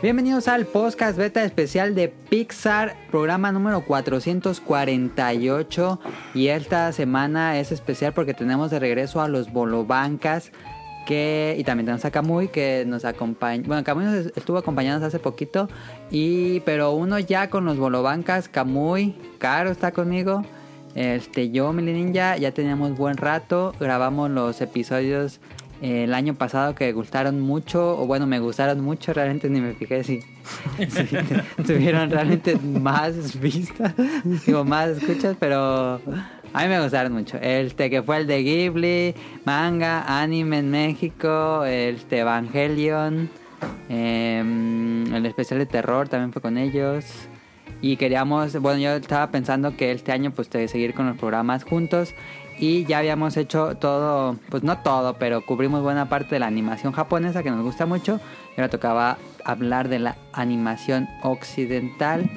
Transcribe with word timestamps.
Bienvenidos 0.00 0.46
al 0.46 0.64
podcast 0.64 1.18
beta 1.18 1.42
especial 1.42 1.96
de 1.96 2.06
Pixar, 2.06 2.94
programa 3.10 3.50
número 3.50 3.84
448. 3.84 6.00
Y 6.34 6.46
esta 6.48 6.92
semana 6.92 7.58
es 7.58 7.72
especial 7.72 8.12
porque 8.12 8.32
tenemos 8.32 8.70
de 8.70 8.78
regreso 8.78 9.20
a 9.20 9.26
los 9.26 9.52
Bolobancas. 9.52 10.52
Que, 11.04 11.56
y 11.58 11.64
también 11.64 11.86
tenemos 11.86 12.04
a 12.04 12.12
Camuy 12.12 12.46
que 12.46 12.84
nos 12.86 13.04
acompaña. 13.04 13.64
Bueno, 13.66 13.82
Camuy 13.82 14.04
nos 14.04 14.26
estuvo 14.36 14.58
acompañándonos 14.58 15.08
hace 15.08 15.18
poquito. 15.18 15.68
Y, 16.12 16.60
pero 16.60 16.92
uno 16.92 17.18
ya 17.18 17.50
con 17.50 17.64
los 17.64 17.76
Bolobancas, 17.76 18.48
Camuy, 18.48 19.16
Caro 19.38 19.72
está 19.72 19.90
conmigo. 19.90 20.44
Este, 20.94 21.50
yo, 21.50 21.72
Mili 21.72 21.92
Ninja, 21.92 22.36
ya 22.36 22.52
teníamos 22.52 22.96
buen 22.96 23.16
rato. 23.16 23.74
Grabamos 23.80 24.30
los 24.30 24.60
episodios 24.60 25.40
el 25.80 26.12
año 26.14 26.34
pasado 26.34 26.74
que 26.74 26.92
gustaron 26.92 27.40
mucho, 27.40 27.98
o 27.98 28.06
bueno, 28.06 28.26
me 28.26 28.40
gustaron 28.40 28.80
mucho, 28.80 29.12
realmente 29.12 29.48
ni 29.48 29.60
me 29.60 29.74
fijé 29.74 30.02
si, 30.02 30.20
tuvieron 31.66 32.10
realmente 32.10 32.56
más 32.56 33.38
vistas, 33.40 33.94
digo, 34.46 34.64
más 34.64 34.88
escuchas, 34.88 35.36
pero 35.38 36.00
a 36.52 36.62
mí 36.62 36.68
me 36.68 36.80
gustaron 36.80 37.12
mucho. 37.12 37.38
Este 37.40 37.90
que 37.90 38.02
fue 38.02 38.18
el 38.18 38.26
de 38.26 38.42
Ghibli, 38.42 39.14
manga, 39.44 40.20
anime 40.20 40.58
en 40.58 40.70
México, 40.70 41.64
este 41.64 42.18
Evangelion, 42.18 43.30
em, 43.88 45.14
el 45.14 45.26
especial 45.26 45.60
de 45.60 45.66
terror 45.66 46.08
también 46.08 46.32
fue 46.32 46.42
con 46.42 46.58
ellos. 46.58 47.04
Y 47.80 47.96
queríamos, 47.96 48.60
bueno, 48.60 48.80
yo 48.80 48.96
estaba 48.96 49.30
pensando 49.30 49.76
que 49.76 49.92
este 49.92 50.10
año 50.10 50.32
pues 50.32 50.48
seguir 50.48 50.94
con 50.94 51.06
los 51.06 51.16
programas 51.16 51.62
juntos 51.62 52.12
y 52.58 52.84
ya 52.84 52.98
habíamos 52.98 53.36
hecho 53.36 53.76
todo, 53.76 54.36
pues 54.50 54.62
no 54.62 54.78
todo, 54.78 55.14
pero 55.14 55.44
cubrimos 55.44 55.82
buena 55.82 56.08
parte 56.08 56.34
de 56.34 56.40
la 56.40 56.46
animación 56.46 56.92
japonesa 56.92 57.42
que 57.42 57.50
nos 57.50 57.62
gusta 57.62 57.86
mucho. 57.86 58.20
Y 58.56 58.60
ahora 58.60 58.68
tocaba 58.68 59.18
hablar 59.44 59.88
de 59.88 60.00
la 60.00 60.16
animación 60.32 61.08
occidental 61.22 62.28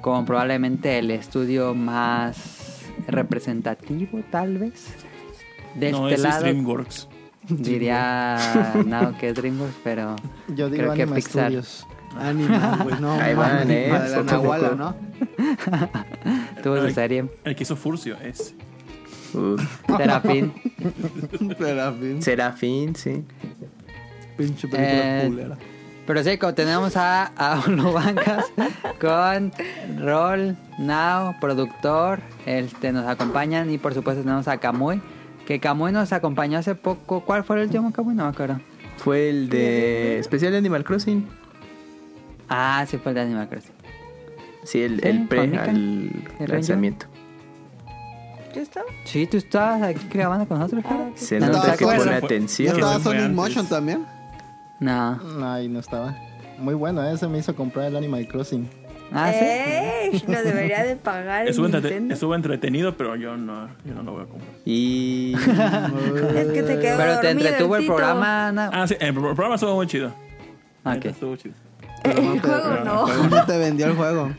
con 0.00 0.24
probablemente 0.24 0.98
el 0.98 1.10
estudio 1.10 1.74
más 1.74 2.82
representativo, 3.06 4.20
tal 4.30 4.58
vez. 4.58 4.88
De 5.74 5.92
no, 5.92 6.08
este 6.08 6.22
lado, 6.22 6.36
es 6.38 6.42
DreamWorks. 6.42 7.08
Diría 7.48 8.74
no 8.84 9.16
que 9.16 9.28
es 9.28 9.34
DreamWorks, 9.34 9.76
pero 9.84 10.16
yo 10.48 10.68
digo 10.68 10.92
creo 10.92 10.94
que 10.94 11.06
Pixar. 11.06 11.46
Studios. 11.46 11.86
Anima, 12.18 12.80
pues 12.82 13.00
no. 13.00 13.12
Ahí 13.12 13.34
van, 13.34 13.70
eh. 13.70 13.88
La 13.90 14.22
Nahuala, 14.22 14.74
¿no? 14.74 14.96
Tuvo 16.62 16.80
su 16.80 16.90
serie. 16.90 17.26
El 17.44 17.54
que 17.54 17.62
hizo 17.62 17.76
Furcio 17.76 18.16
es. 18.20 18.54
Serafín. 19.86 20.52
Serafín. 21.58 22.22
Serafín, 22.22 22.94
sí. 22.94 23.24
Pinche 24.36 24.68
película 24.68 25.54
eh, 25.54 25.66
Pero 26.06 26.22
sí, 26.22 26.38
como 26.38 26.54
tenemos 26.54 26.96
a, 26.96 27.32
a 27.36 27.60
Bancas 27.66 28.46
con 29.00 29.52
Roll, 29.98 30.56
Now, 30.78 31.34
productor, 31.40 32.20
este, 32.46 32.92
nos 32.92 33.06
acompañan 33.06 33.70
y 33.70 33.78
por 33.78 33.94
supuesto 33.94 34.22
tenemos 34.22 34.46
a 34.48 34.58
Kamui, 34.58 35.00
que 35.46 35.58
Kamui 35.58 35.92
nos 35.92 36.12
acompañó 36.12 36.58
hace 36.58 36.74
poco. 36.74 37.24
¿Cuál 37.24 37.44
fue 37.44 37.56
el 37.56 37.64
último 37.64 37.92
Kamui? 37.92 38.14
No 38.14 38.24
me 38.24 38.30
acuerdo. 38.30 38.60
Fue 38.96 39.28
el 39.30 39.48
de 39.48 40.18
especial 40.18 40.52
de 40.52 40.58
Animal 40.58 40.84
Crossing. 40.84 41.26
Ah, 42.48 42.84
sí 42.88 42.96
fue 42.98 43.10
el 43.10 43.16
de 43.16 43.20
Animal 43.22 43.48
Crossing. 43.48 43.74
Sí, 44.64 44.82
el, 44.82 45.04
el 45.04 45.26
pre 45.28 45.40
al 45.40 46.10
lanzamiento. 46.46 47.06
¿Yo 48.54 48.62
estaba? 48.62 48.86
Sí, 49.04 49.26
tú 49.26 49.36
estabas 49.36 49.82
aquí 49.82 50.06
grabando 50.10 50.46
con 50.46 50.58
nosotros, 50.58 50.84
ah, 50.88 51.10
Se 51.14 51.38
nota 51.38 51.76
que 51.76 51.84
pone 51.84 52.14
atención. 52.14 52.68
¿Ya 52.68 52.74
estaba 52.74 53.00
Sonic 53.00 53.30
Motion 53.30 53.66
también? 53.66 54.06
No. 54.80 55.16
No, 55.16 55.52
ahí 55.52 55.68
no 55.68 55.80
estaba. 55.80 56.16
Muy 56.58 56.74
bueno, 56.74 57.02
ese 57.08 57.26
¿eh? 57.26 57.28
me 57.28 57.38
hizo 57.38 57.54
comprar 57.54 57.86
el 57.86 57.96
Animal 57.96 58.26
Crossing. 58.26 58.68
Ah, 59.12 59.30
sí. 59.32 59.38
Eh, 59.40 60.22
no 60.26 60.42
debería 60.42 60.84
de 60.84 60.96
pagar. 60.96 61.48
Estuvo, 61.48 61.66
entrete 61.66 62.12
estuvo 62.12 62.34
entretenido, 62.34 62.96
pero 62.96 63.16
yo 63.16 63.36
no, 63.36 63.68
yo 63.84 63.94
no 63.94 64.02
lo 64.02 64.12
voy 64.12 64.22
a 64.22 64.26
comprar. 64.26 64.50
Y. 64.64 65.34
es 66.36 66.48
que 66.48 66.62
te 66.62 66.78
quedó 66.78 66.96
Pero 66.96 67.20
te 67.20 67.30
entretuvo 67.30 67.76
el, 67.76 67.86
programa. 67.86 68.48
Ah, 68.72 68.86
sí, 68.86 68.96
el 69.00 69.14
programa 69.14 69.54
estuvo 69.54 69.74
muy 69.76 69.86
chido. 69.86 70.12
Ah, 70.84 70.94
ok. 70.96 71.04
Estuvo 71.06 71.36
chido. 71.36 71.54
El 72.10 72.40
juego 72.40 72.84
no. 72.84 73.44
te 73.46 73.58
vendió 73.58 73.86
el 73.86 73.96
juego. 73.96 74.30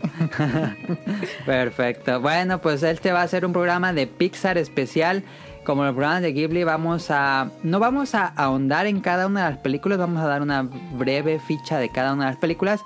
Perfecto. 1.46 2.20
Bueno, 2.22 2.60
pues 2.60 2.84
este 2.84 3.12
va 3.12 3.22
a 3.22 3.28
ser 3.28 3.46
un 3.46 3.54
programa 3.54 3.94
de 3.94 4.08
Pixar 4.08 4.58
especial. 4.58 5.24
Como 5.64 5.84
los 5.84 5.94
programas 5.94 6.22
de 6.22 6.34
Ghibli, 6.34 6.64
vamos 6.64 7.12
a. 7.12 7.52
No 7.64 7.80
vamos 7.80 8.16
a 8.16 8.28
ahondar 8.28 8.88
en 8.88 9.02
cada 9.02 9.28
una 9.28 9.46
de 9.46 9.52
las 9.52 9.60
películas, 9.60 9.98
vamos 9.98 10.22
a 10.24 10.28
dar 10.28 10.42
una 10.42 10.64
breve 10.94 11.40
ficha 11.40 11.78
de 11.78 11.90
cada 11.90 12.14
una 12.14 12.26
de 12.26 12.32
las 12.32 12.40
películas. 12.40 12.82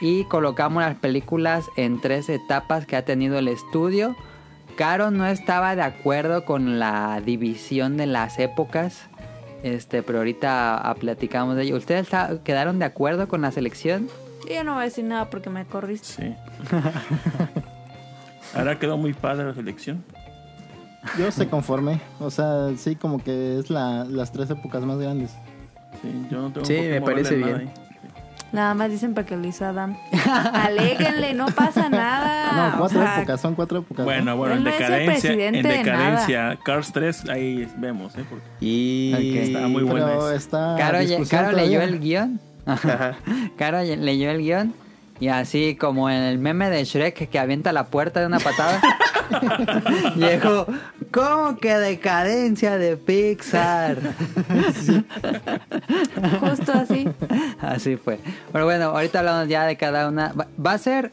Y 0.00 0.24
colocamos 0.24 0.82
las 0.82 0.96
películas 0.96 1.66
en 1.76 2.00
tres 2.00 2.28
etapas 2.28 2.86
que 2.86 2.96
ha 2.96 3.04
tenido 3.04 3.38
el 3.38 3.48
estudio. 3.48 4.14
Caro 4.76 5.10
no 5.10 5.26
estaba 5.26 5.74
de 5.74 5.82
acuerdo 5.82 6.44
con 6.44 6.78
la 6.78 7.20
división 7.24 7.96
de 7.96 8.06
las 8.06 8.38
épocas. 8.38 9.08
Este, 9.64 10.04
pero 10.04 10.18
ahorita 10.18 10.94
platicamos 11.00 11.56
de 11.56 11.64
ello. 11.64 11.76
¿Ustedes 11.76 12.08
quedaron 12.44 12.78
de 12.78 12.84
acuerdo 12.84 13.26
con 13.26 13.42
la 13.42 13.50
selección? 13.50 14.08
Yo 14.54 14.64
no 14.64 14.74
voy 14.74 14.82
a 14.82 14.84
decir 14.84 15.04
nada 15.04 15.30
porque 15.30 15.50
me 15.50 15.64
corriste. 15.64 16.06
Sí. 16.08 16.34
Ahora 18.54 18.78
quedó 18.78 18.96
muy 18.96 19.12
padre 19.12 19.44
la 19.44 19.54
selección. 19.54 20.04
Yo 21.18 21.30
se 21.30 21.48
conforme. 21.48 22.00
O 22.18 22.30
sea, 22.30 22.70
sí, 22.76 22.96
como 22.96 23.22
que 23.22 23.58
es 23.58 23.70
la, 23.70 24.04
las 24.04 24.32
tres 24.32 24.50
épocas 24.50 24.84
más 24.84 24.98
grandes. 24.98 25.32
Sí, 26.02 26.26
yo 26.30 26.42
no 26.42 26.52
tengo 26.52 26.66
Sí, 26.66 26.74
me 26.74 27.00
parece 27.00 27.36
bien. 27.36 27.70
Nada 28.50 28.72
más 28.72 28.90
dicen 28.90 29.12
para 29.12 29.26
que 29.26 29.36
lo 29.36 29.46
hizo 29.46 29.66
Adam. 29.66 29.96
Aléguenle, 30.54 31.34
no 31.34 31.46
pasa 31.46 31.88
nada. 31.90 32.70
No, 32.70 32.78
cuatro 32.78 33.02
épocas, 33.02 33.40
son 33.40 33.54
cuatro 33.54 33.78
épocas. 33.80 34.04
Bueno, 34.06 34.36
bueno, 34.36 34.54
en 34.54 34.64
decadencia, 34.64 35.32
en 35.32 35.62
decadencia, 35.62 36.58
Cars 36.64 36.90
3, 36.92 37.28
ahí 37.28 37.70
vemos, 37.76 38.16
¿eh? 38.16 38.24
Porque 38.28 38.44
y 38.60 39.36
está 39.38 39.68
muy 39.68 39.82
bueno. 39.82 40.30
Está 40.30 40.76
Caro, 40.78 40.98
Caro 41.28 41.52
leyó 41.52 41.82
el 41.82 42.00
guion. 42.00 42.40
Caro 43.56 43.82
leyó 43.82 44.30
el 44.30 44.38
guion 44.38 44.74
y 45.20 45.28
así 45.28 45.76
como 45.76 46.08
en 46.10 46.22
el 46.22 46.38
meme 46.38 46.70
de 46.70 46.84
Shrek 46.84 47.28
que 47.28 47.38
avienta 47.38 47.72
la 47.72 47.86
puerta 47.86 48.20
de 48.20 48.26
una 48.26 48.38
patada. 48.38 48.80
Llegó, 50.16 50.66
¿cómo 51.12 51.56
que 51.58 51.74
decadencia 51.76 52.78
de 52.78 52.96
Pixar? 52.96 53.98
Justo 56.40 56.72
así. 56.72 57.08
Así 57.60 57.96
fue. 57.96 58.20
Pero 58.52 58.64
bueno, 58.64 58.86
ahorita 58.86 59.18
hablamos 59.18 59.48
ya 59.48 59.64
de 59.64 59.76
cada 59.76 60.08
una. 60.08 60.32
Va 60.34 60.72
a 60.72 60.78
ser 60.78 61.10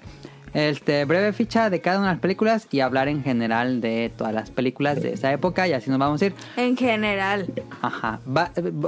este 0.55 1.03
breve 1.05 1.33
ficha 1.33 1.69
de 1.69 1.81
cada 1.81 1.99
una 1.99 2.07
de 2.07 2.13
las 2.13 2.21
películas 2.21 2.67
y 2.71 2.79
hablar 2.79 3.09
en 3.09 3.23
general 3.23 3.81
de 3.81 4.11
todas 4.15 4.33
las 4.33 4.49
películas 4.49 5.01
de 5.01 5.13
esa 5.13 5.31
época 5.33 5.67
y 5.67 5.73
así 5.73 5.89
nos 5.89 5.99
vamos 5.99 6.21
a 6.21 6.27
ir. 6.27 6.33
En 6.55 6.77
general. 6.77 7.47
Ajá. 7.81 8.21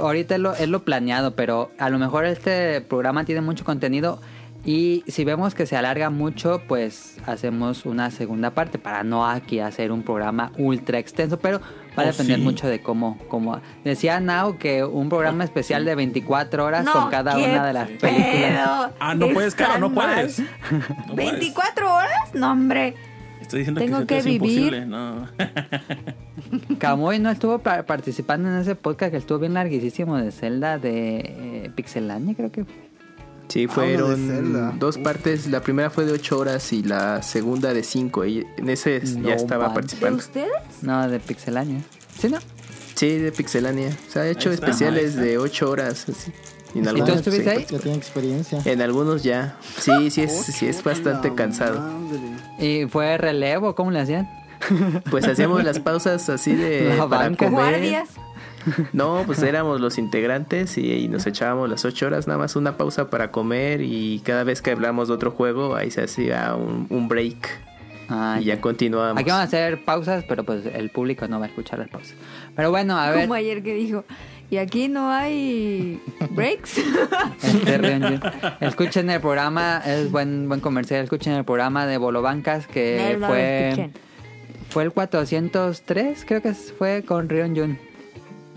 ahorita 0.00 0.36
es 0.36 0.40
lo, 0.40 0.54
es 0.54 0.68
lo 0.68 0.82
planeado, 0.82 1.36
pero 1.36 1.70
a 1.78 1.90
lo 1.90 1.98
mejor 1.98 2.24
este 2.24 2.80
programa 2.80 3.24
tiene 3.24 3.42
mucho 3.42 3.64
contenido 3.64 4.20
y 4.64 5.04
si 5.06 5.24
vemos 5.24 5.54
que 5.54 5.66
se 5.66 5.76
alarga 5.76 6.10
mucho, 6.10 6.62
pues 6.66 7.16
hacemos 7.26 7.86
una 7.86 8.10
segunda 8.10 8.50
parte 8.50 8.78
para 8.78 9.04
no 9.04 9.26
aquí 9.26 9.60
hacer 9.60 9.92
un 9.92 10.02
programa 10.02 10.52
ultra 10.58 10.98
extenso, 10.98 11.38
pero 11.38 11.60
va 11.98 12.04
a 12.04 12.06
oh, 12.06 12.12
depender 12.12 12.38
mucho 12.38 12.68
de 12.68 12.80
cómo, 12.80 13.18
cómo... 13.28 13.60
Decía 13.84 14.20
Nao 14.20 14.58
que 14.58 14.84
un 14.84 15.08
programa 15.08 15.44
especial 15.44 15.84
de 15.84 15.94
24 15.94 16.64
horas 16.64 16.88
con 16.88 17.10
cada 17.10 17.36
una 17.36 17.66
de 17.66 17.72
las 17.72 17.88
películas. 17.88 18.90
Ah, 19.00 19.14
no 19.14 19.28
puedes, 19.28 19.54
claro, 19.54 19.78
no 19.78 19.92
puedes. 19.92 20.40
¿24 20.40 21.82
horas? 21.90 22.34
No, 22.34 22.52
hombre. 22.52 22.94
Estoy 23.40 23.60
diciendo 23.60 23.80
Tengo 23.80 24.00
que, 24.00 24.18
que 24.18 24.22
vivir. 24.22 24.74
Imposible. 24.74 24.86
No. 24.86 25.28
Camuy 26.78 27.18
no 27.18 27.30
estuvo 27.30 27.58
participando 27.60 28.48
en 28.48 28.56
ese 28.58 28.74
podcast 28.74 29.12
que 29.12 29.16
estuvo 29.16 29.38
bien 29.38 29.54
larguísimo 29.54 30.16
de 30.16 30.32
Zelda 30.32 30.78
de 30.78 31.18
eh, 31.18 31.70
Pixelania, 31.74 32.34
creo 32.34 32.52
que 32.52 32.64
fue. 32.64 32.87
Sí, 33.48 33.66
ah, 33.68 33.72
fueron 33.72 34.78
dos 34.78 34.98
partes. 34.98 35.46
La 35.48 35.60
primera 35.60 35.90
fue 35.90 36.04
de 36.04 36.12
ocho 36.12 36.38
horas 36.38 36.72
y 36.72 36.82
la 36.82 37.22
segunda 37.22 37.72
de 37.72 37.82
cinco. 37.82 38.24
Y 38.24 38.46
en 38.56 38.68
ese 38.68 39.00
ya 39.22 39.34
estaba 39.34 39.72
participando. 39.72 40.18
¿De 40.18 40.24
ustedes? 40.24 40.82
No, 40.82 41.08
de 41.08 41.18
Pixelania. 41.18 41.80
¿Sí, 42.18 42.28
no? 42.28 42.38
Sí, 42.94 43.16
de 43.18 43.32
Pixelania. 43.32 43.96
Se 44.08 44.20
ha 44.20 44.28
hecho 44.28 44.50
especiales 44.50 45.16
de 45.16 45.38
ocho 45.38 45.70
horas. 45.70 46.06
¿Y, 46.74 46.80
en 46.80 46.88
algunos, 46.88 47.10
tú 47.10 47.16
estuviste 47.16 47.50
ahí? 47.50 47.66
Ya 47.70 47.78
tiene 47.78 47.96
experiencia. 47.96 48.60
En 48.64 48.82
algunos 48.82 49.22
ya. 49.22 49.56
Sí, 49.78 50.10
sí 50.10 50.22
es, 50.22 50.32
sí 50.32 50.66
es 50.66 50.82
bastante 50.82 51.34
cansado. 51.34 51.80
¿Y 52.58 52.86
fue 52.86 53.16
relevo? 53.16 53.74
¿Cómo 53.74 53.90
le 53.90 54.00
hacían? 54.00 54.28
Pues 55.10 55.26
hacíamos 55.26 55.64
las 55.64 55.78
pausas 55.78 56.28
así 56.28 56.54
de 56.54 56.94
la 56.98 57.08
para 57.08 57.34
comer. 57.34 57.52
Guardias. 57.52 58.08
No, 58.92 59.22
pues 59.26 59.42
éramos 59.42 59.80
los 59.80 59.98
integrantes 59.98 60.78
y, 60.78 61.08
nos 61.08 61.26
echábamos 61.26 61.68
las 61.68 61.84
ocho 61.84 62.06
horas, 62.06 62.26
nada 62.26 62.38
más 62.38 62.56
una 62.56 62.76
pausa 62.76 63.10
para 63.10 63.30
comer 63.30 63.80
y 63.80 64.20
cada 64.24 64.44
vez 64.44 64.62
que 64.62 64.70
hablamos 64.70 65.08
de 65.08 65.14
otro 65.14 65.30
juego, 65.30 65.74
ahí 65.74 65.90
se 65.90 66.02
hacía 66.02 66.54
un, 66.54 67.08
break. 67.08 67.48
Ah, 68.10 68.38
y 68.40 68.44
ya, 68.44 68.60
continuamos. 68.60 69.20
Aquí 69.20 69.30
vamos 69.30 69.42
a 69.42 69.46
hacer 69.46 69.84
pausas, 69.84 70.24
pero 70.26 70.44
pues 70.44 70.64
el 70.66 70.90
público 70.90 71.28
no 71.28 71.38
va 71.38 71.46
a 71.46 71.48
escuchar 71.48 71.78
las 71.78 71.88
pausas. 71.88 72.14
Pero 72.56 72.70
bueno, 72.70 72.98
a 72.98 73.10
ver. 73.10 73.22
Como 73.22 73.34
ayer 73.34 73.62
que 73.62 73.74
dijo, 73.74 74.04
Y 74.50 74.56
aquí 74.56 74.88
no 74.88 75.10
hay 75.10 76.00
breaks. 76.30 76.78
Este, 77.42 78.20
escuchen 78.60 79.10
el 79.10 79.20
programa, 79.20 79.82
es 79.84 80.10
buen 80.10 80.48
buen 80.48 80.60
comercial, 80.60 81.04
escuchen 81.04 81.34
el 81.34 81.44
programa 81.44 81.86
de 81.86 81.98
Bolobancas 81.98 82.66
que 82.66 83.12
No 83.12 83.18
lo 83.18 83.26
fue 83.26 83.90
fue 84.68 84.82
el 84.82 84.92
403, 84.92 86.24
creo 86.26 86.42
que 86.42 86.52
fue 86.54 87.02
con 87.02 87.28
Rion 87.28 87.56
Jun. 87.56 87.78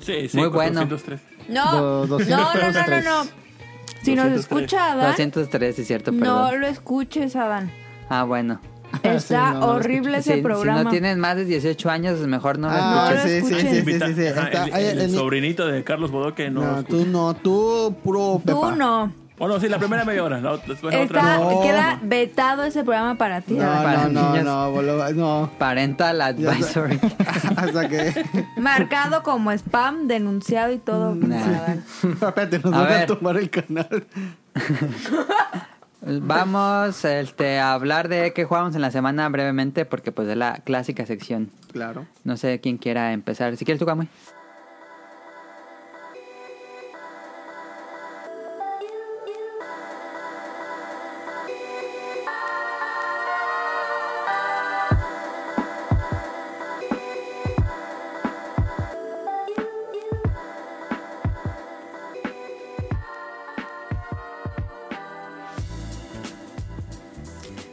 Sí, 0.02 0.28
sí, 0.30 0.38
Muy 0.38 0.48
bueno. 0.50 0.82
403. 0.88 1.20
No, 1.50 1.66
no, 1.72 1.72
no, 1.72 1.82
no, 1.82 2.04
no, 2.06 2.08
203. 2.18 3.06
no. 3.06 3.24
Si 4.04 4.16
nos 4.16 4.26
203. 4.32 4.40
escucha 4.40 4.92
Adán, 4.94 5.08
203, 5.12 5.80
es 5.80 5.88
cierto, 5.88 6.12
no 6.12 6.56
lo 6.56 6.68
escuches, 6.68 7.36
Adán. 7.36 7.72
Ah, 8.10 8.24
bueno. 8.24 8.60
Está 9.04 9.20
Sí, 9.20 9.34
no, 9.34 9.54
no 9.54 9.60
lo 9.60 9.68
horrible 9.74 10.18
ese 10.18 10.32
Si, 10.32 10.38
si 10.38 10.42
programa. 10.44 10.84
no 10.84 10.90
tienen 10.90 11.20
más 11.20 11.36
de 11.38 11.46
18 11.46 11.90
años, 11.90 12.20
mejor 12.22 12.58
no 12.60 12.68
lo 12.70 12.74
Ah, 12.76 13.10
No 13.10 13.16
lo 13.16 13.22
sí, 13.22 13.28
sí, 13.30 13.30
sí, 13.30 13.38
escuchen. 13.54 13.86
sí, 13.86 13.92
sí, 13.94 14.00
sí, 14.00 14.14
sí. 14.22 14.28
Ajá, 14.28 14.44
Está- 14.48 14.64
el, 14.66 14.74
hay- 14.74 14.86
el 14.88 15.00
el- 15.02 15.12
sobrinito 15.12 15.68
de 15.68 15.84
Carlos 15.84 16.12
Bodoque 16.12 16.50
no. 16.50 16.62
No, 16.78 16.84
tú 16.84 17.06
no, 17.06 17.34
tú 17.36 17.96
puro 18.04 18.42
Pepa. 18.46 18.60
Tú 18.60 18.76
no. 18.76 19.14
Bueno, 19.42 19.60
sí, 19.60 19.68
la 19.68 19.80
primera 19.80 20.06
media 20.06 20.24
hora. 20.24 20.40
La, 20.40 20.58
después 20.58 20.94
la 20.94 21.02
Está, 21.02 21.20
otra 21.20 21.38
no. 21.40 21.62
Queda 21.64 22.00
vetado 22.04 22.64
ese 22.64 22.84
programa 22.84 23.16
para 23.16 23.42
ti. 23.42 23.56
No. 23.56 23.64
Para 23.64 24.08
no, 24.08 24.10
no, 24.10 24.30
niños. 24.30 24.46
no, 24.46 24.72
boludo, 24.72 25.14
no. 25.14 25.52
Parental 25.58 26.22
Advisory. 26.22 27.00
Hasta 27.58 27.90
que. 27.90 28.24
Marcado 28.58 29.24
como 29.24 29.52
spam, 29.52 30.08
denunciado 30.08 30.72
y 30.72 30.78
todo. 30.78 31.16
Nah. 31.16 31.44
Adán. 31.44 31.84
Espérate, 32.04 32.60
nos 32.64 32.72
A 32.72 32.82
van 32.84 33.02
a 33.02 33.06
tomar 33.08 33.38
el 33.38 33.50
canal. 33.50 34.06
Vamos 36.02 37.04
este, 37.04 37.58
a 37.58 37.74
hablar 37.74 38.10
de 38.10 38.34
qué 38.34 38.46
jugamos 38.46 38.76
en 38.76 38.82
la 38.82 38.92
semana 38.92 39.28
brevemente 39.30 39.86
porque 39.86 40.12
pues 40.12 40.28
es 40.28 40.38
la 40.38 40.58
clásica 40.64 41.08
sección. 41.08 41.50
Claro. 41.72 42.06
No 42.24 42.38
sé 42.38 42.60
quién 42.60 42.78
quiera 42.78 43.12
empezar. 43.12 43.58
Si 43.58 43.66
quieres 43.66 43.80
tú, 43.80 43.88
Kamui. 43.88 44.08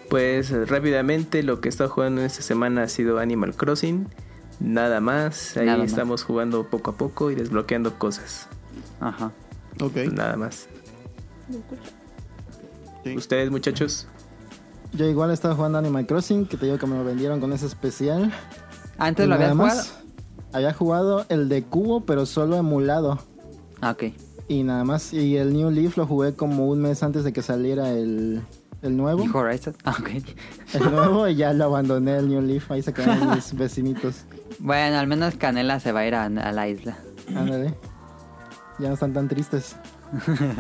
Pues 0.09 0.51
rápidamente 0.69 1.43
lo 1.43 1.61
que 1.61 1.69
he 1.69 1.71
estado 1.71 1.91
jugando 1.91 2.21
en 2.23 2.27
esta 2.27 2.43
semana 2.43 2.85
ha 2.85 2.89
sido 2.89 3.19
Animal 3.19 3.55
Crossing. 3.55 4.09
Nada 4.61 5.01
más. 5.01 5.57
Ahí 5.57 5.67
Nada 5.67 5.79
más. 5.79 5.91
estamos 5.91 6.23
jugando 6.25 6.69
poco 6.69 6.93
a 6.93 6.97
poco 6.97 7.31
y 7.31 7.35
desbloqueando 7.35 7.99
cosas. 7.99 8.49
Ajá. 9.01 9.33
Ok. 9.81 9.97
Nada 10.13 10.37
más. 10.37 10.69
Sí. 13.05 13.17
¿Ustedes, 13.17 13.51
muchachos? 13.51 14.07
Yo 14.93 15.07
igual 15.07 15.31
estaba 15.31 15.55
jugando 15.55 15.79
Animal 15.79 16.07
Crossing, 16.07 16.47
que 16.47 16.57
te 16.57 16.67
digo 16.67 16.79
que 16.79 16.87
me 16.87 16.97
lo 16.97 17.05
vendieron 17.05 17.41
con 17.41 17.53
ese 17.53 17.67
especial. 17.67 18.33
Antes 18.97 19.27
Y 19.27 19.29
lo 19.29 19.35
habías 19.35 19.55
nada 19.55 19.71
jugado. 19.71 19.77
más, 19.91 19.99
Había 20.53 20.73
jugado 20.73 21.27
el 21.29 21.49
de 21.51 21.63
cubo, 21.65 22.05
pero 22.07 22.25
solo 22.27 22.57
emulado. 22.57 23.19
Ah, 23.81 23.91
ok. 23.93 24.05
Y 24.49 24.63
nada 24.63 24.83
más. 24.85 25.13
Y 25.13 25.37
el 25.37 25.53
New 25.53 25.71
Leaf 25.71 25.99
lo 25.99 26.07
jugué 26.07 26.35
como 26.35 26.67
un 26.69 26.81
mes 26.81 27.03
antes 27.03 27.23
de 27.23 27.33
que 27.35 27.43
saliera 27.43 27.91
el, 27.93 28.41
el 28.83 28.97
nuevo. 28.97 29.25
¿Y 29.25 29.29
Horizon? 29.29 29.77
Ah, 29.85 29.97
ok. 29.99 30.11
El 30.75 30.91
nuevo 30.93 31.29
y 31.29 31.37
ya 31.37 31.53
lo 31.53 31.65
abandoné 31.65 32.17
el 32.17 32.29
New 32.29 32.41
Leaf. 32.41 32.71
Ahí 32.71 32.83
se 32.83 32.93
quedaron 32.93 33.35
mis 33.35 33.55
vecinitos. 33.57 34.25
Bueno, 34.59 34.99
al 34.99 35.07
menos 35.07 35.35
Canela 35.37 35.81
se 35.81 35.93
va 35.93 36.01
a 36.01 36.07
ir 36.07 36.15
a, 36.15 36.25
a 36.25 36.53
la 36.53 36.69
isla. 36.69 36.99
Ándale. 37.35 37.75
Ya 38.79 38.89
no 38.89 38.95
están 38.95 39.13
tan 39.13 39.29
tristes. 39.29 39.77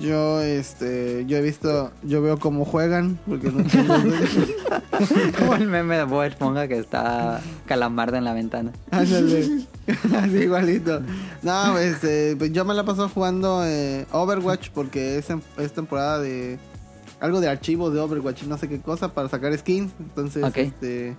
Yo, 0.00 0.40
este, 0.40 1.24
yo 1.26 1.36
he 1.36 1.42
visto, 1.42 1.92
yo 2.02 2.22
veo 2.22 2.38
cómo 2.38 2.64
juegan, 2.64 3.18
porque 3.28 3.50
no. 3.50 3.64
Como 5.38 5.54
el 5.54 5.66
meme 5.66 5.98
de 5.98 6.04
Bob 6.04 6.22
Esponja 6.22 6.66
que 6.68 6.78
está 6.78 7.40
calamardo 7.66 8.16
en 8.16 8.24
la 8.24 8.32
ventana. 8.32 8.72
Ándale. 8.90 9.66
Así 9.86 10.36
igualito. 10.38 11.02
No, 11.42 11.78
este, 11.78 12.34
pues 12.36 12.52
yo 12.52 12.64
me 12.64 12.72
la 12.74 12.84
paso 12.84 13.08
jugando 13.08 13.62
eh, 13.64 14.06
Overwatch 14.10 14.70
porque 14.70 15.18
es, 15.18 15.26
es 15.58 15.72
temporada 15.72 16.18
de 16.18 16.58
algo 17.24 17.40
de 17.40 17.48
archivos 17.48 17.92
de 17.94 18.00
Overwatch 18.00 18.42
y 18.42 18.46
no 18.46 18.58
sé 18.58 18.68
qué 18.68 18.80
cosa 18.80 19.14
para 19.14 19.28
sacar 19.28 19.56
skins. 19.56 19.92
Entonces, 19.98 20.44
este, 20.56 21.16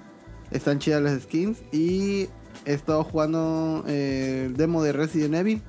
están 0.52 0.80
chidas 0.80 1.02
las 1.02 1.24
skins. 1.24 1.57
Y 1.72 2.28
he 2.66 2.74
estado 2.74 3.04
jugando 3.04 3.84
eh, 3.88 4.46
el 4.48 4.56
demo 4.57 4.84
de 4.84 4.94
Resident 4.94 5.36
Evil 5.36 5.62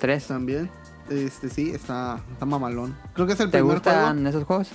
Tres. 0.00 0.26
también. 0.26 0.70
Este, 1.10 1.50
sí, 1.50 1.70
está, 1.70 2.20
está 2.32 2.46
mamalón. 2.46 2.96
Creo 3.12 3.26
que 3.26 3.34
es 3.34 3.40
el 3.40 3.50
¿Te 3.50 3.58
primer 3.58 3.80
juego. 3.82 3.98
gustan 3.98 4.26
esos 4.26 4.44
juegos? 4.44 4.68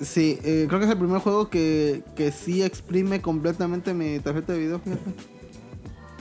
Sí, 0.00 0.38
eh, 0.42 0.66
creo 0.68 0.80
que 0.80 0.86
es 0.86 0.92
el 0.92 0.98
primer 0.98 1.20
juego 1.20 1.48
que, 1.48 2.02
que 2.16 2.32
sí 2.32 2.62
exprime 2.62 3.22
completamente 3.22 3.94
mi 3.94 4.18
tarjeta 4.18 4.52
de 4.52 4.58
video, 4.58 4.78
fíjate. 4.80 5.31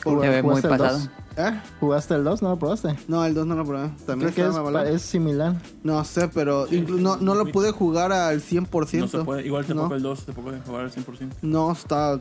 Se 0.04 0.10
ve 0.30 0.42
muy 0.44 0.50
¿Jugaste 0.62 0.68
el 0.68 0.78
pasado. 0.78 0.98
dos? 1.00 1.10
¿Eh? 1.38 1.62
¿Jugaste 1.80 2.14
el 2.16 2.24
2? 2.26 2.42
¿No 2.42 2.50
lo 2.50 2.60
probaste? 2.60 2.96
No, 3.08 3.24
el 3.26 3.34
2 3.34 3.48
no 3.48 3.56
lo 3.56 3.66
probé. 3.66 3.90
También 4.06 4.32
Creo 4.34 4.52
que 4.54 4.84
es, 4.90 4.96
es 4.96 5.02
similar. 5.02 5.56
No 5.84 6.04
sé, 6.04 6.28
pero 6.28 6.68
inclu- 6.68 7.00
no, 7.00 7.16
no 7.18 7.36
lo 7.36 7.46
pude 7.46 7.72
jugar 7.72 8.12
al 8.12 8.42
100%. 8.42 9.00
No 9.00 9.08
se 9.08 9.20
puede. 9.24 9.46
Igual 9.46 9.66
tampoco 9.66 9.90
no, 9.90 9.96
el 9.96 10.02
2 10.04 10.20
se 10.20 10.34
puede 10.34 10.60
jugar 10.60 10.82
al 10.86 10.92
100%. 10.92 11.30
no 11.42 11.72
está... 11.72 12.20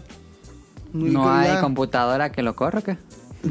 muy- 0.93 1.11
¿No 1.11 1.29
hay 1.32 1.49
ya- 1.49 1.61
computadora 1.61 2.31
que 2.31 2.43
lo 2.43 2.55
corra 2.55 2.82
qué? 2.82 2.99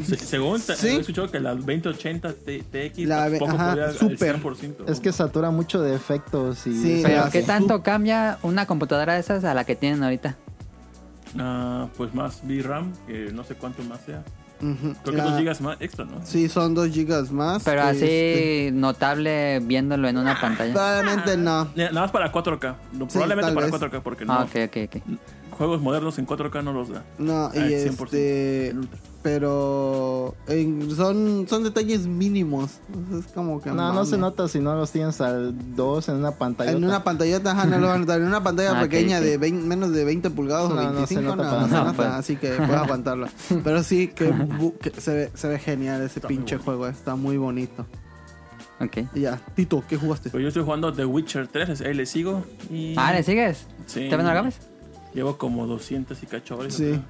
Se- 0.06 0.16
según 0.16 0.60
te- 0.60 0.76
Sí. 0.76 0.86
he 0.88 1.00
escuchado 1.00 1.30
que 1.30 1.40
la 1.40 1.54
2080 1.54 2.32
T- 2.32 2.62
TX 2.62 2.98
La 3.08 3.28
tampoco 3.28 3.50
ajá, 3.50 3.66
podría 3.70 3.84
al 3.86 3.94
súper. 3.98 4.36
100%. 4.42 4.88
Es 4.88 5.00
que 5.00 5.12
satura 5.12 5.50
mucho 5.50 5.82
de 5.82 5.94
efectos 5.94 6.66
y... 6.66 6.72
Sí, 6.80 7.00
Pero 7.02 7.24
ya 7.24 7.30
¿qué 7.30 7.42
tanto 7.42 7.82
cambia 7.82 8.38
una 8.42 8.66
computadora 8.66 9.14
de 9.14 9.20
esas 9.20 9.44
a 9.44 9.52
la 9.52 9.64
que 9.64 9.74
tienen 9.76 10.02
ahorita? 10.04 10.36
Ah, 11.38 11.86
pues 11.96 12.14
más 12.14 12.40
VRAM, 12.44 12.92
que 13.06 13.30
no 13.32 13.44
sé 13.44 13.54
cuánto 13.54 13.82
más 13.84 14.00
sea. 14.02 14.22
Ujú, 14.62 14.92
Creo 15.02 15.04
que 15.04 15.12
la- 15.12 15.24
2 15.24 15.38
gigas 15.38 15.60
más 15.62 15.76
extra, 15.80 16.04
¿no? 16.04 16.20
Sí, 16.24 16.48
son 16.50 16.74
2 16.74 16.88
gigas 16.90 17.30
más. 17.32 17.62
Pero 17.64 17.82
así 17.82 17.98
este, 18.04 18.70
notable 18.74 19.58
viéndolo 19.60 20.06
en 20.08 20.18
una 20.18 20.38
pantalla. 20.38 20.72
Probablemente 20.74 21.36
no. 21.38 21.70
Nada 21.74 21.92
más 21.92 22.10
para 22.10 22.30
4K. 22.30 22.76
No, 22.92 23.06
Sí, 23.06 23.12
probablemente 23.12 23.46
tal 23.46 23.54
para 23.54 23.66
vez. 23.66 23.74
4K, 23.74 24.02
porque 24.02 24.24
no. 24.26 24.32
Ah, 24.34 24.42
ok, 24.44 24.56
ok, 24.66 24.76
ok. 24.96 25.02
Juegos 25.60 25.82
modernos 25.82 26.18
en 26.18 26.26
4K 26.26 26.64
no 26.64 26.72
los 26.72 26.88
da. 26.88 27.04
No, 27.18 27.48
Al 27.48 27.70
y 27.70 27.74
100%. 27.74 28.04
este... 28.04 28.74
Pero 29.22 30.34
en- 30.48 30.90
son, 30.96 31.46
son 31.46 31.64
detalles 31.64 32.06
mínimos. 32.06 32.78
Es 33.18 33.26
como 33.34 33.60
que... 33.60 33.70
No, 33.70 33.92
no 33.92 34.06
se 34.06 34.16
nota 34.16 34.48
si 34.48 34.58
no 34.58 34.74
los 34.74 34.90
tienes 34.90 35.20
al 35.20 35.54
2 35.76 36.08
en 36.08 36.14
una 36.16 36.30
pantalla. 36.30 36.70
En 36.72 36.82
una 36.82 37.04
pantallota, 37.04 37.52
ajá, 37.52 37.66
no 37.66 37.78
lo 37.78 37.88
van 37.88 37.96
a 37.96 37.98
notar. 37.98 38.20
En 38.22 38.26
una 38.28 38.42
pantalla 38.42 38.72
Ah, 38.78 38.80
pequeña 38.80 39.20
de 39.20 39.36
20 39.36 39.66
menos 39.66 39.92
de 39.92 40.04
20 40.06 40.30
pulgadas 40.30 40.70
o 40.70 40.74
No, 40.74 40.82
no 40.82 40.92
25, 40.94 41.20
se 41.20 41.26
no, 41.26 41.36
nota 41.36 41.60
no, 41.60 41.68
se 41.68 41.74
nota, 41.74 41.92
Pues. 41.92 42.08
así 42.12 42.36
que 42.36 42.48
puedes 42.52 42.72
aguantarlo. 42.76 43.26
Pero 43.62 43.82
sí, 43.82 44.08
que, 44.08 44.32
bu- 44.32 44.78
que 44.78 44.98
se, 44.98 45.12
ve, 45.14 45.30
se 45.34 45.46
ve 45.48 45.58
genial 45.58 46.00
ese 46.00 46.20
Está 46.20 46.28
pinche 46.28 46.56
bueno. 46.56 46.64
juego, 46.64 46.88
está 46.88 47.16
muy 47.16 47.36
bonito. 47.36 47.84
Ok. 48.80 48.96
Y 49.14 49.20
ya, 49.20 49.38
Tito, 49.54 49.84
¿qué 49.86 49.98
jugaste? 49.98 50.30
Pero 50.30 50.40
yo 50.40 50.48
estoy 50.48 50.62
jugando 50.64 50.90
The 50.90 51.04
Witcher 51.04 51.46
3, 51.48 51.82
ahí 51.82 51.92
le 51.92 52.06
sigo. 52.06 52.46
Y 52.70 52.94
Ah, 52.96 53.12
¿le 53.12 53.22
sigues? 53.22 53.66
Sí. 53.84 54.08
¿Te 54.08 54.16
no 54.16 54.22
lo 54.22 54.30
acabas? 54.30 54.58
Llevo 55.14 55.36
como 55.38 55.66
200 55.66 56.22
y 56.22 56.26
cacho 56.26 56.56
horas. 56.58 56.74
Sí. 56.74 57.00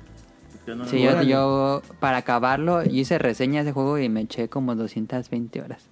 No- 0.67 0.85
Sí, 0.87 1.03
yo, 1.27 1.83
para 2.01 2.19
acabarlo 2.19 2.85
hice 2.85 3.19
reseña 3.19 3.63
de 3.65 3.71
ese 3.71 3.73
juego 3.75 3.99
y 3.99 4.09
me 4.09 4.21
eché 4.23 4.49
como 4.49 4.75
220 4.77 5.61
horas. 5.63 5.83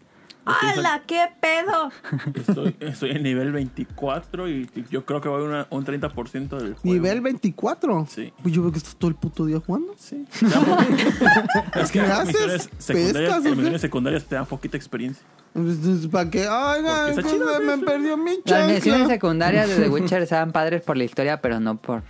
¡Hala! 0.61 1.03
¿Qué 1.07 1.21
pedo? 1.41 1.91
Estoy, 2.35 2.77
estoy 2.81 3.11
en 3.11 3.23
nivel 3.23 3.53
24 3.53 4.49
y 4.49 4.69
yo 4.91 5.05
creo 5.05 5.21
que 5.21 5.29
va 5.29 5.37
a 5.37 5.39
haber 5.39 5.49
una- 5.51 5.67
un 5.71 5.85
30% 5.85 6.57
del 6.59 6.75
juego. 6.75 6.81
¿Nivel 6.83 7.21
24? 7.21 8.07
Sí. 8.09 8.33
Pues 8.43 8.55
yo 8.55 8.63
veo 8.63 8.73
que 8.73 8.79
estás 8.79 8.97
todo 8.97 9.11
el 9.11 9.17
puto 9.17 9.45
día 9.47 9.61
jugando. 9.65 9.95
Sí. 9.99 10.25
Es 11.75 11.91
que 11.91 12.01
¿Qué 12.01 12.07
haces? 12.07 12.69
secundarias, 12.79 13.13
¿Pescas 13.13 13.39
o 13.39 13.43
qué? 13.43 13.49
en 13.49 13.57
misiones 13.57 13.81
secundarias 13.81 14.25
te 14.25 14.35
dan 14.35 14.47
poquita 14.47 14.77
experiencia. 14.77 15.25
¿Para 16.11 16.31
qué? 16.31 16.47
Ay, 16.49 16.83
Porque 16.83 16.91
ay, 16.91 17.11
está 17.11 17.23
pues, 17.23 17.35
chido, 17.35 17.61
me 17.61 17.79
perdió 17.79 18.17
mi 18.17 18.31
Las 18.45 18.67
misiones 18.67 18.85
chancla. 18.85 19.07
secundarias 19.09 19.69
de 19.69 19.77
The 19.77 19.89
Witcher 19.89 20.27
sean 20.27 20.53
padres 20.53 20.83
por 20.83 20.97
la 20.97 21.05
historia, 21.05 21.41
pero 21.41 21.61
no 21.61 21.77
por 21.77 22.03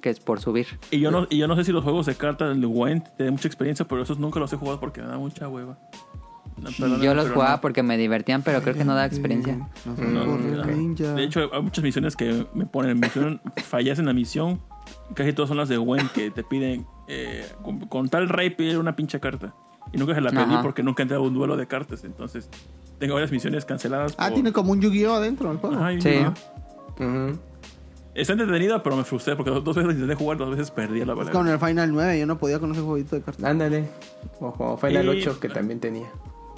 que 0.00 0.10
es 0.10 0.20
por 0.20 0.38
subir. 0.40 0.66
Y 0.90 1.00
yo 1.00 1.10
no, 1.10 1.26
y 1.30 1.38
yo 1.38 1.48
no 1.48 1.56
sé 1.56 1.64
si 1.64 1.72
los 1.72 1.82
juegos 1.82 2.04
de 2.06 2.14
cartas 2.14 2.60
de 2.60 2.66
Gwent 2.66 3.08
te 3.16 3.24
dan 3.24 3.32
mucha 3.32 3.48
experiencia, 3.48 3.86
pero 3.88 4.02
esos 4.02 4.18
nunca 4.18 4.38
los 4.38 4.52
he 4.52 4.56
jugado 4.56 4.78
porque 4.78 5.00
me 5.00 5.08
da 5.08 5.16
mucha 5.16 5.48
hueva. 5.48 5.78
No, 6.56 6.98
yo 6.98 7.14
los 7.14 7.30
jugaba 7.30 7.56
no. 7.56 7.60
porque 7.60 7.82
me 7.82 7.96
divertían, 7.98 8.42
pero 8.42 8.62
creo 8.62 8.74
que 8.74 8.84
no 8.84 8.94
da 8.94 9.04
experiencia. 9.06 9.68
No. 9.84 10.36
De 11.14 11.24
hecho, 11.24 11.50
hay 11.52 11.62
muchas 11.62 11.82
misiones 11.84 12.14
que 12.16 12.46
me 12.54 12.64
ponen 12.66 12.98
misión, 13.00 13.40
fallas 13.64 13.98
en 13.98 14.06
la 14.06 14.12
misión. 14.12 14.60
Casi 15.14 15.32
todas 15.32 15.48
son 15.48 15.56
las 15.56 15.68
de 15.68 15.76
Gwen 15.76 16.08
que 16.14 16.30
te 16.30 16.44
piden 16.44 16.86
eh, 17.08 17.46
con, 17.62 17.80
con 17.88 18.08
tal 18.08 18.28
rey 18.28 18.50
pedir 18.50 18.78
una 18.78 18.94
pinche 18.96 19.18
carta. 19.20 19.54
Y 19.92 19.98
nunca 19.98 20.14
se 20.14 20.20
la 20.20 20.30
pedí 20.30 20.40
Ajá. 20.54 20.62
porque 20.62 20.82
nunca 20.82 21.02
he 21.02 21.04
entrado 21.04 21.24
a 21.24 21.26
un 21.26 21.34
duelo 21.34 21.56
de 21.56 21.66
cartas. 21.66 22.04
Entonces, 22.04 22.48
tengo 22.98 23.14
varias 23.14 23.30
misiones 23.32 23.64
canceladas. 23.64 24.14
Ah, 24.18 24.26
por- 24.26 24.34
tiene 24.34 24.52
como 24.52 24.72
un 24.72 24.80
Yu-Gi-Oh 24.80 25.14
adentro 25.14 25.50
el 25.52 25.58
juego. 25.58 25.76
Ajá, 25.76 25.92
y- 25.92 26.00
Sí. 26.00 26.20
Está 28.14 28.32
entretenido, 28.34 28.80
pero 28.82 28.96
me 28.96 29.02
frustré 29.04 29.34
porque 29.34 29.50
dos 29.50 29.64
veces 29.74 29.92
intenté 29.94 30.14
jugar, 30.14 30.38
dos 30.38 30.50
veces 30.50 30.70
perdí 30.70 31.04
la 31.04 31.14
Es 31.14 31.30
con 31.30 31.48
el 31.48 31.58
Final 31.58 31.92
9, 31.92 32.18
yo 32.20 32.26
no 32.26 32.38
podía 32.38 32.60
con 32.60 32.70
ese 32.70 32.80
jueguito 32.80 33.16
de 33.16 33.22
cartas. 33.22 33.44
Ándale. 33.44 33.88
O 34.38 34.52
como 34.52 34.76
Final 34.76 35.06
Y- 35.06 35.08
8 35.20 35.40
que 35.40 35.48
también 35.48 35.80
tenía. 35.80 36.06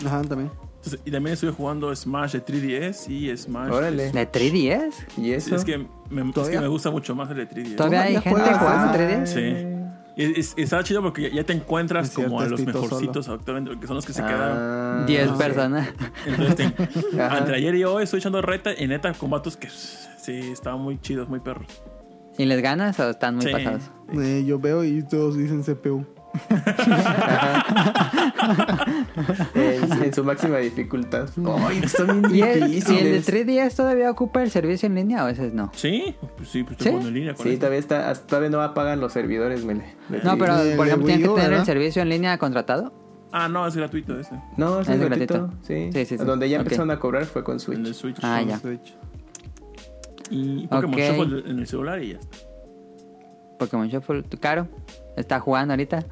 Ajá, 0.05 0.23
también. 0.23 0.51
Entonces, 0.77 1.01
y 1.05 1.11
también 1.11 1.35
estuve 1.35 1.51
jugando 1.53 1.95
Smash 1.95 2.33
de 2.33 2.45
3DS 2.45 3.09
y 3.11 3.37
Smash. 3.37 3.71
Órale. 3.73 4.13
¿De 4.13 4.31
3DS? 4.31 4.93
¿Y 5.17 5.33
eso? 5.33 5.57
es, 5.57 5.65
que 5.65 5.79
me, 6.11 6.31
es 6.31 6.49
que 6.49 6.61
me 6.61 6.69
gusta 6.69 6.91
mucho 6.91 7.15
más 7.15 7.31
el 7.31 7.39
de 7.39 7.49
3DS. 7.49 7.77
¿Todavía 7.77 8.03
hay 8.03 8.15
¿Todavía 8.15 8.21
gente 8.21 8.41
juegas? 8.43 8.59
jugando 8.59 8.93
Ah. 8.93 8.97
3DS? 8.97 9.27
Sí. 9.27 9.73
Y, 10.19 10.63
está 10.63 10.83
chido 10.83 11.03
porque 11.03 11.23
ya, 11.23 11.29
ya 11.29 11.45
te 11.45 11.53
encuentras 11.53 12.09
Es 12.09 12.15
cierto, 12.15 12.31
como 12.31 12.41
a 12.43 12.47
los 12.47 12.61
mejorcitos 12.65 13.29
actualmente, 13.29 13.79
que 13.79 13.87
son 13.87 13.97
los 13.97 14.07
que 14.07 14.13
se 14.15 14.23
quedaron. 14.23 14.57
Ah, 14.59 15.05
10 15.07 15.29
sí. 15.31 15.35
personas. 15.37 15.89
Entonces, 16.27 16.55
te- 16.57 16.65
entre 17.39 17.57
ayer 17.57 17.75
y 17.75 17.85
hoy 17.85 18.05
estoy 18.05 18.21
echando 18.21 18.41
reta 18.41 18.71
y 18.79 18.87
neta 18.87 19.13
combatos 19.13 19.57
que 19.59 19.69
sí, 19.69 20.33
estaban 20.53 20.81
muy 20.81 20.99
chidos, 21.01 21.29
muy 21.29 21.41
perros. 21.41 21.67
¿Y 22.39 22.45
les 22.47 22.63
ganas 22.63 22.99
o 23.01 23.11
están 23.11 23.37
muy 23.37 23.45
Sí. 23.47 23.53
pasados? 23.53 23.83
Eh, 24.15 24.45
yo 24.47 24.59
veo 24.59 24.85
y 24.85 25.03
todos 25.03 25.37
dicen 25.37 25.63
CPU. 25.63 26.07
En, 29.55 29.93
en 30.05 30.15
su 30.15 30.25
máxima 30.25 30.59
dificultad. 30.59 31.29
Ay, 31.67 31.81
está 31.85 32.05
bien 32.05 32.23
¿Y 32.35 32.43
el, 32.43 32.73
y 32.73 32.77
el 32.79 32.85
de 32.85 33.23
3DS 33.23 33.75
todavía 33.77 34.11
ocupa 34.11 34.43
el 34.43 34.51
servicio 34.51 34.87
en 34.87 34.95
línea 34.95 35.25
o 35.25 35.29
ese 35.29 35.51
no? 35.51 35.71
Sí, 35.75 36.15
pues 36.37 36.49
sí, 36.49 36.63
pues 36.65 36.77
¿Sí? 36.81 36.89
estoy 36.89 37.07
en 37.07 37.15
línea 37.15 37.35
con 37.35 37.47
Sí, 37.47 37.57
todavía, 37.57 37.79
está, 37.79 38.11
hasta- 38.11 38.27
todavía 38.27 38.51
no 38.51 38.61
apagan 38.63 39.01
los 39.01 39.13
servidores, 39.13 39.65
Mele. 39.65 39.85
No, 40.25 40.37
pero 40.39 40.57
de- 40.63 40.77
por 40.77 40.87
ejemplo, 40.87 41.07
Wii 41.07 41.17
¿tienen 41.17 41.35
que 41.37 41.41
tener 41.43 41.59
el 41.61 41.65
servicio 41.67 42.03
en 42.03 42.09
línea 42.09 42.39
contratado? 42.39 42.93
Ah, 43.33 43.49
no, 43.49 43.67
es 43.67 43.77
gratuito 43.77 44.19
ese. 44.19 44.35
No, 44.57 44.81
es, 44.81 44.89
Es 44.89 44.99
gratuito. 45.01 45.35
gratuito. 45.35 45.59
Sí. 45.67 45.91
Sí, 45.93 46.05
sí, 46.07 46.19
sí. 46.19 46.25
Donde 46.25 46.49
ya 46.49 46.59
empezaron 46.59 46.91
a 46.91 46.99
cobrar 46.99 47.25
fue 47.27 47.43
con 47.45 47.59
En 47.69 47.87
el 47.87 47.95
Switch. 47.95 48.17
Switch. 48.17 48.19
Ah, 48.25 48.41
ya. 48.43 48.59
Switch. 48.59 48.95
Y 50.31 50.67
Pokémon 50.69 50.95
Ok. 50.95 51.01
Shuffle 51.01 51.51
en 51.51 51.59
el 51.59 51.67
celular 51.67 52.03
y 52.03 52.13
ya 52.15 52.19
está. 52.19 52.37
Pokémon 53.59 53.89
Shuffle, 53.89 54.23
caro. 54.41 54.69
Está 55.17 55.41
jugando 55.41 55.73
ahorita. 55.73 56.05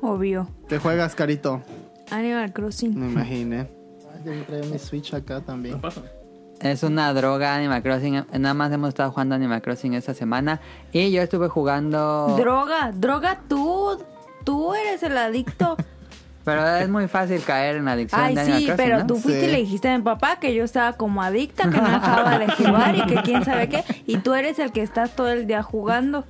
Obvio. 0.00 0.48
¿Qué 0.68 0.78
juegas, 0.78 1.14
Carito? 1.14 1.62
Animal 2.10 2.52
Crossing. 2.52 2.98
Me 2.98 3.06
imaginé. 3.06 3.68
Ay, 4.12 4.38
Yo 4.38 4.44
traigo 4.44 4.66
mi 4.66 4.78
Switch 4.78 5.14
acá 5.14 5.40
también. 5.40 5.80
Es 6.60 6.82
una 6.82 7.12
droga 7.14 7.54
Animal 7.56 7.82
Crossing. 7.82 8.24
Nada 8.38 8.54
más 8.54 8.70
hemos 8.72 8.90
estado 8.90 9.10
jugando 9.10 9.34
Animal 9.34 9.62
Crossing 9.62 9.94
esta 9.94 10.14
semana. 10.14 10.60
Y 10.92 11.10
yo 11.10 11.22
estuve 11.22 11.48
jugando. 11.48 12.34
Droga, 12.38 12.92
droga 12.94 13.40
tú. 13.48 13.98
Tú 14.44 14.74
eres 14.74 15.02
el 15.02 15.16
adicto. 15.16 15.76
Pero 16.44 16.66
es 16.76 16.88
muy 16.88 17.06
fácil 17.06 17.40
caer 17.44 17.76
en 17.76 17.84
la 17.84 17.92
adicción 17.92 18.20
Ay, 18.20 18.34
de 18.34 18.40
Animal 18.40 18.58
sí, 18.60 18.66
Crossing. 18.66 18.84
pero 18.84 18.98
¿no? 18.98 19.06
tú 19.06 19.14
fuiste 19.14 19.42
Sí. 19.42 19.46
y 19.46 19.52
le 19.52 19.58
dijiste 19.58 19.88
a 19.88 19.96
mi 19.96 20.02
papá 20.02 20.40
que 20.40 20.52
yo 20.52 20.64
estaba 20.64 20.94
como 20.94 21.22
adicta, 21.22 21.70
que 21.70 21.76
no 21.80 21.88
dejaba 21.88 22.36
de 22.40 22.48
jugar 22.48 22.96
y 22.96 23.06
que 23.06 23.14
quién 23.22 23.44
sabe 23.44 23.68
qué. 23.68 23.84
Y 24.08 24.16
tú 24.16 24.34
eres 24.34 24.58
el 24.58 24.72
que 24.72 24.82
estás 24.82 25.14
todo 25.14 25.28
el 25.30 25.46
día 25.46 25.62
jugando. 25.62 26.24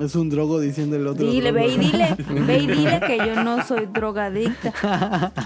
Es 0.00 0.16
un 0.16 0.30
drogo 0.30 0.58
diciendo 0.60 0.96
el 0.96 1.06
otro. 1.06 1.26
Dile, 1.26 1.52
drogo. 1.52 1.66
ve 1.66 1.72
y 1.72 1.78
dile, 1.78 2.16
ve 2.46 2.58
y 2.58 2.66
dile 2.66 3.00
que 3.06 3.18
yo 3.18 3.42
no 3.42 3.64
soy 3.64 3.86
drogadicta. 3.86 5.32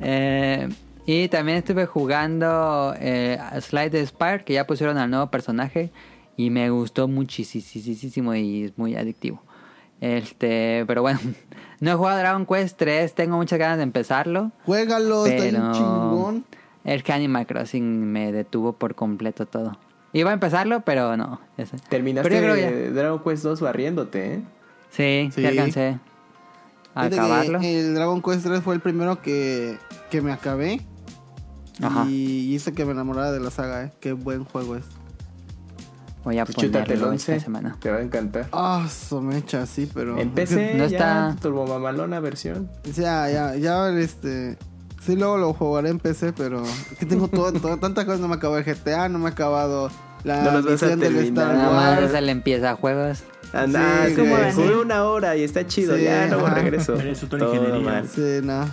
Eh, 0.00 0.68
y 1.06 1.28
también 1.28 1.58
estuve 1.58 1.86
jugando 1.86 2.94
eh, 2.98 3.38
Slide 3.60 4.04
Spire, 4.06 4.44
que 4.44 4.54
ya 4.54 4.66
pusieron 4.66 4.98
al 4.98 5.08
nuevo 5.08 5.30
personaje. 5.30 5.90
Y 6.36 6.50
me 6.50 6.68
gustó 6.70 7.06
muchísimo 7.06 8.34
y 8.34 8.64
es 8.64 8.76
muy 8.76 8.96
adictivo. 8.96 9.40
Este, 10.00 10.84
pero 10.86 11.02
bueno, 11.02 11.20
no 11.80 11.90
he 11.92 11.94
jugado 11.94 12.18
Dragon 12.18 12.44
Quest 12.44 12.76
3, 12.76 13.14
tengo 13.14 13.36
muchas 13.36 13.58
ganas 13.58 13.76
de 13.78 13.84
empezarlo. 13.84 14.50
Juégalo, 14.66 15.26
está 15.26 15.42
bien 15.44 15.54
Pero 15.56 15.72
chingón. 15.72 16.44
el 16.84 17.02
que 17.02 17.12
Animal 17.12 17.46
Crossing 17.46 18.04
me 18.12 18.32
detuvo 18.32 18.72
por 18.74 18.94
completo 18.94 19.46
todo. 19.46 19.78
Iba 20.14 20.30
a 20.30 20.32
empezarlo, 20.34 20.80
pero 20.80 21.16
no. 21.18 21.40
Terminaste 21.90 22.30
Pero 22.30 22.46
yo 22.46 22.54
creo 22.54 22.70
ya- 22.86 22.90
Dragon 22.92 23.22
Quest 23.22 23.42
2 23.42 23.60
barriéndote, 23.60 24.34
¿eh? 24.34 24.42
Sí, 24.90 25.30
sí, 25.34 25.44
alcancé 25.44 25.98
a 26.94 27.04
acabarlo. 27.06 27.58
El 27.60 27.94
Dragon 27.94 28.22
Quest 28.22 28.44
3 28.46 28.62
fue 28.62 28.74
el 28.76 28.80
primero 28.80 29.20
que, 29.20 29.76
que 30.10 30.22
me 30.22 30.32
acabé. 30.32 30.80
Ajá. 31.82 32.06
Y 32.08 32.54
hizo 32.54 32.72
que 32.72 32.84
me 32.84 32.92
enamorara 32.92 33.32
de 33.32 33.40
la 33.40 33.50
saga, 33.50 33.82
¿eh? 33.84 33.92
Qué 34.00 34.12
buen 34.12 34.44
juego 34.44 34.76
es. 34.76 34.84
Voy 36.22 36.38
a 36.38 36.44
Pues 36.46 36.56
chútate 36.56 36.78
el 36.78 36.84
ponerlo 37.00 37.08
11. 37.10 37.32
esta 37.34 37.44
semana. 37.44 37.76
Te 37.80 37.90
va 37.90 37.96
a 37.98 38.00
encantar. 38.02 38.46
Ah, 38.52 38.86
somecha, 38.88 39.66
sí, 39.66 39.90
pero. 39.92 40.16
En 40.18 40.30
PC 40.30 40.74
no 40.76 40.86
ya 40.86 40.96
está- 41.32 41.36
turbo 41.42 41.66
mamalona 41.66 42.20
versión. 42.20 42.70
Ya, 42.96 43.28
ya, 43.28 43.56
ya, 43.56 43.88
este. 43.90 44.56
Sí, 45.04 45.16
luego 45.16 45.36
lo 45.36 45.52
jugaré 45.52 45.90
en 45.90 45.98
PC, 45.98 46.32
pero. 46.32 46.62
Es 46.64 46.98
que 46.98 47.06
tengo 47.06 47.28
todo, 47.28 47.52
todo- 47.52 47.76
tantas 47.78 48.04
cosas. 48.04 48.20
No 48.20 48.28
me 48.28 48.36
acabo 48.36 48.56
el 48.56 48.64
GTA, 48.64 49.08
no 49.08 49.18
me 49.18 49.28
he 49.28 49.32
acabado 49.32 49.90
la 50.22 50.42
No 50.42 50.52
los 50.52 50.64
vas 50.64 50.82
a 50.82 50.96
terminar. 50.96 51.54
Nada 51.54 51.70
más 51.72 52.00
Wars. 52.02 52.14
él 52.14 52.28
empieza 52.30 52.74
juegos. 52.76 53.22
Anda, 53.52 54.06
Sí, 54.08 54.14
como 54.16 54.34
jugué 54.52 54.76
una 54.78 55.04
hora 55.04 55.36
y 55.36 55.44
está 55.44 55.64
chido. 55.66 55.96
Sí, 55.96 56.04
ya, 56.04 56.26
luego 56.26 56.46
ajá. 56.46 56.56
regreso. 56.56 56.94
Eres 56.96 57.20
Todo 57.20 57.54
ingeniería. 57.54 57.88
mal. 57.88 58.08
Sí, 58.08 58.40
no. 58.42 58.64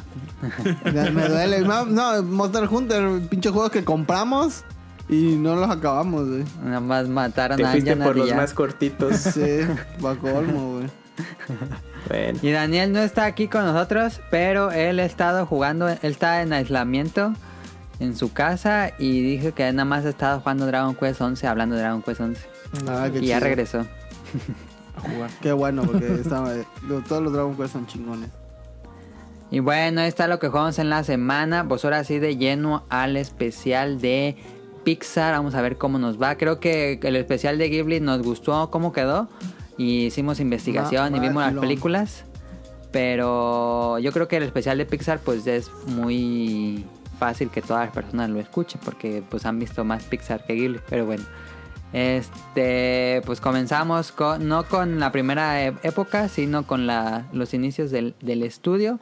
Me 1.14 1.28
duele. 1.28 1.62
No, 1.62 1.86
no, 1.86 2.24
Monster 2.24 2.68
Hunter, 2.68 3.22
pinche 3.30 3.50
juegos 3.52 3.70
que 3.72 3.84
compramos 3.84 4.64
y 5.10 5.36
no 5.36 5.56
los 5.56 5.70
acabamos, 5.70 6.28
güey. 6.30 6.44
Nada 6.64 6.80
más 6.80 7.08
mataron 7.10 7.58
Te 7.58 7.66
a 7.66 7.72
fuiste 7.72 7.96
por 7.98 8.16
los 8.16 8.34
más 8.34 8.54
cortitos. 8.54 9.18
Sí, 9.18 9.60
va 10.04 10.16
colmo, 10.16 10.78
güey. 10.78 10.88
bueno. 12.10 12.40
Y 12.42 12.52
Daniel 12.52 12.92
no 12.92 13.00
está 13.00 13.26
aquí 13.26 13.48
con 13.48 13.66
nosotros, 13.66 14.22
pero 14.30 14.72
él 14.72 15.00
ha 15.00 15.06
estado 15.06 15.46
jugando, 15.46 15.88
él 15.90 16.00
está 16.02 16.42
en 16.42 16.54
aislamiento 16.54 17.34
en 18.00 18.16
su 18.16 18.34
casa 18.34 18.92
y 18.98 19.22
dijo 19.22 19.54
que 19.54 19.72
nada 19.72 19.86
más 19.86 20.06
ha 20.06 20.10
estado 20.10 20.40
jugando 20.40 20.66
Dragon 20.66 20.96
Quest 20.96 21.22
11, 21.22 21.48
hablando 21.48 21.76
de 21.76 21.82
Dragon 21.82 22.02
Quest 22.02 22.22
11. 22.22 22.42
Ah, 22.88 23.10
qué 23.12 23.20
Y 23.20 23.28
ya 23.28 23.38
chido. 23.38 23.48
regresó. 23.48 23.80
A 24.98 25.02
jugar. 25.02 25.30
Qué 25.42 25.52
bueno, 25.52 25.84
porque 25.84 26.08
todos 27.08 27.24
los 27.24 27.34
Dragon 27.34 27.56
Quest 27.56 27.74
son 27.74 27.86
chingones. 27.88 28.30
Y 29.52 29.60
bueno, 29.60 30.02
ahí 30.02 30.08
está 30.08 30.28
lo 30.28 30.40
que 30.40 30.48
jugamos 30.48 30.80
en 30.80 30.90
la 30.90 31.04
semana. 31.04 31.68
Pues 31.68 31.84
ahora 31.84 32.04
sí 32.06 32.20
de 32.20 32.38
lleno 32.38 32.86
al 32.90 33.18
especial 33.18 34.00
de 34.00 34.38
Pixar. 34.86 35.34
Vamos 35.34 35.56
a 35.56 35.62
ver 35.62 35.78
cómo 35.78 36.00
nos 36.00 36.22
va. 36.22 36.38
Creo 36.38 36.60
que 36.62 37.00
el 37.04 37.16
especial 37.18 37.58
de 37.58 37.68
Ghibli 37.70 38.00
nos 38.00 38.22
gustó 38.22 38.72
cómo 38.72 38.94
quedó. 38.94 39.28
Y 39.78 40.06
hicimos 40.06 40.40
investigación 40.40 41.12
Ma- 41.12 41.18
y 41.18 41.20
vimos 41.20 41.44
las 41.44 41.54
películas. 41.56 42.24
Pero 42.92 44.00
yo 44.00 44.12
creo 44.12 44.28
que 44.28 44.38
el 44.38 44.44
especial 44.44 44.78
de 44.78 44.86
Pixar 44.86 45.20
pues 45.20 45.48
es 45.48 45.72
muy 45.88 46.86
fácil 47.20 47.50
que 47.50 47.62
todas 47.62 47.86
las 47.86 47.94
personas 47.96 48.30
lo 48.30 48.40
escuchen. 48.40 48.82
Porque 48.84 49.24
pues 49.30 49.46
han 49.46 49.60
visto 49.60 49.84
más 49.84 50.04
Pixar 50.04 50.46
que 50.46 50.54
Ghibli. 50.54 50.80
Pero 50.90 51.06
bueno. 51.06 51.24
Este, 51.94 53.22
pues 53.26 53.42
comenzamos 53.42 54.12
con, 54.12 54.48
no 54.48 54.64
con 54.64 55.00
la 55.00 55.12
primera 55.12 55.66
e- 55.66 55.74
época, 55.84 56.30
sino 56.30 56.66
con 56.66 56.88
la, 56.88 57.26
los 57.34 57.54
inicios 57.54 57.92
del, 57.92 58.16
del 58.22 58.44
estudio. 58.44 59.00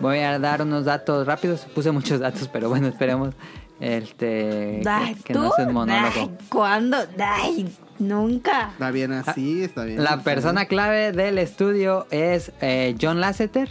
Voy 0.00 0.18
a 0.18 0.38
dar 0.38 0.62
unos 0.62 0.84
datos 0.84 1.26
rápidos. 1.26 1.66
Puse 1.74 1.90
muchos 1.90 2.20
datos, 2.20 2.48
pero 2.52 2.68
bueno, 2.68 2.88
esperemos 2.88 3.34
este 3.80 4.82
Ay, 4.86 5.14
que, 5.16 5.34
no 5.34 5.52
sea 5.52 5.66
un 5.66 5.74
monólogo. 5.74 6.10
Ay, 6.16 6.30
¿Cuándo? 6.48 6.96
Ay, 7.18 7.74
nunca. 7.98 8.70
Está 8.72 8.90
bien 8.90 9.12
así, 9.12 9.62
está 9.64 9.84
bien. 9.84 10.02
La 10.02 10.22
persona 10.22 10.66
clave 10.66 11.12
del 11.12 11.38
estudio 11.38 12.06
es 12.10 12.52
eh, 12.60 12.94
John 13.00 13.20
Lasseter, 13.20 13.70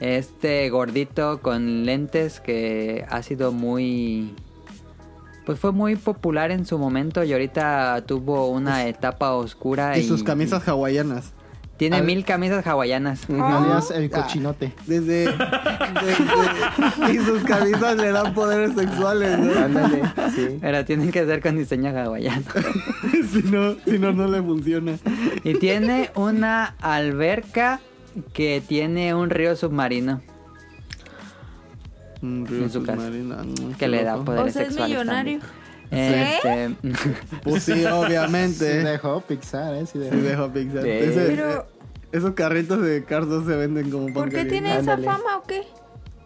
este 0.00 0.68
gordito 0.70 1.40
con 1.40 1.84
lentes 1.84 2.40
que 2.40 3.04
ha 3.08 3.22
sido 3.22 3.52
muy... 3.52 4.34
Pues 5.44 5.58
fue 5.58 5.72
muy 5.72 5.96
popular 5.96 6.52
en 6.52 6.64
su 6.64 6.78
momento 6.78 7.24
y 7.24 7.32
ahorita 7.32 8.04
tuvo 8.06 8.48
una 8.48 8.86
etapa 8.86 9.32
oscura. 9.32 9.98
Y 9.98 10.06
sus 10.06 10.22
camisas 10.22 10.68
hawaianas. 10.68 11.32
Tiene 11.78 11.96
Al- 11.96 12.04
mil 12.04 12.24
camisas 12.24 12.64
hawaianas. 12.66 13.28
Alias 13.28 13.90
el 13.90 14.10
Ah. 14.12 14.22
cochinote. 14.22 14.72
Desde, 14.86 15.24
desde- 15.26 17.12
y 17.12 17.16
sus 17.24 17.42
camisas 17.42 17.96
le 17.96 18.12
dan 18.12 18.34
poderes 18.34 18.74
sexuales, 18.76 19.38
¿no? 19.38 19.58
Ándale, 19.58 20.02
sí. 20.34 20.58
Pero 20.60 20.84
tienen 20.84 21.10
que 21.10 21.24
ser 21.24 21.40
con 21.42 21.56
diseño 21.56 21.90
hawaiano. 21.90 22.42
si 23.32 23.42
no, 23.42 23.74
si 23.84 23.98
no, 23.98 24.12
no 24.12 24.28
le 24.28 24.40
funciona. 24.42 24.92
Y 25.42 25.54
tiene 25.54 26.10
una 26.14 26.76
alberca 26.80 27.80
que 28.32 28.62
tiene 28.66 29.14
un 29.14 29.30
río 29.30 29.56
submarino 29.56 30.20
Un 32.20 32.46
río 32.46 32.64
En 32.64 32.70
su 32.70 32.82
casa. 32.84 32.98
submarino, 32.98 33.36
mm, 33.42 33.72
que 33.74 33.88
le 33.88 34.04
da 34.04 34.16
poderes 34.22 34.50
O 34.50 34.52
sea, 34.52 34.62
es 34.62 34.68
sexuales. 34.68 34.98
millonario. 34.98 35.38
también. 35.40 35.61
Este, 35.92 36.76
Pues 37.44 37.62
sí, 37.62 37.72
Sí 37.74 37.84
obviamente. 37.84 38.64
dejó 38.82 39.20
Pixar, 39.20 39.74
¿eh? 39.74 39.84
Sí 39.86 39.98
dejó. 39.98 40.14
Sí, 40.16 40.20
dejo 40.22 40.48
Pixar. 40.52 40.86
Ese- 40.86 41.26
Pero- 41.36 41.66
esos 42.12 42.32
carritos 42.34 42.82
de 42.82 43.04
Cars 43.04 43.28
2 43.28 43.46
se 43.46 43.56
venden 43.56 43.90
como 43.90 44.04
pan 44.06 44.14
¿Por 44.14 44.28
qué 44.30 44.44
tiene 44.44 44.70
esa 44.70 44.94
Ándale. 44.94 45.04
fama 45.04 45.36
o 45.38 45.42
qué? 45.44 45.62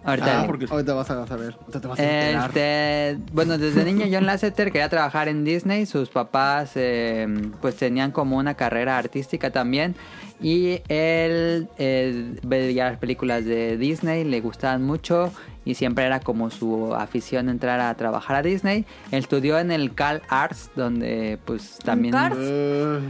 Ahorita 0.06 0.40
Ah, 0.40 0.46
porque- 0.46 0.66
Ahorita 0.70 0.94
vas 0.94 1.10
a. 1.10 1.14
Ahorita 1.14 1.80
te 1.80 1.86
vas 1.88 1.98
a. 1.98 2.46
Este, 2.46 3.18
bueno, 3.32 3.58
desde 3.58 3.84
niño 3.84 4.06
John 4.10 4.24
Lasseter 4.26 4.72
quería 4.72 4.88
trabajar 4.88 5.28
en 5.28 5.44
Disney. 5.44 5.84
Sus 5.86 6.08
papás 6.08 6.72
eh, 6.76 7.26
pues 7.60 7.76
tenían 7.76 8.12
como 8.12 8.36
una 8.36 8.54
carrera 8.54 8.96
artística 8.98 9.50
también. 9.50 9.94
Y 10.40 10.82
él 10.88 11.68
eh, 11.78 12.36
veía 12.42 12.90
las 12.90 12.98
películas 12.98 13.44
de 13.46 13.76
Disney, 13.78 14.22
le 14.24 14.40
gustaban 14.42 14.82
mucho 14.82 15.32
y 15.64 15.74
siempre 15.74 16.04
era 16.04 16.20
como 16.20 16.50
su 16.50 16.94
afición 16.94 17.48
entrar 17.48 17.80
a 17.80 17.94
trabajar 17.94 18.36
a 18.36 18.42
Disney. 18.42 18.84
Estudió 19.10 19.58
en 19.58 19.72
el 19.72 19.94
Cal 19.94 20.22
Arts, 20.28 20.70
donde 20.76 21.38
pues 21.44 21.78
también... 21.82 22.12
Cars? 22.12 22.36
Eh, 22.38 23.00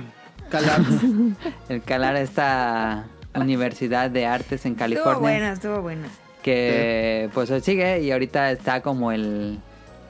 Calar. 0.50 0.80
El 1.68 1.82
Cal 1.82 2.04
Arts, 2.04 2.20
esta 2.20 3.06
universidad 3.34 4.08
de 4.10 4.26
artes 4.26 4.64
en 4.64 4.72
Estuvo 4.72 4.78
California. 4.78 5.18
buena, 5.20 5.52
estuvo 5.52 5.82
buena. 5.82 6.06
Que 6.46 7.28
pues 7.34 7.50
sigue 7.64 8.02
y 8.02 8.12
ahorita 8.12 8.52
está 8.52 8.80
como 8.80 9.10
el 9.10 9.58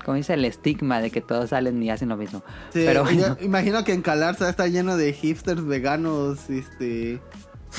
como 0.04 0.18
dice 0.18 0.34
el 0.34 0.44
estigma 0.44 1.00
de 1.00 1.10
que 1.10 1.22
todos 1.22 1.48
salen 1.48 1.82
y 1.82 1.88
hacen 1.88 2.10
lo 2.10 2.18
mismo 2.18 2.42
Sí, 2.74 2.82
pero 2.84 3.04
bueno, 3.04 3.38
imagino 3.40 3.84
que 3.84 3.94
en 3.94 4.02
Calarza 4.02 4.50
está 4.50 4.66
lleno 4.66 4.98
de 4.98 5.14
hipsters 5.14 5.64
veganos, 5.64 6.50
este 6.50 7.20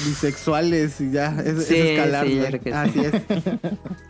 bisexuales 0.04 1.00
y 1.02 1.12
ya, 1.12 1.38
Sí, 1.40 1.50
es 1.50 1.66
sí, 1.66 2.36
yo 2.36 2.46
creo 2.48 2.62
que 2.62 2.74
Así 2.74 3.00
es. 3.00 3.14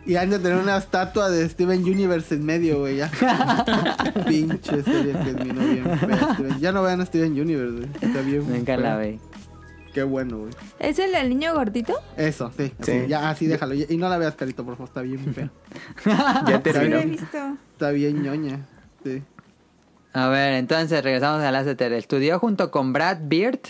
Y 0.06 0.16
han 0.16 0.30
de 0.30 0.38
tener 0.38 0.56
una 0.56 0.78
estatua 0.78 1.28
de 1.28 1.46
Steven 1.46 1.84
Universe 1.84 2.34
en 2.34 2.44
medio, 2.44 2.80
güey, 2.80 2.96
ya. 2.96 3.10
Pinche 4.26 4.82
serie 4.82 5.12
que 5.12 5.44
bien 5.44 5.98
fea, 5.98 6.34
Steven. 6.34 6.60
Ya 6.60 6.72
no 6.72 6.82
vean 6.82 7.02
a 7.02 7.06
Steven 7.06 7.38
Universe, 7.38 7.76
güey. 7.76 7.88
Está 8.00 8.20
bien. 8.22 8.50
nunca 8.50 8.76
la 8.76 8.96
ve 8.96 9.18
Qué 9.98 10.04
bueno, 10.04 10.38
güey. 10.38 10.52
¿Es 10.78 11.00
el 11.00 11.10
del 11.10 11.28
niño 11.28 11.54
gordito? 11.54 11.92
Eso, 12.16 12.52
sí. 12.56 12.72
Sí. 12.82 12.92
así, 12.92 13.06
Ya, 13.08 13.30
así 13.30 13.46
déjalo. 13.48 13.74
Y 13.74 13.96
no 13.96 14.08
la 14.08 14.16
veas, 14.16 14.36
Carito, 14.36 14.64
por 14.64 14.74
favor, 14.76 14.86
está 14.88 15.02
bien 15.02 15.34
fea. 15.34 15.50
Ya 16.46 16.62
Sí, 16.64 16.88
lo 16.88 16.98
he 17.00 17.06
visto. 17.06 17.56
Está 17.72 17.90
bien 17.90 18.22
ñoña. 18.22 18.64
Sí. 19.02 19.22
a 20.12 20.28
ver 20.28 20.52
entonces 20.54 21.02
regresamos 21.02 21.42
a 21.42 21.50
Lasseter 21.50 21.92
estudió 21.92 22.38
junto 22.38 22.70
con 22.70 22.92
Brad 22.92 23.18
Beard 23.22 23.60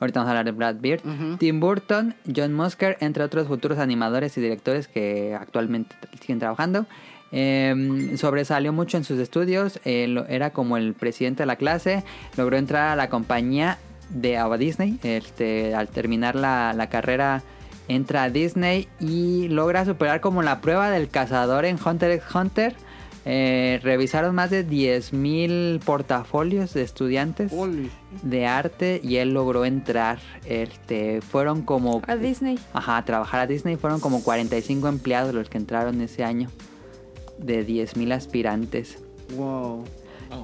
ahorita 0.00 0.20
vamos 0.20 0.28
a 0.28 0.30
hablar 0.32 0.44
de 0.46 0.50
Brad 0.52 0.76
Beard. 0.80 1.02
Tim 1.38 1.60
Burton 1.60 2.14
John 2.34 2.52
Musker 2.52 2.96
entre 3.00 3.22
otros 3.24 3.46
futuros 3.46 3.78
animadores 3.78 4.36
y 4.36 4.40
directores 4.40 4.88
que 4.88 5.36
actualmente 5.38 5.94
siguen 6.20 6.40
trabajando 6.40 6.86
Eh, 7.32 8.12
sobresalió 8.16 8.72
mucho 8.72 8.96
en 8.96 9.02
sus 9.04 9.18
estudios, 9.18 9.80
eh, 9.84 10.06
lo- 10.06 10.26
era 10.28 10.50
como 10.50 10.76
el 10.76 10.94
presidente 10.94 11.42
de 11.42 11.46
la 11.46 11.56
clase, 11.56 12.04
logró 12.36 12.56
entrar 12.56 12.88
a 12.90 12.96
la 12.96 13.08
compañía 13.10 13.78
de 14.10 14.36
a 14.36 14.56
Disney, 14.56 14.98
este, 15.02 15.74
al 15.74 15.88
terminar 15.88 16.36
la, 16.36 16.72
la 16.74 16.88
carrera 16.88 17.42
entra 17.88 18.24
a 18.24 18.30
Disney 18.30 18.88
y 19.00 19.48
logra 19.48 19.84
superar 19.84 20.20
como 20.20 20.42
la 20.42 20.60
prueba 20.60 20.90
del 20.90 21.08
cazador 21.08 21.64
en 21.64 21.78
Hunter 21.84 22.10
x 22.12 22.34
Hunter. 22.34 22.74
Eh, 23.28 23.80
revisaron 23.82 24.36
más 24.36 24.50
de 24.50 24.64
10.000 24.64 25.80
portafolios 25.80 26.72
de 26.74 26.82
estudiantes 26.82 27.52
Holy. 27.52 27.90
de 28.22 28.46
arte 28.46 29.00
y 29.02 29.16
él 29.16 29.34
logró 29.34 29.64
entrar. 29.64 30.20
Este, 30.44 31.20
fueron 31.22 31.62
como 31.62 32.02
A 32.06 32.14
Disney. 32.14 32.56
Ajá, 32.72 32.98
a 32.98 33.04
trabajar 33.04 33.40
a 33.40 33.46
Disney 33.48 33.74
fueron 33.74 33.98
como 33.98 34.22
45 34.22 34.86
empleados 34.86 35.34
los 35.34 35.48
que 35.48 35.58
entraron 35.58 36.00
ese 36.02 36.22
año. 36.22 36.50
De 37.36 37.66
10.000 37.66 38.12
aspirantes. 38.12 38.98
Wow. 39.34 39.84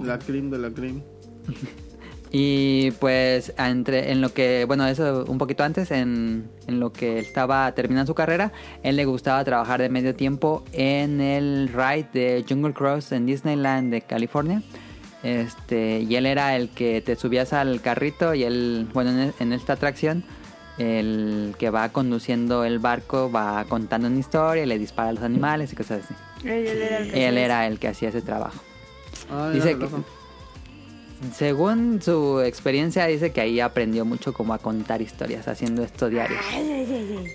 La 0.03 0.19
cream 0.19 0.51
de 0.51 0.59
la 0.59 0.71
cream. 0.71 1.03
Y 2.35 2.93
pues 2.93 3.53
entre, 3.59 4.11
en 4.11 4.23
lo 4.23 4.33
que, 4.33 4.65
bueno, 4.65 4.87
eso 4.87 5.27
un 5.29 5.37
poquito 5.37 5.65
antes, 5.65 5.91
en, 5.91 6.49
en 6.67 6.81
lo 6.81 6.91
que 6.91 7.19
estaba 7.19 7.71
terminando 7.73 8.11
su 8.11 8.15
carrera, 8.15 8.53
él 8.83 8.97
le 8.97 9.05
gustaba 9.05 9.45
trabajar 9.45 9.83
de 9.83 9.91
medio 9.91 10.15
tiempo 10.15 10.65
en 10.73 11.21
el 11.21 11.69
ride 11.69 12.09
de 12.15 12.45
Jungle 12.49 12.73
Cruise 12.73 13.13
en 13.13 13.27
Disneyland 13.27 13.93
de 13.93 14.01
California. 14.01 14.63
Este, 15.23 16.01
y 16.01 16.17
él 16.17 16.25
era 16.25 16.57
el 16.57 16.71
que 16.71 17.03
te 17.03 17.17
subías 17.17 17.53
al 17.53 17.83
carrito 17.83 18.35
y 18.35 18.45
él, 18.45 18.89
bueno, 18.95 19.11
en, 19.11 19.35
en 19.39 19.53
esta 19.53 19.75
atracción, 19.75 20.25
el 20.79 21.55
que 21.59 21.69
va 21.69 21.91
conduciendo 21.91 22.65
el 22.65 22.79
barco 22.79 23.31
va 23.31 23.65
contando 23.69 24.09
una 24.09 24.19
historia 24.19 24.63
y 24.63 24.67
le 24.67 24.79
dispara 24.79 25.11
a 25.11 25.13
los 25.13 25.23
animales 25.23 25.71
y 25.73 25.77
cosas 25.77 26.05
así. 26.05 26.15
Él, 26.49 26.67
él 26.67 26.79
era 26.79 26.99
el 26.99 27.11
que 27.11 27.19
Él 27.19 27.29
hacía 27.29 27.45
era 27.45 27.67
el 27.67 27.79
que 27.79 27.89
hacía 27.89 28.09
ese 28.09 28.23
trabajo. 28.23 28.59
Ay, 29.31 29.55
Dice 29.57 29.75
que, 29.75 29.85
loco. 29.85 30.03
Según 31.35 32.03
su 32.03 32.41
experiencia, 32.41 33.07
dice 33.07 33.31
que 33.31 33.41
ahí 33.41 33.61
aprendió 33.61 34.05
mucho 34.05 34.33
como 34.33 34.55
a 34.55 34.59
contar 34.59 35.03
historias 35.03 35.49
haciendo 35.49 35.83
esto 35.83 36.09
diario. 36.09 36.37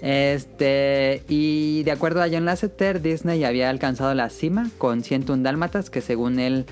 Este, 0.02 1.24
y 1.28 1.84
de 1.84 1.92
acuerdo 1.92 2.22
a 2.22 2.28
John 2.30 2.46
Lasseter, 2.46 3.02
Disney 3.02 3.44
había 3.44 3.70
alcanzado 3.70 4.14
la 4.14 4.30
cima 4.30 4.70
con 4.78 5.04
101 5.04 5.44
Dálmatas, 5.44 5.90
que 5.90 6.02
según 6.02 6.40
él 6.40 6.66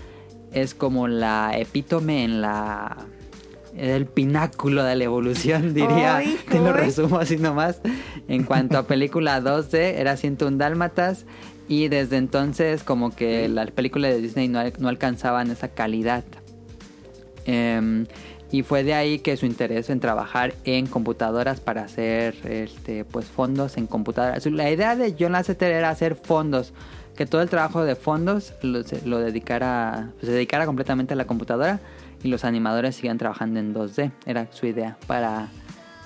es 0.52 0.74
como 0.74 1.08
la 1.08 1.58
epítome 1.58 2.24
en 2.24 2.42
la. 2.42 2.98
El 3.76 4.06
pináculo 4.06 4.84
de 4.84 4.96
la 4.96 5.04
evolución, 5.04 5.74
diría. 5.74 6.22
Te 6.50 6.60
lo 6.60 6.74
resumo 6.74 7.20
así 7.20 7.38
nomás. 7.38 7.82
En 8.28 8.44
cuanto 8.44 8.78
a 8.78 8.88
película 8.88 9.42
2D, 9.42 9.76
era 9.98 10.18
101 10.18 10.58
Dálmatas. 10.58 11.26
Y 11.68 11.88
desde 11.88 12.18
entonces, 12.18 12.84
como 12.84 13.16
que 13.16 13.50
las 13.50 13.72
películas 13.72 14.14
de 14.14 14.22
Disney 14.22 14.48
no, 14.48 14.62
no 14.78 14.88
alcanzaban 14.88 15.50
esa 15.50 15.70
calidad. 15.70 16.24
Em, 17.46 18.06
y 18.52 18.64
fue 18.64 18.84
de 18.84 18.94
ahí 18.94 19.20
que 19.20 19.36
su 19.38 19.46
interés 19.46 19.90
en 19.90 20.00
trabajar 20.00 20.54
en 20.64 20.88
computadoras 20.88 21.60
para 21.60 21.84
hacer 21.84 22.36
este, 22.46 23.04
pues 23.04 23.26
fondos 23.26 23.78
en 23.78 23.88
computadoras. 23.88 24.46
La 24.46 24.70
idea 24.72 24.96
de 24.96 25.16
John 25.20 25.34
Lasseter 25.34 25.72
era 25.72 25.90
hacer 25.90 26.16
fondos, 26.16 26.74
que 27.16 27.26
todo 27.26 27.42
el 27.42 27.50
trabajo 27.50 27.84
de 27.84 27.96
fondos 27.96 28.54
lo, 28.62 28.84
dedicara, 29.20 30.12
pues, 30.16 30.28
se 30.28 30.32
dedicara 30.32 30.66
completamente 30.66 31.14
a 31.14 31.18
la 31.18 31.26
computadora 31.26 31.80
y 32.24 32.28
los 32.28 32.46
animadores 32.46 32.96
sigan 32.96 33.18
trabajando 33.18 33.60
en 33.60 33.74
2D. 33.74 34.12
Era 34.26 34.48
su 34.52 34.68
idea 34.68 34.98
para 35.08 35.50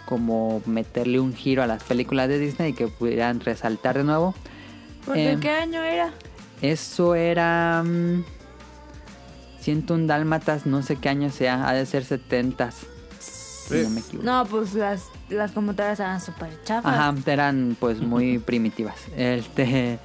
como 0.06 0.62
meterle 0.65 1.19
un 1.19 1.34
giro 1.34 1.62
a 1.62 1.67
las 1.67 1.84
películas 1.84 2.30
de 2.30 2.39
Disney 2.39 2.71
y 2.71 2.73
que 2.73 2.88
pudieran 2.88 3.41
resaltar 3.41 3.97
de 3.97 4.04
nuevo. 4.04 4.34
¿Porque 5.06 5.32
Em, 5.32 5.39
qué 5.39 5.49
año 5.49 5.84
era? 5.84 6.12
Eso 6.62 7.15
era. 7.15 7.84
Mm, 9.60 9.63
101 9.63 10.08
Dálmatas, 10.08 10.65
no 10.65 10.82
sé 10.82 10.95
qué 10.95 11.10
año 11.10 11.30
sea, 11.30 11.67
ha 11.67 11.74
de 11.74 11.86
ser 11.86 12.04
70 12.06 12.72
si 12.72 13.84
no 13.84 13.89
me 13.91 14.00
equivoco. 14.00 14.26
No, 14.26 14.45
pues 14.45 14.74
las, 14.74 15.04
las 15.30 15.52
computadoras 15.52 16.00
eran 16.00 16.19
súper 16.22 16.50
chafas. 16.63 16.91
Ajá, 16.91 17.13
eran 17.32 17.78
pues 17.80 18.02
muy 18.02 18.39
primitivas. 18.45 18.95
Este. 19.15 20.00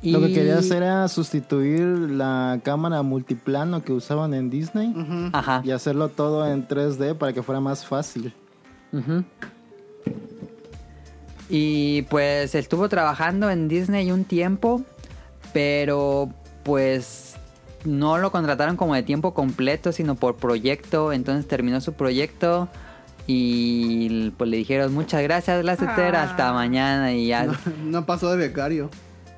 y- 0.00 0.12
Lo 0.12 0.20
que 0.20 0.32
quería 0.32 0.58
hacer 0.58 0.82
era 0.84 1.08
sustituir 1.08 1.80
la 1.84 2.60
cámara 2.62 3.02
multiplano 3.02 3.82
que 3.82 3.92
usaban 3.92 4.32
en 4.34 4.48
Disney. 4.48 4.94
Ajá. 5.32 5.60
y 5.64 5.72
hacerlo 5.72 6.08
todo 6.08 6.46
en 6.46 6.68
3D 6.68 7.16
para 7.16 7.32
que 7.32 7.42
fuera 7.42 7.60
más 7.60 7.84
fácil. 7.84 8.32
Ujú. 8.92 9.24
Y 11.48 12.02
pues 12.02 12.54
estuvo 12.54 12.88
trabajando 12.88 13.50
en 13.50 13.66
Disney 13.66 14.12
un 14.12 14.24
tiempo, 14.24 14.82
pero 15.52 16.30
pues 16.62 17.29
no 17.84 18.18
lo 18.18 18.30
contrataron 18.32 18.76
como 18.76 18.94
de 18.94 19.02
tiempo 19.02 19.34
completo, 19.34 19.92
sino 19.92 20.14
por 20.14 20.36
proyecto. 20.36 21.12
Entonces 21.12 21.46
terminó 21.48 21.80
su 21.80 21.92
proyecto 21.94 22.68
y 23.26 24.30
pues 24.30 24.50
le 24.50 24.56
dijeron 24.56 24.92
muchas 24.92 25.22
gracias, 25.22 25.64
Lasseter, 25.64 26.16
Ah. 26.16 26.24
hasta 26.24 26.52
mañana 26.52 27.12
y 27.12 27.28
ya. 27.28 27.44
No, 27.44 27.54
no 27.84 28.06
pasó 28.06 28.30
de 28.30 28.36
becario. 28.48 28.90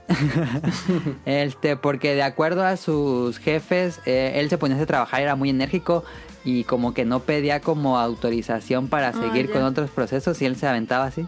Este, 1.25 1.77
porque 1.77 2.15
de 2.15 2.23
acuerdo 2.23 2.65
a 2.65 2.77
sus 2.77 3.39
jefes, 3.39 4.01
eh, 4.07 4.33
él 4.37 4.49
se 4.51 4.59
ponía 4.59 4.81
a 4.81 4.87
trabajar, 4.87 5.21
era 5.23 5.37
muy 5.37 5.51
enérgico 5.51 6.05
y 6.45 6.65
como 6.65 6.93
que 6.95 7.05
no 7.05 7.21
pedía 7.21 7.61
como 7.61 7.99
autorización 7.99 8.89
para 8.89 9.09
Ah, 9.09 9.13
seguir 9.13 9.51
con 9.51 9.63
otros 9.63 9.91
procesos 9.91 10.41
y 10.43 10.47
él 10.47 10.57
se 10.57 10.67
aventaba 10.67 11.05
así. 11.05 11.27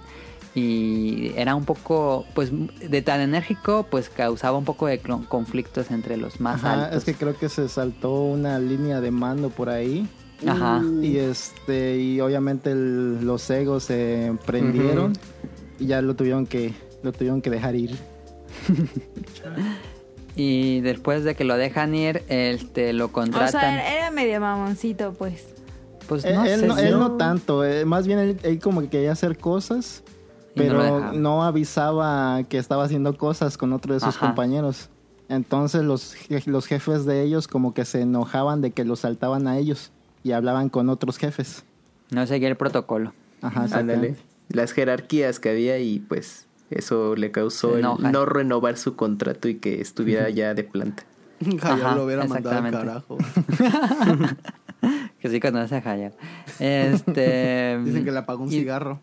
Y 0.57 1.33
era 1.37 1.55
un 1.57 1.65
poco, 1.65 2.25
pues, 2.35 2.51
de 2.53 3.03
tan 3.03 3.21
enérgico, 3.21 3.87
pues 3.91 4.09
causaba 4.09 4.57
un 4.57 4.65
poco 4.65 4.87
de 4.87 5.01
conflictos 5.01 5.91
entre 5.91 6.17
los 6.17 6.41
más 6.41 6.63
Ajá, 6.65 6.85
altos. 6.85 6.99
es 6.99 7.05
que 7.05 7.15
creo 7.15 7.37
que 7.37 7.49
se 7.49 7.69
saltó 7.69 8.13
una 8.23 8.59
línea 8.61 9.01
de 9.01 9.11
mando 9.11 9.51
por 9.51 9.69
ahí 9.69 10.07
Ajá. 10.47 10.81
y 11.03 11.17
este 11.17 11.99
y 11.99 12.21
obviamente 12.21 12.71
el- 12.71 13.25
los 13.27 13.51
egos 13.51 13.83
se 13.85 14.33
prendieron 14.47 15.13
y 15.81 15.87
ya 15.87 16.01
lo 16.03 16.15
tuvieron 16.15 16.47
que 16.47 16.73
lo 17.03 17.13
tuvieron 17.13 17.43
que 17.43 17.51
dejar 17.51 17.75
ir. 17.75 17.99
Y 20.37 20.81
después 20.81 21.23
de 21.23 21.37
que 21.37 21.45
lo 21.45 21.57
dejan 21.57 21.95
ir, 21.95 22.25
este, 22.29 22.93
lo 22.93 23.05
O 23.07 23.13
contratan. 23.13 23.51
sea, 23.53 23.97
era 23.97 24.11
medio 24.11 24.41
mamoncito, 24.41 25.13
pues. 25.13 25.47
pues 26.09 26.25
Eh, 26.25 26.33
no 26.35 26.45
él, 26.45 26.61
sé 26.61 26.67
no, 26.67 26.77
si- 26.77 26.83
él 26.87 26.99
no 26.99 27.13
tanto, 27.13 27.65
eh, 27.65 27.85
más 27.85 28.07
bien 28.09 28.19
él, 28.19 28.37
él 28.43 28.59
como 28.59 28.81
que 28.81 28.89
quería 28.89 29.13
hacer 29.13 29.39
cosas, 29.39 30.03
No 30.57 30.63
pero 30.63 31.13
no, 31.13 31.45
avisaba 31.45 32.43
que 32.45 32.59
estaba 32.59 32.85
haciendo 32.85 33.17
cosas 33.17 33.59
con 33.59 33.73
otro 33.73 33.95
de 33.95 34.01
sus 34.01 34.17
Ajá. 34.17 34.27
compañeros. 34.27 34.89
Entonces 35.29 35.83
los, 35.83 36.15
los 36.47 36.67
jefes 36.67 37.05
de 37.07 37.23
ellos 37.23 37.49
como 37.49 37.75
que 37.75 37.85
se 37.85 38.03
enojaban 38.03 38.61
de 38.61 38.71
que 38.71 38.85
los 38.85 39.01
saltaban 39.01 39.49
a 39.49 39.59
ellos 39.59 39.91
y 40.23 40.33
hablaban 40.33 40.69
con 40.69 40.89
otros 40.91 41.19
jefes. 41.19 41.65
no 42.11 42.27
seguía 42.27 42.49
el 42.49 42.57
protocolo. 42.57 43.13
Ajá, 43.43 43.67
Ándale. 43.73 44.17
Las 44.49 44.73
jerarquías 44.73 45.41
que 45.41 45.51
había 45.51 45.79
y 45.79 46.01
pues 46.01 46.47
Eso 46.71 47.17
le 47.17 47.31
causó 47.31 47.77
el 47.77 47.83
no 47.83 48.27
renovar 48.27 48.77
su 48.77 48.95
contrato 48.97 49.49
y 49.49 49.57
que 49.57 49.81
estuviera 49.81 50.29
ya 50.31 50.55
de 50.55 50.65
planta. 50.65 51.05
Hayar 51.63 51.97
lo 51.97 52.05
hubiera 52.05 52.25
mandado 52.27 52.65
al 52.65 52.71
carajo. 52.71 53.19
que 55.21 55.29
sí 55.29 55.41
conoce 55.41 55.77
a 55.77 55.91
Hayar. 55.91 56.13
Este, 56.59 57.79
Dicen 57.85 58.05
que 58.05 58.13
le 58.13 58.19
apagó 58.19 58.45
un 58.45 58.51
cigarro. 58.51 59.01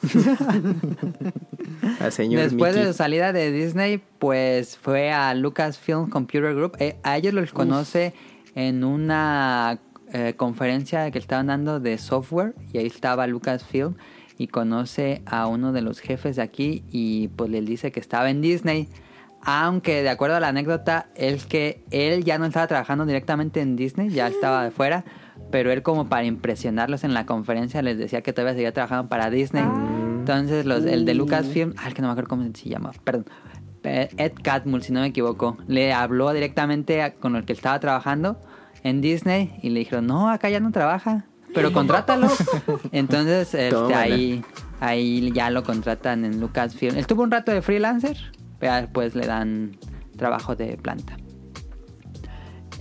señor 2.10 2.42
Después 2.42 2.74
de 2.74 2.86
su 2.86 2.94
salida 2.94 3.32
de 3.32 3.52
Disney, 3.52 4.02
pues 4.18 4.76
fue 4.76 5.12
a 5.12 5.34
Lucasfilm 5.34 6.08
Computer 6.08 6.54
Group. 6.54 6.76
Eh, 6.78 6.96
a 7.02 7.16
ellos 7.16 7.34
los 7.34 7.52
conoce 7.52 8.14
en 8.54 8.84
una 8.84 9.80
eh, 10.12 10.34
conferencia 10.36 11.10
que 11.10 11.18
estaban 11.18 11.48
dando 11.48 11.80
de 11.80 11.98
software 11.98 12.54
y 12.72 12.78
ahí 12.78 12.86
estaba 12.86 13.26
Lucasfilm 13.26 13.96
y 14.38 14.48
conoce 14.48 15.22
a 15.26 15.46
uno 15.46 15.72
de 15.72 15.82
los 15.82 16.00
jefes 16.00 16.36
de 16.36 16.42
aquí 16.42 16.84
y 16.90 17.28
pues 17.28 17.50
le 17.50 17.60
dice 17.60 17.92
que 17.92 18.00
estaba 18.00 18.30
en 18.30 18.40
Disney. 18.40 18.88
Aunque 19.42 20.02
de 20.02 20.08
acuerdo 20.08 20.36
a 20.36 20.40
la 20.40 20.48
anécdota, 20.48 21.08
es 21.14 21.46
que 21.46 21.82
él 21.90 22.24
ya 22.24 22.38
no 22.38 22.46
estaba 22.46 22.66
trabajando 22.66 23.06
directamente 23.06 23.60
en 23.60 23.76
Disney, 23.76 24.10
ya 24.10 24.28
estaba 24.28 24.64
de 24.64 24.70
fuera, 24.70 25.04
pero 25.50 25.72
él 25.72 25.82
como 25.82 26.08
para 26.08 26.24
impresionarlos 26.24 27.04
en 27.04 27.14
la 27.14 27.26
conferencia 27.26 27.82
les 27.82 27.98
decía 27.98 28.22
que 28.22 28.32
todavía 28.32 28.54
seguía 28.54 28.72
trabajando 28.72 29.08
para 29.08 29.30
Disney. 29.30 29.64
Entonces 30.18 30.66
los, 30.66 30.84
el 30.84 31.04
de 31.04 31.14
Lucasfilm, 31.14 31.74
ay, 31.78 31.92
que 31.92 32.02
no 32.02 32.08
me 32.08 32.12
acuerdo 32.12 32.28
cómo 32.28 32.44
se 32.54 32.68
llama, 32.68 32.92
perdón, 33.04 33.26
Ed 33.82 34.32
Catmull, 34.42 34.82
si 34.82 34.92
no 34.92 35.00
me 35.00 35.06
equivoco, 35.06 35.56
le 35.66 35.92
habló 35.92 36.32
directamente 36.32 37.14
con 37.18 37.36
el 37.36 37.44
que 37.44 37.52
estaba 37.52 37.80
trabajando 37.80 38.40
en 38.82 39.00
Disney 39.00 39.58
y 39.62 39.70
le 39.70 39.80
dijeron, 39.80 40.06
no, 40.06 40.30
acá 40.30 40.50
ya 40.50 40.60
no 40.60 40.70
trabaja, 40.70 41.24
pero 41.54 41.72
contrátalo. 41.72 42.28
Entonces, 42.92 43.54
este, 43.54 43.94
ahí, 43.94 44.44
ahí 44.80 45.32
ya 45.32 45.50
lo 45.50 45.62
contratan 45.64 46.24
en 46.24 46.40
Lucasfilm. 46.40 46.96
Él 46.96 47.06
tuvo 47.06 47.22
un 47.22 47.30
rato 47.30 47.52
de 47.52 47.62
freelancer, 47.62 48.16
pero 48.58 48.74
después 48.74 49.14
le 49.14 49.26
dan 49.26 49.76
trabajo 50.16 50.54
de 50.54 50.76
planta. 50.76 51.16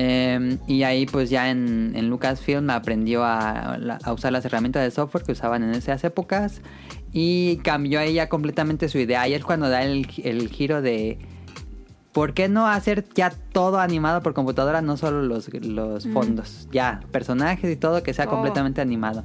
Em, 0.01 0.59
y 0.65 0.83
ahí 0.83 1.05
pues 1.05 1.29
ya 1.29 1.51
en, 1.51 1.91
en 1.93 2.09
Lucasfilm 2.09 2.69
aprendió 2.69 3.25
a, 3.25 3.75
a, 4.01 4.13
usar 4.13 4.31
las 4.31 4.45
herramientas 4.45 4.81
de 4.81 4.91
software 4.91 5.25
que 5.25 5.33
usaban 5.33 5.62
en 5.62 5.71
esas 5.71 6.01
épocas 6.05 6.62
y 7.12 7.57
cambió 7.57 7.99
ahí 7.99 8.13
ya 8.13 8.29
completamente 8.29 8.88
su 8.88 8.97
idea. 8.97 9.21
Ahí 9.21 9.33
es 9.33 9.43
cuando 9.43 9.69
da 9.69 9.83
el, 9.83 10.07
el 10.23 10.47
giro 10.47 10.81
de 10.81 11.19
¿Por 12.13 12.33
qué 12.33 12.49
no 12.49 12.67
hacer 12.67 13.05
ya 13.13 13.29
todo 13.29 13.79
animado 13.79 14.23
por 14.23 14.33
computadora, 14.33 14.81
no 14.81 14.97
solo 14.97 15.21
los, 15.21 15.53
los 15.53 16.05
mm. 16.05 16.13
fondos? 16.13 16.67
Ya, 16.71 17.01
personajes 17.12 17.71
y 17.71 17.75
todo 17.75 18.01
que 18.01 18.13
sea 18.13 18.25
oh, 18.25 18.29
completamente 18.29 18.81
animado. 18.81 19.23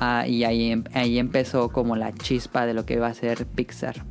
Ah, 0.00 0.26
y 0.26 0.44
ahí, 0.44 0.70
em, 0.70 0.84
ahí 0.94 1.18
empezó 1.18 1.68
como 1.68 1.96
la 1.96 2.12
chispa 2.12 2.64
de 2.66 2.72
lo 2.72 2.86
que 2.86 2.94
iba 2.94 3.08
a 3.08 3.14
ser 3.14 3.46
Pixar. 3.46 4.04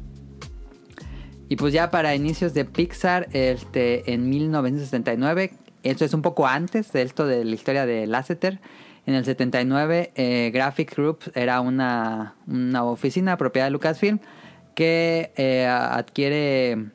Y 1.49 1.55
pues 1.55 1.73
ya 1.73 1.89
para 1.89 2.13
inicios 2.13 2.53
de 2.53 2.65
Pixar, 2.65 3.29
este, 3.33 4.13
en 4.13 4.29
1979, 4.29 5.51
esto 5.83 6.05
es 6.05 6.13
un 6.13 6.21
poco 6.21 6.47
antes 6.47 6.91
de 6.91 7.01
esto 7.01 7.27
de 7.27 7.45
la 7.45 7.53
historia 7.53 7.85
de 7.85 8.07
Lasseter. 8.07 8.59
En 9.05 9.15
el 9.15 9.25
79, 9.25 10.13
eh, 10.15 10.51
Graphic 10.53 10.95
Group 10.95 11.31
era 11.35 11.59
una, 11.59 12.35
una, 12.47 12.85
oficina 12.85 13.35
propiedad 13.35 13.67
de 13.67 13.71
Lucasfilm 13.71 14.19
que 14.75 15.33
eh, 15.35 15.65
adquiere 15.67 16.91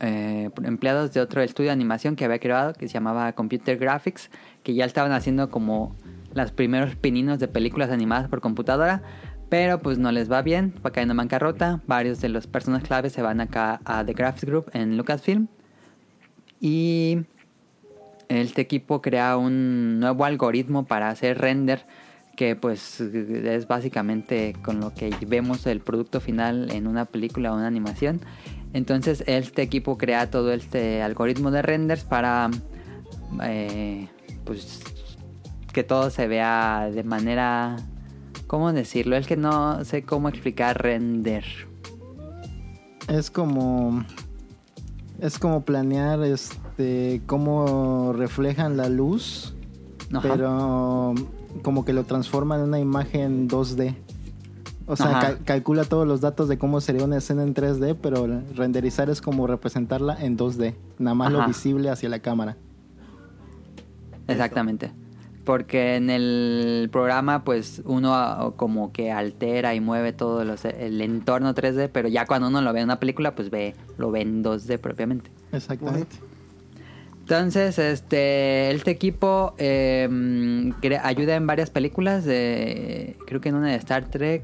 eh, 0.00 0.50
empleados 0.62 1.12
de 1.12 1.20
otro 1.20 1.42
estudio 1.42 1.68
de 1.68 1.74
animación 1.74 2.16
que 2.16 2.24
había 2.24 2.38
creado 2.38 2.72
que 2.72 2.88
se 2.88 2.94
llamaba 2.94 3.32
Computer 3.34 3.76
Graphics, 3.76 4.30
que 4.62 4.74
ya 4.74 4.86
estaban 4.86 5.12
haciendo 5.12 5.50
como 5.50 5.94
los 6.32 6.52
primeros 6.52 6.96
pininos 6.96 7.38
de 7.38 7.48
películas 7.48 7.90
animadas 7.90 8.28
por 8.28 8.40
computadora, 8.40 9.02
pero 9.50 9.80
pues 9.82 9.98
no 9.98 10.10
les 10.10 10.32
va 10.32 10.42
bien, 10.42 10.74
va 10.84 10.90
cayendo 10.90 11.12
en 11.12 11.18
bancarrota. 11.18 11.82
Varios 11.86 12.20
de 12.20 12.30
los 12.30 12.46
personas 12.46 12.82
claves 12.82 13.12
se 13.12 13.22
van 13.22 13.40
acá 13.40 13.80
a 13.84 14.04
The 14.04 14.14
Graphics 14.14 14.44
Group 14.44 14.70
en 14.72 14.96
Lucasfilm 14.96 15.48
y 16.60 17.24
este 18.28 18.62
equipo 18.62 19.02
crea 19.02 19.36
un 19.36 20.00
nuevo 20.00 20.24
algoritmo 20.24 20.86
para 20.86 21.08
hacer 21.08 21.38
render 21.38 21.86
que 22.36 22.56
pues 22.56 23.00
es 23.00 23.68
básicamente 23.68 24.54
con 24.62 24.80
lo 24.80 24.92
que 24.92 25.14
vemos 25.26 25.66
el 25.66 25.80
producto 25.80 26.20
final 26.20 26.70
en 26.72 26.86
una 26.86 27.04
película 27.04 27.52
o 27.52 27.56
una 27.56 27.66
animación 27.66 28.20
entonces 28.72 29.22
este 29.26 29.62
equipo 29.62 29.98
crea 29.98 30.30
todo 30.30 30.52
este 30.52 31.02
algoritmo 31.02 31.50
de 31.50 31.62
renders 31.62 32.04
para 32.04 32.50
eh, 33.42 34.08
pues 34.44 34.82
que 35.72 35.84
todo 35.84 36.10
se 36.10 36.26
vea 36.26 36.90
de 36.92 37.04
manera 37.04 37.76
¿cómo 38.46 38.72
decirlo? 38.72 39.16
Es 39.16 39.26
que 39.26 39.36
no 39.36 39.84
sé 39.84 40.04
cómo 40.04 40.28
explicar 40.28 40.80
render. 40.80 41.44
Es 43.08 43.30
como 43.30 44.04
es 45.18 45.38
como 45.40 45.64
planear 45.64 46.22
este 46.22 46.56
cómo 47.26 48.12
reflejan 48.12 48.76
la 48.76 48.88
luz, 48.88 49.54
pero 50.22 51.14
como 51.62 51.84
que 51.84 51.92
lo 51.92 52.04
transforma 52.04 52.56
en 52.56 52.62
una 52.62 52.78
imagen 52.78 53.48
2D. 53.48 53.96
O 54.86 54.96
sea, 54.96 55.38
calcula 55.44 55.84
todos 55.84 56.06
los 56.06 56.20
datos 56.20 56.48
de 56.48 56.58
cómo 56.58 56.80
sería 56.80 57.04
una 57.04 57.16
escena 57.16 57.42
en 57.42 57.54
3D, 57.54 57.96
pero 58.00 58.26
renderizar 58.54 59.08
es 59.08 59.22
como 59.22 59.46
representarla 59.46 60.22
en 60.22 60.36
2D, 60.36 60.74
nada 60.98 61.14
más 61.14 61.32
lo 61.32 61.46
visible 61.46 61.88
hacia 61.88 62.08
la 62.08 62.18
cámara. 62.18 62.56
Exactamente. 64.28 64.92
Porque 65.44 65.96
en 65.96 66.08
el 66.08 66.88
programa, 66.90 67.44
pues 67.44 67.82
uno 67.84 68.14
ah, 68.14 68.54
como 68.56 68.92
que 68.92 69.12
altera 69.12 69.74
y 69.74 69.80
mueve 69.80 70.14
todo 70.14 70.40
el 70.40 71.00
entorno 71.00 71.54
3D, 71.54 71.90
pero 71.92 72.08
ya 72.08 72.24
cuando 72.24 72.48
uno 72.48 72.62
lo 72.62 72.72
ve 72.72 72.80
en 72.80 72.84
una 72.84 72.98
película, 72.98 73.34
pues 73.34 73.50
ve, 73.50 73.74
lo 73.98 74.10
ve 74.10 74.22
en 74.22 74.42
2D 74.42 74.78
propiamente. 74.78 75.30
Exactamente. 75.52 76.16
Entonces, 77.24 77.78
este, 77.78 78.70
este 78.70 78.90
equipo 78.90 79.54
eh, 79.56 80.06
ayuda 81.02 81.36
en 81.36 81.46
varias 81.46 81.70
películas, 81.70 82.26
de, 82.26 83.16
creo 83.26 83.40
que 83.40 83.48
en 83.48 83.54
una 83.54 83.70
de 83.70 83.76
Star 83.76 84.10
Trek 84.10 84.42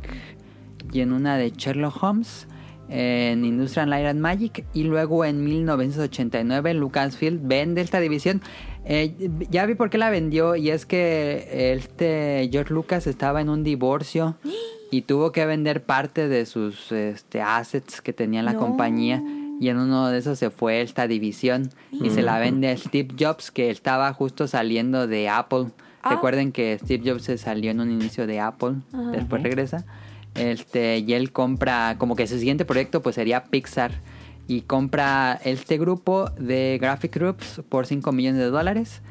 y 0.90 1.00
en 1.02 1.12
una 1.12 1.36
de 1.36 1.50
Sherlock 1.50 2.02
Holmes, 2.02 2.48
en 2.88 3.44
Industrial 3.44 3.90
Light 3.90 4.06
and 4.06 4.20
Magic 4.20 4.64
y 4.72 4.84
luego 4.84 5.26
en 5.26 5.44
1989 5.44 6.72
Lucasfilm 6.72 7.46
vende 7.46 7.82
esta 7.82 8.00
división. 8.00 8.40
Eh, 8.86 9.14
ya 9.50 9.66
vi 9.66 9.74
por 9.74 9.90
qué 9.90 9.98
la 9.98 10.08
vendió 10.08 10.56
y 10.56 10.70
es 10.70 10.86
que 10.86 11.74
este 11.74 12.48
George 12.50 12.72
Lucas 12.72 13.06
estaba 13.06 13.42
en 13.42 13.50
un 13.50 13.62
divorcio 13.62 14.36
y 14.90 15.02
tuvo 15.02 15.32
que 15.32 15.44
vender 15.44 15.82
parte 15.82 16.28
de 16.28 16.46
sus 16.46 16.92
este, 16.92 17.42
assets 17.42 18.00
que 18.00 18.14
tenía 18.14 18.42
la 18.42 18.54
compañía 18.54 19.22
y 19.60 19.68
en 19.68 19.76
uno 19.76 20.08
de 20.08 20.18
esos 20.18 20.38
se 20.38 20.48
fue 20.48 20.80
esta 20.80 21.06
división 21.06 21.68
y 21.92 22.08
se 22.08 22.22
la 22.22 22.38
vende 22.38 22.70
a 22.70 22.76
Steve 22.76 23.14
Jobs 23.16 23.50
que 23.50 23.68
estaba 23.68 24.10
justo 24.14 24.48
saliendo 24.48 25.06
de 25.06 25.28
Apple. 25.28 25.66
Ah. 26.02 26.14
Recuerden 26.14 26.50
que 26.50 26.78
Steve 26.82 27.10
Jobs 27.10 27.24
se 27.24 27.36
salió 27.36 27.70
en 27.70 27.80
un 27.80 27.90
inicio 27.90 28.26
de 28.26 28.40
Apple, 28.40 28.76
después 29.12 29.42
regresa. 29.42 29.84
Este, 30.34 30.98
y 30.98 31.12
él 31.12 31.30
compra, 31.30 31.96
como 31.98 32.16
que 32.16 32.26
su 32.26 32.38
siguiente 32.38 32.64
proyecto 32.64 33.02
pues 33.02 33.16
sería 33.16 33.44
Pixar. 33.44 33.92
Y 34.48 34.62
compra 34.62 35.38
este 35.44 35.76
grupo 35.76 36.30
de 36.38 36.78
Graphic 36.80 37.14
Groups 37.14 37.60
por 37.68 37.86
5 37.86 38.10
millones 38.12 38.40
de 38.40 38.46
dólares. 38.46 39.02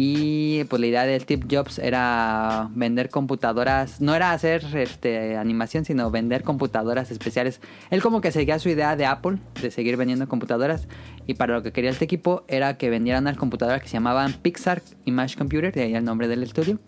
Y 0.00 0.62
pues 0.66 0.78
la 0.78 0.86
idea 0.86 1.06
de 1.06 1.18
Steve 1.18 1.44
Jobs 1.50 1.80
era 1.80 2.70
vender 2.72 3.10
computadoras, 3.10 4.00
no 4.00 4.14
era 4.14 4.30
hacer 4.30 4.64
este, 4.76 5.36
animación, 5.36 5.84
sino 5.84 6.08
vender 6.08 6.44
computadoras 6.44 7.10
especiales. 7.10 7.60
Él 7.90 8.00
como 8.00 8.20
que 8.20 8.30
seguía 8.30 8.60
su 8.60 8.68
idea 8.68 8.94
de 8.94 9.06
Apple, 9.06 9.38
de 9.60 9.72
seguir 9.72 9.96
vendiendo 9.96 10.28
computadoras. 10.28 10.86
Y 11.26 11.34
para 11.34 11.54
lo 11.54 11.64
que 11.64 11.72
quería 11.72 11.90
este 11.90 12.04
equipo 12.04 12.44
era 12.46 12.78
que 12.78 12.90
vendieran 12.90 13.24
unas 13.24 13.36
computadoras 13.36 13.82
que 13.82 13.88
se 13.88 13.94
llamaban 13.94 14.34
Pixar 14.34 14.82
Image 15.04 15.36
Computer, 15.36 15.74
de 15.74 15.82
ahí 15.82 15.94
el 15.96 16.04
nombre 16.04 16.28
del 16.28 16.44
estudio. 16.44 16.78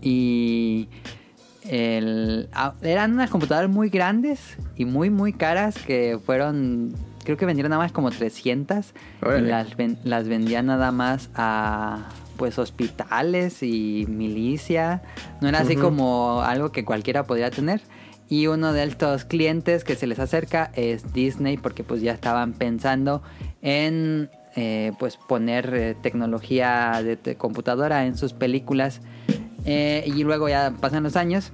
Y 0.00 0.88
el, 1.68 2.48
ah, 2.52 2.74
eran 2.82 3.14
unas 3.14 3.30
computadoras 3.30 3.68
muy 3.68 3.88
grandes 3.88 4.58
y 4.76 4.84
muy 4.84 5.10
muy 5.10 5.32
caras 5.32 5.76
que 5.76 6.20
fueron 6.24 6.94
creo 7.26 7.36
que 7.36 7.44
vendieron 7.44 7.70
nada 7.70 7.82
más 7.82 7.92
como 7.92 8.10
300 8.10 8.94
y 9.38 9.40
las, 9.42 9.66
las 10.04 10.28
vendían 10.28 10.66
nada 10.66 10.92
más 10.92 11.28
a 11.34 12.08
pues 12.36 12.58
hospitales 12.58 13.62
y 13.62 14.06
milicia. 14.08 15.02
No 15.40 15.48
era 15.48 15.60
así 15.60 15.76
como 15.76 16.42
algo 16.42 16.70
que 16.70 16.84
cualquiera 16.84 17.24
podría 17.24 17.50
tener. 17.50 17.80
Y 18.28 18.46
uno 18.46 18.72
de 18.72 18.84
estos 18.84 19.24
clientes 19.24 19.84
que 19.84 19.96
se 19.96 20.06
les 20.06 20.18
acerca 20.18 20.70
es 20.74 21.12
Disney 21.12 21.56
porque 21.56 21.84
pues 21.84 22.00
ya 22.00 22.12
estaban 22.12 22.52
pensando 22.52 23.22
en 23.60 24.30
eh, 24.54 24.92
pues 24.98 25.16
poner 25.16 25.74
eh, 25.74 25.96
tecnología 26.00 27.02
de, 27.02 27.36
computadora 27.36 28.06
en 28.06 28.16
sus 28.16 28.32
películas. 28.32 29.00
Eh, 29.64 30.04
y 30.06 30.22
luego 30.22 30.48
ya 30.48 30.72
pasan 30.80 31.02
los 31.02 31.16
años. 31.16 31.52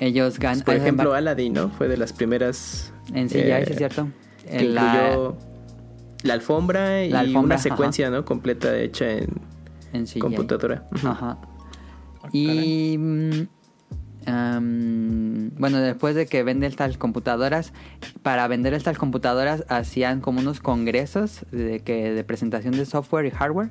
Ellos 0.00 0.40
ganan. 0.40 0.64
Por 0.64 0.74
ejemplo, 0.74 1.14
Aladdin, 1.14 1.52
¿no? 1.52 1.68
Fue 1.68 1.86
de 1.86 1.96
las 1.96 2.12
primeras. 2.12 2.92
En 3.14 3.28
CGI, 3.28 3.50
es 3.50 3.76
cierto 3.76 4.08
que 4.46 4.64
incluyó 4.64 5.36
la, 6.22 6.34
alfombra 6.34 7.04
y 7.04 7.34
una 7.34 7.58
secuencia, 7.58 8.10
¿no? 8.10 8.24
Completa 8.24 8.78
hecha 8.78 9.10
en, 9.10 10.06
computadora. 10.20 10.88
Ajá. 11.04 11.38
Y 12.32 12.96
mm, 12.98 13.42
bueno, 15.58 15.78
después 15.80 16.14
de 16.14 16.26
que 16.26 16.42
vende 16.42 16.66
estas 16.66 16.96
computadoras, 16.96 17.72
para 18.22 18.46
vender 18.48 18.74
estas 18.74 18.98
computadoras 18.98 19.64
hacían 19.68 20.20
como 20.20 20.40
unos 20.40 20.60
congresos 20.60 21.44
de, 21.50 21.80
que, 21.80 22.12
de 22.12 22.24
presentación 22.24 22.76
de 22.76 22.86
software 22.86 23.26
y 23.26 23.30
hardware. 23.30 23.70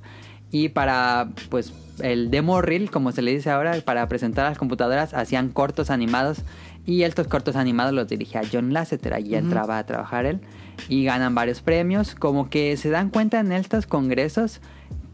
Y 0.54 0.70
para, 0.70 1.30
pues, 1.50 1.74
el 2.04 2.30
demo 2.30 2.62
reel, 2.62 2.92
como 2.92 3.14
se 3.14 3.22
le 3.22 3.32
dice 3.32 3.50
ahora, 3.50 3.80
para 3.86 4.06
presentar 4.10 4.50
las 4.50 4.58
computadoras, 4.58 5.14
hacían 5.14 5.50
cortos 5.50 5.90
animados. 5.90 6.40
Y 6.86 7.04
estos 7.04 7.28
cortos 7.28 7.56
animados 7.56 7.94
los 7.94 8.08
dirigía 8.10 8.42
John 8.52 8.74
Lasseter. 8.74 9.14
Allí 9.14 9.36
entraba 9.36 9.78
a 9.78 9.86
trabajar 9.86 10.26
él. 10.26 10.42
Y 10.90 11.04
ganan 11.04 11.36
varios 11.36 11.62
premios. 11.62 12.16
Como 12.16 12.50
que 12.50 12.76
se 12.78 12.90
dan 12.90 13.10
cuenta 13.10 13.40
en 13.40 13.52
estos 13.52 13.86
congresos 13.86 14.62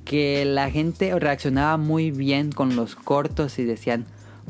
que 0.06 0.46
la 0.46 0.72
gente 0.72 1.18
reaccionaba 1.20 1.78
muy 1.78 2.12
bien 2.12 2.52
con 2.52 2.76
los 2.76 2.96
cortos 2.96 3.60
y 3.60 3.66
decían, 3.66 4.06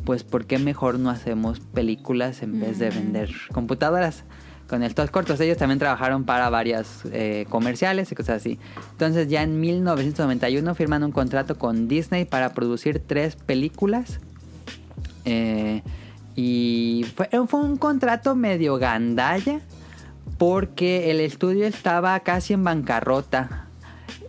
pues 0.06 0.24
¿por 0.24 0.46
qué 0.46 0.60
mejor 0.60 1.00
no 1.00 1.10
hacemos 1.10 1.60
películas 1.60 2.44
en 2.44 2.60
vez 2.60 2.78
de 2.80 2.92
vender 2.92 3.32
computadoras? 3.52 4.24
Con 4.70 4.84
estos 4.84 5.10
cortos 5.10 5.40
ellos 5.40 5.58
también 5.58 5.80
trabajaron 5.80 6.26
para 6.26 6.50
varias 6.50 7.04
eh, 7.12 7.46
comerciales 7.50 8.12
y 8.12 8.16
cosas 8.16 8.38
así. 8.38 8.60
Entonces 8.92 9.30
ya 9.30 9.42
en 9.42 9.60
1991 9.60 10.76
firman 10.76 11.04
un 11.04 11.12
contrato 11.12 11.58
con 11.58 11.88
Disney 11.88 12.26
para 12.26 12.54
producir 12.54 13.02
tres 13.06 13.36
películas. 13.36 14.20
Eh, 15.26 15.82
y 16.36 17.06
fue, 17.16 17.30
fue 17.48 17.62
un 17.62 17.78
contrato 17.78 18.36
medio 18.36 18.78
gandalla 18.78 19.62
porque 20.38 21.12
el 21.12 21.20
estudio 21.20 21.66
estaba 21.66 22.20
casi 22.22 22.54
en 22.54 22.64
bancarrota 22.64 23.68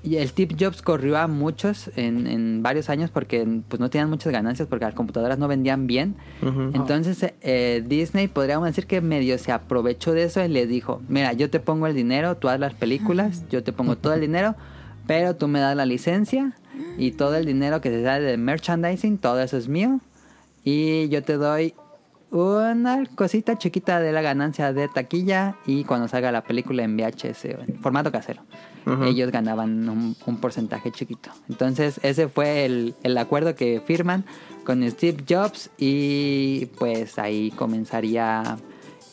y 0.03 0.17
el 0.17 0.29
Steve 0.29 0.57
Jobs 0.59 0.83
corrió 0.83 1.19
a 1.19 1.27
muchos 1.27 1.91
en, 1.97 2.63
varios 2.63 2.89
años 2.89 3.11
porque 3.11 3.47
pues 3.69 3.81
no 3.81 3.91
tenían 3.91 4.09
muchas 4.09 4.33
ganancias 4.33 4.69
porque 4.69 4.85
las 4.85 4.95
computadoras 4.95 5.39
no 5.39 5.49
vendían 5.49 5.87
bien. 5.87 6.17
Entonces 6.73 7.33
eh, 7.41 7.85
Disney 7.87 8.29
podríamos 8.29 8.67
decir 8.67 8.87
que 8.87 9.01
medio 9.01 9.37
se 9.39 9.53
aprovechó 9.53 10.13
de 10.13 10.25
eso 10.25 10.43
y 10.45 10.49
le 10.49 10.67
dijo, 10.67 11.03
mira, 11.09 11.33
yo 11.33 11.51
te 11.51 11.61
pongo 11.61 11.87
el 11.87 11.95
dinero, 11.95 12.37
tú 12.37 12.49
haz 12.49 12.61
las 12.61 12.75
películas, 12.75 13.45
yo 13.51 13.63
te 13.63 13.73
pongo 13.73 13.97
todo 13.97 14.15
el 14.15 14.21
dinero, 14.21 14.55
pero 15.07 15.37
tú 15.37 15.49
me 15.49 15.61
das 15.61 15.77
la 15.77 15.87
licencia 15.87 16.53
y 16.97 17.13
todo 17.13 17.37
el 17.37 17.45
dinero 17.45 17.81
que 17.81 17.91
se 17.91 18.03
da 18.03 18.21
de 18.21 18.37
merchandising, 18.37 19.19
todo 19.19 19.41
eso 19.41 19.57
es 19.57 19.69
mío. 19.69 20.01
Y 20.65 21.09
yo 21.09 21.23
te 21.23 21.35
doy 21.35 21.75
una 22.31 23.05
cosita 23.15 23.57
chiquita 23.57 24.01
de 24.01 24.13
la 24.13 24.23
ganancia 24.23 24.73
de 24.73 24.89
taquilla 24.89 25.57
y 25.67 25.85
cuando 25.85 26.09
salga 26.09 26.31
la 26.31 26.43
película 26.43 26.83
en 26.83 26.97
VHS, 26.97 27.45
en 27.47 27.81
formato 27.81 28.13
casero 28.13 28.43
ellos 29.05 29.31
ganaban 29.31 29.89
un, 29.89 30.37
porcentaje 30.41 30.91
chiquito. 30.91 31.31
Entonces 31.49 32.01
ese 32.03 32.29
fue 32.29 32.65
el, 32.65 32.95
el, 33.03 33.19
acuerdo 33.19 33.55
que 33.55 33.83
firman 33.85 34.25
con 34.65 34.89
Steve 34.89 35.25
Jobs 35.29 35.71
y 35.77 36.67
pues 36.79 37.19
ahí 37.19 37.51
comenzaría 37.51 38.57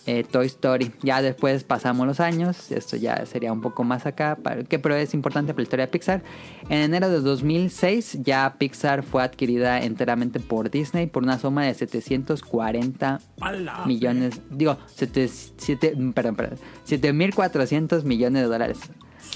eh, 0.06 0.24
Toy 0.24 0.46
Story. 0.48 0.92
Ya 1.02 1.22
después 1.22 1.64
pasamos 1.64 2.06
los 2.08 2.20
años, 2.20 2.72
esto 2.72 2.96
ya 2.98 3.26
sería 3.26 3.52
un 3.52 3.62
poco 3.62 3.84
más 3.84 4.06
acá, 4.06 4.38
que 4.68 4.80
pero 4.80 4.96
es 4.96 5.14
importante 5.14 5.54
para 5.54 5.62
la 5.62 5.64
historia 5.64 5.86
de 5.86 5.92
Pixar. 5.92 6.24
En 6.70 6.80
enero 6.80 7.10
de 7.10 7.20
2006 7.20 8.20
ya 8.22 8.56
Pixar 8.58 9.04
fue 9.04 9.24
adquirida 9.24 9.82
enteramente 9.82 10.40
por 10.40 10.70
Disney 10.70 11.08
por 11.08 11.24
una 11.24 11.40
suma 11.40 11.64
de 11.66 11.74
740 11.74 13.20
millones, 13.86 14.42
digo, 14.50 14.78
7, 14.96 15.28
7, 15.58 15.98
perdón, 16.14 16.36
perdón, 16.36 16.60
7.400 16.88 18.04
millones 18.04 18.44
de 18.44 18.48
dólares 18.48 18.80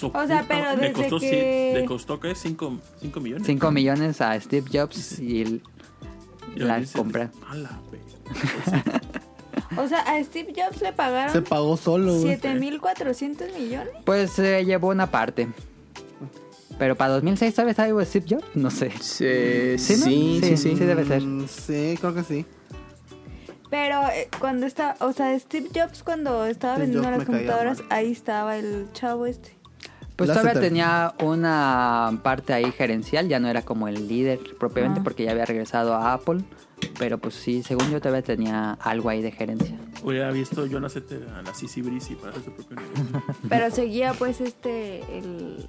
o 0.02 0.28
sea, 0.28 0.46
pero 0.48 0.76
desde 0.76 0.94
costó, 0.94 1.20
que... 1.20 1.72
¿Le 1.76 1.86
costó 1.86 2.20
qué? 2.20 2.36
5 2.36 2.80
millones? 3.22 3.46
5 3.46 3.72
millones 3.72 4.22
a 4.22 4.40
Steve 4.40 4.68
Jobs 4.72 5.20
y 5.20 5.62
la 6.56 6.82
compra. 6.96 7.32
o 9.78 9.88
sea, 9.88 10.00
a 10.00 10.24
Steve 10.24 10.54
Jobs 10.56 10.82
le 10.82 10.94
pagaron... 10.94 11.32
Se 11.32 11.42
pagó 11.42 11.78
solo. 11.78 12.14
7.400 12.14 13.54
millones. 13.54 13.94
Pues 14.06 14.32
se 14.32 14.66
llevó 14.66 14.90
una 14.90 15.10
parte. 15.12 15.48
Pero 16.78 16.96
para 16.96 17.14
2006, 17.14 17.54
¿sabes 17.54 17.78
algo 17.80 18.00
de 18.00 18.06
Steve 18.06 18.26
Jobs? 18.30 18.46
No 18.56 18.72
sé. 18.72 18.92
Sí, 19.02 19.78
sí, 19.78 19.96
sí, 19.96 20.58
sí, 20.58 20.58
sí, 20.58 20.76
debe 20.76 21.06
ser. 21.06 21.22
Mm, 21.22 21.48
sí, 21.48 21.96
creo 22.00 22.14
que 22.14 22.24
sí. 22.24 22.46
Pero 23.70 24.08
eh, 24.08 24.30
cuando 24.40 24.66
estaba, 24.66 24.96
o 25.06 25.14
sea, 25.14 25.38
Steve 25.38 25.70
Jobs 25.76 26.04
cuando 26.04 26.46
estaba 26.46 26.78
vendiendo 26.78 27.12
las 27.12 27.26
computadoras, 27.26 27.84
ahí 27.90 28.12
estaba 28.12 28.58
el 28.58 28.88
chavo 28.94 29.26
este. 29.26 29.60
Pues 30.16 30.30
todavía 30.30 30.60
tenía 30.60 31.14
una 31.22 32.20
parte 32.24 32.52
ahí 32.52 32.72
gerencial, 32.72 33.30
ya 33.30 33.40
no 33.40 33.48
era 33.48 33.62
como 33.62 33.88
el 33.88 34.08
líder 34.10 34.40
propiamente 34.60 35.00
porque 35.00 35.24
ya 35.24 35.32
había 35.32 35.46
regresado 35.46 35.94
a 35.94 36.14
Apple. 36.14 36.42
Pero 36.98 37.18
pues 37.18 37.36
sí, 37.36 37.64
según 37.64 37.90
yo 37.92 38.02
todavía 38.02 38.22
tenía 38.22 38.74
algo 38.74 39.10
ahí 39.10 39.22
de 39.22 39.32
gerencia. 39.32 39.78
Hubiera 40.04 40.32
visto 40.32 40.66
John 40.70 40.84
Lasseter 40.84 41.28
a 41.30 41.42
la 41.42 41.54
Sisi 41.54 41.82
Brisi 41.82 42.16
para 42.16 42.32
hacer 42.32 42.44
su 42.44 42.52
propio 42.52 42.76
negocio. 42.76 43.24
Pero 43.50 43.72
seguía 43.72 44.14
pues 44.14 44.42
este, 44.42 45.02
el, 45.18 45.66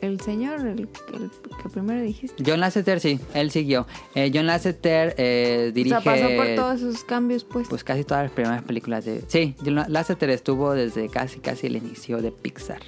el 0.00 0.20
señor, 0.20 0.66
el, 0.66 0.88
que 0.88 1.68
primero 1.68 2.00
dijiste. 2.00 2.42
John 2.46 2.60
Lasseter 2.60 3.00
sí, 3.00 3.20
él 3.34 3.50
siguió. 3.50 3.86
Eh, 4.14 4.30
John 4.32 4.46
Lasseter 4.46 5.14
eh, 5.18 5.70
dirige... 5.74 5.96
O 5.96 6.00
sea, 6.00 6.12
pasó 6.12 6.36
por 6.36 6.54
todos 6.54 6.80
esos 6.80 7.04
cambios 7.04 7.44
pues. 7.44 7.68
Pues 7.68 7.84
casi 7.84 8.04
todas 8.04 8.24
las 8.24 8.32
primeras 8.32 8.62
películas 8.62 9.04
de... 9.04 9.22
Sí, 9.28 9.54
John 9.64 9.84
Lasseter 9.88 10.30
estuvo 10.30 10.72
desde 10.72 11.08
casi 11.08 11.40
casi 11.40 11.66
el 11.66 11.76
inicio 11.76 12.22
de 12.22 12.32
Pixar. 12.32 12.80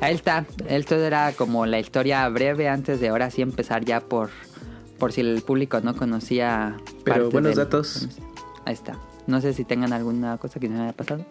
Ahí 0.00 0.14
está. 0.14 0.46
Esto 0.68 0.96
era 0.96 1.32
como 1.32 1.66
la 1.66 1.78
historia 1.78 2.26
breve 2.28 2.68
antes 2.68 3.00
de 3.00 3.08
ahora 3.08 3.30
sí 3.30 3.42
empezar 3.42 3.84
ya 3.84 4.00
por, 4.00 4.30
por 5.00 5.12
si 5.12 5.22
el 5.22 5.42
público 5.42 5.80
no 5.80 5.96
conocía. 5.96 6.76
Pero 7.02 7.30
buenos 7.30 7.56
datos. 7.56 8.06
Ahí 8.64 8.74
está. 8.74 8.96
No 9.26 9.40
sé 9.40 9.52
si 9.52 9.64
tengan 9.64 9.92
alguna 9.92 10.38
cosa 10.38 10.60
que 10.60 10.68
me 10.68 10.78
haya 10.78 10.92
pasado. 10.92 11.24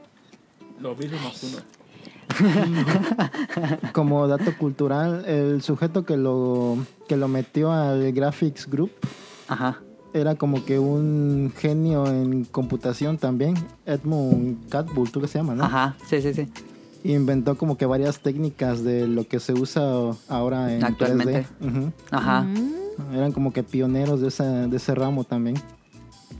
Lo 0.81 0.95
mismo 0.95 1.17
más 1.19 1.41
uno. 1.43 1.57
como 3.93 4.27
dato 4.27 4.57
cultural, 4.57 5.25
el 5.25 5.61
sujeto 5.61 6.05
que 6.05 6.17
lo, 6.17 6.77
que 7.07 7.15
lo 7.15 7.27
metió 7.27 7.71
al 7.71 8.11
Graphics 8.11 8.69
Group 8.69 8.91
Ajá. 9.47 9.81
era 10.13 10.35
como 10.35 10.63
que 10.63 10.77
un 10.79 11.51
genio 11.57 12.07
en 12.07 12.45
computación 12.45 13.17
también. 13.17 13.55
Edmund 13.85 14.69
Catbull, 14.69 15.11
tú 15.11 15.21
que 15.21 15.27
se 15.27 15.39
llama, 15.39 15.55
¿no? 15.55 15.63
Ajá, 15.63 15.95
sí, 16.07 16.21
sí, 16.21 16.33
sí 16.33 16.47
inventó 17.03 17.57
como 17.57 17.77
que 17.77 17.85
varias 17.85 18.19
técnicas 18.19 18.83
de 18.83 19.07
lo 19.07 19.27
que 19.27 19.39
se 19.39 19.53
usa 19.53 19.83
ahora 20.27 20.73
en 20.73 20.83
actualmente. 20.83 21.47
Ajá. 22.11 22.41
Mm. 22.41 23.13
Eran 23.13 23.31
como 23.31 23.53
que 23.53 23.63
pioneros 23.63 24.21
de 24.21 24.27
ese, 24.27 24.43
de 24.43 24.77
ese 24.77 24.93
ramo 24.95 25.23
también. 25.23 25.55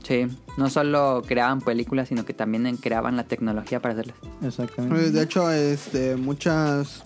Sí, 0.02 0.26
no 0.56 0.70
solo 0.70 1.22
creaban 1.26 1.60
películas, 1.60 2.08
sino 2.08 2.24
que 2.24 2.34
también 2.34 2.76
creaban 2.76 3.16
la 3.16 3.24
tecnología 3.24 3.80
para 3.80 3.94
hacerlas. 3.94 4.16
Exactamente. 4.42 5.10
De 5.10 5.22
hecho, 5.22 5.50
este, 5.50 6.16
muchas... 6.16 7.04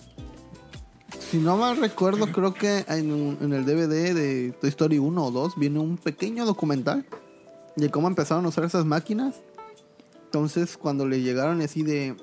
Si 1.19 1.37
no 1.37 1.57
mal 1.57 1.77
recuerdo, 1.77 2.27
creo 2.27 2.53
que 2.53 2.85
en, 2.87 3.37
en 3.41 3.53
el 3.53 3.65
DVD 3.65 4.13
de 4.13 4.53
Toy 4.59 4.69
Story 4.69 4.99
1 4.99 5.25
o 5.25 5.31
2 5.31 5.57
viene 5.57 5.79
un 5.79 5.97
pequeño 5.97 6.45
documental 6.45 7.05
de 7.75 7.89
cómo 7.89 8.07
empezaron 8.07 8.45
a 8.45 8.49
usar 8.49 8.63
esas 8.65 8.85
máquinas. 8.85 9.35
Entonces, 10.25 10.77
cuando 10.77 11.07
le 11.07 11.21
llegaron 11.21 11.61
así 11.61 11.83
de, 11.83 12.15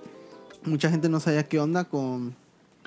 mucha 0.65 0.91
gente 0.91 1.09
no 1.09 1.21
sabía 1.21 1.49
qué 1.49 1.61
onda 1.61 1.85
con 1.85 2.35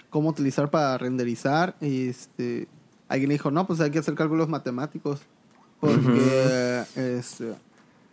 cómo 0.10 0.30
utilizar 0.30 0.70
para 0.70 0.98
renderizar. 0.98 1.76
Y 1.82 2.10
este, 2.10 2.68
alguien 3.08 3.30
dijo, 3.30 3.52
no, 3.52 3.68
pues 3.68 3.80
hay 3.80 3.92
que 3.92 4.00
hacer 4.00 4.16
cálculos 4.16 4.50
matemáticos. 4.50 5.22
Porque 5.80 6.84
este, 6.96 7.54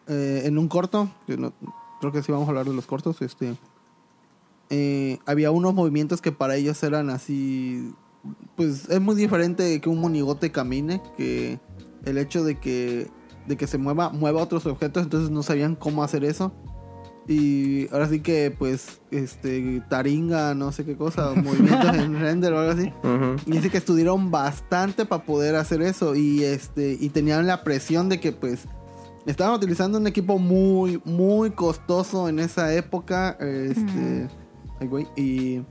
eh, 0.08 0.42
en 0.44 0.58
un 0.58 0.68
corto, 0.68 1.08
creo 1.26 2.12
que 2.12 2.22
sí 2.22 2.32
vamos 2.32 2.46
a 2.48 2.50
hablar 2.50 2.66
de 2.66 2.74
los 2.74 2.86
cortos, 2.86 3.22
este, 3.22 3.56
eh, 4.70 5.18
había 5.26 5.50
unos 5.50 5.74
movimientos 5.74 6.20
que 6.20 6.32
para 6.32 6.56
ellos 6.56 6.82
eran 6.82 7.08
así, 7.10 7.94
pues 8.56 8.88
es 8.88 9.00
muy 9.00 9.14
diferente 9.14 9.80
que 9.80 9.88
un 9.88 10.00
monigote 10.00 10.50
camine, 10.50 11.00
que 11.16 11.60
el 12.04 12.18
hecho 12.18 12.42
de 12.42 12.58
que, 12.58 13.08
de 13.46 13.56
que 13.56 13.66
se 13.66 13.78
mueva, 13.78 14.10
mueva 14.10 14.42
otros 14.42 14.66
objetos, 14.66 15.04
entonces 15.04 15.30
no 15.30 15.42
sabían 15.42 15.76
cómo 15.76 16.02
hacer 16.02 16.24
eso. 16.24 16.52
Y 17.28 17.88
ahora 17.92 18.08
sí 18.08 18.20
que, 18.20 18.50
pues, 18.56 19.00
este, 19.10 19.80
taringa, 19.88 20.54
no 20.54 20.72
sé 20.72 20.84
qué 20.84 20.96
cosa, 20.96 21.32
movimientos 21.34 21.94
en 21.94 22.20
render 22.20 22.52
o 22.52 22.58
algo 22.58 22.72
así. 22.72 22.92
Y 23.46 23.52
dice 23.52 23.70
que 23.70 23.78
estudiaron 23.78 24.30
bastante 24.30 25.04
para 25.06 25.24
poder 25.24 25.54
hacer 25.54 25.82
eso. 25.82 26.16
Y 26.16 26.42
este, 26.42 26.96
y 26.98 27.10
tenían 27.10 27.46
la 27.46 27.62
presión 27.62 28.08
de 28.08 28.18
que, 28.18 28.32
pues, 28.32 28.66
estaban 29.24 29.54
utilizando 29.54 29.98
un 29.98 30.06
equipo 30.08 30.38
muy, 30.38 31.00
muy 31.04 31.50
costoso 31.50 32.28
en 32.28 32.40
esa 32.40 32.74
época. 32.74 33.36
Este, 33.40 34.28
y. 35.16 35.62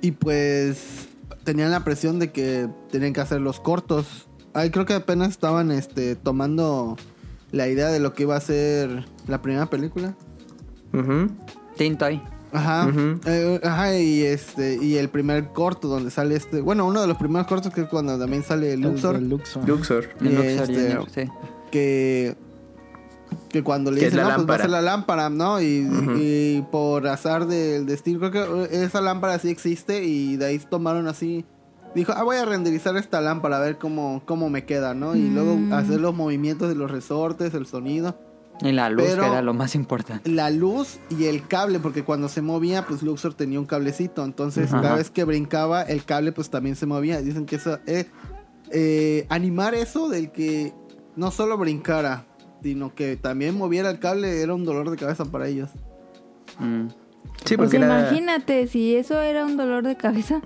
Y 0.00 0.10
pues, 0.12 1.08
tenían 1.44 1.70
la 1.70 1.84
presión 1.84 2.18
de 2.18 2.30
que 2.30 2.68
tenían 2.90 3.12
que 3.12 3.20
hacer 3.20 3.40
los 3.40 3.58
cortos. 3.58 4.28
Ahí 4.54 4.70
creo 4.70 4.86
que 4.86 4.94
apenas 4.94 5.30
estaban, 5.30 5.72
este, 5.72 6.14
tomando 6.14 6.96
la 7.52 7.68
idea 7.68 7.88
de 7.88 8.00
lo 8.00 8.14
que 8.14 8.24
iba 8.24 8.34
a 8.34 8.40
ser 8.40 9.04
la 9.28 9.40
primera 9.40 9.66
película. 9.66 10.14
Uh 10.92 11.28
Tintoy. 11.76 12.20
Ajá. 12.52 12.90
Eh, 13.24 13.60
ajá, 13.62 13.96
y 13.96 14.22
este, 14.24 14.78
y 14.80 14.98
el 14.98 15.08
primer 15.08 15.48
corto 15.48 15.88
donde 15.88 16.10
sale 16.10 16.36
este, 16.36 16.60
bueno, 16.60 16.86
uno 16.86 17.00
de 17.00 17.06
los 17.06 17.16
primeros 17.16 17.46
cortos 17.46 17.72
que 17.72 17.82
es 17.82 17.88
cuando 17.88 18.18
también 18.18 18.42
sale 18.42 18.76
Luxor. 18.76 19.20
Luxor. 19.22 19.66
Luxor. 19.66 20.08
Este, 20.20 21.30
que 21.70 22.36
Que 23.48 23.62
cuando 23.62 23.90
le 23.90 24.04
dicen, 24.04 24.20
no, 24.20 24.34
pues 24.34 24.50
va 24.50 24.54
a 24.56 24.58
ser 24.58 24.70
la 24.70 24.82
lámpara, 24.82 25.30
¿no? 25.30 25.62
Y, 25.62 26.62
por 26.70 27.06
azar 27.06 27.46
del 27.46 27.86
destino, 27.86 28.30
creo 28.30 28.68
que 28.68 28.84
esa 28.84 29.00
lámpara 29.00 29.38
sí 29.38 29.48
existe 29.48 30.04
y 30.04 30.36
de 30.36 30.46
ahí 30.46 30.58
tomaron 30.58 31.08
así. 31.08 31.46
Dijo, 31.94 32.12
ah, 32.12 32.22
voy 32.22 32.36
a 32.36 32.44
renderizar 32.44 32.96
esta 32.96 33.20
lámpara 33.20 33.58
a 33.58 33.60
ver 33.60 33.78
cómo, 33.78 34.22
cómo 34.24 34.48
me 34.48 34.64
queda, 34.64 34.94
¿no? 34.94 35.14
Y 35.14 35.28
luego 35.28 35.56
mm. 35.56 35.72
hacer 35.72 36.00
los 36.00 36.14
movimientos 36.14 36.68
de 36.68 36.74
los 36.74 36.90
resortes, 36.90 37.52
el 37.54 37.66
sonido. 37.66 38.18
Y 38.60 38.72
la 38.72 38.88
luz, 38.90 39.04
que 39.04 39.12
era 39.12 39.42
lo 39.42 39.54
más 39.54 39.74
importante. 39.74 40.30
La 40.30 40.50
luz 40.50 41.00
y 41.10 41.24
el 41.24 41.46
cable, 41.48 41.80
porque 41.80 42.04
cuando 42.04 42.28
se 42.28 42.42
movía, 42.42 42.86
pues 42.86 43.02
Luxor 43.02 43.34
tenía 43.34 43.58
un 43.58 43.66
cablecito. 43.66 44.24
Entonces, 44.24 44.70
cada 44.70 44.94
vez 44.94 45.10
que 45.10 45.24
brincaba, 45.24 45.82
el 45.82 46.04
cable, 46.04 46.32
pues 46.32 46.48
también 46.48 46.76
se 46.76 46.86
movía. 46.86 47.20
Dicen 47.20 47.44
que 47.44 47.56
eso. 47.56 47.78
Eh, 47.86 48.06
eh, 48.70 49.26
animar 49.28 49.74
eso 49.74 50.08
del 50.08 50.30
que 50.30 50.72
no 51.16 51.30
solo 51.30 51.58
brincara, 51.58 52.24
sino 52.62 52.94
que 52.94 53.16
también 53.16 53.58
moviera 53.58 53.90
el 53.90 53.98
cable, 53.98 54.40
era 54.40 54.54
un 54.54 54.64
dolor 54.64 54.90
de 54.90 54.96
cabeza 54.96 55.24
para 55.24 55.48
ellos. 55.48 55.70
Mm. 56.58 56.88
Sí, 57.44 57.56
porque 57.56 57.78
pues 57.78 57.82
imagínate, 57.82 58.66
si 58.68 58.94
eso 58.94 59.20
era 59.20 59.44
un 59.44 59.56
dolor 59.56 59.84
de 59.84 59.96
cabeza, 59.96 60.40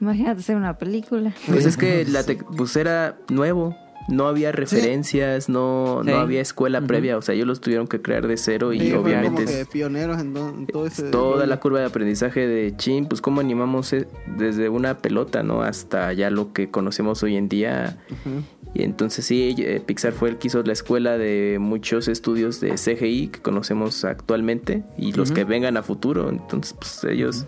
imagínate 0.00 0.40
hacer 0.40 0.56
una 0.56 0.78
película. 0.78 1.32
Pues 1.46 1.66
es 1.66 1.76
que 1.76 2.04
la 2.04 2.24
pues 2.56 2.76
era 2.76 3.16
nuevo 3.28 3.76
no 4.10 4.26
había 4.26 4.52
referencias, 4.52 5.48
no, 5.48 6.02
no 6.02 6.16
había 6.16 6.40
escuela 6.40 6.80
previa, 6.80 7.16
o 7.16 7.22
sea, 7.22 7.34
ellos 7.34 7.46
los 7.46 7.60
tuvieron 7.60 7.86
que 7.86 8.02
crear 8.02 8.26
de 8.26 8.36
cero 8.36 8.72
y 8.72 8.92
obviamente... 8.92 9.44
Como 9.44 9.64
pioneros 9.70 10.20
en, 10.20 10.66
todo 10.66 10.86
ese... 10.86 11.10
Toda 11.10 11.46
la 11.46 11.60
curva 11.60 11.80
de 11.80 11.86
aprendizaje 11.86 12.46
de 12.46 12.76
Chin, 12.76 13.06
pues 13.06 13.20
cómo 13.20 13.40
animamos 13.40 13.92
e, 13.92 14.08
desde 14.26 14.68
una 14.68 14.98
pelota, 14.98 15.42
¿no? 15.42 15.62
Hasta 15.62 16.12
ya 16.12 16.30
lo 16.30 16.52
que 16.52 16.70
conocemos 16.70 17.22
hoy 17.22 17.36
en 17.36 17.48
día. 17.48 17.98
Y 18.74 18.82
entonces 18.82 19.24
sí, 19.24 19.54
eh, 19.58 19.82
Pixar 19.84 20.12
fue 20.12 20.30
el 20.30 20.38
que 20.38 20.48
hizo 20.48 20.62
la 20.62 20.72
escuela 20.72 21.18
de 21.18 21.58
muchos 21.60 22.08
estudios 22.08 22.60
de 22.60 22.74
CGI 22.74 23.28
que 23.28 23.40
conocemos 23.40 24.04
actualmente 24.04 24.82
y 24.98 25.12
los 25.12 25.32
que 25.32 25.44
vengan 25.44 25.76
a 25.76 25.82
futuro. 25.82 26.28
Entonces, 26.28 26.74
pues 26.74 27.04
ellos 27.04 27.46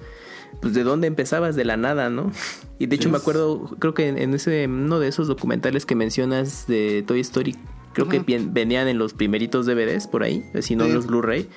pues 0.62 0.74
de 0.74 0.84
dónde 0.84 1.08
empezabas 1.08 1.56
de 1.56 1.64
la 1.64 1.76
nada, 1.76 2.08
¿no? 2.08 2.30
Y 2.78 2.86
de 2.86 2.96
hecho 2.96 3.10
me 3.10 3.18
acuerdo, 3.18 3.64
creo 3.80 3.94
que 3.94 4.08
en, 4.08 4.32
ese 4.32 4.66
uno 4.66 5.00
de 5.00 5.08
esos 5.08 5.26
documentales 5.26 5.84
que 5.84 5.96
mencionas 5.96 6.66
de 6.68 7.02
Toy 7.04 7.20
Story, 7.20 7.56
creo 7.92 8.08
que 8.08 8.20
venían 8.20 8.86
en 8.86 8.96
los 8.96 9.12
primeritos 9.12 9.66
DVDs 9.66 10.06
por 10.06 10.22
ahí, 10.22 10.48
si 10.60 10.76
no 10.76 10.86
los 10.86 11.06
Blu-ray, 11.06 11.48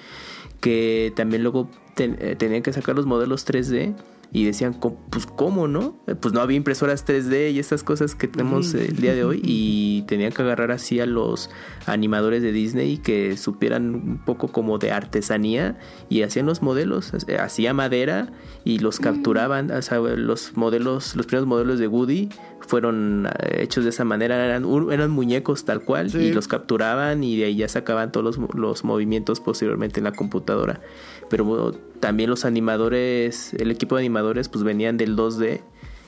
que 0.60 1.13
también 1.15 1.44
luego 1.44 1.70
eh, 1.98 2.36
tenían 2.38 2.63
que 2.63 2.74
sacar 2.74 2.96
los 2.96 3.06
modelos 3.06 3.48
3D 3.48 3.96
y 4.36 4.43
decían, 4.43 4.76
pues 5.10 5.26
cómo, 5.26 5.69
¿no? 5.69 5.98
Pues 6.19 6.34
no 6.34 6.41
había 6.41 6.58
impresoras 6.58 7.08
3D 7.08 7.54
y 7.54 7.60
estas 7.60 7.84
cosas 7.84 8.15
que 8.15 8.28
tenemos 8.28 8.74
el 8.74 8.98
día 8.98 9.15
de 9.15 9.24
hoy 9.24 9.39
y 9.45 10.02
tenían 10.10 10.34
que 10.34 10.41
agarrar 10.41 10.71
así 10.71 11.00
a 11.00 11.06
los 11.06 11.50
animadores 11.86 12.43
de 12.43 12.52
Disney 12.52 12.98
que 12.98 13.38
supieran 13.38 13.95
un 13.95 14.17
poco 14.26 14.50
como 14.50 14.78
de 14.78 14.91
artesanía 14.91 15.78
y 16.10 16.24
hacían 16.24 16.48
los 16.48 16.62
modelos, 16.62 17.13
eh, 17.30 17.38
hacía 17.38 17.74
madera 17.74 18.28
y 18.65 18.80
los 18.80 19.00
capturaban, 19.00 19.71
o 19.71 19.82
sea, 19.82 20.00
los 20.00 20.58
modelos, 20.58 21.15
los 21.15 21.28
primeros 21.28 21.48
modelos 21.48 21.80
de 21.80 21.88
Woody 21.88 22.28
fueron 22.60 23.28
eh, 23.39 23.62
hechos 23.62 23.86
de 23.86 23.91
esa 23.91 24.04
manera, 24.04 24.43
eran, 24.43 24.65
eran 24.91 25.12
muñecos 25.12 25.63
tal 25.63 25.86
cual 25.86 26.13
y 26.13 26.34
los 26.34 26.50
capturaban 26.50 27.24
y 27.24 27.38
de 27.38 27.45
ahí 27.45 27.56
ya 27.56 27.69
sacaban 27.69 28.12
todos 28.12 28.38
los, 28.38 28.54
los 28.54 28.84
movimientos 28.84 29.39
posteriormente 29.39 30.02
en 30.02 30.04
la 30.04 30.12
computadora 30.12 30.82
pero 31.30 31.74
también 32.00 32.30
los 32.30 32.46
animadores, 32.46 33.54
el 33.54 33.72
equipo 33.72 33.96
de 33.96 34.02
animadores 34.02 34.50
pues 34.50 34.64
venían 34.64 34.98
del 34.98 35.16
2D 35.16 35.62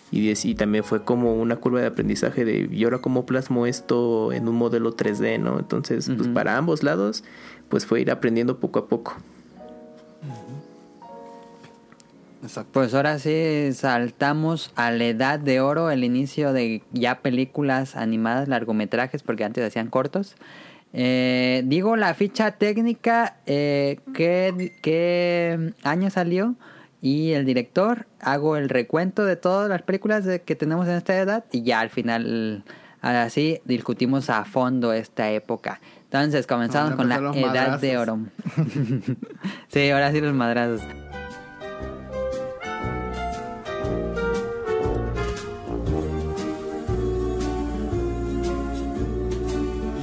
y, 0.09 0.55
también 0.55 0.83
fue 0.83 1.03
como 1.03 1.35
una 1.35 1.57
curva 1.57 1.81
de 1.81 1.87
aprendizaje 1.87 2.45
de 2.45 2.69
y 2.71 2.83
ahora 2.85 2.99
cómo 2.99 3.25
plasmo 3.25 3.65
esto 3.65 4.31
en 4.31 4.47
un 4.47 4.55
modelo 4.55 4.95
3D, 4.95 5.39
¿no? 5.39 5.59
Entonces, 5.59 6.09
pues 6.15 6.29
para 6.29 6.57
ambos 6.57 6.81
lados, 6.81 7.25
pues 7.67 7.85
fue 7.85 8.01
ir 8.01 8.11
aprendiendo 8.11 8.57
poco 8.59 8.79
a 8.79 8.87
poco. 8.87 9.15
Exacto. 12.41 12.69
Pues 12.71 12.93
ahora 12.93 13.19
sí 13.19 13.73
saltamos 13.73 14.71
a 14.75 14.91
la 14.91 15.05
edad 15.05 15.39
de 15.39 15.59
oro, 15.59 15.89
el 15.89 16.05
inicio 16.05 16.53
de 16.53 16.83
ya 16.93 17.19
películas 17.19 17.97
animadas, 17.97 18.47
largometrajes, 18.47 19.23
porque 19.23 19.43
antes 19.43 19.65
hacían 19.65 19.89
cortos. 19.89 20.35
Eh, 20.99 21.61
digo 21.65 21.95
la 21.95 22.15
ficha 22.15 22.53
técnica, 22.53 23.35
eh, 23.45 23.99
qué, 24.15 25.71
año 25.83 26.09
salió 26.09 26.55
y 27.03 27.33
el 27.33 27.45
director. 27.45 28.07
Hago 28.19 28.57
el 28.57 28.67
recuento 28.67 29.23
de 29.23 29.35
todas 29.35 29.69
las 29.69 29.83
películas 29.83 30.25
que 30.43 30.55
tenemos 30.55 30.87
en 30.87 30.95
esta 30.95 31.15
edad 31.15 31.45
y 31.51 31.61
ya 31.61 31.81
al 31.81 31.91
final, 31.91 32.63
así 33.01 33.61
discutimos 33.65 34.31
a 34.31 34.43
fondo 34.43 34.91
esta 34.91 35.29
época. 35.29 35.79
Entonces 36.05 36.47
comenzamos 36.47 36.95
con 36.95 37.09
la 37.09 37.17
edad 37.17 37.79
de 37.79 37.95
oro. 37.99 38.17
sí, 39.67 39.91
ahora 39.91 40.11
sí 40.11 40.19
los 40.19 40.33
madrazos. 40.33 40.81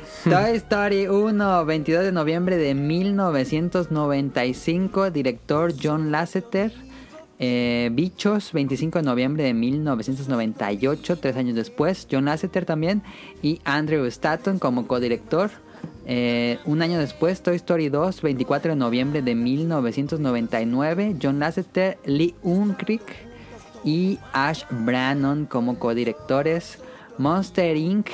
Toy 0.24 0.56
Story 0.56 1.06
1, 1.06 1.64
22 1.64 2.04
de 2.04 2.12
noviembre 2.12 2.56
de 2.56 2.74
1995, 2.74 5.10
director 5.10 5.72
John 5.80 6.10
Lasseter. 6.10 6.72
Eh, 7.38 7.90
Bichos, 7.92 8.52
25 8.52 8.98
de 8.98 9.04
noviembre 9.04 9.44
de 9.44 9.54
1998, 9.54 11.18
tres 11.18 11.36
años 11.36 11.54
después, 11.54 12.06
John 12.10 12.26
Lasseter 12.26 12.66
también. 12.66 13.02
Y 13.42 13.60
Andrew 13.64 14.04
Stanton 14.04 14.58
como 14.58 14.86
codirector. 14.86 15.50
Eh, 16.06 16.58
un 16.66 16.82
año 16.82 16.98
después, 16.98 17.42
Toy 17.42 17.56
Story 17.56 17.88
2, 17.88 18.20
24 18.20 18.72
de 18.72 18.76
noviembre 18.76 19.22
de 19.22 19.34
1999, 19.34 21.16
John 21.22 21.38
Lasseter, 21.38 21.96
Lee 22.04 22.34
Unkrich 22.42 23.00
y 23.84 24.18
Ash 24.32 24.64
Brannon 24.70 25.46
como 25.46 25.78
codirectores. 25.78 26.78
Monster 27.16 27.76
Inc. 27.76 28.08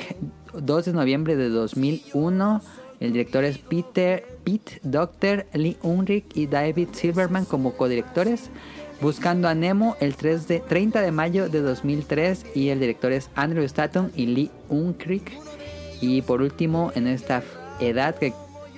2 0.61 0.85
de 0.85 0.93
noviembre 0.93 1.35
de 1.35 1.49
2001. 1.49 2.61
El 2.99 3.11
director 3.11 3.43
es 3.43 3.57
Peter 3.59 4.25
Pete 4.43 4.79
Doctor, 4.83 5.45
Lee 5.53 5.77
Unrich 5.83 6.25
y 6.33 6.47
David 6.47 6.89
Silverman 6.93 7.45
como 7.45 7.73
codirectores. 7.73 8.49
Buscando 8.99 9.47
a 9.47 9.53
Nemo 9.53 9.95
el 9.99 10.15
3 10.15 10.47
de, 10.47 10.59
30 10.59 11.01
de 11.01 11.11
mayo 11.11 11.49
de 11.49 11.61
2003 11.61 12.45
y 12.55 12.69
el 12.69 12.79
director 12.79 13.11
es 13.11 13.29
Andrew 13.35 13.63
Stanton 13.63 14.11
y 14.15 14.25
Lee 14.25 14.51
Unkrich. 14.69 15.31
Y 16.01 16.21
por 16.23 16.41
último, 16.41 16.91
en 16.95 17.07
esta 17.07 17.43
edad 17.79 18.15
que, 18.15 18.33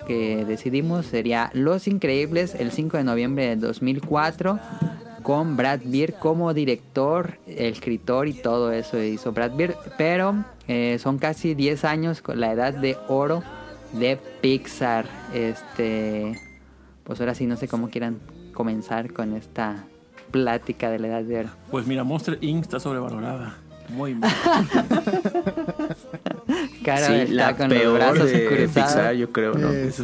que 0.08 0.44
decidimos 0.46 1.06
sería 1.06 1.52
Los 1.54 1.88
Increíbles 1.88 2.56
el 2.56 2.72
5 2.72 2.98
de 2.98 3.04
noviembre 3.04 3.48
de 3.48 3.56
2004 3.56 4.60
con 5.23 5.58
Brad 5.58 5.82
Beard 5.86 6.19
como 6.19 6.53
director, 6.53 7.39
escritor 7.45 8.28
y 8.28 8.34
todo 8.34 8.72
eso 8.72 9.01
hizo 9.01 9.32
Brad 9.32 9.55
Beard. 9.55 9.76
Pero 9.97 10.45
eh, 10.67 10.97
son 10.99 11.17
casi 11.17 11.55
10 11.55 11.86
años 11.86 12.22
con 12.22 12.39
la 12.39 12.51
edad 12.51 12.74
de 12.74 12.97
oro 13.07 13.43
de 13.93 14.17
Pixar. 14.41 15.05
Este, 15.34 16.39
pues 17.03 17.20
ahora 17.20 17.36
sí 17.36 17.45
no 17.45 17.57
sé 17.57 17.67
cómo 17.67 17.89
quieran 17.89 18.20
comenzar 18.53 19.13
con 19.13 19.36
esta 19.36 19.86
plática 20.32 20.89
de 20.89 20.99
la 20.99 21.07
edad 21.07 21.24
de 21.24 21.39
oro. 21.39 21.49
Pues 21.72 21.88
mira, 21.88 22.03
Monster 22.03 22.38
Inc. 22.41 22.63
está 22.63 22.80
sobrevalorada. 22.80 23.57
Muy 23.89 24.13
mal. 24.13 24.32
Cara, 26.84 27.25
sí, 27.25 27.34
la 27.34 27.55
con 27.55 27.69
peor 27.69 27.86
los 27.86 27.93
brazos 27.93 28.32
de 28.32 28.69
Pixar, 28.73 29.13
yo 29.15 29.32
creo, 29.32 29.53
¿no? 29.53 29.69
es 29.69 30.01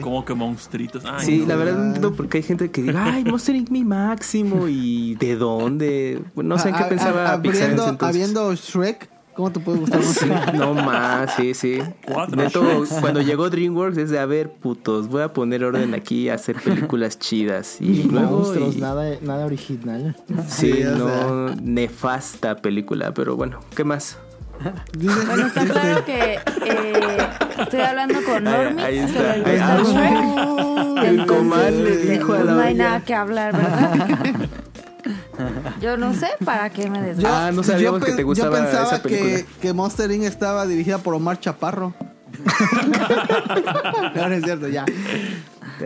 como, 0.00 0.24
que 0.24 0.34
monstruitos. 0.34 1.02
sí, 1.18 1.44
la 1.46 1.56
verdad 1.56 1.98
no, 2.00 2.12
porque 2.12 2.38
hay 2.38 2.42
gente 2.42 2.70
que 2.70 2.82
dice, 2.82 2.96
ay, 2.98 3.24
Monster 3.24 3.56
Inc. 3.56 3.70
mi 3.70 3.84
máximo 3.84 4.68
y 4.68 5.14
¿de 5.16 5.36
dónde? 5.36 6.22
No 6.36 6.58
sé 6.58 6.68
en 6.70 6.76
qué 6.76 6.84
pensaba 6.84 7.40
Pixar 7.42 7.70
en 7.70 7.78
ese 7.78 7.96
Habiendo 8.00 8.54
Shrek, 8.54 9.08
¿Cómo 9.34 9.50
te 9.50 9.60
puede 9.60 9.78
gustar 9.78 10.02
sí, 10.02 10.26
No 10.54 10.74
más, 10.74 11.34
sí, 11.36 11.54
sí. 11.54 11.78
Neto, 12.36 12.84
cuando 13.00 13.22
llegó 13.22 13.48
DreamWorks 13.48 13.96
es 13.96 14.10
de, 14.10 14.18
a 14.18 14.26
ver, 14.26 14.50
putos, 14.50 15.08
voy 15.08 15.22
a 15.22 15.32
poner 15.32 15.64
orden 15.64 15.94
aquí 15.94 16.28
a 16.28 16.34
hacer 16.34 16.56
películas 16.56 17.18
chidas. 17.18 17.80
Y, 17.80 18.04
luego... 18.04 18.38
Monstruos, 18.38 18.76
nada, 18.76 19.46
original. 19.46 20.16
Sí, 20.48 20.84
no, 20.84 21.54
nefasta 21.56 22.56
película, 22.56 23.14
pero 23.14 23.36
bueno, 23.36 23.60
¿qué 23.74 23.84
más? 23.84 24.18
Bueno, 24.98 25.46
está 25.46 25.64
claro 25.64 26.04
que 26.04 26.34
eh, 26.34 27.18
estoy 27.58 27.80
hablando 27.80 28.18
con 28.24 28.44
Normie 28.44 28.82
ahí, 28.84 28.98
está. 28.98 29.36
le 29.36 29.50
gusta 29.52 29.82
Shrek. 29.84 31.04
El 31.04 31.26
comal 31.26 31.84
le 31.84 31.96
dijo 31.96 32.32
a 32.34 32.38
la 32.44 32.52
No 32.52 32.60
hay 32.60 32.74
nada 32.74 33.00
que 33.00 33.14
hablar, 33.14 33.56
¿verdad? 33.56 34.48
Yo 35.80 35.96
no 35.96 36.14
sé 36.14 36.28
para 36.44 36.70
qué 36.70 36.88
me 36.88 37.02
des. 37.02 37.18
Ah, 37.24 37.50
no 37.52 37.62
sabíamos 37.64 38.04
que 38.04 38.12
te 38.12 38.22
gustaba 38.22 38.56
Yo 38.56 38.62
pensaba 38.64 38.86
esa 38.86 39.02
película. 39.02 39.30
Que, 39.38 39.44
que 39.60 39.72
Monster 39.72 40.10
Inc. 40.12 40.22
estaba 40.24 40.64
dirigida 40.66 40.98
por 40.98 41.14
Omar 41.14 41.40
Chaparro. 41.40 41.92
no, 44.14 44.28
no 44.28 44.34
es 44.34 44.44
cierto, 44.44 44.68
ya. 44.68 44.84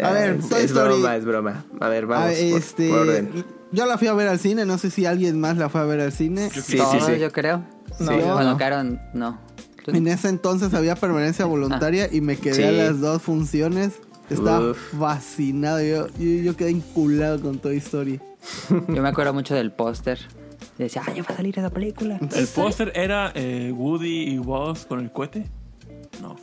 A 0.02 0.10
ver, 0.10 0.38
Toy 0.40 0.58
es 0.60 0.66
Story. 0.66 0.94
broma, 0.94 1.16
es 1.16 1.24
broma. 1.24 1.64
A 1.80 1.88
ver, 1.88 2.06
vamos. 2.06 2.24
A 2.26 2.28
ver, 2.28 2.50
por- 2.50 2.58
este, 2.58 2.88
por 2.90 2.98
orden. 2.98 3.44
yo 3.72 3.86
la 3.86 3.96
fui 3.96 4.08
a 4.08 4.12
ver 4.12 4.28
al 4.28 4.38
cine, 4.38 4.66
no 4.66 4.76
sé 4.78 4.90
si 4.90 5.06
alguien 5.06 5.40
más 5.40 5.56
la 5.56 5.68
fue 5.70 5.80
a 5.80 5.84
ver 5.84 6.00
al 6.00 6.12
cine. 6.12 6.50
Sí, 6.50 6.60
sí, 6.78 6.98
sí. 7.06 7.18
yo 7.18 7.32
creo. 7.32 7.64
No, 7.98 8.06
Sí. 8.12 8.18
Bueno, 8.18 8.42
no. 8.44 8.56
Caro, 8.58 8.82
no. 9.14 9.38
En 9.86 10.06
ese 10.08 10.28
entonces 10.28 10.74
había 10.74 10.96
permanencia 10.96 11.44
voluntaria 11.44 12.08
y 12.12 12.20
me 12.20 12.36
quedé 12.36 12.54
Sí. 12.54 12.62
a 12.64 12.72
las 12.72 13.00
dos 13.00 13.22
funciones. 13.22 14.00
Estaba 14.28 14.70
Uf. 14.72 14.78
fascinado. 14.98 15.80
Yo, 15.80 16.08
yo, 16.18 16.42
yo 16.42 16.56
quedé 16.56 16.72
inculado 16.72 17.40
con 17.40 17.58
Toy 17.58 17.76
Story. 17.76 18.20
Yo 18.88 19.02
me 19.02 19.08
acuerdo 19.08 19.32
mucho 19.32 19.54
del 19.54 19.70
póster. 19.72 20.18
Decía, 20.78 21.02
ay, 21.06 21.20
va 21.20 21.26
a 21.30 21.36
salir 21.36 21.56
esa 21.58 21.70
película. 21.70 22.18
¿El 22.34 22.46
póster 22.48 22.92
era 22.94 23.32
eh, 23.34 23.72
Woody 23.74 24.28
y 24.34 24.38
Buzz 24.38 24.84
con 24.86 25.00
el 25.00 25.10
cohete? 25.12 25.46
No. 26.20 26.36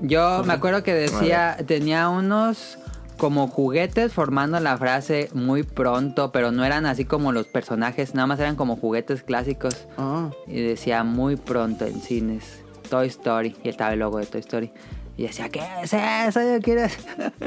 Yo 0.00 0.42
me 0.44 0.52
acuerdo 0.52 0.82
que 0.84 0.94
decía, 0.94 1.56
tenía 1.66 2.08
unos 2.08 2.78
como 3.18 3.48
juguetes 3.48 4.12
formando 4.12 4.58
la 4.60 4.78
frase 4.78 5.28
muy 5.34 5.62
pronto, 5.64 6.32
pero 6.32 6.50
no 6.52 6.64
eran 6.64 6.86
así 6.86 7.04
como 7.04 7.32
los 7.32 7.46
personajes, 7.48 8.14
nada 8.14 8.26
más 8.26 8.40
eran 8.40 8.56
como 8.56 8.76
juguetes 8.76 9.22
clásicos. 9.22 9.86
Ah. 9.98 10.30
Y 10.46 10.62
decía 10.62 11.04
muy 11.04 11.36
pronto 11.36 11.84
en 11.84 12.00
cines, 12.00 12.62
Toy 12.88 13.08
Story, 13.08 13.54
y 13.62 13.68
estaba 13.68 13.92
el 13.92 13.98
logo 13.98 14.18
de 14.18 14.26
Toy 14.26 14.40
Story. 14.40 14.72
Y 15.16 15.24
decía, 15.24 15.48
¿qué 15.48 15.60
es 15.82 15.92
eso? 15.92 16.40
Yo 16.40 16.60
quiero 16.62 16.82
eso". 16.84 16.98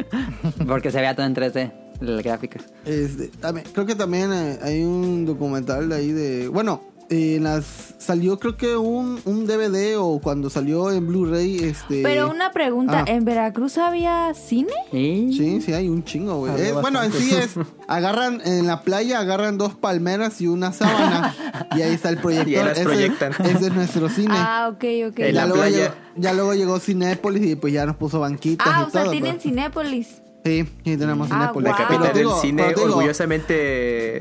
Porque 0.68 0.92
se 0.92 0.98
veía 0.98 1.16
todo 1.16 1.26
en 1.26 1.34
3D, 1.36 1.72
las 2.02 2.22
gráficas. 2.24 2.66
Este, 2.86 3.30
también- 3.30 3.66
creo 3.74 3.86
que 3.86 3.96
también 3.96 4.32
eh, 4.34 4.60
hay 4.62 4.84
un 4.84 5.26
documental 5.26 5.88
de 5.90 5.96
ahí 5.96 6.12
de. 6.12 6.48
Bueno, 6.50 6.82
eh, 7.12 7.36
en 7.36 7.44
las, 7.44 7.66
salió 8.00 8.40
creo 8.40 8.58
que 8.58 8.76
un, 8.76 9.20
un 9.26 9.46
DVD 9.46 9.98
o 10.00 10.20
cuando 10.20 10.50
salió 10.50 10.92
en 10.92 11.06
Blu-ray. 11.08 11.58
Este, 11.58 12.02
Pero 12.02 12.30
una 12.32 12.52
pregunta, 12.52 13.04
Ah. 13.08 13.12
¿en 13.12 13.24
Veracruz 13.26 13.78
había 13.78 14.34
cine? 14.34 14.74
Sí, 14.92 15.62
sí, 15.62 15.74
hay 15.74 15.88
un 15.90 16.04
chingo, 16.04 16.36
güey. 16.38 16.54
Eh, 16.60 16.72
bueno, 16.74 17.04
en 17.04 17.12
sí 17.12 17.34
es. 17.36 17.56
Agarran 17.88 18.42
en 18.46 18.66
la 18.66 18.82
playa, 18.82 19.20
agarran 19.20 19.58
dos 19.58 19.76
palmeras 19.76 20.42
y 20.42 20.48
una 20.48 20.72
sábana. 20.74 21.36
y 21.78 21.82
ahí 21.82 21.94
está 21.94 22.10
el 22.10 22.18
proyector. 22.18 22.68
Y 22.68 22.72
Ese- 22.72 22.84
proyectan. 22.84 23.34
Ese 23.44 23.68
es 23.68 23.74
nuestro 23.74 24.10
cine. 24.10 24.34
Ah, 24.36 24.70
ok, 24.74 24.84
ok. 25.10 25.20
En 25.20 25.34
ya, 25.36 25.42
la 25.42 25.46
luego 25.48 25.62
playa. 25.62 25.78
Llegó, 25.78 25.94
ya 26.18 26.34
luego 26.34 26.54
llegó 26.56 26.80
Cinépolis 26.80 27.46
y 27.52 27.56
pues 27.56 27.74
ya 27.74 27.86
nos 27.86 27.98
puso 27.98 28.20
banquitas 28.20 28.68
Ah, 28.70 28.82
y 28.84 28.88
o 28.88 28.90
sea, 28.90 29.02
todo. 29.04 29.12
tienen 29.12 29.32
pero- 29.38 29.44
Cinépolis. 29.44 30.22
Sí, 30.44 30.66
sí 30.84 30.98
tenemos 30.98 31.28
Ah, 31.32 31.36
Cinépolis. 31.36 31.70
La 31.70 31.76
Wow. 31.76 31.78
capital 31.78 32.02
Pero 32.02 32.14
te 32.14 32.18
del 32.20 32.28
digo- 32.28 32.42
cine, 32.42 32.74
orgullosamente 32.84 33.54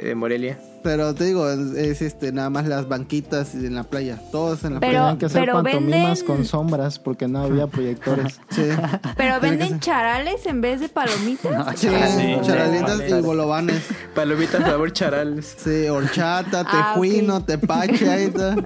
de 0.04 0.14
Morelia. 0.14 0.58
Pero 0.82 1.14
te 1.14 1.24
digo, 1.24 1.48
es, 1.50 1.58
es, 1.76 2.00
este 2.02 2.32
nada 2.32 2.48
más 2.48 2.66
las 2.66 2.88
banquitas 2.88 3.54
en 3.54 3.74
la 3.74 3.84
playa. 3.84 4.18
Todos 4.32 4.64
en 4.64 4.74
la 4.74 4.80
Pero- 4.80 4.90
playa. 4.92 5.00
Tenían 5.02 5.18
que 5.18 5.26
hacer 5.26 5.40
pero 5.42 5.52
pantomimas 5.62 6.20
venden- 6.22 6.26
con 6.26 6.44
sombras 6.46 6.98
porque 6.98 7.28
no 7.28 7.40
había 7.42 7.66
proyectores. 7.66 8.40
Sí. 8.50 8.62
¿Pero 9.16 9.40
venden 9.40 9.78
charales 9.80 10.44
en 10.46 10.60
vez 10.60 10.80
de 10.80 10.88
palomitas? 10.88 11.78
Sí, 11.78 11.88
sí, 11.88 12.36
charalitas 12.42 12.98
sí. 12.98 13.14
y 13.14 13.20
bolovanes. 13.20 13.82
Palomitas 14.14 14.62
sabor 14.62 14.92
charales. 14.92 15.56
Sí, 15.62 15.86
horchata, 15.88 16.64
Ah, 16.66 16.92
tejuino, 16.94 17.36
ok. 17.36 17.46
tepache, 17.46 18.08
ahí 18.10 18.24
está. 18.24 18.56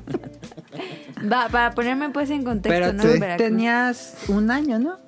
Va, 1.31 1.49
para 1.49 1.71
ponerme 1.73 2.11
pues 2.11 2.31
en 2.31 2.45
contexto, 2.45 2.93
Pero 2.93 2.93
¿no? 2.93 3.37
tenías 3.37 4.17
un 4.29 4.51
año, 4.51 4.79
¿no? 4.79 4.99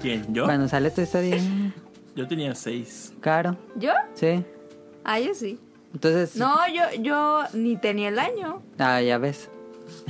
¿Quién? 0.00 0.26
¿Yo? 0.32 0.44
Cuando 0.44 0.68
sale 0.68 0.90
tu 0.90 1.00
historia. 1.00 1.36
Yo 2.14 2.26
tenía 2.26 2.54
seis. 2.54 3.12
Caro. 3.20 3.56
¿Yo? 3.76 3.92
Sí. 4.14 4.44
Ah, 5.08 5.20
yo 5.20 5.34
sí. 5.34 5.58
Entonces. 5.94 6.36
No, 6.36 6.56
yo, 6.74 6.82
yo 7.00 7.42
ni 7.54 7.76
tenía 7.76 8.08
el 8.08 8.18
año. 8.18 8.60
Ah, 8.78 9.00
ya 9.00 9.18
ves. 9.18 9.48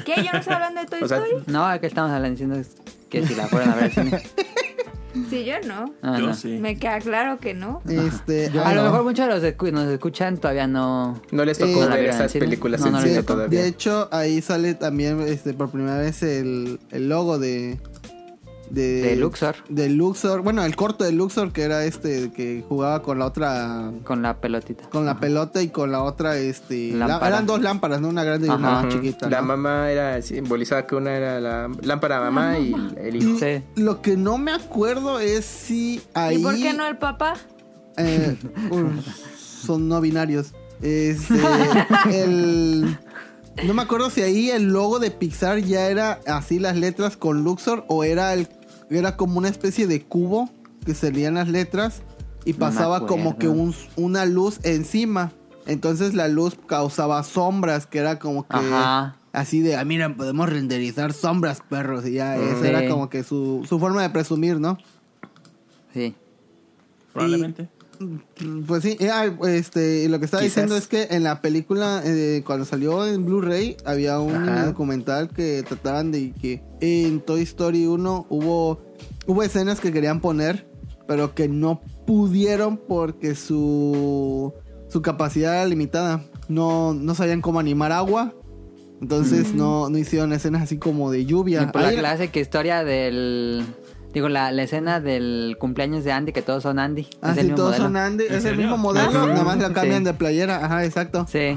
¿Qué? 0.05 0.15
¿Yo 0.25 0.33
no 0.33 0.39
estoy 0.39 0.55
hablando 0.55 0.81
de 0.81 0.87
Toy 0.91 1.03
O 1.03 1.09
sea, 1.09 1.19
Story? 1.19 1.43
No, 1.47 1.65
aquí 1.67 1.87
estamos 1.87 2.11
hablando 2.11 2.31
diciendo 2.31 2.69
que 3.11 3.27
si 3.27 3.35
la 3.35 3.47
fueron 3.47 3.71
a 3.71 3.75
ver 3.75 3.85
al 3.85 3.93
cine. 3.93 4.23
Sí, 5.31 5.47
yo 5.47 5.55
no. 5.67 5.95
Ah, 6.03 6.19
Yo 6.21 6.27
no. 6.27 6.35
sí. 6.35 6.59
Me 6.59 6.79
queda 6.79 6.99
claro 6.99 7.39
que 7.39 7.55
no. 7.55 7.81
Este, 7.89 8.49
A 8.63 8.75
lo 8.75 8.83
no. 8.83 8.91
mejor 8.91 9.03
muchos 9.05 9.27
de 9.27 9.33
los 9.35 9.43
escu- 9.43 9.73
nos 9.73 9.89
escuchan 9.89 10.37
todavía 10.37 10.67
no. 10.67 11.23
No 11.31 11.45
les 11.47 11.57
tocó 11.59 11.71
Eh, 11.71 11.75
¿No 11.85 11.89
la 11.89 11.97
ver 11.97 12.05
esas 12.11 12.31
cine? 12.33 12.45
películas 12.45 12.81
No, 12.83 12.89
en 12.89 12.93
no 12.93 12.99
la 12.99 13.03
cine 13.03 13.13
vieron. 13.21 13.25
todavía. 13.27 13.63
De 13.63 13.67
hecho, 13.67 14.11
ahí 14.13 14.43
sale 14.43 14.75
también 14.75 15.23
este, 15.23 15.55
por 15.55 15.71
primera 15.71 15.97
vez 15.97 16.23
el, 16.23 16.79
el 16.91 17.09
logo 17.09 17.39
de, 17.39 17.79
de. 18.71 19.03
De 19.03 19.17
Luxor. 19.17 19.57
De 19.69 19.89
Luxor. 19.89 20.43
Bueno, 20.43 20.65
el 20.65 20.75
corto 20.77 21.05
de 21.05 21.13
Luxor, 21.13 21.53
que 21.53 21.63
era 21.63 21.85
este 21.85 22.31
que 22.33 22.65
jugaba 22.69 23.03
con 23.03 23.19
la 23.19 23.27
otra. 23.27 23.91
Con 24.05 24.23
la 24.23 24.39
pelotita. 24.41 24.89
Con 24.91 25.07
la 25.07 25.19
pelota 25.21 25.63
y 25.63 25.69
con 25.69 25.93
la 25.93 26.03
otra, 26.03 26.37
este. 26.39 26.93
Lámpara. 26.93 27.21
la- 27.21 27.29
eran 27.29 27.47
dos 27.47 27.61
lámparas, 27.61 28.01
¿no? 28.01 28.09
Una 28.09 28.25
grande 28.25 28.47
y 28.47 28.51
una 28.51 28.73
Ajá. 28.79 28.83
más 28.87 28.95
chiquita. 28.95 29.29
La 29.31 29.41
¿no? 29.41 29.47
mamá 29.49 29.91
era 29.91 30.21
simbolizada 30.23 30.87
que 30.87 30.95
una 30.97 31.15
era 31.17 31.41
la 31.41 31.71
lámpara 31.83 32.21
mamá 32.21 32.59
y 32.59 32.75
el 32.99 33.17
hijo. 33.17 33.31
Y 33.37 33.39
Sí. 33.39 33.63
lo 33.77 34.03
que 34.03 34.17
no 34.17 34.39
me 34.39 34.53
acuerdo 34.53 35.21
es 35.21 35.45
si 35.45 36.01
ahí. 36.15 36.37
¿Y 36.41 36.43
por 36.43 36.55
qué 36.57 36.73
no 36.73 36.87
el 36.87 36.97
papá? 36.99 37.35
Eh, 37.97 38.37
uh, 38.71 38.91
son 39.65 39.89
no 39.89 40.01
binarios. 40.01 40.53
Este, 40.83 41.35
el, 42.11 42.99
no 43.65 43.75
me 43.75 43.83
acuerdo 43.83 44.11
si 44.11 44.23
ahí 44.23 44.51
el 44.51 44.65
logo 44.73 44.99
de 44.99 45.11
Pixar 45.11 45.59
ya 45.61 45.89
era 45.89 46.21
así 46.27 46.59
las 46.59 46.77
letras 46.77 47.17
con 47.17 47.43
Luxor 47.45 47.85
o 47.89 48.05
era 48.05 48.33
el 48.35 48.49
era 48.91 49.17
como 49.17 49.39
una 49.39 49.49
especie 49.49 49.87
de 49.87 50.03
cubo 50.03 50.51
que 50.85 50.95
salían 50.95 51.35
las 51.35 51.49
letras 51.49 52.03
y 52.45 52.53
No 52.53 52.59
pasaba 52.61 53.07
como 53.07 53.37
que 53.39 53.49
un- 53.49 53.75
una 53.97 54.25
luz 54.25 54.61
encima. 54.63 55.33
Entonces 55.67 56.15
la 56.15 56.29
luz 56.29 56.57
causaba 56.69 57.21
sombras, 57.25 57.87
que 57.87 57.99
era 57.99 58.21
como 58.21 58.47
que 58.47 58.57
Ajá. 58.57 59.17
así 59.33 59.61
de, 59.63 59.75
ah, 59.75 59.85
mira, 59.85 60.15
podemos 60.15 60.49
renderizar 60.49 61.13
sombras, 61.13 61.61
perros. 61.69 62.07
Y 62.07 62.13
ya, 62.13 62.37
esa 62.37 62.69
era 62.69 62.89
como 62.89 63.11
que 63.11 63.25
su, 63.25 63.67
su 63.69 63.81
forma 63.81 64.03
de 64.03 64.11
presumir, 64.11 64.61
¿no? 64.61 64.79
Sí. 65.93 66.15
Probablemente. 67.13 67.69
Pues 68.67 68.83
sí, 68.83 68.97
eh, 69.01 69.11
este, 69.49 70.09
lo 70.09 70.19
que 70.19 70.25
estaba 70.27 70.43
Quizás. 70.43 70.55
diciendo 70.57 70.77
es 70.77 70.87
que 70.87 71.15
en 71.15 71.23
la 71.23 71.41
película, 71.41 72.03
eh, 72.05 72.43
cuando 72.47 72.65
salió 72.65 73.07
en 73.07 73.25
Blu-ray, 73.25 73.77
había 73.85 74.19
un 74.21 74.35
Ajá. 74.35 74.67
documental 74.67 75.29
que 75.31 75.63
trataban 75.67 76.13
de 76.13 76.33
que 76.33 76.63
en 76.81 77.21
Toy 77.21 77.43
Story 77.43 77.87
1 77.87 78.27
hubo, 78.29 78.81
hubo 79.27 79.43
escenas 79.43 79.81
que 79.81 79.93
querían 79.93 80.21
poner, 80.21 80.69
pero 81.09 81.35
que 81.35 81.49
no 81.49 81.81
pudieron 82.07 82.77
porque 82.77 83.35
su, 83.35 84.53
su 84.89 85.03
capacidad 85.03 85.55
era 85.55 85.67
limitada. 85.67 86.25
No, 86.49 86.95
no 86.95 87.15
sabían 87.15 87.41
cómo 87.41 87.59
animar 87.61 87.93
agua. 87.93 88.35
Entonces 89.01 89.53
no, 89.53 89.91
no 89.91 89.99
hicieron 89.99 90.33
escenas 90.33 90.63
así 90.63 90.79
como 90.79 91.11
de 91.11 91.27
lluvia. 91.27 91.63
Y 91.63 91.67
por 91.67 91.83
la 91.83 91.89
Ahí- 91.89 91.97
clásica 91.99 92.41
historia 92.41 92.83
del. 92.83 93.65
Digo, 94.17 94.31
la, 94.31 94.51
la 94.51 94.63
escena 94.63 94.99
del 94.99 95.59
cumpleaños 95.61 96.03
de 96.03 96.11
Andy, 96.13 96.33
que 96.33 96.41
todos 96.41 96.63
son 96.63 96.79
Andy. 96.79 97.07
Ah, 97.21 97.33
es 97.33 97.35
sí, 97.35 97.41
el 97.41 97.47
mismo 97.49 97.57
todos 97.59 97.69
modelo. 97.73 97.85
son 97.85 97.97
Andy, 97.99 98.25
es 98.25 98.31
el 98.33 98.41
serio? 98.41 98.57
mismo 98.63 98.79
modelo, 98.79 99.13
nada 99.13 99.45
más 99.45 99.59
lo 99.59 99.73
cambian 99.75 99.99
Sí. 99.99 100.05
de 100.05 100.15
playera, 100.15 100.65
ajá, 100.65 100.85
exacto. 100.87 101.27
Sí. 101.29 101.55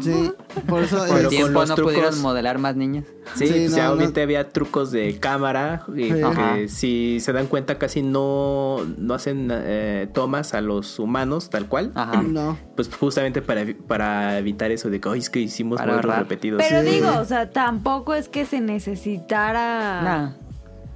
Sí, 0.00 0.32
por 0.68 0.82
eso 0.84 0.96
Por 0.98 1.06
Pero 1.08 1.16
el 1.18 1.24
con 1.24 1.30
tiempo 1.30 1.60
los 1.60 1.68
no 1.68 1.74
trucos- 1.74 1.92
pudieron 1.94 2.22
modelar 2.22 2.58
más 2.58 2.76
niños. 2.76 3.04
Sí, 3.34 3.46
Sí, 3.48 3.52
pues 3.52 3.70
no, 3.72 3.76
ya 3.76 3.84
no. 3.86 3.92
obviamente 3.92 4.22
había 4.22 4.48
trucos 4.48 4.90
de 4.92 5.18
cámara 5.18 5.84
y 5.94 6.12
Sí. 6.12 6.22
Ajá. 6.22 6.56
si 6.68 7.18
se 7.20 7.32
dan 7.34 7.46
cuenta 7.48 7.76
casi 7.76 8.02
no, 8.02 8.78
no 8.96 9.12
hacen 9.12 9.48
eh, 9.52 10.08
tomas 10.14 10.54
a 10.54 10.60
los 10.62 10.98
humanos 11.00 11.50
tal 11.50 11.66
cual. 11.66 11.90
Ajá. 11.96 12.22
No. 12.32 12.56
Pues 12.74 12.88
justamente 12.94 13.42
para, 13.42 13.66
para 13.86 14.38
evitar 14.38 14.70
eso 14.70 14.88
de 14.90 14.98
que, 15.00 15.08
"Ay, 15.10 15.18
es 15.18 15.28
que 15.28 15.40
hicimos 15.40 15.78
modelos 15.80 16.04
repetidos. 16.04 16.62
Pero 16.66 16.82
Sí. 16.82 16.88
digo, 16.94 17.08
o 17.20 17.24
sea, 17.26 17.50
tampoco 17.50 18.14
es 18.14 18.28
que 18.28 18.46
se 18.46 18.60
necesitara... 18.60 20.02
Nah. 20.02 20.30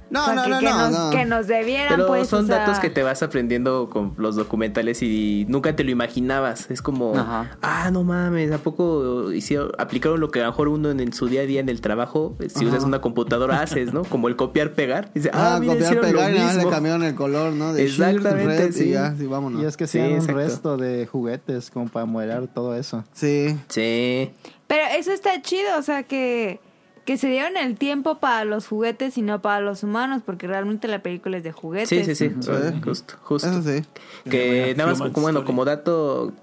No, 0.09 0.21
o 0.21 0.25
sea, 0.25 0.35
no, 0.35 0.43
que, 0.43 0.49
no, 0.49 0.59
que 0.59 0.65
no, 0.65 0.77
nos, 0.77 0.91
no. 0.91 1.09
que 1.09 1.25
nos 1.25 1.47
debieran, 1.47 1.89
Pero 1.95 2.07
pues, 2.07 2.27
son 2.27 2.45
o 2.45 2.47
sea, 2.47 2.59
datos 2.59 2.79
que 2.79 2.89
te 2.89 3.03
vas 3.03 3.21
aprendiendo 3.23 3.89
con 3.89 4.13
los 4.17 4.35
documentales 4.35 5.01
y 5.03 5.45
nunca 5.49 5.75
te 5.75 5.83
lo 5.83 5.91
imaginabas. 5.91 6.69
Es 6.71 6.81
como, 6.81 7.15
Ajá. 7.17 7.57
ah, 7.61 7.89
no 7.91 8.03
mames, 8.03 8.51
¿a 8.51 8.57
poco 8.57 9.31
hicieron, 9.31 9.71
aplicaron 9.77 10.19
lo 10.19 10.29
que 10.29 10.39
a 10.39 10.43
lo 10.43 10.51
mejor 10.51 10.67
uno 10.69 10.89
en, 10.91 10.99
en 10.99 11.13
su 11.13 11.27
día 11.27 11.41
a 11.41 11.45
día 11.45 11.59
en 11.59 11.69
el 11.69 11.81
trabajo, 11.81 12.35
si 12.39 12.65
Ajá. 12.65 12.69
usas 12.69 12.83
una 12.83 13.01
computadora 13.01 13.61
haces, 13.61 13.93
¿no? 13.93 14.03
Como 14.03 14.27
el 14.27 14.35
copiar, 14.35 14.73
pegar. 14.73 15.11
Dice, 15.13 15.29
ah, 15.33 15.55
Ah, 15.55 15.59
mira, 15.59 15.73
copiar, 15.73 15.91
hicieron 15.91 16.11
pegar 16.11 16.31
y 16.31 16.37
lo 16.57 16.63
le 16.63 16.69
cambiaron 16.69 17.03
el 17.03 17.15
color, 17.15 17.53
¿no? 17.53 17.73
De 17.73 17.87
shirt, 17.87 18.17
Exactamente, 18.17 18.57
red, 18.67 18.71
sí. 18.73 18.83
Y 18.85 18.91
ya, 18.91 19.15
sí, 19.17 19.25
vámonos. 19.25 19.61
Y 19.61 19.65
es 19.65 19.77
que 19.77 19.87
Sí, 19.87 19.99
un 19.99 20.05
exacto. 20.13 20.33
resto 20.35 20.77
de 20.77 21.05
juguetes 21.07 21.69
como 21.71 21.87
para 21.87 22.05
modelar 22.05 22.47
todo 22.47 22.75
eso. 22.75 23.03
Sí. 23.13 23.57
Sí. 23.69 24.31
Pero 24.67 24.81
eso 24.97 25.11
está 25.11 25.41
chido, 25.41 25.77
o 25.77 25.81
sea, 25.81 26.03
que, 26.03 26.59
que 27.07 27.17
se 27.17 27.29
dieron 27.29 27.55
el 27.55 27.77
tiempo 27.77 28.19
para 28.19 28.43
los 28.43 28.67
juguetes 28.67 29.17
y 29.17 29.21
no 29.21 29.41
para 29.41 29.61
los 29.61 29.81
humanos, 29.81 30.23
porque 30.25 30.45
realmente 30.45 30.89
la 30.89 31.01
película 31.01 31.37
es 31.37 31.43
de 31.43 31.53
juguetes. 31.53 31.87
Sí, 31.87 32.03
sí, 32.03 32.15
sí. 32.15 32.35
Sí. 32.37 32.51
Justo, 32.83 33.13
justo. 33.21 33.49
Eso 33.49 33.61
sí. 33.63 33.81
Que 34.29 34.73
nada 34.75 34.89
más 34.89 34.99
como, 34.99 35.21
bueno, 35.21 35.45
como 35.45 35.63
dato, 35.63 36.33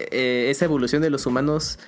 eh, 0.00 0.48
esa 0.50 0.64
evolución 0.64 1.02
de 1.02 1.10
los 1.10 1.24
humanos, 1.24 1.78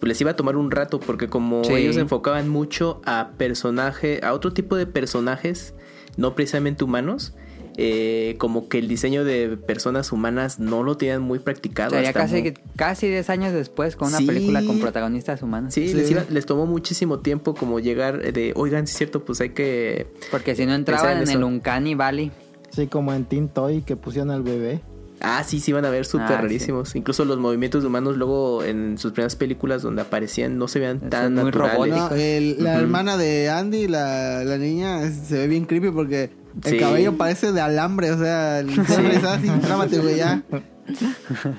pues 0.00 0.08
les 0.08 0.18
iba 0.18 0.30
a 0.30 0.34
tomar 0.34 0.56
un 0.56 0.70
rato 0.70 0.98
porque 0.98 1.28
como 1.28 1.60
ellos 1.68 1.96
se 1.96 2.00
enfocaban 2.00 2.48
mucho 2.48 3.02
a 3.04 3.32
personaje, 3.36 4.18
a 4.22 4.32
otro 4.32 4.54
tipo 4.54 4.76
de 4.76 4.86
personajes, 4.86 5.74
no 6.16 6.34
precisamente 6.34 6.84
humanos, 6.84 7.34
eh, 7.76 8.36
como 8.38 8.68
que 8.68 8.78
el 8.78 8.86
diseño 8.86 9.24
de 9.24 9.56
personas 9.56 10.12
humanas 10.12 10.60
no 10.60 10.82
lo 10.82 10.96
tenían 10.96 11.22
muy 11.22 11.40
practicado. 11.40 11.90
O 11.90 11.94
sea, 11.94 12.02
ya 12.02 12.12
casi, 12.12 12.54
casi 12.76 13.08
10 13.08 13.30
años 13.30 13.52
después 13.52 13.96
con 13.96 14.08
una 14.08 14.18
película 14.18 14.62
con 14.64 14.78
protagonistas 14.78 15.42
humanos. 15.42 15.74
Sí, 15.74 15.92
Les, 15.92 16.46
tomó 16.46 16.66
muchísimo 16.66 17.18
tiempo 17.18 17.54
como 17.54 17.80
llegar 17.80 18.32
de, 18.32 18.52
oigan, 18.54 18.86
si 18.86 18.92
es 18.92 18.98
cierto, 18.98 19.24
pues 19.24 19.40
hay 19.40 19.50
que... 19.50 20.06
Porque 20.30 20.54
si 20.54 20.66
no 20.66 20.74
entraban 20.74 21.22
en, 21.22 21.28
el 21.28 21.42
Uncanny 21.42 21.94
Valley. 21.94 22.30
Sí, 22.70 22.86
como 22.86 23.12
en 23.12 23.24
Teen 23.24 23.48
Toy 23.48 23.82
que 23.82 23.96
pusieron 23.96 24.30
al 24.30 24.42
bebé. 24.42 24.80
Ah, 25.20 25.42
sí, 25.44 25.58
sí, 25.58 25.72
van 25.72 25.84
a 25.84 25.90
ver 25.90 26.04
súper 26.04 26.32
ah, 26.32 26.40
rarísimos. 26.42 26.94
Incluso 26.94 27.24
los 27.24 27.38
movimientos 27.38 27.82
de 27.82 27.88
humanos 27.88 28.16
luego 28.16 28.62
en 28.62 28.98
sus 28.98 29.12
primeras 29.12 29.36
películas 29.36 29.82
donde 29.82 30.02
aparecían 30.02 30.58
no 30.58 30.68
se 30.68 30.80
vean 30.80 31.00
tan 31.08 31.34
muy 31.34 31.44
naturales. 31.44 32.58
la 32.58 32.74
hermana 32.74 33.16
de 33.16 33.48
Andy, 33.48 33.88
la, 33.88 34.44
la 34.44 34.58
niña, 34.58 35.10
se 35.10 35.38
ve 35.38 35.46
bien 35.48 35.64
creepy 35.64 35.90
porque 35.90 36.43
el 36.62 36.78
cabello 36.78 37.16
parece 37.16 37.52
de 37.52 37.60
alambre, 37.60 38.12
o 38.12 38.18
sea, 38.18 38.60
el 38.60 38.70
así, 38.70 39.48
trámate, 39.60 39.98
güey, 39.98 40.16
ya. 40.16 40.42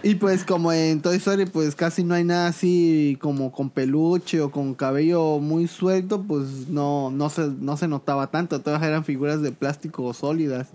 Y 0.03 0.15
pues 0.15 0.43
como 0.45 0.71
en 0.71 1.01
Toy 1.01 1.17
Story 1.17 1.45
pues 1.45 1.75
casi 1.75 2.03
no 2.03 2.13
hay 2.13 2.23
nada 2.23 2.47
así 2.47 3.17
como 3.19 3.51
con 3.51 3.71
peluche 3.71 4.39
o 4.41 4.51
con 4.51 4.75
cabello 4.75 5.39
muy 5.39 5.67
suelto, 5.67 6.21
pues 6.21 6.67
no, 6.69 7.09
no, 7.09 7.29
se, 7.29 7.47
no 7.59 7.75
se 7.75 7.87
notaba 7.87 8.27
tanto, 8.27 8.61
todas 8.61 8.83
eran 8.83 9.03
figuras 9.03 9.41
de 9.41 9.51
plástico 9.51 10.13
sólidas. 10.13 10.67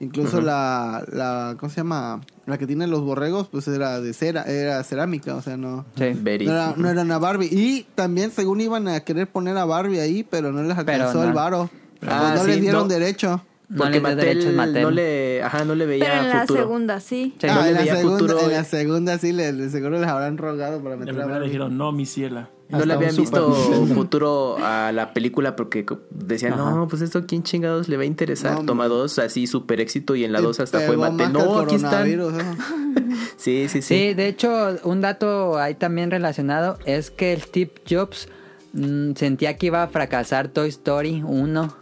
Incluso 0.00 0.40
la, 0.40 1.04
la, 1.10 1.56
¿cómo 1.58 1.70
se 1.70 1.78
llama? 1.78 2.20
La 2.46 2.56
que 2.56 2.68
tiene 2.68 2.86
los 2.86 3.00
borregos, 3.00 3.48
pues 3.48 3.66
era 3.66 4.00
de 4.00 4.12
cera, 4.12 4.44
era 4.44 4.80
cerámica, 4.84 5.34
o 5.34 5.42
sea, 5.42 5.56
no, 5.56 5.86
no, 5.96 6.30
era, 6.30 6.74
no 6.76 6.88
era 6.88 7.02
una 7.02 7.18
Barbie. 7.18 7.48
Y 7.50 7.84
también 7.96 8.30
según 8.30 8.60
iban 8.60 8.86
a 8.86 9.00
querer 9.00 9.26
poner 9.26 9.56
a 9.56 9.64
Barbie 9.64 9.98
ahí, 9.98 10.22
pero 10.22 10.52
no 10.52 10.62
les 10.62 10.78
alcanzó 10.78 11.24
el 11.24 11.32
varo. 11.32 11.68
Ah, 12.06 12.34
no 12.36 12.44
les 12.44 12.60
dieron 12.60 12.86
derecho. 12.86 13.42
Porque 13.76 14.00
no 14.00 14.08
Mattel, 14.08 14.82
no 14.82 14.90
le, 14.90 15.42
ajá, 15.42 15.64
no 15.66 15.74
le 15.74 15.84
veía 15.84 16.06
Pero 16.06 16.22
en 16.22 16.28
la 16.30 16.46
segunda 16.46 17.00
sí. 17.00 17.34
Ah, 17.42 17.68
en, 17.68 17.74
la 17.74 17.96
segunda, 17.96 18.42
en 18.42 18.50
la 18.50 18.64
segunda 18.64 19.18
sí, 19.18 19.32
le, 19.32 19.68
seguro 19.68 19.98
les 19.98 20.08
habrán 20.08 20.38
rogado 20.38 20.82
para 20.82 20.96
meter 20.96 21.14
En 21.14 21.28
la 21.28 21.38
le 21.38 21.46
dijeron, 21.46 21.76
no, 21.76 21.92
mi 21.92 22.06
ciela. 22.06 22.48
No 22.70 22.84
le 22.84 22.94
habían 22.94 23.14
visto 23.14 23.52
futuro 23.94 24.56
a 24.58 24.90
la 24.92 25.12
película 25.12 25.54
porque 25.54 25.84
decían, 26.10 26.56
no, 26.56 26.86
pues 26.88 27.02
esto 27.02 27.26
quién 27.26 27.42
chingados 27.42 27.88
le 27.88 27.98
va 27.98 28.04
a 28.04 28.06
interesar. 28.06 28.64
Toma 28.64 28.88
dos, 28.88 29.18
así 29.18 29.46
súper 29.46 29.80
éxito 29.80 30.16
y 30.16 30.24
en 30.24 30.32
la 30.32 30.40
dos 30.40 30.60
hasta 30.60 30.80
fue 30.80 30.96
Mattel. 30.96 31.32
No, 31.32 31.58
aquí 31.58 31.74
están. 31.74 32.08
sí, 33.36 33.66
sí, 33.68 33.82
sí. 33.82 33.82
Sí, 33.82 34.14
de 34.14 34.28
hecho, 34.28 34.76
un 34.84 35.02
dato 35.02 35.58
ahí 35.58 35.74
también 35.74 36.10
relacionado 36.10 36.78
es 36.86 37.10
que 37.10 37.34
el 37.34 37.42
Steve 37.42 37.72
Jobs 37.88 38.28
mm, 38.72 39.12
sentía 39.14 39.58
que 39.58 39.66
iba 39.66 39.82
a 39.82 39.88
fracasar 39.88 40.48
Toy 40.48 40.68
Story 40.68 41.22
1 41.22 41.77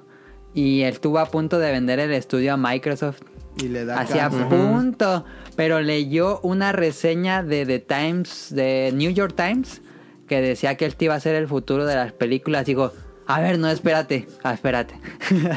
y 0.57 0.83
él 0.83 0.95
estuvo 0.95 1.19
a 1.19 1.27
punto 1.27 1.59
de 1.59 1.71
vender 1.71 2.01
el 2.01 2.13
estudio 2.13 2.55
a 2.55 2.57
Microsoft. 2.57 3.21
Y 3.63 3.69
le 3.69 3.85
da 3.85 4.01
Hacia 4.01 4.31
punto. 4.31 5.25
Pero 5.55 5.81
leyó 5.81 6.41
una 6.41 6.73
reseña 6.73 7.43
de 7.43 7.67
The 7.67 7.79
Times, 7.79 8.55
de 8.55 8.91
New 8.95 9.11
York 9.11 9.35
Times, 9.37 9.83
que 10.27 10.41
decía 10.41 10.79
que 10.79 10.87
él 10.87 10.97
iba 10.99 11.15
a 11.15 11.21
ser 11.21 11.35
el 11.35 11.47
futuro 11.47 11.85
de 11.85 11.95
las 11.95 12.13
películas. 12.13 12.65
Digo, 12.65 12.93
a 13.27 13.41
ver, 13.41 13.59
no, 13.59 13.69
espérate. 13.69 14.29
Ah, 14.43 14.55
espérate. 14.55 14.99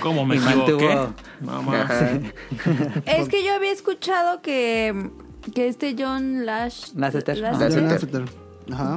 ¿Cómo 0.01 0.25
me 0.25 0.35
equivoqué? 0.37 1.07
Mamá. 1.39 1.87
es 3.05 3.29
que 3.29 3.45
yo 3.45 3.53
había 3.53 3.71
escuchado 3.71 4.41
que, 4.41 5.11
que 5.55 5.69
este 5.69 5.95
John 5.97 6.45
Lash... 6.45 6.91
Lasseter. 6.95 7.37
Lasseter 7.37 8.25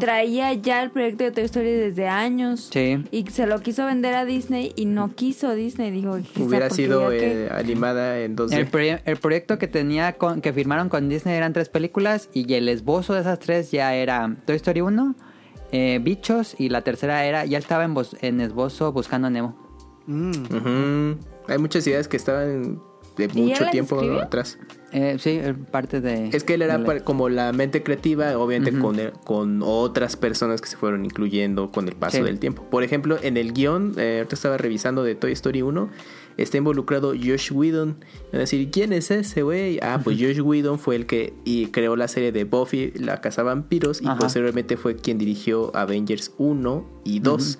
traía 0.00 0.52
ya 0.54 0.82
el 0.82 0.90
proyecto 0.90 1.24
de 1.24 1.30
Toy 1.30 1.44
Story 1.44 1.70
desde 1.72 2.08
años. 2.08 2.68
Sí. 2.72 3.04
Y 3.10 3.26
se 3.30 3.46
lo 3.46 3.60
quiso 3.60 3.86
vender 3.86 4.14
a 4.14 4.24
Disney 4.24 4.72
y 4.76 4.84
no 4.84 5.14
quiso 5.14 5.54
Disney. 5.54 5.90
Dijo, 5.90 6.18
hubiera 6.36 6.70
sido 6.70 7.12
eh, 7.12 7.48
animada 7.50 8.20
en 8.20 8.36
dos 8.36 8.52
el, 8.52 8.68
el, 9.04 9.16
proyecto 9.16 9.58
que 9.58 9.68
tenía 9.68 10.14
con, 10.14 10.40
que 10.40 10.52
firmaron 10.52 10.88
con 10.88 11.08
Disney 11.08 11.34
eran 11.36 11.52
tres 11.52 11.68
películas 11.68 12.28
y 12.32 12.52
el 12.54 12.68
esbozo 12.68 13.14
de 13.14 13.20
esas 13.20 13.38
tres 13.38 13.70
ya 13.70 13.94
era 13.94 14.36
Toy 14.46 14.56
Story 14.56 14.80
1, 14.80 15.14
eh, 15.72 16.00
Bichos 16.02 16.54
y 16.58 16.68
la 16.68 16.82
tercera 16.82 17.24
era, 17.24 17.44
ya 17.44 17.58
estaba 17.58 17.84
en, 17.84 17.94
en 18.20 18.40
esbozo 18.40 18.92
buscando 18.92 19.28
a 19.28 19.30
Nemo. 19.30 19.56
Mm. 20.06 21.12
Hay 21.48 21.58
muchas 21.58 21.86
ideas 21.86 22.08
que 22.08 22.16
estaban 22.16 22.80
de 23.16 23.28
mucho 23.28 23.66
tiempo 23.70 24.00
atrás. 24.20 24.58
Eh, 24.92 25.16
sí, 25.18 25.40
parte 25.70 26.00
de... 26.00 26.28
Es 26.28 26.44
que 26.44 26.54
él 26.54 26.62
era 26.62 26.82
como 27.02 27.28
la 27.28 27.52
mente 27.52 27.82
creativa, 27.82 28.36
obviamente 28.38 28.78
con, 28.78 28.98
con 29.24 29.62
otras 29.62 30.16
personas 30.16 30.60
que 30.60 30.68
se 30.68 30.76
fueron 30.76 31.04
incluyendo 31.04 31.70
con 31.70 31.88
el 31.88 31.94
paso 31.94 32.22
del 32.22 32.38
tiempo. 32.38 32.62
Por 32.64 32.82
ejemplo, 32.82 33.18
en 33.22 33.36
el 33.36 33.52
guion, 33.52 33.94
eh, 33.96 34.18
ahorita 34.18 34.34
estaba 34.34 34.58
revisando 34.58 35.02
de 35.02 35.14
Toy 35.14 35.32
Story 35.32 35.62
1, 35.62 35.88
está 36.36 36.58
involucrado 36.58 37.10
Josh 37.12 37.52
Whedon. 37.52 37.96
Es 38.32 38.40
decir, 38.40 38.70
¿quién 38.70 38.92
es 38.92 39.10
ese 39.10 39.42
güey? 39.42 39.78
Ah, 39.82 40.00
pues 40.02 40.18
Josh 40.20 40.40
Whedon 40.40 40.78
fue 40.78 40.96
el 40.96 41.06
que 41.06 41.32
y 41.44 41.66
creó 41.66 41.96
la 41.96 42.08
serie 42.08 42.32
de 42.32 42.44
Buffy, 42.44 42.92
la 42.96 43.20
casa 43.20 43.42
vampiros, 43.42 44.02
y 44.02 44.06
posteriormente 44.18 44.76
fue 44.76 44.96
quien 44.96 45.18
dirigió 45.18 45.74
Avengers 45.74 46.32
1 46.38 46.84
y 47.04 47.20
2. 47.20 47.58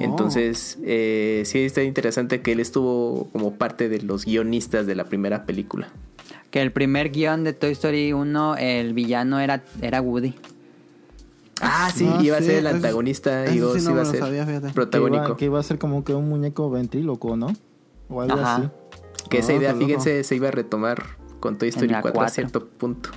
Entonces, 0.00 0.78
eh, 0.84 1.42
sí 1.44 1.60
está 1.60 1.82
interesante 1.82 2.40
que 2.40 2.52
él 2.52 2.60
estuvo 2.60 3.28
como 3.32 3.54
parte 3.54 3.88
de 3.88 4.00
los 4.02 4.24
guionistas 4.26 4.86
de 4.86 4.94
la 4.94 5.06
primera 5.06 5.44
película. 5.44 5.92
Que 6.50 6.62
el 6.62 6.72
primer 6.72 7.10
guion 7.10 7.44
de 7.44 7.52
Toy 7.52 7.72
Story 7.72 8.12
1, 8.12 8.56
el 8.56 8.94
villano 8.94 9.38
era, 9.38 9.62
era 9.82 10.00
Woody. 10.00 10.34
Ah, 11.60 11.90
sí, 11.94 12.08
ah, 12.08 12.22
iba 12.22 12.36
a 12.36 12.42
ser 12.42 12.56
el 12.56 12.66
antagonista 12.66 13.52
y 13.52 13.58
dos 13.58 13.82
iba 13.82 14.02
a 14.02 14.04
ser 14.04 14.72
protagónico. 14.72 15.36
Que 15.36 15.46
iba, 15.46 15.58
a 15.58 15.62
ser 15.62 15.78
como 15.78 16.04
que 16.04 16.14
un 16.14 16.28
muñeco 16.28 16.70
ventríloco, 16.70 17.36
¿no? 17.36 17.48
O 18.08 18.22
algo 18.22 18.38
así. 18.38 18.68
Que 19.28 19.38
esa 19.38 19.52
idea, 19.52 19.74
fíjense, 19.74 20.24
se 20.24 20.36
iba 20.36 20.48
a 20.48 20.52
retomar 20.52 21.02
con 21.40 21.58
Toy 21.58 21.68
Story 21.68 21.94
4, 22.00 22.20
a 22.20 22.28
cierto 22.28 22.66
punto. 22.66 23.10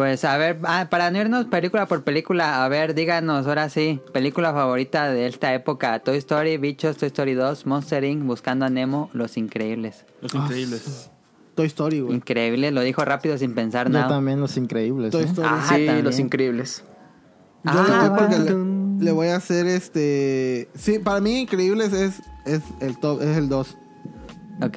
Pues 0.00 0.24
a 0.24 0.38
ver, 0.38 0.58
ah, 0.64 0.86
para 0.88 1.10
no 1.10 1.18
irnos 1.18 1.44
película 1.44 1.84
por 1.84 2.04
película, 2.04 2.64
a 2.64 2.68
ver, 2.70 2.94
díganos 2.94 3.46
ahora 3.46 3.68
sí, 3.68 4.00
película 4.14 4.50
favorita 4.54 5.10
de 5.10 5.26
esta 5.26 5.52
época, 5.52 5.98
Toy 5.98 6.16
Story, 6.16 6.56
Bichos, 6.56 6.96
Toy 6.96 7.08
Story 7.08 7.34
2, 7.34 7.66
Monster 7.66 8.04
Inc., 8.04 8.24
Buscando 8.24 8.64
a 8.64 8.70
Nemo, 8.70 9.10
Los 9.12 9.36
Increíbles. 9.36 10.06
Los 10.22 10.34
Increíbles. 10.34 11.10
Toy 11.54 11.66
Story, 11.66 12.00
güey. 12.00 12.16
Increíble, 12.16 12.70
lo 12.70 12.80
dijo 12.80 13.04
rápido 13.04 13.36
sin 13.36 13.54
pensar 13.54 13.90
nada. 13.90 14.06
Yo 14.06 14.14
también 14.14 14.40
Los 14.40 14.56
Increíbles. 14.56 15.10
Toy 15.10 15.24
¿eh? 15.24 15.26
Story. 15.26 15.48
Ah, 15.50 15.66
sí, 15.68 15.86
Los 16.02 16.18
Increíbles. 16.18 16.82
Yo 17.64 17.72
ah, 17.74 18.16
porque 18.16 18.38
le, 19.04 19.12
voy 19.12 19.28
a 19.28 19.36
hacer 19.36 19.66
este... 19.66 20.70
Sí, 20.74 20.98
para 20.98 21.20
mí 21.20 21.42
Increíbles 21.42 21.92
es, 21.92 22.22
es 22.46 22.62
el 22.80 22.98
top, 22.98 23.20
es 23.20 23.36
el 23.36 23.50
2. 23.50 23.76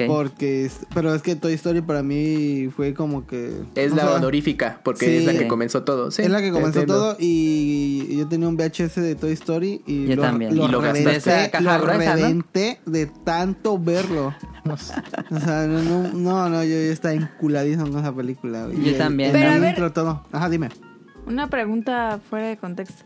Porque, 0.07 0.71
pero 0.93 1.13
es 1.13 1.21
que 1.21 1.36
Toy 1.36 1.53
Story 1.53 1.81
para 1.81 2.03
mí 2.03 2.69
fue 2.75 2.93
como 2.93 3.27
que... 3.27 3.61
Es 3.75 3.93
la 3.93 4.13
honorífica, 4.13 4.79
porque 4.84 5.17
es 5.17 5.25
la 5.25 5.34
que 5.34 5.47
comenzó 5.47 5.84
todo. 5.84 6.07
es 6.09 6.29
la 6.29 6.41
que 6.41 6.51
comenzó 6.51 6.86
todo 6.86 7.17
y 7.19 8.17
yo 8.17 8.27
tenía 8.27 8.47
un 8.47 8.57
VHS 8.57 8.95
de 8.95 9.15
Toy 9.15 9.34
Story 9.34 9.81
y 9.86 10.07
yo 10.07 10.15
lo, 10.15 10.21
también. 10.21 10.55
Lo, 10.55 10.67
y 10.67 10.71
lo 10.71 10.81
reventé, 10.81 11.51
lo 11.59 11.77
reventé 11.79 12.79
de 12.86 13.07
tanto 13.07 13.77
verlo. 13.77 14.34
o 14.65 14.77
sea, 15.39 15.67
no, 15.67 16.13
no, 16.13 16.49
no, 16.49 16.63
yo, 16.63 16.75
estaba 16.75 17.13
enculadísimo 17.13 17.89
con 17.89 17.99
esa 17.99 18.15
película. 18.15 18.67
Yo 18.71 18.95
también. 18.97 19.31
Pero 19.31 19.51
a 19.51 19.59
ver, 19.59 19.91
todo. 19.91 20.25
Ajá, 20.31 20.49
dime. 20.49 20.69
Una 21.25 21.47
pregunta 21.47 22.19
fuera 22.29 22.47
de 22.47 22.57
contexto. 22.57 23.03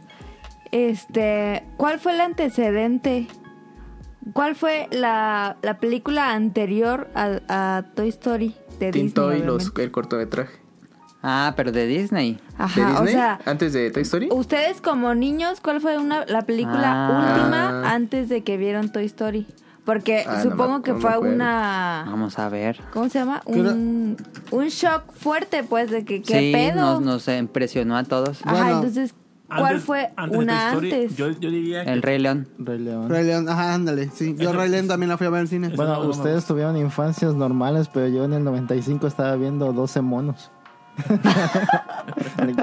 Este, 0.71 1.63
¿cuál 1.77 1.99
fue 1.99 2.13
el 2.13 2.21
antecedente 2.21 3.27
¿Cuál 4.33 4.55
fue 4.55 4.87
la, 4.91 5.57
la 5.61 5.79
película 5.79 6.33
anterior 6.33 7.07
a, 7.15 7.39
a, 7.47 7.83
Toy 7.95 8.09
Story 8.09 8.55
de 8.79 8.91
Disney? 8.91 9.41
Los, 9.43 9.71
el 9.77 9.91
cortometraje. 9.91 10.59
Ah, 11.23 11.53
pero 11.55 11.71
de 11.71 11.87
Disney. 11.87 12.39
Ajá, 12.57 13.01
o 13.01 13.07
sea, 13.07 13.39
antes 13.45 13.73
de 13.73 13.91
Toy 13.91 14.03
Story. 14.03 14.29
Ustedes 14.31 14.81
como 14.81 15.13
niños, 15.15 15.59
¿cuál 15.61 15.81
fue 15.81 15.97
una, 15.97 16.25
la 16.25 16.43
película 16.43 17.07
ah. 17.07 17.35
última 17.35 17.91
antes 17.91 18.29
de 18.29 18.43
que 18.43 18.57
vieron 18.57 18.91
Toy 18.91 19.05
Story? 19.05 19.47
Porque 19.83 20.25
ah, 20.27 20.41
supongo 20.43 20.81
que 20.81 20.93
fue 20.95 21.17
una... 21.17 22.03
Vamos 22.07 22.37
a 22.39 22.49
ver. 22.49 22.81
¿Cómo 22.91 23.07
se 23.07 23.19
llama? 23.19 23.41
Un, 23.45 24.17
un 24.51 24.67
shock 24.67 25.13
fuerte, 25.13 25.63
pues, 25.63 25.89
de 25.89 26.03
que 26.03 26.21
qué 26.21 26.39
sí, 26.39 26.51
pedo. 26.51 26.99
Nos, 26.99 27.25
nos 27.25 27.27
impresionó 27.29 27.95
a 27.95 28.03
todos. 28.03 28.39
Ajá, 28.43 28.71
entonces, 28.71 29.15
¿Cuál 29.47 29.79
fue 29.79 30.09
una 30.31 30.71
antes? 30.71 31.15
Yo, 31.15 31.29
yo, 31.31 31.49
diría 31.49 31.83
El 31.83 32.01
Rey 32.01 32.19
León. 32.19 32.47
Rey 32.57 32.79
León. 32.79 33.09
Rey 33.09 33.25
León, 33.25 33.47
ajá, 33.47 33.73
ándale. 33.73 34.09
Sí, 34.13 34.35
yo 34.37 34.51
Rey 34.51 34.69
León 34.69 34.87
también 34.87 35.09
la 35.09 35.17
fui 35.17 35.27
a 35.27 35.29
ver 35.29 35.41
en 35.41 35.47
cine. 35.47 35.69
Bueno, 35.75 35.99
ustedes 36.01 36.45
tuvieron 36.45 36.77
infancias 36.77 37.33
normales, 37.35 37.89
pero 37.93 38.07
yo 38.07 38.25
en 38.25 38.33
el 38.33 38.43
95 38.43 39.07
estaba 39.07 39.35
viendo 39.35 39.71
12 39.71 40.01
monos. 40.01 40.51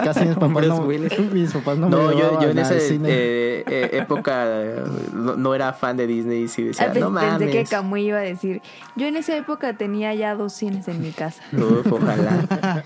Casi 0.05 0.24
mis 0.24 0.37
papás 0.37 0.66
no, 0.66 0.82
mis 1.32 1.53
papás 1.53 1.78
no, 1.78 1.89
no 1.89 2.12
yo, 2.12 2.41
yo 2.41 2.51
en 2.51 2.59
esa 2.59 2.74
eh, 2.76 3.64
eh, 3.66 3.91
época 3.93 4.85
no, 5.12 5.55
era 5.55 5.72
fan 5.72 5.97
de 5.97 6.07
Disney 6.07 6.43
y 6.43 6.49
sí 6.49 6.64
decía, 6.64 6.93
no 6.95 7.11
mames. 7.11 7.39
Pensé 7.39 7.53
que 7.53 7.64
Camuy 7.64 8.09
iba 8.09 8.18
a 8.18 8.22
decir, 8.22 8.61
yo 8.97 9.07
en 9.07 9.16
esa 9.16 9.37
época 9.37 9.76
tenía 9.76 10.14
ya 10.14 10.35
dos 10.35 10.53
cines 10.53 10.89
en 10.89 11.01
mi 11.01 11.12
casa. 11.12 11.43
Uf, 11.53 11.93
ojalá. 11.93 12.82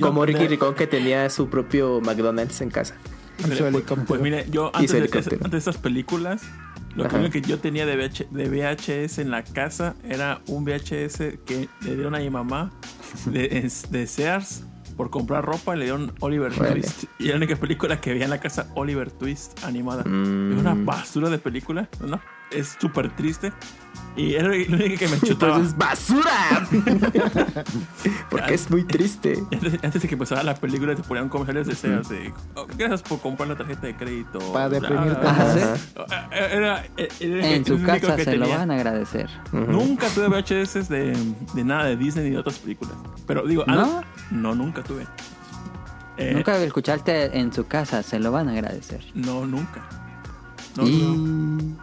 Como 0.00 0.24
Ricky 0.24 0.48
Ricón 0.48 0.74
que 0.74 0.86
tenía 0.86 1.30
su 1.30 1.48
propio 1.48 2.00
McDonald's 2.00 2.60
en 2.60 2.70
casa. 2.70 2.96
Pues, 3.38 3.62
pues, 4.06 4.20
mire, 4.20 4.46
yo 4.50 4.70
antes 4.74 4.92
de, 4.92 4.98
antes 4.98 5.50
de 5.50 5.58
estas 5.58 5.78
películas 5.78 6.42
lo 6.94 7.04
único 7.04 7.30
que 7.30 7.40
yo 7.40 7.58
tenía 7.58 7.86
de, 7.86 7.96
VHS 7.96 9.18
en 9.18 9.30
la 9.30 9.42
casa 9.42 9.94
era 10.04 10.40
un 10.46 10.64
VHS 10.64 11.38
que 11.46 11.68
le 11.82 11.94
dieron 11.94 12.14
a 12.14 12.18
mi 12.18 12.28
mamá 12.28 12.70
de, 13.26 13.70
de 13.90 14.06
Sears 14.06 14.64
por 14.96 15.10
comprar 15.10 15.44
ropa 15.44 15.74
y 15.74 15.78
le 15.78 15.84
dieron 15.86 16.12
Oliver 16.20 16.52
Twist. 16.52 17.04
Y 17.18 17.24
era 17.24 17.32
la 17.32 17.44
única 17.44 17.56
película 17.56 18.00
que 18.00 18.10
veía 18.12 18.24
en 18.24 18.30
la 18.30 18.40
casa 18.40 18.68
Oliver 18.74 19.10
Twist 19.10 19.64
animada. 19.64 20.02
Es 20.02 20.06
una 20.06 20.74
mm. 20.74 20.84
basura 20.84 21.30
de 21.30 21.38
película, 21.38 21.88
¿no? 22.06 22.20
Es 22.50 22.76
súper 22.78 23.14
triste. 23.16 23.52
Y 24.14 24.34
era 24.34 24.48
lo 24.48 24.54
único 24.54 24.98
que 24.98 25.08
me 25.08 25.18
chutaba. 25.20 25.56
Pues 25.56 25.68
es 25.68 25.76
basura. 25.76 26.68
Porque 28.30 28.54
es 28.54 28.70
muy 28.70 28.84
triste. 28.84 29.42
Antes, 29.82 30.02
de 30.02 30.08
que 30.08 30.14
empezara 30.14 30.42
la 30.42 30.54
película 30.54 30.94
te 30.94 31.02
ponían 31.02 31.28
comerciales 31.28 31.66
de 31.66 31.74
Sears 31.74 32.08
oh, 32.54 32.66
gracias 32.76 33.02
por 33.02 33.20
comprar 33.20 33.48
la 33.48 33.56
tarjeta 33.56 33.86
de 33.86 33.96
crédito. 33.96 34.38
Para 34.52 34.68
deprimir 34.68 35.16
era, 36.30 36.84
En 37.20 37.64
su 37.64 37.82
casa 37.82 38.18
se 38.18 38.36
lo 38.36 38.48
van 38.48 38.70
a 38.70 38.74
agradecer. 38.74 39.30
Nunca 39.52 40.08
tuve 40.08 40.28
VHS 40.28 40.88
de, 40.88 41.16
de, 41.54 41.64
nada 41.64 41.86
de 41.86 41.96
Disney 41.96 42.24
ni 42.26 42.30
de 42.32 42.38
otras 42.38 42.58
películas. 42.58 42.94
Pero 43.26 43.46
digo, 43.46 43.64
¿no? 43.66 44.02
no, 44.30 44.54
nunca 44.54 44.82
tuve. 44.82 45.06
Eh, 46.18 46.34
nunca 46.34 46.58
escucharte 46.58 47.38
en 47.38 47.52
su 47.52 47.66
casa, 47.66 48.02
se 48.02 48.18
lo 48.18 48.30
van 48.30 48.48
a 48.48 48.52
agradecer. 48.52 49.02
No, 49.14 49.46
nunca. 49.46 49.82
No, 50.76 50.86
y... 50.86 51.74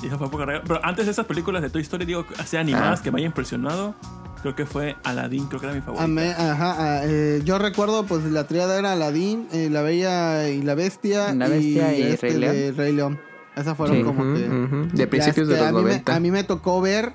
Pero 0.00 0.84
antes 0.84 1.06
de 1.06 1.12
esas 1.12 1.26
películas 1.26 1.62
de 1.62 1.70
Toy 1.70 1.82
Story, 1.82 2.04
digo, 2.04 2.26
así 2.38 2.56
animadas 2.56 3.00
ah. 3.00 3.02
que 3.02 3.10
me 3.10 3.18
haya 3.18 3.26
impresionado, 3.26 3.94
creo 4.42 4.54
que 4.54 4.66
fue 4.66 4.96
Aladdin, 5.04 5.46
creo 5.46 5.60
que 5.60 5.66
era 5.66 5.74
mi 5.74 5.80
favorita. 5.80 6.52
ajá, 6.52 6.76
ah, 6.78 7.00
eh, 7.04 7.40
yo 7.44 7.58
recuerdo, 7.58 8.04
pues 8.04 8.24
la 8.24 8.46
triada 8.46 8.78
era 8.78 8.92
Aladdin, 8.92 9.48
eh, 9.52 9.70
La 9.70 9.82
Bella 9.82 10.48
y 10.48 10.62
la 10.62 10.74
Bestia. 10.74 11.32
La 11.34 11.48
Bestia 11.48 11.96
y, 11.96 12.02
este, 12.02 12.28
Rey, 12.28 12.38
León. 12.38 12.76
Rey 12.76 12.92
León. 12.92 13.20
Esas 13.56 13.76
fueron 13.76 14.02
como 14.02 14.34
que. 14.34 14.48
De 14.92 15.06
principios 15.06 15.48
de 15.48 15.56
los 15.56 15.66
a 15.66 15.72
90. 15.72 16.12
Me, 16.12 16.16
a 16.16 16.20
mí 16.20 16.30
me 16.30 16.44
tocó 16.44 16.80
ver. 16.80 17.14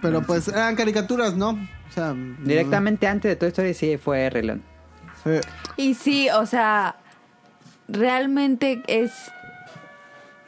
pero 0.00 0.22
pues 0.22 0.48
eran 0.48 0.76
caricaturas, 0.76 1.36
¿no? 1.36 1.50
O 1.50 1.92
sea. 1.92 2.14
Directamente 2.42 3.06
antes 3.06 3.30
de 3.30 3.36
Toy 3.36 3.48
Story 3.48 3.74
sí 3.74 3.98
fue 3.98 4.30
Rey 4.30 4.44
León. 4.44 4.62
Y 5.76 5.94
sí, 5.94 6.28
o 6.30 6.46
sea. 6.46 6.96
Realmente 7.88 8.84
es 8.86 9.10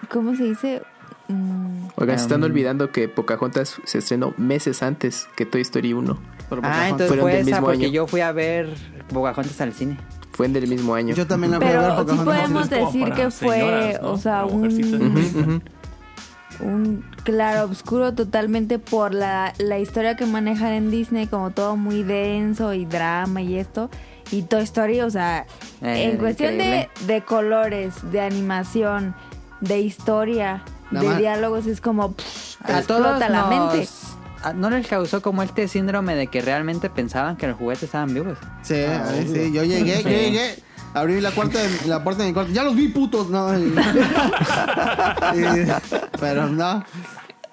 ¿Cómo 0.09 0.35
se 0.35 0.45
dice? 0.45 0.83
Mm, 1.29 1.89
Oigan, 1.97 2.19
se 2.19 2.25
están 2.25 2.43
olvidando 2.43 2.91
que 2.91 3.09
Pocahontas 3.09 3.81
se 3.85 3.99
estrenó 3.99 4.35
meses 4.37 4.83
antes 4.83 5.29
que 5.37 5.47
Toy 5.47 5.61
Story 5.63 5.93
1. 5.93 6.19
Ah, 6.63 6.89
entonces 6.91 7.19
fue 7.19 7.41
esa 7.41 7.61
porque 7.61 7.91
yo 7.91 8.07
fui 8.07 8.21
a 8.21 8.33
ver 8.33 8.69
Pocahontas 9.13 9.61
al 9.61 9.73
cine. 9.73 9.97
Fue 10.33 10.47
en 10.47 10.57
el 10.57 10.67
mismo 10.67 10.95
año. 10.95 11.15
Yo 11.15 11.27
también 11.27 11.53
la 11.53 11.59
fui 11.59 11.69
a 11.69 11.73
ver 11.73 12.05
Pero 12.05 12.17
sí 12.17 12.25
podemos 12.25 12.71
decir 12.71 13.13
que 13.13 13.31
fue, 13.31 13.99
o 14.03 14.17
sea, 14.17 14.47
un, 14.47 15.63
un 16.61 17.05
claro 17.25 17.71
oscuro 17.71 18.15
totalmente 18.15 18.79
por 18.79 19.15
la, 19.15 19.53
la 19.59 19.79
historia 19.79 20.17
que 20.17 20.27
manejan 20.27 20.73
en 20.73 20.91
Disney, 20.91 21.27
como 21.27 21.51
todo 21.51 21.77
muy 21.77 22.03
denso 22.03 22.73
y 22.75 22.87
drama 22.87 23.43
y 23.43 23.57
esto. 23.57 23.91
Y 24.31 24.43
Toy 24.43 24.63
Story, 24.63 25.01
o 25.03 25.11
sea, 25.11 25.47
eh, 25.83 26.05
en 26.11 26.17
cuestión 26.17 26.57
de, 26.57 26.89
de 27.07 27.21
colores, 27.23 27.95
de 28.11 28.21
animación, 28.21 29.15
de 29.63 29.81
historia, 29.81 30.63
de 30.91 31.17
diálogos, 31.17 31.67
es 31.67 31.81
como 31.81 32.15
a 32.65 32.83
todos 32.83 33.19
la 33.19 33.47
mente. 33.47 33.89
¿No 34.57 34.71
les 34.71 34.89
causó 34.89 35.23
como 35.23 35.45
este 35.45 35.69
síndrome 35.69 36.17
de 36.17 36.27
que 36.27 36.43
realmente 36.43 36.91
pensaban 36.91 37.37
que 37.37 37.47
los 37.47 37.57
juguetes 37.57 37.85
estaban 37.85 38.13
vivos? 38.13 38.37
Sí, 38.63 38.83
ah, 38.83 39.07
sí, 39.25 39.53
yo 39.53 39.63
llegué, 39.63 40.03
yo 40.03 40.11
llegué. 40.11 40.57
Abrí 40.95 41.21
la 41.21 41.31
puerta, 41.31 41.61
de, 41.61 41.87
la 41.87 42.03
puerta 42.05 42.23
de 42.23 42.29
mi 42.29 42.35
cuarto. 42.35 42.53
Ya 42.53 42.65
los 42.65 42.75
vi 42.75 42.89
putos, 42.89 43.31
no. 43.31 43.49
pero 46.21 46.49
no. 46.49 46.85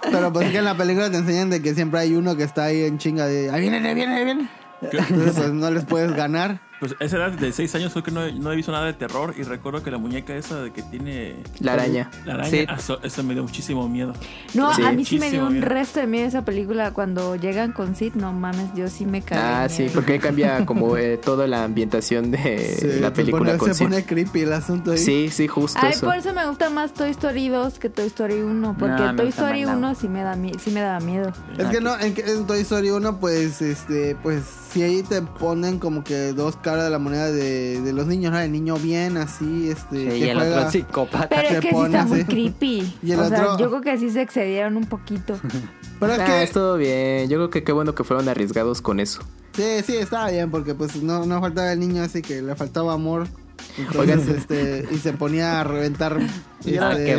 Pero 0.02 0.34
pues 0.34 0.48
es 0.48 0.52
que 0.52 0.58
en 0.58 0.66
la 0.66 0.76
película 0.76 1.10
te 1.12 1.18
enseñan 1.18 1.50
de 1.50 1.62
que 1.62 1.74
siempre 1.76 2.02
hay 2.02 2.16
uno 2.16 2.36
que 2.36 2.44
está 2.44 2.66
ahí 2.66 2.84
en 2.84 2.98
chinga 2.98 3.28
de 3.28 3.50
ahí 3.52 3.62
viene, 3.62 3.88
ahí 3.88 3.96
viene, 3.96 4.16
ahí 4.16 4.26
viene. 4.26 4.50
Entonces 4.82 5.34
pues 5.38 5.52
no 5.52 5.72
les 5.72 5.86
puedes 5.86 6.14
ganar. 6.14 6.60
Pues 6.80 6.96
esa 7.00 7.18
edad 7.18 7.32
de 7.32 7.52
6 7.52 7.76
años 7.76 7.92
creo 7.92 8.04
que 8.04 8.12
no, 8.12 8.32
no, 8.32 8.52
he 8.54 8.56
visto 8.56 8.72
nada 8.72 8.86
de 8.86 8.94
terror 8.94 9.34
y 9.38 9.44
recuerdo 9.44 9.84
que 9.84 9.92
la 9.92 9.98
muñeca 9.98 10.36
esa 10.36 10.62
de 10.62 10.72
que 10.72 10.82
tiene... 10.82 11.36
La 11.60 11.74
araña. 11.74 12.10
La 12.26 12.36
araña, 12.36 12.78
eso, 13.04 13.24
me 13.24 13.34
dio 13.34 13.44
muchísimo 13.44 13.88
miedo. 13.90 14.14
No, 14.54 14.70
a 14.72 14.92
mí 14.92 15.04
sí 15.04 15.20
me 15.20 15.30
dio 15.30 15.46
un 15.46 15.62
resto 15.62 16.00
de 16.00 16.08
miedo 16.08 16.28
esa 16.28 16.46
película 16.46 16.92
cuando 16.92 17.36
llegan 17.36 17.74
con 17.74 17.96
Sid, 17.96 18.14
no 18.14 18.32
mames, 18.32 18.74
yo 18.76 18.88
sí 18.88 19.06
me 19.06 19.22
caí. 19.22 19.40
Ah, 19.42 19.68
sí, 19.70 19.90
porque 19.94 20.20
cambia 20.20 20.66
como 20.66 20.96
eh, 20.96 21.18
toda 21.18 21.48
la 21.48 21.64
ambientación 21.66 22.32
de 22.32 22.98
la 23.02 23.14
película 23.14 23.58
con 23.58 23.74
Se 23.74 23.84
pone 23.84 24.06
creepy 24.06 24.42
el 24.42 24.54
asunto 24.54 24.92
ahí. 24.92 24.98
Sí, 24.98 25.30
sí, 25.32 25.48
justo 25.48 25.80
Ay, 25.82 25.94
por 26.00 26.16
eso 26.16 26.34
me 26.34 26.48
gusta 26.48 26.70
más 26.70 26.94
Toy 26.94 27.10
Story 27.12 27.50
2 27.50 27.80
que 27.80 27.90
Toy 27.90 28.08
Story 28.08 28.42
1, 28.42 28.76
porque 28.80 29.04
Toy 29.18 29.28
Story 29.30 29.66
1 29.66 29.96
sí 29.96 30.08
me, 30.08 30.24
da, 30.24 30.38
sí 30.58 30.72
me 30.72 30.80
daba 30.80 31.00
miedo. 31.00 31.34
Es 31.58 31.68
que 31.68 31.82
no, 31.82 32.00
en, 32.00 32.16
en 32.18 32.48
Toy 32.48 32.62
Story 32.62 32.92
1 32.92 33.20
pues, 33.20 33.62
este, 33.62 34.16
pues 34.24 34.44
si 34.72 34.84
ahí 34.84 35.04
te 35.04 35.22
ponen 35.22 35.80
como 35.80 36.04
que 36.04 36.34
dos 36.34 36.62
caras 36.70 36.86
de 36.86 36.90
la 36.90 37.00
moneda 37.00 37.32
de, 37.32 37.82
de 37.82 37.94
los 37.94 38.08
niños, 38.08 38.32
¿no? 38.32 38.40
El 38.40 38.52
niño 38.52 38.76
bien 38.76 39.18
así, 39.18 39.70
este. 39.70 40.18
y 40.18 40.24
el 40.24 40.38
otro 40.38 40.70
psicópata. 40.72 41.30
Pero 41.30 41.50
es 41.50 41.60
que 41.60 41.70
sí 41.70 41.76
está 41.76 42.06
muy 42.06 42.24
creepy. 42.26 42.96
Y 43.04 43.12
el 43.12 43.20
o 43.20 43.28
sea, 43.28 43.58
yo 43.58 43.70
creo 43.70 43.82
que 43.82 43.98
sí 43.98 44.10
se 44.10 44.22
excedieron 44.22 44.78
un 44.78 44.86
poquito. 44.86 45.40
Pero 46.00 46.14
es 46.14 46.20
ah, 46.20 46.26
que. 46.26 46.44
es 46.44 46.52
todo 46.52 46.78
bien. 46.78 47.30
Yo 47.30 47.38
creo 47.38 47.50
que 47.50 47.64
qué 47.64 47.72
bueno 47.72 47.94
que 47.96 48.04
fueron 48.04 48.30
arriesgados 48.30 48.82
con 48.82 49.00
eso. 49.00 49.22
Sí, 49.54 49.82
sí, 49.86 49.98
estaba 49.98 50.30
bien, 50.30 50.52
porque 50.52 50.74
pues 50.74 50.96
no, 51.02 51.26
no 51.26 51.42
faltaba 51.42 51.72
el 51.74 51.80
niño 51.80 52.04
así 52.04 52.22
que 52.22 52.42
le 52.42 52.56
faltaba 52.56 52.94
amor. 52.94 53.28
Oigan. 53.98 54.20
este, 54.20 54.88
y 54.92 54.98
se 54.98 55.14
ponía 55.14 55.62
a 55.62 55.64
reventar. 55.64 56.20
era, 56.66 56.92
este, 56.94 57.12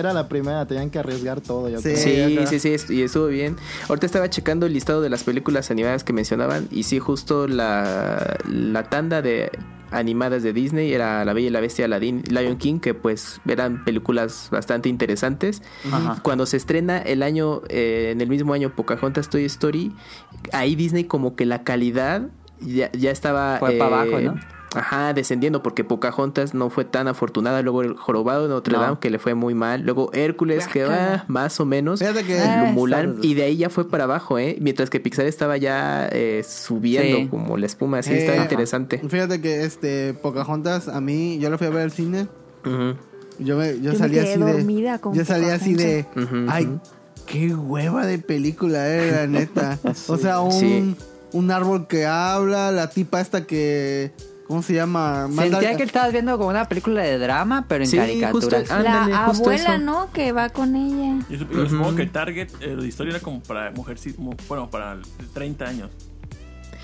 era, 0.00 0.12
la, 0.12 0.28
primera, 0.28 0.66
tenían 0.66 0.90
que 0.90 0.98
arriesgar 0.98 1.40
todo. 1.40 1.68
sí, 1.80 1.96
sí, 2.46 2.58
sí, 2.58 2.76
y 2.94 3.02
estuvo 3.02 3.26
bien. 3.26 3.56
Ahorita 3.88 4.06
estaba 4.06 4.30
checando 4.30 4.66
el 4.66 4.72
listado 4.72 5.00
de 5.00 5.10
las 5.10 5.24
películas 5.24 5.70
animadas 5.70 6.04
que 6.04 6.12
mencionaban. 6.12 6.68
Y 6.70 6.84
sí, 6.84 6.98
justo 6.98 7.46
la, 7.46 8.38
la 8.48 8.84
tanda 8.84 9.22
de 9.22 9.50
animadas 9.92 10.42
de 10.42 10.52
Disney 10.52 10.92
era 10.92 11.24
La 11.24 11.32
Bella 11.32 11.48
y 11.48 11.50
la 11.50 11.60
Bestia, 11.60 11.84
Aladdin, 11.84 12.22
Lion 12.28 12.56
King, 12.56 12.80
que 12.80 12.94
pues 12.94 13.40
eran 13.46 13.84
películas 13.84 14.48
bastante 14.50 14.88
interesantes. 14.88 15.62
Cuando 16.22 16.46
se 16.46 16.56
estrena 16.56 16.98
el 16.98 17.22
año, 17.22 17.62
eh, 17.68 18.10
en 18.12 18.20
el 18.20 18.28
mismo 18.28 18.54
año 18.54 18.74
Pocahontas 18.74 19.28
Toy 19.28 19.44
Story, 19.44 19.92
ahí 20.52 20.74
Disney 20.74 21.04
como 21.04 21.36
que 21.36 21.46
la 21.46 21.62
calidad 21.62 22.28
ya, 22.60 22.90
ya 22.92 23.10
estaba... 23.10 23.58
Fue 23.58 23.72
para 23.72 24.02
abajo, 24.02 24.18
eh, 24.18 24.24
¿no? 24.24 24.40
Ajá, 24.74 25.12
descendiendo 25.12 25.62
porque 25.62 25.84
Pocahontas 25.84 26.54
no 26.54 26.70
fue 26.70 26.84
tan 26.84 27.08
afortunada. 27.08 27.62
Luego 27.62 27.82
el 27.82 27.94
jorobado 27.94 28.44
de 28.44 28.48
Notre 28.48 28.78
Dame 28.78 28.98
que 29.00 29.10
le 29.10 29.18
fue 29.18 29.34
muy 29.34 29.54
mal. 29.54 29.82
Luego 29.82 30.10
Hércules 30.12 30.66
que 30.66 30.84
va 30.84 31.24
más 31.28 31.60
o 31.60 31.66
menos. 31.66 32.00
Fíjate 32.00 32.24
que 32.24 32.40
Mulan 32.72 33.16
y 33.22 33.34
de 33.34 33.44
ahí 33.44 33.56
ya 33.56 33.70
fue 33.70 33.88
para 33.88 34.04
abajo, 34.04 34.38
¿eh? 34.38 34.56
Mientras 34.60 34.90
que 34.90 35.00
Pixar 35.00 35.26
estaba 35.26 35.56
ya 35.56 36.08
eh, 36.12 36.42
subiendo 36.46 37.30
como 37.30 37.56
la 37.56 37.66
espuma. 37.66 37.98
Así 37.98 38.12
está 38.14 38.36
interesante. 38.36 38.98
Fíjate 38.98 39.40
que 39.40 39.64
este 39.64 40.14
Pocahontas 40.14 40.88
a 40.88 41.00
mí 41.00 41.38
yo 41.38 41.50
lo 41.50 41.58
fui 41.58 41.66
a 41.66 41.70
ver 41.70 41.82
al 41.82 41.92
cine. 41.92 42.28
Yo 43.38 43.56
me, 43.56 43.80
yo, 43.80 43.94
salí 43.94 44.18
así 44.18 44.38
de 44.38 44.94
yo 45.14 45.24
salí 45.24 45.46
así 45.46 45.74
de 45.74 46.06
ay 46.48 46.68
qué 47.26 47.54
hueva 47.54 48.06
de 48.06 48.18
película 48.18 48.88
era 48.88 49.26
neta. 49.26 49.78
O 50.08 50.16
sea 50.16 50.40
un 50.40 50.96
un 51.32 51.50
árbol 51.50 51.86
que 51.86 52.06
habla, 52.06 52.70
la 52.72 52.90
tipa 52.90 53.20
esta 53.20 53.46
que 53.46 54.12
¿Cómo 54.52 54.62
se 54.62 54.74
llama? 54.74 55.30
Sentía 55.34 55.78
que 55.78 55.82
estabas 55.82 56.12
viendo 56.12 56.36
como 56.36 56.50
una 56.50 56.66
película 56.68 57.02
de 57.02 57.16
drama, 57.16 57.64
pero 57.66 57.84
en 57.84 57.90
caricatura. 57.90 58.62
la 58.82 59.24
abuela, 59.24 59.78
¿no? 59.78 60.12
Que 60.12 60.32
va 60.32 60.50
con 60.50 60.76
ella. 60.76 61.24
Yo 61.30 61.66
supongo 61.66 61.96
que 61.96 62.04
Target, 62.04 62.48
eh, 62.60 62.76
la 62.76 62.84
historia 62.84 63.12
era 63.12 63.20
como 63.20 63.42
para 63.42 63.70
mujeres, 63.70 64.14
bueno, 64.46 64.68
para 64.68 64.98
30 65.32 65.64
años. 65.64 65.90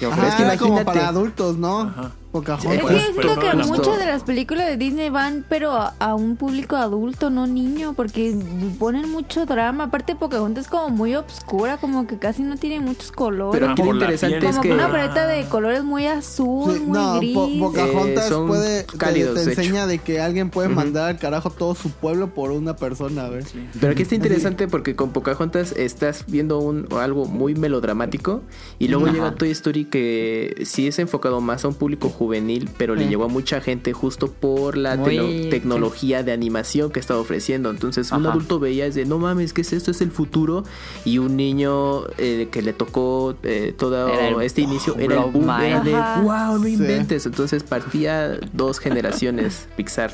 Ajá, 0.01 0.29
es 0.29 0.35
que 0.37 0.43
era 0.45 0.57
como 0.57 0.83
para 0.83 1.09
adultos, 1.09 1.59
¿no? 1.59 1.83
Ajá. 1.83 2.13
Pocahontas. 2.31 2.73
Es 2.73 2.85
que 2.85 2.95
yo 2.95 3.01
siento 3.01 3.39
que 3.41 3.57
muchas 3.57 3.99
de 3.99 4.07
las 4.07 4.23
películas 4.23 4.67
de 4.67 4.77
Disney 4.77 5.09
van, 5.09 5.45
pero 5.49 5.73
a, 5.73 6.15
un 6.15 6.37
público 6.37 6.77
adulto, 6.77 7.31
no 7.31 7.47
niño, 7.47 7.95
porque 7.95 8.37
ponen 8.79 9.11
mucho 9.11 9.47
drama. 9.47 9.85
Aparte, 9.85 10.15
Pocahontas 10.15 10.65
es 10.65 10.71
como 10.71 10.91
muy 10.91 11.15
obscura, 11.15 11.79
como 11.79 12.07
que 12.07 12.19
casi 12.19 12.43
no 12.43 12.57
tiene 12.57 12.81
muchos 12.81 13.13
colores. 13.13 13.61
Pero 13.61 13.75
qué 13.75 13.83
interesante 13.83 14.49
es 14.49 14.59
que... 14.59 14.73
una 14.73 14.91
paleta 14.91 15.27
de 15.27 15.45
colores 15.47 15.85
muy 15.85 16.07
azul, 16.07 16.81
muy 16.81 16.99
no, 16.99 17.17
gris. 17.19 17.61
Pocahontas 17.61 18.31
eh, 18.31 18.35
puede, 18.47 18.87
cálidos, 18.99 19.35
te, 19.35 19.51
enseña 19.51 19.87
de 19.87 19.99
que 19.99 20.21
alguien 20.21 20.51
puede 20.51 20.69
mandar 20.69 21.09
al 21.09 21.19
carajo 21.19 21.51
todo 21.51 21.75
su 21.75 21.91
pueblo 21.91 22.35
por 22.35 22.51
una 22.51 22.77
persona, 22.77 23.25
a 23.25 23.29
ver. 23.31 23.45
Pero 23.81 23.93
aquí 23.93 24.03
está 24.03 24.15
interesante 24.15 24.69
porque 24.69 24.95
con 24.95 25.13
Pocahontas 25.13 25.73
estás 25.73 26.25
viendo 26.27 26.59
un, 26.59 26.87
algo 26.93 27.25
muy 27.25 27.55
melodramático 27.55 28.43
y 28.79 28.89
luego 28.89 29.07
llega 29.07 29.35
Toy 29.35 29.51
Story 29.51 29.87
que 29.87 30.63
sí 30.65 30.87
es 30.87 30.99
enfocado 30.99 31.41
más 31.41 31.65
a 31.65 31.69
un 31.69 31.75
público 31.75 32.09
juvenil, 32.19 32.69
pero 32.77 32.97
le 32.97 33.07
llegó 33.07 33.25
a 33.25 33.29
mucha 33.29 33.61
gente 33.61 33.93
justo 33.93 34.27
por 34.29 34.77
la 34.77 35.01
tecnología 35.03 36.25
de 36.25 36.33
animación 36.33 36.91
que 36.91 36.99
estaba 36.99 37.21
ofreciendo. 37.21 37.71
Entonces 37.71 38.11
un 38.11 38.27
adulto 38.27 38.59
veía 38.59 38.87
es 38.87 38.97
de, 38.97 39.05
no 39.05 39.19
mames, 39.19 39.53
¿qué 39.53 39.61
es 39.61 39.73
esto? 39.73 39.93
Es 39.93 40.01
el 40.01 40.11
futuro. 40.11 40.65
Y 41.05 41.19
un 41.19 41.37
niño 41.37 42.09
eh, 42.19 42.49
que 42.51 42.61
le 42.63 42.73
tocó 42.73 43.37
eh, 43.45 43.73
todo 43.79 44.41
este 44.41 44.63
inicio 44.63 44.97
era 44.99 45.23
el 45.23 45.31
boom 45.31 45.47
de, 45.85 45.93
wow, 46.23 46.59
no 46.59 46.67
inventes. 46.67 47.25
Entonces 47.27 47.63
partía 47.63 48.39
dos 48.53 48.81
generaciones 48.81 49.69
Pixar. 49.77 50.13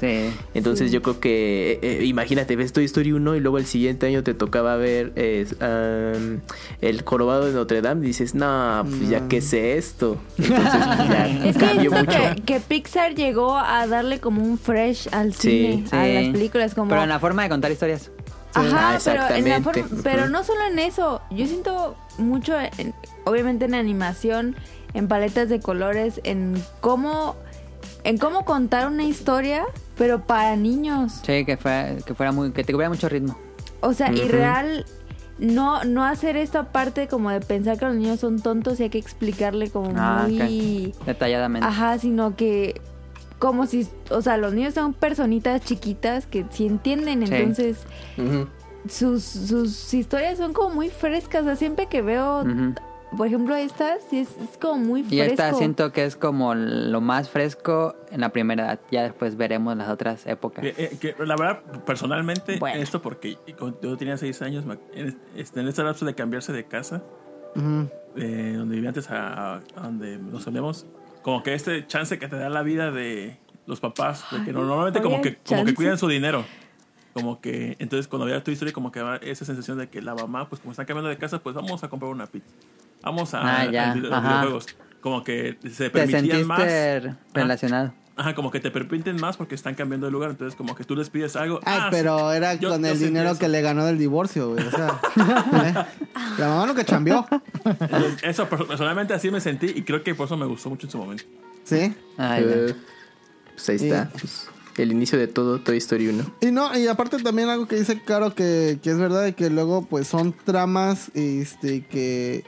Entonces 0.52 0.92
yo 0.92 1.00
creo 1.00 1.20
que, 1.20 1.78
eh, 1.80 2.05
imagínate, 2.05 2.55
ves 2.57 2.74
Toy 2.74 2.84
Story 2.84 3.12
1 3.12 3.36
y 3.36 3.40
luego 3.40 3.57
el 3.57 3.66
siguiente 3.66 4.07
año 4.07 4.22
te 4.22 4.34
tocaba 4.34 4.76
ver 4.76 5.12
el 5.16 7.02
jorobado 7.02 7.46
de 7.46 7.52
Notre 7.52 7.80
Dame 7.80 8.05
y 8.05 8.09
dices, 8.09 8.34
no, 8.34 8.84
pues 8.84 9.09
ya 9.09 9.26
qué 9.26 9.40
sé 9.40 9.78
esto. 9.78 10.18
Entonces 10.38 10.64
ya 10.64 11.78
que, 11.80 11.93
Pixar 12.68 13.14
llegó 13.14 13.57
a 13.57 13.86
darle 13.86 14.20
como 14.20 14.42
un 14.42 14.59
fresh 14.59 15.09
al 15.12 15.34
cine, 15.34 15.84
a 15.92 16.07
las 16.07 16.28
películas. 16.32 16.74
Como... 16.74 16.88
Pero 16.88 17.03
en 17.03 17.09
la 17.09 17.18
forma 17.18 17.42
de 17.42 17.49
contar 17.49 17.70
historias. 17.70 18.11
Ajá, 18.55 18.99
pero, 19.05 19.22
pero 20.03 20.28
no 20.28 20.45
solo 20.45 20.61
en 20.70 20.78
eso. 20.78 21.20
Yo 21.30 21.47
siento 21.47 21.97
mucho, 22.18 22.55
obviamente 23.24 23.64
en 23.64 23.74
animación, 23.74 24.55
en 24.95 25.09
paletas 25.09 25.49
de 25.49 25.61
colores, 25.61 26.20
en 26.24 26.62
cómo, 26.80 27.36
en 28.05 28.18
cómo 28.18 28.45
contar 28.45 28.86
una 28.86 29.05
historia, 29.05 29.64
pero 29.99 30.24
para 30.24 30.55
niños. 30.57 31.20
Sí, 31.24 31.45
que, 31.45 31.59
que 32.07 32.14
fuera 32.14 32.32
muy, 32.32 32.53
que 32.53 32.62
tuviera 32.62 32.88
mucho 32.88 33.09
ritmo. 33.09 33.36
O 33.80 33.92
sea, 33.92 34.12
y 34.12 34.22
real 34.28 34.86
no, 35.39 35.85
no 35.85 36.05
hacer 36.05 36.37
esta 36.37 36.64
parte 36.72 37.09
como 37.09 37.30
de 37.30 37.41
pensar 37.41 37.78
que 37.78 37.87
los 37.87 37.97
niños 37.97 38.20
son 38.20 38.41
tontos 38.41 38.78
y 38.80 38.85
hay 38.85 38.91
que 38.91 38.99
explicarle 38.99 39.70
como 39.70 39.93
ah, 39.97 40.26
muy 40.28 40.95
detalladamente. 41.07 41.66
Ajá, 41.66 41.99
sino 41.99 42.37
que 42.37 42.80
como 43.39 43.66
si, 43.66 43.87
o 44.11 44.22
sea, 44.22 44.37
los 44.37 44.55
niños 44.55 44.74
son 44.74 44.95
personitas 44.95 45.62
chiquitas 45.62 46.26
que 46.26 46.47
sí 46.51 46.66
entienden, 46.66 47.22
entonces 47.22 47.78
sus, 48.89 49.22
sus 49.22 49.93
historias 49.93 50.39
son 50.39 50.53
como 50.53 50.74
muy 50.74 50.89
frescas, 50.89 51.43
o 51.43 51.45
sea, 51.47 51.57
siempre 51.57 51.87
que 51.87 52.01
veo 52.01 52.45
por 53.16 53.26
ejemplo, 53.26 53.54
esta 53.54 53.98
sí 54.08 54.18
es, 54.18 54.28
como 54.60 54.76
muy 54.76 55.02
fresco. 55.02 55.16
Y 55.16 55.20
esta 55.20 55.54
siento 55.54 55.92
que 55.92 56.04
es 56.04 56.16
como 56.16 56.54
lo 56.54 57.00
más 57.00 57.28
fresco 57.28 57.96
en 58.10 58.20
la 58.20 58.30
primera 58.30 58.64
edad. 58.64 58.80
Ya 58.90 59.02
después 59.02 59.36
veremos 59.36 59.76
las 59.76 59.88
otras 59.88 60.26
épocas. 60.26 60.64
Eh, 60.64 60.98
eh, 61.00 61.14
la 61.18 61.36
verdad, 61.36 61.62
personalmente, 61.84 62.58
esto 62.76 63.00
porque 63.02 63.38
yo 63.82 63.96
tenía 63.96 64.16
seis 64.16 64.42
años, 64.42 64.64
en, 64.94 65.18
este, 65.36 65.60
en 65.60 65.68
este 65.68 65.82
lapso 65.82 66.04
de 66.04 66.14
cambiarse 66.14 66.52
de 66.52 66.64
casa, 66.64 67.02
eh, 68.16 68.54
donde 68.56 68.74
vivía 68.74 68.90
antes 68.90 69.08
a, 69.10 69.60
donde 69.76 70.18
nos 70.18 70.42
solemos, 70.42 70.86
como 71.22 71.42
que 71.42 71.54
este 71.54 71.86
chance 71.86 72.18
que 72.18 72.28
te 72.28 72.36
da 72.36 72.48
la 72.48 72.62
vida 72.62 72.90
de 72.90 73.38
los 73.66 73.80
papás, 73.80 74.24
de 74.30 74.44
que 74.44 74.52
normalmente 74.52 75.00
como 75.00 75.22
que, 75.22 75.36
como 75.36 75.64
que 75.64 75.74
cuidan 75.74 75.98
su 75.98 76.08
dinero 76.08 76.44
como 77.14 77.40
que 77.40 77.76
entonces 77.78 78.08
cuando 78.08 78.26
veía 78.26 78.42
tu 78.42 78.50
historia 78.50 78.74
como 78.74 78.90
que 78.90 79.00
esa 79.22 79.44
sensación 79.44 79.78
de 79.78 79.88
que 79.88 80.02
la 80.02 80.16
mamá 80.16 80.48
pues 80.48 80.60
como 80.60 80.72
está 80.72 80.84
cambiando 80.84 81.08
de 81.08 81.16
casa 81.16 81.38
pues 81.38 81.54
vamos 81.54 81.84
a 81.84 81.88
comprar 81.88 82.10
una 82.10 82.26
pizza 82.26 82.52
vamos 83.05 83.34
a, 83.34 83.40
ah, 83.40 83.64
los 83.64 84.22
videojuegos. 84.22 84.66
Como 85.00 85.22
que 85.22 85.59
se 85.70 85.90
permitían 85.90 86.46
más. 86.46 86.62
relacionado. 87.32 87.92
Ajá, 88.16 88.34
como 88.34 88.52
que 88.52 88.61
te 88.61 88.70
permiten 88.70 89.16
más 89.16 89.36
porque 89.36 89.57
están 89.57 89.74
cambiando 89.74 90.07
de 90.07 90.12
lugar. 90.12 90.30
Entonces, 90.30 90.57
como 90.57 90.76
que 90.76 90.84
tú 90.84 90.94
les 90.94 91.11
pides 91.11 91.34
algo. 91.34 91.59
Ay, 91.64 91.78
ah, 91.82 91.88
pero 91.90 92.32
era 92.32 92.57
con 92.59 92.84
el 92.84 92.98
dinero 92.98 93.36
que 93.36 93.48
le 93.48 93.61
ganó 93.61 93.84
del 93.86 93.98
divorcio, 93.98 94.50
güey. 94.50 94.64
O 94.64 94.70
sea, 94.70 95.00
¿eh? 95.64 95.74
la 96.38 96.48
mamá 96.48 96.66
nunca 96.66 96.84
cambió. 96.84 97.26
Eso, 98.22 98.48
personalmente 98.48 99.14
así 99.14 99.30
me 99.30 99.40
sentí 99.40 99.66
y 99.66 99.82
creo 99.82 100.05
que 100.05 100.14
por 100.14 100.26
eso 100.26 100.36
me 100.36 100.46
gustó 100.46 100.70
mucho 100.70 100.86
en 100.86 100.90
su 100.92 100.98
momento. 100.98 101.24
¿Sí? 101.64 101.92
pues 102.16 103.68
ahí 103.68 103.76
está. 103.76 104.11
Pues, 104.11 104.48
el 104.76 104.92
inicio 104.92 105.18
de 105.18 105.26
todo 105.26 105.61
Toy 105.61 105.78
Story 105.78 106.09
1. 106.09 106.24
Y 106.40 106.50
no, 106.50 106.76
y 106.76 106.86
aparte 106.86 107.18
también 107.18 107.48
algo 107.48 107.66
que 107.66 107.76
dice 107.76 108.00
Caro 108.00 108.34
que, 108.34 108.78
que 108.82 108.90
es 108.90 108.98
verdad 108.98 109.26
y 109.26 109.32
que 109.32 109.50
luego 109.50 109.86
pues 109.86 110.09
son 110.09 110.32
tramas 110.32 111.11
este 111.14 111.84
que 111.84 112.44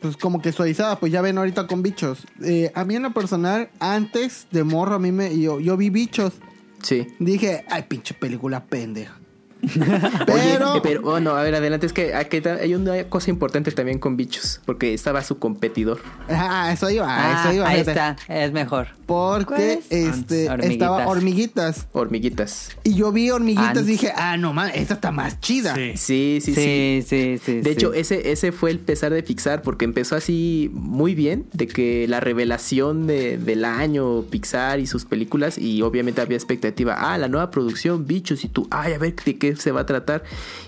pues 0.00 0.16
como 0.16 0.40
que 0.42 0.52
suavizada, 0.52 0.98
pues 0.98 1.12
ya 1.12 1.20
ven 1.20 1.38
ahorita 1.38 1.66
con 1.66 1.82
bichos. 1.82 2.26
Eh, 2.42 2.70
a 2.74 2.84
mí 2.84 2.96
en 2.96 3.02
lo 3.02 3.12
personal, 3.12 3.70
antes 3.80 4.46
de 4.50 4.64
morro, 4.64 4.96
a 4.96 4.98
mí 4.98 5.12
me, 5.12 5.38
yo, 5.38 5.60
yo 5.60 5.76
vi 5.76 5.90
bichos. 5.90 6.34
Sí. 6.82 7.06
Dije, 7.18 7.64
ay, 7.68 7.84
pinche 7.88 8.14
película 8.14 8.64
pendeja. 8.64 9.18
pero, 10.26 10.72
Oye, 10.72 10.80
pero 10.82 11.02
bueno, 11.02 11.30
a 11.30 11.42
ver, 11.42 11.54
adelante, 11.54 11.86
es 11.86 11.92
que 11.92 12.14
hay 12.14 12.74
una 12.74 13.04
cosa 13.04 13.30
importante 13.30 13.70
también 13.72 13.98
con 13.98 14.16
bichos, 14.16 14.60
porque 14.64 14.94
estaba 14.94 15.22
su 15.22 15.38
competidor. 15.38 16.00
Ah, 16.28 16.70
eso 16.72 16.90
iba, 16.90 17.06
ah, 17.08 17.40
eso 17.40 17.54
iba. 17.54 17.68
Ahí 17.68 17.80
está, 17.80 18.16
es 18.28 18.52
mejor. 18.52 18.88
Porque 19.06 19.80
este 19.90 20.48
estaba 20.66 21.06
hormiguitas. 21.06 21.86
Hormiguitas. 21.92 22.76
Y 22.82 22.94
yo 22.94 23.12
vi 23.12 23.30
hormiguitas 23.30 23.84
y 23.84 23.92
dije, 23.92 24.12
ah, 24.16 24.36
no 24.36 24.52
man, 24.52 24.70
esta 24.74 24.94
está 24.94 25.12
más 25.12 25.40
chida. 25.40 25.74
Sí, 25.74 25.92
sí, 25.96 26.40
sí. 26.40 26.54
Sí, 26.54 27.04
sí, 27.06 27.40
sí. 27.42 27.60
de 27.60 27.70
hecho, 27.70 27.94
ese, 27.94 28.32
ese 28.32 28.52
fue 28.52 28.70
el 28.70 28.80
pesar 28.80 29.12
de 29.12 29.22
Pixar, 29.22 29.62
porque 29.62 29.84
empezó 29.84 30.16
así 30.16 30.70
muy 30.72 31.14
bien, 31.14 31.46
de 31.52 31.68
que 31.68 32.06
la 32.08 32.20
revelación 32.20 33.06
de, 33.06 33.38
del 33.38 33.64
año, 33.64 34.22
Pixar 34.22 34.80
y 34.80 34.86
sus 34.86 35.04
películas, 35.04 35.56
y 35.56 35.82
obviamente 35.82 36.20
había 36.20 36.36
expectativa, 36.36 36.94
ah, 36.98 37.16
la 37.18 37.28
nueva 37.28 37.50
producción, 37.50 38.06
bichos, 38.06 38.44
y 38.44 38.48
tú, 38.48 38.66
ay, 38.70 38.92
a 38.92 38.98
ver 38.98 39.14
de 39.14 39.38
qué 39.38 39.45
se 39.54 39.70
va 39.70 39.82
a 39.82 39.86
tratar. 39.86 40.24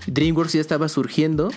DreamWorks 0.07 0.53
ya 0.55 0.61
estaba 0.61 0.89
surgiendo, 0.89 1.51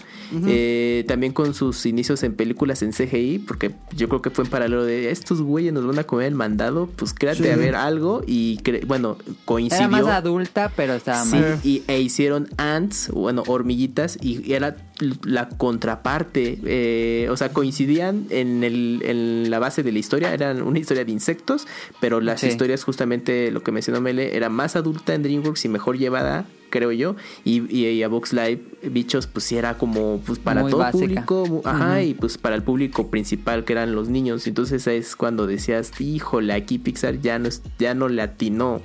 eh, 0.48 1.06
también 1.08 1.34
con 1.34 1.54
sus 1.54 1.86
inicios 1.86 2.24
en 2.24 2.34
películas 2.36 2.82
en 2.82 2.92
CGI, 2.92 3.40
porque 3.40 3.72
yo 3.96 4.10
creo 4.10 4.22
que 4.22 4.30
fue 4.30 4.44
en 4.44 4.50
paralelo 4.50 4.84
de 4.84 5.12
estos 5.12 5.42
güeyes 5.42 5.74
nos 5.74 5.86
van 5.86 6.00
a 6.00 6.04
comer 6.04 6.28
el 6.28 6.36
mandado, 6.36 6.88
pues 6.96 7.14
créate 7.14 7.52
a 7.52 7.56
ver 7.56 7.76
algo 7.76 8.22
y 8.26 8.60
bueno, 8.88 9.18
coincidió. 9.46 9.86
Era 9.86 9.90
más 9.90 10.08
adulta, 10.08 10.72
pero 10.76 10.94
estaba 10.94 11.24
sí, 11.24 11.38
Y, 11.64 11.84
e 11.88 12.02
hicieron 12.02 12.50
ants, 12.58 13.10
bueno, 13.10 13.44
hormiguitas, 13.48 14.18
y 14.22 14.54
era 14.54 14.76
la 15.24 15.50
contraparte, 15.50 16.60
eh, 16.66 17.28
o 17.30 17.38
sea, 17.38 17.50
coincidían 17.50 18.28
en, 18.30 18.64
el, 18.64 19.02
en 19.04 19.50
la 19.50 19.60
base 19.60 19.84
de 19.84 19.92
la 19.92 20.00
historia, 20.00 20.34
eran 20.34 20.62
una 20.62 20.80
historia 20.80 21.06
de 21.06 21.12
insectos, 21.12 21.68
pero 22.00 22.22
las 22.22 22.44
historias 22.44 22.84
justamente, 22.84 23.52
lo 23.52 23.64
que 23.64 23.72
mencionó 23.72 24.02
Mele, 24.02 24.36
era 24.36 24.50
más 24.50 24.76
adulta 24.76 25.14
en 25.14 25.24
DreamWorks 25.24 25.66
y 25.66 25.70
mejor 25.70 25.98
llevada 25.98 26.46
creo 26.72 26.92
yo. 26.92 27.16
Y, 27.46 28.02
a 28.02 28.08
Vox 28.08 28.34
Live, 28.34 28.62
bichos, 28.90 29.28
pues 29.28 29.46
sí 29.46 29.58
era 29.58 29.78
como 29.78 30.20
pues 30.26 30.40
para 30.40 30.68
todo 30.68 30.84
el 30.84 30.92
público, 30.92 31.62
ajá, 31.64 32.02
y 32.02 32.16
pues 32.16 32.40
para 32.40 32.56
el 32.56 32.64
público 32.64 33.12
principal 33.12 33.64
que 33.64 33.74
eran 33.74 33.94
los 33.94 34.10
niños. 34.10 34.48
Entonces 34.48 34.88
es 34.88 35.16
cuando 35.16 35.46
decías, 35.46 35.92
híjole, 36.00 36.54
aquí 36.54 36.80
Pixar 36.80 37.22
ya 37.22 37.38
no, 37.38 37.50
ya 37.78 37.94
no 37.94 38.10
le 38.10 38.24
atinó, 38.24 38.82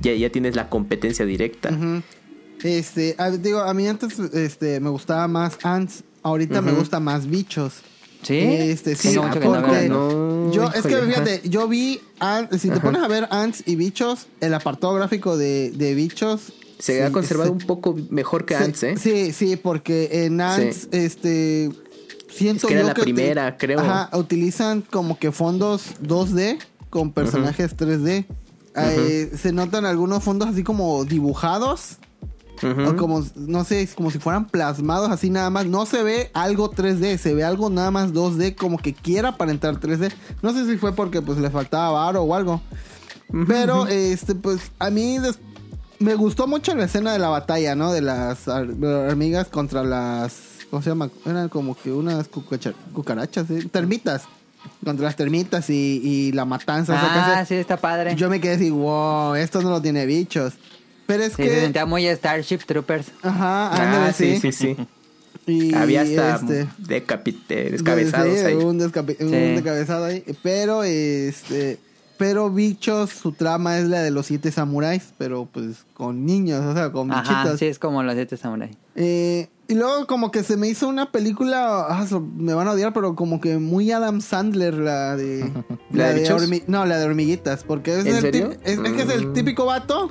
ya, 0.00 0.12
ya 0.14 0.30
tienes 0.30 0.56
la 0.56 0.68
competencia 0.68 1.24
directa. 1.24 1.70
Este, 2.64 3.14
a, 3.18 3.30
digo, 3.30 3.60
a 3.60 3.72
mí 3.74 3.86
antes 3.86 4.18
este, 4.18 4.80
me 4.80 4.90
gustaba 4.90 5.28
más 5.28 5.58
Ants, 5.62 6.02
ahorita 6.22 6.60
me 6.62 6.72
gusta 6.72 6.98
más 6.98 7.28
bichos. 7.28 7.74
Sí, 8.22 8.38
este, 8.38 8.96
sí, 8.96 9.16
porque 9.40 9.88
yo, 10.52 10.70
es 10.74 10.82
que 10.82 10.96
fíjate, 10.96 11.42
yo 11.44 11.68
vi, 11.68 12.00
si 12.58 12.70
te 12.70 12.80
pones 12.80 13.02
a 13.02 13.06
ver 13.06 13.28
Ants 13.30 13.62
y 13.66 13.76
bichos, 13.76 14.26
el 14.40 14.52
apartado 14.54 14.94
gráfico 14.94 15.36
de, 15.36 15.70
de 15.70 15.94
bichos 15.94 16.52
se 16.78 17.04
ha 17.04 17.12
conservado 17.12 17.52
un 17.52 17.58
poco 17.58 17.96
mejor 18.10 18.44
que 18.44 18.56
antes, 18.56 18.82
¿eh? 18.82 18.94
Sí, 18.96 19.32
sí, 19.32 19.56
porque 19.56 20.24
en 20.24 20.40
Ants, 20.40 20.88
este. 20.92 21.70
Siento 22.28 22.66
es 22.66 22.72
que 22.72 22.78
era 22.78 22.88
la 22.88 22.94
primera, 22.94 23.56
creo. 23.56 23.80
Ajá, 23.80 24.10
utilizan 24.16 24.82
como 24.82 25.18
que 25.18 25.32
fondos 25.32 25.94
2D 26.02 26.58
con 26.90 27.12
personajes 27.12 27.76
3D. 27.76 28.26
Eh, 28.76 29.32
se 29.40 29.52
notan 29.52 29.86
algunos 29.86 30.22
fondos 30.22 30.48
así 30.48 30.62
como 30.62 31.04
dibujados. 31.04 31.98
O 32.62 32.96
como, 32.96 33.22
no 33.34 33.64
sé, 33.64 33.86
como 33.94 34.10
si 34.10 34.18
fueran 34.18 34.46
plasmados 34.46 35.10
así 35.10 35.28
nada 35.28 35.50
más. 35.50 35.66
No 35.66 35.84
se 35.84 36.02
ve 36.02 36.30
algo 36.32 36.70
3D, 36.70 37.18
se 37.18 37.34
ve 37.34 37.44
algo 37.44 37.68
nada 37.68 37.90
más 37.90 38.12
2D, 38.12 38.54
como 38.54 38.78
que 38.78 38.94
quiera 38.94 39.30
aparentar 39.30 39.78
3D. 39.78 40.12
No 40.42 40.52
sé 40.52 40.66
si 40.66 40.78
fue 40.78 40.94
porque 40.94 41.20
pues 41.20 41.38
le 41.38 41.50
faltaba 41.50 41.90
varo 41.90 42.22
o 42.22 42.34
algo. 42.34 42.62
Pero, 43.46 43.86
este, 43.88 44.34
pues, 44.34 44.70
a 44.78 44.88
mí 44.90 45.18
me 45.98 46.14
gustó 46.14 46.46
mucho 46.46 46.74
la 46.74 46.84
escena 46.84 47.12
de 47.12 47.18
la 47.18 47.28
batalla, 47.28 47.74
¿no? 47.74 47.92
De 47.92 48.00
las 48.00 48.48
hormigas 48.48 49.48
contra 49.48 49.82
las. 49.82 50.66
¿Cómo 50.70 50.82
se 50.82 50.90
llama? 50.90 51.10
Eran 51.24 51.48
como 51.48 51.76
que 51.76 51.92
unas 51.92 52.28
cucarachas, 52.28 53.50
¿eh? 53.50 53.68
termitas. 53.70 54.24
contra 54.84 55.06
las 55.06 55.16
termitas 55.16 55.70
y, 55.70 56.32
la 56.32 56.44
matanza. 56.44 56.94
Ah, 56.96 57.44
sí, 57.44 57.54
está 57.54 57.76
padre. 57.76 58.14
Yo 58.16 58.28
me 58.28 58.40
quedé 58.40 58.54
así, 58.54 58.70
wow, 58.70 59.34
esto 59.34 59.62
no 59.62 59.70
lo 59.70 59.80
tiene 59.80 60.06
bichos. 60.06 60.54
Pero 61.06 61.22
es 61.22 61.36
que... 61.36 61.48
se 61.48 61.60
sentía 61.60 61.86
muy 61.86 62.04
Starship 62.06 62.58
Troopers. 62.66 63.12
Ajá, 63.22 64.06
ah, 64.08 64.12
sí, 64.12 64.38
sí, 64.40 64.52
sí. 64.52 64.76
Y 65.48 65.72
Había 65.74 66.02
hasta 66.02 66.36
este, 66.36 67.70
descabezados 67.70 68.40
ahí. 68.40 68.54
Un, 68.54 68.78
descabezado 68.78 70.06
ahí. 70.06 70.24
Pero, 70.42 70.82
este... 70.82 71.78
Pero 72.18 72.50
bichos, 72.50 73.10
su 73.10 73.32
trama 73.32 73.78
es 73.78 73.86
la 73.88 74.00
de 74.00 74.10
los 74.10 74.26
siete 74.26 74.50
samuráis, 74.50 75.12
pero 75.18 75.46
pues 75.50 75.84
con 75.94 76.24
niños, 76.24 76.64
o 76.64 76.74
sea, 76.74 76.90
con 76.90 77.12
Ajá, 77.12 77.56
sí, 77.56 77.66
es 77.66 77.78
como 77.78 78.02
los 78.02 78.14
siete 78.14 78.36
samuráis. 78.36 78.76
Eh, 78.94 79.48
y 79.68 79.74
luego 79.74 80.06
como 80.06 80.30
que 80.30 80.42
se 80.42 80.56
me 80.56 80.68
hizo 80.68 80.88
una 80.88 81.10
película, 81.10 81.86
ah, 81.88 82.06
me 82.36 82.54
van 82.54 82.68
a 82.68 82.72
odiar, 82.72 82.92
pero 82.92 83.14
como 83.16 83.40
que 83.40 83.58
muy 83.58 83.90
Adam 83.90 84.20
Sandler, 84.20 84.74
la 84.74 85.16
de... 85.16 85.50
¿La, 85.90 86.12
de, 86.12 86.64
No, 86.68 86.86
la 86.86 86.98
de 86.98 87.04
hormiguitas, 87.04 87.64
porque 87.64 87.98
es, 87.98 88.06
el, 88.06 88.24
es, 88.64 88.80
que 88.80 89.02
es 89.02 89.10
el 89.10 89.28
mm. 89.28 89.32
típico 89.32 89.66
vato. 89.66 90.10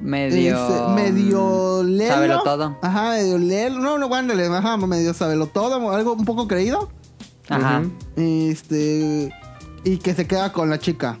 Medio... 0.00 0.88
medio 0.90 1.82
lelo. 1.84 2.14
Sábelo 2.14 2.42
todo. 2.42 2.76
Ajá, 2.82 3.10
medio 3.10 3.38
lelo. 3.38 3.78
No, 3.78 3.98
no, 3.98 4.08
guándale, 4.08 4.46
ajá, 4.46 4.76
medio 4.76 5.14
sábelo 5.14 5.46
todo, 5.46 5.92
algo 5.92 6.14
un 6.14 6.24
poco 6.24 6.48
creído. 6.48 6.90
Ajá. 7.48 7.82
Este 8.16 9.30
y 9.84 9.98
que 9.98 10.14
se 10.14 10.26
queda 10.26 10.52
con 10.52 10.70
la 10.70 10.78
chica. 10.78 11.18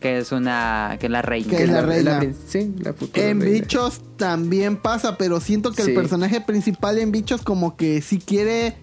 Que 0.00 0.18
es 0.18 0.32
una. 0.32 0.96
Que 0.98 1.06
es 1.06 1.12
la 1.12 1.22
reina. 1.22 1.50
Que 1.50 1.62
es 1.62 1.68
la, 1.68 1.82
reina. 1.82 2.20
sí, 2.48 2.74
la 2.78 2.92
futura 2.92 3.26
En 3.26 3.38
Bichos 3.38 4.00
también 4.16 4.76
pasa, 4.76 5.16
pero 5.16 5.40
siento 5.40 5.72
que 5.72 5.82
el 5.82 5.94
personaje 5.94 6.40
principal 6.40 6.98
en 6.98 7.12
Bichos, 7.12 7.42
como 7.42 7.76
que 7.76 8.02
sí 8.02 8.18
quiere. 8.18 8.76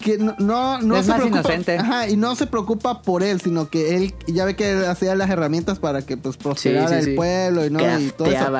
Que 0.00 0.18
no, 0.18 0.34
no, 0.38 0.96
es 0.96 1.06
se 1.06 1.12
más 1.12 1.20
preocupa, 1.20 1.38
inocente. 1.40 1.78
Ajá, 1.78 2.08
y 2.08 2.16
no 2.16 2.36
se 2.36 2.46
preocupa 2.46 3.00
por 3.00 3.22
él, 3.22 3.40
sino 3.40 3.70
que 3.70 3.96
él 3.96 4.14
ya 4.26 4.44
ve 4.44 4.54
que 4.54 4.72
él 4.72 4.84
hacía 4.84 5.14
las 5.14 5.30
herramientas 5.30 5.78
para 5.78 6.02
que 6.02 6.16
pues 6.16 6.36
prosperara 6.36 6.98
el 6.98 7.14
pueblo 7.14 7.64
y 7.64 7.70
no 7.70 7.80
y 7.98 8.10
todo 8.10 8.28
eso. 8.30 8.54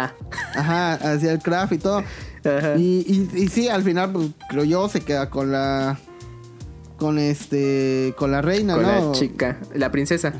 Ajá, 0.54 0.94
hacía 0.94 1.32
el 1.32 1.40
craft 1.40 1.72
y 1.72 1.78
todo. 1.78 2.02
Y, 2.76 3.04
y, 3.06 3.30
y, 3.34 3.48
sí, 3.48 3.68
al 3.68 3.82
final, 3.82 4.12
pues, 4.12 4.28
creo 4.48 4.64
yo, 4.64 4.88
se 4.88 5.00
queda 5.00 5.30
con 5.30 5.52
la 5.52 5.98
con 7.04 7.18
este 7.18 8.14
con 8.16 8.30
la 8.30 8.40
reina, 8.40 8.76
con 8.76 8.84
la 8.84 9.12
chica, 9.12 9.60
la 9.74 9.92
princesa. 9.92 10.32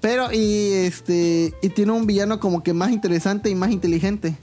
Pero 0.00 0.32
y 0.32 0.70
este 0.72 1.52
y 1.60 1.68
tiene 1.70 1.90
un 1.90 2.06
villano 2.06 2.38
como 2.38 2.62
que 2.62 2.72
más 2.72 2.92
interesante 2.92 3.50
y 3.50 3.56
más 3.56 3.72
inteligente. 3.72 4.36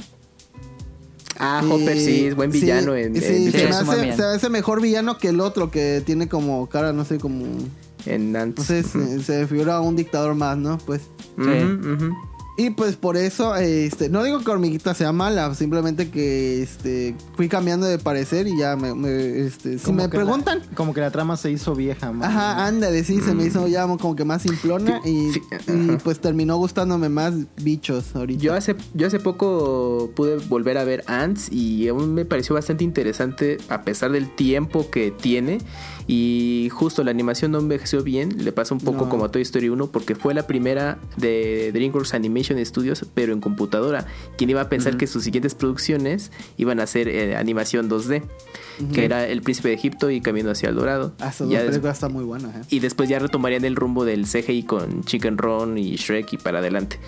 Ah, 1.40 1.64
Hopper 1.64 1.98
sí, 1.98 2.26
es 2.26 2.36
buen 2.36 2.52
villano 2.52 2.98
en, 2.98 3.16
sí, 3.16 3.50
se, 3.50 3.68
hace, 3.68 4.50
mejor 4.50 4.82
villano 4.82 5.18
que 5.18 5.30
el 5.30 5.40
otro 5.40 5.72
que 5.72 6.04
tiene 6.06 6.28
como 6.28 6.68
cara, 6.68 6.92
no 6.92 7.06
sé, 7.06 7.18
como 7.18 7.46
en 8.06 8.36
Entonces 8.36 8.88
se 9.26 9.48
figura 9.48 9.80
un 9.80 9.96
dictador 9.96 10.36
más, 10.36 10.58
¿no? 10.58 10.78
Pues. 10.80 11.04
Sí. 11.38 12.12
Y 12.56 12.70
pues 12.70 12.96
por 12.98 13.18
eso, 13.18 13.56
este, 13.56 14.10
no 14.10 14.24
digo 14.24 14.40
que 14.42 14.52
Hormiguita 14.52 14.94
sea 14.94 15.12
mala, 15.12 15.56
simplemente 15.56 16.12
que 16.12 16.62
este, 16.62 17.16
fui 17.36 17.50
cambiando 17.50 17.88
de 17.88 17.98
parecer 17.98 18.48
y 18.48 18.58
ya 18.58 18.76
me, 18.76 19.40
este, 19.40 19.80
si 19.80 19.92
me 19.92 20.08
preguntan. 20.08 20.62
como 20.76 20.94
que 20.94 21.02
la 21.02 21.10
trama 21.10 21.36
se 21.36 21.50
hizo 21.50 21.74
vieja, 21.74 22.14
Ajá, 22.22 22.68
ándale, 22.68 23.04
sí, 23.04 23.22
se 23.22 23.34
me 23.34 23.46
hizo 23.46 23.68
ya 23.68 23.88
como 23.88 24.16
que 24.16 24.24
más 24.24 24.44
simplona 24.44 25.02
y, 25.04 25.32
pues 26.04 26.20
terminó 26.20 26.58
gustándome 26.58 27.10
más 27.10 27.34
bichos 27.64 28.16
ahorita. 28.16 28.44
Yo 28.44 28.54
hace, 28.54 28.76
yo 28.94 29.08
hace 29.08 29.20
poco 29.20 30.12
pude 30.16 30.38
volver 30.38 30.78
a 30.78 30.84
ver 30.84 31.04
Ants 31.08 31.52
y 31.52 31.88
aún 31.88 32.14
me 32.14 32.24
pareció 32.24 32.54
bastante 32.54 32.84
interesante 32.84 33.58
a 33.70 33.82
pesar 33.82 34.12
del 34.12 34.34
tiempo 34.36 34.92
que 34.92 35.10
tiene. 35.10 35.58
Y 36.08 36.70
justo 36.72 37.04
la 37.04 37.12
animación 37.12 37.52
no 37.52 37.60
envejeció 37.60 38.04
bien, 38.04 38.44
le 38.44 38.52
pasa 38.52 38.74
un 38.74 38.82
poco 38.82 39.10
como 39.10 39.26
a 39.26 39.32
Toy 39.32 39.42
Story 39.42 39.70
1 39.70 39.88
porque 39.88 40.16
fue 40.16 40.34
la 40.34 40.48
primera 40.48 41.00
de 41.18 41.72
DreamWorks 41.74 42.14
Animation 42.14 42.64
Studios, 42.66 43.06
pero 43.14 43.34
en 43.34 43.42
computadora. 43.42 44.06
Quien 44.38 44.50
iba 44.50 44.62
a 44.62 44.70
pensar 44.70 44.98
que 44.98 45.08
sus 45.08 45.24
siguientes 45.24 45.56
producciones 45.56 46.32
iban 46.58 46.80
a 46.80 46.88
ser 46.88 47.08
eh, 47.08 47.36
animación 47.36 47.90
2D, 47.90 48.24
que 48.94 49.06
era 49.06 49.28
El 49.28 49.42
Príncipe 49.42 49.70
de 49.70 49.76
Egipto 49.76 50.10
y 50.10 50.22
Camino 50.22 50.52
hacia 50.52 50.70
el 50.70 50.76
Dorado. 50.76 51.14
Ah, 51.20 51.32
ya 51.48 51.64
está 51.64 52.10
muy. 52.10 52.24
¿eh? 52.24 52.62
Y 52.70 52.80
después 52.80 53.10
ya 53.10 53.20
retomarían 53.20 53.66
el 53.66 53.76
rumbo 53.76 54.06
del 54.06 54.26
CGI 54.26 54.64
con 54.64 55.04
Chicken 55.04 55.38
Run 55.38 55.78
y 55.78 55.96
Shrek 55.96 56.34
y 56.34 56.38
para 56.38 56.60
adelante. 56.60 57.00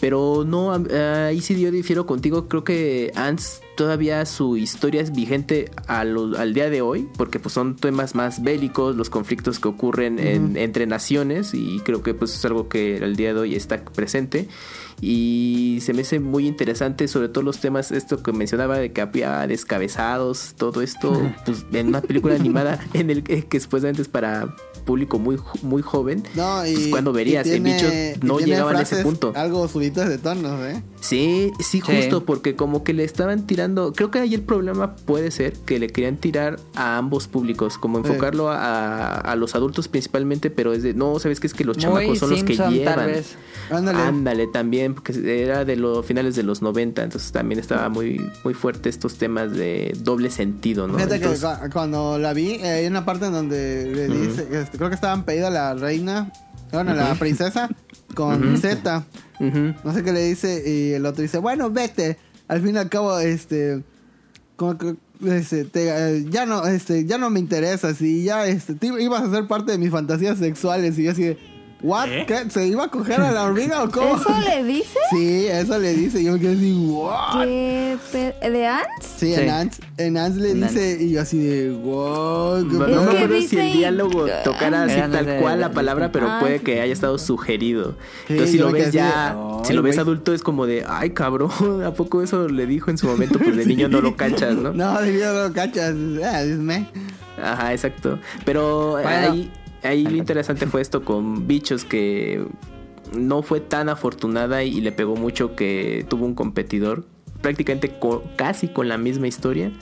Pero 0.00 0.44
no, 0.46 0.72
ahí 0.72 1.40
sí 1.40 1.60
yo 1.60 1.70
difiero 1.70 2.06
contigo. 2.06 2.48
Creo 2.48 2.64
que 2.64 3.12
Ants 3.14 3.60
todavía 3.76 4.26
su 4.26 4.56
historia 4.56 5.00
es 5.00 5.12
vigente 5.12 5.70
al 5.86 6.52
día 6.52 6.68
de 6.68 6.82
hoy, 6.82 7.08
porque 7.16 7.38
pues 7.38 7.52
son 7.52 7.76
temas 7.76 8.14
más 8.14 8.42
bélicos, 8.42 8.96
los 8.96 9.10
conflictos 9.10 9.58
que 9.60 9.68
ocurren 9.68 10.18
entre 10.56 10.86
naciones, 10.86 11.54
y 11.54 11.80
creo 11.80 12.02
que 12.02 12.14
pues 12.14 12.34
es 12.34 12.44
algo 12.44 12.68
que 12.68 13.00
al 13.02 13.16
día 13.16 13.32
de 13.34 13.40
hoy 13.40 13.54
está 13.54 13.84
presente 13.84 14.48
y 15.00 15.78
se 15.82 15.94
me 15.94 16.02
hace 16.02 16.18
muy 16.18 16.46
interesante 16.46 17.06
sobre 17.06 17.28
todo 17.28 17.44
los 17.44 17.60
temas 17.60 17.92
esto 17.92 18.22
que 18.22 18.32
mencionaba 18.32 18.78
de 18.78 18.92
que 18.92 19.00
había 19.00 19.46
descabezados 19.46 20.54
todo 20.56 20.82
esto 20.82 21.20
pues 21.44 21.64
en 21.72 21.88
una 21.88 22.00
película 22.00 22.34
animada 22.40 22.80
en 22.94 23.10
el 23.10 23.22
que, 23.22 23.44
que 23.46 23.60
supuestamente 23.60 24.02
es 24.02 24.08
para 24.08 24.56
público 24.88 25.18
muy 25.18 25.38
muy 25.60 25.82
joven 25.82 26.22
no, 26.34 26.60
pues, 26.60 26.86
y, 26.86 26.90
cuando 26.90 27.12
verías 27.12 27.46
el 27.46 27.60
bicho 27.60 27.86
no 28.22 28.38
llegaban 28.38 28.76
a 28.76 28.80
ese 28.80 29.02
punto. 29.02 29.34
algo 29.36 29.68
subidas 29.68 30.08
de 30.08 30.16
tonos 30.16 30.58
eh 30.64 30.82
sí 31.00 31.52
sí 31.60 31.80
justo 31.80 32.24
porque 32.24 32.56
como 32.56 32.84
que 32.84 32.92
le 32.92 33.04
estaban 33.04 33.46
tirando 33.46 33.92
creo 33.92 34.10
que 34.10 34.18
ahí 34.18 34.34
el 34.34 34.42
problema 34.42 34.96
puede 34.96 35.30
ser 35.30 35.52
que 35.52 35.78
le 35.78 35.88
querían 35.88 36.16
tirar 36.16 36.58
a 36.74 36.98
ambos 36.98 37.28
públicos 37.28 37.78
como 37.78 37.98
enfocarlo 37.98 38.50
a, 38.50 39.14
a, 39.14 39.36
los 39.36 39.54
adultos 39.54 39.88
principalmente 39.88 40.50
pero 40.50 40.72
es 40.72 40.82
de 40.82 40.94
no 40.94 41.18
sabes 41.18 41.40
que 41.40 41.46
es 41.46 41.54
que 41.54 41.64
los 41.64 41.76
chamacos 41.76 42.18
son 42.18 42.30
los 42.30 42.44
que 42.44 42.56
llevan. 42.56 43.10
ándale. 43.70 43.98
ándale 43.98 44.46
también 44.46 44.94
porque 44.94 45.42
era 45.42 45.64
de 45.64 45.76
los 45.76 46.04
finales 46.04 46.34
de 46.36 46.42
los 46.42 46.62
90, 46.62 47.02
entonces 47.04 47.32
también 47.32 47.58
estaba 47.58 47.88
muy, 47.88 48.20
muy 48.44 48.54
fuerte 48.54 48.88
estos 48.88 49.16
temas 49.16 49.52
de 49.52 49.96
doble 50.00 50.30
sentido, 50.30 50.86
¿no? 50.88 50.94
Fíjate 50.94 51.20
que 51.20 51.28
cuando 51.72 52.18
la 52.18 52.32
vi, 52.32 52.54
eh, 52.54 52.68
hay 52.68 52.86
una 52.86 53.04
parte 53.04 53.26
en 53.26 53.32
donde 53.32 53.86
le 53.86 54.08
dice, 54.08 54.48
este, 54.52 54.78
creo 54.78 54.88
que 54.88 54.94
estaban 54.94 55.24
pedida 55.24 55.50
la 55.50 55.74
reina, 55.74 56.32
bueno, 56.72 56.94
la 56.94 57.14
princesa, 57.14 57.68
con 58.14 58.58
Z. 58.58 59.04
No 59.84 59.94
sé 59.94 60.02
qué 60.02 60.12
le 60.12 60.24
dice, 60.24 60.62
y 60.66 60.92
el 60.92 61.06
otro 61.06 61.22
dice, 61.22 61.38
bueno, 61.38 61.70
vete. 61.70 62.18
Al 62.48 62.62
fin 62.62 62.74
y 62.74 62.78
al 62.78 62.88
cabo, 62.88 63.18
este, 63.18 63.82
como 64.56 64.78
que 64.78 64.96
este, 65.26 65.68
eh, 65.74 66.24
ya 66.30 66.46
no, 66.46 66.66
este, 66.66 67.04
ya 67.04 67.18
no 67.18 67.30
me 67.30 67.40
interesa, 67.40 67.94
si 67.94 68.24
ya, 68.24 68.46
este, 68.46 68.74
ibas 69.00 69.22
a 69.22 69.30
ser 69.30 69.46
parte 69.46 69.72
de 69.72 69.78
mis 69.78 69.90
fantasías 69.90 70.38
sexuales 70.38 70.98
y 70.98 71.04
yo 71.04 71.10
así 71.10 71.24
de, 71.24 71.38
¿What? 71.80 72.08
¿Eh? 72.08 72.24
¿Qué? 72.26 72.50
¿Se 72.50 72.66
iba 72.66 72.84
a 72.84 72.88
coger 72.88 73.20
a 73.20 73.30
la 73.30 73.44
hormiga 73.44 73.84
o 73.84 73.90
cómo? 73.90 74.16
¿Eso 74.16 74.34
le 74.40 74.64
dice? 74.64 74.98
Sí, 75.10 75.46
eso 75.46 75.78
le 75.78 75.94
dice. 75.94 76.24
Yo 76.24 76.32
me 76.32 76.40
quedé 76.40 76.56
así, 76.56 76.72
¿what? 76.88 77.46
¿De 77.46 78.66
Ants? 78.66 79.06
Sí, 79.16 79.34
en 79.34 79.48
Ants. 79.48 79.80
En 79.96 80.16
Ants 80.16 80.38
le 80.38 80.54
dice, 80.54 80.98
y 81.00 81.12
yo 81.12 81.20
así 81.20 81.38
de, 81.38 81.70
wow. 81.70 82.64
No, 82.64 82.86
me 82.86 82.94
acuerdo 82.94 83.40
si 83.42 83.58
el 83.58 83.72
diálogo 83.74 84.26
tocara 84.42 84.84
así 84.84 84.96
tal 85.12 85.38
cual 85.40 85.60
la 85.60 85.70
palabra, 85.70 86.10
pero 86.10 86.28
ah, 86.28 86.38
puede 86.40 86.60
que 86.60 86.80
haya 86.80 86.92
estado 86.92 87.16
sugerido. 87.18 87.94
Entonces, 88.28 88.50
si 88.50 88.58
lo 88.58 88.72
ves 88.72 88.92
ya, 88.92 89.36
si 89.62 89.72
lo 89.72 89.82
ves 89.82 89.98
adulto, 89.98 90.34
es 90.34 90.42
como 90.42 90.66
de, 90.66 90.84
ay, 90.88 91.10
cabrón, 91.10 91.84
¿a 91.84 91.92
poco 91.92 92.22
eso 92.22 92.48
le 92.48 92.66
dijo 92.66 92.90
en 92.90 92.98
su 92.98 93.06
momento? 93.06 93.38
Pues 93.38 93.56
de 93.56 93.66
niño 93.66 93.88
no 93.88 94.00
lo 94.00 94.16
cachas, 94.16 94.56
¿no? 94.56 94.72
No, 94.78 95.00
de 95.00 95.12
niño 95.12 95.32
no 95.32 95.48
lo 95.48 95.52
cachas. 95.52 95.94
Ah, 96.24 96.42
Ajá, 97.42 97.72
exacto. 97.72 98.18
Pero 98.44 98.96
ahí 98.96 99.50
ahí 99.82 100.04
lo 100.04 100.16
interesante 100.16 100.66
fue 100.66 100.80
esto 100.80 101.04
con 101.04 101.46
Bichos 101.46 101.84
que 101.84 102.44
no 103.16 103.42
fue 103.42 103.60
tan 103.60 103.88
afortunada 103.88 104.64
y 104.64 104.80
le 104.80 104.92
pegó 104.92 105.16
mucho 105.16 105.56
que 105.56 106.04
tuvo 106.08 106.26
un 106.26 106.34
competidor 106.34 107.06
prácticamente 107.40 107.98
casi 108.36 108.68
con 108.68 108.88
la 108.88 108.98
misma 108.98 109.28
historia. 109.28 109.72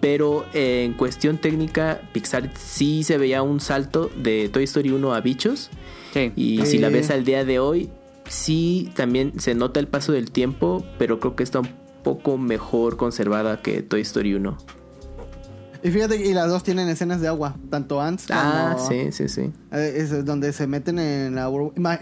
Pero 0.00 0.44
en 0.52 0.92
cuestión 0.92 1.38
técnica, 1.38 2.00
Pixar 2.12 2.50
sí 2.56 3.02
se 3.02 3.18
veía 3.18 3.42
un 3.42 3.60
salto 3.60 4.10
de 4.16 4.48
Toy 4.48 4.64
Story 4.64 4.90
1 4.90 5.14
a 5.14 5.20
Bichos. 5.20 5.70
Y 6.34 6.64
si 6.64 6.78
la 6.78 6.88
ves 6.88 7.10
al 7.10 7.24
día 7.24 7.44
de 7.44 7.58
hoy, 7.58 7.90
sí 8.28 8.90
también 8.94 9.38
se 9.38 9.54
nota 9.54 9.80
el 9.80 9.86
paso 9.86 10.12
del 10.12 10.30
tiempo, 10.30 10.84
pero 10.98 11.20
creo 11.20 11.36
que 11.36 11.42
está 11.42 11.60
un 11.60 11.68
poco 12.02 12.38
mejor 12.38 12.96
conservada 12.96 13.60
que 13.60 13.82
Toy 13.82 14.00
Story 14.02 14.34
1. 14.34 14.56
Y 15.82 15.90
fíjate, 15.90 16.16
y 16.16 16.32
las 16.34 16.48
dos 16.48 16.62
tienen 16.62 16.88
escenas 16.88 17.20
de 17.20 17.28
agua, 17.28 17.56
tanto 17.70 18.00
Ants 18.00 18.26
ah, 18.30 18.76
sí, 18.88 19.12
sí, 19.12 19.28
sí. 19.28 19.52
Eh, 19.72 19.94
es 19.96 20.24
donde 20.24 20.52
se 20.52 20.66
meten 20.66 20.98
en 20.98 21.34
la... 21.34 21.50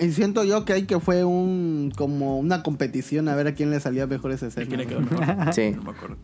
Y 0.01 0.12
siento 0.12 0.45
yo 0.45 0.64
que 0.64 0.72
hay 0.72 0.85
que 0.85 1.01
fue 1.01 1.25
un 1.25 1.93
como 1.97 2.39
una 2.39 2.62
competición 2.62 3.29
a 3.29 3.35
ver 3.35 3.49
a 3.49 3.55
quién 3.55 3.70
le 3.70 3.81
salía 3.81 4.07
mejor 4.07 4.33
esa 4.33 4.47
escena. 4.47 4.64
¿A 4.64 4.68
quién 4.68 4.81
le 4.81 4.87
quedó 4.87 5.01
mejor? 5.01 5.27
sí. 5.55 5.72
No 5.75 5.83
me 5.83 5.91
acuerdo. 5.91 6.16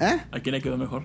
¿Eh? 0.00 0.20
¿A 0.30 0.40
quién 0.40 0.54
le 0.54 0.62
quedó 0.62 0.78
mejor? 0.78 1.04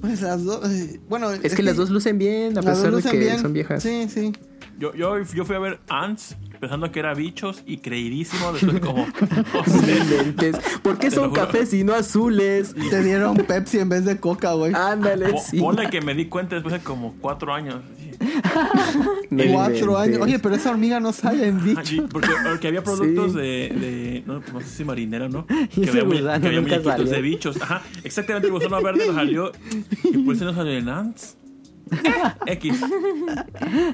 Pues 0.00 0.20
las 0.22 0.44
dos... 0.44 0.70
Eh, 0.70 1.00
bueno... 1.08 1.30
Es, 1.30 1.54
que, 1.54 1.62
las 1.62 1.76
dos 1.76 1.90
lucen 1.90 2.18
bien, 2.18 2.56
a 2.58 2.62
pesar 2.62 2.94
de 2.94 3.02
que 3.02 3.38
son 3.38 3.52
viejas. 3.52 3.82
Sí, 3.82 4.08
sí. 4.08 4.32
Yo, 4.78 4.94
yo, 4.94 5.22
yo 5.22 5.44
fui 5.44 5.56
a 5.56 5.58
ver 5.58 5.80
Ants 5.88 6.36
pensando 6.60 6.90
que 6.90 6.98
era 7.00 7.14
bichos 7.14 7.62
y 7.66 7.78
creidísimo. 7.78 8.52
Después, 8.52 8.80
como. 8.80 9.06
¿Por 10.82 10.98
qué 10.98 11.10
son 11.10 11.32
cafés 11.32 11.72
y 11.72 11.84
no 11.84 11.94
azules? 11.94 12.74
Te 12.74 13.02
dieron 13.02 13.36
Pepsi 13.36 13.78
en 13.78 13.88
vez 13.88 14.04
de 14.04 14.18
Coca, 14.18 14.52
güey. 14.52 14.72
Ándale, 14.74 15.38
sí. 15.38 15.58
Ponle 15.58 15.88
que 15.88 16.00
me 16.00 16.14
di 16.14 16.26
cuenta 16.26 16.56
después 16.56 16.74
de 16.74 16.80
como 16.80 17.14
cuatro 17.20 17.52
años. 17.52 17.76
Cuatro 19.52 19.98
años. 19.98 20.20
Oye, 20.22 20.38
pero 20.38 20.54
esa 20.54 20.70
hormiga 20.70 21.00
no 21.00 21.12
sale 21.12 21.48
en 21.48 21.62
bicho. 21.62 22.08
porque, 22.10 22.28
porque, 22.48 22.68
había 22.68 22.82
productos 22.82 23.34
de, 23.34 23.42
de, 23.68 24.22
no, 24.26 24.40
no 24.52 24.60
sé 24.60 24.68
si 24.68 24.84
marinera, 24.84 25.28
¿no? 25.28 25.46
Que 25.74 25.90
había, 26.00 26.40
que 26.40 26.46
había 26.46 26.60
muñequitos 26.62 27.10
de 27.10 27.20
bichos. 27.20 27.60
Ajá, 27.60 27.82
exactamente 28.04 28.46
el 28.46 28.54
gusano 28.54 28.80
verde 28.80 29.06
nos 29.06 29.16
salió 29.16 29.52
y 30.04 30.18
pues 30.18 30.38
se 30.38 30.44
nos 30.44 30.56
salió 30.56 30.72
en 30.72 30.88
Ants. 30.88 31.36
X. 32.46 32.80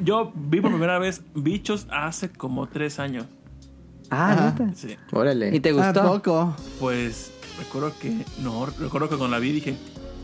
Yo 0.02 0.32
vi 0.34 0.60
por 0.60 0.70
primera 0.70 0.98
vez 0.98 1.22
bichos 1.34 1.86
hace 1.90 2.30
como 2.30 2.66
tres 2.68 2.98
años. 2.98 3.26
Ah, 4.10 4.52
¿neta? 4.58 4.74
Sí. 4.74 4.96
Órale. 5.12 5.54
¿Y 5.54 5.60
te 5.60 5.72
gustó? 5.72 6.00
¿A 6.02 6.12
poco? 6.12 6.56
Pues 6.80 7.32
recuerdo 7.58 7.92
que 7.98 8.24
no, 8.42 8.66
recuerdo 8.66 9.08
que 9.08 9.16
cuando 9.16 9.28
la 9.28 9.38
vi 9.38 9.52
dije, 9.52 9.76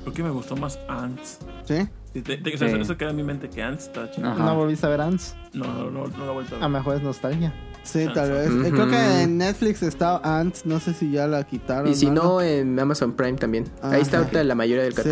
creo 0.02 0.14
que 0.14 0.22
me 0.22 0.30
gustó 0.30 0.56
más 0.56 0.78
Ants. 0.88 1.38
¿Sí? 1.64 1.88
Sí, 2.12 2.22
te- 2.22 2.38
te- 2.38 2.54
o 2.54 2.58
sea, 2.58 2.68
Eso 2.68 2.96
queda 2.96 3.10
en 3.10 3.16
mi 3.16 3.22
mente 3.22 3.48
que 3.50 3.62
Ants 3.62 3.84
está 3.84 4.10
chido. 4.10 4.34
¿No 4.34 4.54
volviste 4.56 4.86
a 4.86 4.88
ver 4.90 5.00
Ants? 5.00 5.34
No, 5.52 5.66
no, 5.66 5.90
no, 5.90 6.06
no 6.06 6.24
la 6.24 6.30
he 6.30 6.34
vuelto 6.34 6.54
a 6.54 6.58
A 6.58 6.60
ver. 6.60 6.62
lo 6.62 6.68
mejor 6.70 6.96
es 6.96 7.02
nostalgia. 7.02 7.54
Sí, 7.82 8.06
tal 8.12 8.30
vez. 8.32 8.50
Eh, 8.50 8.70
Creo 8.70 8.88
que 8.88 9.22
en 9.22 9.38
Netflix 9.38 9.82
está 9.82 10.18
Ants. 10.18 10.66
No 10.66 10.78
sé 10.80 10.92
si 10.92 11.10
ya 11.10 11.26
la 11.26 11.44
quitaron. 11.44 11.90
Y 11.90 11.94
si 11.94 12.10
no, 12.10 12.42
en 12.42 12.78
Amazon 12.78 13.12
Prime 13.14 13.38
también. 13.38 13.64
Ah, 13.82 13.92
Ahí 13.92 14.02
está 14.02 14.26
la 14.44 14.54
mayoría 14.54 14.84
del 14.84 14.94
Sí. 14.94 15.08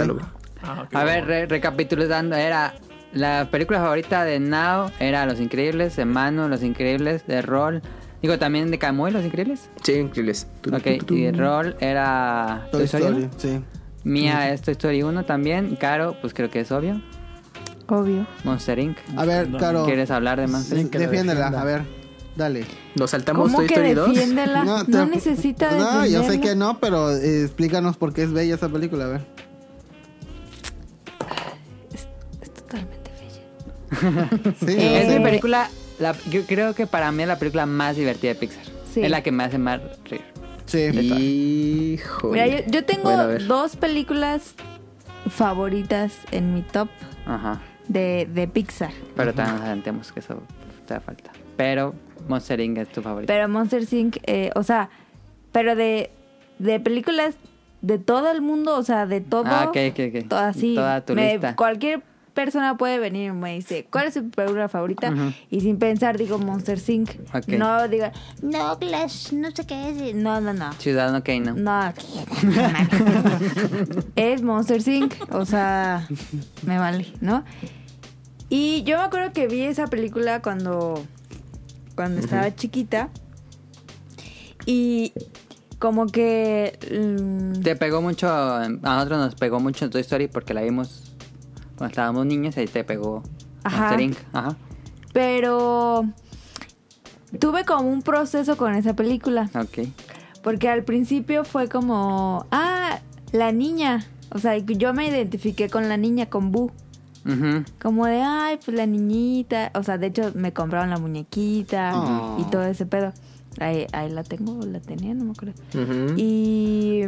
Ah, 0.63 0.87
A 0.93 1.05
ver, 1.05 1.27
re- 1.27 1.47
recapitulando, 1.47 2.37
era 2.37 2.75
la 3.13 3.49
película 3.51 3.81
favorita 3.81 4.25
de 4.25 4.41
Now 4.41 4.91
era 4.99 5.27
Los 5.27 5.41
Increíbles, 5.41 5.97
de 5.97 6.05
Manu, 6.05 6.49
Los 6.49 6.63
Increíbles, 6.63 7.27
de 7.27 7.43
Roll. 7.43 7.83
Digo, 8.23 8.39
también 8.39 8.71
de 8.71 8.79
Camuy, 8.79 9.11
Los 9.11 9.25
Increíbles. 9.25 9.69
Sí, 9.83 9.93
increíbles. 9.93 10.47
Ok, 10.73 11.11
y 11.11 11.23
de 11.25 11.33
Roll 11.33 11.77
era 11.81 12.67
Toy 12.73 12.85
Story. 12.85 13.05
1? 13.05 13.31
Sí. 13.37 13.61
Mía 14.05 14.51
es 14.53 14.63
Toy 14.63 14.73
Story 14.73 15.03
1 15.03 15.25
también. 15.25 15.77
Caro, 15.77 16.17
pues 16.21 16.33
creo 16.35 16.51
que 16.51 16.61
es 16.61 16.73
obvio. 16.73 17.01
Obvio. 17.89 18.27
Monster 18.45 18.79
Inc. 18.79 18.99
A 19.17 19.25
ver, 19.25 19.49
No. 19.49 19.59
Caro. 19.59 19.85
¿Quieres 19.85 20.11
hablar 20.11 20.41
de 20.41 20.47
Monster 20.49 20.79
Inc? 20.79 20.93
Defiéndela. 20.97 21.49
A 21.49 21.65
ver. 21.65 21.83
Dale. 22.35 22.65
Nos 22.97 23.11
saltamos 23.11 23.47
¿Cómo 23.47 23.59
Toy 23.59 23.67
que 23.69 23.75
Story 23.75 23.95
2. 23.95 24.09
defiéndela? 24.15 24.65
No, 24.65 24.85
te- 24.85 25.07
necesita 25.07 25.71
No, 25.71 26.01
defenderla. 26.01 26.07
yo 26.09 26.23
sé 26.25 26.41
que 26.41 26.55
no, 26.57 26.79
pero 26.81 27.11
eh, 27.17 27.43
explícanos 27.45 27.97
por 27.97 28.13
qué 28.13 28.25
es 28.25 28.33
bella 28.33 28.55
esa 28.57 28.69
película. 28.69 29.05
A 29.05 29.09
ver. 29.09 29.27
Sí, 34.61 34.67
Eh, 34.79 35.03
Es 35.03 35.09
mi 35.19 35.25
película, 35.25 35.69
la- 35.99 36.15
yo 36.31 36.43
creo 36.45 36.75
que 36.75 36.87
para 36.87 37.11
mí 37.13 37.23
es 37.23 37.29
la 37.29 37.39
película 37.39 37.67
más 37.67 37.97
divertida 37.97 38.33
de 38.35 38.39
Pixar. 38.41 38.65
Sí. 38.93 39.03
Es 39.03 39.11
la 39.11 39.23
que 39.23 39.31
me 39.33 39.45
hace 39.45 39.59
más 39.59 39.81
reír. 40.05 40.25
Sí. 40.67 40.79
Hijo. 41.95 42.29
Mira, 42.29 42.47
yo, 42.47 42.59
yo 42.67 42.85
tengo 42.85 43.05
Bueno, 43.05 43.29
dos 43.47 43.77
películas 43.77 44.55
favoritas 45.31 46.19
en 46.33 46.55
mi 46.55 46.63
top 46.63 46.89
Ajá. 47.27 47.61
de, 47.89 48.29
de 48.33 48.49
Pixar. 48.49 48.91
Pero 49.15 49.33
también 49.35 49.57
nos 49.57 49.63
adelantemos 49.65 50.13
que 50.13 50.21
eso 50.21 50.43
te 50.87 50.95
da 50.95 51.01
falta. 51.01 51.31
Pero 51.57 51.95
Monster 52.29 52.61
Inc. 52.61 52.79
es 52.79 52.89
tu 52.89 53.03
favorita. 53.03 53.33
Pero 53.33 53.49
Monster 53.49 53.83
Inc., 53.93 54.17
eh, 54.27 54.51
o 54.55 54.63
sea, 54.63 54.91
pero 55.53 55.77
de, 55.77 56.11
de 56.59 56.81
películas 56.81 57.37
de 57.83 57.99
todo 57.99 58.31
el 58.31 58.41
mundo, 58.43 58.77
o 58.77 58.83
sea, 58.83 59.07
de 59.07 59.21
todo. 59.21 59.45
Ah, 59.47 59.67
ok, 59.69 59.77
ok, 59.91 60.01
ok. 60.23 60.29
todo 60.29 60.41
así. 60.41 60.75
Toda 60.75 61.05
tu 61.05 61.15
me- 61.15 61.33
lista. 61.33 61.55
Cualquier 61.57 62.03
persona 62.37 62.77
puede 62.77 63.01
venir 63.01 63.31
y 63.31 63.33
me 63.33 63.55
dice, 63.57 63.89
¿cuál 63.91 64.07
es 64.07 64.15
su 64.15 64.31
película 64.31 64.69
favorita? 64.69 65.13
Y 65.51 65.63
sin 65.63 65.79
pensar 65.79 66.17
digo 66.17 66.39
Monster 66.39 66.79
Inc. 66.87 67.11
Ok. 67.35 67.49
No 67.49 67.89
diga, 67.89 68.13
no, 68.43 68.79
Clash, 68.79 69.33
no 69.33 69.51
sé 69.51 69.67
qué 69.67 70.11
es. 70.11 70.15
No, 70.15 70.41
no, 70.41 70.53
no. 70.53 70.73
Ciudadano 70.75 71.25
Kane, 71.25 71.41
¿no? 71.41 71.55
No, 71.55 71.83
es 74.17 74.43
Monster 74.43 74.87
Inc. 74.87 75.15
O 75.35 75.45
sea, 75.45 76.07
me 76.65 76.79
vale, 76.79 77.07
¿no? 77.21 77.45
Y 78.49 78.85
yo 78.85 78.99
me 78.99 79.05
acuerdo 79.05 79.33
que 79.33 79.49
vi 79.49 79.63
esa 79.63 79.89
película 79.89 80.41
cuando, 80.41 81.05
cuando 81.97 82.21
estaba 82.21 82.55
chiquita. 82.55 83.09
Y 84.67 85.13
como 85.79 86.07
que... 86.07 86.79
mm, 86.91 87.63
Te 87.63 87.77
pegó 87.77 88.03
mucho, 88.03 88.29
a 88.31 88.69
nosotros 88.69 89.19
nos 89.19 89.35
pegó 89.35 89.59
mucho 89.59 89.85
en 89.85 89.91
Toy 89.91 90.01
Story 90.03 90.29
porque 90.29 90.55
la 90.55 90.63
vimos 90.63 91.06
cuando 91.77 91.87
estábamos 91.93 92.27
niños 92.27 92.57
ahí 92.57 92.67
te 92.67 92.85
pegó 92.85 93.23
Ajá. 93.65 93.79
Monster 93.79 94.01
Inc. 94.01 94.17
Ajá. 94.33 94.57
pero 95.13 96.05
tuve 97.39 97.65
como 97.65 97.89
un 97.91 98.03
proceso 98.03 98.57
con 98.57 98.75
esa 98.75 98.95
película. 98.95 99.51
Ok. 99.55 99.89
Porque 100.43 100.69
al 100.69 100.85
principio 100.85 101.45
fue 101.45 101.69
como, 101.69 102.47
ah, 102.53 103.01
la 103.33 103.51
niña. 103.53 104.05
O 104.31 104.39
sea, 104.39 104.57
yo 104.59 104.95
me 104.95 105.09
identifiqué 105.09 105.69
con 105.69 105.89
la 105.89 105.97
niña, 105.97 106.27
con 106.27 106.53
Boo. 106.53 106.71
Ujú. 107.25 107.65
Como 107.83 108.07
de, 108.07 108.23
ay, 108.23 108.59
pues 108.65 108.77
la 108.77 108.87
niñita. 108.87 109.73
O 109.75 109.83
sea, 109.83 109.99
de 109.99 110.07
hecho 110.09 110.31
me 110.35 110.53
compraron 110.53 110.91
la 110.91 110.99
muñequita 110.99 111.93
Oh. 111.97 112.39
y 112.41 112.45
todo 112.51 112.63
ese 112.65 112.87
pedo. 112.87 113.13
Ahí, 113.59 113.87
ahí 113.93 114.11
la 114.11 114.23
tengo, 114.23 114.65
la 114.65 114.81
tenía, 114.81 115.15
no 115.15 115.25
me 115.25 115.31
acuerdo. 115.33 115.55
Ujú. 115.75 116.15
Y, 116.17 117.03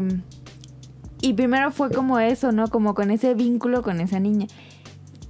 y 1.20 1.32
primero 1.34 1.70
fue 1.72 1.90
como 1.90 2.18
eso, 2.18 2.52
¿no? 2.52 2.68
Como 2.68 2.94
con 2.94 3.10
ese 3.10 3.34
vínculo 3.34 3.82
con 3.82 4.00
esa 4.00 4.20
niña. 4.20 4.46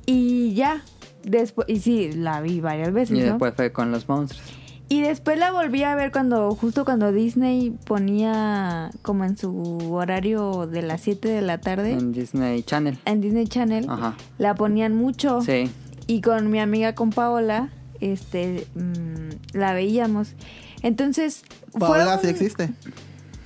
Y 0.06 0.54
ya, 0.54 0.82
después, 1.24 1.68
y 1.68 1.80
sí, 1.80 2.12
la 2.12 2.40
vi 2.40 2.60
varias 2.60 2.92
veces, 2.92 3.16
Y 3.18 3.20
¿no? 3.20 3.26
después 3.26 3.54
fue 3.54 3.72
con 3.72 3.90
los 3.90 4.08
monstruos. 4.08 4.42
Y 4.90 5.02
después 5.02 5.38
la 5.38 5.52
volví 5.52 5.82
a 5.82 5.94
ver 5.94 6.10
cuando, 6.12 6.50
justo 6.54 6.86
cuando 6.86 7.12
Disney 7.12 7.76
ponía 7.84 8.90
como 9.02 9.24
en 9.26 9.36
su 9.36 9.92
horario 9.92 10.66
de 10.66 10.80
las 10.80 11.02
7 11.02 11.28
de 11.28 11.42
la 11.42 11.58
tarde, 11.60 11.92
en, 11.92 11.98
En 11.98 12.12
Disney 12.12 12.62
Channel. 12.62 12.98
Disney 13.16 13.46
Channel, 13.46 13.84
Ajá. 13.88 14.16
la 14.38 14.54
ponían 14.54 14.96
mucho. 14.96 15.42
Sí. 15.42 15.70
Y 16.06 16.22
con 16.22 16.50
mi 16.50 16.58
amiga, 16.58 16.94
con 16.94 17.10
Paola, 17.10 17.68
este, 18.00 18.66
mm, 18.74 19.56
la 19.58 19.74
veíamos. 19.74 20.32
Entonces, 20.82 21.42
Paola 21.78 22.04
fueron- 22.04 22.20
sí 22.22 22.28
existe. 22.28 22.70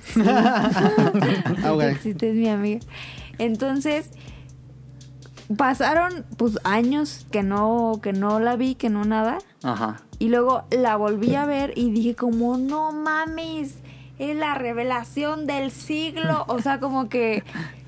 Sí, 0.05 0.21
ok. 1.69 1.81
existe, 1.83 2.29
es 2.29 2.35
mi 2.35 2.49
amiga. 2.49 2.79
Entonces, 3.37 4.11
pasaron 5.57 6.25
pues 6.37 6.59
años 6.63 7.25
que 7.31 7.43
no, 7.43 7.99
que 8.01 8.13
no 8.13 8.39
la 8.39 8.55
vi, 8.55 8.75
que 8.75 8.89
no 8.89 9.05
nada. 9.05 9.39
Ajá. 9.63 10.01
Y 10.19 10.29
luego 10.29 10.63
la 10.71 10.95
volví 10.95 11.35
a 11.35 11.45
ver 11.45 11.73
y 11.75 11.91
dije 11.91 12.15
como, 12.15 12.57
no 12.57 12.91
mames, 12.91 13.75
es 14.19 14.35
la 14.35 14.55
revelación 14.55 15.47
del 15.47 15.71
siglo. 15.71 16.45
O 16.47 16.59
sea, 16.59 16.79
como 16.79 17.09
que 17.09 17.43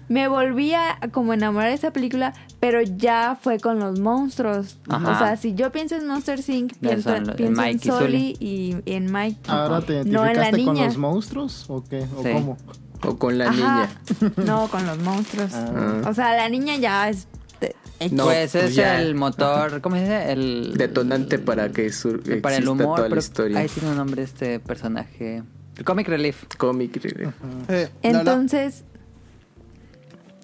me 0.08 0.28
volví 0.28 0.74
a 0.74 1.00
como 1.12 1.34
enamorar 1.34 1.70
de 1.70 1.76
esa 1.76 1.92
película, 1.92 2.34
pero 2.60 2.82
ya 2.82 3.38
fue 3.42 3.60
con 3.60 3.80
los 3.80 4.00
monstruos. 4.00 4.78
Ajá. 4.88 5.12
O 5.12 5.18
sea, 5.18 5.38
si 5.38 5.56
yo 5.56 5.72
pienso 5.72 5.96
en 5.96 6.06
Monster 6.08 6.40
Inc., 6.48 6.74
pienso, 6.80 7.10
son 7.12 7.26
los- 7.28 7.36
pienso 7.36 7.62
en 7.62 7.68
Mike 7.74 7.88
y 7.88 7.92
Sully 7.92 8.38
y, 8.40 8.78
y 8.86 8.94
en 8.94 9.12
Mike. 9.12 9.40
¿Ahora 9.48 9.82
te 9.82 10.04
No 10.06 10.26
en 10.26 10.38
la 10.38 10.50
identificaste 10.50 10.66
con 10.66 10.74
niña. 10.76 10.86
los 10.88 10.98
monstruos 10.98 11.66
o 11.70 11.84
qué? 11.84 12.06
¿O 12.16 12.24
Sí. 12.24 12.30
cómo? 12.34 12.58
O 13.04 13.18
con 13.18 13.38
la 13.38 13.50
Ajá. 13.50 13.90
niña. 14.22 14.34
No, 14.46 14.68
con 14.70 14.86
los 14.86 14.98
monstruos. 15.00 15.52
Ah. 15.54 16.02
O 16.08 16.14
sea, 16.14 16.36
la 16.36 16.50
niña 16.50 16.76
ya 16.78 17.10
es... 17.10 17.28
eh, 17.62 17.74
No, 18.12 18.26
pues 18.26 18.52
pues 18.52 18.64
es 18.66 18.76
ya. 18.76 19.00
el 19.02 19.16
motor, 19.16 19.82
¿cómo 19.82 19.96
se 19.96 20.04
dice? 20.04 20.32
El 20.32 20.74
Detonante 20.76 21.40
para 21.40 21.70
que 21.70 21.92
sur- 21.92 22.22
para 22.42 22.58
el 22.58 22.68
humor, 22.68 22.98
toda 22.98 23.10
la 23.10 23.18
historia. 23.20 23.60
ahí 23.60 23.68
tiene 23.70 23.90
un 23.90 23.98
nombre 23.98 24.22
este 24.24 24.60
personaje. 24.60 25.44
El 25.78 25.84
Comic 25.84 26.08
Relief. 26.08 26.44
Cómic. 26.58 27.04
Eh, 27.04 27.32
la- 27.68 27.74
la- 27.74 27.90
Entonces, 28.20 28.84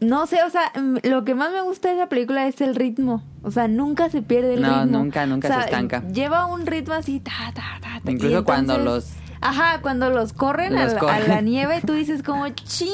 no 0.02 0.26
sé, 0.28 0.43
o 0.43 0.49
sea, 0.49 0.72
mm, 0.80 0.97
lo 1.08 1.24
que 1.24 1.36
más 1.36 1.52
me 1.52 1.62
gusta 1.62 1.89
de 1.89 1.95
esa 1.95 2.08
película 2.10 2.47
es 2.47 2.60
el 2.62 2.76
ritmo. 2.76 3.24
O 3.43 3.52
sea, 3.52 3.68
nunca 3.68 4.10
se 4.10 4.22
pierde 4.22 4.56
el 4.56 4.62
No, 4.62 4.82
ritmo. 4.84 4.99
nunca, 4.99 5.26
nunca 5.26 5.47
O 5.47 5.52
sea, 5.52 5.60
se 5.62 5.66
estanca. 5.66 6.04
Lleva 6.12 6.45
un 6.47 6.66
ritmo 6.66 6.93
así, 6.93 7.20
ta, 7.20 7.32
ta, 7.54 7.80
ta, 7.82 8.02
ta. 8.04 8.12
Incluso 8.12 8.43
cuando 8.43 8.78
los- 8.78 9.14
Ajá, 9.43 9.80
cuando 9.82 10.12
los 10.12 10.34
corren, 10.34 10.78
a, 10.78 10.84
Los 10.84 10.93
la, 10.93 10.99
corren. 10.99 11.24
a 11.24 11.28
la 11.28 11.41
nieve, 11.41 11.82
tú 11.86 11.93
dices 11.93 12.22
como, 12.22 12.47
ching. 12.49 12.89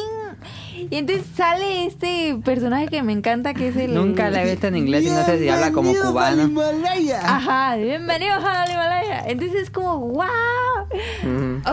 Y 0.90 0.96
entonces 0.96 1.26
sale 1.36 1.86
este 1.88 2.40
personaje 2.46 2.88
que 2.88 3.04
me 3.04 3.12
encanta, 3.12 3.54
que 3.54 3.68
es 3.70 3.76
el... 3.76 3.94
Nunca 3.94 4.30
la 4.30 4.44
he 4.44 4.52
visto 4.52 4.68
en 4.68 4.78
inglés 4.78 5.04
y 5.06 5.10
no 5.10 5.26
sé 5.26 5.40
si 5.40 5.50
habla 5.50 5.74
como 5.74 5.90
al 5.90 5.98
cubano. 6.00 6.44
Himalaya. 6.44 7.20
Ajá, 7.24 7.76
bienvenidos 7.76 8.42
al 8.46 8.72
Himalaya. 8.72 9.28
Entonces 9.28 9.64
es 9.64 9.70
como, 9.70 9.98
wow. 10.00 10.26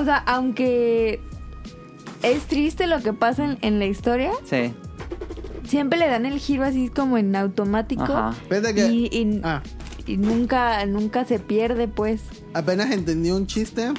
O 0.01 0.05
sea, 0.05 0.17
aunque 0.27 1.21
es 2.23 2.43
triste 2.47 2.87
lo 2.89 3.01
que 3.01 3.13
pasa 3.13 3.45
en, 3.45 3.59
en 3.61 3.79
la 3.79 3.85
historia, 3.87 4.33
Sí. 4.45 4.75
Siempre 5.67 5.99
le 5.99 6.07
dan 6.09 6.27
el 6.27 6.39
giro 6.39 6.65
así 6.65 6.89
como 6.89 7.19
en 7.19 7.35
automático. 7.37 8.03
Ajá. 8.03 8.35
Y, 8.91 9.07
y- 9.17 9.41
ah, 9.45 9.63
y 10.07 10.17
nunca, 10.17 10.85
nunca 10.87 11.25
se 11.25 11.39
pierde, 11.39 11.89
pues. 11.89 12.21
apenas 12.53 12.91
entendí 12.93 13.31
un 13.31 13.47
chiste. 13.47 13.93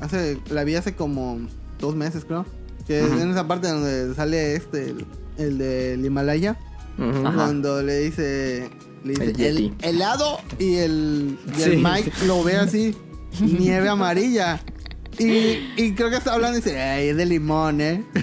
Hace, 0.00 0.38
la 0.50 0.64
vi 0.64 0.74
hace 0.74 0.94
como 0.94 1.38
dos 1.78 1.94
meses, 1.94 2.24
creo. 2.24 2.44
Que 2.86 3.00
es 3.04 3.12
en 3.12 3.30
esa 3.30 3.46
parte 3.46 3.68
donde 3.68 4.14
sale 4.14 4.56
este, 4.56 4.90
el, 4.90 5.06
el 5.38 5.58
del 5.58 6.04
Himalaya. 6.04 6.56
Cuando 6.96 7.82
le 7.82 8.00
dice, 8.00 8.68
le 9.04 9.12
dice 9.14 9.48
El 9.48 9.74
helado 9.82 10.38
y 10.58 10.74
el, 10.76 11.38
y 11.58 11.62
el 11.62 11.70
Sí, 11.72 11.76
Mike 11.82 12.12
lo 12.26 12.42
ve 12.44 12.56
así, 12.56 12.94
nieve 13.40 13.88
amarilla. 13.88 14.60
Y, 15.18 15.72
y 15.76 15.94
creo 15.94 16.10
que 16.10 16.16
está 16.16 16.34
hablando 16.34 16.58
y 16.58 16.62
dice, 16.62 16.80
ay, 16.80 17.08
es 17.08 17.16
de 17.16 17.26
limón, 17.26 17.80
¿eh? 17.80 18.02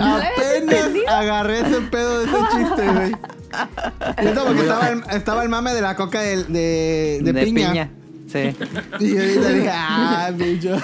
Apenas 0.00 0.90
agarré 1.08 1.60
ese 1.60 1.80
pedo 1.82 2.20
de 2.20 2.24
ese 2.26 2.36
chiste, 2.52 2.92
güey. 2.92 3.12
porque 4.44 4.60
estaba 4.60 4.88
el, 4.88 5.02
estaba 5.12 5.42
el 5.42 5.48
mame 5.48 5.74
de 5.74 5.82
la 5.82 5.94
coca 5.94 6.20
de, 6.20 6.44
de, 6.44 7.20
de, 7.22 7.44
piña. 7.44 7.90
Sí. 8.26 8.56
Y 9.00 9.16
ahorita 9.18 9.48
dije, 9.50 9.70
ah, 9.70 10.32
bicho. 10.36 10.76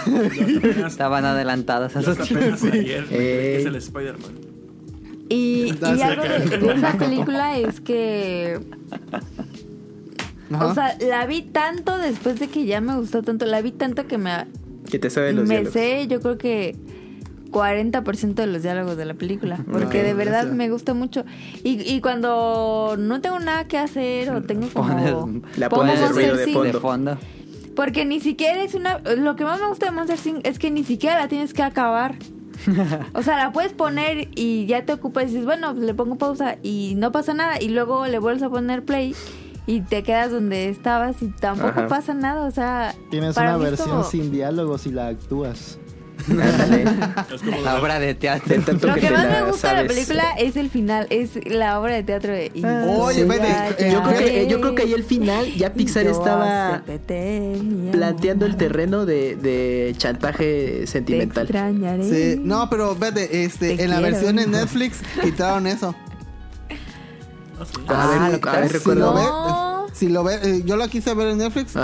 Estaban 0.87 1.25
adelantadas 1.25 1.97
a 1.97 2.03
sus 2.03 2.19
tiempos. 2.19 2.63
es 2.63 3.67
el 3.67 3.77
Spider-Man. 3.77 4.51
Y, 5.29 5.73
y 5.73 6.03
algo 6.03 6.23
de, 6.25 6.75
esa 6.75 6.93
película 6.99 7.57
es 7.57 7.81
que. 7.81 8.61
O 10.59 10.75
sea, 10.75 10.97
la 11.01 11.27
vi 11.27 11.43
tanto 11.43 11.99
después 11.99 12.41
de 12.41 12.49
que 12.49 12.67
ya 12.67 12.81
me 12.81 12.97
gustó 12.97 13.23
tanto. 13.23 13.47
La 13.47 13.63
vi 13.63 13.71
tanto 13.71 14.07
que 14.07 14.19
me. 14.19 14.31
Que 14.91 14.99
te 14.99 15.11
sabe 15.11 15.33
los 15.33 15.47
Me 15.47 15.65
sé, 15.67 16.09
yo 16.09 16.21
creo 16.21 16.39
que 16.39 16.77
40% 17.51 18.35
de 18.35 18.47
los 18.47 18.63
diálogos 18.63 18.97
de 18.97 19.05
la 19.05 19.15
película. 19.15 19.59
Porque 19.71 20.03
de 20.03 20.15
verdad 20.15 20.47
me 20.47 20.71
gusta 20.71 20.95
mucho. 20.95 21.25
Y, 21.63 21.81
y, 21.83 22.01
cuando 22.01 22.97
no 22.99 23.21
tengo 23.21 23.39
nada 23.39 23.65
que 23.65 23.79
hacer 23.79 24.31
o 24.31 24.43
tengo 24.43 24.69
como. 24.73 25.43
la 25.57 25.69
pones 25.69 26.01
de 26.01 26.09
ruido 26.09 26.63
de 26.63 26.73
fondo. 26.73 27.19
Porque 27.77 28.05
ni 28.05 28.21
siquiera 28.21 28.63
es 28.63 28.75
una. 28.75 28.99
Lo 28.99 29.37
que 29.37 29.45
más 29.45 29.61
me 29.61 29.69
gusta 29.69 29.87
de 29.87 29.93
Monster 29.93 30.19
Inc. 30.25 30.47
es 30.47 30.59
que 30.59 30.71
ni 30.71 30.85
siquiera 30.85 31.19
la 31.19 31.29
tienes 31.29 31.55
que 31.55 31.63
acabar. 31.63 32.17
o 33.15 33.23
sea, 33.23 33.39
la 33.39 33.53
puedes 33.53 33.73
poner 33.73 34.29
y 34.35 34.67
ya 34.67 34.85
te 34.85 34.93
ocupas 34.93 35.25
y 35.25 35.27
dices, 35.29 35.45
bueno, 35.45 35.73
le 35.73 35.95
pongo 35.95 36.17
pausa 36.17 36.57
y 36.63 36.95
no 36.97 37.13
pasa 37.13 37.33
nada. 37.33 37.61
Y 37.61 37.69
luego 37.69 38.07
le 38.07 38.19
vuelves 38.19 38.43
a 38.43 38.51
poner 38.51 38.85
play 38.85 39.15
y 39.67 39.83
te 39.83 40.03
quedas 40.03 40.31
donde 40.31 40.69
estabas 40.69 41.23
y 41.23 41.29
tampoco 41.29 41.87
pasa 41.89 42.15
nada. 42.15 42.45
O 42.47 42.51
sea, 42.51 42.95
tienes 43.11 43.37
una 43.37 43.57
versión 43.57 44.05
sin 44.05 44.31
diálogos 44.31 44.87
y 44.87 44.93
la 44.93 45.09
actúas 45.09 45.79
la 47.65 47.81
obra 47.81 47.99
de 47.99 48.15
teatro. 48.15 48.57
Lo 48.57 48.95
que, 48.95 49.11
más 49.11 49.29
me 49.29 49.51
gusta 49.51 49.75
de 49.75 49.83
la 49.83 49.89
película 49.89 50.25
es 50.39 50.57
el 50.57 50.71
final, 50.71 51.07
es 51.11 51.31
la 51.47 51.81
obra 51.81 51.95
de 51.95 52.03
teatro. 52.03 52.33
De 52.33 52.51
ah, 52.65 52.85
Oye, 52.89 53.21
yo, 53.21 54.03
creo 54.03 54.19
que, 54.19 54.47
yo 54.49 54.61
creo 54.61 54.75
que 54.75 54.83
ahí 54.83 54.93
el 54.93 55.05
final 55.05 55.53
ya 55.55 55.73
Pixar 55.73 56.07
estaba 56.07 56.83
planteando 57.93 58.47
el 58.47 58.57
terreno 58.57 59.07
de, 59.07 59.37
de 59.37 59.95
chantaje 59.97 60.87
sentimental. 60.87 61.49
Sí, 62.03 62.41
no, 62.43 62.69
pero 62.71 62.95
vete, 62.95 63.45
este, 63.45 63.83
en 63.83 63.91
la 63.91 64.01
versión 64.01 64.39
en 64.39 64.51
Netflix 64.51 65.01
quitaron 65.23 65.67
eso. 65.67 65.95
Ah, 67.89 68.05
a 68.05 68.29
ver, 68.29 68.41
a 68.49 68.61
ver 68.61 68.73
recuerdo. 68.73 69.89
Si 69.93 70.09
lo 70.09 70.25
ve, 70.25 70.39
eh, 70.43 70.63
yo 70.65 70.77
lo 70.77 70.89
quise 70.89 71.15
ver 71.15 71.29
en 71.29 71.39
Netflix 71.39 71.75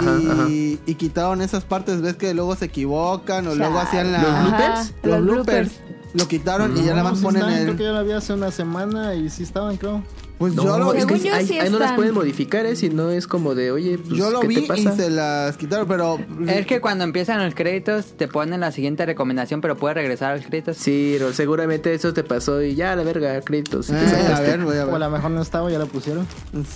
y, 0.48 0.78
y, 0.86 0.94
quitaron 0.94 1.42
esas 1.42 1.64
partes, 1.64 2.00
ves 2.00 2.16
que 2.16 2.32
luego 2.34 2.54
se 2.54 2.66
equivocan 2.66 3.46
o 3.48 3.54
luego 3.54 3.78
hacían 3.78 4.12
la, 4.12 4.22
los 4.22 4.42
bloopers, 4.42 4.94
los, 5.02 5.22
bloopers. 5.22 5.72
Lo 6.14 6.28
quitaron 6.28 6.76
y 6.76 6.84
ya 6.84 6.94
nada 6.94 7.10
más 7.10 7.18
ponen 7.20 7.42
el. 7.42 7.64
Creo 7.64 7.76
que 7.76 7.84
yo 7.84 7.92
lo 7.92 8.04
vi 8.04 8.12
hace 8.12 8.32
una 8.32 8.50
semana 8.50 9.14
y 9.14 9.28
sí 9.28 9.42
estaban, 9.42 9.76
creo. 9.76 10.02
Pues 10.38 10.54
yo 10.54 10.78
lo 10.78 10.92
vi. 10.92 10.98
Es 10.98 11.06
que 11.06 11.30
ahí, 11.30 11.70
no 11.70 11.78
las 11.78 11.92
pueden 11.92 12.12
modificar, 12.12 12.66
¿eh? 12.66 12.76
Si 12.76 12.90
no 12.90 13.10
es 13.10 13.26
como 13.26 13.54
de, 13.54 13.70
oye, 13.70 13.98
pues, 13.98 14.18
Yo 14.18 14.30
lo 14.30 14.40
¿qué 14.40 14.48
vi 14.48 14.54
te 14.56 14.66
pasa? 14.66 14.92
y 14.92 14.96
se 14.96 15.10
las 15.10 15.56
quitaron, 15.56 15.88
pero. 15.88 16.18
Es 16.46 16.66
que 16.66 16.80
cuando 16.80 17.04
empiezan 17.04 17.42
los 17.42 17.54
créditos 17.54 18.16
te 18.16 18.28
ponen 18.28 18.60
la 18.60 18.70
siguiente 18.70 19.06
recomendación, 19.06 19.60
pero 19.60 19.76
puedes 19.76 19.96
regresar 19.96 20.32
a 20.32 20.36
los 20.36 20.44
créditos. 20.44 20.76
Sí, 20.76 21.16
pero 21.18 21.32
seguramente 21.32 21.94
eso 21.94 22.12
te 22.12 22.22
pasó 22.22 22.62
y 22.62 22.74
ya, 22.74 22.94
la 22.96 23.02
verga, 23.02 23.40
créditos. 23.40 23.88
Eh, 23.90 23.94
a 24.34 24.40
ver, 24.40 24.60
voy 24.60 24.76
a 24.76 24.84
ver. 24.84 24.92
O 24.92 24.96
a 24.96 24.98
lo 24.98 25.10
mejor 25.10 25.30
no 25.30 25.40
estaba, 25.40 25.70
ya 25.70 25.78
lo 25.78 25.86
pusieron. 25.86 26.26
Pues, 26.52 26.66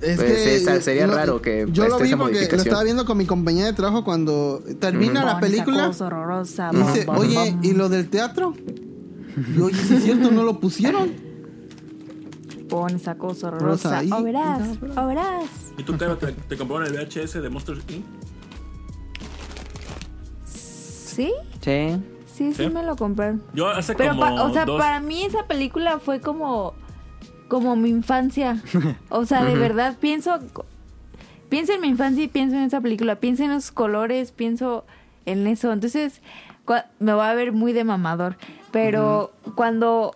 es 0.00 0.16
pues 0.16 0.64
que 0.64 0.80
sería 0.82 1.06
raro 1.06 1.40
que 1.40 1.66
yo 1.70 1.88
lo 1.88 1.98
vi 1.98 2.14
porque 2.14 2.48
lo 2.50 2.56
estaba 2.62 2.84
viendo 2.84 3.04
con 3.04 3.16
mi 3.16 3.24
compañera 3.24 3.66
de 3.66 3.72
trabajo 3.72 4.04
cuando 4.04 4.62
termina 4.78 5.24
la 5.24 5.40
película. 5.40 5.90
Horrorosa, 5.98 6.70
dice, 6.72 7.06
oye, 7.08 7.56
¿y 7.62 7.72
lo 7.72 7.88
del 7.88 8.08
teatro? 8.08 8.54
Y 9.56 9.60
oye, 9.60 9.76
si 9.76 9.96
es 9.96 10.04
cierto, 10.04 10.30
no 10.30 10.44
lo 10.44 10.60
pusieron. 10.60 11.23
Pon 12.68 12.96
esa 12.96 13.16
cosa 13.16 13.48
horrorosa. 13.48 14.02
O 14.12 14.22
verás, 14.22 14.78
o 14.96 15.06
verás. 15.06 15.72
¿Y 15.76 15.82
tú, 15.82 15.96
Caro, 15.98 16.16
te, 16.16 16.32
te 16.32 16.56
compraron 16.56 16.86
el 16.86 16.92
VHS 16.94 17.34
de 17.34 17.50
Monsters 17.50 17.80
Inc? 17.88 18.04
¿Sí? 20.46 21.32
Sí. 21.60 21.96
Sí, 22.26 22.52
sí, 22.52 22.68
me 22.68 22.82
lo 22.82 22.96
compré. 22.96 23.36
Yo 23.52 23.68
hace 23.68 23.94
Pero 23.94 24.16
como 24.16 24.42
o 24.42 24.52
sea, 24.52 24.64
dos... 24.64 24.80
para 24.80 24.98
mí 24.98 25.22
esa 25.22 25.46
película 25.46 26.00
fue 26.00 26.20
como 26.20 26.74
como 27.46 27.76
mi 27.76 27.90
infancia. 27.90 28.60
O 29.08 29.24
sea, 29.24 29.44
de 29.44 29.54
verdad 29.58 29.96
pienso 30.00 30.40
pienso 31.48 31.72
en 31.74 31.80
mi 31.80 31.88
infancia 31.88 32.24
y 32.24 32.28
pienso 32.28 32.56
en 32.56 32.62
esa 32.64 32.80
película, 32.80 33.20
pienso 33.20 33.44
en 33.44 33.52
los 33.52 33.70
colores, 33.70 34.32
pienso 34.32 34.84
en 35.26 35.46
eso. 35.46 35.72
Entonces, 35.72 36.20
me 36.98 37.14
voy 37.14 37.24
a 37.24 37.34
ver 37.34 37.52
muy 37.52 37.72
de 37.72 37.84
mamador, 37.84 38.36
pero 38.72 39.32
cuando 39.54 40.14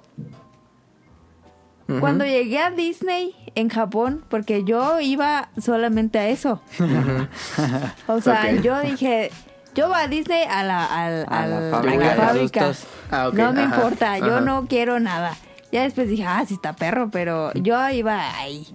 cuando 2.01 2.25
llegué 2.25 2.59
a 2.59 2.71
Disney 2.71 3.35
en 3.55 3.71
Japón, 3.71 4.25
porque 4.29 4.65
yo 4.65 5.01
iba 5.01 5.49
solamente 5.61 6.19
a 6.19 6.29
eso. 6.29 6.61
o 8.07 8.21
sea, 8.21 8.53
yo 8.53 8.81
dije, 8.81 9.31
yo 9.75 9.89
voy 9.89 9.99
a 9.99 10.09
Disney 10.09 10.43
a 10.45 10.63
la, 10.65 10.85
a, 10.85 11.47
la 11.47 11.71
fábrica. 11.71 12.73
Ah, 13.11 13.31
no 13.33 13.53
me 13.53 13.63
importa, 13.63 14.19
yo 14.19 14.41
no 14.41 14.67
quiero 14.67 15.01
nada. 15.01 15.37
Ya 15.73 15.83
después 15.83 16.09
dije, 16.09 16.25
ah, 16.25 16.45
sí 16.47 16.55
está 16.55 16.75
perro, 16.75 17.11
pero 17.11 17.53
yo 17.55 17.89
iba 17.91 18.37
ahí. 18.39 18.67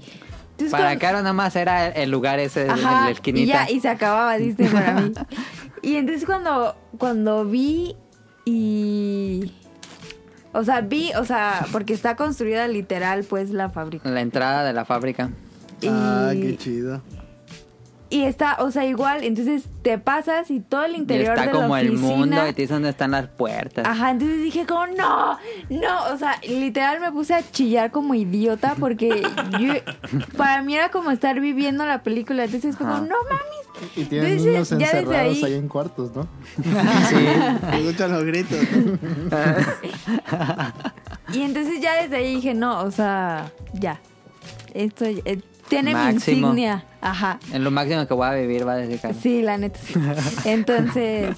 para 0.71 0.97
Caro 0.97 1.19
nada 1.19 1.33
más 1.33 1.55
era 1.55 1.87
el 1.87 2.09
lugar 2.09 2.39
ese 2.39 2.65
de 2.65 2.75
la 2.75 3.09
esquinita. 3.09 3.43
Y 3.43 3.45
ya, 3.45 3.69
y 3.69 3.79
se 3.79 3.89
acababa 3.89 4.37
Disney 4.37 4.69
para 4.69 4.93
mí. 4.93 5.11
Y 5.83 5.97
entonces 5.97 6.25
cuando, 6.25 6.77
cuando 6.97 7.43
vi 7.43 7.97
y... 8.45 9.51
O 10.53 10.63
sea, 10.63 10.81
vi, 10.81 11.11
o 11.19 11.25
sea, 11.25 11.65
porque 11.71 11.93
está 11.93 12.15
construida 12.15 12.67
literal, 12.67 13.23
pues, 13.23 13.49
la 13.49 13.69
fábrica. 13.69 14.09
La 14.09 14.21
entrada 14.21 14.63
de 14.63 14.73
la 14.73 14.85
fábrica. 14.85 15.31
Ah, 15.87 16.31
qué 16.33 16.55
chido. 16.57 17.01
Y 18.13 18.23
está, 18.25 18.57
o 18.59 18.69
sea, 18.69 18.85
igual, 18.85 19.23
entonces 19.23 19.63
te 19.81 19.97
pasas 19.97 20.51
y 20.51 20.59
todo 20.59 20.85
el 20.85 20.95
interior 20.95 21.35
está 21.35 21.47
de 21.47 21.51
como 21.51 21.75
la 21.75 21.81
el 21.81 21.93
mundo 21.93 22.47
y 22.47 22.53
te 22.53 22.61
dicen 22.61 22.75
dónde 22.75 22.89
están 22.89 23.09
las 23.09 23.27
puertas. 23.27 23.87
Ajá, 23.87 24.11
entonces 24.11 24.43
dije 24.43 24.67
como, 24.67 24.85
no, 24.85 25.39
no, 25.71 26.13
o 26.13 26.17
sea, 26.19 26.39
literal 26.47 26.99
me 26.99 27.11
puse 27.11 27.33
a 27.33 27.41
chillar 27.41 27.89
como 27.89 28.13
idiota 28.13 28.75
porque 28.79 29.23
yo, 29.59 29.73
para 30.37 30.61
mí 30.61 30.75
era 30.75 30.91
como 30.91 31.09
estar 31.09 31.39
viviendo 31.39 31.87
la 31.87 32.03
película, 32.03 32.43
entonces 32.43 32.77
fue 32.77 32.85
como, 32.85 32.99
no 32.99 33.15
mames. 33.23 33.95
Y 33.95 34.05
tienen 34.05 34.37
niños 34.37 34.71
encerrados 34.71 35.15
ahí... 35.15 35.43
ahí... 35.43 35.53
en 35.55 35.67
cuartos, 35.67 36.15
¿no? 36.15 36.27
sí, 37.09 37.17
escuchan 37.79 38.11
los 38.11 38.23
gritos. 38.25 38.59
y 41.33 41.41
entonces 41.41 41.81
ya 41.81 41.99
desde 41.99 42.17
ahí 42.17 42.35
dije, 42.35 42.53
no, 42.53 42.81
o 42.81 42.91
sea, 42.91 43.51
ya, 43.73 43.99
esto... 44.75 45.05
Tiene 45.67 45.95
mi 45.95 46.11
insignia. 46.11 46.85
Ajá. 47.01 47.39
En 47.51 47.63
lo 47.63 47.71
máximo 47.71 48.07
que 48.07 48.13
voy 48.13 48.27
a 48.27 48.33
vivir 48.33 48.67
va 48.67 48.73
a 48.73 48.77
decir 48.77 48.99
Sí, 49.21 49.41
la 49.41 49.57
neta 49.57 49.79
sí. 49.83 49.93
Entonces, 50.45 51.35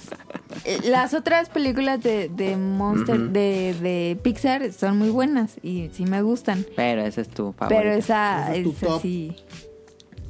eh, 0.64 0.80
las 0.86 1.14
otras 1.14 1.50
películas 1.50 2.02
de, 2.02 2.30
de 2.30 2.56
Monster, 2.56 3.20
de, 3.30 3.76
de, 3.82 4.20
Pixar 4.22 4.72
son 4.74 4.98
muy 4.98 5.10
buenas 5.10 5.54
y 5.64 5.90
sí 5.94 6.06
me 6.06 6.22
gustan. 6.22 6.66
Pero 6.76 7.02
esa 7.02 7.22
es 7.22 7.30
tu 7.30 7.54
favorita. 7.54 7.82
Pero 7.82 7.94
esa, 7.94 8.56
es 8.56 8.68
sí. 9.02 9.36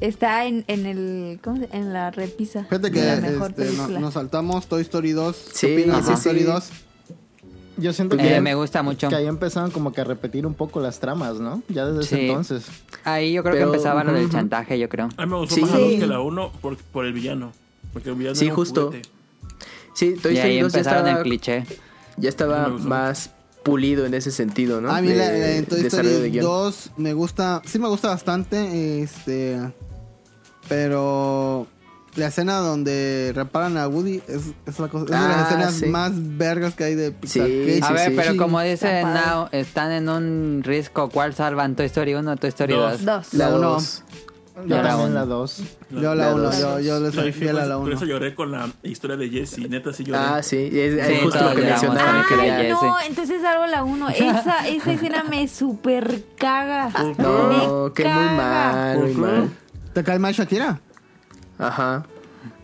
Está 0.02 0.46
en, 0.46 0.66
en 0.68 0.86
el 0.86 1.40
¿cómo 1.42 1.58
se, 1.58 1.70
en 1.72 1.94
la 1.94 2.12
repisa. 2.12 2.66
Fíjate 2.66 2.92
que 2.92 3.14
este, 3.14 4.00
nos 4.00 4.14
saltamos 4.14 4.68
Toy 4.68 4.82
Story 4.82 5.12
2. 5.12 5.36
Sí, 5.36 5.68
¿Qué 5.68 5.74
opinas 5.74 6.02
de 6.02 6.06
Toy 6.06 6.14
Story 6.16 6.44
2? 6.44 6.70
Yo 7.78 7.94
siento 7.94 8.18
que, 8.18 8.36
eh, 8.36 8.42
me 8.42 8.56
gusta 8.56 8.84
mucho. 8.84 9.10
Que 9.10 9.16
ahí 9.16 9.28
empezaron 9.28 9.72
como 9.72 9.92
que 9.92 10.02
a 10.02 10.04
repetir 10.04 10.46
un 10.46 10.54
poco 10.54 10.80
las 10.80 11.00
tramas, 11.00 11.40
¿no? 11.40 11.62
Ya 11.68 11.86
desde 11.86 12.02
ese 12.02 12.28
entonces. 12.28 12.66
Ahí 13.04 13.34
yo 13.34 13.44
creo 13.44 13.56
que 13.56 13.62
empezaba 13.62 14.04
lo 14.04 14.14
del 14.14 14.30
chantaje, 14.30 14.80
yo 14.80 14.88
creo. 14.90 15.10
A 15.18 15.26
mí 15.26 15.32
me 15.32 15.38
gustó 15.38 15.62
más 15.62 15.72
la 15.72 15.80
2 15.80 15.90
que 15.92 16.08
la 16.08 16.20
1 16.22 16.52
por, 16.62 16.78
por, 16.78 17.06
el 17.06 17.14
villano. 17.14 17.52
Porque 17.94 18.10
el 18.10 18.16
villano 18.16 18.36
sí, 18.36 18.50
justo. 18.50 18.92
Sí, 19.94 20.16
Toy 20.22 20.36
Story 20.36 20.60
2 20.60 20.74
ya 20.74 20.80
estaba, 20.80 21.12
el 21.12 21.24
cliché. 21.24 21.66
Ya 22.18 22.30
estaba 22.30 22.70
más 22.70 23.32
pulido 23.64 24.06
en 24.06 24.14
ese 24.14 24.32
sentido, 24.32 24.80
¿no? 24.80 24.92
A 24.92 25.02
mí 25.02 25.10
la, 25.14 25.56
en 25.56 25.66
Toy 25.66 25.82
Story 25.86 26.30
2 26.30 26.92
me 26.98 27.14
gusta, 27.14 27.62
sí 27.66 27.80
me 27.80 27.88
gusta 27.88 28.10
bastante, 28.10 29.02
este, 29.02 29.60
pero 30.70 31.68
la 32.16 32.28
escena 32.28 32.58
donde 32.58 33.32
reparan 33.36 33.78
a 33.78 33.88
Woody 33.88 34.22
es, 34.28 34.54
es, 34.66 34.80
la 34.80 34.88
cosa, 34.88 35.06
es 35.06 35.12
de 35.12 35.18
las 35.18 35.38
ah, 35.38 35.48
escenas 35.50 35.90
más 35.90 36.12
vergas 36.16 36.74
que 36.74 36.86
hay 36.86 36.96
de 36.96 37.12
Pixar. 37.12 37.48
Sí, 37.48 37.80
a 37.82 37.92
ver, 37.92 38.16
pero 38.16 38.38
como 38.38 38.62
dice 38.62 39.04
Now, 39.04 39.50
están 39.52 39.92
en 39.92 40.10
un 40.10 40.62
risco. 40.64 41.10
¿Cuál 41.10 41.34
salvan? 41.34 41.76
¿Toy 41.76 41.88
Story 41.88 42.14
1 42.14 42.32
o 42.32 42.36
Toy 42.38 42.50
Story 42.50 42.74
2? 42.74 43.06
Dos. 43.06 43.34
La 43.34 43.50
1. 43.56 43.78
Yo 44.68 44.82
la 44.82 44.96
1. 44.96 45.10
La 45.10 45.26
2. 45.26 45.64
Yo 45.92 46.16
la 46.16 46.34
1. 46.34 46.60
Yo, 46.60 46.80
yo 46.80 47.00
le 47.02 47.12
soy 47.12 47.34
fiel 47.34 47.58
a 47.58 47.66
la 47.66 47.78
1. 47.78 47.86
Por 47.86 47.94
eso 47.94 48.06
lloré 48.06 48.34
con 48.34 48.52
la 48.52 48.70
historia 48.84 49.18
de 49.18 49.30
Jesse. 49.30 49.70
Neta, 49.70 49.92
sí 49.92 50.06
lloré. 50.06 50.20
Ah, 50.20 50.42
sí. 50.42 50.70
Es, 50.72 50.94
es 50.94 51.24
justo 51.24 51.44
lo 51.44 51.56
que 51.56 51.62
mencionaba. 51.64 52.26
Ay, 52.30 52.70
no, 52.70 52.96
entonces 53.06 53.42
salgo 53.42 53.66
la 53.68 53.84
1. 53.84 54.10
Esa, 54.16 54.68
esa 54.68 54.92
escena 54.94 55.24
me 55.24 55.48
super 55.50 56.24
caga. 56.38 56.90
No, 57.18 57.92
que 57.94 58.06
muy 58.06 58.26
mal, 58.38 59.00
muy 59.00 59.14
mal. 59.14 59.50
¿Te 59.94 60.04
cae 60.04 60.20
mal 60.20 60.34
Shakira? 60.34 60.80
Ajá. 61.58 62.06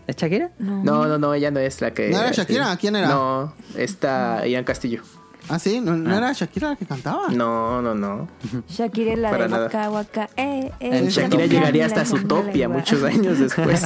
¿Es 0.06 0.16
Shakira? 0.16 0.50
No. 0.58 0.82
no, 0.82 1.18
no, 1.18 1.34
ella 1.34 1.50
no 1.50 1.60
es 1.60 1.80
la 1.80 1.92
que. 1.92 2.10
¿No 2.10 2.18
era 2.20 2.30
Shakira? 2.32 2.76
¿Quién 2.76 2.96
era? 2.96 3.08
No, 3.08 3.54
está 3.76 4.46
Ian 4.46 4.64
Castillo. 4.64 5.02
¿Ah, 5.48 5.58
sí? 5.58 5.80
¿No, 5.80 5.96
¿no 5.96 6.14
ah. 6.14 6.18
era 6.18 6.32
Shakira 6.32 6.70
la 6.70 6.76
que 6.76 6.86
cantaba? 6.86 7.28
No, 7.28 7.82
no, 7.82 7.94
no. 7.94 8.28
Shakira 8.68 9.16
la 9.16 9.32
de 9.32 9.52
Waka 9.52 9.90
Waka. 9.90 10.30
Eh, 10.36 10.70
eh, 10.80 11.08
Shakira 11.08 11.46
llegaría 11.46 11.86
hasta 11.86 12.04
su 12.04 12.18
topia 12.26 12.68
muchos 12.68 13.02
años 13.02 13.38
después. 13.38 13.82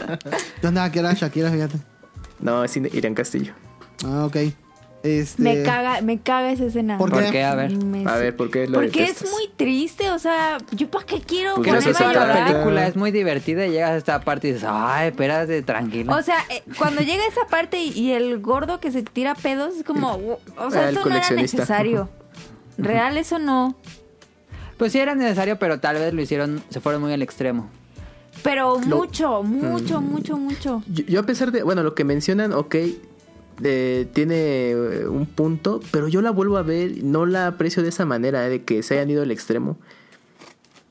¿Dónde 0.62 0.90
que 0.90 0.98
era 0.98 1.12
Shakira, 1.14 1.50
fíjate? 1.50 1.78
No, 2.40 2.64
es 2.64 2.76
Irán 2.76 3.14
Castillo. 3.14 3.54
Ah, 4.04 4.26
ok. 4.26 4.36
Este... 5.02 5.42
Me 5.42 5.62
caga, 5.62 6.00
me 6.00 6.20
caga 6.20 6.52
esa 6.52 6.66
escena. 6.66 6.96
¿Por 6.96 7.10
qué? 7.30 7.42
A 7.42 7.54
ver. 7.56 7.72
A 8.06 8.16
ver, 8.16 8.36
¿por 8.36 8.50
qué 8.50 8.68
lo 8.68 8.80
Porque 8.80 9.04
es 9.04 9.28
muy 9.30 9.48
triste, 9.56 10.10
o 10.10 10.18
sea, 10.18 10.58
yo 10.70 10.88
para 10.88 11.04
qué 11.04 11.20
quiero 11.20 11.56
Porque 11.56 11.70
ponerme 11.70 11.92
no 12.00 12.12
la 12.12 12.46
película 12.46 12.86
es 12.86 12.96
muy 12.96 13.10
divertida 13.10 13.66
y 13.66 13.72
llegas 13.72 13.90
a 13.90 13.96
esta 13.96 14.20
parte 14.20 14.48
y 14.48 14.52
dices, 14.52 14.68
ay, 14.70 15.08
espérate, 15.08 15.62
tranquilo. 15.62 16.14
O 16.14 16.22
sea, 16.22 16.36
eh, 16.50 16.62
cuando 16.78 17.02
llega 17.02 17.26
esa 17.26 17.46
parte 17.46 17.82
y, 17.82 18.12
el 18.12 18.40
gordo 18.40 18.78
que 18.78 18.92
se 18.92 19.02
tira 19.02 19.34
pedos 19.34 19.76
es 19.76 19.84
como, 19.84 20.38
o 20.56 20.70
sea, 20.70 20.90
esto 20.90 21.08
no 21.08 21.16
era 21.16 21.30
necesario. 21.30 22.08
Real 22.78 23.16
eso 23.16 23.38
no. 23.38 23.76
Pues 24.76 24.92
sí 24.92 24.98
era 24.98 25.14
necesario, 25.14 25.58
pero 25.58 25.80
tal 25.80 25.96
vez 25.96 26.12
lo 26.12 26.22
hicieron, 26.22 26.62
se 26.68 26.80
fueron 26.80 27.02
muy 27.02 27.12
al 27.12 27.22
extremo. 27.22 27.68
Pero 28.42 28.78
mucho, 28.78 29.42
mucho, 29.42 30.00
mm. 30.00 30.04
mucho, 30.04 30.36
mucho. 30.36 30.82
yo, 30.86 31.20
a 31.20 31.22
pesar 31.24 31.52
de, 31.52 31.62
bueno, 31.62 31.82
lo 31.82 31.94
que 31.94 32.04
mencionan, 32.04 32.52
ok, 32.52 32.76
tiene 34.12 34.70
eh, 34.70 35.06
un 35.06 35.26
punto, 35.26 35.80
pero 35.90 36.08
yo 36.08 36.22
la 36.22 36.30
vuelvo 36.30 36.56
a 36.56 36.62
ver, 36.62 37.02
no 37.02 37.26
la 37.26 37.46
aprecio 37.46 37.82
de 37.82 37.88
esa 37.88 38.04
manera, 38.04 38.46
eh, 38.46 38.50
de 38.50 38.62
que 38.64 38.82
se 38.82 38.94
hayan 38.94 39.10
ido 39.10 39.22
al 39.22 39.30
extremo. 39.30 39.76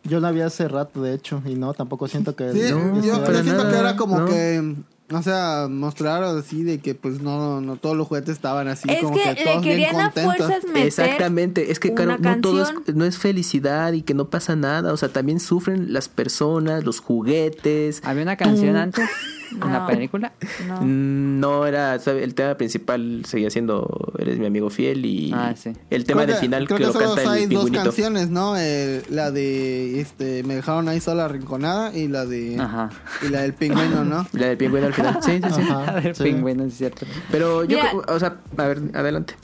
Yo 0.03 0.19
la 0.19 0.31
vi 0.31 0.41
hace 0.41 0.67
rato, 0.67 1.01
de 1.01 1.13
hecho, 1.13 1.43
y 1.45 1.55
no, 1.55 1.73
tampoco 1.73 2.07
siento 2.07 2.35
que... 2.35 2.51
Sí, 2.53 2.69
yo, 2.69 3.01
siento 3.01 3.69
que 3.69 3.77
era 3.77 3.95
como 3.95 4.25
que 4.25 4.75
o 5.13 5.21
sea, 5.21 5.67
mostrar 5.69 6.23
así 6.23 6.63
de 6.63 6.79
que 6.79 6.95
pues 6.95 7.21
no, 7.21 7.61
no 7.61 7.75
todos 7.75 7.97
los 7.97 8.07
juguetes 8.07 8.29
estaban 8.29 8.67
así 8.67 8.89
es 8.89 9.01
como 9.01 9.13
que, 9.13 9.35
que 9.35 9.43
todos 9.43 9.57
le 9.57 9.61
querían 9.61 9.99
a 9.99 10.11
fuerzas 10.11 10.63
meter 10.65 10.87
Exactamente, 10.87 11.71
es 11.71 11.79
que 11.79 11.93
claro, 11.93 12.17
no 12.17 12.41
todo 12.41 12.63
es, 12.63 12.95
no 12.95 13.05
es 13.05 13.17
felicidad 13.17 13.93
y 13.93 14.03
que 14.03 14.13
no 14.13 14.29
pasa 14.29 14.55
nada, 14.55 14.93
o 14.93 14.97
sea, 14.97 15.09
también 15.09 15.39
sufren 15.39 15.93
las 15.93 16.07
personas, 16.07 16.85
los 16.85 16.99
juguetes. 16.99 18.01
¿Había 18.05 18.23
una 18.23 18.37
canción 18.37 18.75
antes 18.77 19.09
en 19.51 19.73
la 19.73 19.85
película? 19.85 20.33
No. 20.67 20.81
no 20.81 21.65
era, 21.65 21.95
el 21.95 22.35
tema 22.35 22.55
principal 22.55 23.23
seguía 23.25 23.49
siendo 23.49 24.13
Eres 24.17 24.39
mi 24.39 24.45
amigo 24.45 24.69
fiel 24.69 25.05
y 25.05 25.31
ah, 25.33 25.53
sí. 25.55 25.73
el 25.89 26.05
tema 26.05 26.25
del 26.25 26.35
final 26.35 26.67
creo 26.67 26.77
que, 26.77 26.85
lo 26.85 26.93
canta 26.93 27.23
el 27.23 27.29
hay 27.29 27.45
dos 27.47 27.71
canciones, 27.71 28.29
¿no? 28.29 28.55
Eh, 28.57 29.03
la 29.09 29.31
de 29.31 30.01
este 30.01 30.43
me 30.43 30.55
dejaron 30.55 30.87
ahí 30.87 30.99
sola 30.99 31.27
rinconada 31.27 31.95
y 31.95 32.07
la 32.07 32.25
de 32.25 32.59
Ajá. 32.59 32.89
y 33.25 33.29
la 33.29 33.41
del 33.41 33.53
pingüino, 33.53 34.03
¿no? 34.03 34.27
La 34.33 34.47
del 34.47 34.57
pingüino 34.57 34.87
al 34.87 34.93
final. 34.93 35.17
Sí, 35.21 35.41
sí, 35.43 36.13
sí. 36.13 36.23
Pingüino, 36.23 36.63
es 36.63 36.75
cierto. 36.75 37.05
Pero 37.31 37.63
yo, 37.63 37.79
o 38.07 38.19
sea, 38.19 38.37
a 38.57 38.65
ver, 38.65 38.81
adelante. 38.93 39.35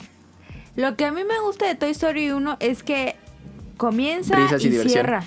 Lo 0.76 0.96
que 0.96 1.04
a 1.04 1.12
mí 1.12 1.22
me 1.24 1.40
gusta 1.40 1.66
de 1.66 1.74
Toy 1.74 1.90
Story 1.90 2.30
1 2.30 2.56
es 2.60 2.82
que 2.82 3.16
comienza 3.76 4.36
y, 4.58 4.70
cierra 4.88 5.24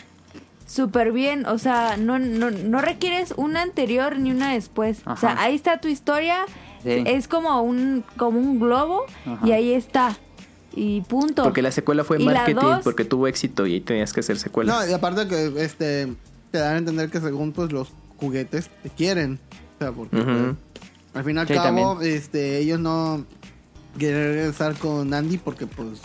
súper 0.72 1.12
bien. 1.12 1.46
O 1.46 1.58
sea, 1.58 1.98
no, 1.98 2.20
no, 2.20 2.52
no 2.52 2.82
requieres 2.82 3.34
una 3.38 3.62
anterior 3.62 4.20
ni 4.20 4.32
una 4.32 4.54
después. 4.54 5.02
O 5.06 5.18
sea, 5.18 5.42
ahí 5.42 5.56
está 5.56 5.80
tu 5.80 5.88
historia. 5.88 6.46
Es 6.84 7.28
como 7.28 7.62
un, 7.62 8.04
como 8.18 8.40
un 8.40 8.60
globo 8.60 9.06
y 9.44 9.52
ahí 9.52 9.74
está. 9.74 10.18
Y 10.74 11.02
punto. 11.02 11.44
Porque 11.44 11.62
la 11.62 11.72
secuela 11.72 12.04
fue 12.04 12.18
marketing, 12.18 12.82
porque 12.84 13.06
tuvo 13.06 13.28
éxito 13.28 13.68
y 13.68 13.82
tenías 13.82 14.14
que 14.14 14.22
hacer 14.22 14.40
secuela. 14.40 14.74
No, 14.74 14.90
y 14.90 14.94
aparte 14.94 15.28
que 15.28 15.64
este 15.64 16.08
te 16.50 16.58
dan 16.58 16.76
a 16.76 16.78
entender 16.78 17.10
que 17.10 17.20
según 17.20 17.52
pues 17.52 17.72
los 17.72 17.94
juguetes 18.18 18.70
te 18.84 18.90
quieren 18.90 19.40
porque 19.90 20.22
pues, 20.22 20.56
al 21.16 21.24
fin 21.24 21.38
y 21.38 21.40
al 21.40 21.48
cabo, 21.48 22.02
este, 22.02 22.60
ellos 22.60 22.80
no 22.80 23.26
quieren 23.98 24.36
regresar 24.36 24.78
con 24.78 25.12
Andy 25.12 25.40
porque 25.40 25.66
pues 25.66 26.02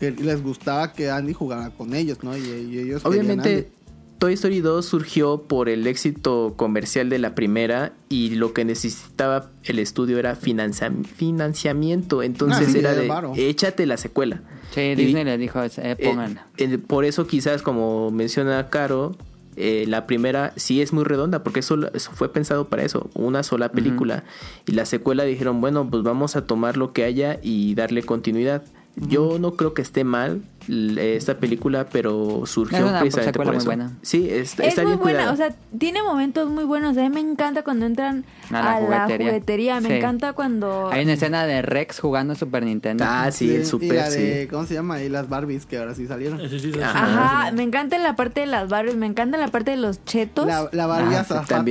les 0.00 0.42
gustaba 0.42 0.92
que 0.92 1.10
Andy 1.10 1.32
jugara 1.32 1.70
con 1.70 1.94
ellos, 1.94 2.22
¿no? 2.22 2.36
Y, 2.36 2.78
ellos 2.78 3.04
Obviamente 3.04 3.70
Toy 4.18 4.32
Story 4.34 4.60
2 4.60 4.84
surgió 4.84 5.42
por 5.42 5.68
el 5.68 5.86
éxito 5.86 6.54
comercial 6.56 7.08
de 7.08 7.18
la 7.18 7.34
primera 7.34 7.92
y 8.08 8.30
lo 8.30 8.52
que 8.52 8.64
necesitaba 8.64 9.50
el 9.64 9.78
estudio 9.78 10.18
era 10.18 10.34
financiamiento, 10.34 12.22
entonces 12.22 12.74
ah, 12.74 12.78
era 12.78 12.94
de, 12.94 13.48
échate 13.48 13.86
la 13.86 13.96
secuela. 13.96 14.42
Sí, 14.74 14.94
Disney 14.96 15.24
le 15.24 15.38
dijo, 15.38 15.62
eh, 15.62 15.70
eh, 15.76 16.36
eh, 16.56 16.78
por 16.78 17.04
eso 17.04 17.26
quizás 17.26 17.62
como 17.62 18.10
menciona 18.10 18.68
Caro, 18.70 19.16
eh, 19.60 19.86
la 19.88 20.06
primera 20.06 20.52
sí 20.54 20.80
es 20.80 20.92
muy 20.92 21.02
redonda 21.02 21.42
porque 21.42 21.60
eso, 21.60 21.76
fue 22.14 22.32
pensado 22.32 22.68
para 22.68 22.84
eso, 22.84 23.10
una 23.14 23.42
sola 23.42 23.70
película. 23.70 24.22
Y 24.66 24.72
la 24.72 24.84
secuela 24.84 25.24
dijeron, 25.24 25.60
bueno, 25.60 25.90
pues 25.90 26.04
vamos 26.04 26.36
a 26.36 26.46
tomar 26.46 26.76
lo 26.76 26.92
que 26.92 27.02
haya 27.02 27.40
y 27.42 27.74
darle 27.74 28.04
continuidad. 28.04 28.62
Yo 28.96 29.38
no 29.38 29.54
creo 29.54 29.74
que 29.74 29.82
esté 29.82 30.02
mal 30.02 30.42
esta 30.68 31.38
película, 31.38 31.86
pero 31.90 32.44
surgió 32.46 32.88
precisamente 32.98 33.38
por 33.38 33.54
eso. 33.54 33.56
Muy 33.56 33.64
buena. 33.64 33.92
Sí, 34.02 34.28
está, 34.28 34.64
es 34.64 34.82
muy 34.82 34.96
buena, 34.96 35.30
o 35.30 35.36
sea, 35.36 35.54
tiene 35.78 36.02
momentos 36.02 36.48
muy 36.50 36.64
buenos. 36.64 36.96
A 36.96 37.02
mí 37.02 37.08
me 37.08 37.20
encanta 37.20 37.62
cuando 37.62 37.86
entran 37.86 38.24
a, 38.50 38.80
la, 38.80 39.06
juguetería. 39.06 39.80
Me 39.80 39.98
encanta 39.98 40.32
cuando 40.32 40.90
hay 40.90 41.04
una 41.04 41.12
escena 41.12 41.46
de 41.46 41.62
Rex 41.62 42.00
jugando 42.00 42.34
Super 42.34 42.64
Nintendo. 42.64 43.04
Ah, 43.06 43.30
sí, 43.30 43.54
el 43.54 43.66
Super, 43.66 43.88
y 43.88 43.92
la 43.92 44.10
de, 44.10 44.48
¿cómo 44.50 44.66
se 44.66 44.74
llama? 44.74 45.00
Y 45.00 45.08
las 45.08 45.28
Barbies 45.28 45.64
que 45.64 45.78
ahora 45.78 45.94
sí 45.94 46.06
salieron. 46.06 46.40
Ajá, 46.82 47.52
me 47.52 47.62
encanta 47.62 47.98
la 47.98 48.16
parte 48.16 48.40
de 48.40 48.46
las 48.46 48.68
Barbies, 48.68 48.96
me 48.96 49.06
encanta 49.06 49.38
la 49.38 49.48
parte 49.48 49.70
de 49.70 49.76
los 49.76 50.04
chetos. 50.04 50.46
La, 50.46 50.68
la 50.72 50.86
Barbie 50.86 51.16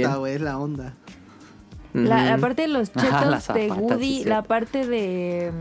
ah, 0.06 0.16
güey, 0.16 0.36
es 0.36 0.42
la 0.42 0.58
onda. 0.58 0.94
La, 1.94 2.38
parte 2.38 2.64
de 2.64 2.68
los 2.68 2.92
chetos 2.94 3.48
de 3.54 3.72
Woody, 3.72 4.24
la 4.24 4.44
parte 4.44 4.86
de 4.88 5.52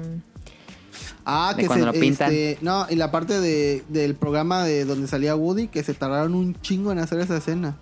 Ah, 1.28 1.54
que 1.56 1.66
se, 1.66 2.06
Este, 2.06 2.58
no, 2.62 2.86
y 2.88 2.94
la 2.94 3.10
parte 3.10 3.40
de, 3.40 3.82
del 3.88 4.14
programa 4.14 4.62
de 4.62 4.84
donde 4.84 5.08
salía 5.08 5.34
Woody, 5.34 5.66
que 5.66 5.82
se 5.82 5.92
tardaron 5.92 6.34
un 6.34 6.54
chingo 6.60 6.92
en 6.92 7.00
hacer 7.00 7.18
esa 7.18 7.36
escena. 7.36 7.76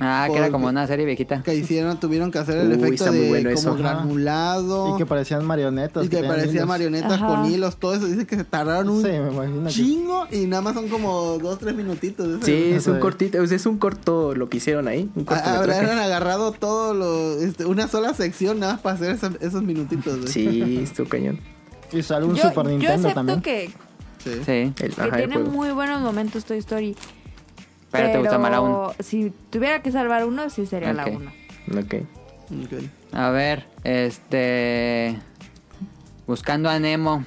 Ah, 0.00 0.28
que 0.30 0.38
era 0.38 0.50
como 0.50 0.68
una 0.68 0.86
serie 0.86 1.04
viejita. 1.04 1.42
Que 1.42 1.54
hicieron, 1.54 1.98
tuvieron 2.00 2.30
que 2.30 2.38
hacer 2.38 2.58
el 2.58 2.72
efecto 2.72 3.10
de 3.12 3.54
como 3.54 3.76
granulado. 3.76 4.94
Y 4.94 4.98
que 4.98 5.06
parecían 5.06 5.44
marionetas. 5.44 6.06
Y 6.06 6.08
que, 6.08 6.22
parecían 6.22 6.66
marionetas 6.66 7.20
con 7.20 7.46
hilos, 7.46 7.76
todo 7.76 7.94
eso. 7.94 8.06
Dice 8.06 8.26
que 8.26 8.36
se 8.36 8.44
tardaron 8.44 8.90
un 8.90 9.66
chingo 9.68 10.26
y 10.30 10.46
nada 10.46 10.62
más 10.62 10.74
son 10.74 10.88
como 10.88 11.38
dos, 11.38 11.58
tres 11.58 11.74
minutitos. 11.74 12.44
Sí, 12.44 12.72
es 12.72 12.86
un 12.86 12.98
cortito, 13.00 13.42
es 13.42 13.66
un 13.66 13.78
corto 13.78 14.34
lo 14.34 14.48
que 14.48 14.58
hicieron 14.58 14.88
ahí. 14.88 15.10
Un 15.14 15.26
Habrán 15.28 15.98
agarrado 15.98 16.52
todo 16.52 16.94
lo, 16.94 17.38
este, 17.40 17.64
una 17.64 17.88
sola 17.88 18.14
sección 18.14 18.60
nada 18.60 18.74
más 18.74 18.82
para 18.82 18.94
hacer 18.96 19.38
esos, 19.40 19.62
minutitos. 19.62 20.30
Sí, 20.30 20.80
estuvo 20.82 21.08
cañón. 21.08 21.40
Y 21.92 22.02
sale 22.02 22.26
un 22.26 22.36
Super 22.36 22.66
Nintendo 22.66 23.08
yo 23.08 23.14
también. 23.14 23.40
que, 23.40 23.70
sí. 24.18 24.32
sí. 24.44 24.72
que 24.76 25.12
tiene 25.16 25.38
muy 25.38 25.70
buenos 25.70 26.00
momentos 26.00 26.44
Toy 26.44 26.58
Story. 26.58 26.96
Pero, 27.90 28.10
te 28.10 28.18
gusta 28.18 28.38
más 28.38 28.50
la 28.50 28.60
1. 28.60 28.94
Si 29.00 29.32
tuviera 29.50 29.80
que 29.80 29.92
salvar 29.92 30.24
uno, 30.24 30.50
sí 30.50 30.66
sería 30.66 30.92
la 30.92 31.06
1. 31.06 31.30
Ok. 31.78 31.94
A 33.12 33.30
ver, 33.30 33.66
este. 33.84 35.18
Buscando 36.26 36.68
a 36.68 36.78
Nemo. 36.78 37.24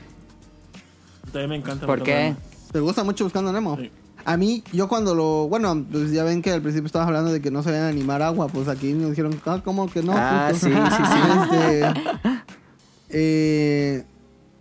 También 1.32 1.50
me 1.50 1.56
encanta. 1.56 1.86
¿Por 1.86 2.04
qué? 2.04 2.36
¿Te 2.72 2.80
gusta 2.80 3.04
mucho 3.04 3.24
Buscando 3.24 3.52
a 3.52 3.54
Nemo? 3.54 3.78
Sí. 3.78 3.92
A 4.26 4.36
mí, 4.36 4.62
yo 4.74 4.90
cuando 4.90 5.16
lo. 5.16 5.48
Bueno, 5.48 5.86
pues 5.90 6.12
ya 6.12 6.26
ven 6.26 6.42
que 6.42 6.52
al 6.52 6.62
principio 6.62 6.88
estabas 6.88 7.08
hablando 7.08 7.32
de 7.32 7.42
que 7.42 7.50
no 7.50 7.64
sabían 7.64 7.84
animar 7.84 8.22
agua. 8.22 8.48
Pues 8.50 8.68
aquí 8.68 8.94
me 8.94 9.10
dijeron, 9.10 9.40
ah, 9.46 9.62
¿cómo 9.64 9.90
que 9.90 10.04
no? 10.04 10.14
Ah, 10.14 10.52
sí, 10.54 10.60
sí, 10.60 10.70
sí. 10.70 11.20
Este, 11.42 11.92
eh, 13.10 14.06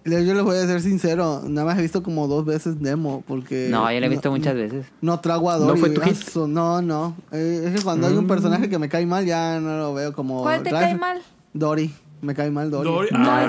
yo 0.06 0.34
les 0.34 0.42
voy 0.42 0.56
a 0.56 0.66
ser 0.66 0.80
sincero, 0.80 1.42
nada 1.46 1.66
más 1.66 1.78
he 1.78 1.82
visto 1.82 2.02
como 2.02 2.28
dos 2.28 2.44
veces 2.44 2.76
Nemo, 2.76 3.24
porque... 3.26 3.68
No, 3.70 3.90
yo 3.92 4.00
lo 4.00 4.06
he 4.06 4.08
visto 4.08 4.30
muchas 4.30 4.54
veces. 4.54 4.86
No 5.00 5.20
trago 5.20 5.50
a 5.50 5.58
Dory. 5.58 5.72
¿No 5.72 5.76
fue 5.78 5.90
tu 5.90 6.00
hit? 6.00 6.16
No, 6.46 6.80
no. 6.80 7.16
Eh, 7.32 7.64
es 7.66 7.78
que 7.78 7.82
cuando 7.82 8.06
hay 8.06 8.14
un 8.14 8.24
mm. 8.24 8.28
personaje 8.28 8.68
que 8.68 8.78
me 8.78 8.88
cae 8.88 9.04
mal, 9.06 9.26
ya 9.26 9.58
no 9.60 9.78
lo 9.78 9.94
veo 9.94 10.12
como... 10.12 10.42
¿Cuál 10.42 10.62
te 10.62 10.70
cae 10.70 10.94
mal? 10.94 11.20
Dory. 11.52 11.92
Me 12.22 12.34
cae 12.34 12.50
mal 12.50 12.70
Dory. 12.70 12.88
Dory. 12.88 13.10
No, 13.12 13.18
ah, 13.20 13.42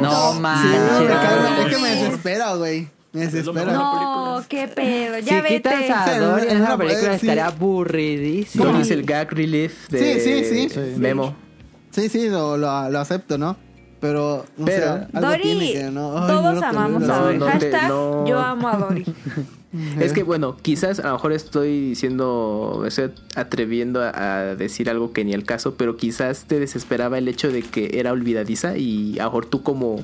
no. 0.00 0.30
Sí, 0.60 0.68
me 1.00 1.14
cae 1.14 1.40
mal. 1.40 1.66
Es 1.66 1.76
que 1.76 1.82
me 1.82 1.88
desespera, 1.90 2.54
güey. 2.54 2.88
Me 3.12 3.20
desespera. 3.26 3.72
No, 3.72 4.42
qué 4.48 4.68
pedo. 4.68 5.18
Ya 5.18 5.42
si 5.42 5.48
quitas 5.48 5.90
a 5.90 6.18
Dory 6.18 6.48
en 6.48 6.62
esa 6.62 6.76
película 6.76 7.14
estaría 7.14 7.46
aburridísimo. 7.46 8.64
Dory 8.64 8.80
es 8.80 8.90
el 8.90 9.04
gag 9.04 9.32
relief 9.32 9.88
de 9.88 10.20
sí, 10.20 10.44
sí, 10.44 10.68
sí. 10.68 10.80
Memo. 10.98 11.34
Sí, 11.90 12.08
sí, 12.08 12.28
lo, 12.28 12.56
lo, 12.56 12.90
lo 12.90 12.98
acepto, 12.98 13.36
¿no? 13.36 13.56
Pero, 14.02 14.44
no 14.56 14.64
Pero, 14.64 15.06
Dory, 15.12 15.74
todos 15.94 16.60
amamos 16.60 17.08
a 17.08 17.18
Dory. 17.18 17.38
Hashtag 17.38 17.88
yo 18.26 18.36
amo 18.36 18.66
a 18.66 18.76
Dory. 18.76 19.06
es 20.00 20.12
que 20.12 20.24
bueno, 20.24 20.56
quizás 20.60 20.98
a 20.98 21.06
lo 21.06 21.12
mejor 21.12 21.32
estoy 21.32 21.90
diciendo, 21.90 22.80
me 22.82 22.88
estoy 22.88 23.12
atreviendo 23.36 24.02
a, 24.02 24.56
decir 24.56 24.90
algo 24.90 25.12
que 25.12 25.24
ni 25.24 25.34
el 25.34 25.44
caso, 25.44 25.76
pero 25.76 25.96
quizás 25.96 26.46
te 26.46 26.58
desesperaba 26.58 27.16
el 27.16 27.28
hecho 27.28 27.52
de 27.52 27.62
que 27.62 28.00
era 28.00 28.10
olvidadiza 28.10 28.76
y 28.76 29.20
a 29.20 29.22
lo 29.22 29.30
mejor 29.30 29.46
tú 29.46 29.62
como 29.62 30.02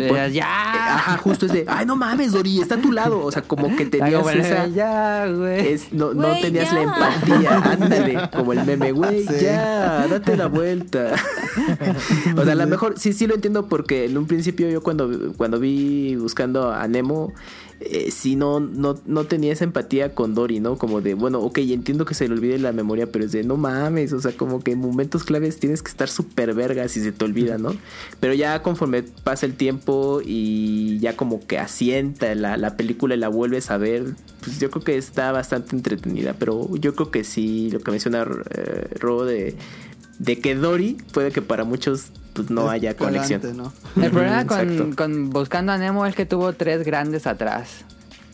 ya. 0.00 0.94
Ajá, 0.94 1.16
justo 1.18 1.46
es 1.46 1.52
de, 1.52 1.64
ay, 1.68 1.86
no 1.86 1.96
mames, 1.96 2.32
Dory, 2.32 2.60
está 2.60 2.76
a 2.76 2.80
tu 2.80 2.92
lado. 2.92 3.24
O 3.24 3.30
sea, 3.30 3.42
como 3.42 3.74
que 3.76 3.86
tenías 3.86 4.26
esa. 4.34 4.66
Ya, 4.68 5.26
güey. 5.26 5.80
no, 5.92 6.14
no 6.14 6.32
tenías 6.40 6.72
la 6.72 6.82
empatía. 6.82 7.58
Ándale, 7.58 8.30
como 8.34 8.52
el 8.52 8.64
meme, 8.64 8.92
güey, 8.92 9.26
ya, 9.40 10.06
date 10.08 10.36
la 10.36 10.46
vuelta. 10.46 11.14
o 12.36 12.44
sea, 12.44 12.52
a 12.52 12.56
lo 12.56 12.66
mejor 12.66 12.94
sí, 12.98 13.12
sí 13.12 13.26
lo 13.26 13.34
entiendo 13.34 13.66
porque 13.68 14.06
en 14.06 14.16
un 14.16 14.26
principio 14.26 14.68
yo 14.70 14.82
cuando, 14.82 15.32
cuando 15.36 15.58
vi 15.58 16.16
buscando 16.16 16.72
a 16.72 16.86
Nemo 16.88 17.32
eh, 17.90 18.10
si 18.10 18.36
no, 18.36 18.60
no, 18.60 19.00
no 19.06 19.24
tenía 19.24 19.52
esa 19.52 19.64
empatía 19.64 20.14
con 20.14 20.34
Dory, 20.34 20.60
¿no? 20.60 20.78
Como 20.78 21.00
de, 21.00 21.14
bueno, 21.14 21.40
ok, 21.40 21.58
entiendo 21.58 22.04
que 22.04 22.14
se 22.14 22.28
le 22.28 22.34
olvide 22.34 22.58
la 22.58 22.72
memoria, 22.72 23.06
pero 23.06 23.24
es 23.24 23.32
de, 23.32 23.44
no 23.44 23.56
mames, 23.56 24.12
o 24.12 24.20
sea, 24.20 24.32
como 24.32 24.60
que 24.60 24.72
en 24.72 24.78
momentos 24.78 25.24
claves 25.24 25.58
tienes 25.58 25.82
que 25.82 25.90
estar 25.90 26.08
súper 26.08 26.54
verga 26.54 26.88
si 26.88 27.00
se 27.00 27.12
te 27.12 27.24
olvida, 27.24 27.58
¿no? 27.58 27.74
Pero 28.20 28.34
ya 28.34 28.62
conforme 28.62 29.02
pasa 29.02 29.46
el 29.46 29.54
tiempo 29.54 30.20
y 30.24 30.98
ya 30.98 31.16
como 31.16 31.46
que 31.46 31.58
asienta 31.58 32.34
la, 32.34 32.56
la 32.56 32.76
película 32.76 33.14
y 33.14 33.18
la 33.18 33.28
vuelves 33.28 33.70
a 33.70 33.76
ver, 33.78 34.14
pues 34.40 34.58
yo 34.60 34.70
creo 34.70 34.84
que 34.84 34.96
está 34.96 35.32
bastante 35.32 35.76
entretenida, 35.76 36.34
pero 36.38 36.74
yo 36.76 36.94
creo 36.94 37.10
que 37.10 37.24
sí, 37.24 37.70
lo 37.70 37.80
que 37.80 37.90
menciona 37.90 38.26
eh, 38.50 38.88
Ro 38.98 39.24
de 39.24 39.56
de 40.22 40.38
que 40.38 40.54
Dory 40.54 40.98
puede 41.12 41.32
que 41.32 41.42
para 41.42 41.64
muchos 41.64 42.12
pues 42.32 42.50
no 42.50 42.68
haya 42.68 42.96
conexión. 42.96 43.42
El 43.96 44.10
problema 44.10 44.46
con, 44.96 45.30
Buscando 45.30 45.72
a 45.72 45.78
Nemo 45.78 46.06
es 46.06 46.14
que 46.14 46.26
tuvo 46.26 46.52
tres 46.52 46.84
grandes 46.84 47.26
atrás. 47.26 47.84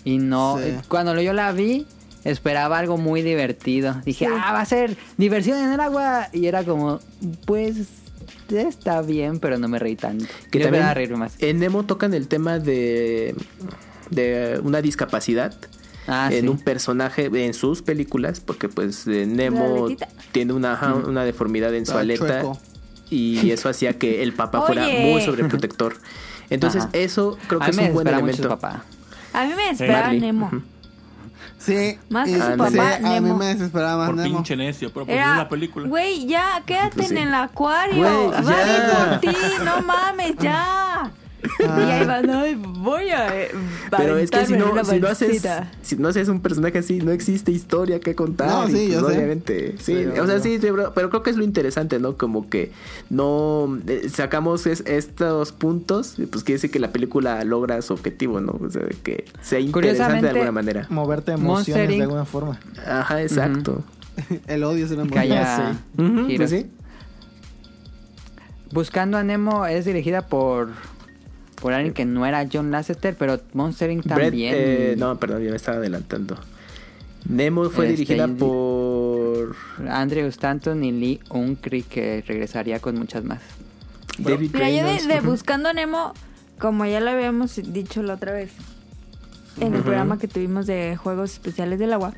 Y 0.05 0.19
no, 0.19 0.59
cuando 0.89 1.21
yo 1.21 1.33
la 1.33 1.53
vi, 1.53 1.87
esperaba 2.25 2.79
algo 2.79 2.97
muy 2.97 3.23
divertido. 3.23 4.01
Dije, 4.05 4.27
ah, 4.27 4.53
va 4.53 4.61
a 4.61 4.65
ser 4.65 4.97
diversión 5.17 5.59
en 5.59 5.73
el 5.73 5.81
agua. 5.81 6.29
Y 6.33 6.47
era 6.47 6.65
como, 6.65 7.01
pues 7.45 7.77
está 8.51 9.03
bien, 9.03 9.41
pero 9.41 9.59
no 9.59 9.69
me 9.69 9.79
reí 9.79 9.97
tanto. 9.97 10.27
Que 10.51 10.61
también 10.61 10.85
a 10.85 10.95
reír 10.95 11.15
más. 11.17 11.35
En 11.41 11.59
Nemo 11.59 11.85
tocan 11.85 12.15
el 12.15 12.29
tema 12.29 12.59
de, 12.59 13.35
de 14.11 14.61
una 14.63 14.81
discapacidad. 14.81 15.55
Ah, 16.11 16.31
en 16.33 16.49
un 16.49 16.59
personaje 16.59 17.29
en 17.31 17.53
sus 17.53 17.83
películas, 17.83 18.41
porque 18.41 18.71
pues 18.71 19.07
Nemo 19.07 19.89
tiene 20.33 20.55
una, 20.55 20.95
una 21.07 21.23
deformidad 21.23 21.75
en 21.75 21.85
su 21.85 21.99
aleta 21.99 22.45
y 23.11 23.51
eso 23.53 23.69
hacía 23.69 23.99
que 23.99 24.23
el 24.23 24.33
papá 24.33 24.63
fuera 24.63 24.83
muy 24.83 25.21
sobreprotector. 25.23 25.97
Entonces, 26.51 26.89
eso 26.93 27.39
creo 27.47 27.61
que 27.61 27.71
es 27.71 27.79
un 27.79 27.93
buen 27.93 28.07
elemento. 28.07 28.49
Papá. 28.49 28.85
A 29.33 29.45
mí 29.45 29.53
me 29.55 29.65
desesperaba 29.65 30.13
Nemo. 30.13 30.51
Sí. 31.59 31.99
Más 32.09 32.29
que 32.29 32.35
su 32.41 32.57
papá, 32.57 32.99
sí, 32.99 33.05
A 33.05 33.21
mí 33.21 33.33
me 33.33 33.47
desesperaba 33.47 33.99
más 33.99 34.07
por 34.09 34.17
Nemo. 34.17 34.37
pinche 34.37 34.57
necio, 34.57 34.91
pero 34.93 35.07
por 35.07 35.15
Era, 35.15 35.37
la 35.37 35.49
película. 35.49 35.89
Güey, 35.89 36.27
ya, 36.27 36.63
quédate 36.65 36.97
pues 36.97 37.11
en 37.11 37.19
el 37.19 37.35
acuario. 37.35 38.01
Wey, 38.01 38.31
Va 38.31 39.11
por 39.11 39.21
ti, 39.21 39.37
no 39.65 39.83
mames, 39.83 40.37
ya. 40.39 41.11
Y 41.59 41.63
ahí 41.63 42.07
va, 42.07 42.23
no, 42.23 42.43
voy 42.81 43.11
a. 43.11 43.43
Eh, 43.43 43.51
Pero 43.97 44.19
es 44.19 44.31
que 44.31 44.47
si 44.47 44.55
no, 44.55 44.85
si 44.85 45.01
no, 45.01 45.09
haces, 45.09 45.47
si 45.83 45.97
no 45.97 46.09
haces 46.09 46.29
un 46.29 46.41
personaje 46.41 46.79
así, 46.79 46.99
no 46.99 47.13
existe 47.13 47.53
historia 47.53 48.01
que 48.01 48.15
contar. 48.15 48.49
No, 48.49 48.67
sí, 48.67 48.89
yo 48.91 49.01
pues, 49.01 49.17
obviamente. 49.17 49.75
Sí, 49.79 50.05
o 50.07 50.27
sea, 50.27 50.41
sí, 50.41 50.59
pero, 50.61 50.93
creo 50.93 51.23
que 51.23 51.31
es 51.31 51.37
lo 51.37 51.45
interesante, 51.45 51.99
¿no? 51.99 52.17
Como 52.17 52.49
que 52.49 52.73
no 53.11 53.79
eh, 53.87 54.09
sacamos 54.09 54.67
estos 54.67 55.53
puntos, 55.53 56.15
pues 56.31 56.45
quiere 56.45 56.57
decir 56.57 56.71
que 56.71 56.81
la 56.81 56.91
película 56.91 57.45
logra 57.45 57.81
su 57.83 57.95
objetivo, 57.95 58.41
¿no? 58.41 58.59
O 58.61 58.71
sea, 58.71 58.83
que 59.03 59.25
sea 59.41 59.61
interesante 59.61 60.23
de 60.23 60.31
alguna 60.31 60.53
manera. 60.53 60.87
Moverte 60.91 61.33
emociones 61.33 61.89
de 61.89 62.03
alguna 62.03 62.25
forma. 62.25 62.59
Ajá, 62.87 63.23
exacto. 63.23 63.85
El 64.47 64.65
odio 64.65 64.85
es 64.85 64.91
una 64.91 65.03
emoción. 65.03 65.23
Haya 65.23 65.77
pues 66.37 66.51
sí. 66.51 66.67
Buscando 68.73 69.17
a 69.17 69.23
Nemo 69.23 69.65
es 69.65 69.85
dirigida 69.87 70.27
por 70.27 70.71
por 71.61 71.73
alguien 71.73 71.95
que 71.95 72.05
no 72.05 72.27
era 72.27 72.47
John 72.51 72.71
Lasseter, 72.71 73.17
pero 73.17 73.41
Monster 73.53 73.91
Inc. 73.91 74.07
también. 74.07 74.55
Eh, 74.57 74.95
no, 74.97 75.19
perdón, 75.19 75.43
yo 75.43 75.51
me 75.51 75.57
estaba 75.57 75.79
adelantando. 75.79 76.39
Nemo 77.29 77.69
fue 77.69 77.91
este, 77.91 78.05
dirigida 78.05 78.29
por 78.29 79.57
Andrew 79.89 80.27
Stanton 80.29 80.83
y 80.85 80.93
Lee 80.93 81.21
Unkrich, 81.31 81.87
que 81.89 82.25
regresaría 82.27 82.81
con 82.81 82.97
muchas 82.99 83.25
más. 83.25 83.41
David 84.19 84.51
Mira, 84.53 84.71
yo 84.71 85.09
de, 85.09 85.21
Buscando 85.21 85.73
Nemo, 85.73 86.15
como 86.59 86.87
ya 86.87 87.01
lo 87.01 87.11
habíamos 87.11 87.61
dicho 87.73 88.03
la 88.03 88.15
otra 88.15 88.33
vez, 88.33 88.53
en 89.61 89.75
el 89.75 89.83
programa 89.83 90.19
que 90.19 90.29
tuvimos 90.29 90.67
de 90.67 90.97
Juegos 90.97 91.33
Especiales 91.33 91.79
del 91.79 91.93
Agua, 91.93 92.15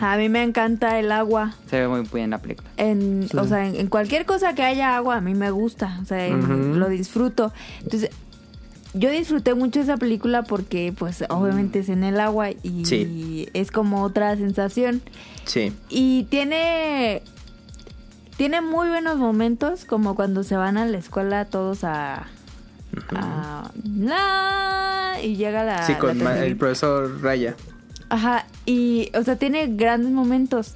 a 0.00 0.16
mí 0.16 0.28
me 0.28 0.42
encanta 0.42 0.98
el 0.98 1.12
agua. 1.12 1.54
Se 1.68 1.80
ve 1.80 1.88
muy 1.88 2.02
bien 2.12 2.30
la 2.30 2.38
película. 2.38 2.68
En, 2.76 3.28
O 3.36 3.44
sea, 3.44 3.66
en, 3.66 3.88
cualquier 3.88 4.24
cosa 4.26 4.54
que 4.54 4.62
haya 4.62 4.96
agua, 4.96 5.16
a 5.16 5.20
mí 5.20 5.34
me 5.34 5.50
gusta. 5.50 5.98
O 6.02 6.04
sea, 6.04 6.28
lo 6.28 6.88
disfruto. 6.88 7.52
Entonces, 7.82 8.10
yo 8.94 9.10
disfruté 9.10 9.54
mucho 9.54 9.80
esa 9.80 9.96
película 9.96 10.42
porque, 10.42 10.94
pues, 10.96 11.24
obviamente 11.28 11.80
es 11.80 11.88
en 11.88 12.04
el 12.04 12.20
agua 12.20 12.50
y, 12.50 13.48
es 13.54 13.70
como 13.70 14.02
otra 14.02 14.36
sensación. 14.36 15.02
Sí. 15.44 15.72
Y 15.88 16.24
tiene. 16.24 17.22
Tiene 18.36 18.60
muy 18.60 18.88
buenos 18.88 19.18
momentos, 19.18 19.84
como 19.84 20.14
cuando 20.14 20.42
se 20.42 20.56
van 20.56 20.76
a 20.76 20.86
la 20.86 20.98
escuela 20.98 21.44
todos 21.44 21.84
a. 21.84 22.26
y 25.22 25.36
llega 25.36 25.64
la. 25.64 25.86
Sí, 25.86 25.94
con 25.94 26.20
el 26.26 26.56
profesor 26.56 27.22
Raya. 27.22 27.54
Ajá, 28.12 28.44
y, 28.66 29.10
o 29.14 29.22
sea, 29.22 29.36
tiene 29.36 29.68
grandes 29.68 30.12
momentos. 30.12 30.74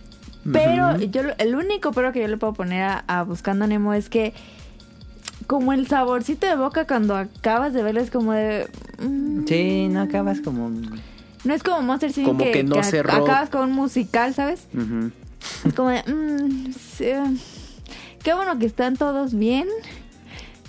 Pero 0.51 0.99
yo 0.99 1.21
el 1.37 1.55
único 1.55 1.93
pero 1.93 2.11
que 2.11 2.23
yo 2.23 2.29
le 2.29 2.39
puedo 2.39 2.55
poner 2.55 3.03
a, 3.07 3.23
Buscando 3.25 3.67
Nemo 3.67 3.93
es 3.93 4.09
que 4.09 4.33
como 5.47 5.75
el 5.75 5.87
saborcito 5.87 6.47
de 6.47 6.57
boca 6.57 6.87
cuando 6.87 7.15
acabas 7.15 7.75
de 7.75 7.83
verlo 7.83 8.01
es 8.01 8.11
como 8.11 8.33
de... 8.33 8.71
Mm, 9.03 9.45
sí, 9.47 9.89
no 9.91 10.01
acabas 10.01 10.41
como... 10.41 10.71
No 11.45 11.53
es 11.53 11.63
como 11.63 11.83
Monster 11.83 12.11
Inc. 12.17 12.27
Como 12.27 12.39
que, 12.39 12.65
no 12.65 12.79
acabas 12.79 13.51
con 13.51 13.69
un 13.69 13.73
musical, 13.73 14.33
¿sabes? 14.33 14.67
Es 15.67 15.75
como 15.75 15.91
de... 15.91 16.05
Mm, 16.07 17.37
qué 18.23 18.33
bueno 18.33 18.59
que 18.59 18.65
están 18.65 18.97
todos 18.97 19.35
bien, 19.35 19.69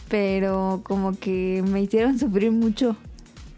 pero 0.10 0.82
como 0.84 1.18
que 1.18 1.64
me 1.66 1.82
hicieron 1.82 2.20
sufrir 2.20 2.52
mucho. 2.52 2.98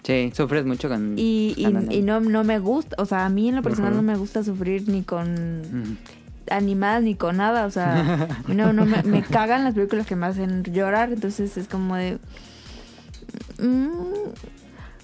Sí, 0.09 0.31
sufres 0.33 0.65
mucho 0.65 0.89
con... 0.89 1.13
Y, 1.19 1.53
y, 1.55 2.01
no, 2.01 2.19
no 2.19 2.43
me 2.43 2.57
gusta, 2.57 2.95
o 2.97 3.05
sea, 3.05 3.27
a 3.27 3.29
mí 3.29 3.47
en 3.47 3.55
lo 3.55 3.61
personal 3.61 3.95
no 3.95 4.01
me 4.01 4.17
gusta 4.17 4.43
sufrir 4.43 4.89
ni 4.89 5.03
con 5.03 5.99
animadas 6.49 7.03
ni 7.03 7.13
con 7.13 7.37
nada, 7.37 7.67
o 7.67 7.69
sea, 7.69 8.27
no, 8.47 8.73
no 8.73 8.87
me, 8.87 9.21
cagan 9.21 9.63
las 9.63 9.75
películas 9.75 10.07
que 10.07 10.15
me 10.15 10.25
hacen 10.25 10.63
llorar, 10.63 11.13
entonces 11.13 11.55
es 11.57 11.67
como 11.67 11.95
de... 11.95 12.17
Mm, 13.59 14.31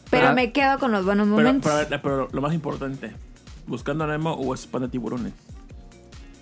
pero 0.10 0.34
me 0.34 0.52
quedo 0.52 0.80
con 0.80 0.91
los 0.91 1.06
buenos 1.06 1.27
momentos. 1.27 1.72
Pero, 1.88 2.27
lo 2.32 2.41
más 2.41 2.56
importante, 2.56 3.11
¿buscando 3.68 4.06
a 4.06 4.07
Nemo 4.07 4.34
o 4.34 4.56
espanta 4.56 4.88
tiburones? 4.88 5.34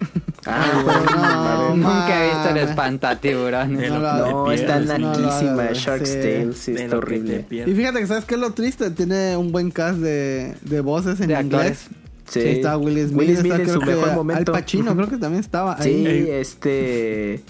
Ah, 0.45 1.71
nunca 1.73 2.25
he 2.25 2.29
visto 2.29 2.49
el 2.49 2.57
espantatiburones. 2.57 3.89
No, 3.89 3.99
no 4.45 4.51
está 4.51 4.77
larguísima. 4.79 5.71
Shark's 5.71 6.11
Tale, 6.15 6.53
sí, 6.53 6.73
está 6.73 6.97
horrible. 6.97 7.45
Y 7.49 7.73
fíjate 7.73 7.99
que, 7.99 8.07
¿sabes 8.07 8.25
qué 8.25 8.35
es 8.35 8.41
lo 8.41 8.51
triste? 8.51 8.91
Tiene 8.91 9.37
un 9.37 9.53
buen 9.53 9.71
cast 9.71 9.99
de, 9.99 10.55
de 10.61 10.81
voces 10.81 11.21
en 11.21 11.31
inglés. 11.31 11.87
Sí. 12.27 12.39
Está 12.39 12.77
Will 12.77 13.07
Smith. 13.07 13.17
Will 13.17 13.37
Smith 13.37 13.53
en 13.53 13.69
su 13.69 13.81
mejor 13.81 14.13
momento. 14.15 14.53
Al 14.53 14.61
Pacino 14.61 14.95
creo 14.95 15.07
que 15.07 15.17
también 15.17 15.41
estaba 15.41 15.77
ahí. 15.79 16.05
Sí, 16.05 16.29
este... 16.29 17.43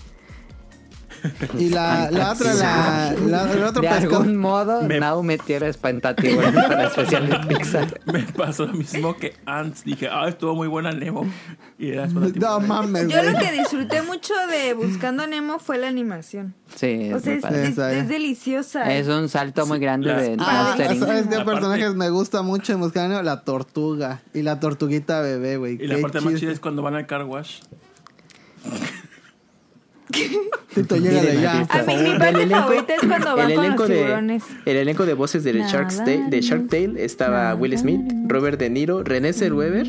Y 1.58 1.70
la, 1.70 2.12
la 2.12 2.34
otra, 2.34 2.54
la, 2.54 3.16
la, 3.26 3.52
el 3.52 3.64
otro 3.64 3.82
De 3.82 3.88
algún 3.88 4.36
modo, 4.36 4.82
me... 4.84 5.00
Now 5.00 5.24
metió 5.24 5.58
el 5.58 5.64
espantativo 5.64 6.42
para 6.42 6.88
especial 6.88 7.30
de 7.30 7.40
Pixar. 7.48 8.02
Me 8.06 8.24
pasó 8.24 8.66
lo 8.66 8.74
mismo 8.74 9.16
que 9.16 9.34
antes. 9.46 9.84
Dije, 9.84 10.10
ah, 10.12 10.28
estuvo 10.28 10.56
muy 10.56 10.68
buena 10.68 10.92
Nemo. 10.92 11.26
Y 11.78 11.92
era 11.92 12.08
No 12.08 12.60
mames. 12.60 13.08
Yo 13.08 13.24
lo 13.24 13.38
que 13.38 13.52
disfruté 13.52 14.02
mucho 14.02 14.34
de 14.52 14.74
Buscando 14.74 15.26
Nemo 15.28 15.60
fue 15.60 15.78
la 15.78 15.88
animación. 15.88 16.56
Sí, 16.76 17.12
o 17.14 17.20
sea, 17.20 17.36
es, 17.36 17.78
es, 17.78 18.08
deliciosa. 18.08 18.94
Es 18.94 19.08
un 19.08 19.30
salto 19.30 19.66
muy 19.66 19.80
grande 19.80 20.14
de 20.14 20.38
ah, 20.40 20.76
¿Sabes 20.78 21.28
qué 21.28 21.40
personajes 21.40 21.94
me 21.96 22.10
gusta 22.10 22.42
mucho 22.42 22.74
en 22.74 22.80
Buscando 22.80 23.10
Nemo? 23.10 23.24
La 23.24 23.42
tortuga. 23.42 24.22
Y 24.34 24.42
la 24.42 24.60
tortuguita 24.60 25.22
bebé, 25.22 25.58
güey. 25.58 25.78
Y 25.82 25.88
la 25.88 26.00
parte 26.00 26.22
más 26.22 26.36
chida 26.36 26.52
es 26.52 26.60
cuando 26.60 26.82
van 26.82 26.96
al 26.96 27.06
car 27.06 27.24
wash. 27.24 27.62
Tito, 30.74 30.98
llega 30.98 31.22
de 31.22 31.32
allá. 31.32 31.68
A 31.70 31.84
mí 31.84 31.96
mi 31.98 32.18
parte 32.18 32.48
favorita 32.48 32.96
es 32.96 33.08
cuando 33.08 33.36
van 33.36 33.52
el 33.52 33.60
elenco 33.60 33.78
con 33.78 33.90
los 33.90 33.98
tiburones. 33.98 34.44
De, 34.66 34.72
el 34.72 34.78
elenco 34.78 35.06
de 35.06 35.14
voces 35.14 35.44
de, 35.44 35.54
Shark 35.54 35.96
Tale, 35.96 36.26
de 36.30 36.42
Shark 36.42 36.68
Tale 36.68 37.04
estaba 37.04 37.54
Will 37.56 37.78
Smith, 37.78 38.02
Robert 38.28 38.60
De 38.60 38.70
Niro, 38.70 39.04
René 39.04 39.34
Zellweger, 39.34 39.88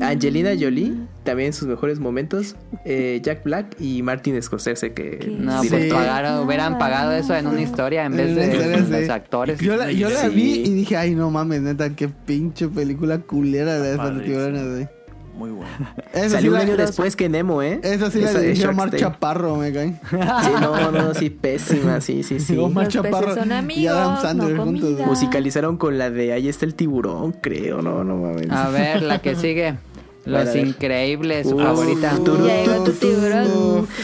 Angelina 0.00 0.50
Jolie, 0.58 0.94
también 1.24 1.48
en 1.48 1.52
sus 1.52 1.68
mejores 1.68 2.00
momentos, 2.00 2.56
eh, 2.84 3.20
Jack 3.22 3.44
Black 3.44 3.76
y 3.80 4.02
Martin 4.02 4.40
Scorsese 4.42 4.92
que 4.92 5.36
no, 5.38 5.62
pues 5.68 5.92
pagaron, 5.92 6.46
hubieran 6.46 6.78
pagado 6.78 7.12
eso 7.12 7.34
en 7.34 7.46
una 7.46 7.62
historia 7.62 8.04
en 8.04 8.16
vez 8.16 8.34
de 8.34 9.00
los 9.00 9.08
actores. 9.10 9.60
Yo 9.60 9.76
la, 9.76 9.90
yo 9.90 10.10
la 10.10 10.28
vi 10.28 10.64
y 10.64 10.70
dije, 10.70 10.96
ay 10.96 11.14
no 11.14 11.30
mames, 11.30 11.62
neta, 11.62 11.94
qué 11.94 12.08
pinche 12.08 12.68
película 12.68 13.18
culera 13.20 13.78
de 13.78 13.94
esa 13.94 14.22
tiburones, 14.22 14.68
güey. 14.68 14.97
Muy 15.38 15.50
bueno. 15.50 15.70
Salió 16.28 16.50
un 16.50 16.58
año 16.58 16.76
después 16.76 17.14
que 17.16 17.28
Nemo, 17.28 17.62
¿eh? 17.62 17.80
Esa 17.82 18.10
sí 18.10 18.20
la 18.20 18.32
dirigió 18.34 18.70
Omar 18.70 18.94
Chaparro, 18.94 19.56
me 19.56 19.72
cae. 19.72 19.94
Sí, 20.10 20.50
no, 20.60 20.90
no, 20.90 21.14
sí, 21.14 21.30
pésima, 21.30 22.00
sí, 22.00 22.22
sí, 22.22 22.40
sí. 22.40 22.56
Omar 22.58 22.88
Chaparro 22.88 23.34
son 23.34 23.52
amigos, 23.52 23.82
y 23.82 23.86
Adam 23.86 24.20
Sandler 24.20 24.56
juntos. 24.58 25.06
Musicalizaron 25.06 25.76
con 25.76 25.96
la 25.96 26.10
de 26.10 26.32
Ahí 26.32 26.48
está 26.48 26.66
el 26.66 26.74
tiburón, 26.74 27.32
creo, 27.32 27.82
no, 27.82 28.04
no 28.04 28.16
mames. 28.16 28.50
A 28.50 28.68
ver, 28.68 29.02
la 29.02 29.20
que 29.20 29.34
sigue. 29.36 29.76
Los 30.28 30.54
Increíbles, 30.54 31.48
su 31.48 31.58
favorita. 31.58 32.18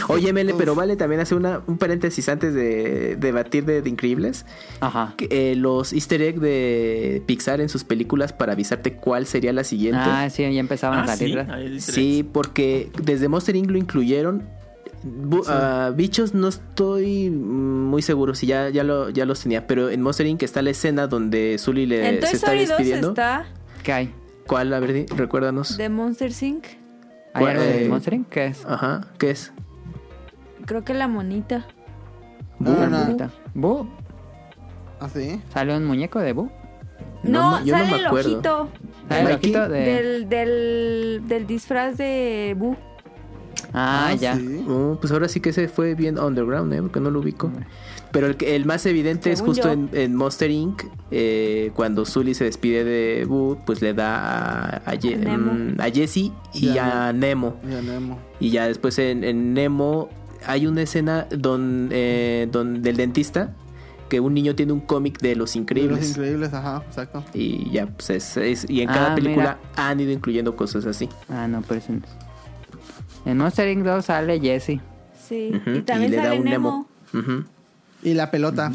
Oye, 0.07 0.33
Mele, 0.33 0.53
pero 0.57 0.75
vale 0.75 0.95
también 0.95 1.21
hacer 1.21 1.37
una, 1.37 1.61
un 1.67 1.77
paréntesis 1.77 2.27
antes 2.29 2.53
de 2.53 3.15
debatir 3.15 3.65
de, 3.65 3.85
Increíbles. 3.85 4.45
Ajá. 4.79 5.13
Eh, 5.19 5.55
los 5.55 5.93
easter 5.93 6.21
egg 6.21 6.39
de 6.39 7.21
Pixar 7.25 7.61
en 7.61 7.69
sus 7.69 7.83
películas 7.83 8.33
para 8.33 8.53
avisarte 8.53 8.93
cuál 8.93 9.25
sería 9.25 9.53
la 9.53 9.63
siguiente. 9.63 10.01
Ah, 10.01 10.29
sí, 10.29 10.41
ya 10.41 10.59
empezaban 10.59 10.99
a 10.99 11.03
ah, 11.03 11.15
salir. 11.15 11.45
Sí, 11.79 12.27
porque 12.31 12.89
desde 13.01 13.27
Monster 13.27 13.55
Inc. 13.55 13.69
lo 13.69 13.77
incluyeron. 13.77 14.43
Ah, 15.47 15.91
bichos 15.95 16.33
no 16.33 16.47
estoy 16.47 17.29
muy 17.29 18.01
seguro 18.01 18.33
si 18.33 18.47
ya, 18.47 18.69
ya, 18.69 18.83
lo, 18.83 19.09
ya 19.11 19.25
los 19.25 19.41
tenía, 19.41 19.67
pero 19.67 19.89
en 19.89 20.01
Monster 20.01 20.25
Inc. 20.25 20.41
está 20.41 20.61
la 20.61 20.71
escena 20.71 21.05
donde 21.07 21.57
Sully 21.59 21.85
le, 21.85 22.21
se 22.21 22.35
está 22.35 22.51
despidiendo. 22.51 23.09
está... 23.09 23.45
¿Qué 23.83 23.93
hay? 23.93 24.13
¿Cuál, 24.47 24.73
a 24.73 24.79
ver, 24.79 25.05
recuérdanos? 25.15 25.77
De 25.77 25.89
Monster 25.89 26.31
Inc. 26.41 26.65
¿Hay 27.33 27.45
algo 27.45 27.63
de 27.63 27.89
Monster 27.89 28.13
Inc? 28.13 28.29
¿Qué 28.29 28.45
es? 28.45 28.65
Ajá, 28.65 29.07
¿qué 29.17 29.31
es? 29.31 29.51
Creo 30.65 30.83
que 30.83 30.93
la 30.93 31.07
monita. 31.07 31.65
¿Bu? 32.59 32.71
La 32.71 32.89
monita. 32.89 33.29
¿Bu? 33.53 33.87
¿Ah, 34.99 35.09
sí? 35.09 35.41
¿Sale 35.53 35.75
un 35.75 35.85
muñeco 35.85 36.19
de 36.19 36.33
Bu? 36.33 36.49
No, 37.23 37.59
no 37.59 37.65
sale 37.65 37.95
el 37.95 38.07
ojito. 38.07 38.69
¿Sale 39.09 39.31
el 39.31 39.35
ojito 39.37 39.67
de... 39.67 39.79
del, 39.79 40.29
del, 40.29 41.23
del 41.27 41.47
disfraz 41.47 41.97
de 41.97 42.55
Bu. 42.57 42.75
Ah, 43.73 44.07
ah 44.09 44.13
ya. 44.13 44.39
Oh, 44.69 44.97
pues 44.99 45.11
ahora 45.11 45.27
sí 45.27 45.39
que 45.39 45.51
se 45.51 45.67
fue 45.67 45.95
bien 45.95 46.17
underground, 46.17 46.73
¿eh? 46.73 46.81
Porque 46.81 46.99
no 46.99 47.09
lo 47.09 47.19
ubico. 47.19 47.51
Pero 48.15 48.27
el, 48.27 48.37
el 48.39 48.65
más 48.65 48.85
evidente 48.85 49.29
es 49.29 49.41
justo 49.41 49.69
en, 49.69 50.15
Monster 50.15 50.49
Inc. 50.49 50.83
Eh, 51.11 51.71
cuando 51.75 52.05
Sully 52.05 52.33
se 52.33 52.45
despide 52.45 52.85
de 52.85 53.25
Boo, 53.25 53.57
pues 53.65 53.81
le 53.81 53.93
da 53.93 54.79
a, 54.85 54.91
a, 54.91 54.95
mm, 54.95 55.77
Jessie 55.93 56.31
y, 56.53 56.77
a, 56.77 57.11
Nemo. 57.11 57.59
Y 58.39 58.51
ya 58.51 58.69
después 58.69 58.97
en, 58.99 59.53
Nemo 59.53 60.07
hay 60.45 60.65
una 60.65 60.83
escena 60.83 61.27
donde, 61.29 62.47
don, 62.49 62.81
del 62.81 62.95
dentista 62.95 63.53
que 64.07 64.21
un 64.21 64.33
niño 64.33 64.55
tiene 64.55 64.71
un 64.71 64.79
cómic 64.79 65.19
de 65.19 65.35
Los 65.35 65.57
Increíbles. 65.57 65.99
los 65.99 66.09
Increíbles, 66.11 66.53
ajá, 66.53 66.83
exacto. 66.87 67.25
Y 67.33 67.69
ya, 67.71 67.87
pues 67.87 68.37
es, 68.37 68.65
y 68.69 68.79
en 68.79 68.87
cada 68.87 69.11
ah, 69.11 69.15
película 69.15 69.59
han 69.75 69.99
ido 69.99 70.13
incluyendo 70.13 70.55
cosas 70.55 70.85
así. 70.85 71.09
Ah, 71.27 71.49
no, 71.49 71.61
pero 71.63 71.81
eso 71.81 71.91
En 73.25 73.37
Monster 73.37 73.67
Inc. 73.67 73.83
2 73.83 74.05
sale 74.05 74.39
Jessie. 74.39 74.79
Sí, 75.27 75.51
y 75.65 75.81
también 75.81 76.13
sale 76.13 76.39
Nemo. 76.39 76.87
Y 78.05 78.13
la 78.13 78.31
pelota, 78.31 78.71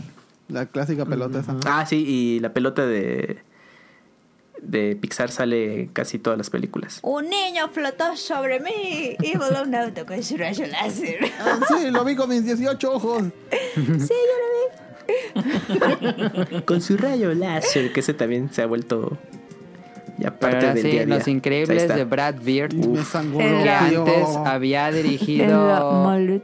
la 0.49 0.67
clásica 0.67 1.07
pelota 1.07 1.41
esa. 1.41 1.57
Ah, 1.65 1.87
sí, 1.87 2.05
y 2.07 2.41
la 2.41 2.53
pelota 2.53 2.85
de 2.85 3.43
de 4.63 4.97
Pixar 4.97 5.31
sale 5.31 5.89
casi 5.93 6.19
todas 6.19 6.37
las 6.37 6.51
películas. 6.51 7.01
Un 7.03 7.29
niño 7.29 7.69
flotó 7.73 8.17
sobre 8.17 8.61
mí 8.61 9.17
y 9.21 9.37
voló 9.37 9.63
un 9.63 9.75
auto 9.75 10.05
con 10.07 10.23
su 10.23 10.37
rayo 10.37 10.67
láser. 10.67 11.19
Ah, 11.41 11.59
sí, 11.69 11.91
lo 11.91 12.05
vi 12.05 12.15
con 12.15 12.29
mis 12.29 12.45
18 12.45 12.93
ojos. 12.93 13.25
sí, 13.75 13.85
yo 13.85 14.35
lo 14.43 14.49
vi. 16.51 16.61
con 16.63 16.81
su 16.81 16.97
rayo 16.97 17.35
láser, 17.35 17.93
que 17.93 18.01
ese 18.01 18.15
también 18.15 18.53
se 18.53 18.63
ha 18.63 18.67
vuelto 18.67 19.17
ya 20.19 20.39
parte 20.39 20.75
del 20.75 20.83
día 20.83 21.07
Los 21.07 21.27
Increíbles 21.27 21.89
de 21.89 22.05
Brad 22.05 22.35
Beard, 22.43 22.71
que 22.71 23.71
antes 23.71 24.29
había 24.45 24.91
dirigido... 24.93 26.15
El 26.15 26.43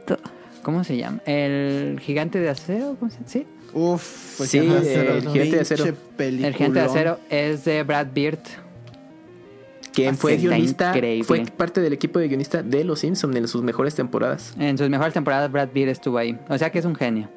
¿Cómo 0.67 0.83
se 0.83 0.97
llama? 0.97 1.21
¿El 1.25 1.97
gigante 2.01 2.41
de 2.41 2.49
acero? 2.49 2.97
¿Cómo 2.99 3.09
se 3.09 3.19
llama? 3.19 3.29
¿Sí? 3.29 3.47
Uf, 3.73 4.35
pues 4.37 4.49
sí, 4.49 4.57
el 4.57 5.21
gigante 5.29 5.55
de 5.55 5.61
acero. 5.61 5.85
El 6.17 6.53
gigante 6.53 6.79
de 6.79 6.85
acero 6.85 7.19
es 7.29 7.63
de 7.63 7.83
Brad 7.83 8.07
Beard. 8.13 8.39
Quien 9.93 10.17
fue 10.17 10.35
guionista, 10.35 10.93
fue 11.23 11.45
parte 11.45 11.79
del 11.79 11.93
equipo 11.93 12.19
de 12.19 12.27
guionista 12.27 12.63
de 12.63 12.83
Los 12.83 12.99
Simpsons 12.99 13.33
en 13.37 13.47
sus 13.47 13.63
mejores 13.63 13.95
temporadas. 13.95 14.55
En 14.59 14.77
sus 14.77 14.89
mejores 14.89 15.13
temporadas 15.13 15.49
Brad 15.49 15.69
Beard 15.73 15.87
estuvo 15.87 16.17
ahí. 16.17 16.37
O 16.49 16.57
sea 16.57 16.69
que 16.69 16.79
es 16.79 16.85
un 16.85 16.95
genio. 16.95 17.29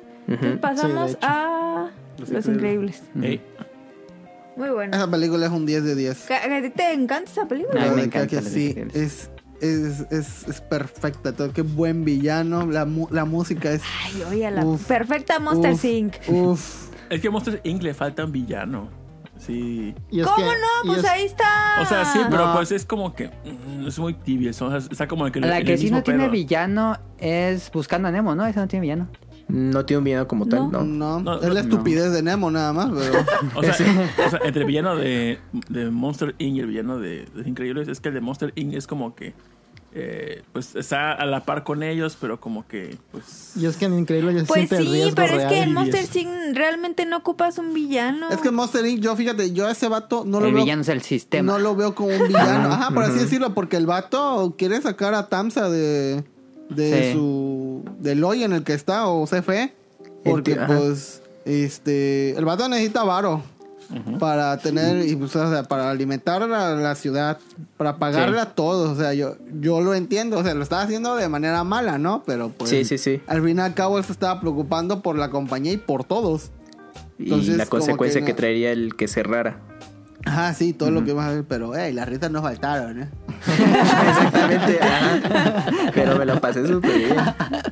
Pasamos 0.61 1.17
a 1.23 1.89
Los, 2.19 2.47
Increíbles. 2.49 3.05
Muy 3.15 4.71
bueno. 4.71 4.97
Esa 4.97 5.09
película 5.09 5.47
es 5.47 5.53
un 5.53 5.67
10 5.67 5.85
de 5.85 5.95
10. 5.95 6.27
¿Te 6.75 6.93
encanta 6.93 7.31
esa 7.31 7.47
película? 7.47 7.93
A 7.93 7.95
me 7.95 8.03
encanta. 8.03 8.43
sí, 8.43 8.75
es 8.93 9.31
es, 9.61 10.07
es, 10.11 10.49
es 10.49 10.61
perfecta. 10.61 11.33
Todo, 11.33 11.53
qué 11.53 11.63
buen 11.63 12.05
villano. 12.05 12.67
La, 12.67 12.87
la 13.11 13.25
música 13.25 13.71
es. 13.73 13.83
Ay, 14.05 14.23
oye, 14.31 14.51
la 14.51 14.65
perfecta 14.87 15.39
Monster 15.39 15.77
Inc. 15.91 16.15
Uf. 16.29 16.91
Es 17.09 17.21
que 17.21 17.29
a 17.29 17.31
Monster 17.31 17.61
Inc. 17.65 17.83
le 17.83 17.95
falta 17.95 18.25
un 18.25 18.33
villano. 18.33 18.89
Sí. 19.39 19.95
¿Cómo 20.11 20.47
no? 20.53 20.93
Pues 20.93 21.05
ahí 21.05 21.25
está. 21.25 21.79
O 21.81 21.87
sea, 21.87 22.05
sí, 22.05 22.19
pero 22.31 22.53
pues 22.53 22.73
es 22.73 22.85
como 22.85 23.15
que 23.15 23.29
mm, 23.29 23.87
es 23.89 23.99
muy 23.99 24.15
tibio. 24.15 24.51
O 24.51 24.53
sea, 24.53 24.77
está 24.77 25.09
como 25.09 25.27
el 25.27 25.33
que 25.33 25.41
La 25.41 25.63
que 25.63 25.79
sí 25.79 25.91
no 25.91 26.03
tiene 26.03 26.29
villano 26.29 26.99
es 27.19 27.71
Buscando 27.73 28.09
a 28.09 28.11
Nemo, 28.11 28.35
¿no? 28.35 28.47
Esa 28.47 28.61
no 28.61 28.69
tiene 28.69 28.83
villano. 28.83 29.09
No 29.51 29.85
tiene 29.85 29.99
un 29.99 30.05
villano 30.05 30.29
como 30.29 30.47
tal, 30.47 30.71
no. 30.71 31.21
No, 31.21 31.41
es 31.41 31.53
la 31.53 31.61
estupidez 31.61 32.13
de 32.13 32.23
Nemo 32.23 32.51
nada 32.51 32.73
más, 32.73 32.91
pero... 32.91 33.25
o, 33.55 33.63
sea, 33.63 33.73
o, 33.73 34.31
sea, 34.31 34.41
entre 34.45 34.63
el 34.63 34.67
villano 34.67 34.97
de, 34.97 35.39
de 35.69 35.91
Monster 35.91 36.35
Inc. 36.39 36.57
y 36.57 36.61
el 36.61 36.67
villano 36.67 36.99
de, 36.99 37.27
de 37.35 37.49
Increíbles 37.49 37.89
es 37.89 38.01
que 38.01 38.09
el 38.09 38.15
de 38.15 38.21
Monster 38.21 38.53
Inc. 38.57 38.75
es 38.75 38.87
como 38.87 39.15
que 39.15 39.35
eh, 39.93 40.45
pues 40.53 40.77
está 40.77 41.13
a 41.13 41.27
la 41.27 41.45
par 41.45 41.65
con 41.65 41.83
ellos, 41.83 42.17
pero 42.21 42.41
como 42.41 42.67
que, 42.69 42.97
pues... 43.11 43.57
Y 43.57 43.67
es 43.67 43.77
que 43.77 43.87
en 43.87 43.99
Increíble 43.99 44.33
ya 44.33 44.45
Pues 44.45 44.69
sí, 44.69 45.13
pero 45.17 45.37
es 45.37 45.47
que 45.47 45.63
en 45.63 45.73
Monster 45.73 46.05
Inc. 46.15 46.57
realmente 46.57 47.07
no 47.07 47.17
ocupas 47.17 47.59
un 47.59 47.75
villano. 47.75 48.31
Es 48.31 48.39
que 48.39 48.49
en 48.49 48.55
Monster 48.55 48.87
Inc. 48.87 49.01
yo, 49.01 49.17
fíjate, 49.17 49.53
yo 49.53 49.67
a 49.67 49.73
ese 49.73 49.89
vato 49.89 50.25
no 50.25 50.39
lo 50.39 50.47
veo... 50.47 50.59
El 50.59 50.63
villano 50.63 50.83
es 50.83 50.89
el 50.89 51.03
sistema. 51.03 51.53
No 51.53 51.59
lo 51.59 51.75
veo 51.75 51.95
como 51.97 52.11
un 52.11 52.29
villano. 52.29 52.73
Ajá, 52.73 52.91
por 52.93 53.03
así 53.03 53.19
decirlo, 53.19 53.53
porque 53.53 53.77
el 53.77 53.87
vato 53.87 54.55
quiere 54.57 54.81
sacar 54.81 55.15
a 55.15 55.29
Tamsa 55.29 55.69
de... 55.69 56.25
De 56.71 57.13
su... 57.13 57.85
Del 57.99 58.23
hoy 58.25 58.45
en 58.45 58.53
el 58.53 58.65
que 58.65 58.75
está, 58.75 59.09
o 59.09 59.27
CFE. 59.27 59.73
Porque, 60.25 60.57
pues... 60.57 61.23
Este... 61.45 62.37
El 62.37 62.45
vato 62.45 62.69
necesita 62.69 63.03
varo 63.05 63.43
para 64.19 64.57
tener 64.59 65.05
y 65.07 65.17
pues, 65.17 65.35
o 65.35 65.51
sea, 65.51 65.65
para 65.65 65.91
alimentar 65.91 66.43
a 66.43 66.75
la 66.75 66.95
ciudad, 66.95 67.39
para 67.77 67.97
pagarle 67.97 68.41
a 68.41 68.47
todos, 68.47 68.97
o 68.97 69.01
sea, 69.01 69.15
yo 69.15 69.37
yo 69.61 69.81
lo 69.81 69.95
entiendo, 69.95 70.39
o 70.39 70.45
sea, 70.45 70.55
lo 70.55 70.63
estaba 70.63 70.83
haciendo 70.83 71.17
de 71.17 71.29
manera 71.29 71.65
mala, 71.65 71.99
¿no? 71.99 72.23
Pero 72.25 72.51
pues 72.51 72.71
sí, 72.71 72.85
sí, 72.85 72.99
sí. 72.99 73.21
al 73.27 73.43
fin 73.43 73.59
y 73.59 73.61
al 73.61 73.75
cabo 73.75 73.99
él 73.99 74.05
se 74.05 74.13
estaba 74.13 74.41
preocupando 74.41 75.03
por 75.03 75.19
la 75.19 75.31
compañía 75.31 75.73
y 75.73 75.77
por 75.77 76.05
todos. 76.05 76.51
y 77.19 77.31
la 77.51 77.67
consecuencia 77.67 78.25
que, 78.25 78.33
traería 78.33 78.71
el 78.71 78.95
que 78.95 79.09
cerrara. 79.09 79.59
Ajá, 80.25 80.55
sí, 80.55 80.73
todo 80.73 80.91
lo 80.91 81.05
que 81.05 81.13
vas 81.13 81.29
a 81.29 81.33
ver, 81.33 81.45
pero 81.45 81.73
hey, 81.75 81.93
las 81.93 82.09
risas 82.09 82.31
nos 82.31 82.43
faltaron, 82.43 83.03
¿eh? 83.03 83.09
Exactamente, 83.47 84.81
Pero 85.95 86.17
me 86.17 86.25
lo 86.25 86.41
pasé 86.41 86.67
súper 86.67 86.97
bien. 86.97 87.17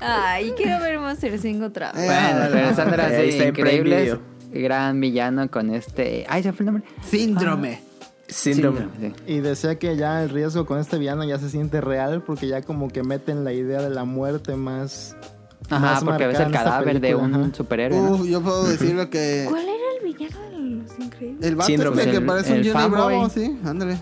Ay, 0.00 0.52
quiero 0.56 0.80
ver 0.80 0.98
Monster 0.98 1.38
5 1.38 1.64
otra 1.64 1.92
vez. 1.92 2.06
bueno, 2.06 2.46
pero 2.52 2.74
Sandra, 2.74 3.08
sí, 3.10 3.42
increíbles 3.42 4.18
gran 4.52 5.00
villano 5.00 5.50
con 5.50 5.70
este. 5.74 6.24
Ay, 6.28 6.42
se 6.42 6.52
fue 6.52 6.64
el 6.64 6.72
nombre. 6.72 6.84
Síndrome. 7.04 7.80
Síndrome. 8.28 8.88
Y 9.26 9.40
decía 9.40 9.78
que 9.78 9.96
ya 9.96 10.22
el 10.22 10.30
riesgo 10.30 10.66
con 10.66 10.78
este 10.78 10.98
villano 10.98 11.24
ya 11.24 11.38
se 11.38 11.48
siente 11.48 11.80
real 11.80 12.22
porque 12.22 12.46
ya 12.46 12.62
como 12.62 12.88
que 12.88 13.02
meten 13.02 13.44
la 13.44 13.52
idea 13.52 13.80
de 13.80 13.90
la 13.90 14.04
muerte 14.04 14.54
más. 14.54 15.16
Ajá, 15.70 16.00
porque 16.04 16.26
ves 16.26 16.40
el 16.40 16.52
cadáver 16.52 17.00
de 17.00 17.14
un 17.14 17.54
superhéroe. 17.54 17.98
Uf, 17.98 18.26
yo 18.26 18.42
puedo 18.42 18.66
decir 18.66 18.94
lo 18.94 19.08
que. 19.08 19.46
¿Cuál 19.48 19.64
era 19.64 19.72
el 19.98 20.04
villano 20.04 20.50
de 20.50 20.82
los 20.82 20.98
increíbles? 20.98 21.46
El 21.46 21.56
vato 21.56 21.72
este 21.72 22.10
que 22.10 22.20
parece 22.20 22.52
un 22.52 22.64
Johnny 22.64 22.90
Bravo, 22.90 23.28
sí, 23.30 23.58
ándale 23.64 23.98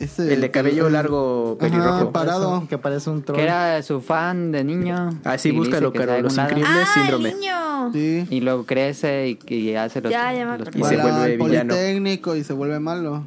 el 0.00 0.40
de 0.40 0.50
cabello 0.50 0.88
largo, 0.88 1.58
pelirrojo. 1.60 2.10
parado. 2.10 2.66
que 2.68 2.78
parece 2.78 3.10
un 3.10 3.22
troll. 3.22 3.36
Que 3.36 3.44
era 3.44 3.82
su 3.82 4.00
fan 4.00 4.50
de 4.50 4.64
niño. 4.64 5.10
Ah, 5.24 5.36
sí, 5.36 5.50
búscalo, 5.50 5.92
Caro. 5.92 6.20
Los 6.20 6.38
increíbles 6.38 6.72
ah, 6.74 6.90
síndrome. 6.94 7.34
Niño. 7.34 7.92
Sí. 7.92 8.26
Y 8.30 8.40
luego 8.40 8.64
crece 8.64 9.38
y, 9.46 9.54
y 9.54 9.74
hace 9.74 10.00
los, 10.00 10.10
ya, 10.10 10.32
ya 10.32 10.56
los 10.56 10.68
Y 10.74 10.82
se 10.84 10.96
vuelve 10.96 11.36
villano. 11.36 11.74
técnico 11.74 12.34
y 12.34 12.44
se 12.44 12.52
vuelve 12.52 12.80
malo. 12.80 13.24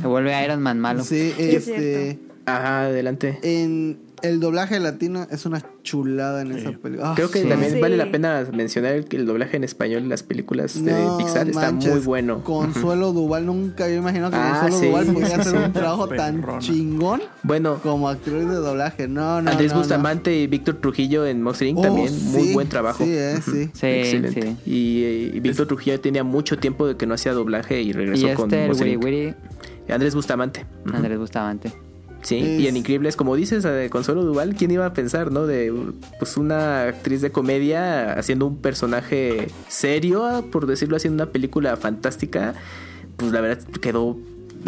Se 0.00 0.06
vuelve 0.06 0.44
Iron 0.44 0.60
Man 0.60 0.78
malo. 0.78 1.02
Sí, 1.02 1.34
este... 1.38 2.18
Ajá, 2.44 2.82
adelante. 2.82 3.38
En 3.42 3.98
el 4.22 4.40
doblaje 4.40 4.78
latino 4.80 5.26
es 5.30 5.46
una 5.46 5.62
chulada 5.82 6.42
en 6.42 6.52
esa 6.52 6.70
película. 6.72 7.12
Creo 7.14 7.30
que 7.30 7.44
también 7.44 7.80
vale 7.80 7.96
la 7.96 8.10
pena 8.10 8.46
mencionar 8.52 9.04
que 9.04 9.16
el 9.16 9.26
doblaje 9.26 9.56
en 9.56 9.64
español 9.64 10.02
en 10.02 10.08
las 10.08 10.22
películas 10.22 10.82
de 10.82 10.94
Pixar 11.18 11.48
está 11.48 11.72
muy 11.72 12.00
bueno. 12.00 12.42
Consuelo 12.44 13.12
Duval, 13.12 13.46
nunca 13.46 13.84
había 13.84 13.96
imaginado 13.96 14.30
que 14.30 14.36
ah, 14.38 14.66
Consuelo 14.68 14.86
Duval 14.86 15.14
podía 15.14 15.36
hacer 15.36 15.56
un 15.56 15.72
trabajo 15.72 16.08
tan 16.08 16.58
chingón 16.58 17.22
bueno, 17.42 17.78
como 17.82 18.08
actriz 18.08 18.48
de 18.48 18.54
doblaje. 18.54 19.08
No, 19.08 19.42
no, 19.42 19.50
Andrés 19.50 19.72
no, 19.72 19.78
Bustamante 19.78 20.34
y 20.36 20.46
Víctor 20.46 20.76
Trujillo 20.76 21.26
en 21.26 21.42
Monster 21.42 21.68
Inc. 21.68 21.82
también, 21.82 22.12
muy 22.30 22.52
buen 22.52 22.68
trabajo. 22.68 23.04
Sí, 23.04 23.10
eh, 23.12 23.40
sí. 23.44 23.70
sí. 23.72 23.86
Excelente. 23.86 24.56
Y, 24.66 25.40
Víctor 25.40 25.66
Trujillo 25.66 26.00
tenía 26.00 26.24
mucho 26.24 26.56
tiempo 26.58 26.86
de 26.86 26.96
que 26.96 27.06
no 27.06 27.14
hacía 27.14 27.32
doblaje 27.32 27.82
y 27.82 27.92
regresó 27.92 28.30
¿Y 28.30 28.34
con 28.34 28.52
este, 28.52 28.66
el 28.66 28.72
Wiri 28.72 28.96
Wiri 28.96 29.34
Andrés 29.88 30.14
Bustamante. 30.14 30.64
Andrés 30.92 31.18
Bustamante. 31.18 31.72
Sí, 32.22 32.36
y 32.36 32.68
en 32.68 32.76
Increíbles, 32.76 33.16
como 33.16 33.34
dices, 33.34 33.64
de 33.64 33.90
Consuelo 33.90 34.22
Duval, 34.22 34.54
¿quién 34.54 34.70
iba 34.70 34.86
a 34.86 34.92
pensar, 34.92 35.32
no? 35.32 35.46
De 35.46 35.72
pues 36.20 36.36
una 36.36 36.84
actriz 36.84 37.20
de 37.20 37.32
comedia 37.32 38.12
haciendo 38.12 38.46
un 38.46 38.58
personaje 38.58 39.48
serio, 39.68 40.44
por 40.52 40.66
decirlo 40.66 40.96
así, 40.96 41.08
en 41.08 41.14
una 41.14 41.26
película 41.26 41.76
fantástica, 41.76 42.54
pues 43.16 43.32
la 43.32 43.40
verdad 43.40 43.64
quedó 43.80 44.16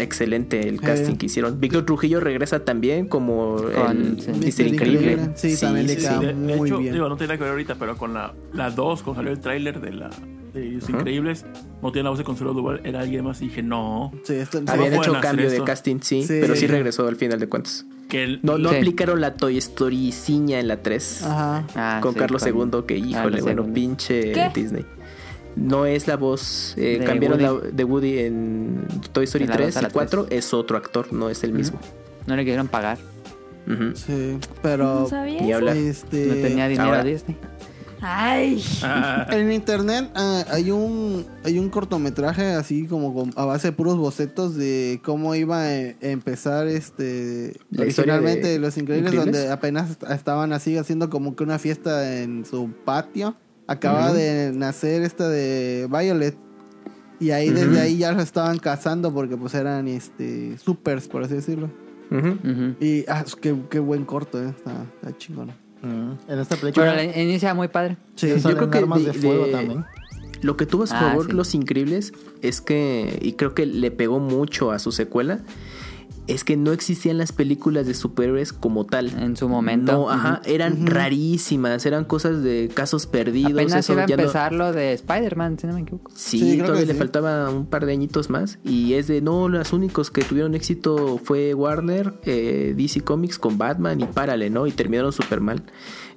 excelente 0.02 0.68
el 0.68 0.80
casting 0.80 1.16
que 1.16 1.26
hicieron. 1.26 1.60
Víctor 1.60 1.84
Trujillo 1.86 2.20
regresa 2.20 2.64
también 2.64 3.06
como 3.08 3.58
el 3.58 4.16
Mr. 4.16 4.66
Increíble. 4.66 5.18
Sí, 5.36 5.56
también 5.58 5.86
le 5.86 5.96
queda 5.96 6.20
muy 6.32 6.68
hecho, 6.68 6.78
bien. 6.78 6.94
Digo, 6.94 7.08
no 7.08 7.16
tiene 7.16 7.34
que 7.36 7.42
ver 7.44 7.52
ahorita, 7.52 7.76
pero 7.76 7.96
con 7.96 8.14
la 8.14 8.32
2, 8.74 9.02
con 9.02 9.14
salió 9.14 9.30
el 9.30 9.40
tráiler 9.40 9.80
de 9.80 9.92
la 9.92 10.10
de 10.52 10.66
Los 10.66 10.88
Increíbles, 10.88 11.44
no 11.82 11.90
tiene 11.90 12.04
la 12.04 12.10
voz 12.10 12.18
de 12.18 12.24
Consuelo 12.24 12.54
Duval, 12.54 12.80
era 12.84 13.00
alguien 13.00 13.24
más 13.24 13.42
y 13.42 13.46
dije, 13.46 13.62
no. 13.62 14.12
Sí, 14.22 14.34
esto, 14.34 14.62
Habían 14.68 14.94
hecho 14.94 15.20
cambio 15.20 15.50
de 15.50 15.62
casting, 15.64 15.98
sí, 16.00 16.24
pero 16.28 16.54
sí 16.54 16.66
regresó 16.68 17.06
al 17.08 17.16
final 17.16 17.40
de 17.40 17.48
cuentas. 17.48 17.84
Que 18.08 18.38
no, 18.42 18.58
no 18.58 18.70
aplicaron 18.70 19.20
la 19.20 19.34
Toy 19.34 19.58
Story 19.58 20.12
ciña 20.12 20.60
en 20.60 20.68
la 20.68 20.82
3 20.82 21.22
Ajá. 21.24 21.66
Ah, 21.74 21.98
con 22.00 22.12
sí, 22.12 22.20
Carlos 22.20 22.44
con- 22.44 22.70
II, 22.72 22.82
que 22.86 22.98
híjole, 22.98 23.42
bueno, 23.42 23.64
pinche 23.72 24.30
¿Qué? 24.30 24.50
Disney. 24.54 24.84
No 25.56 25.86
es 25.86 26.06
la 26.08 26.16
voz, 26.16 26.74
eh, 26.76 26.98
De 27.00 27.04
cambiaron 27.04 27.40
Woody. 27.40 27.64
la 27.66 27.70
de 27.70 27.84
Woody 27.84 28.18
en 28.18 28.86
Toy 29.12 29.24
Story 29.24 29.44
En 29.44 29.50
la 29.50 29.56
3 29.56 29.66
dos 29.68 29.76
a 29.76 29.80
y 29.80 29.82
la 29.84 29.90
4, 29.90 30.26
es 30.30 30.52
otro 30.54 30.76
actor, 30.76 31.12
no 31.12 31.30
es 31.30 31.44
el 31.44 31.52
mismo. 31.52 31.78
No 32.26 32.34
le 32.36 32.42
quisieron 32.44 32.68
pagar. 32.68 32.98
Sí, 33.94 34.38
pero 34.62 35.08
No 35.10 35.54
hablar. 35.54 35.76
este 35.76 36.26
No 36.26 36.34
tenía 36.34 36.68
dinero 36.68 36.88
ahora- 36.90 37.04
Disney. 37.04 37.36
Ay. 38.06 38.62
Ah, 38.82 39.26
en 39.32 39.50
internet 39.50 40.10
ah, 40.14 40.44
hay 40.50 40.70
un 40.70 41.24
hay 41.42 41.58
un 41.58 41.70
cortometraje 41.70 42.48
así 42.48 42.86
como 42.86 43.14
con- 43.14 43.32
a 43.36 43.46
base 43.46 43.68
de 43.68 43.72
puros 43.72 43.96
bocetos 43.96 44.56
de 44.56 45.00
cómo 45.02 45.34
iba 45.34 45.62
a 45.62 45.80
empezar 46.02 46.66
este 46.68 47.54
La 47.70 47.82
originalmente 47.84 48.48
de 48.48 48.58
Los 48.58 48.76
Increíbles, 48.76 49.14
Increíbles. 49.14 49.40
donde 49.42 49.52
apenas 49.54 49.92
est- 49.92 50.02
estaban 50.10 50.52
así 50.52 50.76
haciendo 50.76 51.08
como 51.08 51.34
que 51.34 51.44
una 51.44 51.58
fiesta 51.58 52.20
en 52.20 52.44
su 52.44 52.68
patio. 52.84 53.36
Acaba 53.66 54.12
de 54.12 54.52
nacer 54.54 55.02
esta 55.02 55.28
de 55.28 55.88
Violet 55.90 56.36
y 57.20 57.30
ahí 57.30 57.48
desde 57.50 57.80
ahí 57.80 57.96
ya 57.98 58.12
lo 58.12 58.20
estaban 58.20 58.58
cazando 58.58 59.12
porque 59.14 59.36
pues 59.36 59.54
eran 59.54 59.88
este 59.88 60.58
supers 60.58 61.08
por 61.08 61.22
así 61.24 61.34
decirlo. 61.34 61.70
Y 62.80 63.04
ah, 63.08 63.24
qué, 63.40 63.56
qué 63.70 63.78
buen 63.80 64.04
corto, 64.04 64.40
eh. 64.42 64.48
está, 64.56 64.84
está 65.02 65.16
chingón. 65.18 65.52
En 65.82 66.38
esta 66.38 66.56
Pero 66.56 66.60
película 66.60 66.94
la 66.94 67.04
inicia 67.04 67.52
muy 67.54 67.68
padre. 67.68 67.96
Sí, 68.14 68.38
salen 68.40 68.56
creo 68.58 68.70
que 68.70 68.78
armas 68.78 69.00
de- 69.04 69.12
de, 69.12 69.18
fuego 69.18 69.46
de- 69.46 69.52
también. 69.52 69.84
Lo 70.42 70.56
que 70.56 70.66
tuvo 70.66 70.84
a 70.84 70.86
su 70.86 70.94
Ah, 70.94 71.00
favor 71.00 71.26
sí. 71.26 71.32
Los 71.32 71.54
Increíbles 71.54 72.12
es 72.42 72.60
que, 72.60 73.18
y 73.22 73.32
creo 73.32 73.54
que 73.54 73.64
le 73.66 73.90
pegó 73.90 74.18
mucho 74.20 74.70
a 74.72 74.78
su 74.78 74.92
secuela, 74.92 75.40
es 76.26 76.44
que 76.44 76.56
no 76.56 76.72
existían 76.72 77.18
las 77.18 77.32
películas 77.32 77.86
de 77.86 77.94
superhéroes 77.94 78.52
como 78.52 78.84
tal. 78.86 79.08
En 79.20 79.36
su 79.36 79.48
momento. 79.48 79.92
No, 79.92 80.10
ajá, 80.10 80.40
eran 80.46 80.86
rarísimas, 80.86 81.84
eran 81.86 82.04
cosas 82.04 82.42
de 82.42 82.70
casos 82.72 83.06
perdidos. 83.06 83.52
Apenas 83.52 83.80
eso 83.80 83.92
iba 83.92 84.04
a 84.04 84.06
ya 84.06 84.16
no- 84.16 84.22
empezar 84.22 84.52
lo 84.52 84.72
de 84.72 84.92
Spider-Man, 84.94 85.58
si 85.58 85.66
no 85.66 85.74
me 85.74 85.80
equivoco. 85.82 86.10
Sí, 86.14 86.58
todavía 86.58 86.86
le 86.86 86.92
sí. 86.92 86.98
faltaba 86.98 87.50
un 87.50 87.66
par 87.66 87.86
de 87.86 87.92
añitos 87.92 88.30
más. 88.30 88.58
Y 88.64 88.94
es 88.94 89.06
de, 89.06 89.20
no, 89.20 89.48
los 89.48 89.72
únicos 89.72 90.10
que 90.10 90.22
tuvieron 90.22 90.54
éxito 90.54 91.20
fue 91.22 91.54
Warner, 91.54 92.14
eh, 92.24 92.74
DC 92.76 93.02
Comics 93.02 93.38
con 93.38 93.58
Batman 93.58 94.00
y 94.00 94.06
párale, 94.06 94.50
¿no? 94.50 94.66
Y 94.66 94.72
terminaron 94.72 95.12
súper 95.12 95.40
mal. 95.40 95.62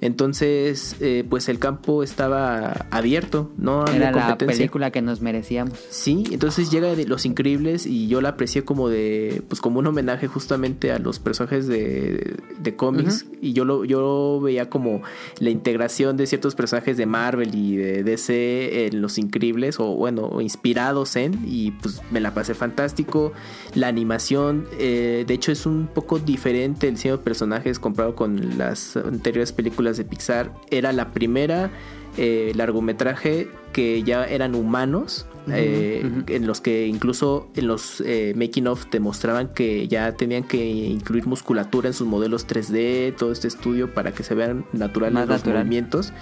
Entonces, 0.00 0.96
eh, 1.00 1.24
pues 1.28 1.48
el 1.48 1.58
campo 1.58 2.02
estaba 2.02 2.86
abierto, 2.90 3.50
no 3.56 3.82
había 3.82 4.10
Era 4.10 4.28
la 4.28 4.38
película 4.38 4.90
que 4.90 5.02
nos 5.02 5.20
merecíamos. 5.20 5.78
Sí, 5.90 6.24
entonces 6.30 6.70
llega 6.70 6.94
de 6.94 7.06
Los 7.06 7.26
Increíbles 7.26 7.86
y 7.86 8.08
yo 8.08 8.20
la 8.20 8.30
aprecié 8.30 8.64
como 8.64 8.88
de, 8.88 9.42
pues 9.48 9.60
como 9.60 9.80
un 9.80 9.86
homenaje 9.86 10.28
justamente 10.28 10.92
a 10.92 10.98
los 10.98 11.18
personajes 11.18 11.66
de, 11.66 12.36
de 12.60 12.76
cómics 12.76 13.26
y 13.40 13.52
yo 13.52 13.64
lo, 13.64 13.84
yo 13.84 14.40
veía 14.42 14.70
como 14.70 15.02
la 15.40 15.50
integración 15.50 16.16
de 16.16 16.26
ciertos 16.26 16.54
personajes 16.54 16.96
de 16.96 17.06
Marvel 17.06 17.54
y 17.54 17.76
de 17.76 18.02
DC 18.04 18.86
en 18.86 19.00
Los 19.00 19.18
Increíbles 19.18 19.80
o 19.80 19.94
bueno, 19.94 20.40
inspirados 20.40 21.16
en 21.16 21.40
y 21.44 21.72
pues 21.72 22.00
me 22.10 22.20
la 22.20 22.34
pasé 22.34 22.54
fantástico. 22.54 23.32
La 23.74 23.88
animación, 23.88 24.66
eh, 24.78 25.24
de 25.26 25.34
hecho 25.34 25.52
es 25.52 25.66
un 25.66 25.88
poco 25.92 26.18
diferente 26.18 26.88
el 26.88 26.94
diseño 26.94 27.18
de 27.18 27.24
personajes 27.24 27.78
comparado 27.78 28.14
con 28.14 28.58
las 28.58 28.96
anteriores 28.96 29.52
películas 29.52 29.87
de 29.96 30.04
Pixar. 30.04 30.52
Era 30.70 30.92
la 30.92 31.12
primera 31.12 31.70
eh, 32.16 32.52
largometraje 32.54 33.48
que 33.72 34.02
ya 34.02 34.24
eran 34.24 34.54
humanos, 34.54 35.26
eh, 35.52 36.02
en 36.28 36.46
los 36.46 36.60
que 36.60 36.86
incluso 36.86 37.48
en 37.54 37.66
los 37.66 38.02
eh, 38.04 38.34
making 38.36 38.66
of 38.66 38.86
te 38.86 39.00
mostraban 39.00 39.48
que 39.48 39.88
ya 39.88 40.12
tenían 40.12 40.44
que 40.44 40.64
incluir 40.64 41.26
musculatura 41.26 41.88
en 41.88 41.94
sus 41.94 42.06
modelos 42.06 42.46
3D, 42.46 43.14
todo 43.16 43.32
este 43.32 43.48
estudio 43.48 43.92
para 43.94 44.12
que 44.12 44.22
se 44.22 44.34
vean 44.34 44.64
naturales 44.72 45.14
Más 45.14 45.28
los 45.28 45.38
natural. 45.38 45.58
movimientos 45.64 46.12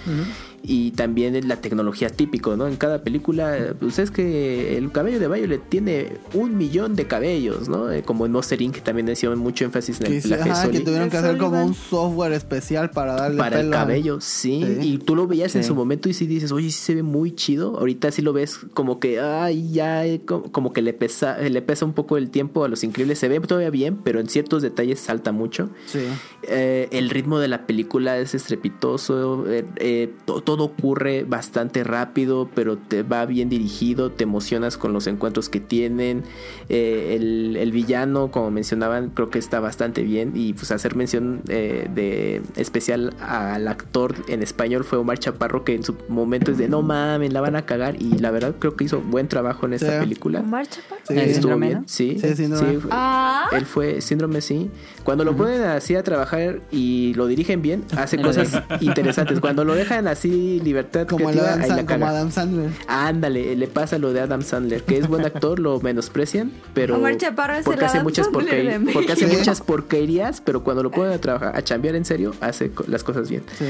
y 0.63 0.91
también 0.91 1.35
en 1.35 1.47
la 1.47 1.57
tecnología 1.61 2.09
típico, 2.09 2.57
¿no? 2.57 2.67
En 2.67 2.75
cada 2.75 3.03
película, 3.03 3.73
pues 3.79 3.99
es 3.99 4.11
que 4.11 4.77
el 4.77 4.91
cabello 4.91 5.19
de 5.19 5.27
Violet 5.27 5.61
tiene 5.69 6.13
un 6.33 6.57
millón 6.57 6.95
de 6.95 7.05
cabellos, 7.05 7.69
¿no? 7.69 7.91
Eh, 7.91 8.01
como 8.03 8.25
en 8.25 8.31
Monster 8.31 8.61
Inc. 8.61 8.79
también 8.79 9.07
hicieron 9.07 9.39
mucho 9.39 9.65
énfasis 9.65 10.01
en 10.01 10.13
el 10.13 10.21
sí, 10.21 10.33
ajá, 10.33 10.69
que 10.69 10.79
tuvieron 10.81 11.09
que 11.09 11.17
hacer 11.17 11.37
como 11.37 11.63
un 11.63 11.73
software 11.73 12.33
especial 12.33 12.89
para 12.89 13.13
darle 13.13 13.37
para 13.37 13.59
el 13.59 13.67
pelo 13.67 13.77
cabello, 13.77 14.19
sí. 14.19 14.63
Sí. 14.81 14.87
Y 14.93 14.97
tú 14.97 15.15
lo 15.15 15.27
veías 15.27 15.55
en 15.55 15.63
su 15.63 15.75
momento 15.75 16.09
y 16.09 16.13
sí 16.13 16.25
dices, 16.25 16.51
oye, 16.51 16.69
sí 16.69 16.79
se 16.79 16.95
ve 16.95 17.03
muy 17.03 17.33
chido. 17.33 17.77
Ahorita 17.77 18.11
sí 18.11 18.21
lo 18.21 18.33
ves 18.33 18.59
como 18.73 18.99
que, 18.99 19.16
ay, 19.19 19.71
ya, 19.71 20.05
eh, 20.05 20.21
co- 20.25 20.43
como 20.51 20.73
que 20.73 20.81
le 20.81 20.93
pesa, 20.93 21.37
le 21.39 21.61
pesa 21.61 21.85
un 21.85 21.93
poco 21.93 22.17
el 22.17 22.29
tiempo 22.29 22.63
a 22.63 22.67
los 22.67 22.83
increíbles. 22.83 23.19
Se 23.19 23.27
ve 23.27 23.39
todavía 23.41 23.69
bien, 23.69 23.97
pero 24.03 24.19
en 24.19 24.27
ciertos 24.29 24.61
detalles 24.61 24.99
salta 24.99 25.31
mucho. 25.31 25.69
Sí. 25.85 25.99
Eh, 26.43 26.87
el 26.91 27.09
ritmo 27.09 27.39
de 27.39 27.47
la 27.47 27.65
película 27.65 28.17
es 28.17 28.33
estrepitoso. 28.35 29.45
eh, 29.49 29.65
eh, 29.77 30.13
to- 30.25 30.41
todo 30.41 30.63
ocurre 30.65 31.23
bastante 31.23 31.83
rápido, 31.83 32.49
pero 32.53 32.77
te 32.77 33.03
va 33.03 33.25
bien 33.25 33.49
dirigido. 33.49 34.11
Te 34.11 34.23
emocionas 34.23 34.77
con 34.77 34.93
los 34.93 35.07
encuentros 35.07 35.49
que 35.49 35.59
tienen. 35.59 36.23
Eh, 36.69 37.15
el, 37.19 37.55
el 37.57 37.71
villano, 37.71 38.31
como 38.31 38.51
mencionaban, 38.51 39.09
creo 39.09 39.29
que 39.29 39.39
está 39.39 39.59
bastante 39.59 40.03
bien. 40.03 40.31
Y 40.35 40.53
pues 40.53 40.71
hacer 40.71 40.95
mención 40.95 41.41
eh, 41.49 41.89
de 41.93 42.41
especial 42.55 43.15
al 43.19 43.67
actor 43.67 44.15
en 44.27 44.43
español 44.43 44.83
fue 44.83 44.97
Omar 44.97 45.19
Chaparro, 45.19 45.63
que 45.63 45.73
en 45.75 45.83
su 45.83 45.95
momento 46.09 46.51
es 46.51 46.57
de 46.57 46.67
no 46.67 46.81
mames, 46.81 47.33
la 47.33 47.41
van 47.41 47.55
a 47.55 47.65
cagar. 47.65 48.01
Y 48.01 48.17
la 48.19 48.31
verdad 48.31 48.55
creo 48.59 48.75
que 48.75 48.83
hizo 48.83 49.01
buen 49.07 49.27
trabajo 49.27 49.65
en 49.65 49.73
esta 49.73 49.93
Sí. 49.93 49.99
película. 49.99 50.39
Omar 50.41 50.67
Chaparro. 50.67 51.01
Sí. 51.07 51.13
¿El 51.13 51.19
Estuvo 51.19 51.33
síndrome, 51.41 51.67
bien, 51.67 51.79
no? 51.79 51.87
sí. 51.87 52.17
Sí, 52.21 52.35
síndrome. 52.35 52.79
fue- 52.79 52.89
Ah. 52.93 53.47
él 53.53 53.65
fue 53.65 54.01
síndrome, 54.01 54.41
sí. 54.41 54.69
Cuando 55.03 55.23
lo 55.23 55.35
ponen 55.35 55.61
así 55.63 55.95
a 55.95 56.03
trabajar 56.03 56.59
y 56.71 57.13
lo 57.15 57.27
dirigen 57.27 57.61
bien, 57.61 57.83
hace 57.97 58.17
Lo 58.17 58.23
cosas 58.23 58.61
interesantes. 58.81 59.39
Cuando 59.39 59.63
lo 59.63 59.73
dejan 59.75 60.07
así, 60.07 60.59
libertad 60.63 61.07
Como, 61.07 61.29
el 61.29 61.37
creativa, 61.37 61.53
Adam, 61.53 61.61
ahí 61.77 61.83
la 61.85 61.85
como. 61.93 62.05
Adam 62.07 62.31
Sandler. 62.31 62.69
Ándale, 62.87 63.55
le 63.55 63.67
pasa 63.67 63.97
lo 63.97 64.13
de 64.13 64.19
Adam 64.21 64.41
Sandler, 64.41 64.83
que 64.83 64.97
es 64.97 65.07
buen 65.07 65.25
actor, 65.25 65.59
lo 65.59 65.79
menosprecian, 65.79 66.51
pero 66.73 66.97
Omar 66.97 67.17
Chaparro 67.17 67.53
es 67.55 67.65
porque 67.65 67.79
el 67.81 67.85
hace 67.85 67.97
Adam 67.97 68.03
muchas 68.05 68.27
porquerías, 68.27 68.81
porque 68.93 69.11
hace 69.13 69.27
muchas 69.27 69.61
porquerías, 69.61 70.41
pero 70.41 70.63
cuando 70.63 70.83
lo 70.83 70.91
ponen 70.91 71.13
a 71.13 71.17
trabajar, 71.19 71.55
a 71.55 71.61
chambear 71.63 71.95
en 71.95 72.05
serio, 72.05 72.33
hace 72.41 72.71
co- 72.71 72.83
las 72.87 73.03
cosas 73.03 73.29
bien. 73.29 73.43
Sí. 73.57 73.65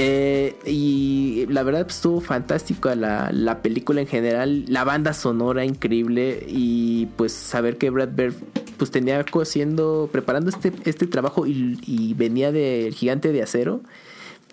Eh, 0.00 0.54
y 0.64 1.46
la 1.48 1.64
verdad 1.64 1.82
pues, 1.82 1.96
estuvo 1.96 2.20
fantástica 2.20 2.94
la, 2.94 3.30
la 3.32 3.62
película 3.62 4.00
en 4.00 4.06
general, 4.06 4.64
la 4.68 4.84
banda 4.84 5.12
sonora 5.12 5.64
increíble 5.64 6.44
y 6.46 7.06
pues 7.16 7.32
saber 7.32 7.78
que 7.78 7.90
Brad 7.90 8.10
Bird 8.14 8.34
pues 8.76 8.92
tenía 8.92 9.24
haciendo, 9.42 10.08
preparando 10.12 10.50
este, 10.50 10.72
este 10.84 11.08
trabajo 11.08 11.48
y, 11.48 11.80
y 11.84 12.14
venía 12.14 12.52
del 12.52 12.94
gigante 12.94 13.32
de 13.32 13.42
acero. 13.42 13.80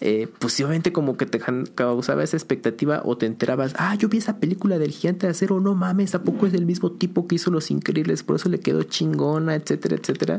eh, 0.02 0.28
pues 0.40 0.60
obviamente 0.62 0.92
como 0.92 1.16
que 1.16 1.28
te 1.28 1.40
causaba 1.76 2.24
esa 2.24 2.36
expectativa 2.36 3.02
o 3.06 3.16
te 3.16 3.28
enterabas, 3.28 3.76
ah, 3.78 3.94
yo 3.96 4.10
vi 4.10 4.18
esa 4.18 4.40
película 4.40 4.80
del 4.80 4.90
gigante 4.92 5.28
de 5.28 5.32
acero, 5.32 5.60
no 5.62 5.76
mames, 5.76 6.16
¿a 6.16 6.24
poco 6.24 6.48
es 6.48 6.56
el 6.56 6.66
mismo 6.66 6.92
tipo 6.94 7.28
que 7.28 7.36
hizo 7.36 7.52
Los 7.52 7.70
Increíbles? 7.70 8.24
Por 8.24 8.38
eso 8.38 8.50
le 8.50 8.60
quedó 8.60 8.82
chingona, 8.82 9.54
etcétera, 9.54 9.96
etcétera. 9.96 10.38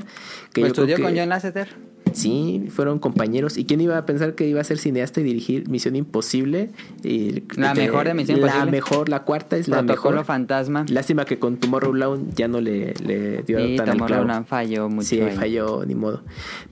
Que 0.52 0.62
Pues 0.62 0.72
yo 0.72 0.74
creo 0.74 0.84
estudió 0.84 0.96
que- 0.96 1.02
con 1.04 1.16
John 1.16 1.28
Lasseter. 1.28 1.95
Sí, 2.12 2.64
fueron 2.70 2.98
compañeros. 2.98 3.58
¿Y 3.58 3.64
quién 3.66 3.80
iba 3.80 3.98
a 3.98 4.06
pensar 4.06 4.34
que 4.34 4.46
iba 4.48 4.60
a 4.60 4.64
ser 4.64 4.78
cineasta 4.78 5.20
y 5.20 5.24
dirigir 5.24 5.68
Misión 5.68 5.96
Imposible? 5.96 6.70
Y 7.02 7.42
La 7.56 7.74
que- 7.74 7.80
mejor 7.82 8.06
de 8.06 8.14
Misión 8.14 8.40
La 8.40 8.46
Imposible. 8.46 8.70
mejor, 8.70 9.08
la 9.08 9.22
cuarta 9.24 9.56
es 9.56 9.68
la 9.68 9.78
Protocolo 9.82 10.12
mejor. 10.16 10.26
Fantasma. 10.26 10.86
Lástima 10.88 11.24
que 11.26 11.38
con 11.38 11.58
Tomorrowland 11.58 12.34
ya 12.34 12.48
no 12.48 12.60
le, 12.60 12.94
le 13.04 13.42
dio 13.42 13.58
Y 13.60 13.76
tan. 13.76 13.86
Tomorrowland 13.98 14.46
falló 14.46 14.88
mucho. 14.88 15.06
Sí, 15.08 15.20
ahí. 15.20 15.36
falló, 15.36 15.84
ni 15.84 15.94
modo. 15.94 16.22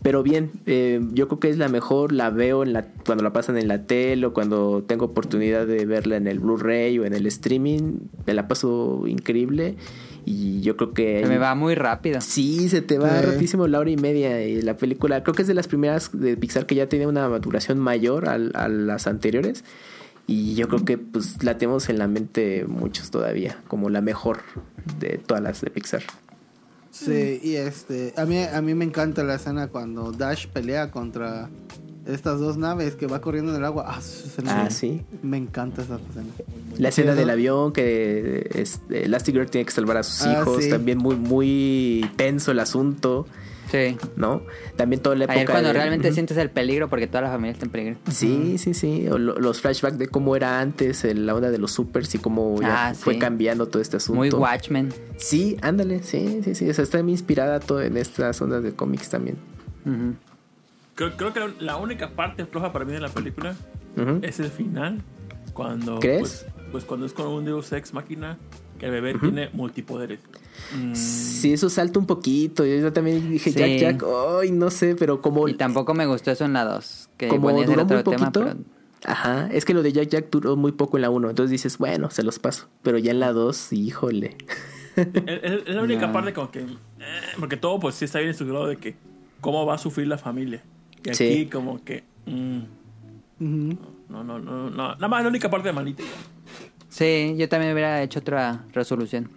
Pero 0.02 0.22
bien, 0.22 0.50
eh, 0.66 1.00
yo 1.12 1.28
creo 1.28 1.40
que 1.40 1.50
es 1.50 1.58
la 1.58 1.68
mejor, 1.68 2.12
la 2.12 2.30
veo 2.30 2.62
en 2.62 2.72
la, 2.72 2.86
cuando 3.04 3.22
la 3.22 3.32
pasan 3.32 3.58
en 3.58 3.68
la 3.68 3.82
tele 3.86 4.26
o 4.26 4.32
cuando 4.32 4.82
tengo 4.86 5.04
oportunidad 5.06 5.66
de 5.66 5.84
verla 5.84 6.16
en 6.16 6.26
el 6.26 6.38
Blu-ray 6.38 6.98
o 6.98 7.04
en 7.04 7.12
el 7.12 7.26
streaming, 7.26 7.98
me 8.26 8.34
la 8.34 8.48
paso 8.48 9.04
increíble 9.06 9.76
y 10.26 10.60
yo 10.62 10.76
creo 10.76 10.92
que... 10.94 11.20
Se 11.22 11.28
me 11.28 11.38
va 11.38 11.54
muy 11.54 11.74
rápido. 11.74 12.20
Sí, 12.20 12.68
se 12.68 12.80
te 12.82 12.98
va 12.98 13.20
Sí. 13.20 13.26
rapidísimo 13.26 13.66
la 13.66 13.78
hora 13.78 13.90
y 13.90 13.96
media. 13.96 14.44
Y 14.46 14.62
la 14.62 14.76
película, 14.76 15.22
creo 15.22 15.34
que 15.34 15.42
es 15.42 15.48
de 15.48 15.54
las 15.54 15.68
primeras 15.68 16.10
de 16.12 16.36
Pixar 16.36 16.66
que 16.66 16.74
ya 16.74 16.88
tiene 16.88 17.06
una 17.06 17.26
duración 17.38 17.78
mayor 17.78 18.28
al- 18.28 18.52
a, 18.54 18.68
las 18.68 19.06
anteriores. 19.06 19.64
Y 20.26 20.54
yo 20.54 20.68
creo 20.68 20.84
que 20.84 20.96
pues 20.98 21.42
la 21.44 21.58
tenemos 21.58 21.88
en 21.90 21.98
la 21.98 22.08
mente 22.08 22.64
muchos 22.66 23.10
todavía, 23.10 23.58
como 23.68 23.90
la 23.90 24.00
mejor 24.00 24.40
de 24.98 25.18
todas 25.18 25.42
las 25.42 25.60
de 25.60 25.70
Pixar. 25.70 26.02
Sí, 26.90 27.40
y 27.42 27.56
este, 27.56 28.14
a 28.16 28.24
mí, 28.24 28.38
a 28.42 28.62
mí 28.62 28.72
me 28.74 28.84
encanta 28.84 29.24
la 29.24 29.34
escena 29.34 29.66
cuando 29.66 30.12
Dash 30.12 30.46
pelea 30.46 30.90
contra 30.90 31.50
estas 32.06 32.40
dos 32.40 32.56
naves 32.56 32.96
que 32.96 33.06
va 33.06 33.20
corriendo 33.20 33.52
en 33.52 33.58
el 33.58 33.64
agua. 33.64 33.84
Ah, 33.88 34.00
ah 34.46 34.70
sí. 34.70 35.02
Me 35.22 35.36
encanta 35.36 35.82
esa 35.82 35.96
escena. 35.96 36.28
La 36.78 36.88
escena 36.88 37.14
del 37.14 37.30
avión 37.30 37.72
que 37.72 38.50
este, 38.54 39.04
Elastigirl 39.04 39.48
tiene 39.50 39.64
que 39.64 39.72
salvar 39.72 39.98
a 39.98 40.02
sus 40.02 40.22
ah, 40.22 40.40
hijos. 40.40 40.68
También 40.68 40.98
muy, 40.98 41.16
muy 41.16 42.10
tenso 42.16 42.50
el 42.52 42.60
asunto. 42.60 43.26
Sí. 43.70 43.96
¿No? 44.16 44.42
También 44.76 45.02
toda 45.02 45.16
la 45.16 45.24
época. 45.24 45.40
Ahí 45.40 45.46
cuando 45.46 45.72
realmente 45.72 46.12
sientes 46.12 46.36
el 46.36 46.50
peligro 46.50 46.88
porque 46.88 47.06
toda 47.06 47.22
la 47.22 47.30
familia 47.30 47.52
está 47.52 47.64
en 47.64 47.72
peligro. 47.72 47.96
Sí, 48.10 48.58
sí, 48.58 48.74
sí. 48.74 49.06
los 49.08 49.60
flashbacks 49.60 49.98
de 49.98 50.08
cómo 50.08 50.36
era 50.36 50.60
antes 50.60 51.04
la 51.04 51.34
onda 51.34 51.50
de 51.50 51.58
los 51.58 51.72
supers 51.72 52.14
y 52.14 52.18
cómo 52.18 52.60
ya 52.60 52.88
ah, 52.88 52.94
fue 52.94 53.18
cambiando 53.18 53.66
todo 53.66 53.80
este 53.82 53.96
asunto. 53.96 54.18
Muy 54.18 54.30
Watchmen. 54.30 54.92
Sí, 55.16 55.56
ándale, 55.62 56.02
sí, 56.02 56.40
sí, 56.44 56.54
sí. 56.54 56.68
O 56.68 56.74
sea, 56.74 56.84
está 56.84 57.02
muy 57.02 57.12
inspirada 57.12 57.58
todo 57.60 57.82
en 57.82 57.96
estas 57.96 58.40
ondas 58.40 58.62
de 58.62 58.72
cómics 58.72 59.08
también. 59.08 59.36
Creo, 60.94 61.16
creo, 61.16 61.32
que 61.32 61.64
la 61.64 61.76
única 61.76 62.10
parte 62.10 62.44
floja 62.46 62.72
para 62.72 62.84
mí 62.84 62.92
de 62.92 63.00
la 63.00 63.08
película 63.08 63.54
es 64.22 64.40
el 64.40 64.50
final. 64.50 65.02
Cuando. 65.52 66.00
¿Crees? 66.00 66.20
Pues, 66.20 66.46
pues 66.72 66.84
cuando 66.84 67.06
es 67.06 67.12
con 67.12 67.28
un 67.28 67.44
Deus 67.44 67.72
Ex 67.72 67.94
máquina 67.94 68.38
que 68.78 68.86
el 68.86 68.92
bebé 68.92 69.14
tiene 69.14 69.50
multipoderes. 69.52 70.20
Mm. 70.76 70.94
Sí, 70.94 71.52
eso 71.52 71.70
salta 71.70 71.98
un 71.98 72.06
poquito. 72.06 72.64
Yo 72.64 72.92
también 72.92 73.30
dije, 73.30 73.52
Jack, 73.52 73.78
Jack, 73.78 74.04
ay, 74.40 74.50
no 74.50 74.70
sé, 74.70 74.96
pero 74.96 75.20
como... 75.20 75.48
Y 75.48 75.54
tampoco 75.54 75.94
me 75.94 76.06
gustó 76.06 76.30
eso 76.30 76.44
en 76.44 76.54
la 76.54 76.64
2. 76.64 77.10
Que 77.16 77.28
como 77.28 77.50
duró 77.52 77.84
muy 77.84 78.02
poquito. 78.02 78.54
Ajá, 79.06 79.48
es 79.52 79.64
que 79.64 79.74
lo 79.74 79.82
de 79.82 79.92
Jack 79.92 80.08
Jack 80.08 80.30
duró 80.30 80.56
muy 80.56 80.72
poco 80.72 80.96
en 80.96 81.02
la 81.02 81.10
1. 81.10 81.30
Entonces 81.30 81.50
dices, 81.50 81.78
bueno, 81.78 82.10
se 82.10 82.22
los 82.22 82.38
paso. 82.38 82.68
Pero 82.82 82.98
ya 82.98 83.12
en 83.12 83.20
la 83.20 83.32
2, 83.32 83.72
híjole. 83.74 84.36
es, 84.96 85.68
la 85.68 85.82
única 85.82 86.12
parte 86.12 86.32
como 86.32 86.50
que... 86.50 86.60
Eh, 86.60 86.66
porque 87.38 87.56
todo 87.56 87.78
pues 87.78 87.96
sí 87.96 88.06
está 88.06 88.18
bien 88.18 88.30
estudiado 88.30 88.66
de 88.66 88.76
que 88.76 88.96
cómo 89.40 89.66
va 89.66 89.74
a 89.74 89.78
sufrir 89.78 90.06
la 90.08 90.18
familia. 90.18 90.62
Y 91.04 91.10
aquí 91.10 91.46
como 91.46 91.82
que... 91.84 92.02
Mm, 92.26 92.62
no, 94.08 94.24
no, 94.24 94.38
no, 94.38 94.70
no, 94.70 94.70
Nada 94.70 95.08
más 95.08 95.22
la 95.22 95.28
única 95.28 95.50
parte 95.50 95.68
de 95.68 95.74
manita 95.74 96.02
Sí, 96.88 97.34
yo 97.36 97.48
también 97.48 97.72
hubiera 97.72 98.02
hecho 98.02 98.20
otra 98.20 98.64
resolución. 98.72 99.28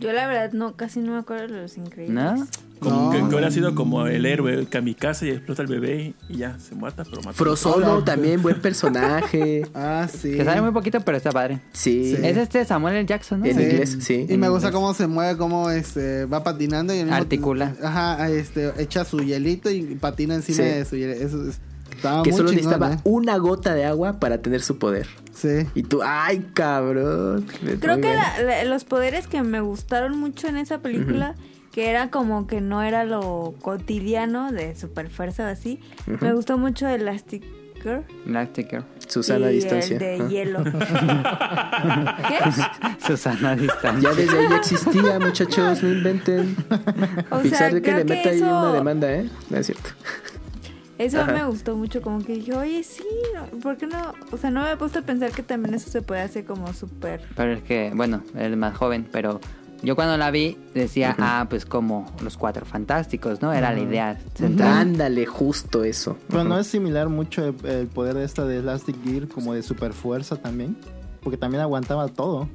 Yo 0.00 0.12
la 0.12 0.26
verdad 0.26 0.52
no, 0.52 0.76
casi 0.76 1.00
no 1.00 1.12
me 1.12 1.18
acuerdo 1.18 1.54
de 1.54 1.62
los 1.62 1.76
increíbles. 1.76 2.14
¿No? 2.14 2.46
Como 2.80 3.10
que, 3.10 3.18
hubiera 3.22 3.50
sido 3.50 3.74
como 3.74 4.06
el 4.06 4.24
héroe, 4.24 4.54
el 4.54 4.66
kamikaze 4.66 5.26
y 5.26 5.30
explota 5.30 5.60
el 5.60 5.68
bebé 5.68 6.14
y 6.30 6.38
ya, 6.38 6.58
se 6.58 6.74
muerta, 6.74 7.04
pero 7.04 7.18
mata. 7.18 7.34
Frosolo 7.34 8.02
también, 8.02 8.40
buen 8.40 8.58
personaje. 8.62 9.66
ah, 9.74 10.08
sí. 10.10 10.32
Que 10.32 10.44
sale 10.44 10.62
muy 10.62 10.70
poquito, 10.70 10.98
pero 11.02 11.18
está 11.18 11.30
padre. 11.30 11.60
Sí. 11.72 12.16
Es 12.22 12.38
este 12.38 12.64
Samuel 12.64 12.96
L. 12.96 13.06
Jackson, 13.06 13.40
¿no? 13.40 13.46
En 13.46 13.60
inglés, 13.60 13.98
sí. 14.00 14.26
Y 14.26 14.36
me 14.38 14.48
gusta 14.48 14.72
cómo 14.72 14.94
se 14.94 15.06
mueve, 15.06 15.36
cómo 15.36 15.70
este, 15.70 16.24
va 16.24 16.42
patinando 16.42 16.94
y 16.94 17.00
Articula. 17.00 17.74
Ajá, 17.82 18.30
este, 18.30 18.72
echa 18.78 19.04
su 19.04 19.20
hielito 19.20 19.70
y 19.70 19.82
patina 19.96 20.34
encima 20.34 20.64
de 20.64 20.84
su 20.86 20.96
hielito. 20.96 21.22
Eso 21.22 21.48
es 21.48 21.60
que 22.24 22.32
solo 22.32 22.50
necesitaba 22.50 22.94
¿eh? 22.94 23.00
una 23.04 23.36
gota 23.38 23.74
de 23.74 23.84
agua 23.84 24.18
para 24.18 24.38
tener 24.38 24.62
su 24.62 24.78
poder. 24.78 25.06
Sí. 25.32 25.66
Y 25.74 25.82
tú, 25.82 26.00
ay, 26.04 26.50
cabrón. 26.54 27.46
Creo 27.80 28.00
que 28.00 28.14
los 28.66 28.84
poderes 28.84 29.26
que 29.26 29.42
me 29.42 29.60
gustaron 29.60 30.18
mucho 30.18 30.48
en 30.48 30.56
esa 30.56 30.78
película, 30.78 31.34
que 31.72 31.88
era 31.88 32.10
como 32.10 32.46
que 32.46 32.60
no 32.60 32.82
era 32.82 33.04
lo 33.04 33.54
cotidiano 33.60 34.52
de 34.52 34.76
super 34.76 35.08
fuerza 35.08 35.44
o 35.44 35.48
así, 35.48 35.80
me 36.20 36.32
gustó 36.32 36.58
mucho 36.58 36.88
Elastic 36.88 37.44
Girl. 37.82 38.04
Elastic 38.26 38.70
Girl. 38.70 38.84
Susana 39.08 39.46
a 39.46 39.50
distancia. 39.50 39.96
El 39.96 40.00
de 40.00 40.28
hielo. 40.28 40.62
¿Qué? 40.64 40.72
Susana 43.06 43.50
a 43.50 43.56
distancia. 43.56 44.10
Ya 44.10 44.16
desde 44.16 44.38
ahí 44.38 44.52
existía, 44.54 45.18
muchachos, 45.18 45.82
no 45.82 45.88
inventen. 45.90 46.56
O 47.30 47.38
Pixar 47.40 47.72
sea, 47.72 47.80
que 47.80 47.92
le 47.92 48.04
meta 48.04 48.28
ahí 48.30 48.40
una 48.40 48.72
demanda, 48.72 49.12
¿eh? 49.12 49.28
No 49.48 49.56
es 49.58 49.66
cierto. 49.66 49.90
Eso 51.00 51.24
me 51.24 51.44
gustó 51.46 51.76
mucho, 51.76 52.02
como 52.02 52.22
que 52.22 52.34
dije, 52.34 52.54
oye, 52.54 52.82
sí, 52.82 53.04
¿por 53.62 53.78
qué 53.78 53.86
no? 53.86 54.12
O 54.30 54.36
sea, 54.36 54.50
no 54.50 54.62
me 54.62 54.72
he 54.72 54.76
puesto 54.76 54.98
a 54.98 55.02
pensar 55.02 55.32
que 55.32 55.42
también 55.42 55.74
eso 55.74 55.88
se 55.90 56.02
puede 56.02 56.20
hacer 56.20 56.44
como 56.44 56.74
súper... 56.74 57.22
Pero 57.34 57.52
es 57.52 57.62
que, 57.62 57.90
bueno, 57.94 58.22
es 58.36 58.54
más 58.54 58.76
joven, 58.76 59.08
pero 59.10 59.40
yo 59.82 59.96
cuando 59.96 60.18
la 60.18 60.30
vi 60.30 60.58
decía, 60.74 61.16
ah, 61.18 61.46
pues 61.48 61.64
como 61.64 62.04
los 62.22 62.36
cuatro 62.36 62.66
fantásticos, 62.66 63.40
¿no? 63.40 63.50
Era 63.50 63.72
la 63.72 63.80
idea 63.80 64.18
central. 64.34 64.68
Ándale, 64.68 65.24
justo 65.24 65.84
eso. 65.84 66.18
Pero 66.28 66.44
no 66.44 66.58
es 66.58 66.66
similar 66.66 67.08
mucho 67.08 67.46
el, 67.46 67.86
poder 67.86 68.14
de 68.16 68.24
esta 68.24 68.44
de 68.44 68.58
Elastic 68.58 69.02
Gear 69.02 69.26
como 69.26 69.54
de 69.54 69.62
super 69.62 69.94
fuerza 69.94 70.36
también, 70.36 70.76
porque 71.22 71.38
también 71.38 71.62
aguantaba 71.62 72.08
todo. 72.08 72.46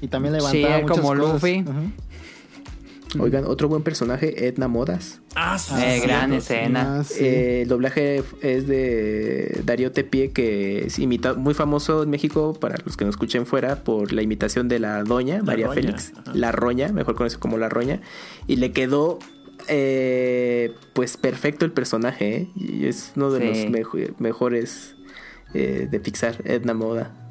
Y 0.00 0.08
también 0.08 0.32
levantaba 0.32 0.76
sí, 0.76 0.82
muchas 0.82 0.98
como 0.98 1.14
Luffy. 1.14 1.64
Oigan, 3.18 3.44
otro 3.46 3.68
buen 3.68 3.82
personaje, 3.82 4.46
Edna 4.46 4.68
Modas. 4.68 5.20
Ah, 5.34 5.58
sí. 5.58 5.74
Eh, 5.78 6.00
gran 6.00 6.32
escena. 6.32 7.00
Ah, 7.00 7.04
eh, 7.18 7.60
el 7.62 7.68
doblaje 7.68 8.22
es 8.42 8.66
de 8.66 9.62
Darío 9.64 9.92
Tepie, 9.92 10.32
que 10.32 10.86
es 10.86 10.98
imita 10.98 11.34
muy 11.34 11.54
famoso 11.54 12.02
en 12.02 12.10
México, 12.10 12.54
para 12.60 12.76
los 12.84 12.96
que 12.96 13.04
nos 13.04 13.14
escuchen 13.14 13.46
fuera, 13.46 13.82
por 13.82 14.12
la 14.12 14.22
imitación 14.22 14.68
de 14.68 14.78
la 14.78 15.02
doña, 15.04 15.42
María 15.42 15.70
Félix. 15.70 16.12
La 16.34 16.52
Roña, 16.52 16.92
mejor 16.92 17.14
conocido 17.14 17.40
como 17.40 17.56
La 17.56 17.68
Roña. 17.68 18.00
Y 18.46 18.56
le 18.56 18.72
quedó 18.72 19.18
eh, 19.68 20.74
pues 20.92 21.16
perfecto 21.16 21.64
el 21.64 21.72
personaje, 21.72 22.48
Y 22.54 22.86
es 22.86 23.12
uno 23.16 23.30
de 23.30 23.70
los 23.70 24.18
mejores 24.18 24.96
de 25.54 26.00
Pixar, 26.00 26.42
Edna 26.44 26.74
Moda. 26.74 27.27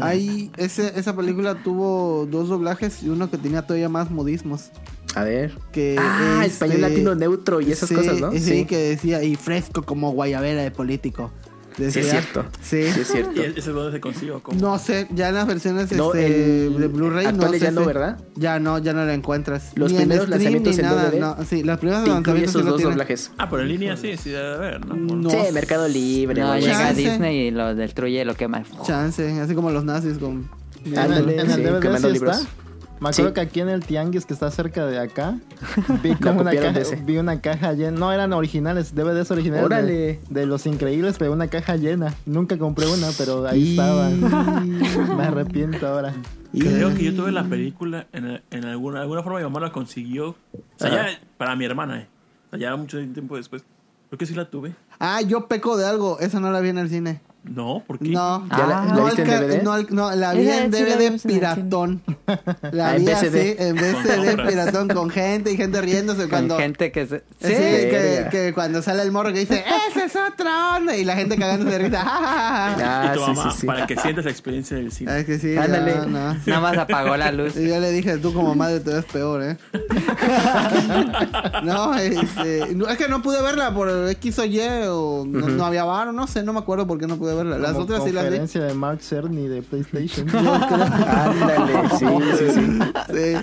Ahí, 0.00 0.50
ese, 0.56 0.98
esa 0.98 1.16
película 1.16 1.62
tuvo 1.62 2.26
dos 2.30 2.48
doblajes 2.48 3.02
y 3.02 3.08
uno 3.08 3.30
que 3.30 3.38
tenía 3.38 3.62
todavía 3.62 3.88
más 3.88 4.10
modismos. 4.10 4.70
A 5.14 5.22
ver. 5.24 5.56
Que 5.72 5.96
ah, 5.98 6.42
español 6.44 6.76
este, 6.76 6.88
latino 6.88 7.14
neutro 7.14 7.60
y 7.60 7.70
esas 7.70 7.90
cosas, 7.90 8.20
¿no? 8.20 8.32
Sí, 8.32 8.40
sí, 8.40 8.64
que 8.64 8.76
decía, 8.76 9.22
y 9.22 9.36
fresco 9.36 9.82
como 9.82 10.12
guayabera 10.12 10.62
de 10.62 10.70
político 10.70 11.30
sí, 11.76 11.84
es 11.84 12.10
cierto. 12.10 12.44
Sí. 12.62 12.78
es 12.78 13.08
cierto. 13.08 13.32
¿Y 13.34 13.58
ese 13.58 13.70
dónde 13.70 13.92
se 13.92 14.00
consigue? 14.00 14.32
No 14.58 14.78
sé, 14.78 15.08
ya 15.10 15.28
en 15.28 15.34
las 15.34 15.46
versiones 15.46 15.90
este, 15.90 16.18
de 16.18 16.88
Blu-ray 16.88 17.32
no 17.32 17.48
sé 17.48 17.58
ya 17.58 17.70
no, 17.70 17.84
¿verdad? 17.84 18.18
Ya 18.36 18.58
no, 18.58 18.78
ya 18.78 18.92
no 18.92 19.04
la 19.04 19.14
encuentras. 19.14 19.72
Los 19.74 19.92
primeros 19.92 20.28
lanzamientos 20.28 20.78
en 20.78 20.84
nada, 20.84 21.12
No, 21.18 21.36
sí, 21.44 21.62
los 21.62 21.78
primeros 21.78 22.06
lanzamientos 22.06 22.54
esos 22.54 22.64
dos 22.64 22.82
doblajes. 22.82 23.30
Ah, 23.38 23.48
pero 23.48 23.62
en 23.62 23.68
línea 23.68 23.96
sí, 23.96 24.16
sí 24.16 24.30
debe 24.30 24.54
haber, 24.54 24.86
¿no? 24.86 24.94
no 24.94 25.30
sí, 25.30 25.36
Mercado 25.52 25.88
Libre. 25.88 26.40
No, 26.40 26.58
llega 26.58 26.92
Disney 26.92 27.48
y 27.48 27.50
lo 27.50 27.74
destruye 27.74 28.24
lo 28.24 28.34
quema. 28.34 28.62
Chance, 28.86 29.40
así 29.40 29.54
como 29.54 29.70
los 29.70 29.84
nazis 29.84 30.18
con... 30.18 30.48
Ándale, 30.96 31.40
en 31.40 31.48
DVD 31.48 31.98
sí 31.98 32.12
libros. 32.12 32.38
Está. 32.38 32.63
Me 33.00 33.08
acuerdo 33.10 33.34
que 33.34 33.40
aquí 33.40 33.60
en 33.60 33.68
el 33.68 33.84
Tianguis, 33.84 34.24
que 34.24 34.32
está 34.32 34.50
cerca 34.50 34.86
de 34.86 34.98
acá, 34.98 35.38
vi, 36.02 36.14
como 36.14 36.40
una, 36.40 36.52
caja, 36.52 36.80
vi 37.04 37.18
una 37.18 37.40
caja 37.40 37.72
llena. 37.72 37.98
No 37.98 38.12
eran 38.12 38.32
originales, 38.32 38.94
DVDs 38.94 39.30
originales. 39.30 39.64
Órale. 39.64 40.20
De, 40.30 40.46
Los 40.46 40.66
Increíbles, 40.66 41.16
pero 41.18 41.32
una 41.32 41.48
caja 41.48 41.76
llena. 41.76 42.14
Nunca 42.24 42.56
compré 42.56 42.86
una, 42.86 43.08
pero 43.18 43.46
ahí 43.46 43.72
estaban. 43.72 44.20
Me 45.16 45.24
arrepiento 45.24 45.86
ahora. 45.86 46.14
Creo 46.52 46.94
que 46.94 47.04
yo 47.04 47.14
tuve 47.14 47.32
la 47.32 47.44
película, 47.44 48.06
en, 48.12 48.40
en 48.50 48.64
alguna, 48.64 49.00
alguna 49.00 49.22
forma 49.22 49.38
mi 49.38 49.44
mamá 49.44 49.60
la 49.60 49.72
consiguió. 49.72 50.28
O 50.28 50.36
sea, 50.76 50.90
ya 50.90 51.20
para 51.36 51.56
mi 51.56 51.64
hermana, 51.64 52.00
eh. 52.00 52.08
O 52.46 52.50
sea, 52.50 52.58
ya 52.60 52.76
mucho 52.76 52.98
tiempo 53.12 53.36
después. 53.36 53.64
Creo 54.08 54.18
que 54.18 54.26
sí 54.26 54.34
la 54.34 54.48
tuve. 54.48 54.72
Ah, 55.00 55.20
yo 55.22 55.48
peco 55.48 55.76
de 55.76 55.86
algo. 55.86 56.20
Esa 56.20 56.38
no 56.38 56.52
la 56.52 56.60
vi 56.60 56.68
en 56.68 56.78
el 56.78 56.88
cine. 56.88 57.20
No, 57.44 57.82
¿por 57.86 57.98
qué? 57.98 58.08
No, 58.08 58.46
la, 58.48 58.86
no, 58.86 59.04
viste 59.04 59.22
en 59.22 59.28
DVD? 59.28 59.62
No, 59.62 59.82
no, 59.90 60.14
la 60.14 60.32
vi 60.32 60.48
en 60.48 60.70
DVD 60.70 61.20
piratón. 61.20 62.02
La 62.72 62.94
vi 62.94 63.10
así, 63.10 63.54
en 63.58 63.76
DVD 63.76 64.46
piratón, 64.48 64.88
con 64.88 65.10
gente 65.10 65.52
y 65.52 65.56
gente 65.56 65.80
riéndose 65.82 66.28
cuando... 66.28 66.56
gente 66.56 66.90
que 66.90 67.06
se... 67.06 67.18
Sí, 67.18 67.52
que, 67.52 68.28
que, 68.30 68.52
cuando 68.54 68.80
sale 68.80 69.02
el 69.02 69.12
morro 69.12 69.32
que 69.32 69.40
dice, 69.40 69.62
¡esa 69.90 70.04
es 70.06 70.16
otra 70.16 70.76
onda! 70.76 70.96
Y 70.96 71.04
la 71.04 71.16
gente 71.16 71.36
cagándose 71.36 71.70
de 71.70 71.84
risa, 71.84 72.02
ah, 72.06 73.12
y 73.12 73.18
tu 73.18 73.20
mamá, 73.20 73.50
sí, 73.50 73.60
sí, 73.60 73.66
para 73.66 73.86
que 73.86 73.96
sientas 73.96 74.24
la 74.24 74.30
experiencia 74.30 74.76
del 74.78 74.90
cine. 74.90 75.20
Es 75.20 75.26
que 75.26 75.38
sí, 75.38 75.56
Ándale, 75.56 75.96
no, 75.96 76.06
no. 76.06 76.34
nada 76.46 76.60
más 76.60 76.78
apagó 76.78 77.16
la 77.16 77.30
luz. 77.30 77.56
Y 77.56 77.68
yo 77.68 77.78
le 77.78 77.90
dije, 77.90 78.16
tú 78.16 78.32
como 78.32 78.54
madre 78.54 78.80
te 78.80 78.94
ves 78.94 79.04
peor, 79.04 79.42
¿eh? 79.42 79.56
no, 81.62 81.94
este, 81.94 82.62
es 82.62 82.98
que 82.98 83.08
no 83.08 83.20
pude 83.20 83.42
verla 83.42 83.74
por 83.74 84.08
X 84.10 84.38
o 84.38 84.44
Y, 84.46 84.60
o 84.88 85.24
no, 85.26 85.48
no 85.48 85.64
había 85.66 85.84
bar, 85.84 86.12
no 86.14 86.26
sé, 86.26 86.42
no 86.42 86.54
me 86.54 86.60
acuerdo 86.60 86.86
por 86.86 86.98
qué 86.98 87.06
no 87.06 87.18
pude 87.18 87.33
las 87.42 87.76
otras 87.76 88.04
sí 88.04 88.12
las 88.12 88.30
vi. 88.30 88.60
de 88.60 88.74
Mark 88.74 89.00
Cerny 89.00 89.48
de 89.48 89.62
PlayStation. 89.62 90.28
Ándale, 90.36 91.88
sí, 91.98 92.06
sí, 92.38 92.50
sí, 92.52 92.78
sí. 93.08 93.34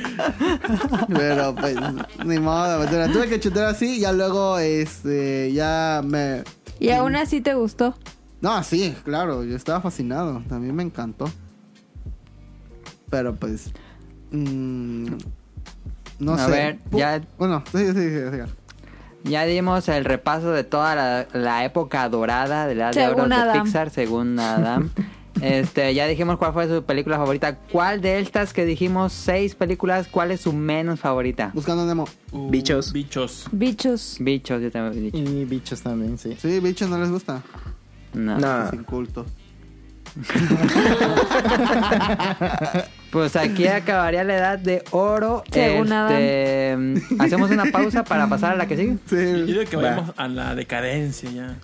Pero 1.10 1.56
pues, 1.56 1.76
ni 2.26 2.40
modo. 2.40 2.86
tuve 3.12 3.28
que 3.28 3.40
chutar 3.40 3.66
así 3.66 3.98
y 3.98 4.00
ya 4.02 4.12
luego, 4.12 4.58
este, 4.60 5.52
ya 5.54 6.02
me... 6.06 6.44
¿Y 6.80 6.90
aún 6.92 7.16
así 7.16 7.42
te 7.42 7.54
gustó? 7.54 7.96
No, 8.42 8.64
sí, 8.64 8.96
claro. 9.04 9.44
Yo 9.44 9.56
estaba 9.56 9.82
fascinado. 9.82 10.42
También 10.48 10.76
me 10.76 10.84
encantó. 10.84 11.30
Pero 13.10 13.36
pues... 13.36 13.72
Mmm, 14.32 15.08
no 16.20 16.38
sé. 16.38 16.44
A 16.44 16.48
ver, 16.48 16.80
ya... 16.92 17.22
Bueno, 17.38 17.64
sí, 17.72 17.86
sí, 17.88 17.94
sí, 17.94 18.20
sí. 18.32 18.52
Ya 19.24 19.46
dimos 19.46 19.88
el 19.90 20.06
repaso 20.06 20.52
de 20.52 20.64
toda 20.64 21.28
la, 21.34 21.66
época 21.66 22.08
dorada 22.10 22.68
de 22.68 22.76
la 22.76 22.92
de 22.92 23.08
oro 23.08 23.28
de 23.28 23.60
Pixar, 23.60 23.90
según 23.90 24.40
Adam. 24.40 24.90
Este, 25.42 25.96
ya 25.96 26.06
dijimos 26.06 26.38
cuál 26.38 26.54
fue 26.54 26.68
su 26.68 26.84
película 26.84 27.18
favorita. 27.18 27.58
¿Cuál 27.58 28.02
de 28.02 28.20
estas 28.20 28.54
que 28.54 28.64
dijimos 28.64 29.12
seis 29.12 29.56
películas, 29.56 30.08
cuál 30.08 30.30
es 30.30 30.42
su 30.42 30.54
menos 30.54 31.00
favorita? 31.00 31.52
Buscando 31.56 31.86
Nemo. 31.86 32.06
Uh, 32.32 32.52
bichos. 32.52 32.94
Bichos. 32.94 33.48
Bichos. 33.52 34.18
Bichos, 34.20 34.62
yo 34.62 34.70
también 34.70 35.04
he 35.04 35.12
dicho. 35.12 35.18
Y 35.18 35.46
bichos 35.46 35.82
también, 35.82 36.20
sí. 36.20 36.36
Sí, 36.40 36.60
bichos 36.60 36.90
no 36.90 37.00
les 37.00 37.10
gusta. 37.10 37.42
No. 38.14 38.38
No. 38.38 38.68
Es 38.68 38.74
inculto. 38.74 39.26
Pues 43.12 43.36
aquí 43.36 43.68
acabaría 43.68 44.24
la 44.24 44.38
edad 44.38 44.58
de 44.60 44.84
oro. 44.92 45.44
Según 45.52 45.92
Este, 45.92 46.78
Hacemos 47.20 47.52
una 47.52 47.66
pausa 47.66 48.04
para 48.06 48.28
pasar 48.28 48.54
a 48.54 48.56
la 48.56 48.68
que 48.68 48.78
sigue. 48.78 48.94
Yo 48.94 49.00
Sí. 49.10 49.44
creo 49.54 49.66
que 49.66 49.76
vayamos 49.76 50.14
a 50.16 50.28
la 50.30 50.56
decadencia 50.56 51.30
ya. 51.30 51.56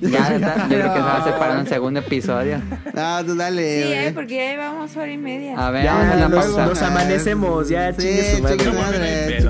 Ya 0.00 0.34
está. 0.34 0.68
Yo 0.68 0.76
creo 0.76 0.92
que 0.92 0.98
se 0.98 1.04
va 1.04 1.24
a 1.24 1.38
para 1.38 1.58
un 1.58 1.66
segundo 1.66 2.00
episodio. 2.00 2.60
Ah, 2.94 3.22
tú 3.26 3.34
dale. 3.34 3.82
Sí, 3.82 3.92
eh, 3.92 4.10
porque 4.14 4.34
ya 4.36 4.50
llevamos 4.50 4.94
hora 4.96 5.10
y 5.10 5.16
media. 5.16 5.54
A 5.56 5.70
ver, 5.70 5.84
Ya, 5.84 5.94
vamos 5.94 6.12
a 6.12 6.16
la 6.16 6.28
luego 6.28 6.44
pausa. 6.56 6.66
nos 6.66 6.82
amanecemos, 6.82 7.68
ya, 7.70 7.90
Sí, 7.94 8.02
chingue 8.02 8.36
su 8.36 8.42
madre. 8.42 8.56
chingue 8.58 8.64
su 8.64 8.72
No, 8.74 8.80
madre, 8.82 9.40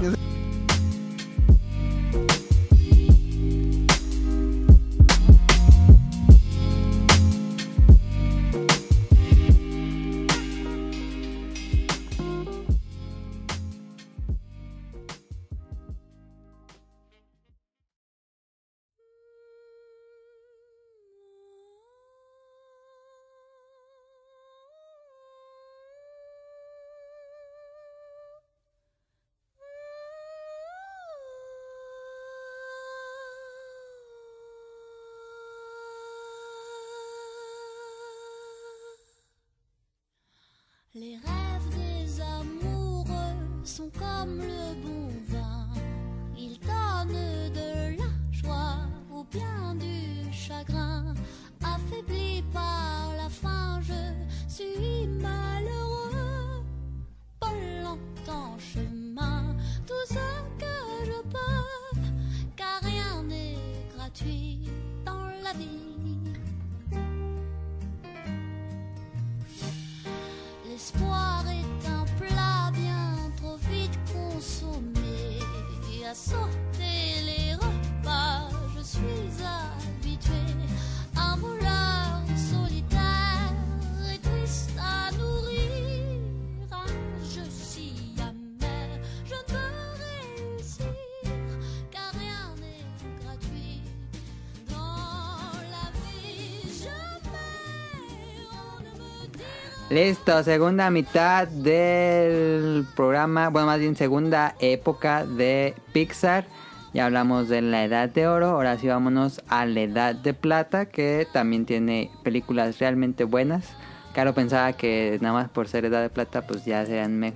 Listo, 99.94 100.42
segunda 100.42 100.90
mitad 100.90 101.46
del 101.46 102.84
programa, 102.96 103.48
bueno, 103.48 103.68
más 103.68 103.78
bien 103.78 103.94
segunda 103.94 104.56
época 104.58 105.24
de 105.24 105.76
Pixar. 105.92 106.46
Ya 106.92 107.06
hablamos 107.06 107.48
de 107.48 107.62
la 107.62 107.84
edad 107.84 108.08
de 108.08 108.26
oro, 108.26 108.48
ahora 108.48 108.76
sí 108.76 108.88
vámonos 108.88 109.40
a 109.46 109.66
la 109.66 109.82
edad 109.82 110.16
de 110.16 110.34
plata, 110.34 110.86
que 110.86 111.28
también 111.32 111.64
tiene 111.64 112.10
películas 112.24 112.80
realmente 112.80 113.22
buenas. 113.22 113.68
Claro, 114.14 114.34
pensaba 114.34 114.72
que 114.72 115.18
nada 115.20 115.32
más 115.32 115.48
por 115.48 115.68
ser 115.68 115.84
edad 115.84 116.02
de 116.02 116.10
plata, 116.10 116.44
pues 116.44 116.64
ya 116.64 116.84
serían 116.84 117.32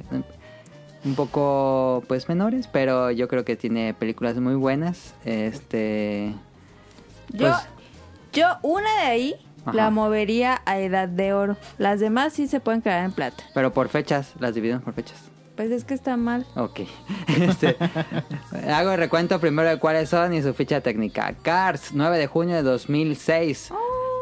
un 1.04 1.14
poco 1.14 2.02
pues 2.08 2.28
menores, 2.28 2.66
pero 2.66 3.12
yo 3.12 3.28
creo 3.28 3.44
que 3.44 3.54
tiene 3.54 3.94
películas 3.94 4.34
muy 4.38 4.56
buenas. 4.56 5.14
Este, 5.24 6.34
Yo, 7.28 7.50
pues, 7.50 7.68
yo 8.32 8.56
una 8.62 8.92
de 9.02 9.06
ahí 9.06 9.47
Ajá. 9.68 9.76
la 9.76 9.90
movería 9.90 10.60
a 10.66 10.78
edad 10.78 11.08
de 11.08 11.32
oro. 11.32 11.56
Las 11.78 12.00
demás 12.00 12.32
sí 12.34 12.46
se 12.48 12.60
pueden 12.60 12.82
quedar 12.82 13.04
en 13.04 13.12
plata. 13.12 13.42
pero 13.54 13.72
por 13.72 13.88
fechas, 13.88 14.32
las 14.38 14.54
dividimos 14.54 14.82
por 14.82 14.94
fechas. 14.94 15.16
Pues 15.56 15.70
es 15.72 15.84
que 15.84 15.94
está 15.94 16.16
mal. 16.16 16.46
Ok. 16.54 16.80
Este, 17.28 17.76
hago 18.72 18.92
el 18.92 18.98
recuento 18.98 19.40
primero 19.40 19.68
de 19.68 19.78
cuáles 19.78 20.08
son 20.08 20.32
y 20.32 20.42
su 20.42 20.54
ficha 20.54 20.80
técnica. 20.80 21.34
Cars, 21.42 21.90
9 21.92 22.16
de 22.18 22.26
junio 22.28 22.54
de 22.56 22.62
2006. 22.62 23.70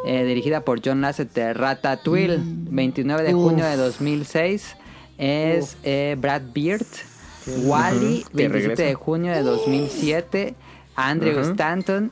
eh, 0.06 0.24
dirigida 0.24 0.60
por 0.62 0.80
John 0.84 1.00
Lasseter. 1.02 1.58
Ratatouille, 1.58 2.38
29 2.40 3.22
de 3.22 3.32
junio 3.34 3.64
de 3.66 3.76
2006. 3.76 4.76
Es 5.18 5.76
eh, 5.82 6.16
Brad 6.18 6.42
Beard. 6.54 6.86
Wally, 7.64 8.22
Ujú, 8.26 8.36
que 8.36 8.48
27 8.48 8.82
de 8.82 8.94
junio 8.94 9.32
de 9.32 9.42
2007. 9.42 10.54
Andrew 10.96 11.40
Ujú. 11.40 11.50
Stanton. 11.50 12.10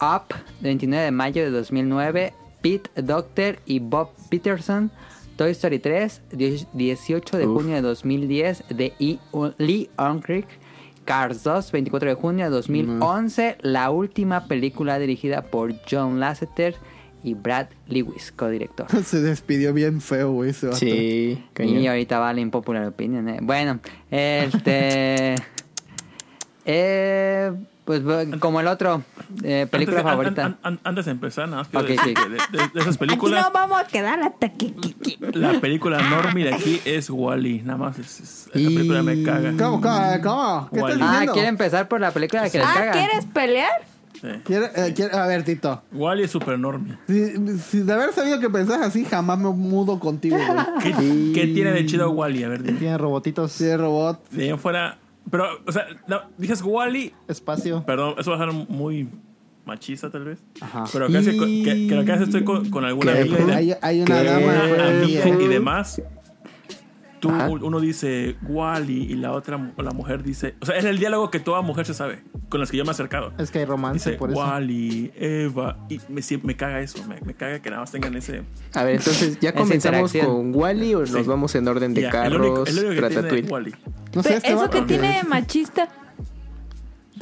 Up, 0.00 0.34
29 0.60 1.04
de 1.06 1.10
mayo 1.10 1.42
de 1.42 1.50
2009. 1.50 2.34
Pete 2.66 2.90
Doctor 3.00 3.58
y 3.64 3.78
Bob 3.78 4.10
Peterson. 4.28 4.90
Toy 5.36 5.52
Story 5.52 5.78
3, 5.78 6.22
10 6.32 6.66
18 6.72 7.36
de 7.38 7.46
Uf. 7.46 7.62
junio 7.62 7.76
de 7.76 7.82
2010 7.82 8.64
de 8.70 8.92
E. 8.98 9.18
Lee 9.58 9.88
Unkrich. 9.96 10.48
Cars 11.04 11.44
2, 11.44 11.70
24 11.70 12.08
de 12.08 12.14
junio 12.16 12.46
de 12.46 12.50
2011. 12.50 13.58
La 13.60 13.90
última 13.90 14.48
película 14.48 14.98
dirigida 14.98 15.42
por 15.42 15.74
John 15.88 16.18
Lasseter 16.18 16.74
y 17.22 17.34
Brad 17.34 17.68
Lewis, 17.86 18.32
codirector. 18.34 18.88
Se 19.04 19.20
despidió 19.20 19.72
bien 19.72 20.00
feo, 20.00 20.32
güey, 20.32 20.50
ese 20.50 20.66
vato. 20.66 20.78
Sí, 20.78 21.44
cañón. 21.52 21.78
Y 21.78 21.86
ahorita 21.86 22.18
va 22.18 22.32
la 22.32 22.40
impopular 22.40 22.84
opinion. 22.84 23.28
eh. 23.28 23.38
Bueno, 23.42 23.78
este. 24.10 25.36
eh, 26.64 27.52
pues 27.86 28.02
como 28.40 28.60
el 28.60 28.66
otro, 28.66 29.02
eh, 29.42 29.66
película 29.70 29.70
Antes 29.70 29.94
de- 29.94 29.98
an- 30.00 30.04
favorita. 30.04 30.44
an- 30.44 30.58
an- 30.62 30.80
antes 30.84 31.04
de 31.06 31.10
empezar, 31.12 31.48
nada 31.48 31.62
más 31.62 31.68
quiero 31.68 31.84
Ok, 31.86 31.90
decir 31.92 32.04
sí. 32.04 32.14
que 32.14 32.28
de, 32.28 32.36
de- 32.64 32.68
de 32.74 32.80
esas 32.80 32.96
Aquí 32.96 32.98
películas, 32.98 33.44
no 33.46 33.52
vamos 33.52 33.80
a 33.80 33.86
quedar 33.86 34.20
hasta 34.20 34.48
que... 34.50 34.74
que- 34.74 34.94
que- 34.94 35.38
la 35.38 35.58
película 35.60 36.02
normie 36.10 36.44
de 36.44 36.54
aquí 36.54 36.80
es 36.84 37.08
Wally. 37.08 37.62
Nada 37.62 37.78
más, 37.78 37.98
es, 37.98 38.20
es- 38.20 38.50
Y- 38.54 38.74
película 38.74 39.02
me 39.02 39.22
caga. 39.22 39.52
¿Cómo, 39.56 39.80
cómo, 39.80 40.20
cómo? 40.22 40.68
¿Qué 40.72 40.80
estás 40.80 40.98
ah? 41.00 41.24
¿quiere 41.32 41.48
empezar 41.48 41.88
por 41.88 42.00
la 42.00 42.10
película 42.10 42.50
que 42.50 42.58
les 42.58 42.66
Ah, 42.66 42.74
caga? 42.74 42.92
¿quieres 42.92 43.24
pelear? 43.26 43.70
Sí. 44.20 44.28
Quiere- 44.44 44.70
eh, 44.74 44.92
quiere- 44.94 45.14
a 45.16 45.26
ver, 45.26 45.44
Tito. 45.44 45.82
Wally 45.92 46.22
es 46.24 46.30
super 46.30 46.58
normie. 46.58 46.96
Si, 47.06 47.58
si 47.58 47.80
de 47.80 47.92
haber 47.92 48.12
sabido 48.14 48.40
que 48.40 48.48
pensás 48.50 48.80
así, 48.80 49.04
jamás 49.04 49.38
me 49.38 49.50
mudo 49.50 50.00
contigo, 50.00 50.36
güey. 50.38 50.64
¿Qué, 50.82 51.32
qué 51.34 51.46
tiene 51.48 51.70
de 51.72 51.84
chido 51.86 52.10
Wally? 52.10 52.42
A 52.42 52.48
ver, 52.48 52.62
dime. 52.62 52.78
Tiene 52.78 52.96
robotitos, 52.98 53.52
Sí, 53.52 53.76
robot. 53.76 54.28
de 54.30 54.44
ahí 54.44 54.48
en 54.48 54.58
fuera. 54.58 54.96
Pero, 55.30 55.44
o 55.66 55.72
sea, 55.72 55.86
no, 56.06 56.20
dices 56.38 56.62
Wally. 56.62 57.12
espacio. 57.28 57.84
Perdón, 57.84 58.14
eso 58.18 58.30
va 58.30 58.36
a 58.36 58.40
ser 58.40 58.52
muy 58.68 59.08
machista, 59.64 60.10
tal 60.10 60.24
vez. 60.24 60.44
Ajá. 60.60 60.84
Pero 60.92 61.06
acá, 61.06 61.22
sí- 61.22 61.62
que, 61.64 61.88
que 61.88 62.16
sí 62.18 62.22
estoy 62.22 62.44
con, 62.44 62.70
con 62.70 62.84
alguna 62.84 63.12
amiga 63.12 63.60
y, 63.62 63.72
Hay, 63.72 63.74
hay 63.82 64.00
una 64.02 64.22
dama. 64.22 64.46
una 64.74 64.88
amiga 65.02 65.28
y 65.28 65.46
demás. 65.48 66.00
Tú, 67.20 67.30
Ajá. 67.30 67.48
uno 67.48 67.80
dice 67.80 68.36
Wally 68.46 69.04
y 69.04 69.14
la 69.14 69.32
otra, 69.32 69.72
o 69.76 69.82
la 69.82 69.90
mujer 69.92 70.22
dice. 70.22 70.54
O 70.60 70.66
sea, 70.66 70.76
es 70.76 70.84
el 70.84 70.98
diálogo 70.98 71.30
que 71.30 71.40
toda 71.40 71.62
mujer 71.62 71.86
se 71.86 71.94
sabe, 71.94 72.22
con 72.50 72.60
las 72.60 72.70
que 72.70 72.76
yo 72.76 72.84
me 72.84 72.88
he 72.88 72.92
acercado. 72.92 73.32
Es 73.38 73.50
que 73.50 73.60
hay 73.60 73.64
romance 73.64 74.10
Dice 74.10 74.18
por 74.18 74.30
eso. 74.30 74.38
Wally, 74.38 75.12
Eva. 75.16 75.78
Y 75.88 75.98
me, 76.42 76.56
caga 76.56 76.80
eso, 76.80 77.02
me, 77.06 77.18
me 77.22 77.32
caga 77.34 77.60
que 77.60 77.70
nada 77.70 77.80
más 77.80 77.90
tengan 77.90 78.14
ese. 78.16 78.42
A 78.74 78.84
ver, 78.84 78.96
entonces, 78.96 79.40
¿ya 79.40 79.52
comenzamos 79.54 80.12
con 80.12 80.54
Wally 80.54 80.94
o 80.94 81.00
nos 81.00 81.10
Sí. 81.10 81.22
vamos 81.22 81.54
en 81.54 81.66
orden 81.68 81.94
de 81.94 82.02
Ya, 82.02 82.10
carros, 82.10 82.34
el 82.34 82.40
único, 82.42 82.66
el 82.66 82.78
único 82.84 83.08
que 83.08 83.30
tiene? 83.30 83.50
Wally. 83.50 83.74
No 84.14 84.22
sé, 84.22 84.36
este 84.36 84.52
¿Eso 84.52 84.68
que 84.70 84.82
tiene 84.82 85.16
de 85.16 85.22
machista? 85.24 85.88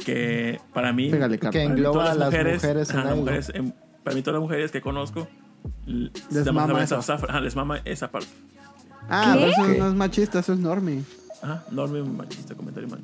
Que 0.05 0.59
para 0.73 0.91
mí. 0.91 1.09
Pégale. 1.09 1.39
Que 1.39 1.63
engloba 1.63 1.93
todas 1.93 2.09
a 2.11 2.15
las 2.15 2.31
mujeres 2.31 2.63
en 2.63 2.69
ajá, 2.97 2.97
las 2.97 3.07
algo. 3.13 3.21
mujeres, 3.21 3.51
em, 3.55 3.71
para 4.03 4.15
mí 4.15 4.21
todas 4.21 4.33
las 4.39 4.41
mujeres 4.41 4.71
que 4.71 4.81
conozco 4.81 5.27
Les 5.85 6.11
se 6.43 6.51
mama 6.51 6.83
esa- 6.83 6.99
esa- 6.99 7.13
ajá, 7.15 7.39
les 7.39 7.55
mama 7.55 7.79
esa 7.85 8.11
parte. 8.11 8.27
Ah, 9.09 9.35
eso 9.39 9.67
no 9.67 9.87
es 9.87 9.93
machista, 9.93 10.39
eso 10.39 10.53
es 10.53 10.59
normie. 10.59 11.03
Ajá, 11.41 11.63
enorme 11.71 12.01
machista 12.03 12.55
comentario 12.55 12.89
mal. 12.89 13.01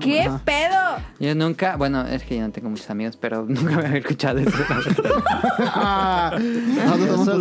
¿Qué 0.00 0.28
pedo? 0.44 0.98
Yo 1.18 1.34
nunca, 1.34 1.76
bueno, 1.76 2.04
es 2.06 2.22
que 2.24 2.36
yo 2.36 2.42
no 2.42 2.50
tengo 2.50 2.68
muchos 2.68 2.90
amigos, 2.90 3.16
pero 3.16 3.44
nunca 3.48 3.76
me 3.76 3.86
había 3.86 3.98
escuchado 4.00 4.38
eso. 4.38 4.50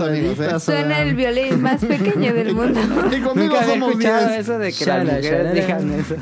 ¿eh? 0.07 0.59
Suena 0.59 1.01
el 1.01 1.15
violín 1.15 1.61
más 1.61 1.83
pequeño 1.83 2.33
del 2.33 2.53
mundo. 2.55 2.79
y 3.11 3.21
conmigo 3.21 3.55
nunca 3.55 3.63
había 3.63 3.75
escuchado 3.75 4.29
eso 4.29 4.59
de 4.59 4.71
que 4.71 4.85
las 4.85 5.05
mujeres 5.05 5.53
digan 5.53 5.91
eso. 5.91 6.15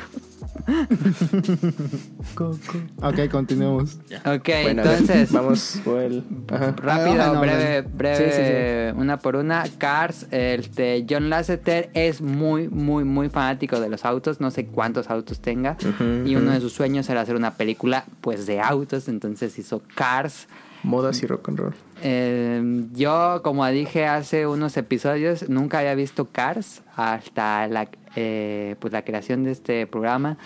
ok, 3.02 3.30
continuemos. 3.31 3.98
Ok, 4.26 4.49
entonces. 4.49 5.31
Vamos, 5.31 5.81
Rápido, 5.85 7.22
ah, 7.22 7.39
breve, 7.39 7.81
breve, 7.81 8.94
una 8.94 9.18
por 9.18 9.38
una. 9.38 9.64
Cars, 9.77 10.27
este, 10.31 11.06
John 11.10 11.30
Lasseter 11.30 11.89
es 11.94 12.22
muy, 12.22 12.68
muy, 12.68 13.06
muy 13.06 13.30
fanático 13.30 13.80
de 13.80 13.89
los 13.89 14.03
autos. 14.03 14.41
No 14.41 14.52
sé 14.52 14.65
cuántos 14.65 15.10
autos 15.10 15.39
tenga. 15.39 15.77
y 16.26 16.35
uno 16.35 16.52
de 16.52 16.60
sus 16.60 16.73
sueños 16.73 17.10
era 17.10 17.22
hacer 17.22 17.35
una 17.35 17.56
película, 17.56 18.06
pues, 18.22 18.45
de 18.45 18.60
autos. 18.60 19.07
Entonces 19.07 19.57
hizo 19.57 19.81
Cars. 19.95 20.48
Modas 20.84 21.23
y 21.23 21.27
rock 21.27 21.49
and 21.49 21.60
roll. 21.60 21.73
Eh, 22.03 22.86
yo, 22.94 23.41
como 23.44 23.65
dije 23.68 24.06
hace 24.06 24.48
unos 24.48 24.78
episodios, 24.78 25.49
nunca 25.49 25.80
había 25.80 25.95
visto 25.95 26.26
Cars 26.26 26.82
hasta 26.95 27.68
la, 27.68 27.90
eh, 28.15 28.76
pues 28.80 28.94
la 28.94 29.03
creación 29.03 29.44
de 29.44 29.52
este 29.52 29.88
programa. 29.88 30.38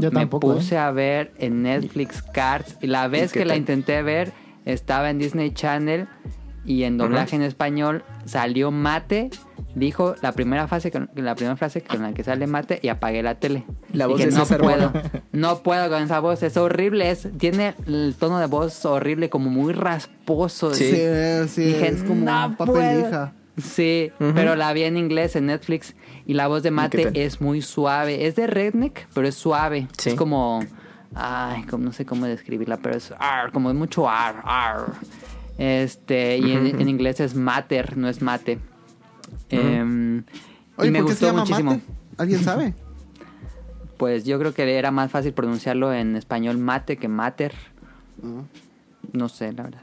Yo 0.00 0.10
Me 0.10 0.26
puse 0.26 0.76
¿eh? 0.76 0.78
a 0.78 0.90
ver 0.90 1.32
en 1.38 1.62
Netflix 1.62 2.22
Cars 2.22 2.76
y 2.80 2.86
la 2.86 3.08
vez 3.08 3.32
que 3.32 3.44
la 3.44 3.56
intenté 3.56 4.02
ver 4.02 4.32
estaba 4.64 5.10
en 5.10 5.18
Disney 5.18 5.50
Channel 5.52 6.08
y 6.68 6.84
en 6.84 6.98
doblaje 6.98 7.34
en 7.34 7.42
español 7.42 8.04
salió 8.26 8.70
mate 8.70 9.30
dijo 9.74 10.14
la 10.20 10.32
primera 10.32 10.68
frase 10.68 10.90
con, 10.90 11.10
la 11.14 11.34
primera 11.34 11.56
frase 11.56 11.82
con 11.82 12.02
la 12.02 12.12
que 12.12 12.22
sale 12.22 12.46
mate 12.46 12.78
y 12.82 12.88
apagué 12.88 13.22
la 13.22 13.36
tele. 13.36 13.64
La 13.92 14.06
voz 14.06 14.20
no 14.26 14.44
puedo, 14.44 14.92
no 15.32 15.62
puedo 15.62 15.88
con 15.88 16.02
esa 16.02 16.20
voz, 16.20 16.42
es 16.42 16.56
horrible, 16.56 17.10
es 17.10 17.28
tiene 17.38 17.74
el 17.86 18.14
tono 18.18 18.38
de 18.38 18.46
voz 18.46 18.84
horrible 18.84 19.30
como 19.30 19.48
muy 19.48 19.72
rasposo. 19.72 20.74
Sí, 20.74 20.92
sí, 21.48 21.62
dije, 21.62 21.88
es 21.88 22.02
como 22.02 22.24
no 22.24 22.56
papel 22.56 23.00
hija. 23.00 23.32
Sí, 23.56 24.12
pero 24.18 24.54
la 24.54 24.72
vi 24.72 24.84
en 24.84 24.96
inglés 24.96 25.34
en 25.36 25.46
Netflix 25.46 25.96
y 26.26 26.34
la 26.34 26.46
voz 26.46 26.62
de 26.62 26.70
Mate 26.70 27.10
es 27.14 27.40
muy 27.40 27.60
suave. 27.60 28.26
Es 28.26 28.36
de 28.36 28.46
redneck, 28.46 29.08
pero 29.14 29.26
es 29.26 29.34
suave. 29.34 29.88
Es 30.04 30.14
como 30.14 30.60
ay, 31.14 31.64
como, 31.64 31.84
no 31.84 31.92
sé 31.92 32.04
cómo 32.06 32.26
describirla, 32.26 32.76
pero 32.76 32.96
es 32.96 33.12
como 33.52 33.72
mucho 33.74 34.08
ar, 34.08 34.42
ar. 34.44 34.92
Este, 35.58 36.38
y 36.38 36.52
en, 36.52 36.80
en, 36.80 36.88
inglés 36.88 37.18
es 37.20 37.34
mater, 37.34 37.96
no 37.96 38.08
es 38.08 38.22
mate. 38.22 38.60
Em, 39.50 40.22
y 40.82 40.90
me 40.90 41.02
gustó 41.02 41.34
muchísimo. 41.34 41.80
¿Alguien 42.16 42.42
sabe? 42.42 42.74
pues 43.98 44.24
yo 44.24 44.38
creo 44.38 44.54
que 44.54 44.78
era 44.78 44.90
más 44.90 45.10
fácil 45.10 45.34
pronunciarlo 45.34 45.92
en 45.92 46.16
español 46.16 46.56
mate 46.56 46.96
que 46.96 47.08
mater. 47.08 47.52
No 49.12 49.28
sé, 49.28 49.52
la 49.52 49.64
verdad. 49.64 49.82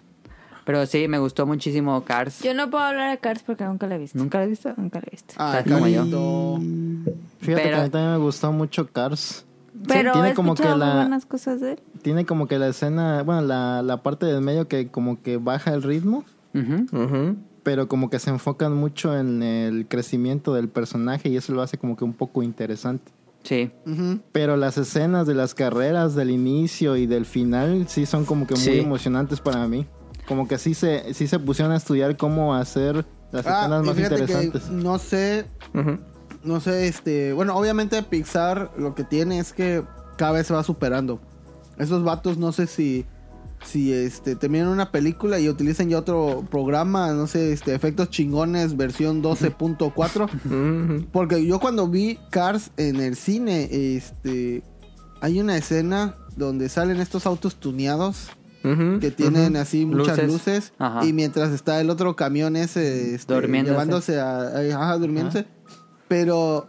Pero 0.66 0.86
sí, 0.88 1.08
me 1.08 1.20
gustó 1.20 1.46
muchísimo 1.46 2.04
Cars. 2.04 2.42
Yo 2.42 2.56
no 2.56 2.72
puedo 2.72 2.84
hablar 2.84 3.12
de 3.12 3.20
Cars 3.20 3.44
porque 3.44 3.66
nunca 3.66 3.86
la 3.86 3.96
he 3.96 3.98
visto. 4.00 4.18
¿Nunca 4.18 4.40
la 4.40 4.46
he 4.46 4.48
visto? 4.48 4.74
Nunca 4.76 5.00
la 5.00 5.06
he 5.08 5.12
visto. 5.12 5.36
Ah, 5.38 5.64
como 5.64 5.88
yo. 5.88 6.60
Fíjate 7.40 7.70
que 7.70 7.76
a 7.76 7.84
mí 7.84 7.90
también 7.90 8.14
me 8.14 8.18
gustó 8.18 8.52
mucho 8.52 8.88
Cars. 8.88 9.46
Pero 9.88 10.14
tiene 10.14 10.34
como 10.34 10.56
que 10.56 10.64
la, 10.64 10.96
buenas 10.96 11.26
cosas 11.26 11.60
de 11.60 11.74
él. 11.74 11.80
Tiene 12.02 12.26
como 12.26 12.48
que 12.48 12.58
la 12.60 12.68
escena, 12.68 13.24
bueno, 13.24 13.42
la, 13.42 13.82
la 13.82 14.04
parte 14.04 14.26
del 14.26 14.42
medio 14.42 14.68
que 14.68 14.88
como 14.88 15.22
que 15.22 15.38
baja 15.38 15.74
el 15.74 15.84
ritmo 15.84 16.24
pero 17.66 17.88
como 17.88 18.12
que 18.12 18.20
se 18.20 18.30
enfocan 18.30 18.76
mucho 18.76 19.18
en 19.18 19.42
el 19.42 19.88
crecimiento 19.88 20.54
del 20.54 20.70
personaje 20.70 21.30
y 21.30 21.36
eso 21.36 21.52
lo 21.52 21.64
hace 21.64 21.80
como 21.80 21.98
que 21.98 22.04
un 22.04 22.14
poco 22.14 22.44
interesante. 22.44 23.12
Sí. 23.42 23.72
Pero 24.32 24.56
las 24.56 24.78
escenas 24.78 25.26
de 25.26 25.34
las 25.34 25.56
carreras 25.56 26.14
del 26.14 26.30
inicio 26.30 26.96
y 26.96 27.08
del 27.08 27.26
final 27.26 27.88
sí 27.88 28.06
son 28.06 28.26
como 28.26 28.46
que 28.46 28.56
muy 28.56 28.80
emocionantes 28.80 29.42
para 29.42 29.68
mí. 29.68 29.88
Como 30.28 30.48
que 30.48 30.60
sí 30.60 30.76
se, 30.76 31.16
sí 31.16 31.28
se 31.28 31.40
pusieron 31.40 31.74
a 31.74 31.78
estudiar 31.78 32.18
cómo 32.18 32.54
hacer 32.54 33.04
las 33.32 33.48
ah, 33.48 33.62
escenas 33.62 33.84
más 33.84 33.98
interesantes. 33.98 34.70
no 34.70 35.00
sé, 35.00 35.46
no 36.46 36.60
sé, 36.60 36.88
este, 36.88 37.34
bueno, 37.34 37.56
obviamente 37.56 38.02
Pixar 38.04 38.72
lo 38.78 38.96
que 38.96 39.04
tiene 39.04 39.40
es 39.40 39.54
que 39.54 39.84
cada 40.18 40.34
vez 40.34 40.48
se 40.48 40.54
va 40.54 40.64
superando. 40.64 41.20
Esos 41.78 42.04
vatos 42.04 42.38
no 42.38 42.52
sé 42.52 42.68
si 42.68 43.06
si 43.66 43.94
este 43.94 44.36
terminan 44.36 44.68
una 44.68 44.92
película 44.92 45.40
y 45.40 45.50
utilizan 45.50 45.90
ya 45.90 45.98
otro 45.98 46.46
programa, 46.50 47.12
no 47.14 47.28
sé, 47.28 47.52
este 47.52 47.74
efectos 47.74 48.10
chingones 48.10 48.78
versión 48.78 49.24
12.4, 49.24 51.08
porque 51.12 51.46
yo 51.46 51.60
cuando 51.60 51.88
vi 51.88 52.20
Cars 52.30 52.72
en 52.78 52.98
el 52.98 53.16
cine, 53.16 53.68
este 53.96 54.64
hay 55.22 55.40
una 55.40 55.58
escena 55.58 56.16
donde 56.36 56.70
salen 56.70 57.00
estos 57.00 57.26
autos 57.26 57.56
tuneados 57.56 58.30
que 59.00 59.12
tienen 59.12 59.56
así 59.58 59.86
muchas 59.86 60.24
luces, 60.24 60.74
y 61.04 61.14
mientras 61.14 61.52
está 61.52 61.80
el 61.82 61.90
otro 61.90 62.16
camión 62.16 62.56
ese 62.56 63.14
este, 63.16 63.34
llevándose 63.48 64.20
a, 64.20 64.98
durmiéndose, 64.98 65.46
pero 66.08 66.68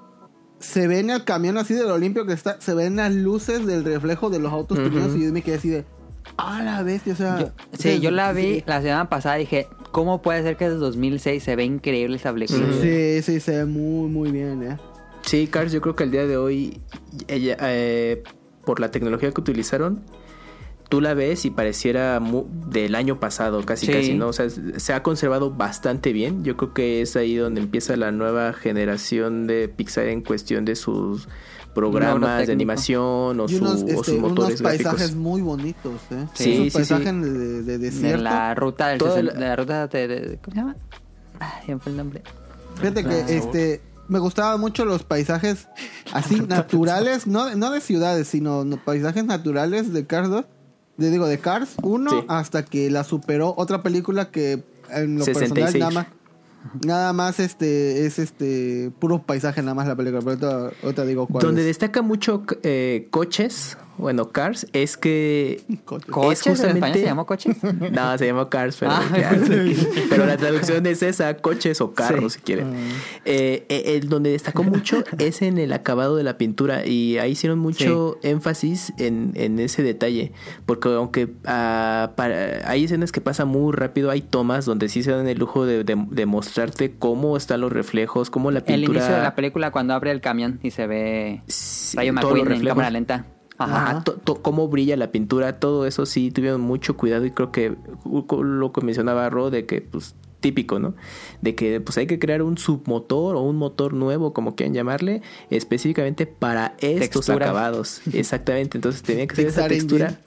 se 0.58 0.88
ve 0.88 1.00
en 1.00 1.10
el 1.10 1.24
camión 1.24 1.58
así 1.58 1.74
de 1.74 1.84
lo 1.84 1.98
limpio 1.98 2.24
que 2.26 2.32
está, 2.32 2.60
se 2.60 2.74
ven 2.74 2.96
las 2.96 3.14
luces 3.14 3.66
del 3.66 3.84
reflejo 3.84 4.30
de 4.30 4.38
los 4.38 4.52
autos 4.52 4.78
tuneados 4.78 5.14
y 5.16 5.24
yo 5.24 5.32
me 5.32 5.42
quedé 5.42 5.56
así 5.56 5.68
de 5.68 5.84
Ah, 6.38 6.60
la 6.62 6.82
bestia, 6.82 7.12
o 7.12 7.16
sea. 7.16 7.52
sí, 7.72 8.00
yo 8.00 8.10
la 8.10 8.32
vi 8.32 8.64
la 8.66 8.82
semana 8.82 9.08
pasada 9.08 9.36
y 9.38 9.42
dije, 9.42 9.68
¿cómo 9.92 10.22
puede 10.22 10.42
ser 10.42 10.56
que 10.56 10.64
desde 10.64 10.78
2006 10.78 11.40
se 11.42 11.54
ve 11.54 11.64
increíble 11.64 12.16
esa 12.16 12.32
película? 12.32 12.66
Sí, 12.80 13.22
sí, 13.22 13.38
se 13.38 13.58
ve 13.58 13.64
muy, 13.64 14.10
muy 14.10 14.32
bien, 14.32 14.62
¿eh? 14.64 14.76
Sí, 15.22 15.46
Cars, 15.46 15.70
yo 15.72 15.80
creo 15.80 15.94
que 15.94 16.02
el 16.04 16.10
día 16.10 16.26
de 16.26 16.36
hoy, 16.36 16.80
ella, 17.28 17.56
eh, 17.60 18.24
por 18.64 18.80
la 18.80 18.90
tecnología 18.90 19.30
que 19.30 19.40
utilizaron, 19.40 20.02
tú 20.88 21.00
la 21.00 21.14
ves 21.14 21.44
y 21.44 21.50
pareciera 21.50 22.20
del 22.66 22.94
año 22.94 23.18
pasado, 23.18 23.64
casi 23.64 23.86
casi, 23.86 24.14
¿no? 24.14 24.28
O 24.28 24.32
sea, 24.32 24.46
se 24.50 24.92
ha 24.92 25.02
conservado 25.02 25.50
bastante 25.50 26.12
bien. 26.12 26.44
Yo 26.44 26.56
creo 26.56 26.74
que 26.74 27.02
es 27.02 27.16
ahí 27.16 27.36
donde 27.36 27.60
empieza 27.60 27.96
la 27.96 28.12
nueva 28.12 28.52
generación 28.52 29.46
de 29.46 29.68
Pixar 29.68 30.06
en 30.08 30.22
cuestión 30.22 30.64
de 30.64 30.76
sus 30.76 31.28
programas 31.74 32.46
de 32.46 32.52
animación 32.52 33.38
o, 33.38 33.48
su, 33.48 33.58
unos, 33.58 33.82
o 33.82 33.88
sus 33.88 34.08
este, 34.08 34.18
motores 34.18 34.60
unos 34.60 34.62
paisajes 34.62 35.14
muy 35.14 35.42
bonitos, 35.42 36.00
¿eh? 36.10 36.26
Sí, 36.32 36.64
sí, 36.64 36.70
paisajes 36.70 37.22
De, 37.22 37.62
de, 37.62 37.78
desierto. 37.78 38.16
De 38.16 38.22
la 38.22 38.54
ruta 38.54 38.88
del 38.88 38.98
de 38.98 39.22
la 39.34 39.56
ruta 39.56 39.86
de, 39.86 40.38
¿cómo 40.42 40.54
se 40.54 40.60
llama? 40.60 40.76
Ah, 41.38 41.60
ya 41.66 41.78
fue 41.78 41.92
el 41.92 41.98
nombre. 41.98 42.22
Fíjate 42.76 43.04
que 43.04 43.36
este 43.36 43.82
me 44.08 44.18
gustaban 44.18 44.60
mucho 44.60 44.84
los 44.84 45.02
paisajes 45.02 45.68
así 46.12 46.40
naturales, 46.48 47.26
no, 47.26 47.54
no 47.56 47.70
de 47.70 47.80
ciudades, 47.80 48.28
sino 48.28 48.64
paisajes 48.84 49.24
naturales 49.24 49.92
de 49.92 50.06
Cars 50.06 50.30
2, 50.30 50.46
de, 50.96 51.10
digo 51.10 51.26
de 51.26 51.38
Cars 51.38 51.74
1 51.82 52.26
hasta 52.28 52.64
que 52.64 52.90
la 52.90 53.04
superó 53.04 53.54
otra 53.56 53.82
película 53.82 54.30
que 54.30 54.62
en 54.90 55.18
lo 55.18 55.24
66. 55.24 55.54
personal 55.54 55.78
nada 55.78 55.90
más 55.90 56.06
Nada 56.84 57.12
más 57.12 57.40
este 57.40 58.06
es 58.06 58.18
este 58.18 58.90
puro 58.98 59.22
paisaje 59.22 59.62
nada 59.62 59.74
más 59.74 59.86
la 59.86 59.96
película, 59.96 60.20
pero 60.24 60.72
ahorita, 60.82 61.04
digo 61.04 61.26
cuál 61.26 61.44
Donde 61.44 61.62
destaca 61.62 62.02
mucho 62.02 62.42
eh, 62.62 63.06
coches, 63.10 63.78
bueno, 63.98 64.28
Cars, 64.28 64.66
es 64.72 64.96
que 64.96 65.62
¿Coches? 65.84 66.42
justamente... 66.42 67.00
se 67.00 67.04
llamó 67.04 67.26
coches? 67.26 67.56
No, 67.90 68.18
se 68.18 68.26
llamó 68.26 68.48
Cars, 68.48 68.76
pero, 68.78 68.92
ah, 68.92 69.02
pero 70.10 70.26
la 70.26 70.36
traducción 70.36 70.86
es 70.86 71.02
esa, 71.02 71.34
coches 71.38 71.80
o 71.80 71.92
carros 71.92 72.34
si 72.34 72.40
quieren. 72.40 72.72
Mm. 72.72 72.90
Eh, 73.24 73.66
eh, 73.68 73.82
el 73.96 74.08
donde 74.08 74.30
destacó 74.30 74.62
mucho 74.62 75.02
es 75.18 75.42
en 75.42 75.58
el 75.58 75.72
acabado 75.72 76.16
de 76.16 76.24
la 76.24 76.36
pintura 76.36 76.86
y 76.86 77.18
ahí 77.18 77.32
hicieron 77.32 77.58
mucho 77.58 78.18
énfasis 78.22 78.92
en, 78.98 79.32
en, 79.34 79.58
ese 79.58 79.82
detalle, 79.82 80.32
porque 80.66 80.88
aunque 80.88 81.32
ah, 81.44 82.12
para, 82.16 82.68
hay 82.68 82.84
escenas 82.84 83.12
que 83.12 83.20
pasan 83.20 83.48
muy 83.48 83.72
rápido, 83.72 84.10
hay 84.10 84.20
tomas 84.20 84.64
donde 84.66 84.88
sí 84.88 85.02
se 85.02 85.10
dan 85.10 85.26
el 85.26 85.38
lujo 85.38 85.64
de, 85.64 85.84
de, 85.84 86.26
mostrarte 86.26 86.94
cómo 86.98 87.36
están 87.36 87.60
los 87.60 87.72
reflejos, 87.72 88.30
cómo 88.30 88.50
la 88.50 88.60
pintura... 88.60 88.76
El 88.76 88.84
inicio 88.84 89.16
de 89.16 89.22
la 89.22 89.34
película 89.34 89.70
cuando 89.70 89.94
abre 89.94 90.10
el 90.10 90.20
camión 90.20 90.60
y 90.62 90.70
se 90.70 90.86
ve 90.86 91.42
Rayo 91.94 92.12
McQueen 92.12 92.52
en 92.52 92.64
cámara 92.64 92.90
lenta. 92.90 93.26
Ajá, 93.58 94.04
cómo 94.42 94.68
brilla 94.68 94.96
la 94.96 95.10
pintura, 95.10 95.58
todo 95.58 95.86
eso 95.86 96.04
sí 96.06 96.30
tuvieron 96.30 96.60
mucho 96.60 96.96
cuidado 96.96 97.24
y 97.24 97.30
creo 97.30 97.52
que 97.52 97.74
lo 98.04 98.72
que 98.72 98.80
mencionaba 98.82 99.30
Ro 99.30 99.50
de 99.50 99.66
que 99.66 99.80
pues 99.80 100.14
típico, 100.40 100.78
¿no? 100.78 100.94
De 101.42 101.54
que 101.54 101.80
pues 101.80 101.98
hay 101.98 102.06
que 102.06 102.18
crear 102.18 102.42
un 102.42 102.58
submotor 102.58 103.36
o 103.36 103.40
un 103.40 103.56
motor 103.56 103.94
nuevo, 103.94 104.32
como 104.32 104.54
quieran 104.54 104.74
llamarle, 104.74 105.22
específicamente 105.50 106.26
para 106.26 106.76
estos 106.80 107.28
acabados. 107.30 108.00
Exactamente, 108.12 108.78
entonces 108.78 109.02
tenía 109.02 109.26
que 109.26 109.36
ser 109.36 109.46
esa 109.46 109.66
textura. 109.66 110.20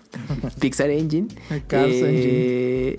Pixar 0.60 0.90
Engine. 0.90 1.28
Eh, 1.72 2.98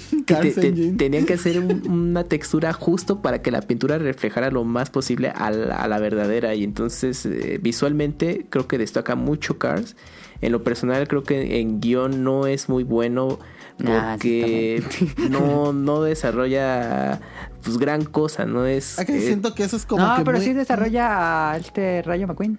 tenían 0.96 1.26
que 1.26 1.34
hacer 1.34 1.58
una 1.58 2.24
textura 2.24 2.72
justo 2.72 3.20
para 3.20 3.42
que 3.42 3.50
la 3.50 3.62
pintura 3.62 3.98
reflejara 3.98 4.50
lo 4.50 4.62
más 4.62 4.90
posible 4.90 5.32
a 5.34 5.50
la, 5.50 5.98
verdadera. 5.98 6.54
Y 6.54 6.62
entonces 6.62 7.26
eh, 7.26 7.58
visualmente 7.60 8.46
creo 8.48 8.68
que 8.68 8.78
destaca 8.78 9.16
mucho 9.16 9.58
Cars. 9.58 9.96
En 10.40 10.52
lo 10.52 10.62
personal 10.64 11.06
creo 11.06 11.22
que 11.22 11.60
en 11.60 11.80
guion 11.80 12.24
no 12.24 12.46
es 12.46 12.68
muy 12.68 12.82
bueno 12.82 13.38
ah, 13.86 14.16
porque 14.16 14.82
no, 15.30 15.72
no 15.74 16.02
desarrolla 16.02 17.20
pues 17.62 17.78
gran 17.78 18.04
cosa, 18.04 18.46
no 18.46 18.66
es... 18.66 18.96
siento 19.06 19.54
que 19.54 19.64
eso 19.64 19.76
es 19.76 19.84
como... 19.84 20.04
No, 20.04 20.24
pero 20.24 20.40
sí 20.40 20.52
desarrolla 20.52 21.56
este 21.56 22.02
Rayo 22.02 22.26
McQueen. 22.26 22.58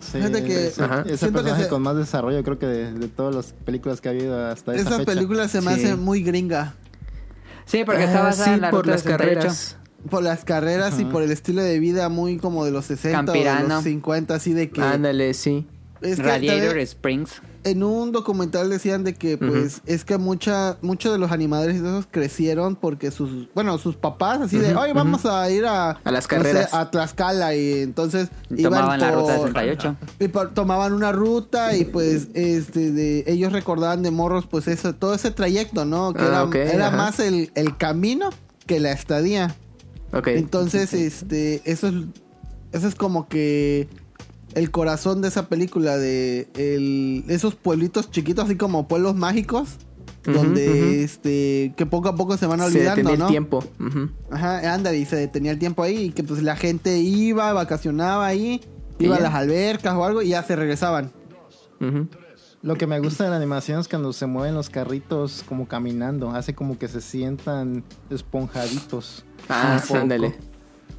Sí, 0.00 0.18
Fíjate 0.18 0.44
que 0.44 0.66
es 0.68 0.78
el 1.22 1.32
personaje 1.32 1.68
con 1.68 1.82
más 1.82 1.96
desarrollo 1.96 2.42
creo 2.44 2.58
que 2.58 2.66
de, 2.66 3.08
todas 3.08 3.34
las 3.34 3.52
películas 3.52 4.00
que 4.00 4.08
ha 4.08 4.12
habido 4.12 4.46
hasta 4.46 4.74
esa 4.74 4.90
Esas 4.90 5.04
películas 5.04 5.50
se 5.50 5.60
me 5.60 5.72
hacen 5.72 5.98
muy 6.00 6.22
gringa. 6.22 6.74
Sí, 7.64 7.82
porque 7.84 8.04
está 8.04 8.22
basada 8.22 8.54
en 8.54 8.60
la 8.60 8.70
por 8.70 8.86
las 8.86 9.02
carreras. 9.02 9.76
Por 10.08 10.22
las 10.22 10.44
carreras 10.44 11.00
y 11.00 11.04
por 11.04 11.22
el 11.22 11.32
estilo 11.32 11.60
de 11.62 11.80
vida 11.80 12.08
muy 12.08 12.38
como 12.38 12.64
de 12.64 12.70
los 12.70 12.84
60 12.86 13.32
o 13.32 13.34
de 13.34 13.68
los 13.68 13.82
50, 13.82 14.34
así 14.34 14.52
de 14.52 14.70
que... 14.70 14.80
Ándale, 14.80 15.34
sí. 15.34 15.66
Radiator 16.00 16.78
Springs. 16.78 17.42
en 17.64 17.82
un 17.82 18.12
documental 18.12 18.70
decían 18.70 19.04
de 19.04 19.14
que 19.14 19.36
pues 19.36 19.82
es 19.86 20.04
que 20.04 20.18
mucha 20.18 20.78
muchos 20.80 21.12
de 21.12 21.18
los 21.18 21.32
animadores 21.32 21.76
y 21.76 21.78
esos 21.78 22.06
crecieron 22.10 22.76
porque 22.76 23.10
sus 23.10 23.52
bueno 23.54 23.78
sus 23.78 23.96
papás 23.96 24.40
así 24.40 24.58
de 24.58 24.74
oye 24.74 24.92
vamos 24.92 25.26
a 25.26 25.50
ir 25.50 25.66
a 25.66 25.90
a 25.90 26.10
las 26.10 26.26
carreras. 26.26 26.72
a 26.72 26.90
Tlaxcala 26.90 27.54
y 27.54 27.82
entonces 27.82 28.28
tomaban 28.60 29.00
la 29.00 29.10
ruta 29.10 29.34
68 29.34 29.96
y 30.20 30.28
tomaban 30.54 30.92
una 30.92 31.12
ruta 31.12 31.76
y 31.76 31.84
pues 31.84 32.28
este 32.34 32.92
de 32.92 33.24
ellos 33.26 33.52
recordaban 33.52 34.02
de 34.02 34.10
morros 34.10 34.46
pues 34.46 34.68
eso 34.68 34.94
todo 34.94 35.14
ese 35.14 35.30
trayecto 35.30 35.84
no 35.84 36.12
que 36.14 36.22
ah, 36.22 36.48
era, 36.52 36.72
era 36.72 36.90
más 36.90 37.20
el, 37.20 37.50
el 37.54 37.76
camino 37.76 38.30
que 38.66 38.80
la 38.80 38.92
estadía. 38.92 39.54
Okay. 40.12 40.38
entonces 40.38 40.94
este 40.94 41.60
eso 41.64 41.88
es 41.88 41.94
eso 42.72 42.86
es 42.86 42.94
como 42.94 43.28
que 43.28 43.88
el 44.54 44.70
corazón 44.70 45.22
de 45.22 45.28
esa 45.28 45.48
película 45.48 45.96
de 45.96 46.48
esos 47.28 47.54
pueblitos 47.54 48.10
chiquitos 48.10 48.46
así 48.46 48.56
como 48.56 48.88
pueblos 48.88 49.14
mágicos 49.14 49.78
donde 50.24 51.04
este 51.04 51.72
que 51.76 51.86
poco 51.86 52.08
a 52.08 52.14
poco 52.14 52.36
se 52.36 52.46
van 52.46 52.60
olvidando, 52.60 52.96
se 52.96 53.02
detenía 53.02 53.24
el 53.24 53.30
tiempo. 53.30 53.64
Ajá, 54.30 54.74
anda, 54.74 54.94
y 54.94 55.04
se 55.04 55.16
detenía 55.16 55.52
el 55.52 55.58
tiempo 55.58 55.82
ahí 55.82 56.04
y 56.04 56.10
que 56.10 56.22
pues 56.22 56.42
la 56.42 56.56
gente 56.56 56.98
iba, 56.98 57.52
vacacionaba 57.52 58.26
ahí, 58.26 58.60
iba 58.98 59.16
a 59.16 59.20
las 59.20 59.34
albercas 59.34 59.94
o 59.94 60.04
algo 60.04 60.22
y 60.22 60.30
ya 60.30 60.42
se 60.42 60.56
regresaban. 60.56 61.12
Lo 62.60 62.74
que 62.74 62.86
me 62.86 62.98
gusta 62.98 63.24
de 63.24 63.30
la 63.30 63.36
animación 63.36 63.80
es 63.80 63.88
cuando 63.88 64.12
se 64.12 64.26
mueven 64.26 64.54
los 64.54 64.68
carritos 64.68 65.44
como 65.48 65.68
caminando, 65.68 66.30
hace 66.32 66.54
como 66.54 66.76
que 66.76 66.88
se 66.88 67.00
sientan 67.00 67.84
esponjaditos. 68.10 69.24
Ah, 69.48 69.80
ándale. 69.94 70.34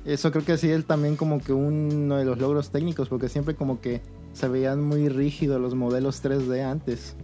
Eso 0.06 0.32
creo 0.32 0.46
que 0.46 0.58
sí 0.58 0.70
es 0.70 0.86
también 0.86 1.16
como 1.16 1.40
que 1.40 1.54
uno 1.54 2.18
de 2.18 2.26
los 2.26 2.40
logros 2.40 2.72
técnicos, 2.72 3.10
porque 3.10 3.30
siempre 3.30 3.56
como 3.56 3.82
que 3.82 4.02
se 4.34 4.48
veían 4.48 4.82
muy 4.82 5.10
rígidos 5.10 5.60
los 5.60 5.76
modelos 5.76 6.24
3D 6.24 6.64
antes. 6.64 7.16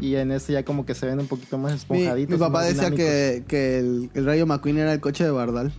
Y 0.00 0.14
en 0.14 0.30
este 0.30 0.52
ya 0.52 0.64
como 0.64 0.86
que 0.86 0.94
se 0.94 1.06
ven 1.06 1.18
un 1.18 1.26
poquito 1.26 1.58
más 1.58 1.72
esponjaditos. 1.72 2.38
Mi, 2.38 2.38
papá 2.38 2.62
decía 2.62 2.90
que, 2.92 3.78
el, 3.78 4.24
Rayo 4.24 4.46
McQueen 4.46 4.78
era 4.78 4.92
el 4.92 5.00
coche 5.00 5.24
de 5.24 5.30
Bardal. 5.30 5.72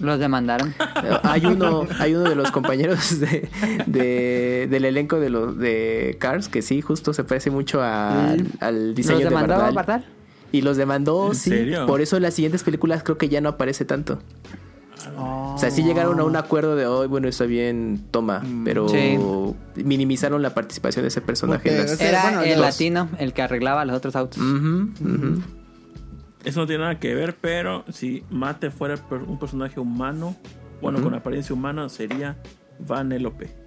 Los 0.00 0.18
demandaron. 0.18 0.74
hay 1.22 1.44
uno, 1.44 1.86
hay 1.98 2.14
uno 2.14 2.28
de 2.28 2.34
los 2.34 2.50
compañeros 2.50 3.20
de, 3.20 4.66
del 4.70 4.84
elenco 4.84 5.20
de 5.20 5.30
los 5.30 5.58
de 5.58 6.16
Cars 6.18 6.48
que 6.48 6.62
sí, 6.62 6.80
justo 6.80 7.12
se 7.12 7.22
parece 7.22 7.50
mucho 7.50 7.80
al 7.82 8.94
diseño 8.94 9.28
de 9.28 9.34
Bardal. 9.34 10.04
Y 10.52 10.62
los 10.62 10.76
demandó, 10.76 11.34
sí. 11.34 11.72
Por 11.86 12.00
eso 12.00 12.16
en 12.16 12.22
las 12.22 12.34
siguientes 12.34 12.62
películas 12.62 13.02
creo 13.02 13.18
que 13.18 13.28
ya 13.28 13.40
no 13.40 13.48
aparece 13.50 13.84
tanto. 13.84 14.20
O 15.16 15.56
sea, 15.58 15.70
sí 15.70 15.82
llegaron 15.82 16.20
a 16.20 16.24
un 16.24 16.36
acuerdo 16.36 16.76
de 16.76 16.86
hoy, 16.86 17.06
bueno, 17.06 17.28
está 17.28 17.44
bien, 17.44 18.06
toma, 18.10 18.40
mm, 18.40 18.64
pero 18.64 19.54
minimizaron 19.76 20.42
la 20.42 20.54
participación 20.54 21.04
de 21.04 21.08
ese 21.08 21.20
personaje. 21.20 21.70
Era 22.00 22.44
el 22.44 22.60
latino 22.60 23.08
el 23.18 23.32
que 23.32 23.42
arreglaba 23.42 23.84
los 23.84 23.96
otros 23.96 24.16
autos. 24.16 24.42
Eso 26.44 26.60
no 26.60 26.66
tiene 26.66 26.82
nada 26.82 27.00
que 27.00 27.14
ver, 27.14 27.36
pero 27.40 27.84
si 27.90 28.22
Mate 28.30 28.70
fuera 28.70 28.96
un 29.26 29.38
personaje 29.38 29.80
humano, 29.80 30.36
bueno, 30.82 31.02
con 31.02 31.14
apariencia 31.14 31.54
humana, 31.54 31.88
sería 31.88 32.36
Vanellope 32.78 33.64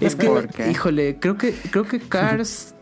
es 0.00 0.14
que, 0.14 0.70
híjole, 0.70 1.18
creo 1.20 1.36
que, 1.36 1.52
creo 1.52 1.84
que 1.84 2.00
Cars, 2.08 2.74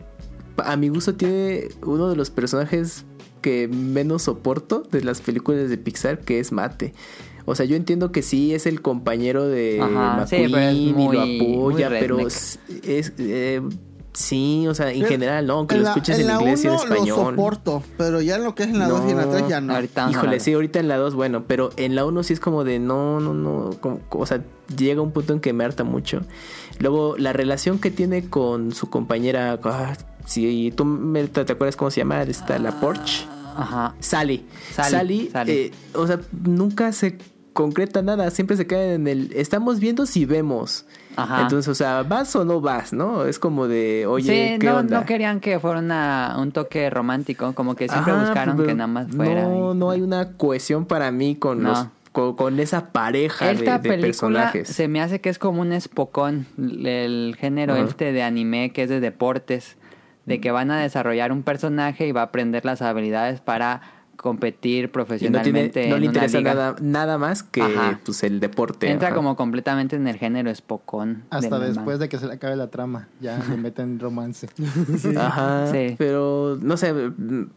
a 0.57 0.75
mi 0.75 0.89
gusto, 0.89 1.15
tiene 1.15 1.69
uno 1.81 2.09
de 2.09 2.15
los 2.15 2.29
personajes 2.29 3.05
que 3.41 3.67
menos 3.67 4.23
soporto 4.23 4.83
de 4.91 5.03
las 5.03 5.21
películas 5.21 5.69
de 5.69 5.77
Pixar, 5.77 6.19
que 6.19 6.39
es 6.39 6.51
Mate. 6.51 6.93
O 7.45 7.55
sea, 7.55 7.65
yo 7.65 7.75
entiendo 7.75 8.11
que 8.11 8.21
sí 8.21 8.53
es 8.53 8.67
el 8.67 8.81
compañero 8.81 9.47
de 9.47 9.79
McQueen 9.81 10.99
y 10.99 11.11
lo 11.11 11.21
apoya, 11.21 11.89
pero 11.89 12.19
es, 12.19 12.59
eh, 12.83 13.61
sí, 14.13 14.67
o 14.67 14.75
sea, 14.75 14.91
en 14.91 15.03
general, 15.05 15.47
no, 15.47 15.53
aunque 15.53 15.77
lo 15.77 15.87
escuches 15.87 16.19
en, 16.19 16.29
inglés 16.29 16.63
y 16.63 16.67
en 16.67 16.73
español. 16.73 17.07
Lo 17.07 17.15
soporto, 17.15 17.83
pero 17.97 18.21
ya 18.21 18.35
en 18.35 18.43
lo 18.43 18.53
que 18.53 18.63
es 18.63 18.69
en 18.69 18.77
la 18.77 18.87
2 18.87 19.01
y 19.07 19.11
en 19.11 19.17
la 19.17 19.29
3 19.29 19.47
ya 19.47 19.61
no. 19.61 19.73
Híjole, 20.11 20.39
sí, 20.39 20.53
ahorita 20.53 20.79
en 20.79 20.87
la 20.87 20.97
2, 20.97 21.15
bueno, 21.15 21.45
pero 21.47 21.71
en 21.77 21.95
la 21.95 22.05
1 22.05 22.21
sí 22.21 22.33
es 22.33 22.39
como 22.39 22.63
de 22.63 22.77
no, 22.77 23.19
no, 23.19 23.33
no, 23.33 23.71
o 24.09 24.25
sea, 24.25 24.43
llega 24.77 25.01
un 25.01 25.11
punto 25.11 25.33
en 25.33 25.39
que 25.39 25.53
me 25.53 25.63
harta 25.63 25.83
mucho. 25.83 26.21
Luego, 26.79 27.17
la 27.17 27.33
relación 27.33 27.79
que 27.79 27.91
tiene 27.91 28.29
con 28.29 28.73
su 28.73 28.89
compañera, 28.89 29.59
ah, 29.63 29.97
si 30.29 30.71
tú 30.75 30.85
me, 30.85 31.27
te, 31.27 31.41
acuerdas 31.41 31.75
cómo 31.75 31.89
se 31.89 32.01
llama, 32.01 32.21
está 32.21 32.59
la 32.59 32.79
Porsche. 32.79 33.25
Ajá. 33.55 33.95
Sally. 33.99 34.45
Sally. 34.71 35.31
Eh, 35.47 35.71
o 35.95 36.05
sea, 36.05 36.19
nunca 36.45 36.91
se 36.91 37.17
concreta 37.53 38.03
nada, 38.03 38.29
siempre 38.29 38.55
se 38.55 38.67
queda 38.67 38.93
en 38.93 39.07
el 39.07 39.31
estamos 39.33 39.79
viendo 39.79 40.05
si 40.05 40.25
vemos. 40.25 40.85
Ajá. 41.15 41.41
Entonces, 41.41 41.67
o 41.67 41.73
sea, 41.73 42.03
vas 42.03 42.35
o 42.35 42.45
no 42.45 42.61
vas, 42.61 42.93
¿no? 42.93 43.25
Es 43.25 43.39
como 43.39 43.67
de, 43.67 44.05
oye, 44.05 44.59
sí, 44.61 44.65
no, 44.65 44.83
no 44.83 45.03
querían 45.05 45.39
que 45.39 45.59
fuera 45.59 46.35
un 46.37 46.51
toque 46.51 46.91
romántico, 46.91 47.53
como 47.55 47.75
que 47.75 47.89
siempre 47.89 48.13
buscaron 48.13 48.63
que 48.65 48.75
nada 48.75 48.87
más 48.87 49.07
fuera. 49.07 49.43
No, 49.43 49.73
no 49.73 49.89
hay 49.89 50.01
una 50.01 50.33
cohesión 50.33 50.85
para 50.85 51.11
mí 51.11 51.35
con 51.35 51.63
los 51.63 51.87
con, 52.11 52.59
esa 52.59 52.91
pareja 52.91 53.51
Esta 53.51 53.79
de, 53.79 53.97
personajes. 53.97 54.67
Se 54.67 54.87
me 54.87 55.01
hace 55.01 55.21
que 55.21 55.29
es 55.29 55.39
como 55.39 55.61
un 55.61 55.73
espocón, 55.73 56.45
el 56.57 57.35
género 57.39 57.75
este 57.77 58.11
de 58.11 58.23
anime 58.23 58.71
que 58.71 58.83
es 58.83 58.89
de 58.89 58.99
deportes 58.99 59.77
de 60.29 60.39
que 60.39 60.51
van 60.51 60.69
a 60.69 60.79
desarrollar 60.79 61.31
un 61.31 61.41
personaje 61.41 62.05
y 62.05 62.11
va 62.11 62.21
a 62.21 62.25
aprender 62.25 62.63
las 62.63 62.83
habilidades 62.83 63.41
para 63.41 63.81
competir 64.21 64.91
profesionalmente. 64.91 65.87
no, 65.87 65.97
le 65.97 66.05
interesa 66.05 66.41
nada, 66.41 66.75
nada 66.81 67.17
más 67.17 67.43
que 67.43 67.63
pues, 68.03 68.23
el 68.23 68.39
deporte. 68.39 68.89
Entra 68.89 69.13
como 69.13 69.35
completamente 69.35 69.95
en 69.95 70.07
el 70.07 70.17
género 70.17 70.49
espocón. 70.49 71.23
Hasta 71.29 71.59
después 71.59 71.99
de 71.99 72.09
que 72.09 72.17
se 72.17 72.27
le 72.27 72.33
acabe 72.33 72.55
la 72.55 72.69
trama, 72.69 73.07
ya 73.21 73.41
le 73.49 73.57
meten 73.57 73.99
romance. 73.99 74.49
Ajá. 75.17 75.71
Sí. 75.71 75.95
Pero 75.97 76.57
no 76.61 76.77
sé, 76.77 76.93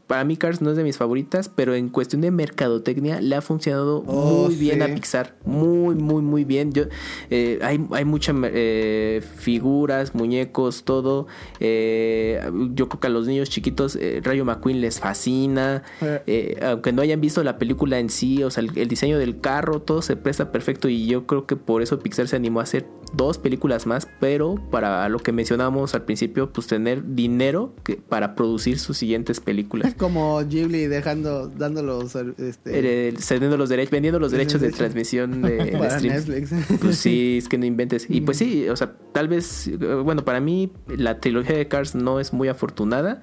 para 0.07 0.25
mí 0.25 0.37
Cars 0.37 0.63
no 0.63 0.71
es 0.71 0.77
de 0.77 0.85
mis 0.85 0.97
favoritas, 0.97 1.49
pero 1.49 1.75
en 1.75 1.89
cuestión 1.89 2.21
de 2.23 2.31
mercadotecnia 2.31 3.21
le 3.21 3.35
ha 3.35 3.41
funcionado 3.41 4.05
oh, 4.07 4.47
muy 4.47 4.55
bien 4.55 4.83
a 4.83 4.87
Pixar. 4.87 5.35
Muy, 5.45 5.95
muy, 5.95 6.23
muy 6.23 6.45
bien. 6.45 6.73
Yo, 6.73 6.85
eh, 7.31 7.59
hay, 7.63 7.85
hay 7.93 8.05
muchas 8.05 8.37
eh, 8.45 9.23
figuras, 9.37 10.15
muñecos, 10.15 10.85
todo. 10.85 11.27
Eh, 11.61 12.41
yo 12.75 12.89
creo 12.89 13.01
que 13.01 13.07
a 13.09 13.11
los 13.11 13.27
niños 13.27 13.51
chiquitos 13.51 13.99
Rayo 14.23 14.45
McQueen 14.45 14.81
les 14.81 15.01
fascina. 15.01 15.83
Eh, 16.27 16.52
aunque 16.61 16.93
no 16.93 17.03
hayan 17.03 17.21
visto 17.21 17.43
la 17.43 17.59
película 17.59 17.99
en 17.99 18.11
sí, 18.11 18.43
o 18.43 18.51
sea, 18.51 18.65
el, 18.65 18.89
diseño 18.89 19.19
del 19.19 19.41
carro, 19.41 19.81
todo 19.81 20.03
se 20.03 20.17
presta 20.17 20.53
perfecto 20.53 20.89
y 20.89 21.07
yo 21.07 21.27
creo 21.27 21.47
que 21.47 21.57
por 21.57 21.83
eso 21.83 21.99
Pixar 21.99 22.29
se 22.29 22.37
animó 22.37 22.61
a 22.61 22.65
hacer 22.65 22.87
dos 23.15 23.39
películas 23.39 23.87
más, 23.87 24.09
pero 24.21 24.57
para 24.71 25.09
lo 25.09 25.19
que 25.19 25.33
mencionábamos 25.33 25.95
al 25.95 26.03
principio, 26.05 26.53
pues 26.53 26.67
tener 26.67 27.15
dinero 27.15 27.75
que, 27.85 27.97
para 27.97 28.35
producir 28.35 28.79
sus 28.79 28.97
siguientes 28.97 29.41
películas. 29.41 29.95
Como 29.99 30.43
Ghibli 30.45 30.87
dejando, 30.87 31.49
dando 31.49 31.83
los, 31.83 32.15
este... 32.15 33.15
cediendo 33.19 33.57
los 33.57 33.69
derechos, 33.69 33.91
vendiendo 33.91 34.19
los 34.19 34.33
derechos 34.33 34.61
de 34.61 34.71
transmisión 34.71 35.43
de, 35.43 35.57
Netflix. 36.03 36.51
Pues 36.81 36.97
sí, 36.97 37.39
es 37.43 37.49
que 37.49 37.59
no 37.59 37.67
inventes. 37.67 38.07
Y 38.09 38.23
pues 38.23 38.39
sí, 38.39 38.69
o 38.69 38.77
sea, 38.77 38.95
tal 39.13 39.29
vez, 39.29 39.71
bueno, 40.05 40.25
para 40.25 40.41
mí 40.41 40.73
la 40.89 41.21
trilogía 41.21 41.57
de 41.57 41.69
Cars 41.69 41.95
no 41.95 42.21
es 42.21 42.33
muy 42.33 42.49
afortunada, 42.49 43.23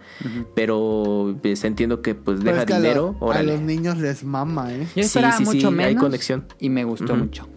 pero 0.56 1.38
pues, 1.42 1.64
entiendo 1.64 2.02
que 2.02 2.16
pues 2.16 2.44
deja 2.44 2.66
dinero. 2.66 3.16
A 3.22 3.44
los 3.44 3.60
niños 3.62 3.98
les 3.98 4.24
mama, 4.24 4.74
¿eh? 4.74 4.88
Yo 4.96 5.02
esperaba 5.02 5.38
sí, 5.38 5.44
mucho 5.44 5.72
menos. 5.72 5.88
Hay 5.88 5.96
conexión. 5.96 6.46
Y 6.60 6.70
me 6.70 6.84
gustó 6.84 7.16
mucho. 7.16 7.48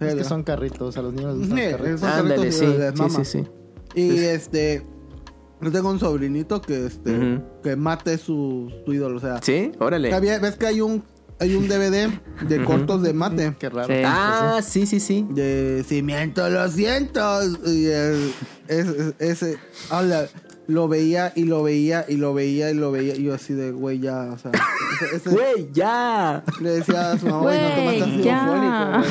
Es 0.00 0.14
que 0.14 0.24
son 0.24 0.42
carritos, 0.42 0.96
a 0.96 1.02
los 1.02 1.14
niños 1.14 1.36
les 1.38 1.48
gustan 1.48 1.70
carritos. 1.70 2.02
Ándale, 2.02 2.52
sí, 2.52 2.66
sí, 3.10 3.24
sí, 3.24 3.44
Y 3.94 4.18
este. 4.18 4.86
Yo 5.60 5.72
tengo 5.72 5.88
un 5.88 5.98
sobrinito 5.98 6.60
que 6.60 6.86
este 6.86 7.40
que 7.62 7.76
mate 7.76 8.18
su, 8.18 8.70
su 8.84 8.92
ídolo, 8.92 9.16
o 9.16 9.20
sea. 9.20 9.40
Sí, 9.40 9.72
órale. 9.78 10.18
¿Ves 10.20 10.56
que 10.56 10.66
hay 10.66 10.80
un 10.80 11.02
hay 11.40 11.54
un 11.56 11.68
DVD 11.68 12.10
de 12.48 12.64
cortos 12.64 13.02
de 13.02 13.12
mate. 13.12 13.54
Qué 13.58 13.68
raro. 13.68 13.92
Ah, 14.06 14.60
sí, 14.62 14.86
sí, 14.86 15.00
sí. 15.00 15.26
De 15.30 15.84
cimiento 15.86 16.48
los 16.48 16.72
cientos. 16.72 17.58
Y 17.66 17.86
ese, 18.68 19.58
habla, 19.90 20.26
lo 20.66 20.88
veía 20.88 21.32
y 21.34 21.44
lo 21.44 21.62
veía 21.62 22.04
y 22.08 22.16
lo 22.16 22.34
veía 22.34 22.70
y 22.70 22.74
lo 22.74 22.90
veía. 22.92 23.14
Y 23.16 23.24
yo 23.24 23.34
así 23.34 23.54
de, 23.54 23.72
güey, 23.72 23.98
ya, 24.00 24.30
o 24.32 24.38
sea. 24.38 24.50
Güey, 25.24 25.68
ya. 25.72 26.44
Le 26.60 26.70
decía 26.70 27.12
a 27.12 27.18
su 27.18 27.26
mamá, 27.26 27.42
güey, 27.42 27.60
no 27.60 27.68
te 27.74 27.84
matas 27.84 28.24
ya. 28.24 29.02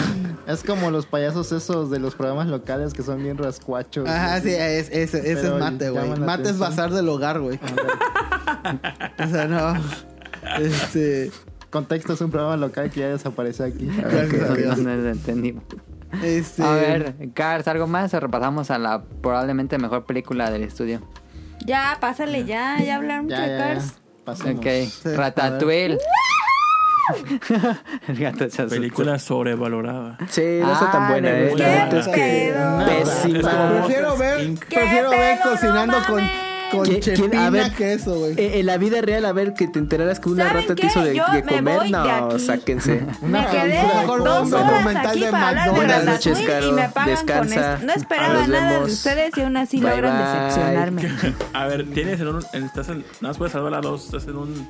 Es 0.47 0.63
como 0.63 0.91
los 0.91 1.05
payasos 1.05 1.51
esos 1.51 1.89
de 1.89 1.99
los 1.99 2.15
programas 2.15 2.47
locales 2.47 2.93
que 2.93 3.03
son 3.03 3.21
bien 3.21 3.37
rascuachos. 3.37 4.07
Ajá, 4.07 4.39
sí, 4.41 4.49
es, 4.49 4.89
ese, 4.89 5.19
ese 5.31 5.47
es 5.47 5.59
mate, 5.59 5.89
güey. 5.89 6.19
Mate 6.19 6.49
es 6.49 6.57
bazar 6.57 6.91
del 6.91 7.09
hogar, 7.09 7.41
güey. 7.41 7.59
o 9.19 9.27
sea, 9.27 9.47
no. 9.47 9.73
Este. 10.59 11.31
Contexto 11.69 12.13
es 12.13 12.21
un 12.21 12.29
programa 12.29 12.55
local 12.55 12.91
que 12.91 12.99
ya 12.99 13.09
desapareció 13.09 13.65
aquí. 13.65 13.87
Gracias 13.87 14.49
a 14.49 14.53
Dios. 14.53 14.77
No, 14.77 14.91
entendí. 14.91 15.57
Este... 16.21 16.61
A 16.63 16.73
ver, 16.73 17.15
Cars, 17.33 17.67
¿algo 17.67 17.87
más 17.87 18.13
o 18.13 18.19
repasamos 18.19 18.69
a 18.69 18.77
la 18.77 19.01
probablemente 19.01 19.79
mejor 19.79 20.05
película 20.05 20.51
del 20.51 20.63
estudio? 20.63 21.01
Ya, 21.65 21.97
pásale 21.99 22.45
ya, 22.45 22.77
ya 22.79 22.95
hablaron 22.95 23.25
mucho 23.25 23.41
de 23.41 23.57
Cars. 23.57 23.93
Ok, 24.25 25.15
Ratatouille. 25.15 25.97
el 28.07 28.17
gato 28.17 28.45
Película 28.69 29.19
sobrevalorada. 29.19 30.17
Sí, 30.29 30.59
no 30.61 30.71
está 30.73 30.91
tan 30.91 31.09
buena. 31.09 31.29
¿eh? 31.29 31.89
es 31.91 32.07
que 32.07 32.53
pésima. 32.85 33.71
Prefiero 33.79 34.17
ver, 34.17 34.55
prefiero 34.69 35.09
ver 35.09 35.39
cocinando 35.43 35.97
con 36.07 36.23
con 36.77 36.99
chepina, 36.99 37.47
a 37.47 37.49
ver, 37.49 37.71
queso, 37.71 38.19
güey. 38.19 38.33
Eh, 38.37 38.59
en 38.59 38.65
la 38.65 38.77
vida 38.77 39.01
real, 39.01 39.25
a 39.25 39.33
ver, 39.33 39.53
que 39.53 39.67
te 39.67 39.79
enteraras 39.79 40.19
que 40.19 40.29
una 40.29 40.51
rata 40.51 40.75
te 40.75 40.85
hizo 40.85 41.03
de, 41.03 41.11
de 41.13 41.43
comer. 41.47 41.91
No, 41.91 42.39
sáquense. 42.39 43.05
me 43.21 43.45
quedé 43.47 43.81
dos 44.07 44.53
horas 44.53 44.95
aquí 44.95 45.23
para 45.31 45.49
hablar 45.49 45.69
de 45.69 45.75
Buenas 45.75 46.05
noches, 46.05 46.39
Caro. 46.41 46.69
Y 46.69 46.71
me 46.73 46.89
pagan 46.89 47.09
Descansa. 47.09 47.77
Con 47.77 47.87
No 47.87 47.93
esperaba 47.93 48.47
nada 48.47 48.79
de 48.79 48.85
ustedes 48.85 49.37
y 49.37 49.41
aún 49.41 49.57
así 49.57 49.79
logran 49.79 50.17
decepcionarme. 50.17 51.09
a 51.53 51.67
ver, 51.67 51.89
tienes 51.91 52.19
en 52.19 52.27
un... 52.27 52.45
estás 52.53 52.89
en, 52.89 52.99
nada 52.99 53.07
más 53.21 53.37
puedes 53.37 53.53
salvar 53.53 53.73
a 53.73 53.81
dos. 53.81 54.05
Estás 54.05 54.27
en 54.27 54.37
un, 54.37 54.67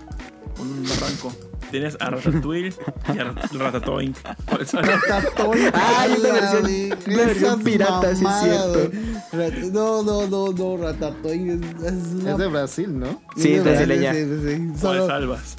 un 0.59 0.83
barranco 0.83 1.33
tienes 1.73 1.97
a 1.99 2.11
Ratatouille 2.11 2.71
y 3.15 3.17
a 3.17 3.23
Ratatouille. 3.23 4.13
Ratatouille. 4.47 5.71
Ah, 5.73 6.01
hay 6.01 6.11
una 6.19 6.31
versión, 6.33 6.99
una 7.07 7.25
versión 7.25 7.63
pirata, 7.63 8.15
sí 8.15 8.23
es 8.25 8.39
cierto. 8.43 9.71
No, 9.71 10.03
no, 10.03 10.27
no, 10.27 10.51
no, 10.51 10.77
Ratatouille 10.77 11.53
es, 11.53 11.83
es, 11.83 12.21
una... 12.21 12.31
es 12.31 12.37
de 12.37 12.47
Brasil, 12.47 12.99
¿no? 12.99 13.23
Sí, 13.35 13.53
es 13.53 13.63
brasileña. 13.63 14.13
Sí, 14.13 14.23
sí, 14.23 14.71
sí. 14.73 14.79
Solo... 14.79 15.07
salvas. 15.07 15.55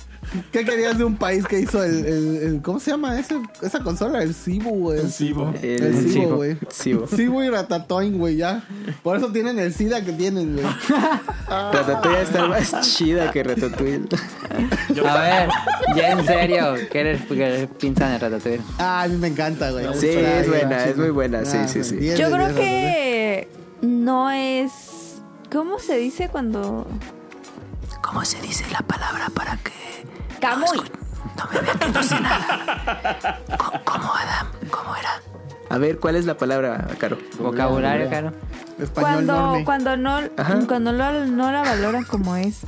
¿Qué 0.52 0.64
querías 0.64 0.98
de 0.98 1.04
un 1.04 1.16
país 1.16 1.46
que 1.46 1.60
hizo 1.60 1.82
el, 1.82 2.04
el, 2.04 2.62
¿cómo 2.62 2.80
se 2.80 2.90
llama 2.90 3.18
ese, 3.18 3.40
esa 3.62 3.80
consola? 3.80 4.22
El 4.22 4.34
Cibo, 4.34 4.70
güey. 4.70 5.00
El 5.00 5.10
Cibo. 5.10 5.54
El, 5.62 6.08
Cibo, 6.10 6.36
güey. 6.36 6.56
Cibo. 6.70 7.42
y 7.42 7.50
Ratatouille, 7.50 8.16
güey, 8.16 8.36
ya. 8.36 8.62
Por 9.02 9.16
eso 9.16 9.32
tienen 9.32 9.58
el 9.58 9.72
SIDA 9.72 10.04
que 10.04 10.12
tienen, 10.12 10.54
güey. 10.54 10.66
Ratatouille 11.48 12.22
está 12.22 12.46
más 12.46 12.80
chida 12.80 13.30
que 13.30 13.42
Ratatouille. 13.42 14.08
A 15.06 15.18
ver, 15.18 15.48
ya 15.96 16.12
en 16.12 16.26
serio, 16.26 16.74
¿qué 16.90 17.00
eres, 17.00 17.22
qué 17.22 17.68
pinzan 17.78 18.12
de 18.12 18.18
Ratatouille? 18.18 18.62
Ah, 18.78 19.02
a 19.02 19.08
mí 19.08 19.16
me 19.16 19.28
encanta, 19.28 19.70
güey. 19.70 19.86
Sí, 19.94 20.08
es 20.08 20.48
buena, 20.48 20.84
es 20.84 20.96
muy 20.96 21.10
buena, 21.10 21.44
sí, 21.44 21.58
sí, 21.66 21.84
sí. 21.84 21.98
Yo 22.16 22.30
creo 22.30 22.54
que 22.54 23.48
no 23.82 24.30
es... 24.30 25.20
¿Cómo 25.52 25.78
se 25.78 25.96
dice 25.98 26.28
cuando...? 26.28 26.86
¿Cómo 28.04 28.24
se 28.24 28.40
dice 28.42 28.64
la 28.70 28.80
palabra 28.80 29.28
para 29.34 29.56
que 29.56 29.72
Camuy. 30.40 30.78
No, 31.36 31.44
me 31.52 31.60
vean 31.60 31.78
que 31.78 31.88
no 31.88 32.02
sé 32.02 32.20
nada. 32.20 33.40
¿Cómo, 33.84 34.12
Adam? 34.14 34.46
¿Cómo 34.70 34.94
era? 34.94 35.22
A 35.70 35.78
ver, 35.78 35.98
¿cuál 35.98 36.16
es 36.16 36.26
la 36.26 36.36
palabra, 36.36 36.86
Caro? 36.98 37.18
Vocabulario, 37.38 38.10
Caro. 38.10 38.32
Español 38.78 39.24
cuando, 39.26 39.64
cuando 39.64 39.96
no, 39.96 40.20
cuando 40.68 40.92
no, 40.92 41.24
no 41.26 41.50
la 41.50 41.62
valoran 41.62 42.04
como 42.04 42.36
es. 42.36 42.60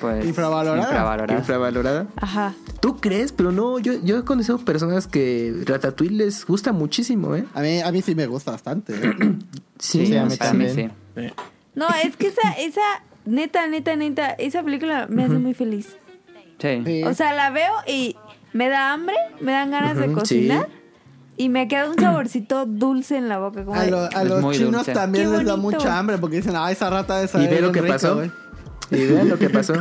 Pues, 0.00 0.24
infravalorada. 0.24 0.88
infravalorada. 0.88 1.38
Infravalorada. 1.38 2.06
Ajá. 2.16 2.54
¿Tú 2.80 2.96
crees? 3.00 3.32
Pero 3.32 3.52
no, 3.52 3.78
yo, 3.78 3.92
yo 4.02 4.18
he 4.18 4.24
conocido 4.24 4.58
personas 4.58 5.06
que 5.06 5.62
Ratatouille 5.66 6.16
les 6.16 6.46
gusta 6.46 6.72
muchísimo, 6.72 7.36
¿eh? 7.36 7.44
A 7.54 7.60
mí, 7.60 7.80
a 7.80 7.92
mí 7.92 8.00
sí 8.00 8.14
me 8.14 8.26
gusta 8.26 8.52
bastante. 8.52 8.94
¿eh? 8.94 9.14
sí, 9.78 10.06
sí, 10.06 10.16
a 10.16 10.24
mí 10.24 10.36
también. 10.36 10.92
Sí. 11.14 11.22
No, 11.74 11.86
es 12.02 12.16
que 12.16 12.28
esa, 12.28 12.52
esa, 12.58 12.80
neta, 13.30 13.66
neta, 13.66 13.96
neta, 13.96 14.30
esa 14.32 14.62
película 14.62 15.06
me 15.08 15.24
hace 15.24 15.34
muy 15.34 15.54
feliz. 15.54 15.96
O 17.06 17.14
sea, 17.14 17.32
la 17.32 17.50
veo 17.50 17.72
y 17.86 18.16
me 18.52 18.68
da 18.68 18.92
hambre, 18.92 19.16
me 19.40 19.52
dan 19.52 19.70
ganas 19.70 19.96
de 19.96 20.12
cocinar. 20.12 20.68
Y 21.36 21.48
me 21.48 21.68
queda 21.68 21.88
un 21.88 21.98
saborcito 21.98 22.66
dulce 22.66 23.16
en 23.16 23.30
la 23.30 23.38
boca. 23.38 23.64
a, 23.72 24.24
los 24.24 24.56
chinos 24.56 24.84
también 24.86 25.32
les 25.32 25.46
da 25.46 25.56
mucha 25.56 25.98
hambre 25.98 26.18
porque 26.18 26.36
dicen, 26.36 26.54
ah, 26.54 26.70
esa 26.70 26.90
rata 26.90 27.18
de 27.18 27.24
esa. 27.24 27.42
¿Y 27.42 27.46
ve 27.46 27.62
lo 27.62 27.72
que 27.72 27.82
pasó? 27.82 28.22
¿Y 28.90 29.06
vean 29.06 29.28
lo 29.28 29.38
que 29.38 29.50
pasó? 29.50 29.74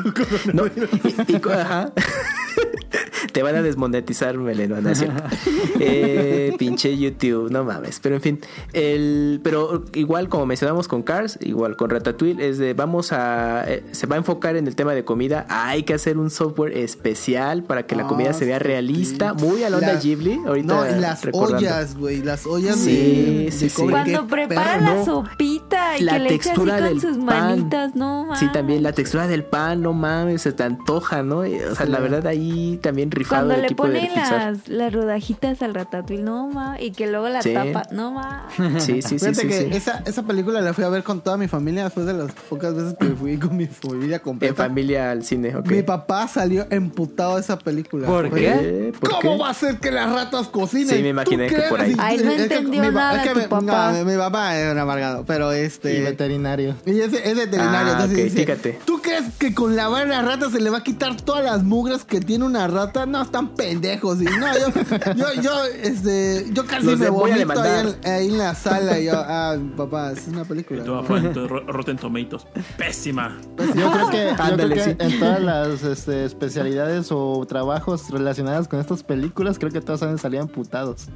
no, 0.53 0.65
y, 0.67 1.51
ajá. 1.51 1.91
Te 3.33 3.43
van 3.43 3.55
a 3.55 3.61
desmonetizar, 3.61 4.37
Meleno, 4.37 4.75
eh, 5.79 6.53
pinche 6.57 6.97
YouTube, 6.97 7.51
no 7.51 7.63
mames. 7.63 7.99
Pero 7.99 8.15
en 8.15 8.21
fin, 8.21 8.39
el, 8.73 9.39
pero 9.43 9.85
igual 9.93 10.29
como 10.29 10.45
mencionamos 10.45 10.87
con 10.87 11.03
Cars, 11.03 11.37
igual 11.41 11.75
con 11.75 11.89
Ratatouille, 11.89 12.47
es 12.47 12.57
de 12.57 12.73
vamos 12.73 13.11
a. 13.11 13.65
Eh, 13.67 13.83
se 13.91 14.07
va 14.07 14.15
a 14.15 14.17
enfocar 14.17 14.55
en 14.55 14.67
el 14.67 14.75
tema 14.75 14.93
de 14.93 15.03
comida. 15.03 15.45
Hay 15.49 15.83
que 15.83 15.93
hacer 15.93 16.17
un 16.17 16.29
software 16.29 16.77
especial 16.77 17.63
para 17.63 17.85
que 17.85 17.95
la 17.95 18.07
comida 18.07 18.33
se 18.33 18.45
vea 18.45 18.57
ah, 18.57 18.59
realista, 18.59 19.33
muy 19.33 19.63
a 19.63 19.69
la 19.69 19.77
onda 19.77 19.95
Ghibli. 19.95 20.39
Ahorita 20.45 20.73
no, 20.73 20.97
y 20.97 20.99
las 20.99 21.21
ollas, 21.31 21.97
güey, 21.97 22.21
las 22.21 22.45
ollas 22.45 22.77
sí, 22.77 23.45
de, 23.45 23.51
sí, 23.51 23.69
sí. 23.69 23.81
Cuando 23.89 24.27
prepara 24.27 24.79
la 24.79 25.05
sopita 25.05 25.97
y 25.97 26.03
la 26.03 26.13
que 26.13 26.19
le 26.19 26.29
textura 26.29 26.77
echa 26.77 26.85
así 26.85 26.99
con 26.99 27.01
sus 27.01 27.17
manitas, 27.17 27.95
no 27.95 28.23
mames. 28.25 28.39
Sí, 28.39 28.47
también 28.51 28.83
la 28.83 28.93
textura 28.99 29.27
del 29.27 29.45
pan, 29.45 29.81
no 29.81 29.93
mames, 29.93 30.41
se 30.41 30.51
te 30.51 30.63
antoja, 30.63 31.23
¿no? 31.23 31.39
O 31.39 31.75
sea, 31.75 31.85
la 31.85 31.99
verdad 31.99 32.27
ahí 32.27 32.77
también 32.81 33.09
cuando 33.27 33.55
le 33.55 33.71
ponen 33.71 34.13
las, 34.13 34.67
las 34.67 34.91
rodajitas 34.91 35.61
al 35.61 35.73
ratatouille, 35.73 36.21
no 36.21 36.49
ma, 36.49 36.75
y 36.81 36.91
que 36.91 37.07
luego 37.07 37.29
la 37.29 37.41
tapa, 37.41 37.83
no 37.91 38.11
ma. 38.11 38.47
Sí, 38.79 39.01
sí, 39.01 39.17
sí. 39.17 39.19
Fíjate 39.19 39.47
que 39.47 39.77
Esa, 39.77 40.03
esa 40.05 40.23
película 40.23 40.59
la 40.61 40.73
fui 40.73 40.83
a 40.83 40.89
ver 40.89 41.03
con 41.03 41.21
toda 41.21 41.37
mi 41.37 41.47
familia 41.47 41.85
después 41.85 42.05
de 42.05 42.13
las 42.13 42.31
pocas 42.33 42.75
veces 42.75 42.95
que 42.99 43.07
fui 43.07 43.37
con 43.37 43.55
mi 43.55 43.67
familia 43.67 44.19
completa. 44.19 44.49
En 44.51 44.55
familia 44.55 45.11
al 45.11 45.23
cine, 45.23 45.55
ok. 45.55 45.67
Mi 45.67 45.81
papá 45.81 46.27
salió 46.27 46.67
emputado 46.69 47.35
de 47.35 47.41
esa 47.41 47.57
película. 47.57 48.05
¿Por 48.05 48.29
qué? 48.33 48.93
¿Cómo 49.21 49.39
va 49.39 49.49
a 49.49 49.53
ser 49.53 49.79
que 49.79 49.91
las 49.91 50.11
ratas 50.11 50.49
cocinen? 50.49 50.89
Sí, 50.89 51.01
me 51.01 51.09
imaginé 51.09 51.47
que 51.47 51.61
por 51.69 51.79
ahí. 51.79 51.95
Ay, 51.97 52.17
no 52.17 52.31
entendió 52.31 52.91
nada 52.91 53.23
es 53.23 53.29
que 53.29 53.39
tu 53.41 53.49
papá. 53.49 53.93
mi 54.05 54.17
papá 54.17 54.57
era 54.57 54.73
un 54.73 54.77
amargado, 54.77 55.23
pero 55.25 55.51
este... 55.51 55.97
Y 55.97 56.01
veterinario. 56.01 56.75
Y 56.85 56.99
es, 56.99 57.13
es 57.13 57.35
veterinario. 57.35 57.93
Ah, 57.93 58.03
entonces 58.03 58.33
dice, 58.33 58.45
¿Tú 58.89 58.99
crees 59.03 59.35
que 59.37 59.53
con 59.53 59.75
lavar 59.75 60.07
las 60.07 60.25
ratas 60.25 60.51
se 60.51 60.59
le 60.59 60.71
va 60.71 60.79
a 60.79 60.83
quitar 60.83 61.15
todas 61.15 61.43
las 61.43 61.63
mugres 61.63 62.03
que 62.03 62.19
tiene 62.21 62.43
una 62.43 62.67
rata? 62.67 63.05
No, 63.05 63.21
están 63.21 63.49
pendejos. 63.49 64.19
Y 64.19 64.23
no, 64.23 64.47
yo, 64.57 65.13
yo, 65.15 65.41
yo, 65.43 65.63
este, 65.83 66.47
yo 66.51 66.65
casi 66.65 66.95
me 66.95 67.07
vomito 67.11 67.61
ahí 67.61 67.81
en, 67.81 68.11
ahí 68.11 68.27
en, 68.29 68.37
la 68.39 68.55
sala. 68.55 68.99
Y 68.99 69.05
yo, 69.05 69.11
ah, 69.13 69.57
papá, 69.77 70.13
es 70.13 70.27
una 70.27 70.43
película. 70.43 70.83
¿no? 70.83 71.03
Rotten 71.67 71.97
Tomatoes, 71.97 72.47
pésima. 72.79 73.39
Yo 73.59 73.91
creo 73.91 74.09
que, 74.09 74.33
yo 74.35 74.55
creo 74.55 74.69
que 74.69 75.03
en 75.03 75.19
todas 75.19 75.39
las 75.39 75.83
este, 75.83 76.25
especialidades 76.25 77.11
o 77.11 77.45
trabajos 77.47 78.09
relacionados 78.09 78.67
con 78.67 78.79
estas 78.79 79.03
películas, 79.03 79.59
creo 79.59 79.71
que 79.71 79.81
todos 79.81 80.01
han 80.01 80.17
salido 80.17 80.41
emputados. 80.41 81.09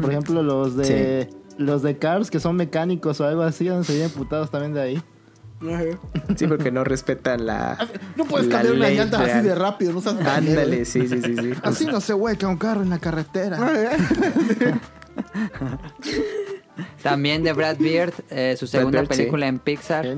Por 0.00 0.12
ejemplo, 0.12 0.44
los 0.44 0.76
de 0.76 1.28
los 1.58 1.82
de 1.82 1.98
Cars, 1.98 2.30
que 2.30 2.38
son 2.38 2.54
mecánicos 2.54 3.20
o 3.20 3.26
algo 3.26 3.42
así, 3.42 3.68
han 3.68 3.82
salido 3.82 4.04
emputados 4.04 4.52
también 4.52 4.74
de 4.74 4.80
ahí. 4.80 5.02
Sí, 6.36 6.46
porque 6.46 6.70
no 6.70 6.84
respetan 6.84 7.44
la. 7.44 7.76
No 8.16 8.24
puedes 8.24 8.48
cambiar 8.48 8.74
una 8.74 8.88
llanta 8.88 9.22
así 9.22 9.46
de 9.46 9.54
rápido, 9.54 9.92
no 9.92 10.00
sabes 10.00 10.26
Ándale, 10.26 10.86
sí, 10.86 11.06
sí, 11.06 11.20
sí, 11.20 11.36
sí. 11.36 11.52
Así 11.62 11.84
no 11.86 12.00
se 12.00 12.14
hueca 12.14 12.48
un 12.48 12.56
carro 12.56 12.82
en 12.82 12.90
la 12.90 12.98
carretera. 12.98 13.58
También 17.02 17.42
de 17.42 17.52
Brad 17.52 17.76
Beard, 17.78 18.14
eh, 18.30 18.56
su 18.58 18.66
segunda 18.66 19.04
película 19.04 19.48
en 19.48 19.58
Pixar. 19.58 20.06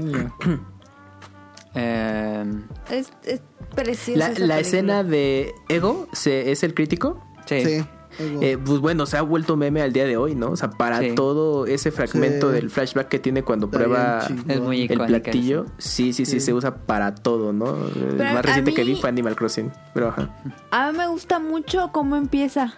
eh, 1.75 2.45
es, 2.91 3.13
es 3.25 3.41
preciosa. 3.75 4.31
La, 4.39 4.47
la 4.47 4.61
escena 4.61 5.03
de 5.03 5.53
Ego 5.69 6.09
se, 6.13 6.53
es 6.53 6.63
el 6.63 6.75
crítico. 6.75 7.21
Sí. 7.47 7.65
sí. 7.65 7.85
Eh, 8.19 8.59
pues 8.65 8.81
bueno, 8.81 9.07
se 9.07 9.17
ha 9.17 9.23
vuelto 9.23 9.57
meme 9.57 9.83
al 9.83 9.93
día 9.93 10.05
de 10.05 10.17
hoy, 10.17 10.35
¿no? 10.35 10.51
O 10.51 10.57
sea, 10.57 10.71
para 10.71 11.15
todo 11.15 11.67
ese 11.67 11.91
fragmento 11.91 12.51
del 12.51 12.71
flashback 12.71 13.09
que 13.09 13.19
tiene 13.19 13.43
cuando 13.43 13.71
prueba 13.71 14.27
el 14.49 14.99
platillo, 15.07 15.67
sí, 15.79 16.13
sí, 16.13 16.27
sí, 16.27 16.41
se 16.41 16.53
usa 16.53 16.77
para 16.77 17.15
todo, 17.15 17.53
¿no? 17.53 17.77
el 17.95 18.17
más 18.17 18.45
reciente 18.45 18.75
que 18.75 18.85
vi 18.85 18.97
fue 18.97 19.09
Animal 19.09 19.37
Crossing. 19.37 19.71
Pero 19.95 20.09
ajá. 20.09 20.31
A 20.71 20.91
mí 20.91 20.99
me 20.99 21.07
gusta 21.09 21.39
mucho 21.39 21.91
cómo 21.93 22.17
empieza. 22.17 22.75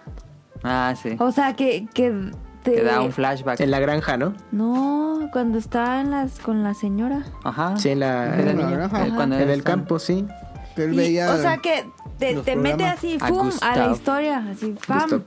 Ah, 0.63 0.93
sí. 1.01 1.15
O 1.19 1.31
sea, 1.31 1.55
que, 1.55 1.87
que 1.93 2.31
te... 2.63 2.83
da 2.83 3.01
un 3.01 3.11
flashback. 3.11 3.59
En 3.59 3.71
la 3.71 3.79
granja, 3.79 4.17
¿no? 4.17 4.33
No, 4.51 5.29
cuando 5.31 5.57
está 5.57 6.01
en 6.01 6.11
las, 6.11 6.39
con 6.39 6.63
la 6.63 6.73
señora. 6.73 7.23
Ajá. 7.43 7.77
Sí, 7.77 7.89
en 7.89 7.99
la, 7.99 8.39
en 8.39 9.33
en 9.33 9.49
el 9.49 9.63
campo, 9.63 9.99
sí. 9.99 10.25
O 10.77 11.37
sea 11.37 11.57
que 11.57 11.85
te, 12.19 12.55
mete 12.55 12.85
así, 12.85 13.17
¡fum! 13.19 13.49
A, 13.61 13.75
la 13.75 13.91
historia, 13.91 14.45
así, 14.51 14.75
¡fam! 14.79 15.23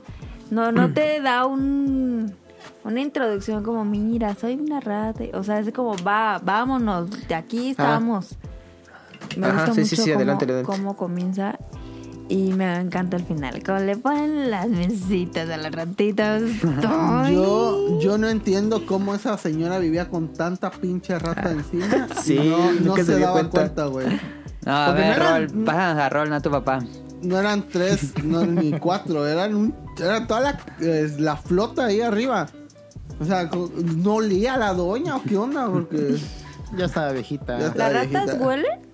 No, 0.49 0.71
no 0.71 0.93
te 0.93 1.21
da 1.21 1.45
un 1.45 2.33
una 2.83 3.01
introducción 3.01 3.63
como, 3.63 3.85
mira, 3.85 4.35
soy 4.35 4.55
una 4.55 4.79
rata. 4.79 5.23
O 5.33 5.43
sea, 5.43 5.59
es 5.59 5.71
como, 5.71 5.95
va, 6.03 6.39
vámonos, 6.43 7.09
de 7.27 7.35
aquí 7.35 7.67
ah. 7.67 7.71
estamos. 7.71 8.35
Me 9.37 9.51
gusta 9.51 9.73
mucho 9.73 10.63
cómo, 10.63 10.95
comienza 10.95 11.57
y 12.29 12.53
me 12.53 12.79
encanta 12.79 13.17
el 13.17 13.25
final. 13.25 13.61
Como 13.63 13.79
le 13.79 13.97
ponen 13.97 14.49
las 14.49 14.69
mesitas 14.69 15.49
a 15.49 15.57
las 15.57 15.71
ratitas. 15.71 16.41
yo, 17.31 17.99
yo 17.99 18.17
no 18.17 18.29
entiendo 18.29 18.85
cómo 18.85 19.13
esa 19.13 19.37
señora 19.37 19.77
vivía 19.77 20.09
con 20.09 20.33
tanta 20.33 20.71
pinche 20.71 21.19
rata 21.19 21.51
encima. 21.51 22.07
Sí, 22.21 22.39
no, 22.39 22.95
no 22.95 22.95
se 22.95 23.19
daba 23.19 23.49
cuenta, 23.49 23.85
güey. 23.85 24.07
No, 24.65 24.75
a 24.75 24.91
ver, 24.91 25.17
no 25.53 25.69
Rol, 25.69 25.69
a 25.69 26.09
Rol, 26.09 26.29
no 26.29 26.41
tu 26.41 26.51
papá. 26.51 26.79
No 27.21 27.37
eran 27.37 27.67
tres, 27.67 28.13
no, 28.23 28.45
ni 28.45 28.71
cuatro, 28.79 29.27
eran 29.27 29.55
un, 29.55 29.75
era 29.99 30.25
toda 30.25 30.39
la, 30.41 30.59
la 31.17 31.35
flota 31.35 31.85
ahí 31.85 32.01
arriba. 32.01 32.47
O 33.19 33.25
sea, 33.25 33.49
¿no 33.97 34.21
leía 34.21 34.53
a 34.53 34.57
la 34.57 34.73
doña 34.73 35.17
o 35.17 35.23
qué 35.23 35.37
onda? 35.37 35.67
Porque 35.69 36.17
ya 36.77 36.85
estaba 36.85 37.11
viejita. 37.11 37.57
¿Las 37.57 37.93
ratas 37.93 38.37
huelen? 38.39 38.88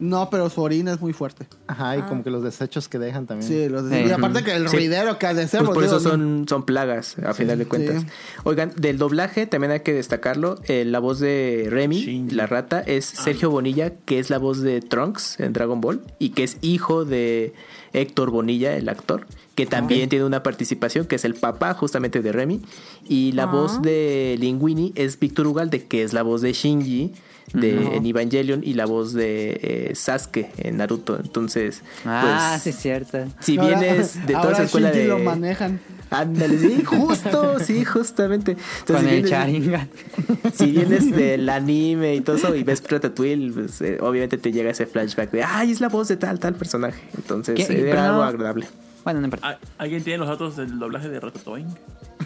No, 0.00 0.30
pero 0.30 0.48
su 0.48 0.62
orina 0.62 0.94
es 0.94 1.00
muy 1.00 1.12
fuerte. 1.12 1.46
Ajá, 1.66 1.98
y 1.98 2.02
como 2.02 2.22
ah. 2.22 2.24
que 2.24 2.30
los 2.30 2.42
desechos 2.42 2.88
que 2.88 2.98
dejan 2.98 3.26
también. 3.26 3.48
Sí, 3.48 3.68
los 3.68 3.84
desechos. 3.84 4.10
Y 4.10 4.12
aparte 4.12 4.42
que 4.42 4.56
el 4.56 4.64
ruidero 4.64 5.18
que 5.18 5.26
ha 5.26 5.34
de 5.34 5.46
ser. 5.46 5.60
Pues 5.60 5.74
por 5.74 5.84
eso 5.84 6.00
son, 6.00 6.46
son 6.48 6.64
plagas, 6.64 7.18
a 7.18 7.34
final 7.34 7.58
de 7.58 7.66
cuentas. 7.66 8.04
Oigan, 8.44 8.72
del 8.76 8.96
doblaje 8.96 9.46
también 9.46 9.72
hay 9.72 9.80
que 9.80 9.92
destacarlo. 9.92 10.56
Eh, 10.64 10.84
la 10.86 10.98
voz 10.98 11.20
de 11.20 11.68
Remy, 11.68 12.30
la 12.30 12.46
rata, 12.46 12.80
es 12.80 13.12
ah. 13.18 13.24
Sergio 13.24 13.50
Bonilla, 13.50 13.92
que 14.06 14.18
es 14.18 14.30
la 14.30 14.38
voz 14.38 14.62
de 14.62 14.80
Trunks 14.80 15.38
en 15.38 15.52
Dragon 15.52 15.80
Ball 15.80 16.00
y 16.18 16.30
que 16.30 16.44
es 16.44 16.56
hijo 16.62 17.04
de 17.04 17.52
Héctor 17.92 18.30
Bonilla, 18.30 18.76
el 18.76 18.88
actor, 18.88 19.26
que 19.54 19.66
también 19.66 20.08
tiene 20.08 20.24
una 20.24 20.42
participación, 20.42 21.06
que 21.06 21.16
es 21.16 21.26
el 21.26 21.34
papá 21.34 21.74
justamente 21.74 22.22
de 22.22 22.32
Remy. 22.32 22.62
Y 23.06 23.32
la 23.32 23.44
voz 23.44 23.74
ah. 23.76 23.80
de 23.82 24.36
Linguini 24.38 24.92
es 24.94 25.18
Víctor 25.18 25.46
Ugalde, 25.46 25.84
que 25.84 26.02
es 26.02 26.14
la 26.14 26.22
voz 26.22 26.40
de 26.40 26.54
Shinji 26.54 27.12
de 27.52 27.96
en 27.96 28.06
Evangelion 28.06 28.62
y 28.64 28.74
la 28.74 28.86
voz 28.86 29.12
de 29.12 29.58
eh, 29.62 29.94
Sasuke 29.94 30.50
en 30.58 30.76
Naruto. 30.76 31.16
Entonces, 31.16 31.82
ah, 32.04 32.50
pues, 32.52 32.62
sí 32.62 32.70
es 32.70 32.76
cierto. 32.76 33.18
Si 33.40 33.58
vienes 33.58 34.26
de 34.26 34.34
toda 34.34 34.52
esa 34.52 34.62
escuela 34.64 34.90
de 34.90 35.06
lo 35.06 35.18
manejan. 35.18 35.80
Ándale, 36.10 36.58
sí, 36.58 36.82
justo, 36.84 37.58
sí, 37.60 37.84
justamente. 37.84 38.56
Entonces, 38.80 39.06
Con 39.06 39.14
el 39.14 39.24
Sharingan. 39.24 39.88
Si 40.52 40.66
vienes 40.70 41.10
del 41.14 41.48
anime 41.48 42.16
y 42.16 42.20
todo 42.20 42.36
eso 42.36 42.54
y 42.54 42.62
ves 42.62 42.82
Ratatouille, 42.88 43.52
pues 43.52 43.80
eh, 43.80 43.98
obviamente 44.00 44.36
te 44.36 44.52
llega 44.52 44.70
ese 44.70 44.86
flashback 44.86 45.30
de, 45.30 45.44
ay, 45.44 45.70
es 45.70 45.80
la 45.80 45.88
voz 45.88 46.08
de 46.08 46.16
tal, 46.16 46.38
tal 46.40 46.54
personaje. 46.54 47.00
Entonces, 47.16 47.70
era 47.70 48.08
algo 48.08 48.22
agradable. 48.22 48.66
Bueno, 49.04 49.20
no 49.20 49.26
importa. 49.26 49.58
¿Alguien 49.78 50.02
tiene 50.02 50.18
los 50.18 50.28
datos 50.28 50.56
del 50.56 50.78
doblaje 50.78 51.08
de 51.08 51.20
Ratatouille? 51.20 51.68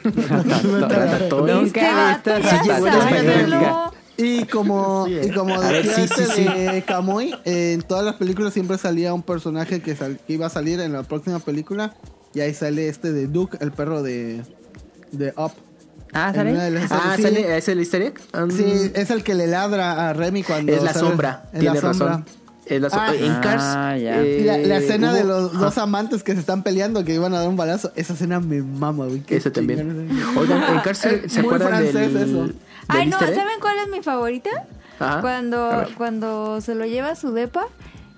Ratatouille. 0.03 1.55
Nunca 1.55 2.21
he 2.25 2.41
visto 2.41 3.95
y 4.17 4.45
como, 4.45 5.07
y 5.09 5.31
como 5.31 5.61
decía 5.61 6.05
este 6.05 6.73
de 6.73 6.83
Kamui, 6.83 7.35
en 7.45 7.83
todas 7.83 8.05
las 8.05 8.15
películas 8.15 8.53
siempre 8.53 8.79
salía 8.79 9.15
un 9.15 9.23
personaje 9.23 9.81
que, 9.81 9.97
iba 10.29 10.47
a 10.47 10.51
salir 10.51 10.81
en 10.81 10.93
la 10.93 11.03
próxima 11.03 11.39
película. 11.39 11.95
Y 12.35 12.41
ahí 12.41 12.53
sale 12.53 12.89
este 12.89 13.13
de 13.13 13.29
Duke, 13.29 13.59
el 13.61 13.71
perro 13.71 14.03
de, 14.03 14.43
de 15.13 15.33
Up. 15.37 15.53
Ah, 16.13 16.33
¿sale? 16.35 16.57
Ah, 16.91 17.17
¿sale? 17.21 17.57
¿Es 17.57 17.69
el 17.69 17.79
easter 17.81 18.15
um, 18.35 18.51
sí, 18.51 18.93
es 18.95 19.11
el 19.11 19.23
que 19.25 19.35
le 19.35 19.47
ladra 19.47 20.09
a 20.09 20.13
Remy 20.13 20.43
cuando... 20.43 20.73
Es 20.73 20.83
la 20.83 20.95
sombra, 20.95 21.49
tiene 21.53 21.81
razón. 21.81 22.25
Ah, 22.93 23.13
en 23.15 23.35
Cars. 23.41 23.63
Ah, 23.63 23.95
eh, 23.97 24.65
la, 24.67 24.79
escena 24.79 25.13
de 25.13 25.25
los 25.25 25.53
dos 25.53 25.77
amantes 25.79 26.23
que 26.23 26.33
se 26.33 26.41
están 26.41 26.63
peleando 26.63 27.05
que 27.05 27.15
iban 27.15 27.35
a 27.35 27.41
dar 27.41 27.49
un 27.49 27.57
balazo. 27.57 27.93
Esa 27.95 28.15
escena 28.15 28.41
me 28.41 28.63
mama, 28.63 29.07
güey. 29.07 29.23
Esa 29.29 29.53
también. 29.53 30.09
Oigan, 30.37 30.75
en 30.75 30.81
Cars 30.81 30.99
se, 31.27 31.41
acuerdan 31.41 31.85
del, 31.85 32.17
eso. 32.17 32.49
Ay, 32.89 33.07
no, 33.07 33.19
¿saben 33.19 33.61
cuál 33.61 33.79
es 33.79 33.89
mi 33.91 34.03
favorita? 34.03 34.51
Cuando, 34.99 35.85
cuando 35.97 36.61
se 36.61 36.75
lo 36.75 36.87
lleva 36.87 37.11
a 37.11 37.17
su 37.17 37.33
depa 37.33 37.67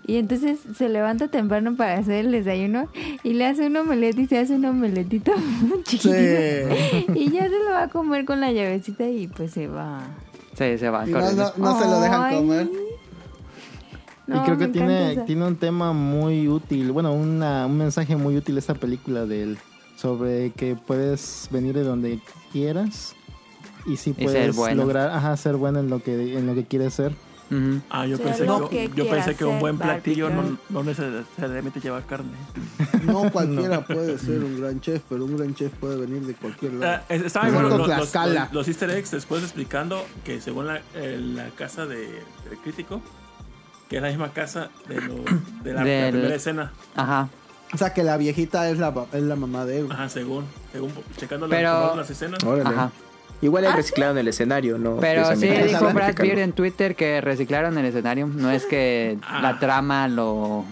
y 0.06 0.16
entonces 0.16 0.60
se 0.76 0.88
levanta 0.88 1.28
temprano 1.28 1.74
para 1.74 1.98
hacer 1.98 2.26
el 2.26 2.32
desayuno 2.32 2.88
y 3.24 3.32
le 3.32 3.46
hace 3.46 3.66
un 3.66 3.76
omelette 3.76 4.18
y 4.20 4.26
se 4.26 4.38
hace 4.38 4.54
un 4.54 4.64
omeletito 4.66 5.32
chiquitito. 5.84 6.14
Y 7.14 7.30
ya 7.30 7.44
se 7.48 7.58
lo 7.58 7.70
va 7.70 7.84
a 7.84 7.88
comer 7.88 8.24
con 8.24 8.40
la 8.40 8.52
llavecita 8.52 9.08
y 9.08 9.26
pues 9.26 9.52
se 9.52 9.66
va. 9.66 10.02
Sí, 10.56 10.78
se 10.78 10.88
va. 10.90 11.04
no, 11.04 11.20
no, 11.56 11.78
se 11.78 11.84
lo 11.86 12.00
dejan 12.00 12.34
comer. 12.36 12.70
y 14.28 14.38
creo 14.44 14.58
que 14.58 14.68
tiene, 14.68 15.16
tiene 15.26 15.44
un 15.44 15.56
tema 15.56 15.92
muy 15.92 16.46
útil, 16.46 16.92
bueno, 16.92 17.12
una, 17.12 17.66
un 17.66 17.76
mensaje 17.76 18.16
muy 18.16 18.36
útil 18.36 18.56
esta 18.58 18.74
película 18.74 19.26
de 19.26 19.42
él, 19.42 19.58
sobre 19.96 20.50
que 20.52 20.76
puedes 20.76 21.48
venir 21.50 21.74
de 21.74 21.82
donde 21.82 22.20
quieras 22.52 23.15
y 23.86 23.96
si 23.96 24.12
puedes 24.12 24.56
lograr 24.56 25.10
ajá, 25.10 25.36
ser 25.36 25.56
bueno 25.56 25.80
en 25.80 25.90
lo 25.90 26.02
que 26.02 26.36
en 26.36 26.46
lo 26.46 26.54
que 26.54 26.64
quieres 26.64 26.94
ser. 26.94 27.12
Ah, 27.90 28.06
yo 28.06 28.18
pensé, 28.18 28.44
que, 28.70 28.90
yo 28.96 29.08
pensé 29.08 29.36
que 29.36 29.44
un 29.44 29.60
buen 29.60 29.78
platillo 29.78 30.30
no, 30.30 30.58
no, 30.68 30.82
necesariamente 30.82 31.80
lleva 31.80 32.02
carne. 32.02 32.32
No 33.04 33.30
cualquiera 33.30 33.84
puede 33.86 34.18
ser 34.18 34.42
un 34.42 34.60
gran 34.60 34.80
chef, 34.80 35.02
pero 35.08 35.24
un 35.24 35.36
gran 35.36 35.54
chef 35.54 35.72
puede 35.74 35.96
venir 35.96 36.22
de 36.22 36.34
cualquier 36.34 36.74
lado. 36.74 37.02
Uh, 37.08 37.12
estaban 37.12 37.52
bueno, 37.52 37.68
los, 37.68 37.88
los, 37.88 38.52
los, 38.52 38.68
easter 38.68 38.90
eggs 38.90 39.12
después 39.12 39.44
explicando 39.44 40.04
que 40.24 40.40
según 40.40 40.66
la, 40.66 40.80
eh, 40.94 41.20
la 41.20 41.50
casa 41.50 41.86
de, 41.86 42.08
del 42.48 42.58
crítico, 42.64 43.00
que 43.88 43.96
es 43.96 44.02
la 44.02 44.08
misma 44.08 44.32
casa 44.32 44.70
de, 44.88 45.00
lo, 45.00 45.14
de 45.62 45.72
la, 45.72 45.82
primera 46.10 46.34
escena. 46.34 46.72
Ajá. 46.96 47.28
O 47.72 47.78
sea, 47.78 47.94
que 47.94 48.02
la 48.02 48.16
viejita 48.16 48.68
es 48.70 48.78
la, 48.78 48.92
es 49.12 49.22
la 49.22 49.36
mamá 49.36 49.64
de 49.64 49.80
él. 49.80 49.88
Ajá, 49.90 50.08
según, 50.08 50.46
según 50.72 50.92
checando 51.16 51.46
las 51.46 52.10
escenas. 52.10 52.42
Ajá. 52.42 52.90
Igual 53.42 53.66
¿Ah, 53.66 53.76
reciclaron 53.76 54.16
el 54.18 54.28
escenario, 54.28 54.78
¿no? 54.78 54.96
Pero 54.96 55.34
sí 55.36 55.46
dijo 55.48 55.92
Brad 55.92 56.14
Pitt 56.14 56.38
en 56.38 56.52
Twitter 56.52 56.96
que 56.96 57.20
reciclaron 57.20 57.76
el 57.78 57.84
escenario. 57.86 58.26
No 58.26 58.50
es 58.50 58.64
que 58.64 59.18
ah. 59.22 59.40
la 59.42 59.58
trama 59.58 60.08
lo, 60.08 60.64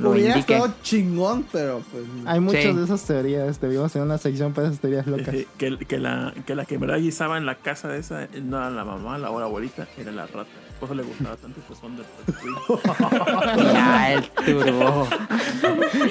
lo 0.00 0.10
Hubiera 0.10 0.36
indique. 0.36 0.54
estado 0.54 0.74
chingón, 0.82 1.44
pero 1.52 1.82
pues... 1.92 2.04
Hay 2.24 2.40
muchas 2.40 2.74
de 2.76 2.84
esas 2.84 3.04
teorías. 3.04 3.60
Debíamos 3.60 3.86
hacer 3.86 4.02
una 4.02 4.16
sección 4.18 4.52
para 4.54 4.68
esas 4.68 4.80
teorías 4.80 5.06
locas. 5.06 5.28
que, 5.28 5.46
que, 5.86 5.98
la, 5.98 6.32
que 6.46 6.54
la 6.54 6.64
que 6.64 6.76
en 6.76 6.80
verdad 6.80 6.98
guisaba 6.98 7.36
en 7.36 7.46
la 7.46 7.56
casa 7.56 7.88
de 7.88 7.98
esa 7.98 8.28
no 8.42 8.56
era 8.58 8.70
la 8.70 8.84
mamá, 8.84 9.18
la 9.18 9.28
abuelita, 9.28 9.86
era 9.98 10.10
la 10.12 10.26
rata. 10.26 10.48
Por 10.80 10.86
eso 10.86 10.94
le 10.94 11.02
gustaba 11.02 11.36
tanto 11.36 11.60
ese 11.60 11.80
son 11.80 11.96
de 11.96 12.04
Ya, 13.72 14.12
el 14.14 14.22
turbo. 14.30 15.08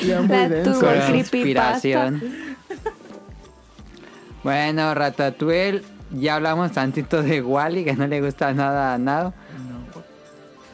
ya 0.06 0.22
muy 0.22 0.28
la 0.28 0.50
denso. 0.50 0.80
Conspiración. 0.82 2.22
Bueno, 4.44 4.94
Ratatouille, 4.94 5.84
ya 6.12 6.36
hablamos 6.36 6.72
tantito 6.72 7.22
de 7.22 7.42
Wally, 7.42 7.84
que 7.84 7.94
no 7.94 8.08
le 8.08 8.22
gusta 8.22 8.54
nada 8.54 8.98
nada. 8.98 9.34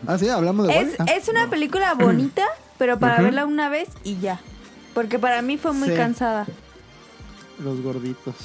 Ah, 0.06 0.18
sí, 0.18 0.27
hablamos 0.30 0.68
de 0.68 0.76
Wally. 0.76 0.94
Ah. 0.99 1.06
Es 1.06 1.27
una 1.27 1.49
película 1.49 1.94
bonita, 1.99 2.44
pero 2.77 2.99
para 2.99 3.22
verla 3.22 3.45
una 3.45 3.69
vez 3.69 3.90
y 4.03 4.19
ya. 4.19 4.40
Porque 4.94 5.18
para 5.18 5.41
mí 5.41 5.57
fue 5.57 5.73
muy 5.73 5.90
cansada. 5.94 6.45
Los 7.64 7.81
gorditos. 7.81 8.35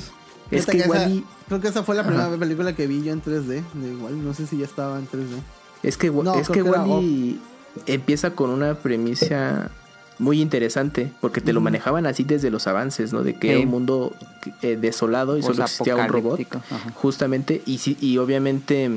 Es 0.51 0.65
que, 0.65 0.83
Wally... 0.83 1.25
creo 1.47 1.61
que 1.61 1.69
esa 1.69 1.83
fue 1.83 1.95
la 1.95 2.05
primera 2.05 2.31
película 2.31 2.75
que 2.75 2.87
vi 2.87 3.03
yo 3.03 3.13
en 3.13 3.23
3D 3.23 3.63
de 3.75 3.97
Wally. 3.97 4.19
No 4.19 4.33
sé 4.33 4.47
si 4.47 4.57
ya 4.57 4.65
estaba 4.65 4.99
en 4.99 5.07
3D. 5.09 5.43
Es 5.83 5.97
que, 5.97 6.13
es 6.41 6.49
que 6.49 6.63
Wally 6.63 7.41
empieza 7.87 8.31
con 8.31 8.51
una 8.51 8.75
premisa 8.75 9.71
muy 10.19 10.41
interesante 10.41 11.13
porque 11.21 11.41
te 11.41 11.53
lo 11.53 11.61
manejaban 11.61 12.07
así 12.07 12.25
desde 12.25 12.51
los 12.51 12.67
avances, 12.67 13.13
¿no? 13.13 13.23
De 13.23 13.35
que 13.35 13.53
era 13.53 13.61
un 13.61 13.69
mundo 13.69 14.15
eh, 14.63 14.77
desolado 14.81 15.39
y 15.39 15.43
solo 15.43 15.63
existía 15.63 15.97
un 15.97 16.09
robot, 16.09 16.41
justamente. 16.95 17.63
Y 17.67 17.79
sí, 17.79 17.97
y 18.01 18.19
obviamente 18.19 18.91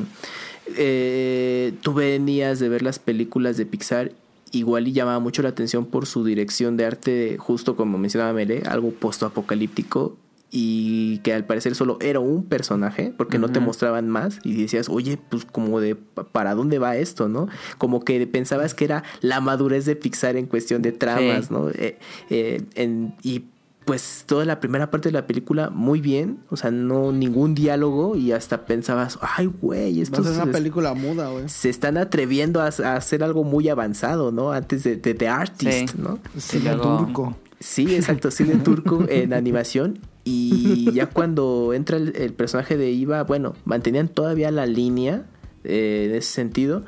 eh, 0.77 1.73
tú 1.81 1.93
venías 1.93 2.59
de 2.59 2.69
ver 2.69 2.81
las 2.81 2.99
películas 2.99 3.57
de 3.57 3.65
Pixar 3.65 4.11
igual 4.51 4.87
y 4.87 4.93
llamaba 4.93 5.19
mucho 5.19 5.41
la 5.41 5.49
atención 5.49 5.85
por 5.85 6.05
su 6.05 6.23
dirección 6.25 6.75
de 6.77 6.85
arte, 6.85 7.37
justo 7.39 7.75
como 7.75 7.97
mencionaba 7.97 8.33
Mele, 8.33 8.63
algo 8.65 8.91
post-apocalíptico 8.91 10.17
y 10.51 11.19
que 11.19 11.33
al 11.33 11.45
parecer 11.45 11.75
solo 11.75 11.97
era 12.01 12.19
un 12.19 12.43
personaje 12.43 13.13
porque 13.17 13.39
no 13.39 13.49
te 13.49 13.61
mostraban 13.61 14.09
más 14.09 14.39
y 14.43 14.61
decías, 14.61 14.89
oye, 14.89 15.17
pues 15.17 15.45
como 15.45 15.79
de 15.79 15.95
para 15.95 16.53
dónde 16.53 16.77
va 16.77 16.97
esto, 16.97 17.29
¿no? 17.29 17.47
Como 17.77 18.03
que 18.03 18.27
pensabas 18.27 18.73
que 18.73 18.83
era 18.83 19.03
la 19.21 19.39
madurez 19.39 19.85
de 19.85 19.95
Pixar 19.95 20.35
en 20.35 20.47
cuestión 20.47 20.81
de 20.81 20.91
tramas, 20.91 21.51
¿no? 21.51 21.69
Eh, 21.69 21.97
eh, 22.29 22.63
en, 22.75 23.15
y 23.23 23.45
pues 23.85 24.25
toda 24.27 24.45
la 24.45 24.59
primera 24.59 24.91
parte 24.91 25.09
de 25.09 25.13
la 25.13 25.25
película 25.25 25.69
muy 25.69 26.01
bien, 26.01 26.39
o 26.49 26.57
sea, 26.57 26.69
no 26.69 27.13
ningún 27.13 27.55
diálogo 27.55 28.17
y 28.17 28.33
hasta 28.33 28.65
pensabas, 28.65 29.17
ay, 29.21 29.49
güey, 29.61 30.01
esto 30.01 30.21
es 30.21 30.27
una 30.35 30.51
película 30.51 30.93
muda, 30.93 31.29
güey. 31.29 31.47
Se 31.47 31.69
están 31.69 31.97
atreviendo 31.97 32.61
a, 32.61 32.67
hacer 32.67 33.23
algo 33.23 33.43
muy 33.43 33.69
avanzado, 33.69 34.31
¿no? 34.31 34.51
Antes 34.51 34.83
de 34.83 34.97
The 34.97 35.27
Artist, 35.29 35.95
¿no? 35.95 36.19
Sí, 36.37 36.59
turco. 36.59 37.37
Sí, 37.59 37.95
exacto, 37.95 38.31
cine 38.31 38.55
turco 38.55 39.05
en 39.07 39.33
animación 39.33 39.99
y 40.23 40.91
ya 40.93 41.07
cuando 41.07 41.73
entra 41.73 41.97
el, 41.97 42.33
personaje 42.33 42.77
de 42.77 42.91
Iva, 42.91 43.23
bueno, 43.23 43.55
mantenían 43.65 44.07
todavía 44.07 44.51
la 44.51 44.65
línea 44.65 45.25
eh, 45.63 46.07
en 46.09 46.15
ese 46.15 46.31
sentido, 46.31 46.83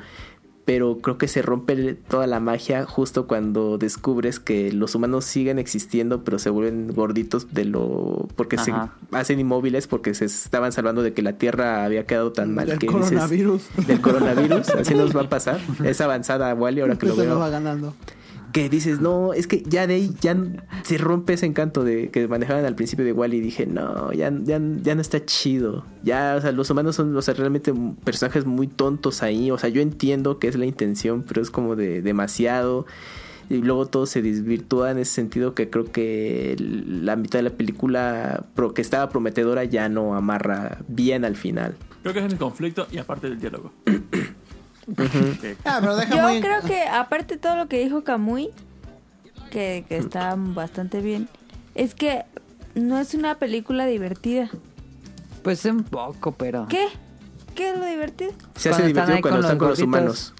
pero 0.64 0.98
creo 0.98 1.18
que 1.18 1.28
se 1.28 1.42
rompe 1.42 1.94
toda 1.94 2.26
la 2.26 2.40
magia 2.40 2.86
justo 2.86 3.26
cuando 3.26 3.76
descubres 3.76 4.40
que 4.40 4.72
los 4.72 4.94
humanos 4.94 5.26
siguen 5.26 5.58
existiendo, 5.58 6.24
pero 6.24 6.38
se 6.38 6.48
vuelven 6.48 6.88
gorditos 6.94 7.52
de 7.52 7.66
lo. 7.66 8.28
porque 8.34 8.56
se 8.56 8.72
hacen 9.12 9.40
inmóviles 9.40 9.86
porque 9.86 10.14
se 10.14 10.24
estaban 10.24 10.72
salvando 10.72 11.02
de 11.02 11.12
que 11.12 11.20
la 11.20 11.34
Tierra 11.34 11.84
había 11.84 12.06
quedado 12.06 12.32
tan 12.32 12.54
mal 12.54 12.66
del 12.66 12.78
que 12.78 12.86
coronavirus. 12.86 13.62
del 13.86 14.00
coronavirus, 14.00 14.70
así 14.70 14.94
nos 14.94 15.14
va 15.14 15.22
a 15.22 15.28
pasar. 15.28 15.60
Es 15.84 16.00
avanzada, 16.00 16.54
Wally, 16.54 16.80
ahora 16.80 16.96
que 16.96 17.06
lo 17.06 17.16
veo. 17.16 17.38
va 17.38 17.50
ganando 17.50 17.94
que 18.54 18.68
dices, 18.68 19.00
no, 19.00 19.32
es 19.32 19.48
que 19.48 19.64
ya 19.66 19.88
de 19.88 19.94
ahí 19.94 20.14
ya 20.20 20.36
se 20.84 20.96
rompe 20.96 21.32
ese 21.32 21.44
encanto 21.44 21.82
de 21.82 22.10
que 22.10 22.28
manejaban 22.28 22.64
al 22.64 22.76
principio 22.76 23.04
de 23.04 23.12
Wally 23.12 23.38
y 23.38 23.40
dije, 23.40 23.66
no, 23.66 24.12
ya, 24.12 24.32
ya, 24.44 24.60
ya 24.80 24.94
no 24.94 25.00
está 25.00 25.24
chido. 25.24 25.84
Ya, 26.04 26.36
o 26.38 26.40
sea, 26.40 26.52
los 26.52 26.70
humanos 26.70 26.94
son, 26.94 27.16
o 27.16 27.20
sea, 27.20 27.34
realmente 27.34 27.74
personajes 28.04 28.46
muy 28.46 28.68
tontos 28.68 29.24
ahí. 29.24 29.50
O 29.50 29.58
sea, 29.58 29.70
yo 29.70 29.82
entiendo 29.82 30.38
que 30.38 30.46
es 30.46 30.54
la 30.54 30.66
intención, 30.66 31.24
pero 31.26 31.42
es 31.42 31.50
como 31.50 31.74
de 31.74 32.00
demasiado. 32.00 32.86
y 33.50 33.56
luego 33.56 33.86
todo 33.86 34.06
se 34.06 34.22
desvirtúa 34.22 34.92
en 34.92 34.98
ese 34.98 35.10
sentido 35.10 35.56
que 35.56 35.68
creo 35.68 35.86
que 35.90 36.54
la 36.56 37.16
mitad 37.16 37.40
de 37.40 37.42
la 37.42 37.56
película 37.56 38.46
que 38.72 38.82
estaba 38.82 39.08
prometedora 39.08 39.64
ya 39.64 39.88
no 39.88 40.14
amarra 40.14 40.78
bien 40.86 41.24
al 41.24 41.34
final. 41.34 41.74
Creo 42.02 42.14
que 42.14 42.24
es 42.24 42.32
el 42.32 42.38
conflicto 42.38 42.86
y 42.92 42.98
aparte 42.98 43.28
del 43.28 43.40
diálogo. 43.40 43.72
Ah, 45.64 45.80
Yo 46.10 46.40
creo 46.40 46.60
que 46.62 46.82
aparte 46.82 47.34
de 47.34 47.40
todo 47.40 47.56
lo 47.56 47.68
que 47.68 47.78
dijo 47.82 48.04
Kamui, 48.04 48.50
que, 49.50 49.84
que 49.88 49.96
está 49.96 50.34
bastante 50.36 51.00
bien, 51.00 51.28
es 51.74 51.94
que 51.94 52.24
no 52.74 52.98
es 52.98 53.14
una 53.14 53.36
película 53.36 53.86
divertida. 53.86 54.50
Pues 55.42 55.64
un 55.64 55.84
poco, 55.84 56.32
pero... 56.32 56.66
¿Qué? 56.68 56.88
¿Qué 57.54 57.70
es 57.70 57.78
lo 57.78 57.86
divertido? 57.86 58.32
Se 58.56 58.70
hace 58.70 58.86
divertido 58.86 59.20
cuando 59.20 59.40
están 59.40 59.58
con 59.58 59.68
los 59.68 59.80
humanos. 59.80 60.34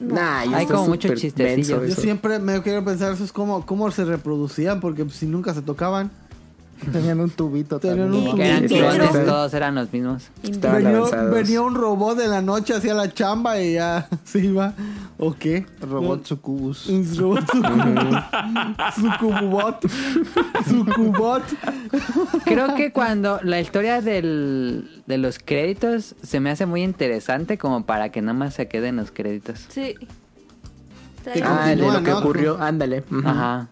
Nah, 0.00 0.40
hay 0.40 0.66
como 0.66 0.88
mucho 0.88 1.14
chistecillo. 1.14 1.84
Yo 1.84 1.94
siempre 1.94 2.38
me 2.38 2.60
quiero 2.62 2.84
pensar 2.84 3.12
eso 3.12 3.24
es 3.24 3.32
como 3.32 3.64
cómo 3.64 3.90
se 3.90 4.04
reproducían 4.04 4.80
porque 4.80 5.08
si 5.10 5.26
nunca 5.26 5.54
se 5.54 5.62
tocaban. 5.62 6.10
Tenían 6.92 7.20
un 7.20 7.30
tubito 7.30 7.78
Tenían 7.78 8.12
un 8.12 8.24
tubito. 8.24 8.42
Eran 8.42 8.66
clones, 8.66 9.26
todos 9.26 9.54
eran 9.54 9.74
los 9.74 9.92
mismos. 9.92 10.30
Venía, 11.32 11.62
un 11.62 11.74
robot 11.74 12.18
de 12.18 12.28
la 12.28 12.42
noche 12.42 12.74
hacia 12.74 12.94
la 12.94 13.12
chamba 13.12 13.60
y 13.60 13.74
ya 13.74 14.08
se 14.24 14.40
iba. 14.40 14.74
¿O 15.18 15.34
qué? 15.34 15.66
Robot 15.80 16.26
Sucubus. 16.26 16.88
Robot 17.16 17.44
Sucubot. 18.94 19.86
Sucubot. 20.68 21.42
Creo 22.44 22.74
que 22.74 22.92
cuando 22.92 23.40
la 23.42 23.60
historia 23.60 24.00
del, 24.00 25.02
de 25.06 25.18
los 25.18 25.38
créditos 25.38 26.14
se 26.22 26.40
me 26.40 26.50
hace 26.50 26.66
muy 26.66 26.82
interesante 26.82 27.58
como 27.58 27.86
para 27.86 28.10
que 28.10 28.20
nada 28.20 28.34
más 28.34 28.54
se 28.54 28.68
queden 28.68 28.96
los 28.96 29.10
créditos. 29.10 29.66
Sí. 29.68 29.94
Ah, 31.42 31.68
de 31.68 31.76
lo 31.76 32.02
que 32.02 32.12
ocurrió, 32.12 32.60
ándale. 32.60 33.02
Ajá. 33.24 33.68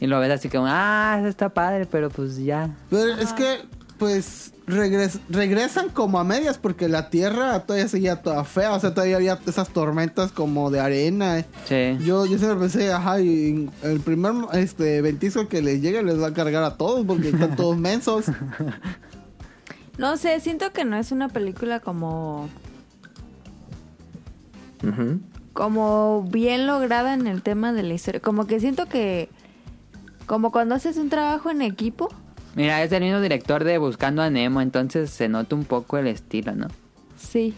Y 0.00 0.06
lo 0.06 0.20
ves 0.20 0.30
así 0.30 0.48
como, 0.48 0.66
ah, 0.68 1.16
eso 1.18 1.28
está 1.28 1.48
padre, 1.48 1.86
pero 1.86 2.10
pues 2.10 2.36
ya. 2.36 2.70
Pero 2.90 3.14
es 3.14 3.32
que, 3.32 3.60
pues, 3.98 4.52
regresan 4.66 5.90
como 5.90 6.18
a 6.18 6.24
medias 6.24 6.58
porque 6.58 6.88
la 6.88 7.08
tierra 7.08 7.60
todavía 7.60 7.88
seguía 7.88 8.22
toda 8.22 8.44
fea. 8.44 8.72
O 8.72 8.80
sea, 8.80 8.92
todavía 8.92 9.16
había 9.16 9.38
esas 9.46 9.68
tormentas 9.68 10.32
como 10.32 10.70
de 10.70 10.80
arena. 10.80 11.44
Sí. 11.66 11.96
Yo, 12.00 12.26
yo 12.26 12.38
siempre 12.38 12.58
pensé, 12.58 12.92
ajá, 12.92 13.20
y 13.20 13.70
el 13.82 14.00
primer 14.00 14.32
este 14.54 15.00
ventizo 15.02 15.48
que 15.48 15.62
les 15.62 15.80
llegue 15.80 16.02
les 16.02 16.20
va 16.20 16.28
a 16.28 16.32
cargar 16.34 16.64
a 16.64 16.76
todos 16.76 17.06
porque 17.06 17.28
están 17.28 17.56
todos 17.56 17.76
mensos. 17.76 18.26
No 19.98 20.16
sé, 20.16 20.40
siento 20.40 20.72
que 20.72 20.84
no 20.84 20.96
es 20.96 21.12
una 21.12 21.28
película 21.28 21.80
como. 21.80 22.48
Como 25.52 26.22
bien 26.30 26.66
lograda 26.66 27.14
en 27.14 27.26
el 27.26 27.42
tema 27.42 27.72
de 27.72 27.82
la 27.82 27.94
historia. 27.94 28.20
Como 28.20 28.46
que 28.46 28.60
siento 28.60 28.86
que 28.86 29.30
como 30.26 30.52
cuando 30.52 30.74
haces 30.74 30.96
un 30.96 31.08
trabajo 31.08 31.50
en 31.50 31.62
equipo. 31.62 32.08
Mira, 32.54 32.82
es 32.82 32.92
el 32.92 33.02
mismo 33.02 33.20
director 33.20 33.64
de 33.64 33.78
Buscando 33.78 34.22
a 34.22 34.30
Nemo, 34.30 34.60
entonces 34.60 35.10
se 35.10 35.28
nota 35.28 35.54
un 35.54 35.64
poco 35.64 35.98
el 35.98 36.06
estilo, 36.06 36.54
¿no? 36.54 36.68
Sí. 37.16 37.54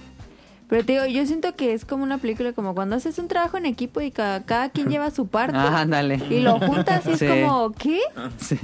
Pero 0.68 0.84
te 0.84 0.92
digo, 0.92 1.06
yo 1.06 1.24
siento 1.24 1.54
que 1.56 1.72
es 1.72 1.84
como 1.84 2.02
una 2.02 2.18
película 2.18 2.52
como 2.52 2.74
cuando 2.74 2.96
haces 2.96 3.18
un 3.18 3.26
trabajo 3.26 3.56
en 3.56 3.64
equipo 3.64 4.00
y 4.00 4.10
cada, 4.10 4.68
quien 4.70 4.88
lleva 4.90 5.10
su 5.10 5.28
parte. 5.28 5.56
Ah, 5.56 5.86
dale. 5.88 6.20
Y 6.30 6.40
lo 6.40 6.58
juntas 6.58 7.06
y 7.06 7.12
es 7.12 7.22
como, 7.28 7.72
¿qué? 7.72 8.00
Sí. 8.38 8.58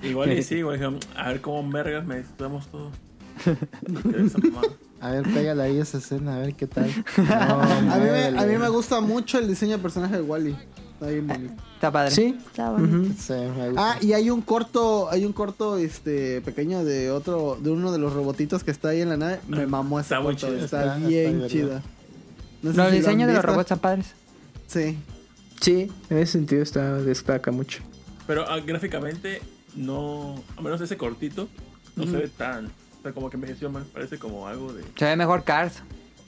Igual 0.00 0.32
y 0.32 0.42
sí, 0.44 0.56
igual 0.56 1.00
a 1.16 1.28
ver 1.28 1.40
cómo 1.40 1.68
vergas 1.72 2.06
me 2.06 2.22
damos 2.38 2.68
todo. 2.68 2.92
A 5.00 5.10
ver, 5.10 5.24
pégale 5.24 5.62
ahí 5.62 5.78
esa 5.78 5.98
escena, 5.98 6.36
a 6.36 6.38
ver 6.38 6.54
qué 6.54 6.68
tal. 6.68 6.88
a, 7.16 7.98
mí 7.98 8.04
me, 8.04 8.38
a 8.38 8.46
mí 8.46 8.56
me 8.56 8.68
gusta 8.68 9.00
mucho 9.00 9.38
el 9.38 9.48
diseño 9.48 9.76
de 9.76 9.82
personaje 9.82 10.14
de 10.14 10.22
Wally. 10.22 10.56
Está 10.98 11.12
bien 11.12 11.28
bonito. 11.28 11.54
Está 11.74 11.92
padre. 11.92 12.10
Sí. 12.10 12.36
Está 12.44 12.70
bonito. 12.72 13.14
ah, 13.76 13.98
y 14.00 14.14
hay 14.14 14.30
un 14.30 14.42
corto, 14.42 15.08
hay 15.08 15.24
un 15.24 15.32
corto 15.32 15.78
este 15.78 16.40
pequeño 16.40 16.84
de 16.84 17.12
otro, 17.12 17.56
de 17.62 17.70
uno 17.70 17.92
de 17.92 17.98
los 17.98 18.12
robotitos 18.14 18.64
que 18.64 18.72
está 18.72 18.88
ahí 18.88 19.00
en 19.02 19.10
la 19.10 19.16
nave. 19.16 19.38
Me 19.46 19.64
mamó 19.68 20.00
esa 20.00 20.18
está 20.28 20.50
Está, 20.50 20.96
bien 20.96 21.46
chida. 21.46 21.82
los 22.62 22.74
diseños 22.90 23.28
de 23.28 23.34
los 23.34 23.44
robots 23.44 23.66
están 23.66 23.78
padres. 23.78 24.06
Sí. 24.66 24.98
Sí, 25.60 25.88
en 26.10 26.18
ese 26.18 26.32
sentido 26.32 26.64
está, 26.64 26.94
destaca 26.96 27.52
mucho. 27.52 27.80
Pero 28.26 28.44
ah, 28.48 28.58
gráficamente 28.58 29.40
no, 29.76 30.42
a 30.56 30.60
menos 30.60 30.80
ese 30.80 30.96
cortito, 30.96 31.48
no 31.94 32.06
se 32.06 32.16
ve 32.16 32.28
tan, 32.28 32.66
o 32.66 33.02
sea, 33.04 33.12
como 33.12 33.30
que 33.30 33.36
envejeció 33.36 33.70
más, 33.70 33.84
parece 33.86 34.18
como 34.18 34.48
algo 34.48 34.72
de... 34.72 34.82
Se 34.96 35.04
ve 35.04 35.14
mejor 35.14 35.44
Cars. 35.44 35.80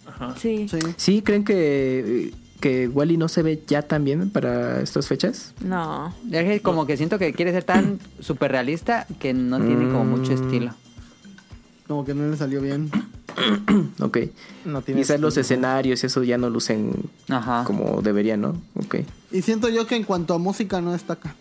Ajá. 0.06 0.36
Sí. 0.38 0.68
Sí, 0.68 0.78
sí 0.96 1.22
creen 1.22 1.44
que 1.44 2.32
que 2.60 2.88
Wally 2.88 3.16
no 3.16 3.28
se 3.28 3.42
ve 3.42 3.62
ya 3.66 3.82
tan 3.82 4.04
bien 4.04 4.30
para 4.30 4.80
estas 4.80 5.08
fechas? 5.08 5.54
No. 5.64 6.14
Es 6.30 6.60
como 6.60 6.86
que 6.86 6.96
siento 6.96 7.18
que 7.18 7.32
quiere 7.32 7.52
ser 7.52 7.64
tan 7.64 7.98
súper 8.20 8.52
realista 8.52 9.06
que 9.18 9.32
no 9.32 9.58
tiene 9.58 9.90
como 9.90 10.04
mucho 10.04 10.32
mm. 10.32 10.34
estilo. 10.34 10.74
Como 11.88 12.04
que 12.04 12.14
no 12.14 12.30
le 12.30 12.36
salió 12.36 12.60
bien. 12.60 12.90
ok. 14.00 14.18
No 14.64 14.82
Quizás 14.82 15.18
los 15.18 15.36
escenarios, 15.36 16.04
eso 16.04 16.22
ya 16.22 16.38
no 16.38 16.50
lucen 16.50 16.92
como 17.64 18.02
deberían, 18.02 18.42
¿no? 18.42 18.62
Ok. 18.76 18.96
Y 19.32 19.42
siento 19.42 19.68
yo 19.68 19.86
que 19.86 19.96
en 19.96 20.04
cuanto 20.04 20.34
a 20.34 20.38
música 20.38 20.80
no 20.80 20.92
destaca. 20.92 21.34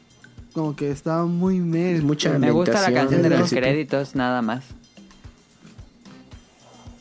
Como 0.54 0.76
que 0.76 0.90
está 0.90 1.26
muy 1.26 1.60
mal. 1.60 2.02
Mucha 2.02 2.38
Me 2.40 2.52
gusta 2.52 2.82
la 2.82 2.94
canción 2.94 3.22
de 3.22 3.30
los 3.30 3.50
créditos, 3.50 4.16
nada 4.16 4.42
más. 4.42 4.64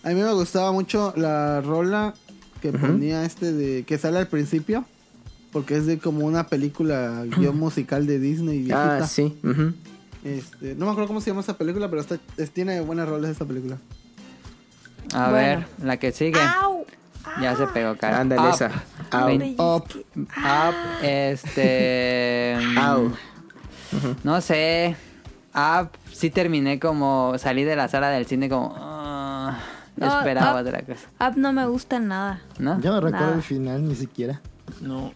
A 0.03 0.11
mí 0.11 0.15
me 0.15 0.33
gustaba 0.33 0.73
mucho 0.73 1.13
la 1.17 1.61
rola 1.61 2.15
que 2.61 2.73
ponía 2.73 3.25
este 3.25 3.53
de 3.53 3.85
que 3.85 3.99
sale 3.99 4.19
al 4.19 4.29
principio 4.29 4.85
porque 5.53 5.77
es 5.77 5.87
de 5.87 5.99
como 5.99 6.27
una 6.27 6.47
película 6.47 7.25
guion 7.37 7.59
musical 7.59 8.07
de 8.07 8.19
Disney 8.19 8.59
viejita. 8.59 8.99
Ah, 8.99 9.07
sí. 9.07 9.37
este, 10.25 10.75
no 10.75 10.87
me 10.87 10.93
acuerdo 10.93 11.09
cómo 11.09 11.21
se 11.21 11.31
llama 11.31 11.41
esa 11.41 11.57
película, 11.57 11.89
pero 11.89 12.03
está, 12.03 12.19
tiene 12.53 12.81
buenas 12.81 13.09
roles 13.09 13.31
esta 13.31 13.45
película. 13.45 13.79
A 15.15 15.31
ver, 15.31 15.67
la 15.83 15.97
que 15.97 16.13
sigue. 16.13 16.41
Ya 17.41 17.57
se 17.57 17.67
pegó 17.69 17.97
cara. 17.97 18.21
Ándale 18.21 18.51
esa. 18.51 18.71
Up. 19.59 19.85
Up. 20.17 20.75
Este. 21.03 22.57
Au. 22.79 23.13
No 24.25 24.41
sé. 24.41 24.97
Up. 25.55 25.91
Sí 26.13 26.31
terminé 26.31 26.79
como. 26.79 27.35
Salí 27.39 27.65
de 27.65 27.77
la 27.77 27.89
sala 27.89 28.11
del 28.11 28.27
cine 28.27 28.49
como. 28.49 28.75
Esperaba 30.07 30.63
de 30.63 30.73
la 30.73 30.83
casa. 30.83 31.09
Up 31.21 31.37
no 31.37 31.53
me 31.53 31.67
gusta 31.67 31.99
nada. 31.99 32.41
¿No? 32.59 32.81
Yo 32.81 32.93
no 32.93 33.01
recuerdo 33.01 33.35
el 33.35 33.43
final 33.43 33.87
ni 33.87 33.95
siquiera. 33.95 34.41
No. 34.81 35.13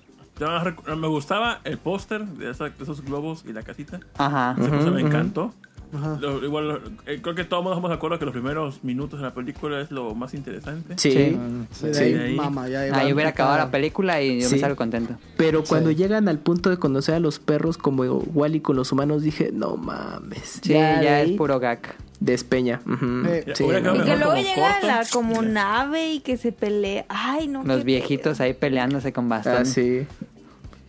me 0.97 1.09
gustaba 1.09 1.61
el 1.65 1.79
póster 1.79 2.25
de, 2.27 2.51
esos 2.51 3.05
globos 3.05 3.45
y 3.47 3.53
la 3.53 3.63
casita. 3.63 4.01
Ajá. 4.19 4.55
Me 4.55 5.01
encantó. 5.01 5.53
Ajá. 5.95 6.19
igual, 6.43 6.81
eh, 7.05 7.21
creo 7.21 7.35
que 7.35 7.45
todos 7.45 7.67
estamos 7.67 7.91
de 7.91 7.95
acuerdo 7.95 8.19
que 8.19 8.25
los 8.25 8.33
primeros 8.33 8.83
minutos 8.83 9.21
de 9.21 9.27
la 9.27 9.35
película 9.35 9.79
es 9.81 9.91
lo 9.91 10.15
más 10.15 10.33
interesante. 10.33 10.95
Sí. 10.97 11.39
sí. 11.71 11.95
sí. 11.95 12.03
Ahí, 12.03 12.35
Mama, 12.35 12.67
ya 12.69 12.81
ahí 12.81 13.13
hubiera 13.13 13.31
acabado 13.31 13.59
la 13.59 13.71
película 13.71 14.23
y 14.23 14.41
yo 14.41 14.49
me 14.49 14.59
salgo 14.59 14.77
contento. 14.77 15.17
Pero 15.37 15.63
cuando 15.65 15.91
llegan 15.91 16.29
al 16.29 16.39
punto 16.39 16.71
de 16.71 16.79
conocer 16.79 17.17
a 17.17 17.21
los 17.21 17.39
perros 17.39 17.77
como 17.77 18.05
Wally 18.05 18.61
con 18.61 18.77
los 18.77 18.91
humanos, 18.91 19.23
dije, 19.23 19.51
no 19.53 19.77
mames. 19.77 20.61
Sí, 20.63 20.73
ya, 20.73 21.21
es 21.21 21.33
puro 21.33 21.61
gag. 21.61 21.95
Despeña. 22.23 22.81
Eh, 23.27 23.45
y 23.49 23.53
que 23.53 24.17
luego 24.17 24.37
llega 24.37 24.81
la 24.83 25.05
como 25.11 25.43
nave 25.43 26.13
y 26.13 26.21
que 26.21 26.37
se 26.37 26.53
pelee. 26.53 27.05
Ay, 27.09 27.49
no. 27.49 27.65
Los 27.65 27.83
viejitos 27.83 28.41
ahí 28.41 28.55
peleándose 28.55 29.13
con 29.13 29.29
bastón. 29.29 29.57
Ah, 29.59 29.65
sí. 29.65 30.07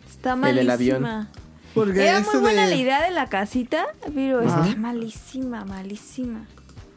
Está 0.07 0.35
malísima. 0.35 0.61
El, 0.61 0.69
avión. 0.69 1.97
Era 1.97 2.19
muy 2.19 2.39
buena 2.39 2.67
la 2.67 2.75
idea 2.75 3.01
de 3.03 3.09
la 3.09 3.29
casita, 3.29 3.87
pero 4.13 4.41
está 4.41 4.75
malísima, 4.77 5.65
malísima. 5.65 6.45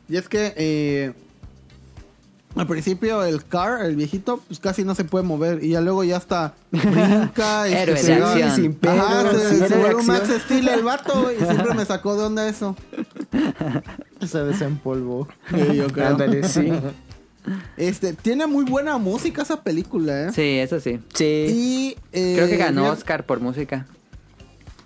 Y 0.06 0.18
es 0.18 0.28
que 0.28 0.52
eh, 0.54 1.14
al 2.56 2.66
principio 2.66 3.24
el 3.24 3.42
car, 3.46 3.86
el 3.86 3.96
viejito, 3.96 4.42
pues 4.46 4.60
casi 4.60 4.84
no 4.84 4.94
se 4.94 5.04
puede 5.04 5.24
mover. 5.24 5.64
Y 5.64 5.70
ya 5.70 5.80
luego 5.80 6.04
ya 6.04 6.18
está 6.18 6.54
brinca. 6.70 7.68
Héroe 7.68 7.96
se, 7.96 8.14
acción. 8.14 8.54
Sin 8.54 8.78
Ajá, 8.86 9.30
se, 9.30 9.68
se, 9.68 9.94
un 9.94 10.06
Max 10.06 10.28
Steel 10.44 10.68
el 10.68 10.82
vato. 10.82 11.32
Y 11.32 11.36
siempre 11.36 11.72
me 11.72 11.86
sacó 11.86 12.16
de 12.16 12.24
onda 12.24 12.46
eso. 12.46 12.76
Se 14.26 14.38
desempolvó. 14.44 15.28
Sí, 15.50 15.76
yo 15.76 15.86
creo. 15.88 16.06
Ándale, 16.08 16.46
sí. 16.48 16.72
Este, 17.76 18.12
tiene 18.12 18.46
muy 18.46 18.64
buena 18.64 18.98
música 18.98 19.42
esa 19.42 19.62
película, 19.62 20.24
¿eh? 20.24 20.32
Sí, 20.32 20.58
eso 20.58 20.80
sí. 20.80 21.00
Sí. 21.14 21.46
Y, 21.48 21.96
eh, 22.12 22.34
Creo 22.36 22.48
que 22.48 22.56
ganó 22.56 22.90
Oscar 22.90 23.24
por 23.24 23.40
música. 23.40 23.86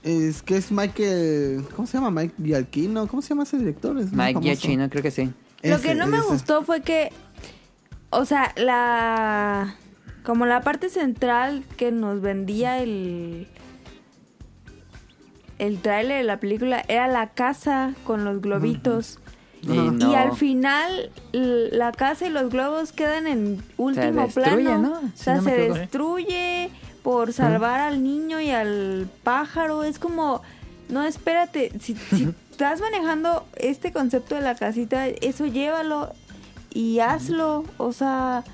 Es 0.03 0.43
que 0.43 0.57
es 0.57 0.71
Michael. 0.71 1.65
¿Cómo 1.75 1.87
se 1.87 1.99
llama? 1.99 2.11
Mike 2.11 2.35
Giacchino. 2.43 3.07
¿Cómo 3.07 3.23
se 3.23 3.31
llama 3.31 3.45
ese 3.45 3.59
director? 3.59 3.95
Mike 3.95 4.41
Giacchino, 4.41 4.89
creo 4.91 5.03
que 5.03 5.11
sí. 5.11 5.31
Lo 5.63 5.81
que 5.81 5.95
no 5.95 6.07
me 6.07 6.21
gustó 6.21 6.63
fue 6.63 6.81
que 6.81 7.11
o 8.11 8.25
sea, 8.25 8.53
la... 8.57 9.77
Como 10.25 10.45
la 10.45 10.61
parte 10.61 10.91
central 10.91 11.65
que 11.77 11.93
nos 11.93 12.21
vendía 12.21 12.83
el... 12.83 13.47
El 15.61 15.79
tráiler 15.83 16.19
de 16.19 16.25
la 16.25 16.41
película 16.41 16.83
era 16.89 17.07
la 17.07 17.29
casa 17.29 17.93
con 18.05 18.25
los 18.25 18.41
globitos. 18.41 19.19
Y, 19.63 20.15
al 20.15 20.35
final 20.35 21.11
la 21.33 21.93
casa 21.93 22.27
y 22.27 22.31
los 22.31 22.51
globos 22.51 22.93
quedan 22.93 23.27
en 23.27 23.63
último 23.77 24.27
plano. 24.29 24.79
¿no? 24.79 24.93
o 24.93 25.11
sea, 25.15 25.43
se 25.43 25.51
destruye 25.51 26.71
por 27.03 27.35
salvar 27.35 27.81
al 27.81 28.03
niño 28.03 28.41
y 28.41 28.51
al 28.51 29.07
pájaro. 29.23 29.85
Es 29.85 29.99
como, 29.99 30.41
no, 30.89 31.05
espérate, 31.05 31.73
si, 31.79 31.95
si 31.95 32.35
estás 32.51 32.81
manejando 32.81 33.47
este 33.57 33.93
concepto 33.93 34.37
de 34.37 34.41
la 34.41 34.55
casita, 34.55 35.09
eso 35.09 35.45
llévalo 35.45 36.15
y 36.71 37.01
hazlo. 37.01 37.65
O 37.77 37.93
sea, 37.93 38.45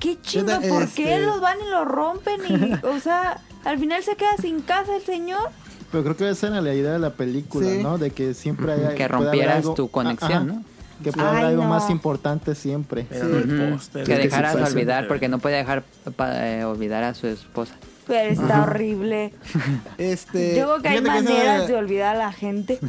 qué 0.00 0.18
chingo, 0.20 0.60
¿por 0.66 0.88
qué 0.88 1.14
este 1.14 1.26
los 1.26 1.42
van 1.42 1.58
y 1.60 1.70
lo 1.70 1.84
rompen? 1.84 2.40
Y, 2.48 2.86
o 2.86 2.98
sea, 3.00 3.38
al 3.64 3.78
final 3.78 4.02
se 4.02 4.16
queda 4.16 4.36
sin 4.38 4.62
casa 4.62 4.96
el 4.96 5.02
señor. 5.02 5.50
Pero 5.92 6.04
creo 6.04 6.16
que 6.16 6.30
esa 6.30 6.48
era 6.48 6.60
la 6.62 6.74
idea 6.74 6.92
de 6.92 6.98
la 6.98 7.10
película, 7.10 7.68
¿no? 7.82 7.98
De 7.98 8.10
que 8.10 8.32
siempre 8.32 8.72
haya... 8.72 8.94
Que 8.94 9.06
rompieras 9.06 9.74
tu 9.74 9.90
conexión, 9.90 10.46
¿no? 10.46 10.64
Que 11.04 11.12
pueda 11.12 11.30
haber 11.30 11.44
algo 11.44 11.64
más 11.64 11.90
importante 11.90 12.54
siempre. 12.54 13.06
Que 13.06 14.16
dejaras 14.16 14.56
de 14.56 14.62
olvidar, 14.62 15.06
porque 15.06 15.28
no 15.28 15.38
puede 15.38 15.56
dejar 15.56 15.84
para, 16.16 16.66
olvidar 16.66 17.04
a 17.04 17.14
su 17.14 17.26
esposa. 17.26 17.74
Pero 18.06 18.30
está 18.30 18.62
horrible. 18.62 19.32
Este, 19.98 20.56
Yo 20.56 20.64
creo 20.64 20.82
que 20.82 20.88
hay 20.88 21.00
maneras 21.00 21.68
de 21.68 21.76
olvidar 21.76 22.16
a 22.16 22.18
la 22.18 22.32
gente. 22.32 22.78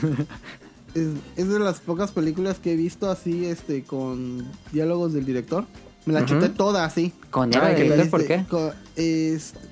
Es, 0.96 1.50
de 1.50 1.60
las 1.60 1.80
pocas 1.80 2.12
películas 2.12 2.60
que 2.60 2.74
he 2.74 2.76
visto 2.76 3.10
así, 3.10 3.48
este, 3.48 3.84
con 3.84 4.46
diálogos 4.72 5.12
del 5.14 5.26
director. 5.26 5.66
Me 6.06 6.14
la 6.14 6.26
chuté 6.26 6.50
toda 6.50 6.86
así. 6.86 7.14
¿Con 7.30 7.54
el 7.54 7.76
director 7.76 8.10
por 8.10 8.26
qué? 8.26 8.46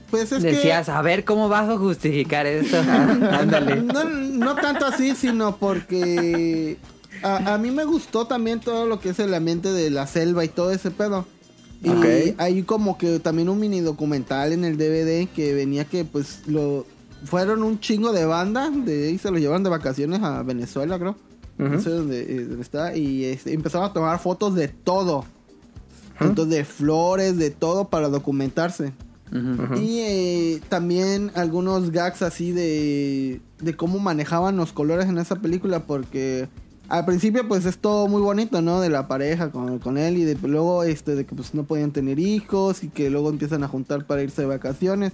pues 0.09 0.31
es 0.31 0.43
Decías, 0.43 0.89
a 0.89 1.01
ver 1.01 1.23
cómo 1.23 1.49
vas 1.49 1.69
a 1.69 1.77
justificar 1.77 2.45
esto. 2.45 2.77
Ándale. 3.31 3.81
No, 3.81 4.03
no 4.03 4.55
tanto 4.55 4.85
así, 4.85 5.15
sino 5.15 5.55
porque 5.57 6.77
a, 7.23 7.57
mí 7.57 7.71
me 7.71 7.85
gustó 7.85 8.25
también 8.25 8.59
todo 8.59 8.85
lo 8.85 8.99
que 8.99 9.09
es 9.09 9.19
el 9.19 9.33
ambiente 9.33 9.71
de 9.71 9.89
la 9.89 10.07
selva 10.07 10.43
y 10.43 10.47
todo 10.49 10.71
ese 10.71 10.91
pedo. 10.91 11.25
Y 11.83 12.35
hay 12.37 12.61
como 12.63 12.97
que 12.97 13.19
también 13.19 13.49
un 13.49 13.59
mini 13.59 13.79
documental 13.79 14.53
en 14.53 14.65
el 14.65 14.77
DVD 14.77 15.27
que 15.27 15.53
venía 15.53 15.85
que 15.85 16.05
pues 16.05 16.41
lo 16.45 16.85
fueron 17.25 17.63
un 17.63 17.79
chingo 17.79 18.11
de 18.11 18.25
banda, 18.25 18.69
de 18.69 19.07
ahí 19.07 19.17
se 19.17 19.31
lo 19.31 19.37
llevaron 19.37 19.63
de 19.63 19.69
vacaciones 19.69 20.21
a 20.21 20.43
Venezuela, 20.43 20.97
creo. 20.99 21.15
No 21.57 21.79
sé 21.79 21.91
dónde, 21.91 22.21
eh, 22.21 22.57
está. 22.59 22.95
Y 22.95 23.25
este, 23.25 23.53
empezaron 23.53 23.87
a 23.87 23.93
tomar 23.93 24.19
fotos 24.19 24.55
de 24.55 24.67
todo. 24.67 25.25
Fotos 26.21 26.49
de 26.49 26.63
flores, 26.65 27.37
de 27.37 27.49
todo 27.49 27.89
para 27.89 28.09
documentarse. 28.09 28.93
Y 29.77 29.99
eh, 29.99 30.61
también 30.67 31.31
algunos 31.35 31.91
gags 31.91 32.21
así 32.21 32.51
de, 32.51 33.39
de 33.59 33.75
cómo 33.77 33.99
manejaban 33.99 34.57
los 34.57 34.73
colores 34.73 35.07
en 35.07 35.17
esa 35.17 35.37
película 35.37 35.83
porque 35.83 36.49
al 36.89 37.05
principio 37.05 37.47
pues 37.47 37.65
es 37.65 37.77
todo 37.77 38.09
muy 38.09 38.21
bonito, 38.21 38.61
¿no? 38.61 38.81
De 38.81 38.89
la 38.89 39.07
pareja 39.07 39.49
con, 39.49 39.79
con 39.79 39.97
él 39.97 40.17
y 40.17 40.25
de, 40.25 40.35
luego 40.45 40.83
este 40.83 41.15
de 41.15 41.25
que 41.25 41.33
pues 41.33 41.53
no 41.53 41.63
podían 41.63 41.91
tener 41.91 42.19
hijos 42.19 42.83
y 42.83 42.89
que 42.89 43.09
luego 43.09 43.29
empiezan 43.29 43.63
a 43.63 43.69
juntar 43.69 44.05
para 44.05 44.21
irse 44.21 44.41
de 44.41 44.49
vacaciones. 44.49 45.13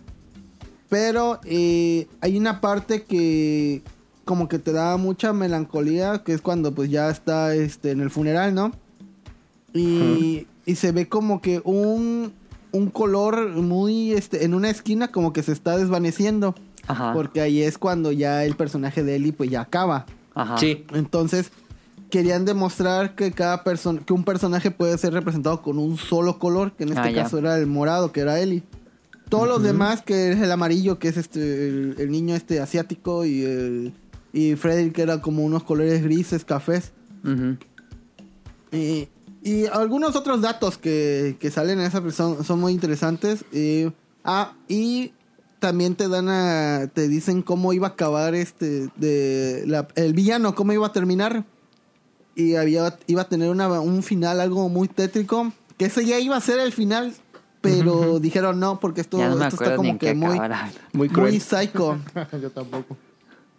Pero 0.90 1.40
eh, 1.46 2.08
hay 2.22 2.38
una 2.38 2.62
parte 2.62 3.04
que 3.04 3.84
como 4.26 4.48
que 4.48 4.58
te 4.58 4.72
da 4.72 4.98
mucha 4.98 5.34
melancolía, 5.34 6.24
que 6.24 6.34
es 6.34 6.42
cuando 6.42 6.74
pues 6.74 6.90
ya 6.90 7.12
está 7.12 7.54
este 7.54 7.92
en 7.92 8.02
el 8.02 8.10
funeral, 8.10 8.56
¿no? 8.56 8.72
Y, 9.74 10.48
y 10.68 10.76
se 10.76 10.91
ve 10.91 11.07
como 11.07 11.41
que 11.41 11.61
un, 11.64 12.34
un 12.73 12.89
color 12.89 13.49
muy 13.56 14.11
este 14.11 14.44
en 14.44 14.53
una 14.53 14.69
esquina 14.69 15.07
como 15.07 15.34
que 15.34 15.41
se 15.41 15.53
está 15.53 15.77
desvaneciendo. 15.77 16.53
Ajá. 16.88 17.14
Porque 17.14 17.41
ahí 17.41 17.64
es 17.64 17.77
cuando 17.77 18.11
ya 18.11 18.45
el 18.45 18.56
personaje 18.56 19.02
de 19.02 19.15
Ellie 19.15 19.34
pues 19.34 19.49
ya 19.49 19.61
acaba. 19.61 20.06
Ajá. 20.35 20.57
Sí. 20.57 20.85
Entonces, 20.94 21.52
querían 22.10 22.45
demostrar 22.45 23.15
que 23.15 23.31
cada 23.31 23.64
persona, 23.64 24.02
que 24.06 24.14
un 24.14 24.26
personaje 24.26 24.69
puede 24.69 24.98
ser 24.98 25.14
representado 25.14 25.61
con 25.61 25.80
un 25.80 25.98
solo 25.98 26.38
color, 26.38 26.73
que 26.73 26.84
en 26.84 26.89
este 26.89 27.10
ah, 27.10 27.14
caso 27.14 27.38
era 27.38 27.57
el 27.57 27.65
morado, 27.65 28.11
que 28.11 28.19
era 28.19 28.39
Ellie. 28.39 28.64
Todos 29.30 29.48
los 29.48 29.64
demás, 29.64 30.02
que 30.02 30.31
es 30.31 30.39
el 30.39 30.52
amarillo, 30.52 30.99
que 30.99 31.10
es 31.10 31.18
este 31.18 31.68
el, 31.68 32.11
niño 32.11 32.35
este 32.35 32.60
asiático, 32.60 33.26
y 33.26 33.44
el 33.44 33.94
y 34.34 34.56
Freddy, 34.56 34.91
que 34.91 35.02
era 35.02 35.22
como 35.22 35.44
unos 35.44 35.64
colores 35.64 36.03
grises, 36.03 36.45
cafés. 36.45 36.91
y, 38.72 39.07
y, 39.43 39.65
algunos 39.68 40.15
otros 40.15 40.41
datos 40.41 40.77
que, 40.77 41.38
que 41.39 41.51
salen 41.51 41.80
en 41.80 41.85
esa 41.85 42.01
persona 42.01 42.43
son 42.43 42.59
muy 42.59 42.73
interesantes. 42.73 43.45
Y, 43.51 43.91
ah, 44.23 44.53
y 44.68 45.14
también 45.59 45.95
te 45.95 46.07
dan 46.07 46.30
a, 46.30 46.88
te 46.93 47.07
dicen 47.07 47.41
cómo 47.41 47.73
iba 47.73 47.88
a 47.88 47.91
acabar 47.91 48.35
este 48.35 48.89
de 48.95 49.85
el 49.95 50.14
villano, 50.14 50.55
cómo 50.55 50.73
iba 50.73 50.88
a 50.88 50.91
terminar 50.91 51.45
y 52.38 52.55
había, 52.55 52.97
iba 53.07 53.23
a 53.23 53.27
tener 53.27 53.49
una, 53.49 53.68
un 53.81 54.03
final 54.03 54.39
algo 54.39 54.69
muy 54.69 54.88
tétrico, 54.88 55.51
que 55.76 55.85
ese 55.85 56.05
ya 56.05 56.19
iba 56.19 56.38
a 56.38 56.41
ser 56.41 56.59
el 56.59 56.72
final, 56.72 57.14
pero 57.61 58.19
dijeron 58.19 58.59
no, 58.59 58.80
porque 58.80 59.01
esto, 59.01 59.18
está 59.41 59.76
como 59.76 59.97
que 59.97 60.14
muy, 60.14 60.39
muy, 60.93 61.09
muy 61.09 61.39
psycho. 61.39 61.97
Yo 62.41 62.51
tampoco. 62.51 62.95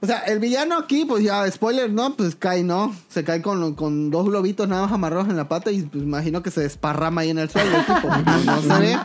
O 0.00 0.06
sea, 0.06 0.18
el 0.20 0.38
villano 0.38 0.78
aquí, 0.78 1.04
pues 1.04 1.24
ya, 1.24 1.50
spoiler, 1.50 1.90
¿no? 1.90 2.14
Pues 2.14 2.36
cae, 2.36 2.62
¿no? 2.62 2.94
Se 3.08 3.24
cae 3.24 3.42
con, 3.42 3.74
con 3.74 4.12
dos 4.12 4.26
globitos 4.26 4.68
nada 4.68 4.82
más 4.82 4.92
amarrados 4.92 5.28
en 5.28 5.36
la 5.36 5.48
pata 5.48 5.72
y 5.72 5.82
pues 5.82 6.04
imagino 6.04 6.40
que 6.40 6.52
se 6.52 6.60
desparrama 6.60 7.22
ahí 7.22 7.30
en 7.30 7.38
el 7.38 7.50
suelo, 7.50 7.78
tipo, 7.80 8.08
no 8.44 8.62
se 8.62 8.80
ve. 8.80 8.98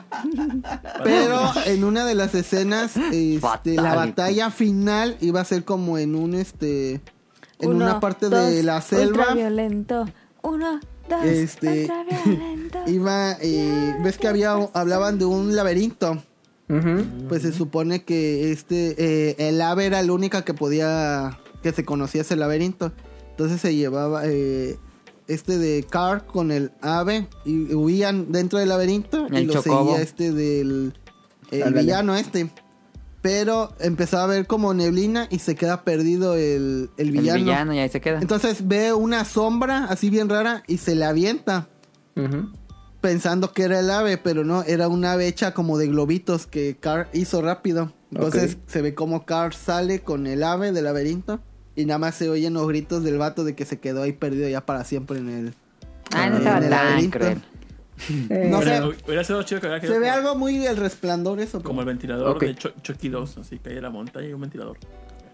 Pero 1.04 1.52
en 1.66 1.84
una 1.84 2.06
de 2.06 2.14
las 2.14 2.36
escenas, 2.36 2.96
este, 2.96 3.74
la 3.74 3.96
batalla 3.96 4.52
final 4.52 5.18
iba 5.20 5.42
a 5.42 5.46
ser 5.46 5.66
como 5.66 5.98
en 5.98 6.14
un, 6.14 6.36
este, 6.36 7.02
en 7.60 7.70
una 7.74 8.00
parte 8.00 8.30
de 8.30 8.62
la 8.62 8.80
selva. 8.82 9.34
violento. 9.34 10.06
Uno, 10.44 10.80
dos, 11.10 11.24
este, 11.26 11.90
iba, 12.86 13.32
eh, 13.42 13.96
ves 14.04 14.20
que 14.20 14.28
había, 14.28 14.54
hablaban 14.74 15.18
de 15.18 15.26
un 15.26 15.56
laberinto. 15.56 16.22
Pues 16.68 17.44
se 17.44 17.54
supone 17.54 18.04
que 18.04 18.52
este, 18.52 18.96
eh, 18.98 19.36
el 19.38 19.62
ave 19.62 19.86
era 19.86 20.02
la 20.02 20.14
única 20.14 20.44
que 20.44 20.54
podía, 20.54 21.40
que 21.62 21.72
se 21.72 21.86
conocía 21.86 22.22
ese 22.22 22.36
laberinto. 22.36 22.92
Entonces 23.32 23.62
se 23.62 23.76
llevaba 23.76 24.24
eh, 24.26 24.78
este 25.28 25.58
de 25.58 25.86
Car 25.90 26.26
con 26.26 26.52
el 26.52 26.72
ave 26.82 27.28
y 27.46 27.74
huían 27.74 28.32
dentro 28.32 28.60
del 28.60 28.70
laberinto 28.70 29.28
y 29.32 29.46
lo 29.46 29.62
seguía 29.62 30.02
este 30.02 30.32
del 30.32 30.94
el 31.52 31.74
villano 31.74 32.16
este 32.16 32.50
pero 33.24 33.74
empezó 33.80 34.18
a 34.18 34.28
ver 34.28 34.48
como 34.48 34.74
neblina 34.74 35.28
y 35.32 35.40
se 35.40 35.56
queda 35.56 35.86
perdido 35.86 36.36
el, 36.36 36.90
el 36.98 37.12
villano. 37.12 37.38
El 37.38 37.44
villano 37.46 37.74
y 37.74 37.80
ahí 37.80 37.88
se 37.88 38.02
queda. 38.02 38.20
Entonces 38.20 38.68
ve 38.68 38.92
una 38.92 39.24
sombra 39.24 39.86
así 39.86 40.10
bien 40.10 40.28
rara 40.28 40.62
y 40.68 40.78
se 40.78 40.94
le 40.94 41.06
avienta. 41.06 41.70
Pensando 43.04 43.52
que 43.52 43.64
era 43.64 43.82
el 43.82 43.90
ave, 43.90 44.18
pero 44.18 44.46
no, 44.46 44.64
era 44.64 44.88
una 44.88 45.12
ave 45.12 45.28
hecha 45.28 45.54
como 45.54 45.78
de 45.78 45.88
globitos 45.88 46.48
que 46.48 46.78
Carr 46.80 47.10
hizo 47.12 47.42
rápido. 47.42 47.92
Entonces 48.14 48.58
se 48.66 48.82
ve 48.82 48.96
como 48.96 49.26
Carr 49.26 49.54
sale 49.54 50.00
con 50.00 50.26
el 50.26 50.42
ave 50.42 50.72
del 50.72 50.86
laberinto 50.86 51.42
y 51.76 51.84
nada 51.84 51.98
más 51.98 52.16
se 52.16 52.30
oyen 52.30 52.54
los 52.54 52.66
gritos 52.66 53.04
del 53.04 53.18
vato 53.18 53.44
de 53.44 53.56
que 53.56 53.66
se 53.66 53.78
quedó 53.78 54.04
ahí 54.04 54.14
perdido 54.14 54.48
ya 54.48 54.66
para 54.66 54.86
siempre 54.86 55.18
en 55.18 55.28
el, 55.28 55.54
ah, 56.16 56.30
no 56.30 57.12
cruel. 57.12 57.42
Eh, 58.30 58.48
no 58.50 58.62
sé. 58.62 58.82
Hubiera 59.06 59.26
sido 59.26 59.44
chido 59.44 59.60
que 59.60 59.86
Se 59.86 60.00
ve 60.00 60.10
algo 60.10 60.36
muy 60.36 60.66
el 60.66 60.78
resplandor 60.78 61.42
eso. 61.42 61.62
Como 61.62 61.82
el 61.82 61.88
ventilador 61.88 62.40
de 62.40 62.56
Chucky 62.56 63.10
2, 63.10 63.38
así 63.40 63.60
que 63.60 63.72
hay 63.72 63.82
la 63.82 63.90
montaña 63.90 64.30
y 64.30 64.34
un 64.34 64.40
ventilador. 64.40 64.78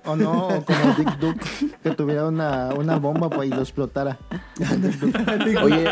O 0.05 0.15
no, 0.15 0.63
como 0.65 0.93
Dick 0.97 1.17
Duke, 1.19 1.45
que 1.83 1.91
tuviera 1.91 2.25
una, 2.27 2.69
una 2.73 2.97
bomba 2.97 3.29
pues, 3.29 3.49
y 3.49 3.51
lo 3.51 3.59
explotara. 3.59 4.17
Oye, 5.63 5.85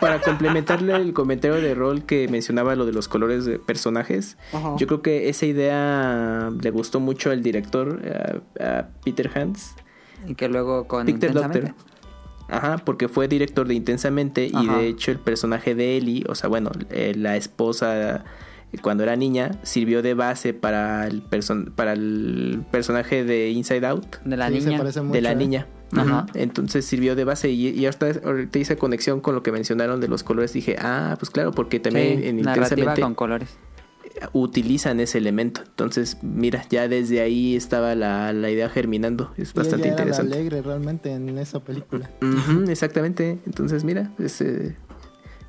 para 0.00 0.20
complementarle 0.20 0.94
el 0.96 1.12
comentario 1.12 1.60
de 1.60 1.74
Rol 1.74 2.04
que 2.04 2.28
mencionaba 2.28 2.74
lo 2.76 2.86
de 2.86 2.92
los 2.92 3.08
colores 3.08 3.44
de 3.44 3.58
personajes, 3.58 4.36
yo 4.78 4.86
creo 4.86 5.02
que 5.02 5.28
esa 5.28 5.46
idea 5.46 6.50
le 6.60 6.70
gustó 6.70 7.00
mucho 7.00 7.30
al 7.30 7.42
director, 7.42 8.00
a, 8.60 8.88
Peter 9.04 9.30
Hans. 9.34 9.74
Y 10.26 10.34
que 10.34 10.48
luego 10.48 10.86
con 10.86 11.04
Peter 11.06 11.32
Doctor. 11.32 11.74
Ajá, 12.48 12.78
porque 12.78 13.08
fue 13.08 13.26
director 13.28 13.66
de 13.66 13.74
Intensamente 13.74 14.46
y 14.46 14.66
de 14.66 14.86
hecho 14.86 15.10
el 15.10 15.18
personaje 15.18 15.74
de 15.74 15.96
Ellie, 15.96 16.24
o 16.28 16.34
sea, 16.34 16.48
bueno, 16.48 16.70
eh, 16.90 17.14
la 17.16 17.36
esposa 17.36 18.24
cuando 18.82 19.02
era 19.02 19.16
niña 19.16 19.52
sirvió 19.62 20.02
de 20.02 20.14
base 20.14 20.54
para 20.54 21.06
el 21.06 21.22
para 21.74 21.92
el 21.92 22.64
personaje 22.70 23.24
de 23.24 23.50
Inside 23.50 23.86
Out 23.86 24.16
de 24.24 24.36
la 24.36 24.50
niña 24.50 24.82
de 24.82 25.20
la 25.20 25.34
niña 25.34 25.66
Ajá. 25.92 26.26
Entonces 26.34 26.84
sirvió 26.84 27.14
de 27.14 27.22
base 27.22 27.50
y, 27.50 27.68
y 27.68 27.86
hasta 27.86 28.10
ahorita 28.24 28.58
hice 28.58 28.76
conexión 28.76 29.20
con 29.20 29.36
lo 29.36 29.44
que 29.44 29.52
mencionaron 29.52 30.00
de 30.00 30.08
los 30.08 30.24
colores. 30.24 30.52
Dije, 30.52 30.74
ah, 30.80 31.14
pues 31.20 31.30
claro, 31.30 31.52
porque 31.52 31.78
también 31.78 32.24
en 32.24 32.38
Intensamente 32.40 33.00
con 33.00 33.14
colores 33.14 33.56
utilizan 34.32 35.00
ese 35.00 35.18
elemento. 35.18 35.62
Entonces, 35.66 36.18
mira, 36.22 36.64
ya 36.70 36.88
desde 36.88 37.20
ahí 37.20 37.56
estaba 37.56 37.94
la, 37.94 38.32
idea 38.50 38.68
germinando. 38.68 39.32
Es 39.36 39.52
bastante 39.54 39.88
interesante. 39.88 40.34
alegre 40.34 40.62
realmente 40.62 41.12
en 41.12 41.36
esa 41.38 41.60
película. 41.60 42.10
exactamente. 42.68 43.38
Entonces, 43.46 43.84
mira, 43.84 44.12
eh, 44.18 44.76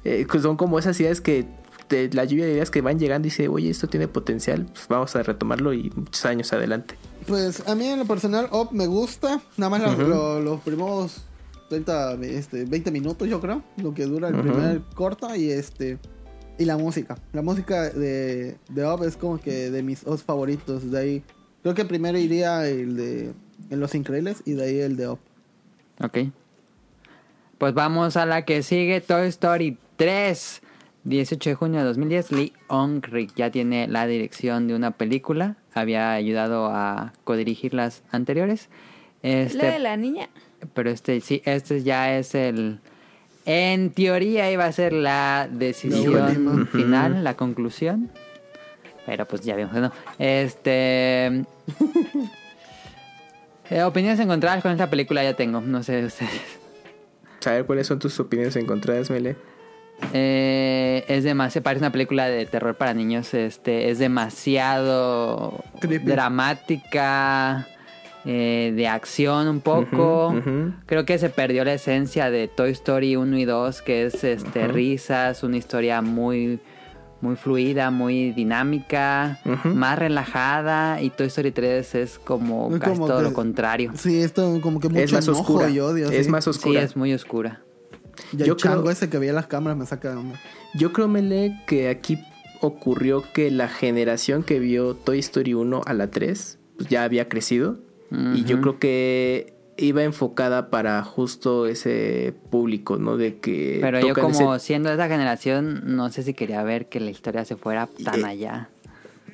eh, 0.03 0.27
pues 0.30 0.43
son 0.43 0.57
como 0.57 0.80
esas 0.80 0.99
ideas 0.99 1.22
que 1.22 1.45
la 1.90 2.26
lluvia 2.26 2.45
de 2.45 2.53
ideas 2.53 2.72
que 2.72 2.82
van 2.82 2.99
llegando 2.99 3.28
y 3.28 3.30
dice, 3.30 3.48
oye, 3.48 3.70
esto 3.70 3.88
tiene 3.88 4.07
potencial, 4.07 4.66
pues 4.66 4.88
vamos 4.88 5.16
a 5.16 5.24
retomarlo 5.24 5.74
y 5.74 5.91
muchos 5.95 6.26
años 6.26 6.52
adelante. 6.53 6.95
Pues 7.28 7.68
a 7.68 7.76
mí 7.76 7.86
en 7.88 7.99
lo 7.99 8.06
personal, 8.06 8.48
Op 8.52 8.72
me 8.72 8.88
gusta. 8.88 9.41
Nada 9.57 9.70
más 9.70 9.98
los 9.98 10.62
primeros 10.62 11.26
30, 11.70 12.14
este, 12.24 12.66
20 12.66 12.91
minutos, 12.91 13.28
yo 13.28 13.41
creo, 13.41 13.64
lo 13.78 13.94
que 13.94 14.06
dura 14.06 14.30
el 14.30 14.40
primer 14.40 14.82
corta 14.94 15.36
y 15.36 15.49
este 15.49 15.98
Y 16.57 16.66
la 16.66 16.78
música. 16.78 17.18
La 17.34 17.41
música 17.41 17.90
de, 17.90 18.57
de 18.70 18.88
Up 18.88 19.03
es 19.03 19.18
como 19.18 19.40
que 19.40 19.72
de 19.72 19.84
mis 19.84 20.03
dos 20.03 20.24
favoritos. 20.24 20.90
De 20.90 20.99
ahí. 20.99 21.24
Creo 21.64 21.74
que 21.74 21.86
primero 21.86 22.18
iría 22.18 22.68
el 22.68 22.95
de 22.95 23.34
en 23.70 23.80
Los 23.80 23.95
Increíbles 23.95 24.44
y 24.45 24.53
de 24.53 24.64
ahí 24.64 24.80
el 24.80 24.95
de 24.95 25.10
Up. 25.10 25.20
Ok. 26.02 26.18
Pues 27.57 27.74
vamos 27.74 28.18
a 28.18 28.26
la 28.26 28.45
que 28.45 28.64
sigue, 28.64 29.02
Toy 29.02 29.28
Story 29.28 29.78
3. 29.95 30.62
18 31.06 31.52
de 31.52 31.56
junio 31.56 31.80
de 31.80 31.86
2010, 31.86 32.32
Lee 32.32 32.53
Ongrick 32.68 33.36
ya 33.36 33.52
tiene 33.52 33.88
la 33.88 34.07
dirección 34.07 34.68
de 34.68 34.73
una 34.76 34.91
película. 34.91 35.56
Había 35.73 36.14
ayudado 36.14 36.65
a 36.68 37.14
codirigir 37.23 37.76
las 37.76 38.03
anteriores. 38.11 38.69
Este, 39.22 39.65
de 39.65 39.80
la 39.80 39.98
niña. 39.98 40.30
Pero 40.73 40.90
este 40.90 41.22
sí, 41.22 41.41
este 41.45 41.84
ya 41.84 42.18
es 42.18 42.34
el... 42.34 42.80
En 43.45 43.91
teoría 43.91 44.52
iba 44.52 44.65
a 44.65 44.72
ser 44.72 44.94
la 44.94 45.48
decisión 45.52 46.68
final, 46.68 47.23
la 47.23 47.36
conclusión. 47.36 48.10
Pero 49.06 49.27
pues 49.27 49.41
ya 49.41 49.56
vimos, 49.56 49.73
¿no? 49.73 49.91
Este... 50.19 51.45
Eh, 53.72 53.82
opiniones 53.82 54.19
encontradas 54.19 54.61
con 54.61 54.72
esta 54.72 54.91
película 54.91 55.23
ya 55.23 55.34
tengo, 55.34 55.60
no 55.60 55.82
sé 55.82 56.06
ustedes. 56.06 56.60
¿Saber 57.40 57.65
cuáles 57.65 57.88
son 57.88 57.98
tus 57.98 58.19
opiniones 58.19 58.56
encontradas, 58.57 59.10
Mele? 59.10 59.36
Eh, 60.13 61.03
es 61.07 61.23
demasiado, 61.23 61.63
parece 61.63 61.84
una 61.84 61.91
película 61.91 62.27
de 62.27 62.45
terror 62.45 62.76
para 62.76 62.93
niños. 62.93 63.34
Este, 63.34 63.89
es 63.89 63.99
demasiado 63.99 65.63
dramática, 66.03 67.67
eh, 68.26 68.73
de 68.76 68.88
acción 68.88 69.47
un 69.47 69.61
poco. 69.61 70.34
Creo 70.85 71.05
que 71.05 71.17
se 71.17 71.30
perdió 71.30 71.63
la 71.63 71.73
esencia 71.73 72.31
de 72.31 72.47
Toy 72.47 72.72
Story 72.72 73.15
1 73.15 73.38
y 73.38 73.45
2, 73.45 73.81
que 73.81 74.05
es 74.05 74.23
este, 74.23 74.67
risas, 74.67 75.43
una 75.43 75.57
historia 75.57 76.01
muy 76.01 76.59
muy 77.22 77.35
fluida, 77.35 77.91
muy 77.91 78.31
dinámica, 78.31 79.39
más 79.63 79.97
relajada 79.97 81.01
y 81.01 81.09
Toy 81.09 81.27
Story 81.27 81.51
3 81.51 81.95
es 81.95 82.19
como 82.19 82.69
casi 82.80 82.97
todo 82.97 83.22
lo 83.22 83.34
contrario. 83.34 83.91
Sí, 83.95 84.22
esto 84.22 84.59
como 84.61 84.80
que 84.80 84.89
mucho 84.89 85.01
es 85.01 85.13
más 85.13 85.27
oscura. 85.27 85.69
Y 85.69 85.80
odio, 85.80 86.09
es 86.09 86.27
más 86.27 86.47
oscura. 86.47 86.81
Sí, 86.81 86.85
es 86.85 86.95
muy 86.95 87.13
oscura. 87.13 87.65
Yo 88.34 88.58
creo 88.58 88.90
ese 88.90 89.10
que 89.10 89.18
veía 89.18 89.34
las 89.34 89.48
cámaras 89.48 89.78
me 89.78 89.86
saca 89.86 90.12
de 90.12 90.18
onda. 90.18 90.40
Yo 90.74 90.94
creo, 90.94 91.08
Mele, 91.08 91.62
que 91.68 91.90
aquí 91.90 92.20
ocurrió 92.62 93.24
que 93.34 93.52
la 93.52 93.68
generación 93.68 94.44
que 94.44 94.60
vio 94.60 94.96
Toy 94.96 95.20
Story 95.20 95.54
1 95.54 95.82
a 95.86 95.94
la 95.94 96.10
3 96.10 96.60
pues 96.78 96.90
ya 96.90 97.04
había 97.04 97.30
crecido. 97.30 97.80
Y 98.34 98.46
yo 98.46 98.62
creo 98.62 98.80
que 98.80 99.56
iba 99.78 100.04
enfocada 100.04 100.70
para 100.70 101.04
justo 101.04 101.66
ese 101.66 102.34
público, 102.50 102.98
¿no? 102.98 103.18
De 103.18 103.40
que... 103.40 103.80
Pero 103.82 104.00
yo 104.00 104.14
como 104.14 104.58
siendo 104.60 104.88
de 104.90 104.96
esa 104.96 105.10
generación, 105.10 105.96
no 105.98 106.10
sé 106.10 106.24
si 106.24 106.34
quería 106.34 106.64
ver 106.64 106.88
que 106.88 107.02
la 107.02 107.12
historia 107.12 107.44
se 107.44 107.58
fuera 107.58 107.90
tan 108.06 108.22
eh, 108.22 108.26
allá. 108.26 108.70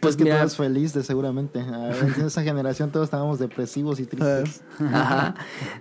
Pues 0.01 0.17
que 0.17 0.23
mira, 0.23 0.47
feliz 0.49 0.93
de 0.93 1.03
seguramente. 1.03 1.59
En 1.59 2.25
esa 2.25 2.43
generación 2.43 2.91
todos 2.91 3.05
estábamos 3.05 3.39
depresivos 3.39 3.99
y 3.99 4.05
tristes. 4.05 4.63
Ajá. 4.79 5.35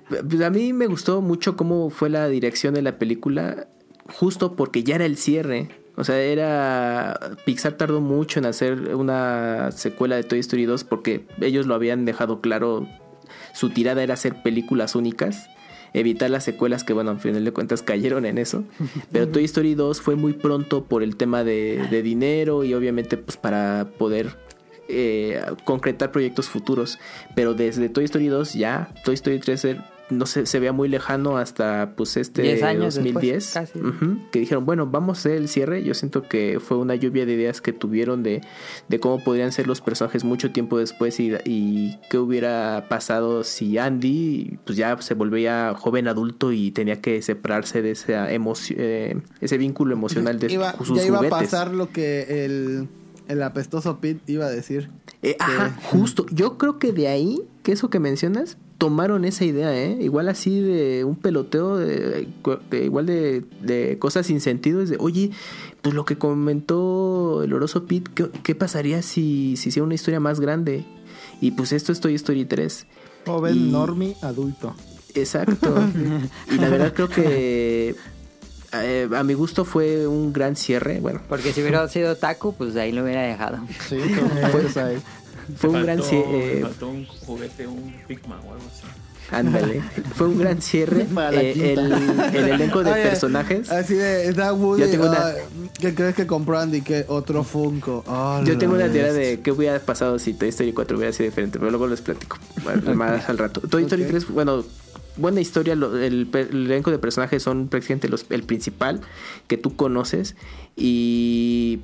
Pues 0.08 0.42
a 0.42 0.50
mí 0.50 0.72
me 0.72 0.86
gustó 0.86 1.20
mucho 1.20 1.56
cómo 1.56 1.90
fue 1.90 2.10
la 2.10 2.28
dirección 2.28 2.74
de 2.74 2.82
la 2.82 2.98
película, 2.98 3.68
justo 4.06 4.56
porque 4.56 4.84
ya 4.84 4.96
era 4.96 5.06
el 5.06 5.16
cierre. 5.16 5.70
O 5.96 6.04
sea, 6.04 6.18
era. 6.18 7.18
Pixar 7.44 7.72
tardó 7.72 8.00
mucho 8.00 8.38
en 8.38 8.46
hacer 8.46 8.94
una 8.94 9.70
secuela 9.72 10.16
de 10.16 10.22
Toy 10.22 10.38
Story 10.38 10.64
2 10.64 10.84
porque 10.84 11.26
ellos 11.40 11.66
lo 11.66 11.74
habían 11.74 12.04
dejado 12.04 12.40
claro 12.40 12.86
su 13.52 13.70
tirada 13.70 14.02
era 14.02 14.14
hacer 14.14 14.42
películas 14.42 14.94
únicas, 14.94 15.48
evitar 15.92 16.30
las 16.30 16.44
secuelas 16.44 16.84
que, 16.84 16.92
bueno, 16.92 17.10
al 17.10 17.20
final 17.20 17.44
de 17.44 17.52
cuentas 17.52 17.82
cayeron 17.82 18.26
en 18.26 18.38
eso. 18.38 18.64
Pero 19.12 19.28
Toy 19.28 19.44
Story 19.44 19.74
2 19.74 20.00
fue 20.00 20.16
muy 20.16 20.32
pronto 20.32 20.84
por 20.84 21.02
el 21.02 21.16
tema 21.16 21.44
de, 21.44 22.02
dinero 22.02 22.64
y 22.64 22.74
obviamente 22.74 23.16
pues 23.16 23.36
para 23.36 23.88
poder 23.98 24.36
eh, 24.88 25.40
concretar 25.64 26.12
proyectos 26.12 26.48
futuros. 26.48 26.98
Pero 27.34 27.54
desde 27.54 27.88
Toy 27.88 28.04
Story 28.04 28.28
2 28.28 28.54
ya, 28.54 28.92
Toy 29.04 29.14
Story 29.14 29.38
3 29.38 29.76
no 30.10 30.26
se, 30.26 30.46
se 30.46 30.58
veía 30.58 30.72
muy 30.72 30.88
lejano 30.88 31.36
hasta 31.36 31.94
pues 31.96 32.16
este 32.16 32.62
años 32.64 32.96
2010 32.96 33.54
que 34.30 34.40
dijeron 34.40 34.66
bueno 34.66 34.86
vamos 34.86 35.18
a 35.18 35.20
hacer 35.20 35.32
el 35.32 35.48
cierre 35.48 35.82
yo 35.82 35.94
siento 35.94 36.22
que 36.22 36.58
fue 36.60 36.76
una 36.76 36.94
lluvia 36.94 37.26
de 37.26 37.34
ideas 37.34 37.60
que 37.60 37.72
tuvieron 37.72 38.22
de, 38.22 38.40
de 38.88 39.00
cómo 39.00 39.22
podrían 39.22 39.52
ser 39.52 39.66
los 39.66 39.80
personajes 39.80 40.24
mucho 40.24 40.52
tiempo 40.52 40.78
después 40.78 41.20
y, 41.20 41.32
y 41.44 41.98
qué 42.10 42.18
hubiera 42.18 42.86
pasado 42.88 43.44
si 43.44 43.78
Andy 43.78 44.58
pues 44.64 44.76
ya 44.76 45.00
se 45.00 45.14
volvía 45.14 45.74
joven 45.76 46.08
adulto 46.08 46.52
y 46.52 46.70
tenía 46.70 47.00
que 47.00 47.20
separarse 47.22 47.82
de 47.82 47.92
esa 47.92 48.32
eh, 48.32 49.20
ese 49.40 49.58
vínculo 49.58 49.94
emocional 49.94 50.38
de 50.38 50.52
iba, 50.52 50.74
sus 50.84 50.98
ya 50.98 51.06
iba 51.06 51.18
a 51.18 51.28
pasar 51.28 51.72
lo 51.72 51.90
que 51.90 52.44
el, 52.44 52.88
el 53.28 53.42
apestoso 53.42 54.00
Pete 54.00 54.32
iba 54.32 54.46
a 54.46 54.50
decir 54.50 54.90
eh, 55.22 55.36
ajá 55.38 55.78
justo. 55.90 56.26
Yo 56.30 56.58
creo 56.58 56.78
que 56.78 56.92
de 56.92 57.08
ahí 57.08 57.42
que 57.62 57.72
eso 57.72 57.90
que 57.90 58.00
mencionas 58.00 58.56
tomaron 58.80 59.26
esa 59.26 59.44
idea, 59.44 59.76
¿eh? 59.76 59.98
Igual 60.00 60.30
así 60.30 60.58
de 60.58 61.04
un 61.04 61.14
peloteo, 61.14 61.76
de, 61.76 62.26
igual 62.82 63.04
de, 63.04 63.96
cosas 64.00 64.26
sin 64.26 64.40
sentido, 64.40 64.80
es 64.80 64.88
de, 64.88 64.96
oye, 64.98 65.32
pues 65.82 65.94
lo 65.94 66.06
que 66.06 66.16
comentó 66.16 67.42
el 67.44 67.52
oroso 67.52 67.84
Pete, 67.84 68.30
¿qué, 68.42 68.54
pasaría 68.54 69.02
si, 69.02 69.58
si 69.58 69.68
hiciera 69.68 69.84
una 69.84 69.96
historia 69.96 70.18
más 70.18 70.40
grande? 70.40 70.86
Y 71.42 71.50
pues 71.50 71.72
esto 71.72 71.92
es 71.92 72.00
Toy 72.00 72.14
Story 72.14 72.46
3. 72.46 72.86
Joven, 73.26 73.54
y... 73.54 73.70
normie, 73.70 74.16
adulto. 74.22 74.74
Exacto. 75.14 75.74
y 76.50 76.56
la 76.56 76.70
verdad 76.70 76.94
creo 76.94 77.10
que 77.10 77.96
eh, 78.72 79.08
a 79.14 79.22
mi 79.24 79.34
gusto 79.34 79.66
fue 79.66 80.06
un 80.06 80.32
gran 80.32 80.56
cierre. 80.56 81.00
Bueno, 81.00 81.20
porque 81.28 81.52
si 81.52 81.60
hubiera 81.60 81.86
sido 81.88 82.16
Taco, 82.16 82.52
pues 82.52 82.76
ahí 82.76 82.92
lo 82.92 83.02
hubiera 83.02 83.24
dejado. 83.24 83.58
Sí, 83.90 83.96
ahí. 84.78 85.02
Fue 85.56 85.70
un 85.70 85.82
gran 85.82 86.02
cierre. 86.02 86.60
Faltó 86.62 86.88
un 86.88 87.06
juguete, 87.06 87.66
un 87.66 87.94
Pigma 88.06 88.40
o 88.40 88.52
algo 88.52 88.66
así. 88.66 88.84
Ándale, 89.30 89.80
fue 90.16 90.26
un 90.26 90.38
gran 90.38 90.60
cierre. 90.60 91.06
Eh, 91.32 91.74
el, 91.76 92.48
elenco 92.48 92.82
de 92.82 92.92
personajes. 92.92 93.70
Así 93.70 93.94
de, 93.94 94.28
está 94.28 94.52
Woody. 94.52 94.80
Yo 94.82 94.90
tengo 94.90 95.08
una... 95.08 95.34
¿Qué 95.78 95.94
crees 95.94 96.14
que 96.16 96.26
compró 96.26 96.58
Andy? 96.58 96.80
Que 96.80 97.04
otro 97.08 97.44
Funko. 97.44 98.04
yo 98.44 98.58
tengo 98.58 98.74
una 98.74 98.90
teoría 98.90 99.12
de 99.12 99.40
qué 99.40 99.52
hubiera 99.52 99.78
pasado 99.78 100.18
si 100.18 100.34
Toy 100.34 100.48
Story 100.48 100.72
4 100.72 100.96
hubiera 100.96 101.12
sido 101.12 101.30
diferente, 101.30 101.58
pero 101.58 101.70
luego 101.70 101.86
les 101.86 102.00
platico 102.00 102.38
más 102.94 103.28
al 103.28 103.38
rato. 103.38 103.60
Toy 103.60 103.84
Story 103.84 104.04
3, 104.04 104.28
bueno, 104.30 104.64
buena 105.16 105.40
historia. 105.40 105.74
el, 105.74 106.28
elenco 106.32 106.90
de 106.90 106.98
personajes 106.98 107.42
son 107.42 107.68
prácticamente 107.68 108.08
los, 108.08 108.26
el 108.30 108.42
principal 108.42 109.00
que 109.46 109.56
tú 109.56 109.76
conoces. 109.76 110.34
Y 110.76 111.80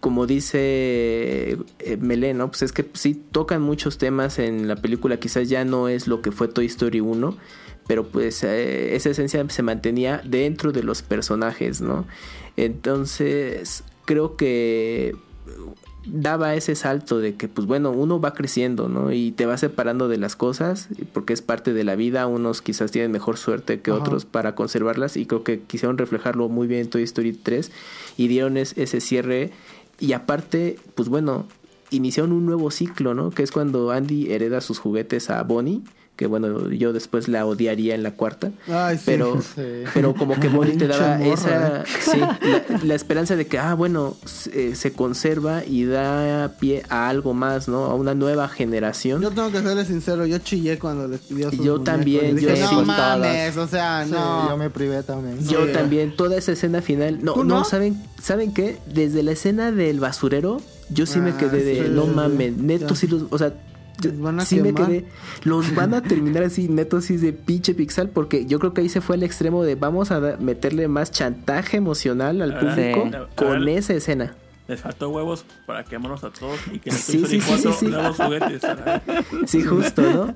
como 0.00 0.26
dice 0.26 1.58
eh, 1.78 1.96
Meleno, 2.00 2.48
pues 2.48 2.62
es 2.62 2.72
que 2.72 2.88
sí 2.94 3.14
tocan 3.14 3.62
muchos 3.62 3.98
temas 3.98 4.38
en 4.38 4.68
la 4.68 4.76
película, 4.76 5.18
quizás 5.18 5.48
ya 5.48 5.64
no 5.64 5.88
es 5.88 6.06
lo 6.06 6.22
que 6.22 6.32
fue 6.32 6.48
Toy 6.48 6.66
Story 6.66 7.00
1, 7.00 7.36
pero 7.86 8.08
pues 8.08 8.42
eh, 8.42 8.94
esa 8.94 9.10
esencia 9.10 9.44
se 9.48 9.62
mantenía 9.62 10.20
dentro 10.24 10.72
de 10.72 10.82
los 10.82 11.02
personajes, 11.02 11.80
¿no? 11.80 12.06
Entonces, 12.56 13.84
creo 14.04 14.36
que 14.36 15.14
daba 16.04 16.54
ese 16.54 16.74
salto 16.74 17.20
de 17.20 17.36
que 17.36 17.48
pues 17.48 17.66
bueno 17.66 17.92
uno 17.92 18.20
va 18.20 18.34
creciendo 18.34 18.88
no 18.88 19.12
y 19.12 19.30
te 19.30 19.46
va 19.46 19.56
separando 19.56 20.08
de 20.08 20.16
las 20.16 20.34
cosas 20.34 20.88
porque 21.12 21.32
es 21.32 21.42
parte 21.42 21.72
de 21.72 21.84
la 21.84 21.94
vida 21.94 22.26
unos 22.26 22.60
quizás 22.60 22.90
tienen 22.90 23.12
mejor 23.12 23.36
suerte 23.36 23.80
que 23.80 23.92
otros 23.92 24.24
para 24.24 24.54
conservarlas 24.54 25.16
y 25.16 25.26
creo 25.26 25.44
que 25.44 25.60
quisieron 25.60 25.98
reflejarlo 25.98 26.48
muy 26.48 26.66
bien 26.66 26.82
en 26.82 26.90
Toy 26.90 27.02
Story 27.04 27.32
3 27.32 27.70
y 28.16 28.28
dieron 28.28 28.56
ese 28.56 29.00
cierre 29.00 29.52
y 30.02 30.14
aparte, 30.14 30.80
pues 30.96 31.08
bueno, 31.08 31.46
iniciaron 31.90 32.32
un 32.32 32.44
nuevo 32.44 32.72
ciclo, 32.72 33.14
¿no? 33.14 33.30
Que 33.30 33.44
es 33.44 33.52
cuando 33.52 33.92
Andy 33.92 34.32
hereda 34.32 34.60
sus 34.60 34.80
juguetes 34.80 35.30
a 35.30 35.40
Bonnie 35.44 35.84
que 36.16 36.26
bueno, 36.26 36.70
yo 36.70 36.92
después 36.92 37.26
la 37.26 37.46
odiaría 37.46 37.94
en 37.94 38.02
la 38.02 38.12
cuarta, 38.12 38.52
Ay, 38.68 38.98
sí, 38.98 39.04
pero, 39.06 39.40
pero 39.94 40.14
como 40.14 40.38
que 40.38 40.48
Bonnie 40.48 40.76
te 40.76 40.86
daba 40.88 41.22
esa, 41.22 41.80
¿eh? 41.80 41.84
sí, 42.00 42.20
la, 42.84 42.94
esperanza 42.94 43.34
de 43.34 43.46
que, 43.46 43.58
ah, 43.58 43.74
bueno, 43.74 44.16
se, 44.26 44.76
se, 44.76 44.92
conserva 44.92 45.64
y 45.64 45.84
da 45.84 46.56
pie 46.60 46.82
a 46.90 47.08
algo 47.08 47.32
más, 47.32 47.66
¿no? 47.66 47.86
A 47.86 47.94
una 47.94 48.14
nueva 48.14 48.48
generación. 48.48 49.22
Yo 49.22 49.30
tengo 49.30 49.50
que 49.50 49.62
serle 49.62 49.84
sincero, 49.86 50.26
yo 50.26 50.38
chillé 50.38 50.78
cuando 50.78 51.08
les 51.08 51.20
pidió 51.20 51.50
sus 51.50 51.64
Yo 51.64 51.80
también, 51.80 52.38
yo 52.38 52.54
sí, 52.54 52.62
no 52.62 52.84
mames, 52.84 53.56
o 53.56 53.66
sea, 53.66 54.04
no. 54.04 54.50
yo 54.50 54.56
me 54.58 54.68
privé 54.68 55.02
también. 55.02 55.46
Yo 55.48 55.66
también, 55.72 56.14
toda 56.14 56.36
esa 56.36 56.52
escena 56.52 56.82
final, 56.82 57.24
no, 57.24 57.42
no, 57.42 57.64
¿saben, 57.64 58.00
¿saben 58.20 58.52
qué? 58.52 58.78
Desde 58.86 59.22
la 59.22 59.32
escena 59.32 59.72
del 59.72 59.98
basurero, 59.98 60.60
yo 60.90 61.06
sí 61.06 61.20
me 61.20 61.30
ah, 61.30 61.36
quedé 61.38 61.64
de, 61.64 61.88
no 61.88 62.06
mames, 62.06 62.58
neto, 62.58 62.94
sí 62.94 63.06
los, 63.06 63.24
o 63.30 63.38
sea, 63.38 63.54
sí 64.44 64.60
me 64.60 64.74
quedé. 64.74 65.04
Los 65.44 65.74
van 65.74 65.94
a 65.94 66.02
terminar 66.02 66.44
así, 66.44 66.68
netos, 66.68 67.04
así 67.04 67.16
de 67.16 67.32
pinche 67.32 67.74
pixel, 67.74 68.08
porque 68.08 68.46
yo 68.46 68.58
creo 68.58 68.74
que 68.74 68.82
ahí 68.82 68.88
se 68.88 69.00
fue 69.00 69.16
al 69.16 69.22
extremo 69.22 69.62
de 69.64 69.74
vamos 69.74 70.10
a 70.10 70.20
meterle 70.38 70.88
más 70.88 71.10
chantaje 71.10 71.76
emocional 71.76 72.42
al 72.42 72.58
público 72.58 73.10
con 73.34 73.68
esa 73.68 73.94
escena. 73.94 74.34
Les 74.72 74.80
faltó 74.80 75.10
huevos 75.10 75.44
para 75.66 75.84
quemarnos 75.84 76.24
a 76.24 76.30
todos 76.30 76.58
y 76.72 76.78
que 76.78 76.90
sí, 76.90 77.24
sí, 77.26 77.40
sí, 77.40 77.68
sí, 77.78 77.86
nuevos 77.86 78.16
juguetes. 78.16 78.62
Sí, 79.46 79.62
justo, 79.62 80.02
¿no? 80.02 80.34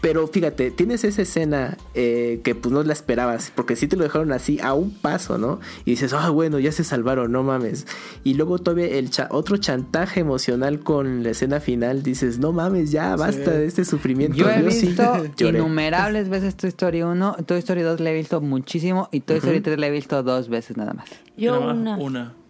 Pero 0.00 0.28
fíjate, 0.28 0.70
tienes 0.70 1.02
esa 1.02 1.22
escena 1.22 1.76
eh, 1.94 2.40
que 2.44 2.54
pues 2.54 2.72
no 2.72 2.82
la 2.82 2.92
esperabas, 2.92 3.52
porque 3.54 3.74
sí 3.74 3.88
te 3.88 3.96
lo 3.96 4.04
dejaron 4.04 4.32
así 4.32 4.60
a 4.60 4.74
un 4.74 4.92
paso, 4.92 5.38
¿no? 5.38 5.60
Y 5.84 5.92
dices, 5.92 6.12
ah, 6.12 6.30
bueno, 6.30 6.58
ya 6.58 6.72
se 6.72 6.84
salvaron, 6.84 7.32
no 7.32 7.42
mames. 7.42 7.86
Y 8.22 8.34
luego 8.34 8.58
todavía 8.58 8.86
el 8.86 9.10
otro 9.30 9.56
chantaje 9.56 10.20
emocional 10.20 10.80
con 10.80 11.22
la 11.22 11.30
escena 11.30 11.58
final, 11.58 12.02
dices, 12.02 12.38
no 12.38 12.52
mames, 12.52 12.92
ya 12.92 13.16
basta 13.16 13.50
de 13.50 13.66
este 13.66 13.84
sufrimiento. 13.84 14.36
Yo 14.36 14.48
he 14.50 14.62
visto 14.62 15.24
innumerables 15.40 16.28
veces 16.28 16.56
Toy 16.56 16.68
Story 16.68 17.02
1, 17.02 17.38
Toy 17.46 17.58
Story 17.58 17.82
2 17.82 18.00
le 18.00 18.10
he 18.10 18.14
visto 18.14 18.40
muchísimo 18.40 19.08
y 19.10 19.20
Toy 19.20 19.38
Story 19.38 19.60
3 19.60 19.78
le 19.78 19.86
he 19.88 19.90
visto 19.90 20.22
dos 20.22 20.48
veces 20.48 20.76
nada 20.76 20.92
más. 20.92 21.08
Yo 21.36 21.60
una. 21.60 21.96
una. 21.96 22.43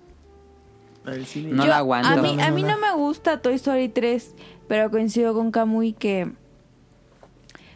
No 1.05 1.67
la 1.67 1.79
aguanto. 1.79 2.09
A 2.09 2.17
mí, 2.17 2.37
a 2.41 2.51
mí 2.51 2.63
no 2.63 2.79
me 2.79 2.93
gusta 2.95 3.43
Toy 3.43 3.55
Story 3.55 3.89
3, 3.89 4.35
pero 4.69 4.91
coincido 4.91 5.35
con 5.35 5.51
Kamui 5.51 5.93
que 5.93 6.33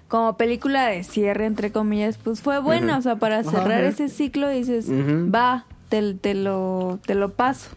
como 0.09 0.39
película 0.39 0.87
de 0.87 1.05
cierre, 1.05 1.45
entre 1.45 1.71
comillas, 1.71 2.17
pues 2.17 2.41
fue 2.41 2.59
buena. 2.59 2.97
O 2.97 3.03
sea, 3.03 3.17
para 3.17 3.45
cerrar 3.45 3.85
ese 3.85 4.09
ciclo 4.09 4.49
dices, 4.49 4.91
va, 4.91 5.67
te, 5.91 6.15
te, 6.15 6.35
lo, 6.35 6.99
te 7.07 7.15
lo 7.15 7.33
paso. 7.33 7.71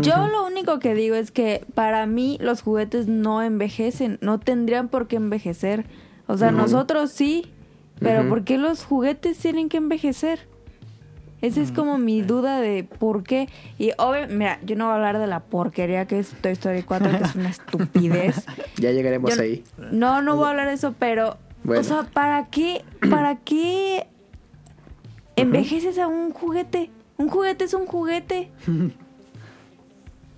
Yo 0.00 0.28
lo 0.28 0.44
único 0.46 0.78
que 0.78 0.94
digo 0.94 1.16
es 1.16 1.30
que 1.32 1.64
para 1.74 2.06
mí 2.06 2.38
los 2.40 2.62
juguetes 2.62 3.08
no 3.08 3.42
envejecen, 3.42 4.18
no 4.20 4.38
tendrían 4.38 4.88
por 4.88 5.08
qué 5.08 5.16
envejecer. 5.16 5.86
O 6.26 6.36
sea, 6.36 6.50
nosotros 6.52 7.10
sí, 7.12 7.50
pero 7.98 8.28
¿por 8.28 8.44
qué 8.44 8.58
los 8.58 8.84
juguetes 8.84 9.38
tienen 9.38 9.68
que 9.68 9.78
envejecer? 9.78 10.46
Esa 11.42 11.60
es 11.60 11.72
como 11.72 11.98
mi 11.98 12.22
duda 12.22 12.60
de 12.60 12.84
por 12.84 13.24
qué. 13.24 13.48
Y 13.76 13.90
obvio, 13.98 14.28
mira, 14.28 14.60
yo 14.64 14.76
no 14.76 14.84
voy 14.84 14.92
a 14.92 14.94
hablar 14.94 15.18
de 15.18 15.26
la 15.26 15.40
porquería 15.40 16.06
que 16.06 16.20
es 16.20 16.30
Toy 16.40 16.52
Story 16.52 16.84
4, 16.84 17.10
que 17.18 17.24
es 17.24 17.34
una 17.34 17.48
estupidez. 17.50 18.46
ya 18.76 18.92
llegaremos 18.92 19.36
ahí. 19.40 19.64
No, 19.90 20.22
no 20.22 20.36
voy 20.36 20.46
a 20.46 20.50
hablar 20.50 20.68
de 20.68 20.74
eso, 20.74 20.94
pero. 20.98 21.38
O 21.66 21.82
sea, 21.82 22.04
¿para 22.04 22.46
qué? 22.46 22.84
¿Para 23.10 23.36
qué 23.36 24.06
envejeces 25.36 25.98
a 25.98 26.06
un 26.06 26.32
juguete? 26.32 26.90
Un 27.18 27.28
juguete 27.28 27.64
es 27.64 27.74
un 27.74 27.86
juguete. 27.86 28.52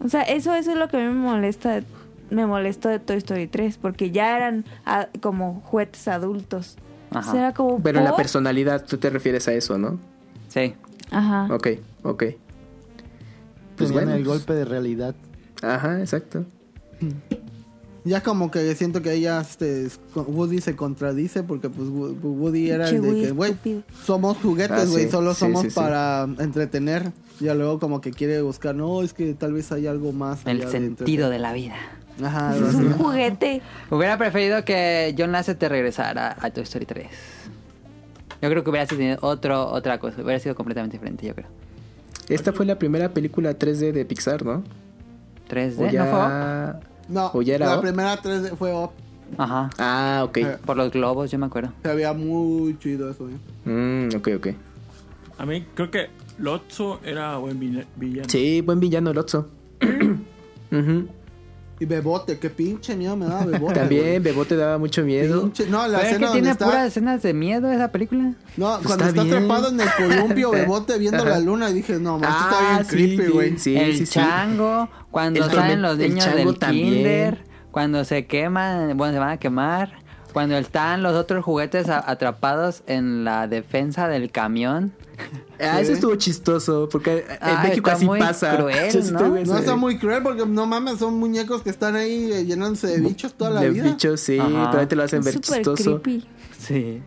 o 0.03 0.09
sea, 0.09 0.23
eso, 0.23 0.55
eso 0.55 0.73
es 0.73 0.79
lo 0.79 0.89
que 0.89 0.97
a 0.97 1.01
mí 1.01 1.07
me 1.07 1.21
molesta. 1.21 1.83
Me 2.31 2.47
molestó 2.47 2.89
de 2.89 2.99
Toy 2.99 3.19
Story 3.19 3.47
3, 3.47 3.77
porque 3.77 4.11
ya 4.11 4.35
eran 4.39 4.65
ah, 4.87 5.09
como 5.21 5.61
juguetes 5.67 6.09
adultos. 6.09 6.79
Ajá. 7.11 7.53
como, 7.53 7.81
Pero 7.83 7.99
en 7.99 8.05
la 8.05 8.17
personalidad, 8.17 8.87
tú 8.87 8.97
te 8.97 9.11
refieres 9.11 9.47
a 9.49 9.53
eso, 9.53 9.77
¿no? 9.77 10.01
Sí. 10.49 10.75
Ajá. 11.11 11.49
Ok, 11.55 11.69
ok. 12.03 12.25
Pues 13.77 13.93
bueno, 13.93 14.15
el 14.15 14.25
golpe 14.25 14.53
de 14.55 14.65
realidad. 14.65 15.15
Ajá, 15.63 16.01
exacto. 16.01 16.45
Ya 18.05 18.23
como 18.23 18.51
que 18.51 18.75
siento 18.75 19.01
que 19.01 19.15
ella, 19.15 19.41
este, 19.41 19.89
Woody 20.15 20.61
se 20.61 20.77
contradice 20.77 21.43
porque 21.43 21.71
pues 21.71 21.89
Woody 21.89 22.71
era 22.71 22.91
el 22.91 23.01
de 23.01 23.23
que, 23.23 23.31
güey, 23.31 23.57
somos 24.05 24.37
juguetes, 24.37 24.79
ah, 24.79 24.85
güey, 24.85 25.11
solo 25.11 25.35
somos 25.35 25.73
para 25.73 26.29
entretener. 26.39 27.13
Ya 27.41 27.55
luego 27.55 27.81
como 27.81 28.03
que 28.03 28.11
quiere 28.11 28.43
buscar, 28.43 28.75
no, 28.75 29.03
es 29.03 29.15
que 29.15 29.33
tal 29.33 29.55
vez 29.55 29.73
hay 29.73 29.87
algo 29.87 30.13
más. 30.13 30.47
El 30.47 30.69
sentido 30.69 31.31
de, 31.31 31.39
la 31.39 31.55
vida. 31.55 31.77
Ajá, 32.23 32.55
es 32.55 32.75
un 32.75 32.93
juguete. 32.93 33.63
Hubiera 33.91 34.19
preferido 34.19 34.65
que 34.67 35.15
John 35.19 35.33
Lasseter 35.33 35.71
regresara 35.71 36.37
a 36.39 36.51
Toy 36.51 36.63
Story 36.63 36.85
3. 36.85 37.07
Yo 38.45 38.51
creo 38.51 38.63
que 38.63 38.69
hubiera 38.69 38.87
sido 38.87 39.17
otro, 39.23 39.69
otra 39.71 39.99
cosa, 39.99 40.21
hubiera 40.21 40.39
sido 40.39 40.55
completamente 40.55 40.99
diferente, 40.99 41.27
yo 41.27 41.35
creo. 41.35 41.49
Esta 42.29 42.53
fue 42.53 42.67
la 42.67 42.79
primera 42.79 43.09
película 43.15 43.59
3D 43.59 43.93
de 43.93 44.05
Pixar, 44.05 44.45
¿no? 44.45 44.63
3D, 45.49 45.91
¿no 45.95 46.05
fue 46.05 46.81
No, 47.09 47.31
¿O 47.33 47.41
ya 47.41 47.55
era 47.55 47.75
la 47.77 47.81
primera 47.81 48.21
3D 48.21 48.55
fue 48.55 48.71
Op. 48.75 48.93
Ajá. 49.39 49.71
Ah, 49.79 50.25
ok. 50.27 50.37
Eh, 50.37 50.59
por 50.63 50.77
los 50.77 50.93
globos, 50.93 51.31
yo 51.31 51.39
me 51.39 51.47
acuerdo. 51.47 51.73
Se 51.83 51.95
veía 51.95 52.13
muy 52.13 52.79
chido 52.79 53.11
eso, 53.11 53.31
¿eh? 53.31 53.39
Mm, 53.65 54.15
ok, 54.15 54.29
ok. 54.37 54.49
A 55.39 55.47
mí 55.47 55.65
creo 55.75 55.91
que 55.91 56.11
Lotso 56.37 57.01
era 57.03 57.39
buen 57.39 57.59
villano. 57.97 58.29
Sí, 58.29 58.61
buen 58.61 58.79
villano 58.79 59.15
Lotso. 59.15 59.49
uh 60.71 61.07
Y 61.85 61.87
Bebote, 61.87 62.39
qué 62.39 62.49
pinche 62.49 62.97
miedo 62.97 63.15
me 63.15 63.27
daba 63.27 63.45
Bebote. 63.45 63.75
También 63.75 64.23
Bebote 64.23 64.57
daba 64.57 64.79
mucho 64.79 65.05
miedo. 65.05 65.53
No, 65.69 65.87
la 65.87 66.01
escena 66.01 66.29
es 66.29 66.33
que 66.33 66.41
tiene 66.41 66.55
puras 66.55 66.87
escenas 66.87 67.21
de 67.21 67.35
miedo 67.35 67.71
esa 67.71 67.93
película. 67.93 68.33
No, 68.57 68.79
pues 68.83 68.87
cuando 68.87 69.05
está, 69.05 69.23
trepado 69.23 69.69
en 69.69 69.81
el 69.81 69.89
columpio 69.95 70.51
Bebote 70.53 70.97
viendo 70.97 71.23
la 71.27 71.39
luna 71.41 71.69
y 71.69 71.75
dije, 71.75 71.99
no, 71.99 72.19
macho, 72.19 72.33
está 72.33 72.61
bien 72.61 72.81
ah, 72.81 72.85
creepy, 72.89 73.33
güey. 73.33 73.59
Sí, 73.59 73.77
el 73.77 74.09
chango, 74.09 74.89
cuando 75.11 75.47
salen 75.51 75.83
los 75.83 75.99
niños 75.99 76.35
del 76.35 76.59
también. 76.59 76.95
kinder, 76.95 77.45
cuando 77.71 78.03
se 78.07 78.27
queman, 78.27 78.97
bueno, 78.97 79.13
se 79.13 79.19
van 79.19 79.31
a 79.33 79.37
quemar. 79.37 80.04
Cuando 80.35 80.57
están 80.57 81.05
los 81.05 81.15
otros 81.15 81.45
juguetes 81.45 81.89
atrapados 81.89 82.83
en 82.89 83.23
la 83.23 83.47
defensa 83.47 84.09
del 84.09 84.33
camión. 84.33 84.93
Ah, 85.61 85.81
eso 85.81 85.93
estuvo 85.93 86.17
chistoso, 86.17 86.89
porque 86.91 87.25
en 87.41 87.63
México 87.63 87.89
así 87.89 88.05
pasa. 88.05 88.57
Cruel, 88.57 89.13
¿no? 89.13 89.29
no 89.45 89.59
está 89.59 89.77
muy 89.77 89.97
cruel, 89.97 90.25
porque 90.25 90.45
no 90.45 90.67
mames, 90.67 90.99
son 90.99 91.21
muñecos 91.21 91.63
que 91.63 91.71
están 91.71 91.95
ahí 91.95 92.33
eh, 92.33 92.45
llenándose 92.45 92.89
de 92.89 93.01
bichos 93.01 93.35
toda 93.35 93.51
la 93.51 93.61
vida. 93.61 93.85
De 93.85 93.91
bichos, 93.91 94.21
sí, 94.21 94.41
pero 94.73 94.89
te 94.89 94.97
lo 94.97 95.05
hacen 95.05 95.23
ver 95.23 95.39
chistoso. 95.39 96.03
Creepy. 96.03 96.27
Sí. 96.59 97.01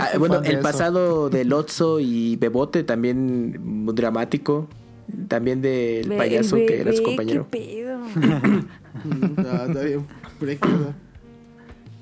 Ah, 0.00 0.16
bueno, 0.16 0.40
el 0.44 0.60
pasado 0.60 1.30
de 1.30 1.44
Lotso 1.44 1.98
y 1.98 2.36
Bebote 2.36 2.84
también 2.84 3.60
muy 3.60 3.92
dramático. 3.92 4.68
También 5.26 5.60
del 5.62 6.06
payaso 6.16 6.54
que 6.54 6.80
era 6.80 6.92
su 6.92 7.02
compañero. 7.02 7.48
¿Qué 7.50 7.58
pedo? 7.58 7.98
está, 9.36 9.66
está 9.66 9.80
bien 9.80 10.06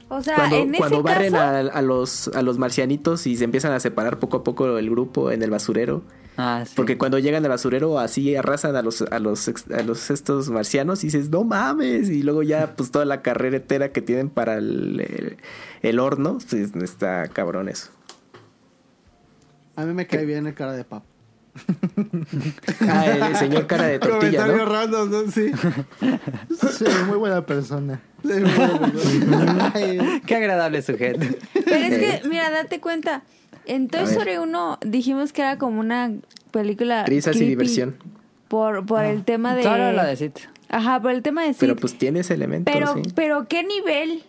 o 0.09 0.23
sea, 0.23 0.37
cuando, 0.37 0.57
en 0.57 0.73
cuando 0.75 1.03
barren 1.03 1.35
a, 1.35 1.83
los, 1.83 2.29
a 2.29 2.43
los 2.43 2.59
marcianitos 2.59 3.27
y 3.27 3.37
se 3.37 3.45
empiezan 3.45 3.73
a 3.73 3.81
separar 3.81 4.19
poco 4.19 4.39
a 4.39 4.45
poco 4.45 4.79
el 4.79 4.89
grupo 4.89 5.33
en 5.33 5.43
el 5.43 5.51
basurero. 5.51 6.03
Ah, 6.37 6.63
sí. 6.65 6.75
Porque 6.77 6.97
cuando 6.97 7.19
llegan 7.19 7.45
al 7.45 7.51
basurero 7.51 7.99
así 7.99 8.37
arrasan 8.37 8.77
a 8.77 8.83
los, 8.83 9.03
a 9.03 9.19
los, 9.19 9.49
a 9.49 9.83
los 9.83 10.11
estos 10.11 10.51
marcianos 10.51 11.03
y 11.03 11.09
dices, 11.09 11.31
no 11.31 11.43
mames. 11.43 12.09
Y 12.09 12.23
luego 12.23 12.43
ya 12.45 12.77
pues 12.77 12.93
toda 12.93 13.05
la 13.05 13.23
carretera 13.23 13.91
que 13.91 14.01
tienen 14.01 14.31
para 14.31 14.59
el, 14.59 15.39
el, 15.83 15.99
horno, 15.99 16.39
pues 16.49 16.75
está 16.77 17.27
cabrón 17.29 17.69
eso. 17.69 17.91
A 19.75 19.85
mí 19.85 19.93
me 19.93 20.07
cae 20.07 20.25
bien 20.25 20.47
el 20.47 20.55
cara 20.55 20.73
de 20.73 20.85
pap. 20.85 21.03
ah, 22.89 23.07
el, 23.07 23.37
señor 23.37 23.67
cara 23.67 23.87
de 23.87 23.99
tortilla, 23.99 24.47
¿no? 24.47 24.65
Random, 24.67 25.11
¿no? 25.11 25.31
Sí. 25.31 25.53
sí, 26.79 26.85
muy 27.07 27.19
buena 27.19 27.45
persona. 27.45 28.01
Qué 30.27 30.35
agradable 30.35 30.83
sujeto. 30.83 31.27
Pero 31.53 31.77
es 31.77 31.99
que, 31.99 32.29
mira, 32.29 32.51
date 32.51 32.81
cuenta. 32.81 33.23
En 33.67 33.89
Toy 33.89 34.05
Story 34.05 34.37
1 34.37 34.79
dijimos 34.83 35.33
que 35.33 35.43
era 35.43 35.59
como 35.59 35.81
una 35.81 36.13
película. 36.53 37.05
Risas 37.05 37.37
y 37.37 37.47
diversión. 37.47 37.97
Por, 38.49 38.87
por 38.87 39.05
el 39.05 39.25
tema 39.25 39.55
de. 39.55 39.63
Solo 39.65 39.93
la 39.93 40.05
de 40.05 40.17
Sid. 40.17 40.33
Ajá, 40.69 41.01
por 41.01 41.11
el 41.11 41.23
tema 41.23 41.43
de 41.43 41.53
Sid. 41.53 41.61
Pero 41.61 41.77
pues 41.77 41.99
tienes 41.99 42.31
elementos. 42.31 42.73
Pero, 42.73 42.95
pero 43.15 43.49
¿qué 43.49 43.65
nivel? 43.65 44.23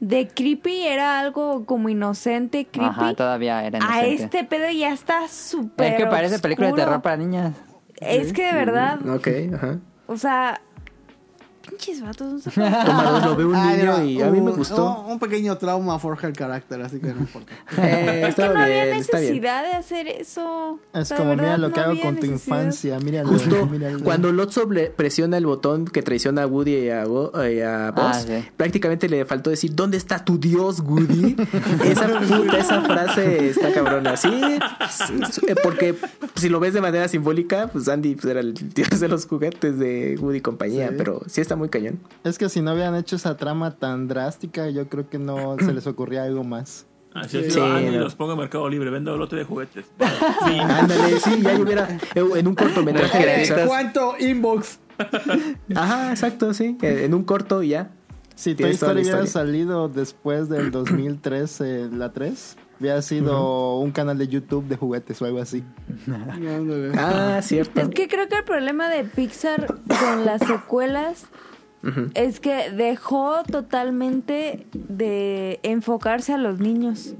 De 0.00 0.28
creepy 0.28 0.86
era 0.86 1.20
algo 1.20 1.64
como 1.66 1.88
inocente, 1.88 2.66
creepy. 2.66 2.90
Ajá, 2.90 3.14
todavía 3.14 3.64
era 3.64 3.78
inocente. 3.78 4.00
A 4.00 4.06
este 4.06 4.44
pedo 4.44 4.70
ya 4.70 4.92
está 4.92 5.28
súper. 5.28 5.92
Es 5.92 5.98
que 5.98 6.06
parece 6.06 6.38
película 6.38 6.68
de 6.68 6.74
terror 6.74 7.02
para 7.02 7.16
niñas. 7.16 7.54
Es 7.96 8.32
que 8.32 8.44
de 8.44 8.52
verdad. 8.52 9.06
Ok, 9.08 9.28
ajá. 9.54 9.78
O 10.06 10.16
sea, 10.16 10.60
pinches 11.70 12.02
vatos. 12.02 12.56
No 12.56 13.20
lo 13.20 13.36
ve 13.36 13.44
un 13.44 13.52
niño 13.52 14.04
y 14.04 14.22
a 14.22 14.30
mí 14.30 14.40
me 14.40 14.50
gustó. 14.52 15.02
Un, 15.02 15.18
pequeño 15.18 15.56
trauma 15.58 15.98
forja 15.98 16.26
el 16.26 16.32
carácter, 16.32 16.80
así 16.82 16.98
que 16.98 17.08
no 17.08 17.20
importa. 17.20 17.52
Eh, 17.80 18.26
es 18.28 18.34
que 18.34 18.48
no 18.48 18.60
había 18.60 18.84
necesidad 18.86 19.64
de 19.64 19.72
hacer 19.72 20.06
eso. 20.08 20.78
Es 20.92 21.12
como, 21.12 21.34
mira 21.34 21.56
lo 21.56 21.72
que 21.72 21.80
hago 21.80 22.00
con 22.00 22.16
tu 22.16 22.26
infancia. 22.26 22.98
Mira 23.00 23.24
Justo 23.24 23.68
cuando 24.04 24.32
Lotso 24.32 24.68
presiona 24.96 25.38
el 25.38 25.46
botón 25.46 25.86
que 25.86 26.02
traiciona 26.02 26.42
a 26.42 26.46
Woody 26.46 26.74
y 26.74 26.88
a, 26.90 27.04
eh, 27.04 27.64
a 27.64 27.90
Buzz, 27.90 28.26
ah, 28.30 28.42
prácticamente 28.56 29.08
le 29.08 29.24
faltó 29.24 29.50
decir, 29.50 29.74
¿dónde 29.74 29.96
está 29.96 30.24
tu 30.24 30.38
Dios, 30.38 30.80
Woody? 30.80 31.36
esa 31.84 32.08
puta, 32.20 32.58
esa 32.58 32.82
frase 32.82 33.50
está 33.50 33.72
cabrona. 33.72 34.16
Sí, 34.16 34.30
eh, 35.46 35.54
porque 35.62 35.94
si 36.36 36.48
lo 36.48 36.60
ves 36.60 36.74
de 36.74 36.80
manera 36.80 37.08
simbólica, 37.08 37.68
pues 37.68 37.88
Andy 37.88 38.14
pues, 38.14 38.26
era 38.26 38.40
el 38.40 38.54
dios 38.54 39.00
de 39.00 39.08
los 39.08 39.26
juguetes 39.26 39.78
de 39.78 40.16
Woody 40.20 40.38
y 40.38 40.40
compañía, 40.40 40.92
pero 40.96 41.22
sí 41.26 41.40
está 41.40 41.56
muy 41.60 41.68
cañón. 41.68 42.00
Es 42.24 42.38
que 42.38 42.48
si 42.48 42.60
no 42.60 42.72
habían 42.72 42.96
hecho 42.96 43.16
esa 43.16 43.36
trama 43.36 43.76
tan 43.76 44.08
drástica, 44.08 44.68
yo 44.70 44.88
creo 44.88 45.08
que 45.08 45.18
no 45.18 45.56
se 45.60 45.72
les 45.72 45.86
ocurría 45.86 46.24
algo 46.24 46.42
más. 46.42 46.86
Así 47.12 47.38
es, 47.38 47.54
sí, 47.54 47.60
los 47.60 48.14
pongo 48.14 48.32
en 48.32 48.38
Mercado 48.38 48.68
Libre, 48.68 48.88
vendo 48.90 49.16
lote 49.16 49.36
de 49.36 49.44
juguetes. 49.44 49.86
Sí, 50.46 50.58
ándale, 50.58 51.18
sí, 51.18 51.40
ya 51.42 51.58
hubiera 51.58 51.88
eh, 52.14 52.24
en 52.36 52.46
un 52.46 52.54
cortometraje. 52.54 53.66
¿Cuánto 53.66 54.14
inbox? 54.18 54.78
Ajá, 55.74 56.10
exacto, 56.10 56.54
sí, 56.54 56.76
eh, 56.82 57.02
en 57.04 57.14
un 57.14 57.24
corto 57.24 57.62
ya. 57.62 57.90
Si 58.36 58.54
Toy 58.54 58.70
Story 58.70 59.02
hubiera 59.02 59.26
salido 59.26 59.88
después 59.88 60.48
del 60.48 60.70
2013, 60.72 61.90
la 61.92 62.12
3, 62.12 62.56
Hubiera 62.80 63.02
sido 63.02 63.78
un 63.78 63.90
canal 63.90 64.16
de 64.16 64.26
YouTube 64.26 64.64
de 64.64 64.76
juguetes 64.78 65.20
o 65.20 65.26
algo 65.26 65.38
así. 65.38 65.62
ah, 66.96 67.38
cierto. 67.42 67.78
Es 67.78 67.88
que 67.90 68.08
creo 68.08 68.26
que 68.26 68.36
el 68.36 68.44
problema 68.44 68.88
de 68.88 69.04
Pixar 69.04 69.66
con 69.66 70.24
las 70.24 70.40
secuelas 70.40 71.26
es 72.14 72.40
que 72.40 72.70
dejó 72.70 73.42
totalmente 73.44 74.66
de 74.72 75.60
enfocarse 75.62 76.34
a 76.34 76.38
los 76.38 76.60
niños. 76.60 77.14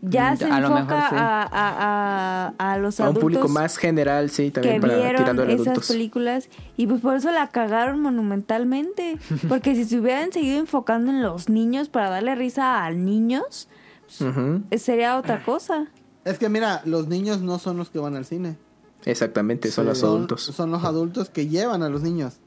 Ya 0.00 0.32
mm, 0.32 0.36
se 0.36 0.48
enfoca 0.48 1.08
a, 1.10 2.52
a, 2.58 2.78
los 2.78 2.98
adultos. 2.98 3.00
A 3.00 3.08
un 3.10 3.14
público 3.14 3.48
más 3.48 3.76
general, 3.76 4.30
sí, 4.30 4.50
también 4.50 4.80
que 4.80 4.88
vieron 4.88 5.50
esas 5.50 5.88
películas. 5.88 6.48
Y 6.76 6.86
pues 6.86 7.00
por 7.00 7.16
eso 7.16 7.30
la 7.30 7.48
cagaron 7.48 8.00
monumentalmente. 8.00 9.18
Porque 9.48 9.74
si 9.74 9.84
se 9.84 10.00
hubieran 10.00 10.32
seguido 10.32 10.58
enfocando 10.58 11.10
en 11.10 11.22
los 11.22 11.48
niños 11.48 11.88
para 11.88 12.10
darle 12.10 12.34
risa 12.34 12.84
a 12.84 12.90
niños, 12.90 13.68
sería 14.76 15.18
otra 15.18 15.44
cosa. 15.44 15.86
Es 16.24 16.38
que 16.38 16.48
mira, 16.48 16.82
los 16.84 17.08
niños 17.08 17.40
no 17.40 17.58
son 17.58 17.76
los 17.76 17.90
que 17.90 17.98
van 17.98 18.16
al 18.16 18.24
cine. 18.24 18.56
Exactamente, 19.04 19.70
son 19.70 19.86
los 19.86 20.02
adultos. 20.02 20.42
Son 20.42 20.70
los 20.70 20.84
adultos 20.84 21.30
que 21.30 21.48
llevan 21.48 21.82
a 21.82 21.88
los 21.88 22.02
niños. 22.02 22.38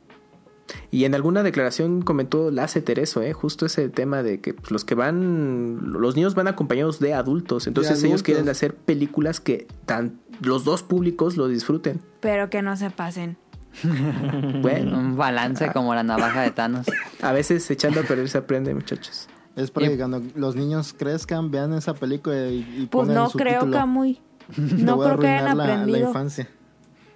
Y 0.91 1.05
en 1.05 1.13
alguna 1.13 1.43
declaración 1.43 2.01
comentó 2.01 2.51
Lasseter 2.51 2.99
eso, 2.99 3.21
¿eh? 3.21 3.33
justo 3.33 3.65
ese 3.65 3.89
tema 3.89 4.23
de 4.23 4.39
que 4.41 4.53
pues, 4.53 4.71
los 4.71 4.85
que 4.85 4.95
van, 4.95 5.91
los 5.93 6.15
niños 6.15 6.35
van 6.35 6.47
acompañados 6.47 6.99
de 6.99 7.13
adultos, 7.13 7.67
entonces 7.67 8.03
ellos 8.03 8.23
quieren 8.23 8.49
hacer 8.49 8.75
películas 8.75 9.39
que 9.39 9.67
tan, 9.85 10.19
los 10.41 10.63
dos 10.63 10.83
públicos 10.83 11.37
lo 11.37 11.47
disfruten. 11.47 12.01
Pero 12.19 12.49
que 12.49 12.61
no 12.61 12.75
se 12.77 12.89
pasen. 12.89 13.37
bueno, 14.61 14.97
un 14.97 15.17
balance 15.17 15.71
como 15.71 15.93
la 15.93 16.03
navaja 16.03 16.41
de 16.41 16.51
Thanos. 16.51 16.87
A 17.21 17.31
veces 17.31 17.69
echando 17.69 17.99
a 17.99 18.03
perder 18.03 18.29
se 18.29 18.37
aprende, 18.37 18.73
muchachos. 18.73 19.27
Es 19.55 19.71
para 19.71 19.87
que 19.87 19.97
cuando 19.97 20.21
los 20.35 20.55
niños 20.55 20.93
crezcan, 20.93 21.51
vean 21.51 21.73
esa 21.73 21.93
película 21.93 22.47
y, 22.47 22.59
y 22.77 22.87
Pues 22.91 23.07
no 23.07 23.29
creo, 23.29 23.69
que 23.69 23.85
muy 23.85 24.19
No 24.57 24.99
creo 24.99 25.19
que 25.19 25.27
hayan 25.27 25.59
aprendido. 25.59 25.99
La 25.99 26.07
infancia. 26.07 26.49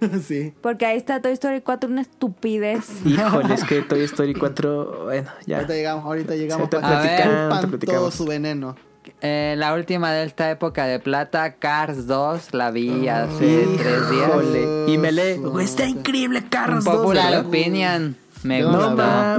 sí. 0.26 0.52
Porque 0.60 0.86
ahí 0.86 0.96
está 0.96 1.20
Toy 1.20 1.32
Story 1.32 1.60
4, 1.60 1.90
una 1.90 2.02
estupidez. 2.02 2.86
Híjole, 3.04 3.54
es 3.54 3.64
que 3.64 3.82
Toy 3.88 4.02
Story 4.02 4.34
4, 4.34 5.04
bueno, 5.04 5.30
ya. 5.46 5.56
Ahorita 5.56 5.74
llegamos, 5.74 6.04
ahorita 6.04 6.34
llegamos 6.34 6.68
para 6.68 7.68
que 7.78 7.86
todo 7.86 8.10
su 8.10 8.24
veneno. 8.24 8.76
Eh, 9.22 9.54
la 9.56 9.74
última 9.74 10.12
de 10.12 10.24
esta 10.24 10.50
época 10.50 10.84
de 10.84 10.98
plata, 10.98 11.54
Cars 11.54 12.06
2, 12.06 12.54
la 12.54 12.70
vi 12.70 13.08
hace 13.08 13.66
tres 13.78 14.10
días. 14.10 14.30
Y 14.88 14.98
me 14.98 15.10
lee, 15.10 15.40
está 15.62 15.86
increíble 15.86 16.44
Cars 16.48 16.84
2. 16.84 16.96
Popular 16.96 17.44
opinion. 17.44 18.16
Me 18.42 18.64
gustó. 18.64 18.96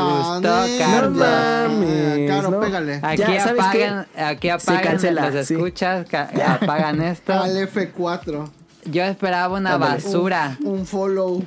gustó, 0.00 0.48
Cars 0.78 1.10
no 1.10 1.18
mames. 1.18 2.30
Caro, 2.30 2.60
pégale. 2.60 3.00
Aquí 3.02 3.22
apagan, 3.22 4.06
aquí 4.16 4.48
apagan, 4.48 5.14
los 5.14 5.34
escuchas, 5.34 6.06
apagan 6.12 7.00
esto. 7.02 7.32
Al 7.32 7.56
F4. 7.56 8.61
Yo 8.84 9.02
esperaba 9.04 9.56
una 9.58 9.76
basura. 9.76 10.56
Un, 10.62 10.86
follow. 10.86 11.44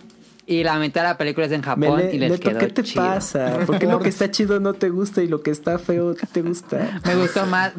Y 0.48 0.64
la 0.64 0.78
mitad 0.78 1.02
de 1.02 1.08
la 1.08 1.18
película 1.18 1.48
es 1.48 1.52
en 1.52 1.64
Japón 1.64 2.04
y 2.12 2.20
les 2.20 2.40
quedó 2.40 2.60
¿Qué 2.60 2.68
te 2.68 2.84
pasa? 2.84 3.60
Porque 3.66 3.88
lo 3.88 4.00
que 4.00 4.10
está 4.10 4.30
chido 4.30 4.60
no 4.60 4.74
te 4.74 4.90
gusta 4.90 5.24
y 5.24 5.28
lo 5.28 5.42
que 5.42 5.50
está 5.50 5.80
feo 5.80 6.14
te 6.14 6.44
gusta. 6.44 7.02
me 7.04 7.16
gustó 7.16 7.48
más, 7.48 7.74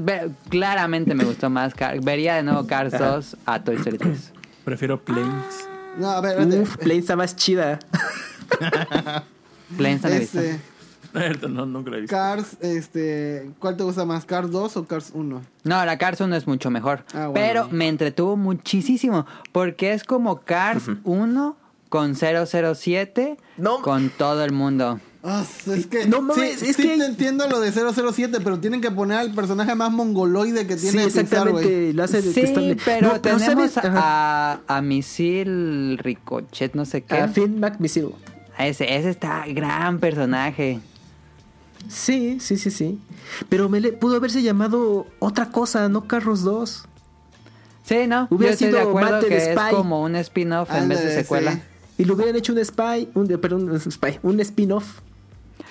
claramente 0.49 1.15
me 1.15 1.25
gustó 1.25 1.49
más. 1.49 1.75
Vería 2.03 2.35
de 2.35 2.43
nuevo 2.43 2.67
Cars 2.67 2.99
2 2.99 3.37
a 3.47 3.63
Toy 3.63 3.77
Story 3.77 3.99
3. 3.99 4.33
Prefiero 4.65 5.01
Planes. 5.01 5.69
No, 5.97 6.11
a 6.11 6.21
ver, 6.21 6.41
Uf, 6.41 6.77
Planes 6.77 6.99
está 6.99 7.15
más 7.15 7.37
chida. 7.37 7.79
Planes 9.77 10.05
está 10.05 10.17
este, 10.17 10.61
no, 11.49 11.67
nunca 11.67 11.91
la 11.91 11.99
he 11.99 12.01
visto. 12.01 12.15
Cars, 12.15 12.57
este, 12.61 13.51
¿cuál 13.59 13.77
te 13.77 13.85
gusta 13.85 14.05
más, 14.05 14.25
Cars 14.25 14.51
2 14.51 14.77
o 14.77 14.85
Cars 14.87 15.11
1? 15.15 15.43
No, 15.65 15.85
la 15.85 15.99
Cars 15.99 16.21
1 16.21 16.35
es 16.37 16.47
mucho 16.47 16.71
mejor. 16.71 17.05
Ah, 17.15 17.31
pero 17.33 17.69
me 17.71 17.89
entretuvo 17.89 18.37
muchísimo 18.37 19.27
porque 19.53 19.93
es 19.93 20.05
como 20.05 20.41
Cars 20.41 20.85
1 21.05 21.57
con 21.89 22.15
007 22.15 23.37
con 23.83 24.11
todo 24.11 24.45
el 24.45 24.53
mundo. 24.53 25.01
Ah, 25.29 25.45
es 25.75 25.87
que, 25.89 26.07
no 26.07 26.23
mames, 26.23 26.61
sí, 26.61 26.69
es 26.69 26.77
que 26.77 26.95
entiendo 26.95 27.49
lo 27.49 27.59
de 27.59 27.73
007, 27.73 28.39
pero 28.45 28.61
tienen 28.61 28.81
que 28.81 28.93
poner 28.93 29.19
al 29.19 29.33
personaje 29.33 29.75
más 29.75 29.91
mongoloide 29.91 30.69
que 30.69 30.77
tiene 30.77 31.01
sí, 31.01 31.05
exactamente, 31.05 31.93
lo 31.93 32.05
hace 32.05 32.23
sí, 32.23 32.77
pero 32.85 33.21
tenemos 33.21 33.77
a, 33.77 34.61
a, 34.69 34.83
Misil 34.83 35.99
Ricochet, 35.99 36.75
no 36.75 36.85
sé 36.85 37.03
qué. 37.03 37.17
A 37.17 37.27
Finn 37.27 37.59
McMisil. 37.59 38.11
Ese, 38.57 38.97
ese 38.97 39.11
está 39.11 39.45
gran 39.49 39.99
personaje. 39.99 40.79
Sí, 41.89 42.39
sí, 42.41 42.57
sí, 42.57 42.71
sí. 42.71 42.99
Pero 43.49 43.69
me 43.69 43.81
le, 43.81 43.93
pudo 43.93 44.17
haberse 44.17 44.43
llamado 44.43 45.07
otra 45.19 45.51
cosa, 45.51 45.89
no 45.89 46.07
Carros 46.07 46.43
2. 46.43 46.85
Sí, 47.85 48.07
no. 48.07 48.27
Hubiera 48.31 48.57
sido 48.57 48.73
de 48.73 48.83
acuerdo 48.83 49.21
que 49.27 49.37
es 49.37 49.59
como 49.71 50.03
un 50.03 50.17
spin-off 50.17 50.71
en 50.73 50.89
vez 50.89 51.05
de 51.05 51.15
secuela. 51.15 51.61
Y 51.99 52.05
lo 52.05 52.15
hubieran 52.15 52.37
hecho 52.37 52.53
un 52.53 52.65
spy, 52.65 53.09
un, 53.15 53.27
perdón, 53.27 53.71
un 53.71 53.81
spy, 53.81 54.19
un 54.23 54.41
spin-off. 54.41 55.01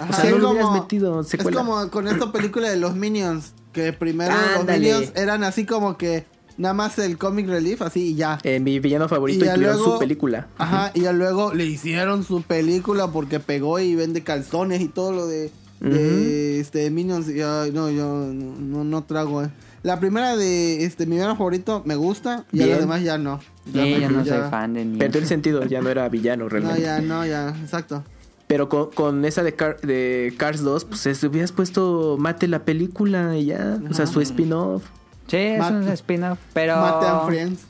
O 0.09 0.13
sea, 0.13 0.29
no 0.31 0.37
lo 0.37 0.51
hubieras 0.51 0.71
metido 0.71 1.23
secuela. 1.23 1.61
Es 1.61 1.65
como 1.65 1.89
con 1.89 2.07
esta 2.07 2.31
película 2.31 2.69
de 2.69 2.77
los 2.77 2.95
Minions, 2.95 3.53
que 3.71 3.93
primero 3.93 4.33
los 4.55 4.65
Minions 4.65 5.11
eran 5.15 5.43
así 5.43 5.65
como 5.65 5.97
que 5.97 6.25
nada 6.57 6.73
más 6.73 6.97
el 6.99 7.17
comic 7.17 7.47
relief, 7.47 7.81
así 7.81 8.11
y 8.11 8.15
ya. 8.15 8.39
Eh, 8.43 8.59
mi 8.59 8.79
villano 8.79 9.07
favorito 9.07 9.45
incluyó 9.45 9.77
su 9.77 9.99
película. 9.99 10.47
Ajá, 10.57 10.91
y 10.93 11.01
ya 11.01 11.13
luego 11.13 11.53
le 11.53 11.65
hicieron 11.65 12.23
su 12.23 12.41
película 12.41 13.11
porque 13.11 13.39
pegó 13.39 13.79
y 13.79 13.95
vende 13.95 14.23
calzones 14.23 14.81
y 14.81 14.87
todo 14.87 15.11
lo 15.11 15.27
de 15.27 15.51
de 15.89 16.59
este, 16.59 16.89
Minions. 16.89 17.27
no, 17.27 17.89
yo 17.89 18.31
no, 18.33 18.83
no, 18.83 19.03
trago. 19.03 19.43
Eh. 19.43 19.49
La 19.83 19.99
primera 19.99 20.35
de 20.35 20.83
este, 20.83 21.05
mi 21.05 21.15
villano 21.15 21.35
favorito 21.35 21.83
me 21.85 21.95
gusta 21.95 22.45
y 22.51 22.63
los 22.65 22.79
demás 22.79 23.03
ya 23.03 23.17
no. 23.17 23.39
Ya, 23.71 23.85
yo 23.85 24.09
no 24.09 24.25
soy 24.25 24.49
fan 24.49 24.73
de 24.73 24.81
Minions. 24.81 24.99
Perdió 24.99 25.21
el 25.21 25.27
sentido, 25.27 25.63
ya 25.65 25.81
no 25.81 25.89
era 25.89 26.09
villano 26.09 26.49
realmente. 26.49 26.81
No, 26.81 26.85
ya, 26.85 27.01
no, 27.01 27.25
ya, 27.25 27.49
exacto. 27.61 28.03
Pero 28.47 28.69
con, 28.69 28.91
con 28.91 29.25
esa 29.25 29.43
de, 29.43 29.51
de 29.83 30.33
Cars 30.37 30.61
2, 30.61 30.85
pues 30.85 31.01
te 31.01 31.27
hubieras 31.27 31.51
puesto 31.51 32.15
Mate 32.19 32.47
la 32.47 32.63
película 32.63 33.35
y 33.35 33.45
ya. 33.45 33.79
O 33.89 33.93
sea, 33.93 34.05
su 34.05 34.21
spin-off. 34.21 34.83
Sí, 35.27 35.37
es 35.37 35.69
un 35.69 35.87
spin-off, 35.89 36.37
pero... 36.53 36.77
Mate 36.77 37.07
and 37.07 37.25
Friends. 37.25 37.61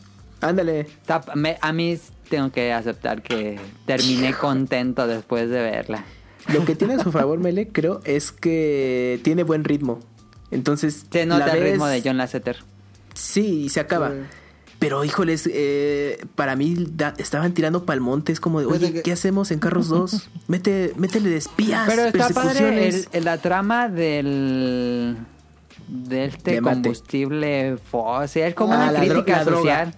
Ándale. 0.42 0.88
A 1.62 1.74
mí 1.74 1.98
tengo 2.30 2.52
que 2.52 2.74
aceptar 2.74 3.22
que 3.22 3.60
terminé 3.86 4.34
contento 4.34 5.08
después 5.08 5.50
de 5.50 5.62
verla. 5.62 6.04
Lo 6.54 6.66
que 6.66 6.76
tiene 6.76 6.96
a 6.96 7.00
su 7.04 7.12
favor 7.12 7.40
Mele, 7.40 7.68
creo, 7.68 8.02
es 8.06 8.32
que 8.32 9.20
tiene 9.24 9.44
buen 9.44 9.64
ritmo. 9.64 10.00
Entonces. 10.52 11.06
Se 11.12 11.26
nota 11.26 11.52
el 11.54 11.64
ritmo 11.64 11.88
de 11.88 12.02
John 12.04 12.18
Lasseter. 12.18 12.58
Sí, 13.14 13.64
y 13.64 13.70
se 13.70 13.80
acaba. 13.80 14.12
Pero 14.80 15.04
híjoles, 15.04 15.50
eh, 15.52 16.26
para 16.36 16.56
mí 16.56 16.76
estaban 17.18 17.54
tirando 17.54 17.86
palmontes 17.86 18.34
Es 18.34 18.40
como 18.40 18.60
de, 18.60 18.66
oye, 18.66 19.02
¿qué 19.02 19.14
hacemos 19.14 19.52
en 19.52 19.60
Carros 19.60 19.88
2? 19.88 20.30
Mete, 20.48 20.94
métele 20.98 21.30
de 21.30 21.38
espías. 21.38 21.88
Pero 21.88 22.04
está 22.04 22.30
padre 22.30 22.90
el, 23.12 23.24
la 23.24 23.38
trama 23.38 23.90
del. 23.90 25.18
de 25.88 26.26
este 26.26 26.62
combustible 26.62 27.78
fósil. 27.78 28.44
Es 28.44 28.54
como 28.54 28.74
ah, 28.74 28.90
una 28.90 29.00
crítica 29.00 29.44
social 29.46 29.96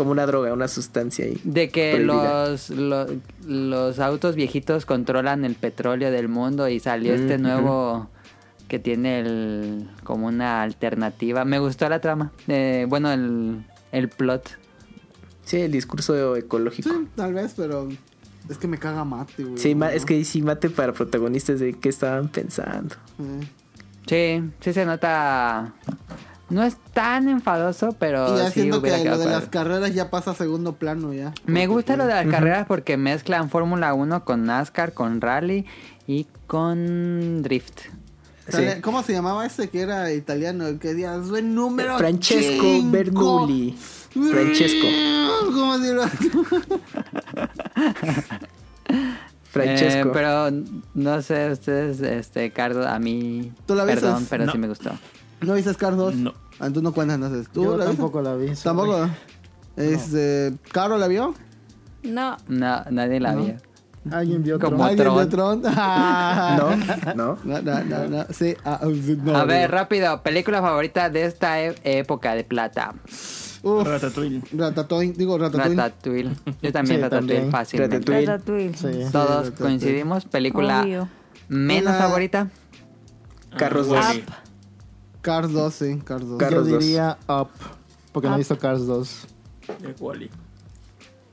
como 0.00 0.12
una 0.12 0.24
droga, 0.24 0.50
una 0.54 0.66
sustancia 0.66 1.26
ahí. 1.26 1.38
De 1.44 1.68
que 1.68 1.98
los, 1.98 2.70
los, 2.70 3.98
autos 3.98 4.34
viejitos 4.34 4.86
controlan 4.86 5.44
el 5.44 5.56
petróleo 5.56 6.10
del 6.10 6.26
mundo 6.26 6.70
y 6.70 6.80
salió 6.80 7.12
este 7.12 7.36
nuevo 7.36 8.08
que 8.66 8.78
tiene 8.78 9.20
el, 9.20 9.90
como 10.02 10.28
una 10.28 10.62
alternativa. 10.62 11.44
Me 11.44 11.58
gustó 11.58 11.86
la 11.90 12.00
trama. 12.00 12.32
Eh, 12.48 12.86
bueno, 12.88 13.12
el, 13.12 13.62
el 13.92 14.08
plot. 14.08 14.56
Sí, 15.44 15.58
el 15.58 15.72
discurso 15.72 16.34
ecológico. 16.34 16.88
Sí, 16.88 17.08
tal 17.14 17.34
vez, 17.34 17.52
pero 17.54 17.86
es 18.48 18.56
que 18.56 18.68
me 18.68 18.78
caga 18.78 19.04
mate, 19.04 19.44
güey. 19.44 19.58
Sí, 19.58 19.76
es 19.92 20.06
que 20.06 20.24
sí 20.24 20.40
mate 20.40 20.70
para 20.70 20.94
protagonistas 20.94 21.60
de 21.60 21.74
qué 21.74 21.90
estaban 21.90 22.30
pensando. 22.30 22.96
Sí, 24.06 24.42
sí 24.60 24.72
se 24.72 24.86
nota 24.86 25.74
no 26.50 26.62
es 26.62 26.76
tan 26.92 27.28
enfadoso, 27.28 27.92
pero. 27.98 28.34
Y 28.34 28.38
ya 28.38 28.50
siento 28.50 28.82
que 28.82 29.04
lo 29.04 29.18
de 29.18 29.26
las 29.26 29.46
carreras 29.46 29.94
ya 29.94 30.10
pasa 30.10 30.32
a 30.32 30.34
segundo 30.34 30.74
plano 30.74 31.12
ya. 31.12 31.32
Me 31.46 31.66
gusta 31.66 31.96
lo 31.96 32.06
de 32.06 32.14
las 32.14 32.26
carreras 32.26 32.66
porque 32.66 32.96
mezclan 32.96 33.50
Fórmula 33.50 33.94
1 33.94 34.24
con 34.24 34.44
NASCAR, 34.44 34.92
con 34.92 35.20
Rally 35.20 35.66
y 36.06 36.26
con 36.46 37.42
Drift. 37.42 37.82
¿Cómo 38.82 39.02
se 39.02 39.12
llamaba 39.12 39.46
ese 39.46 39.68
que 39.70 39.80
era 39.80 40.12
italiano? 40.12 40.78
Que 40.78 40.88
decía 40.88 41.14
su 41.22 41.40
número 41.42 41.96
Francesco 41.98 42.80
Bernoulli. 42.84 43.76
Francesco. 44.10 44.86
¿Cómo 45.52 45.78
se 45.78 45.94
Francesco. 49.50 50.08
Eh, 50.08 50.12
pero 50.12 50.50
no 50.94 51.22
sé, 51.22 51.50
ustedes, 51.50 52.00
este, 52.00 52.50
Cardo, 52.50 52.86
a 52.88 52.98
mí. 52.98 53.52
¿Tú 53.66 53.74
la 53.74 53.84
Perdón, 53.84 54.26
pero 54.30 54.50
sí 54.50 54.58
me 54.58 54.68
gustó. 54.68 54.92
¿No 55.42 55.54
viste 55.54 55.74
Cars 55.74 55.96
2? 55.96 56.14
No. 56.16 56.34
Ah, 56.60 56.66
entonces 56.66 56.82
no 56.82 56.92
cuentas, 56.92 57.18
no 57.18 57.30
sé. 57.30 57.48
¿Tú 57.52 57.64
Yo 57.64 57.78
tampoco 57.78 58.20
la 58.20 58.34
vi. 58.36 58.52
¿Tampoco? 58.54 59.08
Este, 59.76 60.52
¿Caro 60.72 60.98
la 60.98 61.08
vio? 61.08 61.34
No. 62.02 62.36
No, 62.48 62.84
nadie 62.90 63.20
la 63.20 63.34
vio. 63.34 63.56
¿Alguien 64.10 64.42
vio 64.42 64.58
Tron? 64.58 64.80
¿Alguien 64.80 65.14
vio 65.14 65.28
Tron? 65.28 65.62
no, 65.62 66.76
no. 67.14 67.38
No, 67.44 67.62
no, 67.62 67.84
no, 67.84 68.08
no. 68.08 68.26
Sí, 68.30 68.54
ah, 68.64 68.80
A 69.34 69.44
ver, 69.44 69.70
rápido. 69.70 70.22
Película 70.22 70.60
favorita 70.60 71.10
de 71.10 71.24
esta 71.24 71.62
e- 71.62 71.74
época 71.84 72.34
de 72.34 72.44
plata. 72.44 72.94
Uf, 73.62 73.86
Ratatouille. 73.86 74.42
Ratatouille, 74.56 75.12
digo 75.12 75.36
Ratatouille. 75.36 75.76
Ratatouille. 75.76 76.30
Yo 76.62 76.72
también 76.72 77.02
Ratatouille, 77.02 77.50
fácil. 77.50 77.80
Ratatouille. 77.80 79.10
Todos 79.12 79.50
coincidimos. 79.50 80.24
Película 80.24 81.08
menos 81.48 81.96
favorita. 81.96 82.48
Carros 83.56 83.88
2. 83.88 84.06
Cars 85.22 85.52
2, 85.52 85.74
sí, 85.74 85.98
Cars 86.04 86.26
2. 86.26 86.50
Yo 86.50 86.64
diría 86.64 87.18
Up, 87.28 87.50
porque 88.12 88.28
no 88.28 88.34
he 88.34 88.38
visto 88.38 88.58
Cars 88.58 88.86
2. 88.86 89.26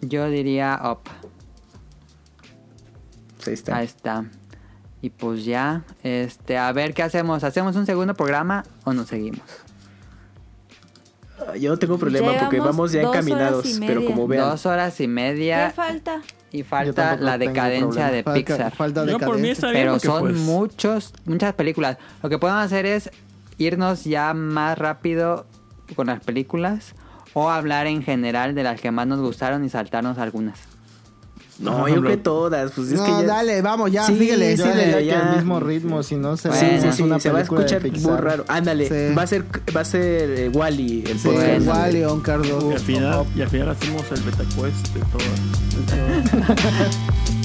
Yo 0.02 0.30
diría 0.30 0.80
Up. 0.84 1.00
Ahí 3.46 3.54
está. 3.54 3.78
Ahí 3.78 3.86
está. 3.86 4.26
Y 5.02 5.10
pues 5.10 5.46
ya, 5.46 5.86
este, 6.04 6.58
a 6.58 6.72
ver 6.74 6.94
qué 6.94 7.04
hacemos. 7.04 7.44
¿Hacemos 7.44 7.76
un 7.76 7.86
segundo 7.86 8.14
programa 8.14 8.64
o 8.84 8.94
nos 8.94 9.08
seguimos? 9.08 9.42
Ah, 11.40 11.56
yo 11.56 11.70
no 11.70 11.78
tengo 11.78 11.98
problema 11.98 12.34
porque 12.40 12.60
vamos 12.60 12.92
ya 12.92 13.04
encaminados, 13.04 13.80
pero 13.86 14.04
como 14.06 14.28
vean. 14.28 14.50
Dos 14.50 14.66
horas 14.66 15.00
y 15.00 15.08
media. 15.08 15.68
¿Qué 15.68 15.74
falta? 15.74 16.22
Y 16.52 16.64
falta 16.64 17.16
la 17.16 17.38
decadencia 17.38 18.10
de 18.10 18.24
Pixar. 18.24 18.76
Falta 18.76 19.06
decadencia. 19.06 19.70
pero 19.72 20.00
son 20.00 20.22
pues, 20.22 20.36
muchos, 20.36 21.14
muchas 21.26 21.54
películas. 21.54 21.98
Lo 22.24 22.30
que 22.30 22.40
podemos 22.40 22.64
hacer 22.64 22.86
es 22.86 23.12
irnos 23.58 24.03
ya 24.03 24.34
más 24.34 24.77
rápido 24.77 25.45
con 25.95 26.08
las 26.08 26.24
películas 26.24 26.94
o 27.34 27.50
hablar 27.50 27.88
en 27.88 28.03
general 28.03 28.56
de 28.56 28.64
las 28.64 28.82
que 28.82 28.92
más 28.92 29.08
nos 29.08 29.19
gustaron 29.19 29.64
y 29.64 29.69
saltarnos 29.69 30.18
algunas. 30.18 30.60
No, 31.60 31.88
yo 31.88 32.03
que 32.03 32.18
todas. 32.18 32.72
Pues 32.72 32.92
es 32.92 33.00
no, 33.00 33.06
que 33.06 33.11
ya... 33.11 33.24
dale, 33.24 33.61
vamos, 33.61 33.92
ya, 33.92 34.03
sí, 34.06 34.18
síguele, 34.18 34.56
síguele. 34.58 35.06
Ya. 35.06 35.30
el 35.32 35.38
mismo 35.38 35.60
ritmo, 35.60 36.03
si 36.03 36.16
no 36.16 36.38
se 36.38 36.50
va, 36.50 36.56
sí, 36.56 36.68
sí, 36.80 36.88
sí, 36.92 37.02
una 37.03 37.19
se 37.19 37.32
va 37.32 37.40
a 37.40 37.42
escuchar 37.42 37.82
muy 37.84 38.18
raro. 38.18 38.45
Ándale, 38.48 39.14
va 39.16 39.24
a 39.24 39.27
ser, 39.27 39.44
va 39.76 39.82
a 39.82 39.86
ser 39.86 40.30
eh, 40.32 40.50
Wally 40.50 41.03
el 41.08 41.19
sí, 41.19 41.27
podcast. 41.27 41.68
Wally, 41.68 42.03
on 42.03 42.22
Carlos. 42.22 42.64
Y 42.64 42.74
al 42.74 42.80
final, 42.80 43.26
y 43.36 43.42
al 43.42 43.50
final 43.50 43.69
hacemos 43.69 44.03
el 44.11 44.22
betacuest 44.22 44.88
de 44.94 45.00
todas. 45.00 45.27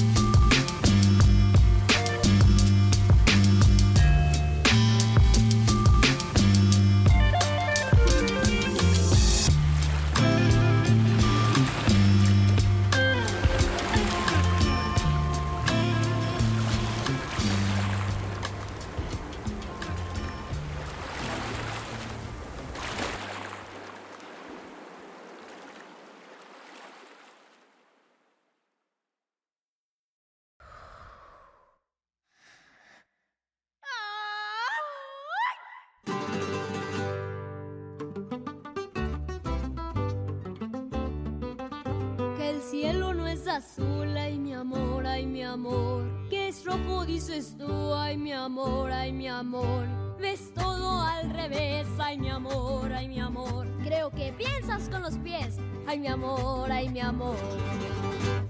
azul, 43.53 44.17
ay 44.17 44.39
mi 44.39 44.53
amor, 44.53 45.05
ay 45.05 45.25
mi 45.25 45.43
amor. 45.43 46.03
Que 46.29 46.47
es 46.47 46.65
rojo, 46.65 47.05
dices 47.05 47.55
tú, 47.57 47.93
ay 47.93 48.17
mi 48.17 48.33
amor, 48.33 48.91
ay 48.91 49.13
mi 49.13 49.27
amor. 49.27 49.85
Ves 50.19 50.53
todo 50.53 51.01
al 51.01 51.29
revés, 51.29 51.87
ay 51.99 52.17
mi 52.17 52.29
amor, 52.29 52.91
ay 52.91 53.07
mi 53.07 53.19
amor. 53.19 53.67
Creo 53.83 54.09
que 54.09 54.33
piensas 54.33 54.89
con 54.89 55.03
los 55.03 55.17
pies, 55.19 55.57
ay 55.87 55.99
mi 55.99 56.07
amor, 56.07 56.71
ay 56.71 56.89
mi 56.89 56.99
amor. 56.99 57.37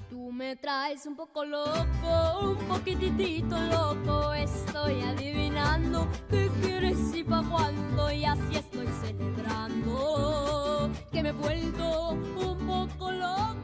Tú 0.09 0.31
me 0.31 0.55
traes 0.55 1.05
un 1.05 1.15
poco 1.15 1.43
loco, 1.43 2.39
un 2.41 2.55
poquitito 2.67 3.59
loco. 3.59 4.33
Estoy 4.33 5.01
adivinando 5.01 6.07
qué 6.29 6.49
quieres 6.61 7.13
y 7.13 7.23
pa' 7.23 7.43
cuándo, 7.49 8.11
y 8.11 8.23
así 8.23 8.55
estoy 8.55 8.87
celebrando 9.01 10.89
que 11.11 11.23
me 11.23 11.29
he 11.29 11.33
vuelto 11.33 12.11
un 12.11 12.57
poco 12.65 13.11
loco. 13.11 13.62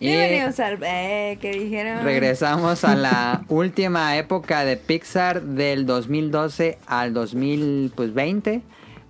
Bienvenidos 0.00 0.58
al 0.60 0.78
eh, 0.82 1.36
que 1.42 1.52
dijeron. 1.52 2.02
Regresamos 2.02 2.84
a 2.84 2.96
la 2.96 3.44
última 3.48 4.16
época 4.16 4.64
de 4.64 4.78
Pixar 4.78 5.42
del 5.42 5.84
2012 5.84 6.78
al 6.86 7.12
2020. 7.12 8.62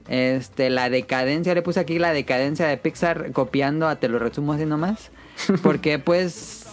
Este, 0.08 0.68
la 0.68 0.90
decadencia, 0.90 1.54
le 1.54 1.62
puse 1.62 1.78
aquí 1.78 2.00
la 2.00 2.12
decadencia 2.12 2.66
de 2.66 2.76
Pixar 2.76 3.30
copiando 3.30 3.86
a 3.86 4.00
te 4.00 4.08
lo 4.08 4.18
resumo 4.18 4.54
así 4.54 4.66
nomás. 4.66 5.12
Porque 5.62 6.00
pues 6.00 6.66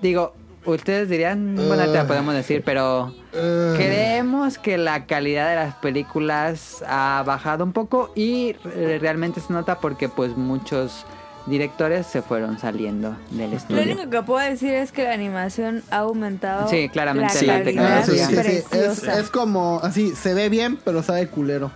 digo, 0.00 0.36
ustedes 0.64 1.08
dirían, 1.08 1.56
bueno, 1.56 1.82
te 1.86 1.94
la 1.94 2.06
podemos 2.06 2.34
decir, 2.34 2.62
pero 2.64 3.12
creemos 3.32 4.58
que 4.58 4.78
la 4.78 5.06
calidad 5.06 5.50
de 5.50 5.56
las 5.56 5.74
películas 5.74 6.84
ha 6.86 7.24
bajado 7.26 7.64
un 7.64 7.72
poco 7.72 8.12
y 8.14 8.52
realmente 9.00 9.40
se 9.40 9.52
nota 9.52 9.80
porque 9.80 10.08
pues 10.08 10.36
muchos 10.36 11.04
directores 11.46 12.06
se 12.06 12.22
fueron 12.22 12.58
saliendo 12.58 13.16
del 13.30 13.52
estudio. 13.54 13.84
Lo 13.84 13.92
único 13.92 14.10
que 14.10 14.22
puedo 14.22 14.48
decir 14.48 14.74
es 14.74 14.92
que 14.92 15.04
la 15.04 15.12
animación 15.12 15.82
ha 15.90 15.98
aumentado. 15.98 16.68
Sí, 16.68 16.88
claramente 16.88 17.44
la, 17.46 17.62
tecnología. 17.62 18.28
es, 19.18 19.30
como 19.30 19.80
así, 19.82 20.14
se 20.14 20.34
ve 20.34 20.48
bien, 20.48 20.78
pero 20.84 21.02
sabe 21.02 21.26
culero. 21.28 21.70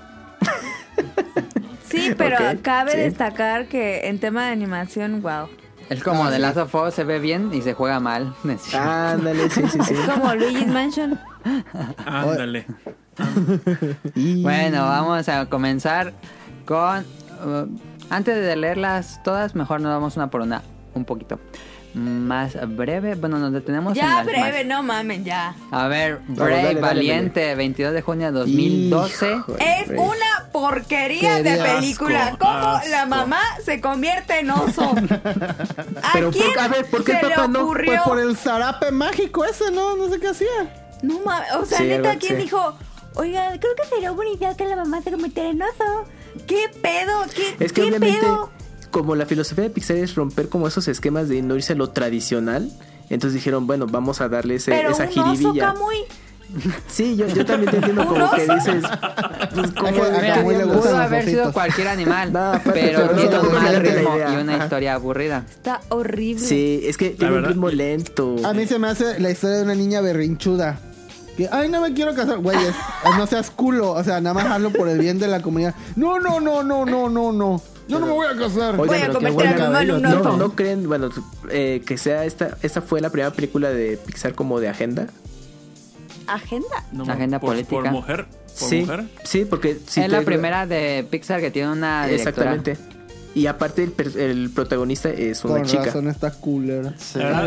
sí, 1.88 2.12
pero 2.16 2.38
cabe 2.62 2.96
destacar 2.96 3.66
que 3.66 4.08
en 4.08 4.18
tema 4.18 4.46
de 4.46 4.52
animación, 4.52 5.22
wow. 5.22 5.48
Es 5.88 6.02
como 6.02 6.24
ah, 6.24 6.30
de 6.30 6.40
Last 6.40 6.56
of 6.56 6.74
Us, 6.74 6.94
se 6.94 7.04
ve 7.04 7.20
bien 7.20 7.50
y 7.52 7.62
se 7.62 7.74
juega 7.74 8.00
mal. 8.00 8.34
Ándale, 8.74 9.48
sí, 9.50 9.62
sí, 9.68 9.78
sí. 9.86 9.94
Es 9.94 10.00
como 10.08 10.34
Luigi's 10.34 10.66
Mansion. 10.66 11.18
Ándale. 12.06 12.66
bueno, 14.42 14.84
vamos 14.84 15.28
a 15.28 15.46
comenzar 15.46 16.12
con... 16.64 17.04
Uh, 17.44 17.68
antes 18.10 18.36
de 18.36 18.56
leerlas 18.56 19.20
todas, 19.22 19.54
mejor 19.54 19.80
nos 19.80 19.92
vamos 19.92 20.16
una 20.16 20.30
por 20.30 20.40
una, 20.40 20.62
un 20.94 21.04
poquito 21.04 21.38
más 21.96 22.56
breve. 22.76 23.14
Bueno, 23.14 23.38
nos 23.38 23.52
detenemos 23.52 23.94
ya 23.94 24.22
breve, 24.22 24.64
no 24.64 24.82
mamen, 24.82 25.24
ya. 25.24 25.54
A 25.70 25.88
ver, 25.88 26.20
Brave, 26.28 26.74
Valiente, 26.74 27.54
22 27.54 27.94
de 27.94 28.02
junio 28.02 28.26
de 28.26 28.32
2012. 28.38 29.42
es 29.58 29.88
una 29.88 30.50
porquería 30.52 31.42
de 31.42 31.56
película. 31.56 32.36
¿Cómo 32.38 32.80
la 32.90 33.06
mamá 33.06 33.40
se 33.64 33.80
convierte 33.80 34.40
en 34.40 34.50
oso? 34.50 34.82
¿A 36.02 36.12
Pero 36.12 36.30
quién 36.30 36.52
por, 36.52 36.58
a 36.58 36.68
ver, 36.68 36.86
¿por 36.86 37.04
qué 37.04 37.12
se 37.12 37.20
papá 37.20 37.48
no? 37.48 37.72
Pues 37.72 38.00
por 38.02 38.18
el 38.20 38.36
zarape 38.36 38.90
mágico 38.90 39.44
ese, 39.44 39.70
¿no? 39.70 39.96
No 39.96 40.08
sé 40.10 40.20
qué 40.20 40.28
hacía. 40.28 40.92
No 41.02 41.20
mames, 41.20 41.52
o 41.54 41.64
sea, 41.64 41.80
neta, 41.80 42.16
¿quién 42.16 42.38
dijo? 42.38 42.76
Oiga, 43.14 43.58
creo 43.58 43.74
que 43.74 43.86
sería 43.86 44.10
buena 44.10 44.32
idea 44.32 44.54
que 44.54 44.66
la 44.66 44.76
mamá 44.76 45.00
se 45.00 45.10
convirtiera 45.10 45.48
en 45.48 45.62
oso. 45.62 46.06
¿Qué 46.46 46.70
pedo? 46.82 47.12
¿Qué, 47.34 47.64
es 47.64 47.72
que 47.72 47.82
obviamente, 47.82 48.26
como 48.90 49.14
la 49.14 49.26
filosofía 49.26 49.64
de 49.64 49.70
Pixar 49.70 49.96
es 49.96 50.14
romper 50.14 50.48
como 50.48 50.68
esos 50.68 50.88
esquemas 50.88 51.28
de 51.28 51.42
no 51.42 51.56
irse 51.56 51.74
a 51.74 51.76
lo 51.76 51.90
tradicional, 51.90 52.70
entonces 53.08 53.34
dijeron, 53.34 53.66
bueno, 53.66 53.86
vamos 53.86 54.20
a 54.20 54.28
darle 54.28 54.56
ese, 54.56 54.70
Pero 54.70 54.90
esa 54.90 55.04
un 55.04 55.10
jiribilla. 55.10 55.74
Sí, 56.88 57.16
yo, 57.16 57.26
yo 57.26 57.44
también 57.44 57.70
te 57.70 57.76
entiendo 57.78 58.06
como 58.06 58.30
que 58.30 58.42
dices. 58.42 58.84
Pues 59.54 59.70
como 59.72 59.90
pudo 60.80 60.96
haber 60.96 61.24
sido 61.24 61.52
cualquier 61.52 61.88
animal, 61.88 62.30
pero, 62.72 63.10
tiene 63.10 63.38
un 63.38 63.52
mal 63.52 63.76
ritmo 63.76 64.16
y 64.16 64.36
una 64.36 64.56
historia 64.58 64.94
aburrida. 64.94 65.44
Está 65.48 65.80
horrible. 65.88 66.44
Sí, 66.44 66.82
es 66.84 66.96
que 66.96 67.10
tiene 67.10 67.36
un 67.36 67.44
ritmo 67.44 67.68
lento. 67.68 68.36
A 68.44 68.54
mí 68.54 68.66
se 68.66 68.78
me 68.78 68.88
hace 68.88 69.18
la 69.18 69.30
historia 69.30 69.58
de 69.58 69.62
una 69.64 69.74
niña 69.74 70.00
berrinchuda. 70.00 70.78
Que, 71.36 71.48
ay, 71.50 71.68
no 71.68 71.80
me 71.80 71.92
quiero 71.92 72.14
casar. 72.14 72.38
Güey, 72.38 72.56
no 73.18 73.26
seas 73.26 73.50
culo. 73.50 73.92
O 73.92 74.02
sea, 74.02 74.20
nada 74.20 74.34
más 74.34 74.46
hazlo 74.46 74.70
por 74.70 74.88
el 74.88 74.98
bien 74.98 75.18
de 75.18 75.28
la 75.28 75.40
comunidad. 75.42 75.74
No, 75.94 76.18
no, 76.18 76.40
no, 76.40 76.62
no, 76.62 76.84
no, 76.84 77.08
no, 77.08 77.32
no. 77.32 77.62
Yo 77.88 78.00
no 78.00 78.06
me 78.06 78.12
voy 78.12 78.26
a 78.26 78.36
casar. 78.36 78.76
voy 78.76 78.88
a 78.98 79.12
convertir 79.12 79.46
a 79.62 79.80
mi 79.80 79.86
no, 79.86 80.36
no 80.36 80.56
creen, 80.56 80.88
bueno, 80.88 81.10
eh, 81.50 81.82
que 81.86 81.96
sea 81.98 82.24
esta, 82.24 82.56
esta 82.62 82.82
fue 82.82 83.00
la 83.00 83.10
primera 83.10 83.32
película 83.32 83.70
de 83.70 83.96
Pixar 83.96 84.34
como 84.34 84.58
de 84.58 84.68
agenda. 84.68 85.06
¿Agenda? 86.26 86.84
agenda 87.08 87.38
política. 87.38 87.82
¿Por 87.82 87.90
mujer? 87.90 88.26
sí, 88.52 88.80
mujer? 88.80 89.04
Sí, 89.22 89.44
porque... 89.44 89.78
es 89.86 90.10
la 90.10 90.22
primera 90.22 90.66
de 90.66 91.06
Pixar 91.08 91.40
que 91.40 91.52
tiene 91.52 91.70
una 91.70 92.10
Exactamente. 92.10 92.76
Y 93.36 93.46
aparte 93.48 93.82
el, 93.84 94.16
el 94.18 94.50
protagonista 94.50 95.10
es 95.10 95.44
una 95.44 95.56
Con 95.58 95.66
chica. 95.66 95.84
razón 95.84 96.08
está 96.08 96.30
culera. 96.30 96.94
A 97.14 97.42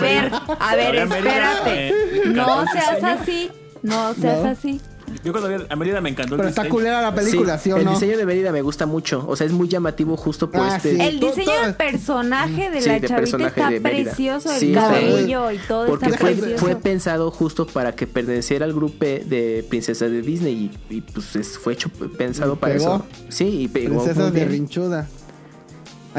ver, 0.00 0.32
a 0.60 0.76
ver, 0.76 0.94
espérate. 0.94 1.92
No 2.26 2.64
seas 2.72 3.02
así. 3.02 3.50
No 3.82 4.14
seas 4.14 4.44
así. 4.44 4.80
Yo 5.22 5.32
cuando 5.32 5.48
vi 5.48 5.56
a 5.68 5.76
Mérida 5.76 6.00
me 6.00 6.08
encantó 6.10 6.30
Pero 6.36 6.44
el 6.44 6.48
está 6.50 6.62
diseño. 6.62 6.74
culera 6.74 7.00
la 7.02 7.14
película, 7.14 7.58
¿sí, 7.58 7.70
o 7.72 7.76
el 7.76 7.84
no? 7.84 7.92
diseño 7.92 8.16
de 8.16 8.26
Mérida 8.26 8.52
me 8.52 8.62
gusta 8.62 8.86
mucho. 8.86 9.24
O 9.28 9.36
sea, 9.36 9.46
es 9.46 9.52
muy 9.52 9.68
llamativo 9.68 10.16
justo 10.16 10.50
por 10.50 10.62
Ah, 10.62 10.76
este. 10.76 10.96
sí. 10.96 11.00
El 11.00 11.20
diseño 11.20 11.44
todo- 11.46 11.62
del 11.62 11.74
personaje 11.74 12.70
de 12.70 12.80
Sí, 12.82 12.88
la 12.88 12.94
de 12.94 13.00
chavita 13.08 13.16
personaje 13.16 13.48
está 13.60 13.70
de 13.70 13.80
precioso, 13.80 14.52
el 14.52 14.74
cabello 14.74 15.50
y 15.50 15.58
todo 15.58 15.86
Porque 15.86 16.06
está 16.06 16.18
fue, 16.18 16.32
precioso. 16.32 16.58
fue 16.64 16.76
pensado 16.76 17.30
justo 17.30 17.66
para 17.66 17.94
que 17.94 18.06
perteneciera 18.06 18.64
al 18.64 18.72
grupo 18.72 19.04
de 19.04 19.64
princesas 19.68 20.10
de 20.10 20.22
Disney 20.22 20.70
y, 20.90 20.96
y, 20.96 21.00
pues 21.00 21.36
es- 21.36 21.58
fue 21.58 21.74
hecho 21.74 21.88
pensado 21.90 22.54
Y 22.54 22.56
para 22.56 22.74
pegó. 22.74 22.94
eso. 22.96 23.06
Sí, 23.28 23.62
y 23.62 23.68
pegó 23.68 24.02
Princesas 24.02 24.32
de 24.32 24.40
bien. 24.40 24.50
rinchuda. 24.50 25.08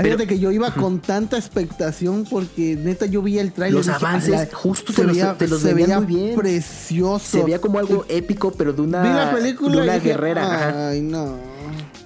Fíjate 0.04 0.28
que 0.28 0.40
yo 0.40 0.52
iba 0.52 0.72
con 0.74 1.00
tanta 1.00 1.38
expectación 1.38 2.26
porque 2.30 2.76
neta 2.76 3.06
yo 3.06 3.22
vi 3.22 3.40
el 3.40 3.54
trailer. 3.54 3.78
Los 3.78 3.88
avances 3.88 4.34
"Ala, 4.34 4.48
justo 4.54 4.92
se 4.92 5.02
te 5.02 5.08
los- 5.08 5.16
veía, 5.16 5.38
te 5.38 5.48
los 5.48 5.62
se 5.62 5.74
veía 5.74 6.00
muy 6.02 6.16
bien. 6.16 6.36
precioso. 6.36 7.38
Se 7.38 7.44
veía 7.44 7.60
como 7.62 7.80
algo 7.80 8.06
épico, 8.10 8.52
pero 8.52 8.74
de 8.74 8.82
una, 8.82 9.02
Vi 9.02 9.10
la 9.10 9.32
película 9.32 9.76
de 9.78 9.82
una 9.84 9.94
dije, 9.94 10.08
guerrera. 10.10 10.90
Ay, 10.90 11.02
no. 11.02 11.38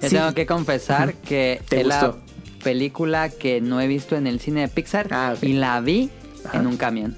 Yo 0.02 0.08
Sí. 0.08 0.14
tengo 0.16 0.32
que 0.34 0.46
confesar 0.46 1.14
que 1.14 1.60
¿Te 1.68 1.80
es 1.80 1.86
la 1.86 2.00
gustó? 2.06 2.18
película 2.62 3.28
que 3.28 3.60
no 3.60 3.80
he 3.80 3.86
visto 3.86 4.16
en 4.16 4.26
el 4.26 4.38
cine 4.40 4.60
de 4.62 4.68
Pixar 4.68 5.08
Ah, 5.10 5.34
y 5.42 5.54
la 5.54 5.80
vi 5.80 6.10
Ajá. 6.44 6.58
en 6.58 6.66
un 6.68 6.76
camión. 6.76 7.16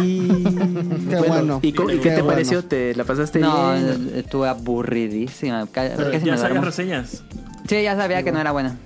Y 0.00 0.28
Qué 1.10 1.16
bueno. 1.26 1.60
¿Y, 1.62 1.72
qué 1.72 1.82
Qué 1.86 1.98
te 2.10 2.10
bueno. 2.16 2.26
pareció? 2.26 2.64
¿Te 2.64 2.94
la 2.94 3.04
pasaste 3.04 3.38
No, 3.40 3.72
bien? 3.72 4.12
estuve 4.14 4.48
aburridísima. 4.48 5.66
Casi 5.70 5.90
ya 6.24 6.32
me 6.32 6.38
sabías 6.38 6.64
reseñas 6.64 7.22
Sí, 7.68 7.82
ya 7.82 7.96
sabía 7.96 8.22
que 8.22 8.30
no 8.32 8.40
era 8.40 8.52
buena. 8.52 8.76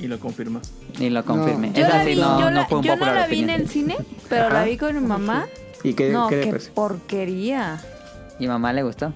Y 0.00 0.08
lo 0.08 0.18
confirmas. 0.18 0.72
Y 0.98 1.10
lo 1.10 1.24
confirmé. 1.24 1.72
Yo 1.74 1.84
Esa 1.86 1.98
la 1.98 2.04
sí 2.04 2.10
vi, 2.14 2.20
no, 2.20 2.40
yo 2.40 2.50
no 2.50 2.66
fue 2.66 2.78
un 2.78 2.84
yo 2.84 2.96
no 2.96 3.06
la 3.06 3.26
vi 3.26 3.40
en 3.40 3.50
el 3.50 3.68
cine, 3.68 3.96
pero 4.28 4.46
Ajá. 4.46 4.54
la 4.54 4.64
vi 4.64 4.76
con 4.76 4.94
mi 4.94 5.06
mamá. 5.06 5.46
¿Y 5.84 5.94
qué, 5.94 6.10
no, 6.10 6.28
qué 6.28 6.58
porquería. 6.74 7.80
¿Y 8.38 8.46
mamá 8.48 8.72
le 8.72 8.82
gustó? 8.82 9.12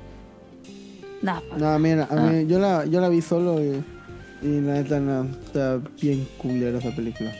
No, 1.22 1.42
No, 1.56 1.78
mira, 1.78 2.04
a 2.10 2.14
Ah. 2.14 2.26
mí, 2.30 2.46
yo, 2.46 2.58
la, 2.58 2.84
yo 2.84 3.00
la 3.00 3.08
vi 3.08 3.22
solo 3.22 3.60
y, 3.62 3.82
y 4.42 4.60
la 4.60 4.74
neta 4.74 5.00
no, 5.00 5.24
está 5.46 5.78
bien 6.00 6.28
culera 6.38 6.78
esa 6.78 6.90
película. 6.94 7.32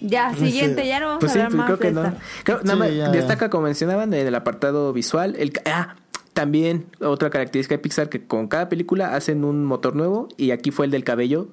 ya, 0.00 0.32
Pues, 0.36 0.50
siguiente, 0.50 0.86
ya 0.86 1.00
no 1.00 1.06
vamos 1.06 1.20
Pues 1.20 1.32
a 1.32 1.34
sí, 1.34 1.40
hablar 1.40 1.50
pues 1.50 1.58
más 1.58 1.66
creo 1.66 1.76
de 1.78 1.82
que 1.82 1.92
no. 1.92 2.04
esta. 2.06 2.20
Creo, 2.44 2.58
nada 2.62 2.72
Sí, 2.74 2.78
más 2.78 2.88
ya, 2.90 2.94
ya. 3.06 3.10
destaca, 3.10 3.48
como 3.50 3.64
mencionaban, 3.64 4.12
en 4.12 4.26
el 4.26 4.34
apartado 4.34 4.92
visual. 4.92 5.34
El, 5.38 5.52
ah, 5.64 5.96
también 6.34 6.86
otra 7.00 7.30
característica 7.30 7.74
de 7.74 7.78
Pixar 7.80 8.08
que 8.08 8.26
con 8.26 8.46
cada 8.48 8.68
película 8.68 9.14
hacen 9.16 9.44
un 9.44 9.64
motor 9.64 9.96
nuevo 9.96 10.28
y 10.36 10.50
aquí 10.52 10.70
fue 10.70 10.84
el 10.86 10.92
del 10.92 11.04
cabello. 11.04 11.48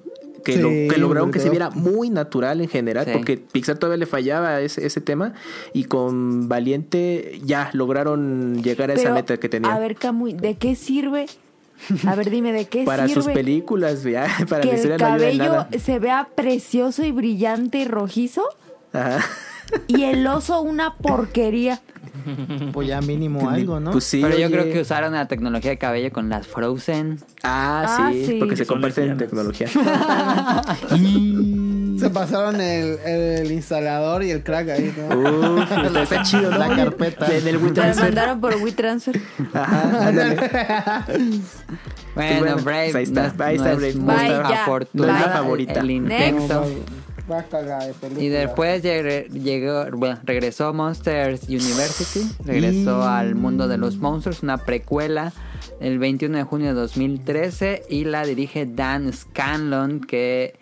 Que, 0.46 0.52
Sí, 0.52 0.58
lo- 0.60 0.68
que 0.68 0.96
lograron 1.00 1.32
que 1.32 1.40
se 1.40 1.50
viera 1.50 1.70
muy 1.70 2.08
natural 2.08 2.60
en 2.60 2.68
general, 2.68 3.04
Sí. 3.04 3.10
porque 3.12 3.36
Pixar 3.36 3.78
todavía 3.78 3.96
le 3.98 4.06
fallaba 4.06 4.60
ese, 4.60 4.86
ese 4.86 5.00
tema 5.00 5.34
y 5.72 5.84
con 5.84 6.48
Valiente 6.48 7.40
ya 7.44 7.68
lograron 7.72 8.62
llegar 8.62 8.90
a 8.92 8.94
esa 8.94 9.12
meta 9.12 9.38
que 9.38 9.48
tenían. 9.48 9.72
A 9.72 9.78
ver, 9.80 9.96
Camuy, 9.96 10.34
¿de 10.34 10.54
qué 10.54 10.76
sirve? 10.76 11.26
A 12.06 12.14
ver, 12.14 12.30
dime, 12.30 12.52
¿de 12.52 12.66
qué 12.66 12.84
para 12.86 13.08
sirve? 13.08 13.22
sus 13.22 13.32
películas, 13.32 14.04
ya, 14.04 14.28
para 14.48 14.60
que 14.60 14.68
la 14.68 14.72
el 14.74 14.76
historia 14.78 14.98
no 14.98 15.06
ayuda 15.14 15.28
en 15.30 15.38
cabello 15.38 15.52
nada. 15.52 15.68
se 15.84 15.98
vea 15.98 16.28
precioso 16.36 17.04
y 17.04 17.10
brillante 17.10 17.78
y 17.78 17.84
rojizo 17.86 18.44
Ajá. 18.92 19.18
y 19.88 20.04
el 20.04 20.24
oso 20.28 20.60
una 20.62 20.94
porquería. 20.94 21.80
Pues 22.72 22.88
ya 22.88 23.00
mínimo 23.00 23.48
algo, 23.48 23.80
¿no? 23.80 23.92
Pues 23.92 24.04
sí, 24.04 24.20
Pero 24.22 24.36
yo 24.38 24.46
oye. 24.46 24.56
creo 24.58 24.72
que 24.72 24.80
usaron 24.80 25.12
la 25.12 25.28
tecnología 25.28 25.70
de 25.70 25.78
cabello 25.78 26.10
con 26.12 26.28
las 26.28 26.46
Frozen. 26.46 27.18
Ah, 27.42 27.84
Ah, 27.88 28.10
sí, 28.12 28.26
sí. 28.26 28.36
porque 28.38 28.56
se 28.56 28.66
comparten 28.66 29.16
tecnología. 29.16 29.68
Se 31.98 32.10
pasaron 32.10 32.60
el, 32.60 32.98
el 33.06 33.50
instalador 33.52 34.22
y 34.22 34.30
el 34.30 34.42
crack 34.42 34.68
ahí, 34.68 34.94
¿no? 34.98 35.16
Uf, 35.62 35.72
está, 35.86 36.02
está 36.02 36.22
chido, 36.24 36.50
¿no? 36.50 36.58
La 36.58 36.68
carpeta. 36.76 37.26
En 37.26 37.36
el 37.36 37.44
Me 37.44 37.52
lo 37.52 37.60
WeTransfer. 37.68 38.04
mandaron 38.04 38.40
por 38.40 38.54
WeTransfer. 38.56 39.18
Ajá, 39.54 40.06
ándale. 40.08 40.36
Bueno, 42.14 42.38
bueno, 42.40 42.56
Brave. 42.58 42.92
ahí 42.96 43.02
está, 43.02 43.32
no, 43.34 43.44
ahí 43.44 43.56
no 43.56 43.64
está 43.64 43.72
es 43.86 43.96
Brave. 44.04 44.86
No 44.92 45.04
es 45.04 45.10
la 45.10 45.30
favorita. 45.32 45.80
El 45.80 45.90
intento. 45.90 46.60
Basta 46.60 46.74
la 47.28 47.86
de 47.86 47.94
película. 47.94 48.24
Y 48.24 48.28
después 48.28 48.82
llegó, 48.82 49.84
bueno, 49.92 50.18
regresó 50.24 50.72
Monsters 50.72 51.48
University, 51.48 52.30
regresó 52.44 53.02
al 53.02 53.34
mundo 53.34 53.68
de 53.68 53.78
los 53.78 53.96
monstruos, 53.98 54.42
una 54.42 54.58
precuela 54.58 55.32
el 55.80 55.98
21 55.98 56.38
de 56.38 56.44
junio 56.44 56.68
de 56.68 56.74
2013 56.74 57.82
y 57.88 58.04
la 58.04 58.24
dirige 58.24 58.66
Dan 58.66 59.12
Scanlon 59.12 60.00
que, 60.00 60.58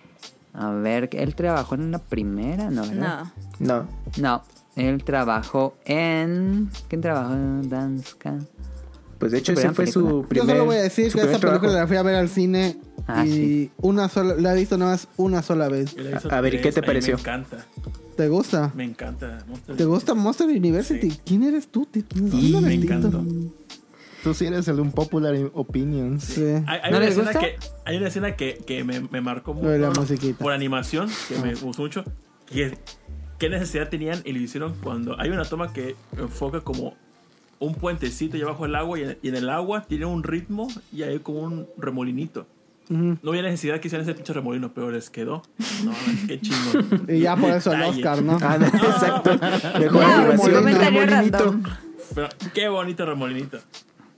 a 0.52 0.70
ver, 0.70 1.10
él 1.12 1.34
trabajó 1.34 1.74
en 1.74 1.90
la 1.90 1.98
primera, 1.98 2.70
¿no? 2.70 2.82
¿verdad? 2.82 3.24
No. 3.58 3.76
No. 3.76 3.88
No, 4.16 4.42
él 4.76 5.04
trabajó 5.04 5.76
en... 5.84 6.70
¿Quién 6.88 7.00
trabajó 7.00 7.34
en 7.34 7.68
Dan 7.68 8.02
Scanlon? 8.02 8.48
Pues 9.18 9.32
de 9.32 9.38
hecho 9.38 9.52
Su 9.54 9.58
ese 9.60 9.70
fue 9.70 9.86
su 9.86 10.02
película. 10.02 10.22
Yo 10.22 10.26
primer 10.42 10.56
solo 10.56 10.64
voy 10.66 10.76
a 10.76 10.82
decir 10.82 11.10
su 11.10 11.18
que 11.18 11.24
esa 11.24 11.38
película 11.38 11.60
trabajo. 11.60 11.76
la 11.78 11.86
fui 11.86 11.96
a 11.96 12.02
ver 12.02 12.14
al 12.16 12.28
cine 12.28 12.76
Ah, 13.06 13.24
y 13.26 13.30
sí. 13.32 13.70
una 13.78 14.08
sola, 14.08 14.34
la 14.36 14.54
he 14.54 14.58
visto 14.58 14.78
nada 14.78 14.92
más 14.92 15.08
una 15.16 15.42
sola 15.42 15.68
vez. 15.68 15.94
Yo 15.94 16.30
A- 16.30 16.38
a 16.38 16.40
ver, 16.40 16.54
¿y 16.54 16.60
qué 16.60 16.72
te 16.72 16.82
pareció? 16.82 17.14
Me 17.16 17.20
encanta. 17.20 17.66
¿Te 18.16 18.28
gusta? 18.28 18.72
Me 18.74 18.84
encanta. 18.84 19.44
Monster 19.48 19.76
¿Te 19.76 19.84
gusta 19.84 20.14
Monster 20.14 20.46
University? 20.48 21.10
Sí. 21.10 21.20
¿Quién 21.24 21.42
eres 21.42 21.68
tú? 21.68 21.84
Te- 21.86 22.02
¿Dónde 22.14 22.60
me 22.60 22.74
eres 22.74 22.80
tú? 22.80 22.86
encantó. 22.94 23.24
Tú 24.22 24.32
sí 24.32 24.46
eres 24.46 24.66
el 24.68 24.80
Unpopular 24.80 25.34
Opinions. 25.52 26.24
Sí. 26.24 26.42
Hay, 26.66 26.80
hay 26.82 26.90
¿No 26.90 26.96
una 26.96 27.00
les 27.00 27.10
escena 27.10 27.32
gusta? 27.32 27.40
que, 27.40 27.56
hay 27.84 27.96
una 27.98 28.08
escena 28.08 28.36
que, 28.36 28.56
que 28.66 28.82
me, 28.84 29.00
me 29.00 29.20
marcó 29.20 29.52
de 29.54 29.78
la 29.78 29.88
mucho 29.88 30.00
musiquita. 30.00 30.38
por 30.42 30.52
animación, 30.54 31.10
que 31.28 31.36
me 31.38 31.54
gustó 31.56 31.82
mucho. 31.82 32.04
Que, 32.46 32.78
¿Qué 33.38 33.50
necesidad 33.50 33.90
tenían 33.90 34.22
y 34.24 34.32
lo 34.32 34.38
hicieron 34.38 34.74
cuando 34.82 35.20
hay 35.20 35.28
una 35.28 35.44
toma 35.44 35.72
que 35.74 35.94
enfoca 36.16 36.60
como 36.62 36.94
un 37.64 37.74
puentecito 37.74 38.36
y 38.36 38.42
abajo 38.42 38.66
el 38.66 38.74
agua 38.74 38.98
y 38.98 39.02
en, 39.02 39.18
y 39.22 39.28
en 39.28 39.36
el 39.36 39.50
agua 39.50 39.84
tiene 39.84 40.06
un 40.06 40.22
ritmo 40.22 40.68
y 40.92 41.02
hay 41.02 41.18
como 41.18 41.40
un 41.40 41.66
remolinito? 41.76 42.46
No 42.88 43.30
había 43.30 43.42
necesidad 43.42 43.80
que 43.80 43.88
hicieran 43.88 44.06
ese 44.06 44.14
pinche 44.14 44.32
remolino, 44.34 44.72
pero 44.74 44.90
les 44.90 45.08
quedó. 45.08 45.42
No, 45.84 45.92
qué 46.28 46.40
chingón. 46.40 47.06
Y 47.08 47.20
ya 47.20 47.34
por 47.34 47.50
eso 47.50 47.72
el. 47.72 47.82
Oscar, 47.82 48.22
¿no? 48.22 48.38
Ah, 48.42 48.58
no, 48.58 48.66
exacto. 48.66 49.30
Mejor 49.80 51.10
random. 51.10 51.62
Pero 52.14 52.28
qué 52.52 52.68
bonito 52.68 53.06
remolinito. 53.06 53.58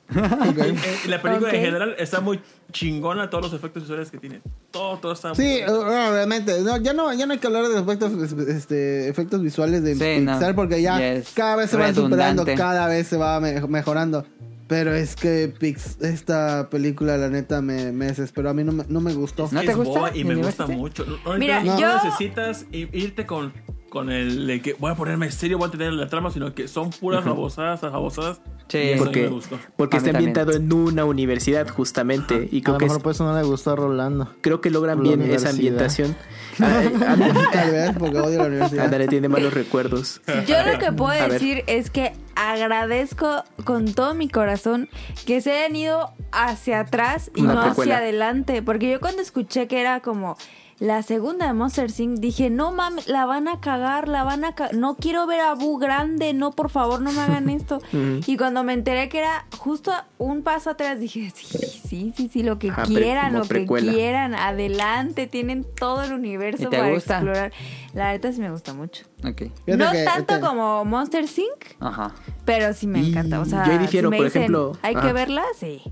Y 1.05 1.09
la 1.09 1.21
película 1.21 1.49
Ok. 1.49 1.55
en 1.55 1.61
general 1.65 1.95
está 1.99 2.21
muy 2.21 2.41
chingona 2.73 3.29
todos 3.31 3.45
los 3.45 3.53
efectos 3.55 3.83
visuales 3.85 4.11
que 4.11 4.19
tiene. 4.19 4.41
Todo, 4.71 4.99
todo 4.99 5.13
está 5.13 5.35
Sí, 5.35 5.43
muy 5.43 5.51
eh, 5.53 5.69
obviamente. 5.71 6.61
No, 6.63 6.77
ya, 6.79 6.93
no, 6.93 7.13
ya 7.13 7.27
no 7.27 7.33
hay 7.33 7.39
que 7.39 7.47
hablar 7.47 7.67
de 7.69 7.79
efectos, 7.81 8.13
este, 8.49 9.09
efectos 9.09 9.43
visuales 9.43 9.83
de 9.83 9.95
Sí, 9.95 10.25
no. 10.25 10.33
Pixar 10.33 10.55
porque 10.55 10.81
ya 10.83 10.99
Ya 10.99 11.13
es 11.15 11.31
cada 11.35 11.57
vez 11.57 11.71
se 11.71 11.77
van 11.77 11.95
superando, 11.95 12.45
cada 12.57 12.87
vez 12.89 13.07
se 13.07 13.17
va 13.17 13.41
me- 13.41 13.61
mejorando. 13.67 14.25
Pero 14.69 14.93
es 14.95 15.15
que 15.15 15.47
Pix, 15.57 15.97
esta 16.01 16.69
película, 16.71 17.17
la 17.17 17.29
neta, 17.29 17.63
me, 17.63 17.93
me 17.93 18.07
desesperó. 18.07 18.51
A 18.51 18.53
mí 18.55 18.65
no 18.65 18.73
me, 18.73 18.85
no 18.89 19.01
me 19.01 19.15
gustó. 19.15 19.49
¿No 19.53 19.61
que 19.61 19.67
te 19.67 19.73
es 19.73 19.79
gusta 19.79 20.11
y 20.13 20.25
me 20.25 20.35
gusta 20.35 20.67
mucho. 20.67 21.05
No, 21.07 21.19
no- 21.33 21.39
Mira, 21.39 21.63
no 21.63 21.79
yo- 21.79 21.95
necesitas 22.03 22.67
i- 22.73 22.89
irte 22.93 23.27
con, 23.27 23.53
con 23.91 24.11
el 24.11 24.45
de 24.49 24.61
que 24.63 24.73
voy 24.75 24.91
a 24.91 24.97
ponerme 24.97 25.31
serio, 25.31 25.59
voy 25.59 25.69
a 25.69 25.71
tener 25.71 25.93
la 25.93 26.09
trama, 26.09 26.33
sino 26.33 26.53
que 26.53 26.67
son 26.67 26.91
puras 26.91 27.25
babosadas, 27.25 27.81
babosadas. 27.83 28.41
Sí. 28.45 28.51
Y 28.51 28.56
eso 28.69 28.79
a 28.79 28.97
mí 28.97 28.99
Porque, 28.99 29.23
me 29.23 29.29
gustó. 29.29 29.59
porque 29.77 29.97
A 29.97 29.99
está 29.99 30.13
también. 30.13 30.31
ambientado 30.31 30.57
en 30.57 30.73
una 30.73 31.05
universidad, 31.05 31.69
justamente. 31.69 32.49
Y 32.51 32.59
A 32.59 32.63
creo 32.63 32.73
lo 32.75 32.79
que, 32.79 32.85
mejor 32.87 32.97
es- 32.99 33.03
por 33.05 33.13
eso 33.13 33.25
no 33.25 33.37
le 33.39 33.45
gustó 33.45 33.71
a 33.73 33.77
Rolando. 33.77 34.35
creo 34.41 34.61
que 34.61 34.71
logran 34.71 35.03
bien 35.03 35.23
esa 35.23 35.51
ambientación. 35.51 36.17
Ah, 36.59 36.81
ah, 37.07 37.17
Tal 37.53 37.71
vez, 37.71 37.91
porque 37.99 38.19
odio 38.19 38.39
la 38.39 38.47
universidad. 38.47 38.87
Ándale, 38.87 39.09
tiene 39.09 39.29
malos 39.29 39.53
recuerdos. 39.53 40.23
Yo 40.47 40.57
lo 40.65 40.79
que 40.79 40.91
puedo 40.91 41.11
A 41.13 41.27
ver. 41.27 41.33
decir 41.33 41.63
es 41.67 41.91
que 41.91 42.15
agradezco 42.35 43.45
con 43.65 43.93
todo 43.93 44.15
mi 44.15 44.29
corazón 44.31 44.89
que 45.27 45.43
se 45.43 45.53
hayan 45.53 45.77
ido 45.77 46.13
hacia 46.33 46.81
atrás 46.81 47.31
y 47.35 47.43
Una 47.43 47.55
no 47.57 47.63
precuela. 47.67 47.97
hacia 47.97 48.05
adelante. 48.05 48.63
Porque 48.63 48.91
yo 48.91 49.01
cuando 49.01 49.21
escuché 49.21 49.69
que 49.69 49.81
era 49.83 50.01
como 50.01 50.39
la 50.79 51.03
segunda 51.03 51.47
de 51.47 51.53
Monster 51.55 51.91
Inc. 51.99 52.19
dije, 52.19 52.51
no 52.51 52.71
mames, 52.71 53.09
la 53.09 53.25
van 53.25 53.49
a 53.49 53.61
cagar, 53.61 54.09
la 54.09 54.25
van 54.25 54.45
a 54.45 54.55
cagar. 54.55 54.75
No 54.75 54.97
quiero 54.97 55.27
ver 55.27 55.41
a 55.41 55.55
Boo 55.55 55.79
grande, 55.79 56.35
no, 56.35 56.51
por 56.53 56.69
favor, 56.69 57.01
no 57.01 57.13
me 57.13 57.21
hagan 57.21 57.49
esto. 57.49 57.81
y 58.27 58.37
cuando 58.37 58.63
me 58.63 58.75
enteré 58.75 59.09
que 59.09 59.19
era 59.21 59.47
justo 59.59 59.91
un 60.19 60.43
paso 60.43 60.71
atrás, 60.71 61.01
dije, 61.01 61.33
sí, 61.35 61.47
sí, 61.89 62.13
sí, 62.15 62.29
sí, 62.31 62.43
lo 62.43 62.59
que 62.59 62.71
quieran, 62.87 63.33
lo 63.33 63.45
precuela. 63.45 63.91
que 63.91 63.97
quieran, 63.97 64.35
adelante, 64.35 65.27
tienen 65.27 65.65
todo 65.79 66.03
el 66.03 66.13
universo 66.13 66.65
¿Y 66.65 66.67
te 66.67 66.77
para 66.79 66.91
gusta? 66.93 67.15
explorar. 67.17 67.53
La 67.95 68.13
neta 68.13 68.31
sí 68.33 68.41
me 68.41 68.51
gusta 68.51 68.75
mucho. 68.75 69.05
No 69.23 69.35
que- 69.35 69.51
tanto 69.67 70.35
este- 70.35 70.41
como 70.47 70.85
Monster 70.85 71.25
Inc., 71.25 71.75
Ajá. 71.81 72.15
pero 72.45 72.75
sí 72.75 72.87
me 72.87 73.01
encanta. 73.01 73.41
O 73.41 73.45
sea, 73.47 73.65
yo 73.65 73.73
ahí 73.73 73.79
difiero, 73.79 74.09
si 74.09 74.11
me 74.11 74.17
por 74.19 74.27
dicen, 74.27 74.43
ejemplo, 74.43 74.73
¿hay 74.83 74.95
ajá. 74.95 75.07
que 75.07 75.13
verla? 75.15 75.43
Sí. 75.59 75.83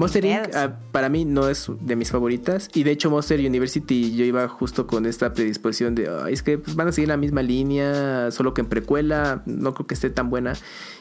Monster 0.00 0.24
Inc. 0.24 0.54
Ah, 0.54 0.78
para 0.92 1.10
mí 1.10 1.26
no 1.26 1.48
es 1.50 1.70
de 1.78 1.94
mis 1.94 2.10
favoritas. 2.10 2.70
Y 2.72 2.84
de 2.84 2.90
hecho, 2.90 3.10
Monster 3.10 3.38
University 3.38 4.16
yo 4.16 4.24
iba 4.24 4.48
justo 4.48 4.86
con 4.86 5.04
esta 5.04 5.34
predisposición 5.34 5.94
de 5.94 6.08
"Ay, 6.08 6.32
es 6.32 6.42
que 6.42 6.56
pues, 6.56 6.74
van 6.74 6.88
a 6.88 6.92
seguir 6.92 7.08
la 7.08 7.18
misma 7.18 7.42
línea, 7.42 8.30
solo 8.30 8.54
que 8.54 8.62
en 8.62 8.68
precuela 8.68 9.42
no 9.44 9.74
creo 9.74 9.86
que 9.86 9.94
esté 9.94 10.08
tan 10.08 10.30
buena. 10.30 10.54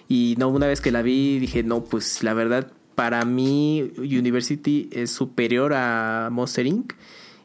Y 0.09 0.35
no, 0.37 0.49
una 0.49 0.67
vez 0.67 0.81
que 0.81 0.91
la 0.91 1.01
vi 1.01 1.39
dije, 1.39 1.63
no, 1.63 1.85
pues 1.85 2.23
la 2.23 2.33
verdad, 2.33 2.67
para 2.95 3.23
mí 3.23 3.89
University 3.97 4.89
es 4.91 5.11
superior 5.11 5.73
a 5.73 6.27
Monster 6.29 6.67
Inc. 6.67 6.93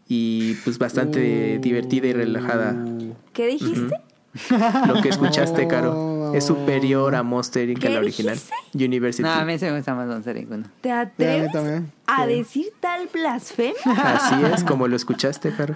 Y 0.08 0.54
pues 0.64 0.78
bastante 0.78 1.56
uh. 1.56 1.62
divertida 1.62 2.08
y 2.08 2.12
relajada. 2.14 2.76
¿Qué 3.32 3.46
dijiste? 3.46 3.94
Lo 4.88 5.00
que 5.00 5.08
escuchaste, 5.08 5.68
Caro. 5.68 6.13
Es 6.34 6.44
superior 6.46 7.14
a 7.14 7.22
Monster 7.22 7.68
Inc. 7.68 7.78
que 7.78 7.88
la 7.88 7.98
original. 7.98 8.38
University. 8.74 9.22
No, 9.22 9.30
a 9.30 9.44
mí 9.44 9.58
se 9.58 9.70
me 9.70 9.76
gusta 9.76 9.94
más 9.94 10.06
Monster 10.06 10.36
Inc. 10.36 10.66
¿Te 10.80 10.90
atreves 10.90 11.50
a 12.06 12.26
decir 12.26 12.66
tal 12.80 13.08
blasfemia? 13.12 13.74
Así 13.84 14.34
es, 14.52 14.64
como 14.64 14.88
lo 14.88 14.96
escuchaste, 14.96 15.52
Caro. 15.54 15.74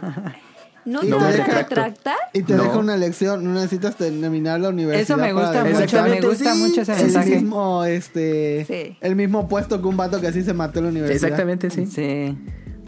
¿No 0.85 1.01
te 1.01 1.11
vas 1.11 1.39
a 1.39 1.45
retractar? 1.45 2.17
Y 2.33 2.43
te 2.43 2.55
deja 2.55 2.79
una 2.79 2.97
lección, 2.97 3.45
no 3.45 3.53
necesitas 3.53 3.97
terminar 3.97 4.59
la 4.61 4.71
universidad. 4.71 5.03
Eso 5.03 5.17
me 5.19 5.33
gusta 5.33 5.65
mucho, 5.65 6.03
me 6.03 6.21
gusta 6.21 6.55
mucho 6.55 6.81
ese 6.81 6.95
mensaje. 6.95 7.35
El 7.35 7.43
mismo, 7.43 7.85
este, 7.85 8.97
el 9.01 9.15
mismo 9.15 9.49
puesto 9.49 9.83
que 9.83 9.87
un 9.87 9.97
vato 9.97 10.21
que 10.21 10.29
así 10.29 10.43
se 10.43 10.55
mató 10.55 10.79
en 10.79 10.87
la 10.87 10.91
universidad. 10.91 11.25
Exactamente, 11.25 11.71
sí. 11.71 11.87
Sí, 11.87 12.39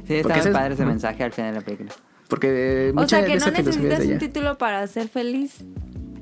sí 0.06 0.14
está 0.14 0.52
padre 0.52 0.74
ese 0.74 0.86
mensaje 0.86 1.24
al 1.24 1.32
final 1.32 1.52
de 1.52 1.60
la 1.60 1.64
película. 1.64 1.92
Porque 2.28 2.92
o 2.96 3.08
sea 3.08 3.24
que 3.24 3.36
no 3.36 3.46
necesitas 3.46 4.04
un 4.06 4.18
título 4.18 4.56
para 4.56 4.86
ser 4.86 5.08
feliz. 5.08 5.64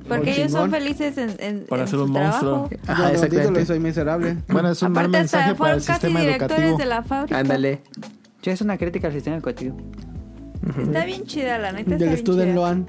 Porque 0.08 0.32
ellos 0.32 0.52
son 0.52 0.70
felices 0.70 1.18
en, 1.18 1.36
en 1.38 1.66
para 1.68 1.86
ser 1.86 1.98
un 2.00 2.10
monstruo. 2.10 2.68
Ajá, 2.86 3.12
exactamente. 3.12 3.66
soy 3.66 3.80
miserable. 3.80 4.36
Bueno, 4.48 4.70
es 4.70 4.82
un 4.82 4.92
Aparte, 4.92 5.08
mal 5.08 5.20
mensaje 5.20 5.54
para 5.54 5.74
el 5.74 5.82
sistema 5.82 6.24
educativo. 6.24 6.78
de 6.78 6.86
la 6.86 7.02
fábrica. 7.02 7.38
Ándale. 7.38 7.82
Sí, 8.42 8.50
es 8.50 8.60
una 8.60 8.78
crítica 8.78 9.08
al 9.08 9.12
sistema 9.12 9.36
educativo. 9.36 9.76
Está 10.80 11.04
bien 11.04 11.24
chida, 11.24 11.58
la 11.58 11.72
neta. 11.72 11.96
Del 11.96 12.22
bien 12.22 12.54
Loan. 12.54 12.86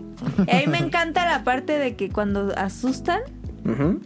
Y 0.48 0.52
a 0.52 0.60
mí 0.60 0.68
me 0.68 0.80
encanta 0.80 1.26
la 1.26 1.44
parte 1.44 1.78
de 1.78 1.96
que 1.96 2.10
cuando 2.10 2.54
asustan, 2.58 3.22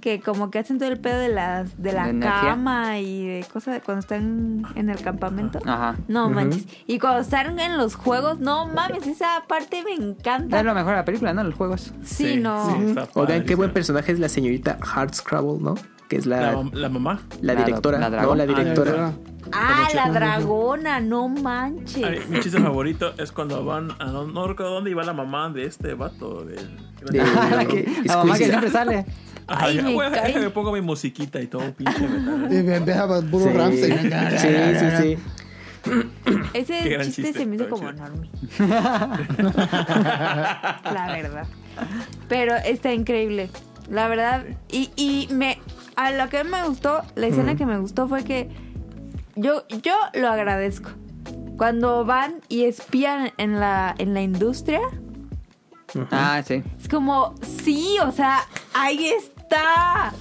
que 0.02 0.20
como 0.20 0.52
que 0.52 0.60
hacen 0.60 0.78
todo 0.78 0.90
el 0.90 1.00
pedo 1.00 1.20
de 1.20 1.30
la, 1.30 1.66
de 1.78 1.94
la 1.94 2.20
cama 2.20 3.00
y 3.00 3.28
de 3.28 3.46
cosas 3.52 3.82
cuando 3.84 4.00
están 4.00 4.64
en 4.76 4.90
el 4.90 5.00
campamento. 5.02 5.60
Ajá. 5.66 5.96
No 6.08 6.30
manches. 6.30 6.68
Y 6.88 7.00
cuando 7.00 7.22
están 7.22 7.60
en 7.60 7.78
los 7.78 7.96
juegos, 7.96 8.40
no 8.40 8.68
mames, 8.68 9.08
esa 9.08 9.44
parte 9.48 9.84
me 9.84 9.94
encanta. 9.94 10.60
Es 10.60 10.66
lo 10.66 10.74
mejor 10.74 10.92
de 10.92 10.98
la 10.98 11.06
película, 11.06 11.34
¿no? 11.34 11.44
Los 11.44 11.56
juegos. 11.56 11.94
Sí, 12.04 12.38
no. 12.38 12.78
Oigan, 13.14 13.46
qué 13.46 13.56
buen 13.56 13.72
personaje 13.72 14.12
es 14.12 14.20
la 14.20 14.30
señorita 14.30 14.78
Hardscrabble, 14.82 15.60
¿no? 15.62 15.76
Que 16.08 16.18
es 16.18 16.26
la, 16.26 16.64
la, 16.74 16.90
mamá. 16.90 17.22
La 17.42 17.56
directora. 17.56 17.98
La, 17.98 18.10
no, 18.10 18.36
la 18.36 18.46
directora. 18.46 19.14
Ah, 19.52 19.88
la 19.94 20.10
dragona, 20.10 21.00
no 21.00 21.28
manches. 21.28 22.30
mi 22.30 22.40
chiste 22.40 22.60
favorito 22.60 23.14
es 23.18 23.32
cuando 23.32 23.64
van 23.66 23.92
a 24.00 24.06
no, 24.06 24.26
no, 24.26 24.48
recuerdo 24.48 24.74
dónde 24.74 24.92
iba 24.92 25.04
la 25.04 25.14
mamá 25.14 25.50
de 25.50 25.66
este 25.66 25.94
vato. 25.94 26.44
De, 26.44 26.56
de, 26.56 27.18
la, 27.18 27.66
que, 27.66 27.88
la 28.06 28.18
mamá 28.18 28.38
que 28.38 28.46
siempre 28.46 28.70
sale. 28.70 29.06
Ajá, 29.48 29.66
Ay, 29.66 29.82
me, 29.82 29.98
cae. 30.12 30.40
me 30.40 30.50
pongo 30.50 30.72
mi 30.72 30.82
musiquita 30.82 31.42
y 31.42 31.48
todo 31.48 31.74
pinche. 31.74 32.04
Y 32.04 32.64
me 32.64 32.78
empieza 32.78 33.06
puro 33.30 33.46
sí. 33.46 33.52
Ramsey. 33.54 33.92
Sí, 34.38 34.48
sí, 34.80 34.86
sí. 35.02 35.18
Ese 36.54 36.82
chiste, 36.82 37.12
chiste, 37.12 37.34
se 37.34 37.46
me 37.46 37.58
hizo 37.58 37.68
como 37.70 37.90
enorme. 37.90 38.30
la 38.60 39.18
verdad. 41.12 41.46
Pero 42.30 42.56
está 42.56 42.94
increíble. 42.94 43.50
La 43.90 44.08
verdad. 44.08 44.46
Y, 44.72 44.92
y 44.96 45.28
me. 45.34 45.60
A 45.96 46.12
lo 46.12 46.30
que 46.30 46.44
me 46.44 46.64
gustó, 46.64 47.02
la 47.16 47.28
escena 47.28 47.56
que 47.56 47.66
me 47.66 47.78
gustó 47.78 48.08
fue 48.08 48.24
que 48.24 48.50
yo, 49.36 49.66
yo 49.84 49.96
lo 50.14 50.30
agradezco. 50.30 50.90
Cuando 51.58 52.06
van 52.06 52.36
y 52.50 52.64
espían 52.64 53.32
en 53.38 53.60
la, 53.60 53.94
en 53.98 54.14
la 54.14 54.22
industria. 54.22 54.80
Ah, 56.12 56.42
sí. 56.46 56.64
Es 56.80 56.88
como, 56.88 57.36
sí, 57.42 57.98
o 58.06 58.12
sea, 58.12 58.40
ahí 58.74 59.06
está. 59.08 60.14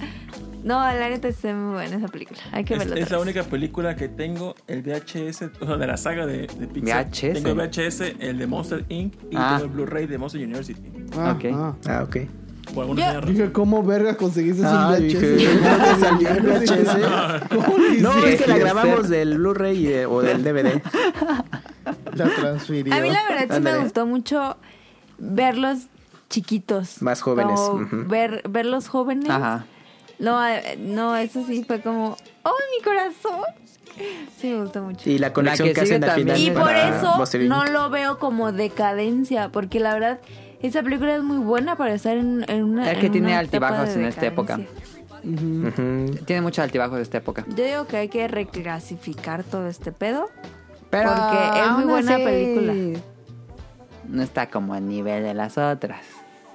No, 0.63 0.79
la 0.79 1.09
neta 1.09 1.27
es 1.27 1.43
muy 1.43 1.73
buena 1.73 1.97
esa 1.97 2.07
película. 2.07 2.39
Hay 2.51 2.63
que 2.63 2.77
verla. 2.77 2.95
Es, 2.95 3.11
la 3.11 3.19
única 3.19 3.43
película 3.43 3.95
que 3.95 4.07
tengo 4.07 4.55
el 4.67 4.81
VHS, 4.81 5.49
o 5.59 5.65
sea, 5.65 5.75
de 5.77 5.87
la 5.87 5.97
saga 5.97 6.25
de, 6.25 6.47
de 6.47 6.67
Pixar. 6.67 7.07
VHS. 7.07 7.43
Tengo 7.43 7.49
el 7.49 7.69
VHS, 7.69 8.01
el 8.19 8.37
de 8.37 8.47
Monster 8.47 8.85
Inc. 8.87 9.13
y 9.29 9.35
ah. 9.35 9.57
tengo 9.57 9.65
el 9.65 9.71
Blu-ray 9.71 10.07
de 10.07 10.17
Monster 10.17 10.41
University. 10.41 10.81
Ah, 11.17 11.35
ok. 11.37 11.45
Ah, 11.53 11.75
ah 11.87 12.03
ok. 12.03 12.17
Bueno, 12.73 12.95
yo, 12.95 13.21
dije, 13.21 13.51
¿cómo 13.51 13.83
vergas 13.83 14.15
conseguiste 14.15 14.63
ah, 14.65 14.95
un 14.97 15.05
VHS? 15.05 15.91
no, 18.01 18.23
es 18.23 18.41
que 18.41 18.47
la 18.47 18.57
grabamos 18.57 19.09
del 19.09 19.37
Blu-ray 19.37 20.05
o 20.05 20.21
del 20.21 20.43
DVD. 20.45 20.81
La 22.15 22.29
transfirió. 22.35 22.93
A 22.93 23.01
mí 23.01 23.09
la 23.11 23.23
verdad 23.27 23.57
sí 23.57 23.61
me 23.61 23.77
gustó 23.79 24.05
mucho 24.05 24.55
verlos 25.23 25.87
chiquitos. 26.29 27.01
Más 27.01 27.21
jóvenes. 27.21 27.59
ver, 28.07 28.43
verlos 28.49 28.87
jóvenes. 28.87 29.29
Ajá. 29.29 29.65
No, 30.19 30.39
no, 30.79 31.15
eso 31.15 31.43
sí 31.45 31.63
fue 31.63 31.81
como, 31.81 32.17
¡oh, 32.43 32.55
mi 32.77 32.83
corazón! 32.83 33.41
Sí, 34.37 34.47
me 34.49 34.61
gustó 34.61 34.81
mucho. 34.81 35.09
Y 35.09 35.19
la 35.19 35.33
conexión 35.33 35.71
que, 35.73 35.81
hacen 35.81 36.03
al 36.03 36.11
final. 36.11 36.37
Y 36.39 36.51
por 36.51 36.71
eso 36.73 37.23
no 37.41 37.65
lo 37.65 37.89
veo 37.89 38.17
como 38.19 38.51
decadencia, 38.51 39.49
porque 39.49 39.79
la 39.79 39.93
verdad 39.93 40.19
esa 40.61 40.81
película 40.81 41.15
es 41.15 41.23
muy 41.23 41.37
buena 41.37 41.75
para 41.75 41.93
estar 41.93 42.17
en, 42.17 42.45
en 42.47 42.63
una. 42.63 42.91
Es 42.91 42.97
que 42.97 43.09
tiene 43.09 43.35
altibajos 43.35 43.89
en 43.89 44.05
esta 44.05 44.25
época. 44.25 44.59
Tiene 45.23 46.41
muchos 46.41 46.63
altibajos 46.63 46.97
de 46.97 47.03
esta 47.03 47.17
época. 47.19 47.45
Yo 47.47 47.63
digo 47.63 47.87
que 47.87 47.97
hay 47.97 48.09
que 48.09 48.27
reclasificar 48.27 49.43
todo 49.43 49.67
este 49.67 49.91
pedo. 49.91 50.29
Pero 50.89 51.09
porque 51.09 51.59
es 51.59 51.71
muy 51.71 51.85
buena 51.85 52.17
película. 52.17 53.03
No 54.07 54.21
está 54.21 54.49
como 54.49 54.73
a 54.73 54.79
nivel 54.79 55.23
de 55.23 55.33
las 55.33 55.57
otras. 55.57 56.01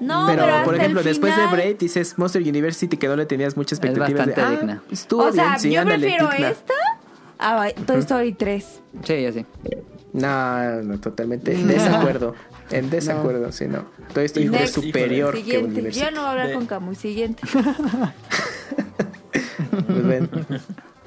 No, 0.01 0.27
pero, 0.29 0.45
pero 0.45 0.65
por 0.65 0.77
ejemplo, 0.77 1.03
después 1.03 1.37
de 1.37 1.47
Braid 1.49 1.77
dices 1.77 2.17
Monster 2.19 2.41
University 2.43 2.97
que 2.97 3.09
no 3.09 3.17
le 3.17 3.27
tenías 3.27 3.57
mucha 3.57 3.75
expectativa. 3.75 4.23
Es 4.23 4.27
bastante 4.27 4.57
digna. 4.57 4.83
Ah, 4.87 5.17
o 5.17 5.33
sea, 5.33 5.57
yo 5.59 5.85
prefiero 5.85 6.31
esta 6.31 6.75
a 7.39 7.71
Toy 7.87 7.99
Story 7.99 8.33
3. 8.33 8.81
Sí, 9.05 9.23
yo 9.23 9.33
sí. 9.33 9.47
No, 10.13 10.83
no, 10.83 10.99
totalmente. 11.01 11.55
Desacuerdo. 11.55 12.35
En 12.71 12.91
desacuerdo, 12.91 13.51
sí, 13.53 13.67
no. 13.67 13.87
Todo 14.13 14.25
esto 14.25 14.41
es 14.41 14.73
superior 14.73 15.35
que 15.35 15.59
University. 15.59 16.05
Yo 16.05 16.11
no 16.11 16.21
voy 16.21 16.29
a 16.29 16.31
hablar 16.33 16.53
con 16.53 16.67
Camus. 16.67 16.99
Siguiente. 16.99 17.43
pues 19.87 20.23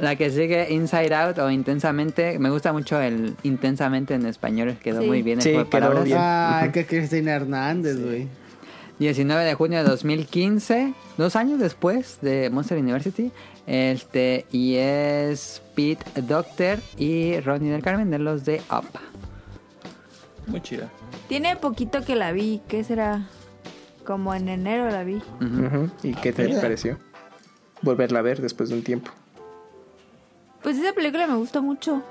La 0.00 0.16
que 0.16 0.30
sigue 0.30 0.72
Inside 0.72 1.14
Out 1.14 1.38
o 1.38 1.50
Intensamente. 1.50 2.38
Me 2.38 2.50
gusta 2.50 2.72
mucho 2.72 3.00
el 3.00 3.36
Intensamente 3.42 4.14
en 4.14 4.26
español. 4.26 4.76
Quedó 4.82 5.02
muy 5.02 5.22
bien 5.22 5.38
el 5.38 5.42
sí, 5.42 5.56
palabras. 5.70 6.04
Bien. 6.04 6.18
Ah, 6.20 6.68
que 6.72 6.86
Cristina 6.86 7.34
Hernández, 7.34 8.02
güey. 8.02 8.28
19 8.98 9.44
de 9.44 9.54
junio 9.54 9.78
de 9.78 9.84
2015, 9.84 10.94
dos 11.18 11.36
años 11.36 11.58
después 11.58 12.18
de 12.22 12.48
Monster 12.50 12.78
University. 12.78 13.30
Este, 13.66 14.46
y 14.52 14.76
es 14.76 15.60
Pete 15.74 16.22
Doctor 16.22 16.78
y 16.96 17.40
Ronnie 17.40 17.70
del 17.70 17.82
Carmen 17.82 18.10
de 18.10 18.18
los 18.18 18.44
de 18.44 18.62
Up. 18.70 18.86
Muy 20.46 20.62
chida. 20.62 20.90
Tiene 21.28 21.56
poquito 21.56 22.02
que 22.02 22.16
la 22.16 22.32
vi, 22.32 22.62
¿qué 22.68 22.84
será? 22.84 23.26
Como 24.04 24.34
en 24.34 24.48
enero 24.48 24.88
la 24.90 25.02
vi. 25.04 25.20
¿Y 26.02 26.14
qué 26.14 26.32
te 26.32 26.48
pareció? 26.60 26.98
Volverla 27.82 28.20
a 28.20 28.22
ver 28.22 28.40
después 28.40 28.68
de 28.70 28.76
un 28.76 28.82
tiempo. 28.82 29.10
Pues 30.66 30.78
esa 30.78 30.92
película 30.92 31.28
me 31.28 31.36
gustó 31.36 31.62
mucho. 31.62 32.02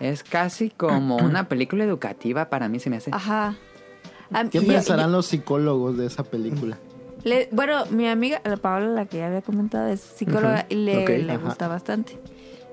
Es 0.00 0.22
casi 0.22 0.68
como 0.68 1.16
una 1.24 1.48
película 1.48 1.82
educativa 1.82 2.50
para 2.50 2.68
mí 2.68 2.78
se 2.78 2.90
me 2.90 2.98
hace. 2.98 3.10
Ajá. 3.10 3.54
¿Qué 4.50 4.60
pensarán 4.60 5.12
los 5.12 5.24
psicólogos 5.24 5.96
de 5.96 6.04
esa 6.04 6.24
película? 6.24 6.76
bueno, 7.52 7.86
mi 7.86 8.06
amiga, 8.06 8.42
la 8.44 8.58
Paola, 8.58 8.88
la 8.88 9.06
que 9.06 9.16
ya 9.16 9.28
había 9.28 9.40
comentado, 9.40 9.88
es 9.88 10.02
psicóloga 10.02 10.66
y 10.68 10.74
le, 10.74 11.38
gusta 11.38 11.68
bastante. 11.68 12.18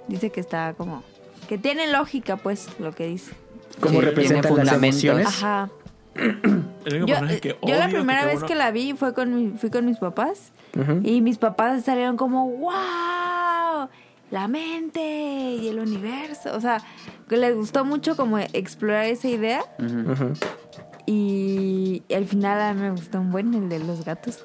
Dice 0.10 0.30
que 0.30 0.42
está 0.42 0.74
como... 0.74 1.06
Que 1.48 1.58
tiene 1.58 1.90
lógica, 1.90 2.36
pues, 2.36 2.68
lo 2.80 2.92
que 2.92 3.08
dice. 3.08 3.32
¿Cómo 3.80 4.02
representan 4.02 4.58
las 4.58 4.74
emociones? 4.74 5.28
Ajá. 5.28 5.70
yo, 6.86 7.76
la 7.78 7.88
primera 7.88 8.26
vez 8.26 8.44
que 8.44 8.56
la 8.56 8.72
vi 8.72 8.92
fue 8.92 9.14
con 9.14 9.58
fui 9.58 9.70
con 9.70 9.86
mis 9.86 10.00
papás 10.00 10.52
y 11.02 11.22
mis 11.22 11.38
papás 11.38 11.86
salieron 11.86 12.18
como 12.18 12.50
wow 12.50 13.88
la 14.34 14.48
mente 14.48 15.00
y 15.62 15.68
el 15.68 15.78
universo 15.78 16.56
o 16.56 16.60
sea 16.60 16.82
que 17.30 17.38
les 17.38 17.56
gustó 17.56 17.86
mucho 17.86 18.16
como 18.18 18.40
explorar 18.40 19.06
esa 19.06 19.28
idea 19.28 19.64
y, 21.06 22.02
al 22.14 22.26
final 22.26 22.60
a 22.60 22.74
mí 22.74 22.82
me 22.82 22.92
gustó 22.92 23.20
un 23.20 23.32
buen 23.32 23.54
el 23.54 23.70
de 23.70 23.78
los 23.80 24.04
gatos 24.04 24.44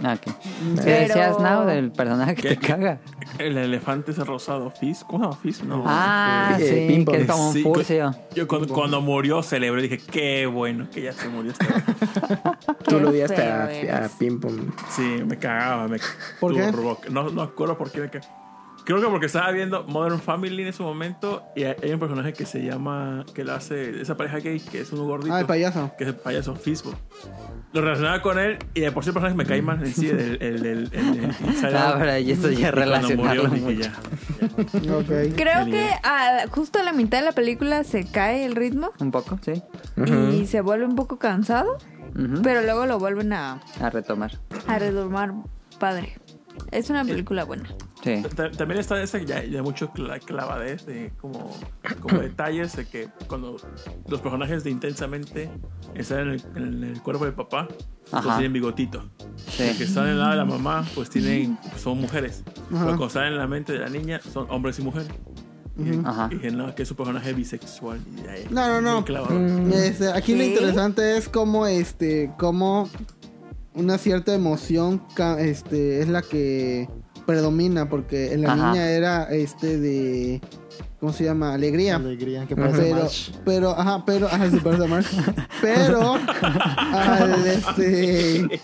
Ah, 0.00 0.16
¿Qué 0.16 0.90
decías, 0.90 1.40
Now, 1.40 1.66
del 1.66 1.90
personaje 1.90 2.36
que 2.36 2.50
te 2.50 2.56
caga? 2.56 3.00
El 3.36 3.58
elefante 3.58 4.12
es 4.12 4.18
rosado. 4.18 4.70
¿Fizz? 4.70 5.02
¿Cómo 5.02 5.32
se 5.32 5.38
Fizz? 5.40 5.64
No. 5.64 5.82
Ah, 5.84 6.54
sí, 6.56 7.04
que 7.04 7.22
es 7.22 7.26
como 7.26 7.48
un 7.48 7.84
sí, 7.84 7.98
Yo 8.32 8.46
cuando, 8.46 8.72
cuando, 8.72 9.00
murió 9.00 9.42
celebré 9.42 9.82
dije, 9.82 9.98
qué 9.98 10.46
bueno 10.46 10.88
que 10.88 11.02
ya 11.02 11.12
se 11.12 11.28
murió 11.28 11.50
este 11.50 11.66
Tú 12.84 13.00
lo 13.00 13.10
odiaste 13.10 13.42
a, 13.42 14.04
a 14.04 14.08
Pim 14.08 14.40
Sí, 14.88 15.02
me 15.26 15.36
cagaba. 15.36 15.88
Me, 15.88 15.98
¿Por 16.38 16.54
qué? 16.54 17.10
No, 17.10 17.30
no 17.30 17.42
acuerdo 17.42 17.76
por 17.76 17.90
qué 17.90 18.02
me 18.02 18.08
cagaba 18.08 18.47
Creo 18.88 19.02
que 19.02 19.06
porque 19.08 19.26
estaba 19.26 19.50
viendo 19.50 19.84
Modern 19.84 20.18
Family 20.18 20.62
en 20.62 20.68
ese 20.68 20.82
momento 20.82 21.42
y 21.54 21.64
hay 21.64 21.92
un 21.92 22.00
personaje 22.00 22.32
que 22.32 22.46
se 22.46 22.64
llama, 22.64 23.26
que 23.34 23.44
lo 23.44 23.52
hace, 23.52 24.00
esa 24.00 24.16
pareja 24.16 24.38
gay, 24.38 24.60
que 24.60 24.80
es 24.80 24.90
un 24.94 25.06
gordito. 25.06 25.34
Ah, 25.34 25.40
el 25.40 25.46
payaso. 25.46 25.92
Que 25.98 26.04
es 26.04 26.08
el 26.08 26.16
payaso 26.16 26.56
Fisbo. 26.56 26.94
Lo 27.74 27.82
relacionaba 27.82 28.22
con 28.22 28.38
él 28.38 28.56
y 28.72 28.80
de 28.80 28.90
por 28.90 29.04
sí 29.04 29.10
el 29.10 29.12
personaje 29.12 29.36
me 29.36 29.44
cae 29.44 29.60
más 29.60 29.82
en 29.82 29.92
sí, 29.92 30.08
el, 30.08 30.38
el, 30.40 30.64
el, 30.64 30.90
el, 30.94 31.36
Ah, 31.74 32.18
y 32.18 32.30
esto 32.30 32.50
ya 32.50 32.70
relacionado 32.70 33.48
mucho. 33.48 33.90
Creo 35.36 35.66
que 35.66 35.90
justo 36.48 36.78
a 36.78 36.82
la 36.82 36.94
mitad 36.94 37.18
de 37.18 37.26
la 37.26 37.32
película 37.32 37.84
se 37.84 38.06
cae 38.06 38.46
el 38.46 38.56
ritmo. 38.56 38.92
Un 39.00 39.10
poco, 39.10 39.38
sí. 39.42 39.62
Y 40.32 40.46
se 40.46 40.62
vuelve 40.62 40.86
un 40.86 40.96
poco 40.96 41.18
cansado. 41.18 41.76
Pero 42.42 42.62
luego 42.62 42.86
lo 42.86 42.98
vuelven 42.98 43.34
a... 43.34 43.60
A 43.82 43.90
retomar. 43.90 44.38
A 44.66 44.78
retomar 44.78 45.34
padre. 45.78 46.16
Es 46.70 46.88
una 46.88 47.04
película 47.04 47.44
buena. 47.44 47.68
Sí. 48.02 48.22
También 48.56 48.78
está 48.78 49.02
esa 49.02 49.18
ya, 49.18 49.42
ya 49.44 49.62
mucho 49.62 49.90
clavadez 49.90 50.86
de 50.86 51.12
como, 51.20 51.50
como 52.00 52.18
detalles 52.22 52.76
de 52.76 52.86
que 52.86 53.08
cuando 53.26 53.56
los 54.06 54.20
personajes 54.20 54.64
de 54.64 54.70
Intensamente 54.70 55.50
están 55.94 56.38
en 56.54 56.84
el, 56.84 57.02
cuerpo 57.02 57.24
del 57.24 57.34
papá, 57.34 57.66
pues 58.10 58.24
tienen 58.24 58.52
bigotito. 58.52 59.10
Sí. 59.48 59.66
Los 59.66 59.76
que 59.76 59.84
están 59.84 60.04
en 60.04 60.10
el 60.10 60.18
lado 60.18 60.30
de 60.30 60.36
la 60.36 60.44
mamá, 60.44 60.86
pues 60.94 61.10
tienen, 61.10 61.58
son 61.76 62.00
mujeres. 62.00 62.44
Pero 62.70 62.84
cuando 62.84 63.06
están 63.06 63.26
en 63.26 63.38
la 63.38 63.46
mente 63.46 63.72
de 63.72 63.80
la 63.80 63.88
niña, 63.88 64.20
son 64.32 64.46
hombres 64.50 64.78
y 64.78 64.82
mujeres. 64.82 65.08
Y, 65.76 66.04
Ajá. 66.04 66.28
y 66.32 66.50
no, 66.50 66.74
que 66.74 66.82
es 66.82 66.90
un 66.90 66.96
personaje 66.96 67.32
bisexual. 67.32 68.00
no, 68.50 68.80
no, 68.80 68.80
no. 68.80 69.04
Mm, 69.30 69.72
este, 69.72 70.12
aquí 70.12 70.34
lo 70.34 70.42
interesante 70.42 71.16
es 71.16 71.28
cómo, 71.28 71.66
este, 71.66 72.32
cómo 72.36 72.88
una 73.74 73.96
cierta 73.96 74.34
emoción 74.34 75.00
este, 75.38 76.00
es 76.00 76.08
la 76.08 76.22
que 76.22 76.88
predomina 77.28 77.86
porque 77.90 78.32
en 78.32 78.40
la 78.40 78.56
niña 78.56 78.88
era 78.88 79.24
este 79.24 79.76
de 79.76 80.40
¿cómo 80.98 81.12
se 81.12 81.24
llama? 81.24 81.52
Alegría. 81.52 81.96
Alegría, 81.96 82.46
que 82.46 82.56
parece 82.56 82.94
pero, 82.94 83.08
pero, 83.44 83.70
ajá, 83.72 84.02
pero, 84.06 84.26
ajá, 84.28 84.50
sí 84.50 84.56
parece 84.64 84.88
March. 84.88 85.08
Pero, 85.60 86.14
al, 86.14 87.46
este, 87.46 88.60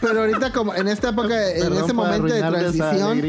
pero 0.00 0.20
ahorita 0.20 0.50
como 0.52 0.74
en 0.74 0.88
esta 0.88 1.10
época, 1.10 1.50
en 1.50 1.72
ese 1.74 1.92
momento 1.92 2.32
de 2.32 2.40
transición, 2.40 3.20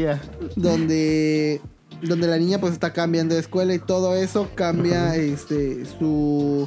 donde, 0.56 1.60
donde 2.00 2.26
la 2.28 2.38
niña 2.38 2.58
pues 2.60 2.72
está 2.72 2.94
cambiando 2.94 3.34
de 3.34 3.42
escuela 3.42 3.74
y 3.74 3.78
todo 3.78 4.16
eso 4.16 4.48
cambia, 4.54 5.16
este, 5.16 5.84
su 5.84 6.66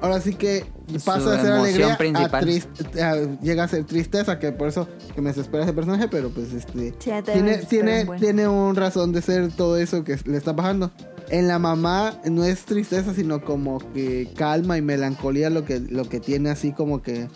ahora 0.00 0.20
sí 0.20 0.34
que 0.34 0.64
pasa 1.04 1.30
de 1.30 1.40
ser 1.42 1.52
alegría 1.52 1.98
a, 1.98 3.16
llega 3.42 3.64
a 3.64 3.68
ser 3.68 3.84
tristeza, 3.84 4.38
que 4.38 4.52
por 4.52 4.68
eso 4.68 4.88
que 5.14 5.20
me 5.20 5.30
desespera 5.30 5.64
ese 5.64 5.72
personaje, 5.72 6.08
pero 6.08 6.30
pues 6.30 6.52
este 6.52 6.92
tiene 6.92 7.58
tiene 7.58 8.06
tiene 8.18 8.48
un 8.48 8.76
razón 8.76 9.12
de 9.12 9.22
ser 9.22 9.50
todo 9.52 9.76
eso 9.76 10.04
que 10.04 10.18
le 10.24 10.36
está 10.36 10.54
pasando. 10.54 10.90
En 11.30 11.46
la 11.46 11.58
mamá 11.58 12.18
no 12.24 12.42
es 12.42 12.64
tristeza, 12.64 13.12
sino 13.12 13.44
como 13.44 13.80
que 13.92 14.30
calma 14.34 14.78
y 14.78 14.82
melancolía 14.82 15.50
lo 15.50 15.64
que 15.64 15.78
lo 15.78 16.08
que 16.08 16.20
tiene 16.20 16.48
así 16.48 16.72
como 16.72 17.02
que 17.02 17.28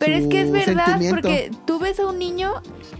pero 0.00 0.14
es 0.14 0.28
que 0.28 0.40
es 0.40 0.50
verdad, 0.50 0.98
porque 1.10 1.50
tú 1.66 1.78
ves 1.78 2.00
a 2.00 2.06
un 2.06 2.18
niño 2.18 2.54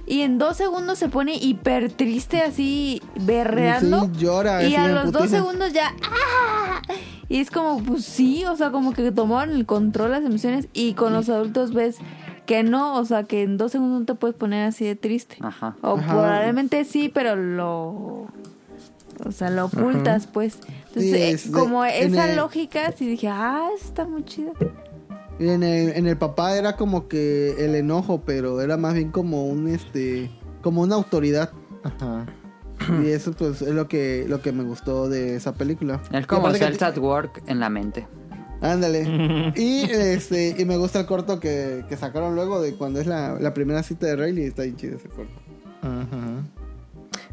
y 0.06 0.20
en 0.20 0.36
dos 0.36 0.58
segundos 0.58 0.98
se 0.98 1.08
pone 1.08 1.34
hiper 1.34 1.90
triste, 1.90 2.42
así 2.42 3.00
berreando. 3.18 4.12
llora. 4.12 4.64
Y 4.64 4.74
a 4.74 4.86
los 4.88 5.10
dos 5.10 5.30
segundos 5.30 5.72
ya. 5.72 5.94
¡ah! 6.02 6.82
Y 7.30 7.38
es 7.38 7.52
como, 7.52 7.80
pues 7.80 8.04
sí, 8.04 8.44
o 8.44 8.56
sea, 8.56 8.72
como 8.72 8.92
que 8.92 9.12
tomaron 9.12 9.54
el 9.54 9.64
control 9.64 10.10
las 10.10 10.24
emociones 10.24 10.66
y 10.72 10.94
con 10.94 11.12
los 11.12 11.28
adultos 11.28 11.72
ves 11.72 11.98
que 12.44 12.64
no, 12.64 12.96
o 12.96 13.04
sea, 13.04 13.22
que 13.22 13.44
en 13.44 13.56
dos 13.56 13.70
segundos 13.70 14.00
no 14.00 14.04
te 14.04 14.14
puedes 14.16 14.36
poner 14.36 14.66
así 14.66 14.84
de 14.84 14.96
triste. 14.96 15.36
Ajá. 15.40 15.76
O 15.80 15.96
probablemente 15.96 16.84
sí, 16.84 17.08
pero 17.08 17.36
lo... 17.36 18.26
O 19.24 19.30
sea, 19.30 19.48
lo 19.50 19.66
ocultas, 19.66 20.26
pues. 20.26 20.58
Entonces, 20.88 21.46
eh, 21.46 21.52
como 21.52 21.84
esa 21.84 22.34
lógica, 22.34 22.90
sí 22.90 23.06
dije, 23.06 23.28
ah, 23.28 23.68
está 23.80 24.06
muy 24.06 24.24
chido. 24.24 24.52
En 25.38 25.62
el, 25.62 25.90
en 25.90 26.08
el 26.08 26.16
papá 26.16 26.56
era 26.56 26.74
como 26.76 27.06
que 27.06 27.64
el 27.64 27.76
enojo, 27.76 28.22
pero 28.26 28.60
era 28.60 28.76
más 28.76 28.94
bien 28.94 29.12
como 29.12 29.46
un, 29.46 29.68
este, 29.68 30.32
como 30.62 30.82
una 30.82 30.96
autoridad. 30.96 31.52
Ajá. 31.84 32.26
Y 33.02 33.08
eso 33.08 33.32
pues 33.32 33.62
es 33.62 33.74
lo 33.74 33.88
que, 33.88 34.24
lo 34.28 34.40
que 34.40 34.52
me 34.52 34.64
gustó 34.64 35.08
de 35.08 35.36
esa 35.36 35.54
película. 35.54 36.00
Es 36.12 36.26
como 36.26 36.50
Cells 36.52 36.82
at 36.82 36.98
Work 36.98 37.42
en 37.46 37.60
la 37.60 37.68
mente. 37.68 38.06
Ándale. 38.60 39.52
y 39.56 39.82
este 39.90 40.54
y 40.58 40.64
me 40.64 40.76
gusta 40.76 41.00
el 41.00 41.06
corto 41.06 41.40
que, 41.40 41.84
que 41.88 41.96
sacaron 41.96 42.34
luego 42.34 42.60
de 42.60 42.74
cuando 42.74 43.00
es 43.00 43.06
la, 43.06 43.38
la 43.38 43.54
primera 43.54 43.82
cita 43.82 44.06
de 44.06 44.16
Rayleigh. 44.16 44.48
Está 44.48 44.62
bien 44.62 44.76
chido 44.76 44.96
ese 44.96 45.08
corto. 45.08 45.32
Ajá. 45.82 46.44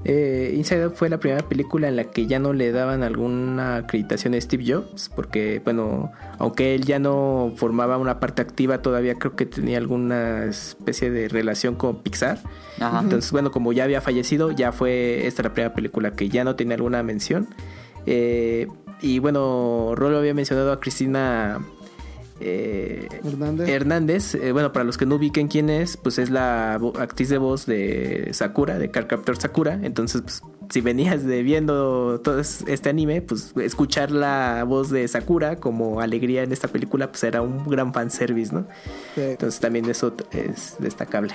Eh, 0.04 0.54
Inside 0.56 0.84
Out 0.84 0.96
fue 0.96 1.10
la 1.10 1.20
primera 1.20 1.48
película 1.48 1.88
en 1.88 1.96
la 1.96 2.06
que 2.06 2.28
ya 2.28 2.40
no 2.40 2.54
le 2.54 2.72
daban 2.72 3.04
alguna 3.04 3.78
acreditación 3.78 4.34
a 4.34 4.42
Steve 4.42 4.64
Jobs, 4.66 5.10
porque, 5.16 5.62
bueno, 5.64 6.12
aunque 6.38 6.76
él 6.76 6.86
ya 6.86 7.00
no 7.00 7.54
formaba 7.56 7.98
una 7.98 8.20
parte 8.20 8.42
activa, 8.42 8.82
todavía 8.82 9.16
creo 9.16 9.36
que 9.36 9.46
tenía 9.46 9.78
alguna 9.78 10.46
especie 10.46 11.12
de 11.12 11.28
relación 11.28 11.76
con 11.76 12.04
Pixar. 12.04 12.40
Entonces, 12.80 13.32
bueno, 13.32 13.52
como 13.52 13.74
ya 13.74 13.84
había 13.84 14.02
fallecido, 14.02 14.52
ya 14.52 14.72
fue 14.72 15.28
esta 15.28 15.44
la 15.44 15.54
primera 15.54 15.74
película 15.74 16.12
que 16.12 16.30
ya 16.30 16.44
no 16.44 16.56
tenía 16.56 16.76
alguna 16.76 17.04
mención. 17.04 17.48
Eh, 18.06 18.68
y 19.02 19.20
bueno, 19.20 19.94
Rolo 19.96 20.18
había 20.18 20.34
mencionado 20.34 20.72
a 20.72 20.80
Cristina 20.80 21.60
eh, 22.40 23.08
Hernández, 23.68 24.36
eh, 24.36 24.52
bueno, 24.52 24.72
para 24.72 24.84
los 24.86 24.98
que 24.98 25.06
no 25.06 25.16
ubiquen 25.16 25.48
quién 25.48 25.70
es, 25.70 25.98
pues 25.98 26.20
es 26.20 26.30
la 26.30 26.76
actriz 27.00 27.30
de 27.30 27.38
voz 27.38 27.66
de 27.66 28.30
Sakura, 28.34 28.78
de 28.78 28.92
Cardcaptor 28.92 29.38
Sakura. 29.38 29.80
Entonces, 29.82 30.22
pues, 30.22 30.42
si 30.70 30.82
venías 30.82 31.26
de 31.26 31.44
viendo 31.44 32.22
todo 32.24 32.40
este 32.40 32.90
anime, 32.90 33.22
pues 33.22 33.54
escuchar 33.58 34.12
la 34.12 34.64
voz 34.68 34.90
de 34.90 35.08
Sakura 35.08 35.56
como 35.56 36.02
alegría 36.02 36.44
en 36.44 36.52
esta 36.52 36.68
película, 36.68 37.10
pues 37.10 37.24
era 37.24 37.42
un 37.42 37.68
gran 37.68 37.94
fanservice, 37.94 38.54
¿no? 38.54 38.68
Entonces 39.16 39.60
también 39.60 39.90
eso 39.90 40.14
es 40.32 40.76
destacable. 40.80 41.34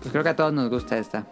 Pues 0.00 0.12
creo 0.12 0.22
que 0.22 0.30
a 0.30 0.36
todos 0.36 0.52
nos 0.52 0.68
gusta 0.70 0.98
esta. 0.98 1.26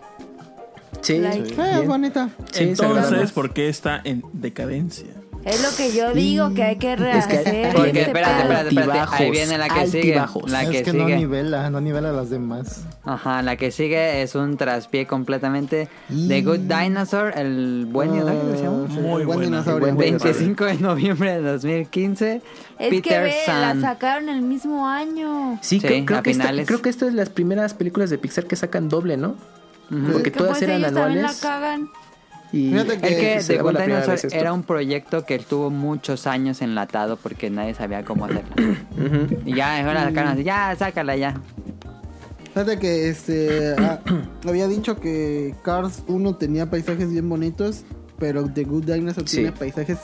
Sí, 1.03 1.17
es 1.17 1.87
bonita. 1.87 2.31
Entonces, 2.55 3.33
¿por 3.33 3.53
qué 3.53 3.69
está 3.69 4.01
en 4.03 4.23
decadencia? 4.33 5.07
Es 5.47 5.63
lo 5.63 5.69
que 5.77 5.97
yo 5.97 6.13
digo, 6.13 6.53
que 6.55 6.65
hay 6.65 6.77
que 6.77 6.97
rehacer. 6.97 7.47
Es 7.47 7.73
porque, 7.73 7.91
este 7.91 8.01
espérate, 8.01 8.43
espérate, 8.43 8.69
espérate. 8.69 9.15
Ahí 9.15 9.31
viene 9.31 9.59
la 9.59 9.69
que 9.69 9.87
sigue. 9.87 10.21
La 10.49 10.63
es 10.65 10.83
que, 10.83 10.93
no 10.93 11.07
nivela, 11.07 11.71
no 11.71 11.81
nivela 11.81 12.09
a 12.09 12.13
las 12.13 12.31
demás. 12.31 12.83
Ajá, 13.05 13.43
la 13.43 13.55
que 13.55 13.71
sigue 13.71 14.23
es 14.23 14.35
un 14.35 14.57
traspié 14.57 15.07
completamente. 15.07 15.89
The 16.09 16.43
Good 16.43 16.59
Dinosaur, 16.63 17.33
el 17.39 17.87
buen 17.89 18.13
dinosaurio. 18.13 18.89
Muy 18.89 19.25
buen 19.25 19.41
dinosaurio. 19.43 19.95
25 19.95 20.65
de 20.65 20.75
noviembre 20.79 21.41
de 21.41 21.43
2015. 21.43 22.43
Es 22.81 22.91
Peter 22.91 23.03
que 23.03 23.19
ve, 23.21 23.35
la 23.47 23.81
sacaron 23.81 24.29
el 24.29 24.43
mismo 24.43 24.89
año. 24.89 25.61
Sí, 25.63 25.79
creo, 25.79 26.25
que 26.25 26.33
esta, 26.33 26.53
creo 26.65 26.83
que 26.83 26.89
estas 26.89 27.11
es 27.11 27.15
las 27.15 27.31
primeras 27.31 27.73
películas 27.73 28.11
de 28.11 28.19
Pixar 28.19 28.47
que 28.47 28.57
sacan 28.57 28.89
doble, 28.89 29.17
¿no? 29.17 29.37
Porque 30.13 30.33
todas 30.33 30.61
eran 30.61 30.85
anuales. 30.85 31.23
La 31.23 31.35
cagan. 31.41 31.89
Y 32.53 32.71
Fíjate 32.71 32.99
que, 32.99 33.43
The 33.47 33.59
Good 33.59 33.79
Dinosaur 33.79 34.19
era 34.33 34.53
un 34.53 34.63
proyecto 34.63 35.25
que 35.25 35.35
estuvo 35.35 35.71
muchos 35.71 36.27
años 36.27 36.63
enlatado 36.63 37.17
porque 37.17 37.51
nadie 37.51 37.75
sabía 37.75 38.05
cómo 38.05 38.27
hacerlo. 38.27 38.55
Y 39.45 39.55
ya, 39.55 39.85
ahora 39.85 40.05
sacaron 40.05 40.33
así, 40.33 40.45
ya, 40.45 40.75
sácala 40.79 41.17
ya. 41.17 41.35
Fíjate 42.55 42.79
que 42.79 43.09
este 43.09 43.75
ah, 43.79 44.01
había 44.47 44.69
dicho 44.69 44.97
que 44.97 45.55
Cars 45.63 46.03
1 46.07 46.37
tenía 46.37 46.71
paisajes 46.71 47.11
bien 47.11 47.29
bonitos, 47.29 47.85
pero 48.19 48.45
The 48.45 48.65
Good 48.65 48.85
Dinosaur 48.85 49.27
tiene 49.27 49.53
paisajes 49.53 49.99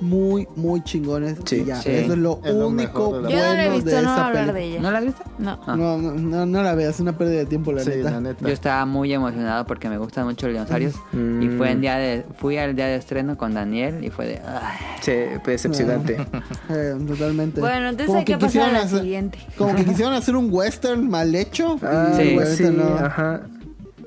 muy, 0.00 0.46
muy 0.56 0.82
chingones. 0.82 1.38
Sí, 1.44 1.64
ya. 1.64 1.80
Eso 1.80 2.12
es 2.12 2.18
lo 2.18 2.36
único 2.36 3.10
bueno 3.10 3.30
Yo 3.30 3.36
no 3.36 3.42
la 3.42 3.66
he 3.66 3.70
visto, 3.70 4.02
no 4.02 4.10
hablar 4.10 4.52
de 4.52 4.64
ella. 4.64 4.80
¿No 4.80 4.90
la 4.90 4.98
has 4.98 5.04
visto? 5.04 5.22
No. 5.38 5.58
No, 5.66 5.98
no, 5.98 6.46
no, 6.46 6.62
la 6.62 6.74
veas, 6.74 6.94
es 6.94 7.00
una 7.00 7.16
pérdida 7.16 7.38
de 7.38 7.46
tiempo, 7.46 7.72
la, 7.72 7.84
neta. 7.84 8.46
Yo 8.46 8.52
estaba 8.52 8.84
muy 8.86 9.12
emocionado 9.12 9.66
porque 9.66 9.88
me 9.88 9.98
gustan 9.98 10.26
mucho 10.26 10.46
los 10.46 10.54
dinosaurios. 10.54 10.94
Y 11.12 11.48
fue 11.56 11.70
en 11.70 11.80
día 11.80 11.96
de, 11.96 12.24
fui 12.38 12.58
al 12.58 12.74
día 12.74 12.86
de 12.86 12.96
estreno 12.96 13.36
con 13.36 13.54
Daniel 13.54 14.04
y 14.04 14.10
fue 14.10 14.26
de. 14.26 14.40
Sí, 15.00 15.12
fue 15.42 15.54
decepcionante. 15.54 16.16
eh, 16.70 16.94
totalmente. 17.06 17.60
Bueno, 17.60 17.88
entonces 17.88 18.14
hay 18.14 18.24
que, 18.24 18.38
pasar 18.38 18.70
a 18.70 18.72
la 18.72 18.88
siguiente. 18.88 19.38
Como 19.56 19.74
que 19.74 19.84
quisieron 19.84 20.14
hacer 20.14 20.36
un 20.36 20.48
western 20.50 21.08
mal 21.08 21.34
hecho. 21.34 21.78
Ah, 21.82 22.12
sí, 22.16 22.38
sí, 22.56 22.64
ajá. 22.98 23.42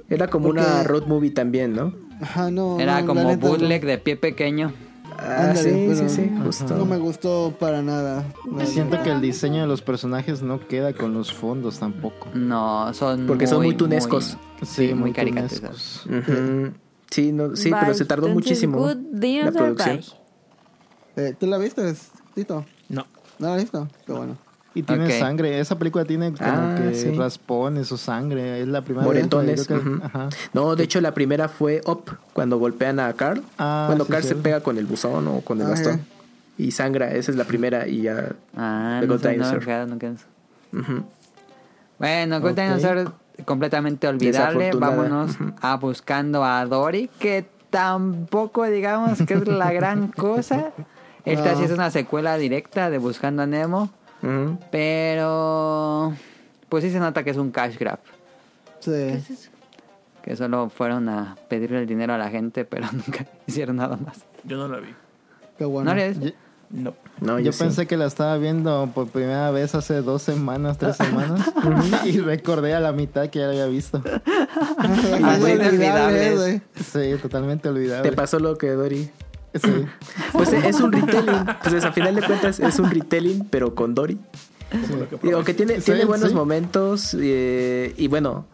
Era 0.09 0.27
como 0.27 0.49
una 0.49 0.83
road 0.83 1.06
movie 1.06 1.32
también, 1.32 1.74
¿no? 1.74 1.93
Ajá, 2.22 2.49
no. 2.49 2.80
Era 2.80 3.06
como 3.06 3.35
bootleg 3.38 3.85
de 3.85 3.98
pie 3.98 4.16
pequeño. 4.16 4.74
Ah, 5.19 5.53
sí, 5.55 5.95
sí, 5.95 6.09
sí, 6.09 6.31
No 6.69 6.85
me 6.85 6.97
gustó 6.97 7.53
para 7.59 7.81
nada. 7.81 8.23
Siento 8.65 9.01
que 9.03 9.11
el 9.11 9.21
diseño 9.21 9.61
de 9.61 9.67
los 9.67 9.81
personajes 9.81 10.41
no 10.41 10.67
queda 10.67 10.93
con 10.93 11.13
los 11.13 11.33
fondos 11.33 11.79
tampoco. 11.79 12.29
No, 12.33 12.93
son 12.93 13.25
Porque 13.27 13.47
son 13.47 13.63
muy 13.63 13.75
tunescos. 13.75 14.37
sí, 14.61 14.93
muy, 14.93 15.13
caricaturescos. 15.13 16.07
Sí, 17.09 17.31
no, 17.31 17.55
sí 17.55 17.71
pero 17.71 17.93
se 17.93 18.05
tardó 18.05 18.27
muchísimo 18.29 18.85
la 18.85 19.51
producción. 19.51 20.01
Eh, 21.15 21.35
¿Tú 21.39 21.47
la 21.47 21.57
viste, 21.57 21.95
Tito? 22.35 22.63
No. 22.89 23.07
¿No 23.39 23.47
la 23.49 23.55
viste? 23.55 23.79
Qué 24.05 24.11
bueno. 24.11 24.37
Y 24.77 24.83
tiene 24.83 25.19
sangre. 25.19 25.59
Esa 25.59 25.80
película 25.80 26.06
tiene 26.06 26.31
como 26.33 26.49
ah, 26.49 26.75
que 26.77 27.15
raspones 27.17 27.91
o 27.91 27.97
sangre. 27.97 28.61
Es 28.61 28.67
la 28.67 28.83
primera 28.83 29.07
Moretones. 29.07 29.67
No, 30.53 30.75
de 30.75 30.83
hecho 30.83 31.01
la 31.01 31.15
primera 31.15 31.49
fue 31.49 31.81
Up, 31.88 32.15
cuando 32.33 32.59
golpean 32.59 32.99
a 32.99 33.11
Carl. 33.14 33.41
Ah, 33.57 33.85
cuando 33.88 34.06
Carl 34.06 34.23
se 34.23 34.35
pega 34.35 34.61
con 34.61 34.77
el 34.77 34.85
buzón 34.85 35.27
o 35.27 35.41
con 35.41 35.59
el 35.61 35.65
ah, 35.65 35.72
bastón. 35.72 36.06
Y 36.59 36.72
sangra, 36.72 37.11
esa 37.11 37.31
es 37.31 37.38
la 37.38 37.45
primera 37.45 37.88
y 37.88 38.03
ya. 38.03 38.33
Ah, 38.56 39.01
no, 39.03 39.17
Dinosaur. 39.17 39.65
Bueno, 41.97 42.41
Gold 42.41 42.59
Dinosaur 42.59 43.14
completamente 43.45 44.07
olvidable. 44.07 44.72
Vámonos 44.75 45.38
a 45.59 45.75
buscando 45.77 46.43
a 46.43 46.64
Dory, 46.67 47.09
que 47.17 47.47
tampoco 47.72 48.65
digamos 48.65 49.23
que 49.23 49.33
es 49.33 49.47
la 49.47 49.72
gran 49.72 50.09
cosa. 50.09 50.72
Esta 51.25 51.56
sí 51.56 51.64
es 51.64 51.72
una 51.72 51.89
secuela 51.89 52.38
directa 52.38 52.91
de 52.91 52.99
Buscando 52.99 53.41
a 53.41 53.47
Nemo. 53.47 53.89
Pero 54.71 56.13
pues 56.69 56.83
sí 56.83 56.91
se 56.91 56.99
nota 56.99 57.23
que 57.23 57.29
es 57.31 57.37
un 57.37 57.51
cash 57.51 57.77
grab. 57.77 57.99
Sí. 58.79 58.91
es 58.93 59.29
eso? 59.29 59.49
Que 60.21 60.35
solo 60.35 60.69
fueron 60.69 61.07
a 61.09 61.35
pedirle 61.49 61.79
el 61.79 61.87
dinero 61.87 62.13
a 62.13 62.17
la 62.17 62.29
gente, 62.29 62.65
pero 62.69 62.87
nunca 62.91 63.25
hicieron 63.45 63.77
nada 63.77 63.97
más. 63.97 64.25
Yo 64.43 64.57
no 64.57 64.67
la 64.67 64.79
vi. 64.79 64.93
Qué 65.57 65.65
bueno. 65.65 65.93
¿No 65.93 66.01
No. 66.69 66.93
no 67.21 67.39
yo, 67.39 67.51
pensé 67.53 67.87
que 67.87 67.95
la 67.95 68.05
estaba 68.07 68.37
viendo 68.37 68.91
por 68.93 69.07
primera 69.07 69.51
vez 69.51 69.73
hace 69.73 70.01
dos 70.01 70.21
semanas, 70.21 70.77
tres 70.77 70.97
semanas. 70.97 71.49
y 72.05 72.19
recordé 72.19 72.75
a 72.75 72.79
la 72.81 72.91
mitad 72.91 73.29
que 73.29 73.39
ya 73.39 73.45
la 73.45 73.51
había 73.51 73.67
visto. 73.67 74.01
olvidable. 74.83 76.61
Sí, 76.75 77.15
totalmente 77.21 77.69
olvidable. 77.69 78.09
Te 78.09 78.15
pasó 78.15 78.39
lo 78.39 78.57
que 78.57 78.75
Dory. 79.61 79.88
Pues 80.32 80.53
es 80.53 80.80
un 80.80 80.92
retelling. 80.92 81.45
Pues 81.64 81.84
a 81.84 81.92
final 81.92 82.16
de 82.16 82.22
cuentas 82.22 82.60
es 82.60 82.80
un 82.80 82.90
retelling, 82.90 83.48
pero 83.50 83.76
con 83.76 83.95
Dory. 83.95 84.18
Digo 85.24 85.44
que 85.44 85.53
tiene, 85.53 85.80
tiene 85.80 86.06
buenos 86.06 86.34
momentos 86.34 87.16
eh, 87.19 87.94
y 87.98 88.08
bueno, 88.08 88.45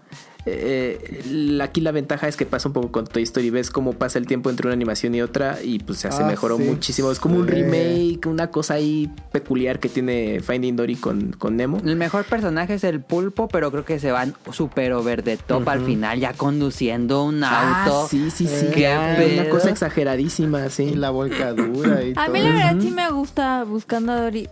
eh, 0.46 1.60
aquí 1.62 1.80
la 1.80 1.92
ventaja 1.92 2.28
es 2.28 2.36
que 2.36 2.46
pasa 2.46 2.68
un 2.68 2.74
poco 2.74 2.92
con 2.92 3.06
Toy 3.06 3.24
Story. 3.24 3.50
Ves 3.50 3.70
cómo 3.70 3.94
pasa 3.94 4.20
el 4.20 4.28
tiempo 4.28 4.50
entre 4.50 4.68
una 4.68 4.74
animación 4.74 5.16
y 5.16 5.22
otra 5.22 5.60
y 5.64 5.80
pues 5.80 6.00
se 6.00 6.08
hace 6.08 6.24
ah, 6.24 6.28
mejoró 6.28 6.58
muchísimo. 6.58 7.12
Es 7.12 7.20
como 7.20 7.38
un 7.38 7.48
remake, 7.48 8.26
una 8.26 8.52
cosa 8.52 8.76
ahí 8.76 9.10
peculiar 9.32 9.80
que 9.80 9.90
tiene 9.90 10.42
Finding 10.42 10.76
Dory 10.76 10.96
con, 10.96 11.32
con 11.34 11.56
Nemo. 11.56 11.80
El 11.84 11.96
mejor 11.96 12.26
personaje 12.26 12.74
es 12.74 12.84
el 12.84 13.02
pulpo, 13.02 13.48
pero 13.48 13.72
creo 13.72 13.86
que 13.86 14.00
se 14.00 14.12
van 14.12 14.36
súper 14.52 14.94
over 14.94 15.24
the 15.24 15.38
top 15.38 15.68
al 15.70 15.86
final, 15.86 16.20
ya 16.20 16.34
conduciendo 16.34 17.24
un 17.24 17.44
ah, 17.44 17.86
auto. 17.86 18.08
sí, 18.08 18.30
sí, 18.30 18.48
sí. 18.48 18.68
una 19.34 19.50
cosa 19.50 19.70
exageradísima, 19.70 20.70
sí. 20.70 20.84
Y 20.84 20.96
la 20.96 21.10
volcadura 21.10 22.04
y 22.04 22.14
A 22.18 22.28
mí 22.28 22.42
la 22.42 22.52
verdad 22.52 22.76
sí 22.82 22.92
me 22.92 23.10
gusta 23.12 23.64
buscando 23.64 24.12
a 24.12 24.22
Dory. 24.22 24.50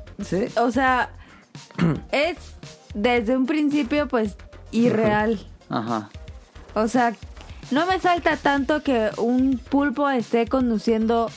O 0.56 0.72
sea, 0.72 1.12
es 2.12 2.38
desde 2.94 3.36
un 3.36 3.46
principio 3.46 4.08
pues 4.08 4.38
irreal. 4.72 5.40
Ajá. 5.72 6.10
O 6.74 6.88
sea, 6.88 7.14
no 7.72 7.86
me 7.86 8.00
salta 8.00 8.38
tanto 8.38 8.84
que 8.84 9.10
un 9.18 9.58
pulpo 9.58 10.10
esté 10.10 10.48
conduciendo 10.48 11.30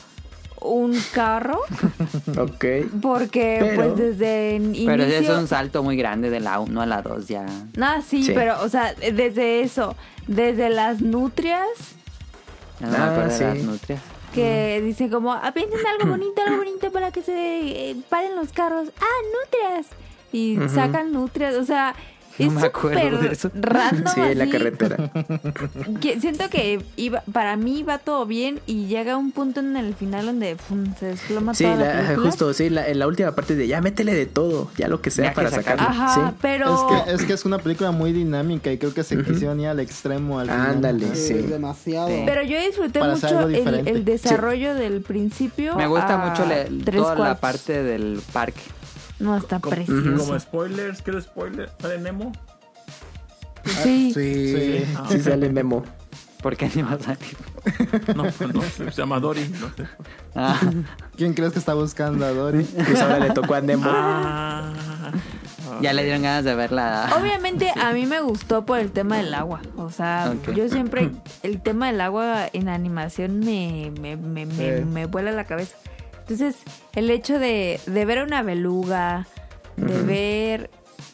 un 0.61 0.99
carro. 1.13 1.61
ok. 2.39 2.65
Porque 3.01 3.73
pues 3.77 3.97
desde 3.97 4.57
inicio... 4.57 4.87
Pero 4.87 5.05
es 5.05 5.29
un 5.29 5.47
salto 5.47 5.83
muy 5.83 5.97
grande 5.97 6.31
de 6.31 6.41
la 6.41 6.59
1 6.59 6.81
a 6.81 6.87
la 6.87 7.03
2 7.03 7.29
ya. 7.29 7.47
No, 7.77 8.03
sí, 8.03 8.31
pero 8.35 8.61
o 8.63 8.69
sea, 8.69 8.95
desde 8.95 9.61
eso, 9.63 9.95
desde 10.27 10.71
las 10.71 11.01
nutrias. 11.01 11.69
Ah, 12.83 13.29
sí. 13.31 13.45
las 13.45 13.59
nutrias. 13.59 14.01
Que 14.35 14.83
dicen 14.85 15.11
como, 15.11 15.33
ah, 15.33 15.53
piensen 15.55 15.79
algo 15.87 16.11
bonito, 16.11 16.43
algo 16.43 16.57
bonito 16.57 16.91
para 16.91 17.13
que 17.13 17.23
se 17.23 17.91
eh, 17.91 17.97
paren 18.09 18.35
los 18.35 18.53
carros. 18.53 18.89
Ah, 19.01 19.69
nutrias. 19.71 19.87
Y 20.33 20.59
sacan 20.69 21.13
nutrias, 21.13 21.55
o 21.55 21.65
sea, 21.65 21.95
no 22.39 22.51
me 22.51 22.63
acuerdo 22.63 23.19
de 23.19 23.33
eso. 23.33 23.51
Random 23.55 24.13
sí, 24.15 24.21
en 24.21 24.39
la 24.39 24.49
carretera. 24.49 25.11
siento 26.21 26.49
que 26.51 26.83
iba, 26.97 27.23
para 27.33 27.57
mí 27.57 27.83
va 27.83 27.99
todo 27.99 28.27
bien 28.27 28.61
y 28.67 28.87
llega 28.87 29.17
un 29.17 29.33
punto 29.33 29.61
en 29.61 29.77
el 29.77 29.95
final 29.95 30.27
donde 30.27 30.57
se 30.99 31.07
desploma 31.07 31.55
sí, 31.55 31.65
toda 31.65 31.77
la, 31.77 32.03
la 32.03 32.17
justo, 32.19 32.53
sí, 32.53 32.71
la, 32.71 32.89
en 32.89 32.99
la 32.99 33.07
última 33.07 33.33
parte 33.33 33.55
de 33.55 33.67
ya 33.67 33.81
métele 33.81 34.15
de 34.15 34.27
todo, 34.27 34.71
ya 34.77 34.89
lo 34.89 35.01
que 35.01 35.11
sea 35.11 35.33
para 35.33 35.51
sacarlo. 35.51 35.87
Ajá, 35.87 36.35
pero... 36.41 36.75
Es 36.75 37.05
que, 37.05 37.13
es 37.15 37.25
que, 37.25 37.33
es 37.35 37.45
una 37.45 37.59
película 37.59 37.91
muy 37.91 38.13
dinámica 38.13 38.73
y 38.73 38.79
creo 38.79 38.95
que 38.95 39.05
se 39.05 39.23
quisieron 39.23 39.61
ir 39.61 39.69
al 39.69 39.81
extremo 39.81 40.39
al 40.39 40.51
Ándale, 40.51 41.15
sí. 41.15 41.35
Demasiado. 41.35 42.09
Pero 42.25 42.43
yo 42.43 42.61
disfruté 42.61 43.03
mucho 43.03 43.41
el, 43.49 44.05
desarrollo 44.05 44.75
del 44.75 45.03
principio. 45.03 45.77
Me 45.77 45.87
gusta 45.87 46.19
mucho 46.19 46.45
toda 46.91 47.15
la 47.17 47.41
parte 47.41 47.83
del 47.83 48.21
parque. 48.33 48.63
No 49.19 49.37
está 49.37 49.59
preciso. 49.59 50.17
Como 50.17 50.39
spoilers, 50.39 51.03
¿qué 51.03 51.21
spoiler? 51.21 51.71
¿Sale 51.81 51.99
Nemo? 51.99 52.33
Sí. 53.65 54.13
Sí, 54.13 54.55
sí. 54.85 54.95
Ah, 54.97 55.09
sale 55.23 55.51
Nemo. 55.51 55.85
¿Por 56.43 56.57
qué 56.57 56.71
no 56.77 56.87
va 56.87 56.93
a 56.93 56.99
salir? 56.99 57.37
No, 58.15 58.25
pues 58.25 58.53
no, 58.53 58.91
se 58.91 59.01
llama 59.01 59.19
Dory, 59.19 59.49
no 59.49 59.69
sé. 59.75 59.89
Ah. 60.35 60.61
¿Quién 61.17 61.33
crees 61.33 61.53
que 61.53 61.59
está 61.59 61.73
buscando 61.73 62.27
a 62.27 62.31
Dory? 62.33 62.65
Pues 62.75 63.01
ahora 63.01 63.19
le 63.19 63.31
tocó 63.31 63.55
a 63.55 63.63
Nemo. 63.63 63.87
Ah. 63.87 64.73
Ya 65.81 65.95
le 65.95 66.05
dieron 66.05 66.23
ganas 66.23 66.45
de 66.45 66.55
verla. 66.55 67.11
Obviamente 67.19 67.73
a 67.81 67.93
mí 67.93 68.05
me 68.05 68.21
gustó 68.21 68.67
por 68.67 68.79
el 68.79 68.91
tema 68.93 69.17
del 69.17 69.33
agua. 69.33 69.63
O 69.77 69.91
sea, 69.91 70.35
yo 70.55 70.69
siempre 70.69 71.11
el 71.43 71.63
tema 71.63 71.87
del 71.87 72.01
agua 72.03 72.47
en 72.53 72.69
animación 72.69 73.41
me, 73.41 73.91
me, 73.99 74.17
me, 74.17 74.45
me 74.85 75.07
vuela 75.07 75.33
la 75.33 75.45
cabeza. 75.45 75.77
Entonces, 76.27 76.57
el 76.95 77.11
hecho 77.11 77.39
de, 77.39 77.79
de 77.87 78.05
ver 78.07 78.23
una 78.23 78.43
beluga, 78.43 79.27
de 79.77 80.03
ver 80.03 80.71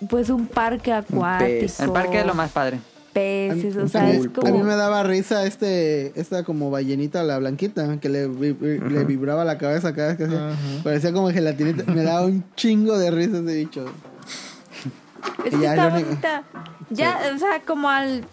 pues 0.08 0.30
un 0.30 0.46
parque 0.46 0.92
acuático. 0.92 1.82
El 1.82 1.90
parque 1.90 2.20
es 2.20 2.26
lo 2.26 2.34
más 2.34 2.52
padre. 2.52 2.78
Peces, 3.12 3.74
o 3.76 3.88
sea, 3.88 4.08
es 4.08 4.28
como... 4.28 4.46
A 4.46 4.52
mí 4.52 4.62
me 4.62 4.76
daba 4.76 5.02
risa 5.02 5.44
este, 5.44 6.18
esta 6.18 6.44
como 6.44 6.70
ballenita, 6.70 7.24
la 7.24 7.38
blanquita, 7.38 7.98
que 7.98 8.08
le, 8.08 8.28
le 8.28 9.04
vibraba 9.04 9.44
la 9.44 9.58
cabeza 9.58 9.92
cada 9.92 10.08
vez 10.08 10.16
que 10.16 10.24
hacía. 10.24 10.52
Parecía 10.84 11.12
como 11.12 11.28
gelatinita. 11.30 11.90
me 11.92 12.04
daba 12.04 12.24
un 12.26 12.44
chingo 12.54 12.96
de 12.96 13.10
risa 13.10 13.38
ese 13.38 13.56
bicho. 13.56 13.86
Es 15.44 15.56
que 15.56 15.66
está 15.66 15.88
bonita. 15.88 16.44
Ya, 16.90 17.18
o 17.34 17.38
sea, 17.38 17.60
como 17.66 17.88
al... 17.88 18.24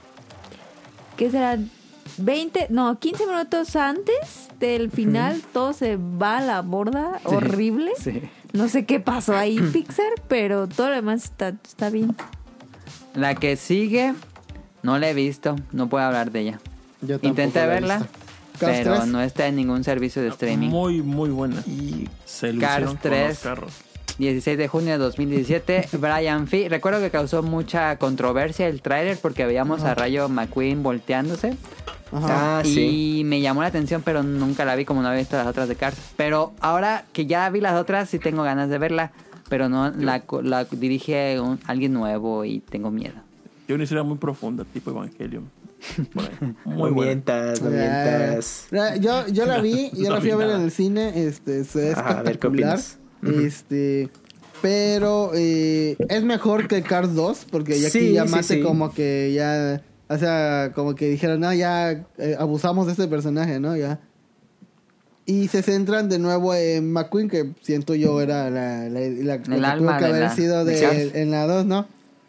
¿Qué 1.16 1.32
será? 1.32 1.58
20, 2.18 2.68
no, 2.70 3.00
15 3.00 3.28
minutos 3.28 3.76
antes 3.76 4.50
del 4.60 4.92
final, 4.92 5.42
todo 5.54 5.74
se 5.74 5.98
va 5.98 6.38
a 6.38 6.42
la 6.42 6.62
borda, 6.62 7.20
horrible. 7.24 7.92
No 8.54 8.68
sé 8.68 8.86
qué 8.86 9.00
pasó 9.00 9.36
ahí, 9.36 9.60
Pixar, 9.74 10.14
pero 10.28 10.68
todo 10.68 10.90
lo 10.90 10.96
demás 10.96 11.26
está, 11.26 11.54
está 11.64 11.90
bien. 11.90 12.16
La 13.14 13.36
que 13.36 13.56
sigue, 13.56 14.14
no 14.84 14.98
la 14.98 15.10
he 15.10 15.14
visto, 15.14 15.56
no 15.72 15.90
puedo 15.90 16.06
hablar 16.06 16.32
de 16.32 16.40
ella. 16.42 16.60
Yo 17.02 17.20
Intenté 17.22 17.66
verla, 17.66 18.08
pero 18.60 19.06
no 19.06 19.22
está 19.22 19.48
en 19.48 19.56
ningún 19.56 19.84
servicio 19.84 20.22
de 20.22 20.30
streaming. 20.30 20.70
Muy, 20.70 21.02
muy 21.02 21.30
buena. 21.30 21.62
Y 21.68 22.10
se 22.26 22.58
Cars 22.58 22.96
3. 23.02 23.40
16 24.18 24.58
de 24.58 24.68
junio 24.68 24.94
de 24.94 24.98
2017, 24.98 25.90
Brian 26.00 26.48
Fee. 26.48 26.70
Recuerdo 26.70 27.00
que 27.00 27.12
causó 27.12 27.44
mucha 27.44 27.98
controversia 27.98 28.68
el 28.68 28.82
tráiler 28.82 29.18
porque 29.22 29.46
veíamos 29.46 29.84
a 29.84 29.94
Rayo 29.94 30.28
McQueen 30.28 30.82
volteándose. 30.82 31.56
Ah, 32.12 32.62
y 32.66 33.24
me 33.26 33.42
llamó 33.42 33.62
la 33.62 33.68
atención, 33.68 34.02
pero 34.04 34.24
nunca 34.24 34.66
la 34.66 34.76
vi 34.76 34.86
como 34.86 35.02
no 35.02 35.08
había 35.08 35.20
visto 35.20 35.38
las 35.38 35.48
otras 35.48 35.68
de 35.68 35.76
Cars. 35.76 35.98
Pero 36.16 36.54
ahora 36.60 37.06
que 37.14 37.26
ya 37.26 37.50
vi 37.50 37.62
las 37.62 37.80
otras, 37.80 38.10
sí 38.10 38.20
tengo 38.20 38.44
ganas 38.44 38.70
de 38.70 38.78
verla. 38.78 39.12
Pero 39.50 39.70
no 39.70 39.92
la, 39.92 40.24
la 40.44 40.66
dirige 40.66 41.40
alguien 41.66 41.94
nuevo 41.94 42.44
y 42.44 42.60
tengo 42.60 42.92
miedo. 42.92 43.16
Tiene 43.66 43.76
una 43.76 43.84
historia 43.84 44.04
muy 44.04 44.18
profunda, 44.18 44.66
tipo 44.66 44.92
Evangelion. 44.92 45.50
Muy 46.66 46.92
mientas, 46.92 47.62
no 47.62 47.70
mientas. 47.70 48.68
Yo, 49.00 49.28
yo 49.28 49.46
la 49.46 49.62
vi, 49.62 49.92
yo 49.94 50.10
la 50.10 50.20
fui 50.20 50.32
a 50.32 50.36
ver 50.36 50.50
en 50.50 50.62
el 50.62 50.72
cine, 50.72 51.28
este, 51.28 51.60
es 51.60 51.76
espectacular. 51.76 52.80
Este, 53.24 54.10
pero 54.62 55.32
eh, 55.36 55.96
es 56.10 56.24
mejor 56.24 56.68
que 56.68 56.82
Cars 56.82 57.14
2, 57.14 57.48
porque 57.52 57.80
ya 57.80 57.90
aquí 57.90 58.14
ya 58.14 58.26
mate 58.26 58.62
como 58.62 58.92
que 58.92 59.34
ya 59.36 59.82
o 60.10 60.18
sea, 60.18 60.72
como 60.74 60.96
que 60.96 61.10
dijeron, 61.10 61.42
no, 61.42 61.54
ya 61.54 61.92
eh, 62.18 62.36
abusamos 62.40 62.86
de 62.86 62.94
este 62.94 63.08
personaje, 63.08 63.60
¿no? 63.60 63.76
Ya. 63.76 64.00
Y 65.26 65.50
se 65.50 65.62
centran 65.62 66.08
de 66.08 66.20
nuevo 66.20 66.54
en 66.54 66.94
McQueen, 66.94 67.30
que 67.30 67.52
siento 67.62 67.96
yo 67.96 68.22
era 68.22 68.50
la, 68.50 68.88
la, 68.88 69.00
la, 69.00 69.36
El 69.36 69.44
que 69.44 69.52
alma 69.52 69.98
tuvo 69.98 70.00
que 70.00 70.06
haber 70.06 70.32
sido 70.32 70.64
de, 70.64 71.12
en 71.16 71.32
la 71.32 71.46
2, 71.46 71.66
¿no? 71.66 71.88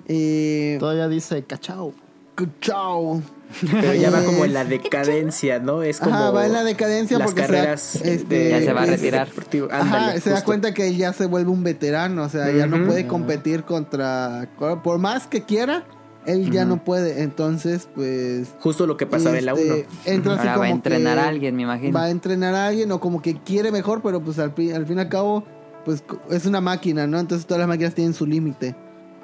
Y... 0.08 0.78
Todavía 0.78 1.06
dice 1.06 1.44
cachao. 1.44 1.94
Cachao. 2.34 3.22
Pero 3.70 3.94
ya 3.94 4.10
va 4.10 4.22
como 4.24 4.44
en 4.44 4.52
la 4.52 4.64
decadencia, 4.64 5.58
¿no? 5.58 5.82
Es 5.82 6.00
como. 6.00 6.14
Ajá, 6.14 6.30
va 6.30 6.46
en 6.46 6.52
la 6.52 6.64
decadencia 6.64 7.18
las 7.18 7.28
porque 7.28 7.42
carreras 7.42 7.80
se 7.80 8.14
este, 8.14 8.50
ya 8.50 8.60
se 8.60 8.72
va 8.72 8.82
a 8.82 8.86
retirar. 8.86 9.28
Ajá, 9.70 10.20
se 10.20 10.30
da 10.30 10.44
cuenta 10.44 10.74
que 10.74 10.94
ya 10.94 11.12
se 11.12 11.26
vuelve 11.26 11.50
un 11.50 11.62
veterano, 11.62 12.24
o 12.24 12.28
sea, 12.28 12.50
ya 12.52 12.66
no 12.66 12.86
puede 12.86 13.06
competir 13.06 13.64
contra. 13.64 14.48
Por 14.82 14.98
más 14.98 15.26
que 15.26 15.44
quiera, 15.44 15.84
él 16.28 16.50
ya 16.50 16.64
no 16.64 16.84
puede, 16.84 17.22
entonces 17.22 17.88
pues... 17.94 18.54
Justo 18.60 18.86
lo 18.86 18.96
que 18.96 19.06
pasaba 19.06 19.38
en 19.38 19.46
la 19.46 19.54
1. 19.54 19.62
Este, 20.04 20.28
Ahora 20.28 20.58
va 20.58 20.66
a 20.66 20.70
entrenar 20.70 21.18
a 21.18 21.28
alguien, 21.28 21.56
me 21.56 21.62
imagino. 21.62 21.92
Va 21.92 22.04
a 22.04 22.10
entrenar 22.10 22.54
a 22.54 22.66
alguien 22.66 22.92
o 22.92 23.00
como 23.00 23.22
que 23.22 23.34
quiere 23.34 23.72
mejor, 23.72 24.02
pero 24.02 24.22
pues 24.22 24.38
al, 24.38 24.52
fin, 24.52 24.74
al 24.74 24.86
fin 24.86 24.98
y 24.98 25.00
al 25.00 25.08
cabo, 25.08 25.44
pues 25.84 26.04
es 26.30 26.44
una 26.44 26.60
máquina, 26.60 27.06
¿no? 27.06 27.18
Entonces 27.18 27.46
todas 27.46 27.60
las 27.60 27.68
máquinas 27.68 27.94
tienen 27.94 28.12
su 28.12 28.26
límite. 28.26 28.76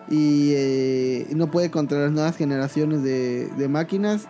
Y 0.08 0.52
eh, 0.55 1.26
no 1.34 1.50
puede 1.50 1.70
contra 1.70 1.99
las 1.99 2.12
nuevas 2.12 2.36
generaciones 2.36 3.02
de, 3.02 3.49
de 3.57 3.68
máquinas. 3.68 4.28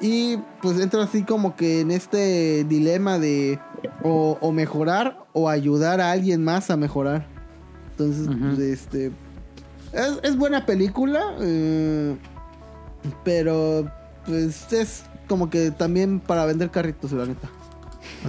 Y 0.00 0.38
pues 0.62 0.80
entra 0.80 1.02
así 1.02 1.24
como 1.24 1.56
que 1.56 1.80
en 1.80 1.90
este 1.90 2.64
dilema 2.64 3.18
de 3.18 3.58
o, 4.02 4.52
mejorar 4.52 5.26
o 5.32 5.48
ayudar 5.48 6.00
a 6.00 6.12
alguien 6.12 6.42
más 6.44 6.70
a 6.70 6.76
mejorar. 6.76 7.26
Entonces, 7.90 8.28
pues, 8.28 8.58
este... 8.58 9.12
Es, 9.92 10.36
buena 10.36 10.66
película, 10.66 11.34
eh, 11.40 12.16
pero 13.24 13.90
pues 14.24 14.72
es 14.72 15.04
como 15.28 15.50
que 15.50 15.70
también 15.70 16.20
para 16.20 16.44
vender 16.44 16.70
carritos, 16.70 17.12
la 17.12 17.26
neta. 17.26 17.48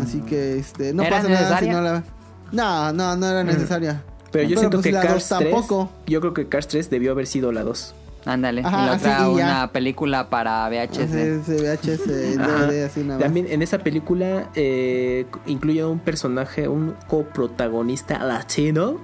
Así 0.02 0.18
mm. 0.18 0.26
que 0.26 0.58
este 0.58 0.94
no 0.94 1.04
pasa 1.04 1.28
nada 1.28 1.60
si 1.60 1.70
no 1.70 1.82
la... 1.82 2.04
No, 2.52 2.92
no, 2.92 3.16
no 3.16 3.28
era 3.28 3.44
necesaria. 3.44 4.04
Pero 4.32 4.48
yo 4.48 4.58
siento 4.58 4.82
pues, 4.82 4.86
que 4.86 4.92
Cars 4.94 5.28
3, 5.28 5.40
tampoco. 5.40 5.90
yo 6.08 6.20
creo 6.22 6.34
que 6.34 6.48
Cars 6.48 6.68
3 6.68 6.90
debió 6.90 7.12
haber 7.12 7.28
sido 7.28 7.52
la 7.52 7.64
2. 7.64 7.96
Ándale, 8.26 8.62
y 8.62 8.64
la 8.64 8.94
otra 8.94 9.30
una 9.30 9.72
película 9.72 10.30
para 10.30 10.70
VHS. 10.70 11.48
VHS, 11.48 12.38
así 12.86 13.04
nada 13.04 13.20
También 13.20 13.48
en 13.50 13.62
esa 13.62 13.80
película 13.80 14.50
eh, 14.56 15.26
incluye 15.48 15.84
un 15.84 16.00
personaje, 16.00 16.68
un 16.68 16.96
coprotagonista 17.08 18.20
latino, 18.24 19.00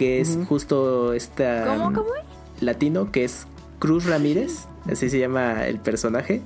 que 0.00 0.18
es 0.22 0.38
justo 0.48 1.12
esta... 1.12 1.66
¿Cómo, 1.66 1.92
cómo? 1.92 2.08
Latino, 2.62 3.12
que 3.12 3.24
es 3.24 3.46
Cruz 3.78 4.06
Ramírez, 4.06 4.64
así 4.90 5.10
se 5.10 5.18
llama 5.18 5.66
el 5.66 5.78
personaje. 5.78 6.40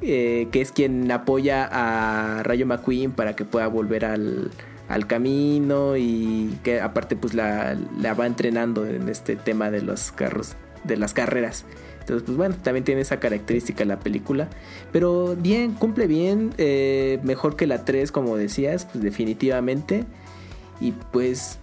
Eh, 0.00 0.46
que 0.52 0.60
es 0.60 0.70
quien 0.70 1.10
apoya 1.10 1.68
a 1.72 2.44
Rayo 2.44 2.66
McQueen 2.66 3.10
para 3.10 3.34
que 3.34 3.44
pueda 3.44 3.66
volver 3.66 4.04
al, 4.04 4.52
al 4.88 5.08
camino 5.08 5.96
y 5.96 6.56
que 6.62 6.80
aparte 6.80 7.16
pues 7.16 7.34
la, 7.34 7.76
la, 7.98 8.14
va 8.14 8.26
entrenando 8.26 8.86
en 8.86 9.08
este 9.08 9.34
tema 9.34 9.72
de 9.72 9.82
los 9.82 10.12
carros 10.12 10.54
de 10.84 10.96
las 10.96 11.14
carreras. 11.14 11.64
Entonces, 11.98 12.22
pues 12.24 12.36
bueno, 12.36 12.54
también 12.62 12.84
tiene 12.84 13.00
esa 13.00 13.18
característica 13.18 13.84
la 13.84 13.98
película. 13.98 14.46
Pero 14.92 15.34
bien, 15.34 15.72
cumple 15.72 16.06
bien. 16.06 16.52
Eh, 16.58 17.18
mejor 17.24 17.56
que 17.56 17.66
la 17.66 17.84
3, 17.84 18.12
como 18.12 18.36
decías, 18.36 18.86
pues 18.92 19.02
definitivamente. 19.02 20.04
Y 20.80 20.92
pues 20.92 21.58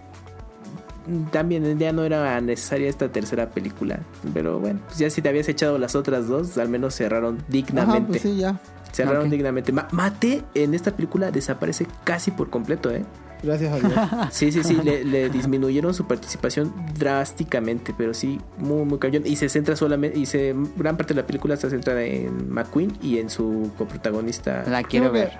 también 1.30 1.78
ya 1.78 1.92
no 1.92 2.04
era 2.04 2.40
necesaria 2.40 2.88
esta 2.88 3.08
tercera 3.08 3.50
película. 3.50 4.00
Pero 4.34 4.58
bueno, 4.58 4.80
pues 4.86 4.98
ya 4.98 5.10
si 5.10 5.22
te 5.22 5.28
habías 5.28 5.48
echado 5.48 5.78
las 5.78 5.94
otras 5.94 6.28
dos, 6.28 6.58
al 6.58 6.68
menos 6.68 6.94
cerraron 6.94 7.38
dignamente. 7.48 8.08
pues 8.08 8.22
sí, 8.22 8.36
ya. 8.36 8.60
Cerraron 8.92 9.30
dignamente. 9.30 9.72
Mate 9.72 10.42
en 10.54 10.74
esta 10.74 10.94
película 10.94 11.30
desaparece 11.30 11.86
casi 12.04 12.30
por 12.30 12.50
completo, 12.50 12.90
¿eh? 12.90 13.04
Gracias 13.42 13.72
a 13.72 13.78
Dios. 13.78 13.92
Sí, 14.30 14.52
sí, 14.52 14.62
sí, 14.62 14.78
le, 14.82 15.28
disminuyeron 15.30 15.94
su 15.94 16.06
participación 16.06 16.72
drásticamente, 16.98 17.94
pero 17.96 18.14
sí, 18.14 18.40
muy, 18.58 18.84
muy 18.84 18.98
cañón. 18.98 19.22
Y 19.26 19.36
se 19.36 19.48
centra 19.48 19.76
solamente, 19.76 20.18
y 20.18 20.26
se, 20.26 20.54
gran 20.76 20.96
parte 20.96 21.14
de 21.14 21.20
la 21.20 21.26
película 21.26 21.54
está 21.54 21.68
centrada 21.68 22.02
en 22.02 22.52
McQueen 22.52 22.96
y 23.02 23.18
en 23.18 23.30
su 23.30 23.72
coprotagonista. 23.76 24.64
La 24.68 24.82
quiero 24.82 25.10
ver. 25.10 25.32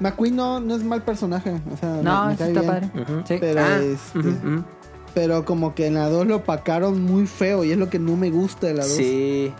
McQueen 0.00 0.34
no, 0.34 0.60
no 0.60 0.74
es 0.74 0.82
mal 0.82 1.02
personaje, 1.02 1.60
o 1.70 1.76
sea, 1.76 2.00
no, 2.02 2.30
está 2.30 2.62
padre. 2.62 2.90
Pero, 3.28 3.60
ah, 3.60 3.80
este, 3.82 4.62
pero 5.14 5.44
como 5.44 5.74
que 5.74 5.86
en 5.86 5.94
la 5.94 6.08
2 6.08 6.26
lo 6.26 6.36
opacaron 6.36 7.02
muy 7.02 7.26
feo 7.26 7.64
y 7.64 7.72
es 7.72 7.78
lo 7.78 7.90
que 7.90 7.98
no 7.98 8.16
me 8.16 8.30
gusta 8.30 8.68
de 8.68 8.74
la 8.74 8.84
2. 8.84 8.92
Sí. 8.92 9.52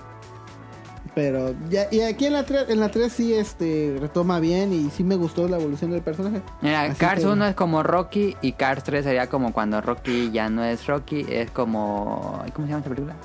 Pero 1.15 1.55
ya, 1.69 1.89
y 1.91 2.03
aquí 2.03 2.27
en 2.27 2.35
la 2.35 2.45
3, 2.45 2.67
en 2.69 2.79
la 2.79 2.91
3 2.91 3.13
sí 3.13 3.35
este, 3.35 3.97
retoma 3.99 4.39
bien 4.39 4.73
y 4.73 4.91
sí 4.91 5.03
me 5.03 5.17
gustó 5.17 5.49
la 5.49 5.57
evolución 5.57 5.91
del 5.91 6.03
personaje. 6.03 6.41
Mira, 6.63 6.95
Cars 6.95 7.25
1 7.25 7.47
es 7.47 7.55
como 7.55 7.83
Rocky 7.83 8.37
y 8.41 8.53
Cars 8.53 8.85
3 8.85 9.05
sería 9.05 9.29
como 9.29 9.53
cuando 9.53 9.81
Rocky 9.81 10.31
ya 10.31 10.49
no 10.49 10.65
es 10.65 10.87
Rocky, 10.87 11.27
es 11.29 11.51
como... 11.51 12.45
¿Cómo 12.55 12.67
se 12.67 12.73
llama 12.73 12.79
esta 12.79 12.91
película? 12.91 13.17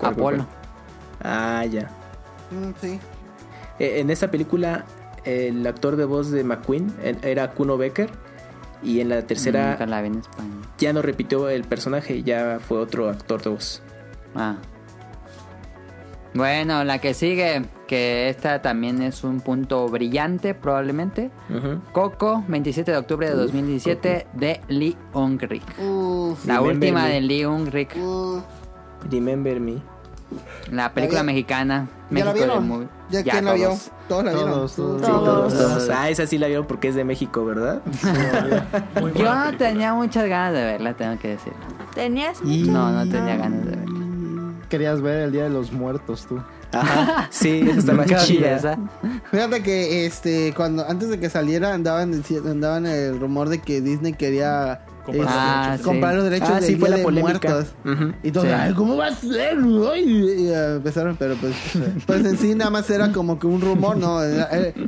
Apolo. 0.00 0.46
Ah, 1.22 1.64
ya. 1.64 1.90
Mm, 2.50 2.72
sí. 2.80 3.00
Eh, 3.80 4.00
en 4.00 4.10
esta 4.10 4.30
película 4.30 4.84
el 5.24 5.66
actor 5.66 5.96
de 5.96 6.04
voz 6.04 6.30
de 6.30 6.44
McQueen 6.44 6.94
era 7.22 7.50
Kuno 7.50 7.76
Becker 7.76 8.08
y 8.82 9.00
en 9.00 9.08
la 9.08 9.22
tercera 9.22 9.78
ya 10.78 10.92
no 10.92 11.02
repitió 11.02 11.48
el 11.48 11.64
personaje, 11.64 12.22
ya 12.22 12.58
fue 12.60 12.78
otro 12.78 13.08
actor 13.08 13.42
de 13.42 13.50
voz. 13.50 13.82
Ah. 14.34 14.56
Bueno, 16.34 16.84
la 16.84 16.98
que 16.98 17.14
sigue, 17.14 17.62
que 17.86 18.28
esta 18.28 18.60
también 18.60 19.00
es 19.00 19.24
un 19.24 19.40
punto 19.40 19.88
brillante 19.88 20.54
probablemente. 20.54 21.30
Coco, 21.92 22.44
27 22.48 22.90
de 22.90 22.96
octubre 22.98 23.28
de 23.28 23.34
2017, 23.34 24.26
de 24.34 24.60
Lee 24.68 24.96
Ungrich. 25.14 25.64
la 26.44 26.60
última 26.60 27.06
de 27.06 27.22
Lee 27.22 27.46
Ungrich. 27.46 27.96
Remember 29.10 29.60
Me. 29.60 29.80
La 30.70 30.92
película 30.92 31.22
mexicana. 31.22 31.88
¿Ya 32.10 32.24
la 32.24 32.32
vieron? 32.32 32.88
¿Ya, 33.10 33.22
quién 33.22 33.44
la 33.44 33.54
vio? 33.54 33.76
Todos 34.08 34.24
la 34.24 34.32
vieron. 34.32 34.50
Todos, 34.52 34.74
todos, 34.74 35.88
Ah, 35.90 36.10
esa 36.10 36.26
sí 36.26 36.38
la 36.38 36.46
vieron 36.46 36.66
porque 36.66 36.88
es 36.88 36.94
de 36.94 37.04
México, 37.04 37.44
¿verdad? 37.44 37.82
Yo 39.14 39.56
tenía 39.56 39.94
muchas 39.94 40.28
ganas 40.28 40.54
de 40.54 40.64
verla, 40.64 40.94
tengo 40.94 41.18
que 41.18 41.28
decirlo. 41.28 41.58
¿Tenías 41.94 42.42
muchas? 42.42 42.68
No, 42.68 42.90
no 42.92 43.10
tenía 43.10 43.36
ganas 43.36 43.64
de 43.64 43.70
verla 43.76 43.96
querías 44.68 45.00
ver 45.00 45.20
el 45.20 45.32
Día 45.32 45.44
de 45.44 45.50
los 45.50 45.72
Muertos 45.72 46.26
tú. 46.26 46.42
Ajá, 46.72 47.28
sí, 47.30 47.64
esa 47.68 47.78
está 47.78 47.92
más 47.94 48.26
chida. 48.26 48.78
Fíjate 49.30 49.62
que 49.62 50.06
este 50.06 50.52
cuando 50.54 50.86
antes 50.86 51.08
de 51.08 51.18
que 51.18 51.30
saliera 51.30 51.74
andaban 51.74 52.22
andaban 52.44 52.86
el 52.86 53.18
rumor 53.20 53.48
de 53.48 53.60
que 53.60 53.80
Disney 53.80 54.12
quería 54.12 54.80
comprar, 55.06 56.14
los 56.14 56.24
derechos 56.24 56.50
ah, 56.52 56.60
de 56.60 56.74
Día 56.74 56.88
de 56.88 57.10
Muertos. 57.10 57.66
Y 58.22 58.30
todos, 58.30 58.46
ay, 58.48 58.74
¿cómo 58.74 58.96
va 58.96 59.06
a 59.06 59.14
ser? 59.14 59.58
Y, 59.96 60.52
empezaron, 60.52 61.16
pero 61.16 61.34
pues, 61.36 61.54
pues 62.06 62.24
en 62.24 62.36
sí 62.36 62.54
nada 62.54 62.70
más 62.70 62.88
era 62.90 63.12
como 63.12 63.38
que 63.38 63.46
un 63.46 63.60
rumor, 63.60 63.96
¿no? 63.96 64.20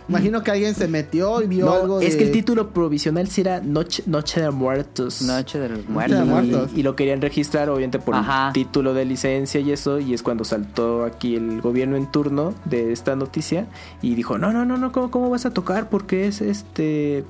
Imagino 0.08 0.42
que 0.42 0.50
alguien 0.50 0.74
se 0.74 0.88
metió 0.88 1.42
y 1.42 1.46
vio 1.46 1.72
algo. 1.72 2.00
Es 2.00 2.16
que 2.16 2.24
el 2.24 2.32
título 2.32 2.70
provisional 2.70 3.28
sí 3.28 3.42
era 3.42 3.60
Noche, 3.60 4.02
Noche 4.06 4.40
de 4.40 4.50
Muertos. 4.50 5.22
Noche 5.22 5.58
de 5.58 5.68
los 5.70 5.88
Muertos. 5.88 6.70
Y, 6.74 6.82
lo 6.82 6.96
querían 6.96 7.20
registrar, 7.20 7.68
obviamente, 7.70 7.98
por 7.98 8.14
el 8.16 8.24
título 8.52 8.94
de 8.94 9.04
licencia 9.04 9.60
y 9.60 9.72
eso. 9.72 9.98
Y 9.98 10.14
es 10.14 10.22
cuando 10.22 10.44
saltó 10.44 11.04
aquí 11.04 11.36
el 11.36 11.60
gobierno 11.60 11.96
en 11.96 12.10
turno 12.10 12.54
de 12.64 12.92
esta 12.92 13.16
noticia. 13.16 13.66
Y 14.02 14.14
dijo: 14.14 14.38
No, 14.38 14.52
no, 14.52 14.64
no, 14.64 14.76
no, 14.76 14.92
¿cómo, 14.92 15.10
cómo 15.10 15.30
vas 15.30 15.46
a 15.46 15.50
tocar? 15.50 15.88
Porque 15.88 16.26
es 16.26 16.40
este 16.40 17.24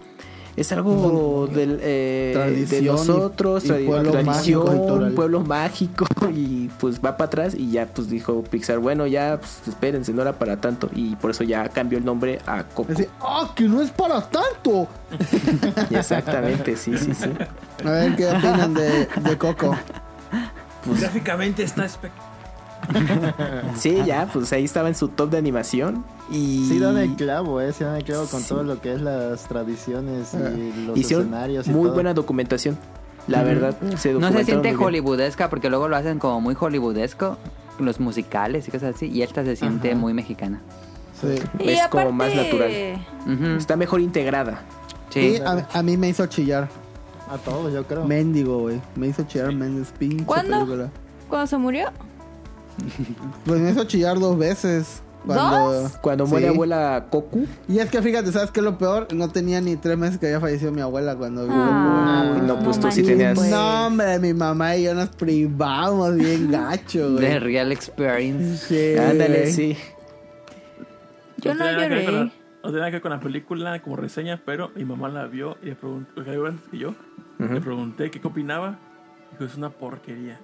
es 0.59 0.73
algo 0.73 1.47
del, 1.47 1.79
eh, 1.83 2.67
de 2.69 2.83
nosotros, 2.83 3.65
pueblo 3.65 4.11
tradición, 4.11 4.65
mágico 4.65 5.15
pueblo 5.15 5.41
mágico 5.41 6.07
y 6.35 6.69
pues 6.79 6.99
va 6.99 7.17
para 7.17 7.27
atrás 7.27 7.55
y 7.55 7.71
ya 7.71 7.87
pues 7.87 8.09
dijo 8.09 8.43
Pixar, 8.43 8.79
bueno 8.79 9.07
ya 9.07 9.39
pues, 9.39 9.69
espérense, 9.69 10.13
no 10.13 10.23
era 10.23 10.33
para 10.33 10.61
tanto 10.61 10.91
y 10.95 11.17
por 11.17 11.31
eso 11.31 11.45
ya 11.45 11.69
cambió 11.69 11.99
el 11.99 12.05
nombre 12.05 12.41
a 12.47 12.65
Coco. 12.65 12.93
¡Ah, 13.21 13.53
que 13.55 13.65
no 13.65 13.81
es 13.81 13.91
para 13.91 14.21
tanto! 14.21 14.89
Exactamente, 15.91 16.77
sí, 16.77 16.97
sí, 16.99 17.15
sí. 17.15 17.31
A 17.85 17.91
ver 17.91 18.17
qué 18.17 18.27
opinan 18.27 18.75
de, 18.75 19.07
de 19.07 19.39
Coco. 19.39 19.77
Pues, 20.85 21.01
Gráficamente 21.01 21.63
está 21.63 21.85
espectacular 21.85 22.29
sí, 23.77 24.03
ya, 24.05 24.29
pues 24.33 24.53
ahí 24.53 24.65
estaba 24.65 24.89
en 24.89 24.95
su 24.95 25.09
top 25.09 25.31
de 25.31 25.39
animación. 25.39 26.05
Y... 26.31 26.67
Sí, 26.69 26.79
dan 26.79 26.99
el 26.99 27.15
clavo, 27.15 27.61
¿eh? 27.61 27.73
Sí, 27.73 27.85
dan 27.85 27.97
el 27.97 28.05
clavo 28.05 28.27
con 28.27 28.43
todo 28.43 28.63
lo 28.63 28.81
que 28.81 28.93
es 28.93 29.01
las 29.01 29.45
tradiciones 29.49 30.35
y 30.35 30.87
los 30.87 30.99
escenarios. 30.99 31.67
Y 31.67 31.71
muy 31.71 31.91
buena 31.91 32.15
documentación. 32.15 32.79
La 33.27 33.43
verdad, 33.43 33.77
No 33.81 34.33
se 34.33 34.45
siente 34.45 34.75
hollywoodesca 34.75 35.51
porque 35.51 35.69
luego 35.69 35.89
lo 35.89 35.97
hacen 35.97 36.19
como 36.19 36.41
muy 36.41 36.55
hollywoodesco, 36.55 37.37
los 37.79 38.01
musicales 38.01 38.67
y 38.69 38.71
cosas 38.71 38.97
así. 38.97 39.07
Y 39.07 39.23
esta 39.23 39.45
se 39.45 39.57
siente 39.57 39.95
muy 39.95 40.15
mexicana. 40.15 40.61
Sí. 41.21 41.35
Es 41.59 41.87
como 41.89 42.13
más 42.13 42.35
natural. 42.35 42.71
Está 43.57 43.77
mejor 43.77 44.01
integrada. 44.01 44.63
Sí. 45.11 45.41
a, 45.45 45.83
mí 45.83 45.97
me 45.97 46.09
hizo 46.09 46.27
chillar. 46.27 46.69
A 47.31 47.37
todos, 47.37 47.73
yo 47.73 47.87
creo. 47.87 48.05
Mendigo, 48.05 48.61
güey. 48.61 48.81
Me 48.97 49.09
hizo 49.09 49.23
chillar 49.25 49.53
Mendes, 49.55 49.93
pinche 49.99 50.25
¿Cuándo? 50.25 50.91
¿Cuándo 51.29 51.47
se 51.47 51.59
murió? 51.59 51.91
Pues 53.45 53.61
me 53.61 53.71
hizo 53.71 53.85
chillar 53.85 54.19
dos 54.19 54.39
veces. 54.39 55.03
Cuando, 55.35 55.91
Cuando 56.01 56.27
muere 56.27 56.49
abuela 56.49 57.07
Coco. 57.11 57.41
Y 57.69 57.79
es 57.79 57.91
que 57.91 58.01
fíjate, 58.01 58.33
¿sabes 58.33 58.51
qué 58.51 58.61
es 58.61 58.65
lo 58.65 58.79
peor? 58.79 59.13
No 59.13 59.29
tenía 59.31 59.61
ni 59.61 59.77
tres 59.77 59.99
meses 59.99 60.19
que 60.19 60.27
había 60.27 60.41
fallecido 60.41 60.73
mi 60.73 60.81
abuela 60.81 61.17
cuando 61.17 61.47
ah, 61.51 62.41
No, 62.43 62.59
pues 62.61 62.81
tú 62.81 62.91
sí 62.91 63.03
tenías. 63.03 63.39
No, 63.39 63.87
hombre, 63.87 64.19
mi 64.19 64.33
mamá 64.33 64.77
y 64.77 64.85
yo 64.85 64.95
nos 64.95 65.11
privamos 65.11 66.15
bien 66.15 66.51
gacho, 66.51 67.13
güey. 67.13 67.27
De 67.27 67.41
real 67.41 67.73
experience. 67.73 68.67
Sí. 68.67 68.99
Ándale, 68.99 69.53
sí. 69.53 69.77
Yo 71.39 71.55
no, 71.55 71.71
lloré. 71.71 72.05
No 72.63 72.71
tenía 72.71 72.81
nada 72.81 72.87
que 72.87 72.97
ver 72.97 73.03
con 73.03 73.11
la 73.13 73.21
película 73.21 73.83
como 73.83 73.97
reseña, 73.97 74.41
pero 74.45 74.71
mi 74.75 74.85
mamá 74.85 75.09
la 75.09 75.27
vio 75.27 75.57
y 75.63 75.67
le 75.67 75.75
preguntó, 75.75 76.25
que 76.25 76.79
yo, 76.79 76.95
le 77.39 77.61
pregunté 77.61 78.11
qué 78.11 78.21
opinaba. 78.27 78.79
Dijo, 79.33 79.45
es 79.45 79.57
una 79.57 79.71
porquería. 79.71 80.41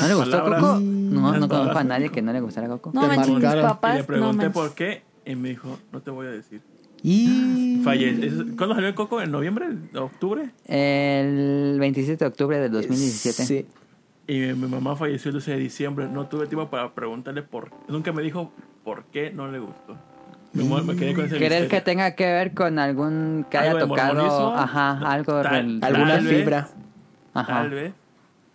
¿No 0.00 0.08
le 0.08 0.14
gustó 0.14 0.44
Coco? 0.44 0.80
No, 0.80 1.32
no 1.38 1.48
conozco 1.48 1.78
a 1.78 1.84
nadie 1.84 2.10
que 2.10 2.22
no 2.22 2.32
le 2.32 2.40
gustara 2.40 2.68
Coco. 2.68 2.90
No, 2.94 3.06
me 3.06 3.16
mis 3.18 3.44
papás. 3.62 3.94
Y 3.94 3.98
le 3.98 4.04
pregunté 4.04 4.50
por 4.50 4.74
qué 4.74 5.02
y 5.24 5.36
me 5.36 5.50
dijo, 5.50 5.78
no 5.92 6.00
te 6.00 6.10
voy 6.10 6.26
a 6.26 6.30
decir. 6.30 6.60
Y... 7.02 7.80
Falle... 7.82 8.14
¿Cuándo 8.56 8.74
salió 8.74 8.88
el 8.88 8.94
Coco? 8.94 9.20
¿En 9.20 9.30
noviembre? 9.30 9.68
¿Octubre? 9.94 10.50
El 10.66 11.78
27 11.80 12.24
de 12.24 12.28
octubre 12.28 12.58
del 12.58 12.72
2017. 12.72 13.44
Sí. 13.44 13.66
Y 14.26 14.40
mi, 14.54 14.68
mamá 14.68 14.96
falleció 14.96 15.30
el 15.30 15.34
12 15.34 15.52
de 15.52 15.56
diciembre. 15.56 16.08
No 16.08 16.26
tuve 16.26 16.46
tiempo 16.46 16.68
para 16.68 16.94
preguntarle 16.94 17.42
por... 17.42 17.70
Nunca 17.88 18.12
me 18.12 18.22
dijo 18.22 18.52
por 18.84 19.04
qué 19.06 19.30
no 19.30 19.50
le 19.50 19.58
gustó. 19.58 19.96
Me, 20.52 20.96
quedé 20.96 21.14
con 21.14 21.24
ese 21.24 21.36
¿Crees 21.36 21.68
que 21.68 21.80
tenga 21.80 22.14
que 22.14 22.26
ver 22.26 22.54
con 22.54 22.78
algún... 22.78 23.46
que 23.50 23.58
haya 23.58 23.78
tocado... 23.78 24.54
Ajá, 24.54 24.98
algo... 25.10 25.36
alguna 25.36 26.20
fibra. 26.20 26.68
Ajá. 27.32 27.54
Tal 27.62 27.70
vez. 27.70 27.92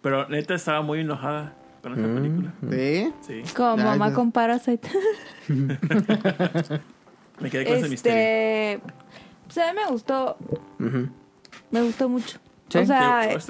Pero 0.05 0.29
neta 0.29 0.53
estaba 0.53 0.83
muy 0.83 0.99
enojada 0.99 1.55
con 1.81 1.93
esta 1.93 2.05
mm. 2.05 2.15
película. 2.15 2.53
¿Sí? 2.69 3.11
Sí. 3.21 3.41
Como 3.55 3.77
mamá 3.77 4.13
con 4.13 4.31
Parasite. 4.31 4.87
me 7.39 7.49
quedé 7.49 7.65
con 7.65 7.77
ese 7.77 7.89
misterio. 7.89 8.81
Pues 9.45 9.57
a 9.57 9.73
mí 9.73 9.79
me 9.83 9.91
gustó. 9.91 10.37
Me 11.71 11.81
gustó 11.81 12.07
mucho. 12.07 12.37
O 12.75 12.85
sea, 12.85 13.31
es 13.31 13.47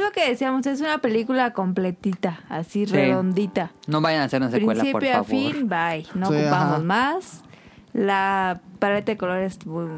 lo 0.00 0.12
que 0.12 0.28
decíamos, 0.28 0.64
es 0.64 0.80
una 0.80 0.98
película 0.98 1.52
completita, 1.54 2.38
así 2.48 2.84
redondita. 2.84 3.72
No 3.88 4.00
vayan 4.00 4.22
a 4.22 4.24
hacer 4.26 4.42
una 4.42 4.52
secuela, 4.52 4.82
Principio 4.82 5.00
por 5.00 5.26
favor. 5.26 5.26
a 5.26 5.28
fin, 5.28 5.68
bye. 5.68 6.06
No 6.14 6.28
ocupamos 6.28 6.84
más. 6.84 7.42
La 7.92 8.60
paleta 8.78 9.10
de 9.10 9.18
colores 9.18 9.66
muy 9.66 9.88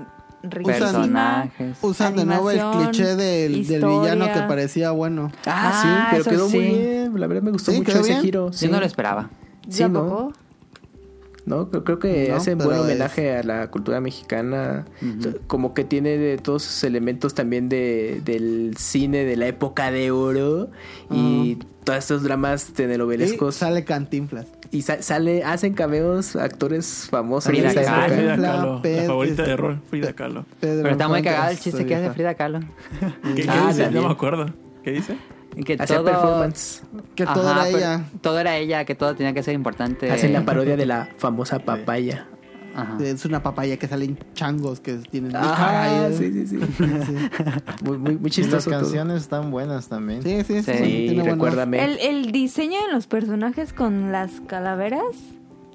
personajes. 0.51 1.79
Usan 1.83 2.17
de 2.17 2.25
nuevo 2.25 2.51
el 2.51 2.61
cliché 2.61 3.17
del, 3.17 3.62
villano 3.62 4.33
que 4.33 4.41
parecía 4.49 4.91
bueno. 4.91 5.31
Ah, 5.47 5.81
sí, 5.83 6.17
pero 6.17 6.25
quedó 6.25 6.49
muy 6.49 6.61
bien. 6.61 7.21
La 7.21 7.27
verdad 7.27 7.43
me 7.43 7.51
gustó 7.51 7.73
mucho 7.73 7.99
ese 7.99 8.21
giro. 8.21 8.51
Yo 8.51 8.69
no 8.69 8.81
lo 8.81 8.87
esperaba. 8.87 9.31
Sí, 9.69 9.85
¿no? 9.89 10.33
¿No? 11.45 11.71
Creo, 11.71 11.99
que 11.99 12.33
hace 12.33 12.55
buen 12.55 12.79
homenaje 12.79 13.37
a 13.37 13.43
la 13.43 13.71
cultura 13.71 14.01
mexicana. 14.01 14.85
Como 15.47 15.75
que 15.75 15.85
tiene 15.85 16.17
de 16.19 16.39
todos 16.39 16.65
esos 16.65 16.85
elementos 16.85 17.35
también 17.35 17.69
de, 17.69 18.21
del 18.25 18.77
cine 18.79 19.25
de 19.25 19.37
la 19.37 19.47
época 19.47 19.91
de 19.91 20.11
oro. 20.11 20.71
Y 21.11 21.59
todos 21.85 21.99
estos 21.99 22.23
dramas 22.23 22.73
telenovelescos. 22.73 23.57
sale 23.57 23.85
Cantinflas. 23.85 24.47
Y 24.71 24.83
sale, 24.83 25.45
hacen 25.45 25.75
cameos 25.75 26.37
actores 26.37 27.09
famosos. 27.11 27.51
Frida 27.51 27.75
Kahlo. 27.75 28.15
Frida 28.15 28.37
Kahlo. 28.37 28.81
La 28.83 29.03
favorita 29.03 29.43
de 29.43 29.57
rol, 29.57 29.83
Frida 29.91 30.12
Kahlo. 30.15 30.47
Pero 30.61 30.89
está 30.89 31.09
muy 31.09 31.23
cagado 31.23 31.51
el 31.51 31.59
chiste 31.59 31.85
que 31.85 31.95
hace 31.95 32.11
Frida 32.11 32.35
Kahlo. 32.35 32.61
¿Qué, 33.37 33.47
ah, 33.49 33.67
dice? 33.69 33.91
No 33.91 34.03
me 34.03 34.12
acuerdo. 34.12 34.47
¿Qué 34.83 34.93
dice? 34.93 35.17
Que 35.65 35.77
todo, 35.77 36.05
performance. 36.05 36.83
Que 37.15 37.27
todo 37.27 37.51
era 37.51 37.69
ella. 37.69 38.05
Todo 38.21 38.39
era 38.39 38.57
ella, 38.57 38.85
que 38.85 38.95
todo 38.95 39.15
tenía 39.15 39.33
que 39.35 39.43
ser 39.43 39.55
importante. 39.55 40.11
Hacen 40.11 40.33
la 40.33 40.45
parodia 40.45 40.77
de 40.77 40.87
la 40.87 41.09
famosa 41.19 41.59
papaya. 41.59 42.27
Es 43.01 43.25
una 43.27 43.43
papaya 43.43 43.77
que 43.77 43.87
salen 43.87 44.19
changos 44.35 44.81
que 44.81 44.95
tienen. 44.95 45.33
Ah, 45.35 46.09
sí, 46.11 46.33
sí, 46.47 46.47
sí. 46.47 46.59
muy, 47.83 47.99
muy, 47.99 48.17
muy 48.17 48.31
chistoso. 48.31 48.71
las 48.71 48.81
canciones 48.81 49.23
están 49.23 49.51
buenas 49.51 49.89
también. 49.89 50.23
Sí, 50.23 50.43
sí, 50.45 50.63
sí. 50.63 50.73
sí 50.73 51.21
recuérdame. 51.21 51.85
El, 51.85 51.99
el 51.99 52.33
diseño 52.33 52.81
de 52.87 52.93
los 52.93 53.07
personajes 53.07 53.73
con 53.73 54.11
las 54.11 54.41
calaveras. 54.47 55.17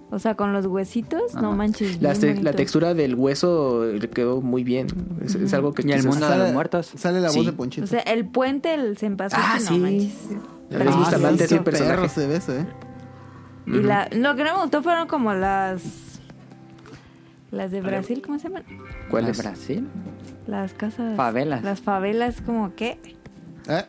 O 0.10 0.20
sea, 0.20 0.36
con 0.36 0.54
los 0.54 0.66
huesitos, 0.66 1.36
no 1.36 1.52
manches. 1.54 2.02
La, 2.02 2.14
la, 2.14 2.54
textura 2.54 2.94
del 2.94 3.16
hueso 3.16 3.84
quedó 4.14 4.42
muy 4.42 4.64
bien. 4.64 4.88
Es, 5.22 5.54
algo 5.54 5.74
que... 5.74 5.86
Y 5.86 5.92
el 5.92 6.04
mundo 6.04 6.30
de 6.30 6.38
los 6.38 6.54
muertos. 6.54 6.94
Sale 6.96 7.20
la 7.20 7.30
voz 7.30 7.46
de 7.46 7.52
Ponchito. 7.52 7.84
O 7.84 7.88
sea, 7.88 8.00
el 8.02 8.26
puente, 8.26 8.74
el 8.74 8.98
cempasúchil, 8.98 9.44
ah, 9.46 9.60
sí. 9.60 9.78
no 9.78 9.84
manches. 9.84 10.98
Gusta 10.98 11.18
más 11.18 11.42
ese 11.42 11.60
personaje. 11.60 12.08
Se 12.10 12.28
ve, 12.28 12.36
¿eh? 12.38 12.66
Y 13.68 13.82
la, 13.82 14.08
lo 14.14 14.36
que 14.38 14.46
no 14.46 14.56
me 14.56 14.62
gustó 14.62 14.82
fueron 14.82 15.10
como 15.10 15.34
las 15.34 16.08
las 17.52 17.72
de 17.72 17.82
Brasil, 17.82 18.22
¿cómo 18.26 18.38
se 18.40 18.50
llaman? 18.50 18.64
¿Cuáles? 19.10 19.38
Brasil? 19.38 19.88
Las 20.48 20.74
casas. 20.74 21.16
Favelas. 21.16 21.64
Las 21.64 21.82
favelas, 21.82 22.42
como 22.42 22.76
qué? 22.76 23.00
¿Eh? 23.68 23.84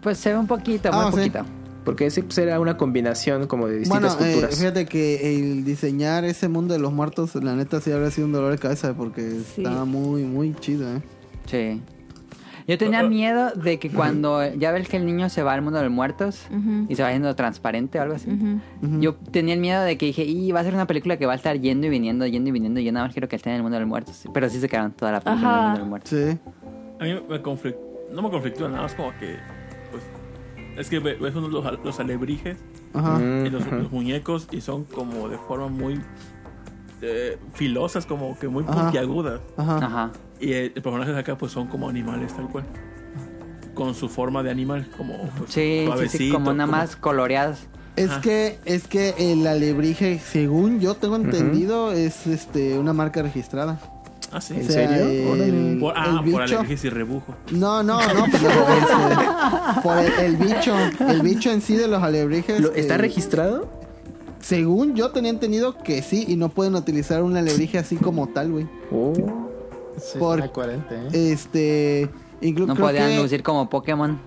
Pues 0.00 0.18
se 0.18 0.32
ve 0.32 0.38
un 0.38 0.46
poquito, 0.46 0.92
muy 0.92 1.04
ah, 1.06 1.10
poquito. 1.10 1.44
Porque 1.84 2.06
ese 2.06 2.22
pues, 2.22 2.38
era 2.38 2.60
una 2.60 2.76
combinación 2.76 3.46
como 3.46 3.66
de 3.66 3.78
distintas 3.78 4.16
bueno, 4.16 4.26
eh, 4.26 4.32
culturas. 4.34 4.58
fíjate 4.58 4.86
que 4.86 5.36
el 5.36 5.64
diseñar 5.64 6.24
ese 6.24 6.48
mundo 6.48 6.74
de 6.74 6.80
los 6.80 6.92
muertos, 6.92 7.34
la 7.36 7.54
neta 7.54 7.80
sí 7.80 7.90
habría 7.90 8.10
sido 8.10 8.26
un 8.26 8.32
dolor 8.32 8.52
de 8.52 8.58
cabeza 8.58 8.94
porque 8.94 9.40
estaba 9.40 9.84
muy, 9.84 10.22
muy 10.22 10.54
chido, 10.54 10.96
¿eh? 10.96 11.02
Sí. 11.46 11.82
Yo 12.68 12.78
tenía 12.78 13.02
miedo 13.02 13.50
de 13.50 13.78
que 13.78 13.90
cuando 13.90 14.54
ya 14.54 14.70
ves 14.70 14.88
que 14.88 14.96
el 14.96 15.04
niño 15.04 15.28
se 15.28 15.42
va 15.42 15.52
al 15.52 15.62
mundo 15.62 15.78
de 15.78 15.84
los 15.84 15.92
muertos 15.92 16.46
y 16.88 16.94
se 16.94 17.02
va 17.02 17.12
yendo 17.12 17.34
transparente 17.34 17.98
o 17.98 18.02
algo 18.02 18.14
así. 18.14 18.28
Yo 19.00 19.14
tenía 19.14 19.54
el 19.54 19.60
miedo 19.60 19.82
de 19.82 19.98
que 19.98 20.06
dije, 20.06 20.24
y 20.24 20.52
va 20.52 20.60
a 20.60 20.64
ser 20.64 20.74
una 20.74 20.86
película 20.86 21.16
que 21.16 21.26
va 21.26 21.32
a 21.32 21.36
estar 21.36 21.58
yendo 21.58 21.86
y 21.86 21.90
viniendo, 21.90 22.26
yendo 22.26 22.48
y 22.48 22.52
viniendo. 22.52 22.80
Y 22.80 22.84
yo 22.84 22.92
nada 22.92 23.06
más 23.06 23.12
quiero 23.12 23.28
que 23.28 23.36
esté 23.36 23.50
en 23.50 23.56
el 23.56 23.62
mundo 23.62 23.76
de 23.76 23.80
los 23.80 23.88
muertos. 23.88 24.24
Pero 24.32 24.48
sí 24.48 24.60
se 24.60 24.68
quedaron 24.68 24.92
toda 24.92 25.12
la 25.12 25.20
película 25.20 25.50
en 25.50 25.56
el 25.56 25.62
mundo 25.62 25.72
de 25.72 25.78
los 25.80 25.88
muertos. 25.88 26.10
Sí. 26.10 26.38
A 27.00 27.04
mí 27.04 27.22
me 27.28 27.42
conflictó, 27.42 27.80
no 28.12 28.22
me 28.22 28.30
conflictó 28.30 28.68
nada 28.68 28.82
más 28.82 28.94
como 28.94 29.10
que, 29.18 29.36
es 30.76 30.88
que 30.88 30.98
ves 30.98 31.34
unos 31.34 31.50
los, 31.50 31.84
los 31.84 32.00
alebrijes 32.00 32.58
y 32.94 33.50
los, 33.50 33.90
muñecos 33.90 34.48
y 34.50 34.60
son 34.60 34.84
como 34.84 35.28
de 35.28 35.38
forma 35.38 35.68
muy 35.68 36.00
eh, 37.00 37.38
filosas, 37.54 38.06
como 38.06 38.38
que 38.38 38.48
muy 38.48 38.64
puntiagudas. 38.64 39.40
Ajá. 39.56 40.12
Y 40.40 40.52
el, 40.52 40.72
personaje 40.72 41.12
de 41.12 41.18
acá 41.18 41.36
pues 41.36 41.52
son 41.52 41.68
como 41.68 41.88
animales 41.88 42.34
tal 42.34 42.48
cual. 42.48 42.64
Con 43.74 43.94
su 43.94 44.08
forma 44.08 44.42
de 44.42 44.50
animal 44.50 44.88
como 44.96 45.30
pues, 45.38 45.52
sí, 45.52 45.86
sí, 46.08 46.30
como 46.30 46.52
nada 46.52 46.70
más 46.70 46.96
coloreadas. 46.96 47.68
Es 47.96 48.10
que 48.18 48.58
es 48.64 48.88
que 48.88 49.14
el 49.18 49.46
alebrije, 49.46 50.18
según 50.18 50.80
yo 50.80 50.94
tengo 50.94 51.16
entendido, 51.16 51.92
es 51.92 52.26
este 52.26 52.78
una 52.78 52.92
marca 52.92 53.22
registrada. 53.22 53.78
¿Ah, 54.32 54.40
sí? 54.40 54.54
¿En 54.54 54.66
serio? 54.66 55.34
El, 55.34 55.78
por, 55.78 55.94
ah, 55.96 56.22
por 56.24 56.42
alebrijes 56.42 56.84
y 56.84 56.88
rebujo. 56.88 57.34
No, 57.50 57.82
no, 57.82 58.00
no, 58.14 58.24
pero 58.32 58.48
este, 58.48 59.80
por 59.82 59.98
el, 59.98 60.36
bicho, 60.36 60.74
el 61.06 61.20
bicho 61.20 61.50
en 61.50 61.60
sí 61.60 61.76
de 61.76 61.86
los 61.86 62.02
alebrijes. 62.02 62.62
¿Está 62.74 62.94
eh, 62.94 62.98
registrado? 62.98 63.68
Según 64.40 64.94
yo 64.96 65.10
tenía 65.10 65.30
entendido 65.30 65.76
que 65.78 66.00
sí, 66.02 66.24
y 66.26 66.36
no 66.36 66.48
pueden 66.48 66.74
utilizar 66.74 67.22
un 67.22 67.36
alebrije 67.36 67.78
así 67.78 67.96
como 67.96 68.26
tal, 68.28 68.52
güey. 68.52 68.66
Oh. 68.90 69.12
por, 70.18 70.40
¿eh? 70.40 70.80
Este. 71.12 72.10
no 72.40 72.74
podían 72.74 73.16
lucir 73.16 73.42
como 73.42 73.68
Pokémon. 73.68 74.18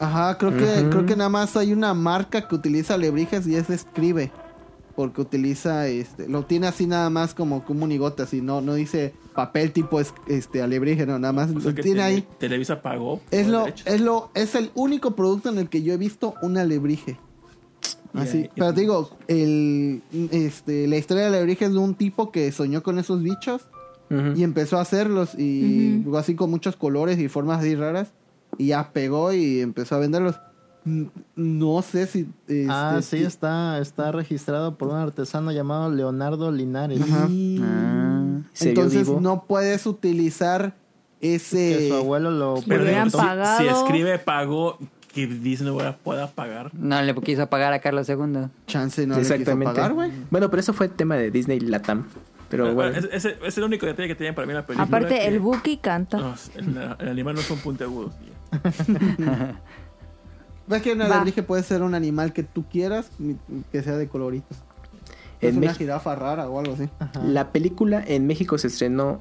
Ajá, 0.00 0.36
creo 0.36 0.56
que, 0.56 0.88
creo 0.90 1.06
que 1.06 1.14
nada 1.14 1.30
más 1.30 1.56
hay 1.56 1.72
una 1.72 1.94
marca 1.94 2.48
que 2.48 2.54
utiliza 2.56 2.94
alebrijes 2.94 3.46
y 3.46 3.54
es 3.54 3.70
Escribe. 3.70 4.32
Porque 4.94 5.22
utiliza, 5.22 5.88
este, 5.88 6.28
lo 6.28 6.44
tiene 6.44 6.66
así 6.66 6.86
nada 6.86 7.08
más 7.08 7.34
como, 7.34 7.64
como 7.64 7.84
unigote, 7.84 8.22
así, 8.22 8.42
no, 8.42 8.60
no 8.60 8.74
dice 8.74 9.14
papel 9.34 9.72
tipo 9.72 9.98
este 10.00 10.62
alebrije, 10.62 11.06
no, 11.06 11.18
nada 11.18 11.32
más 11.32 11.50
lo 11.50 11.74
tiene 11.74 12.02
ahí. 12.02 12.26
Televisa 12.38 12.82
pagó. 12.82 13.20
Es 13.30 13.46
lo, 13.46 13.66
es 13.66 14.00
lo, 14.00 14.30
es 14.34 14.54
el 14.54 14.70
único 14.74 15.16
producto 15.16 15.48
en 15.48 15.58
el 15.58 15.68
que 15.68 15.82
yo 15.82 15.94
he 15.94 15.96
visto 15.96 16.34
un 16.42 16.58
alebrije. 16.58 17.18
Así, 18.14 18.50
pero 18.54 18.72
digo, 18.72 19.16
el, 19.26 20.02
este, 20.30 20.86
la 20.86 20.98
historia 20.98 21.24
del 21.24 21.34
alebrije 21.34 21.64
es 21.64 21.72
de 21.72 21.78
un 21.78 21.94
tipo 21.94 22.30
que 22.30 22.52
soñó 22.52 22.82
con 22.82 22.98
esos 22.98 23.22
bichos 23.22 23.62
y 24.36 24.42
empezó 24.42 24.76
a 24.76 24.82
hacerlos 24.82 25.34
y 25.38 26.04
así 26.18 26.34
con 26.34 26.50
muchos 26.50 26.76
colores 26.76 27.18
y 27.18 27.28
formas 27.28 27.60
así 27.60 27.74
raras 27.74 28.12
y 28.58 28.66
ya 28.66 28.92
pegó 28.92 29.32
y 29.32 29.60
empezó 29.60 29.94
a 29.94 29.98
venderlos. 29.98 30.38
No 30.84 31.82
sé 31.82 32.06
si... 32.06 32.20
Este, 32.20 32.66
ah, 32.68 33.00
sí, 33.02 33.22
está, 33.22 33.78
está 33.78 34.12
registrado 34.12 34.76
por 34.76 34.88
un 34.88 34.96
artesano 34.96 35.52
llamado 35.52 35.90
Leonardo 35.90 36.50
Linares. 36.50 37.00
Ah, 37.10 37.28
Entonces 38.60 39.08
no 39.08 39.44
puedes 39.44 39.86
utilizar 39.86 40.74
ese... 41.20 41.78
Que 41.78 41.88
su 41.88 41.94
abuelo 41.94 42.30
lo... 42.30 42.56
Pero 42.66 42.84
si, 43.58 43.66
escribe 43.66 44.18
pagó 44.18 44.78
que 45.12 45.26
Disney 45.26 45.72
pueda 46.02 46.28
pagar. 46.28 46.74
No 46.74 47.00
le 47.02 47.14
quiso 47.16 47.46
pagar 47.48 47.72
a 47.72 47.80
Carlos 47.80 48.08
II. 48.08 48.48
Chance 48.66 49.06
no 49.06 49.18
le 49.18 49.38
quiso 49.38 49.58
pagar, 49.58 49.92
güey. 49.92 50.10
Bueno, 50.30 50.50
pero 50.50 50.60
eso 50.60 50.72
fue 50.72 50.86
el 50.86 50.92
tema 50.92 51.16
de 51.16 51.30
Disney 51.30 51.60
Latam. 51.60 52.06
Pero 52.48 52.74
bueno. 52.74 52.98
Es, 52.98 53.24
es, 53.24 53.58
el 53.58 53.64
único 53.64 53.86
detalle 53.86 54.08
que 54.08 54.14
tienen 54.14 54.34
para 54.34 54.46
mí 54.46 54.52
la 54.52 54.66
película. 54.66 54.84
Aparte, 54.84 55.26
el 55.26 55.40
Buki 55.40 55.78
canta. 55.78 56.18
No, 56.18 56.34
el, 56.98 57.08
animal 57.08 57.36
no 57.36 57.40
son 57.40 57.58
puntiagudos. 57.58 58.12
¿Ves 60.66 60.82
que 60.82 60.92
un 60.92 61.02
alebrije 61.02 61.42
puede 61.42 61.62
ser 61.62 61.82
un 61.82 61.94
animal 61.94 62.32
que 62.32 62.42
tú 62.42 62.64
quieras, 62.70 63.10
que 63.70 63.82
sea 63.82 63.96
de 63.96 64.08
coloritos? 64.08 64.58
Es 65.40 65.56
una 65.56 65.74
jirafa 65.74 66.14
rara 66.14 66.48
o 66.48 66.60
algo 66.60 66.74
así. 66.74 66.88
La 67.24 67.50
película 67.50 68.02
en 68.06 68.26
México 68.26 68.58
se 68.58 68.68
estrenó 68.68 69.20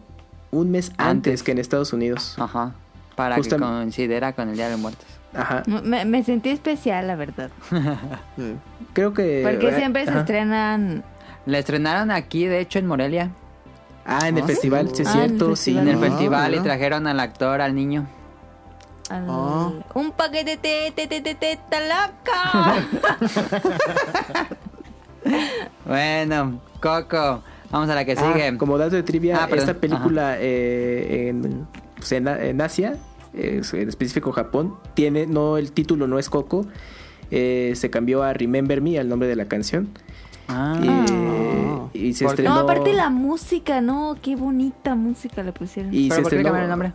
un 0.52 0.70
mes 0.70 0.92
antes, 0.98 1.42
que 1.42 1.52
en 1.52 1.58
Estados 1.58 1.94
Unidos. 1.94 2.36
Ajá. 2.38 2.76
Para 3.16 3.38
que 3.38 3.50
coincidiera 3.50 4.34
con 4.34 4.50
el 4.50 4.56
Día 4.56 4.70
de 4.70 4.78
Muertos. 4.78 5.08
Ajá. 5.34 5.64
Me, 5.66 6.06
me 6.06 6.24
sentí 6.24 6.50
especial, 6.50 7.08
la 7.08 7.16
verdad. 7.16 7.50
Creo 8.94 9.14
que. 9.14 9.42
Porque 9.44 9.70
eh, 9.70 9.78
siempre 9.78 10.06
se 10.06 10.18
estrenan 10.18 11.04
la 11.46 11.58
estrenaron 11.58 12.12
aquí, 12.12 12.46
de 12.46 12.60
hecho, 12.60 12.80
en 12.80 12.88
Morelia. 12.88 13.32
Ah, 14.06 14.28
en 14.28 14.38
el 14.38 14.44
festival, 14.44 14.90
sí, 14.94 15.04
es 15.04 15.08
ah, 15.08 15.12
cierto, 15.14 15.56
sí. 15.56 15.78
En 15.78 15.88
el 15.88 15.98
festival 15.98 16.56
y 16.56 16.60
trajeron 16.60 17.08
al 17.08 17.20
actor, 17.20 17.62
al 17.62 17.76
niño. 17.76 18.08
Ah. 19.12 19.72
Un 19.94 20.12
paquete 20.12 20.58
de 20.58 20.92
te, 20.96 21.08
te, 21.08 21.22
te, 21.22 21.36
te, 21.36 21.58
loca. 21.88 22.86
bueno, 25.86 26.62
Coco, 26.80 27.44
Vamos 27.72 27.90
a 27.90 27.96
la 27.96 28.06
que 28.06 28.16
sigue. 28.16 28.48
Ah, 28.48 28.58
como 28.58 28.78
dato 28.78 28.96
de 28.96 29.04
trivia, 29.04 29.44
ah, 29.44 29.50
esta 29.56 29.74
película 29.74 30.36
eh, 30.40 31.34
pues, 31.96 32.12
en, 32.12 32.28
en, 32.28 32.62
Asia, 32.62 32.98
en 33.34 33.90
específico 33.90 34.32
Japón, 34.32 34.76
tiene, 34.94 35.26
no, 35.26 35.58
el 35.58 35.72
título 35.72 36.06
no 36.08 36.20
es 36.20 36.30
Coco, 36.30 36.66
eh, 37.32 37.72
se 37.76 37.90
cambió 37.90 38.24
a 38.24 38.34
Remember 38.34 38.82
Me, 38.82 39.00
al 39.00 39.08
nombre 39.08 39.28
de 39.28 39.36
la 39.38 39.46
canción. 39.46 39.90
Ah. 40.50 41.88
y 41.94 42.14
se 42.14 42.26
estrenó... 42.26 42.56
No, 42.56 42.60
aparte 42.62 42.92
la 42.92 43.10
música, 43.10 43.80
¿no? 43.80 44.18
Qué 44.22 44.36
bonita 44.36 44.96
música 44.96 45.42
le 45.42 45.54
pusieron. 45.54 45.94
Y 45.94 46.12
se 46.12 46.22
estrenó... 46.22 46.56
el 46.58 46.68
nombre? 46.68 46.92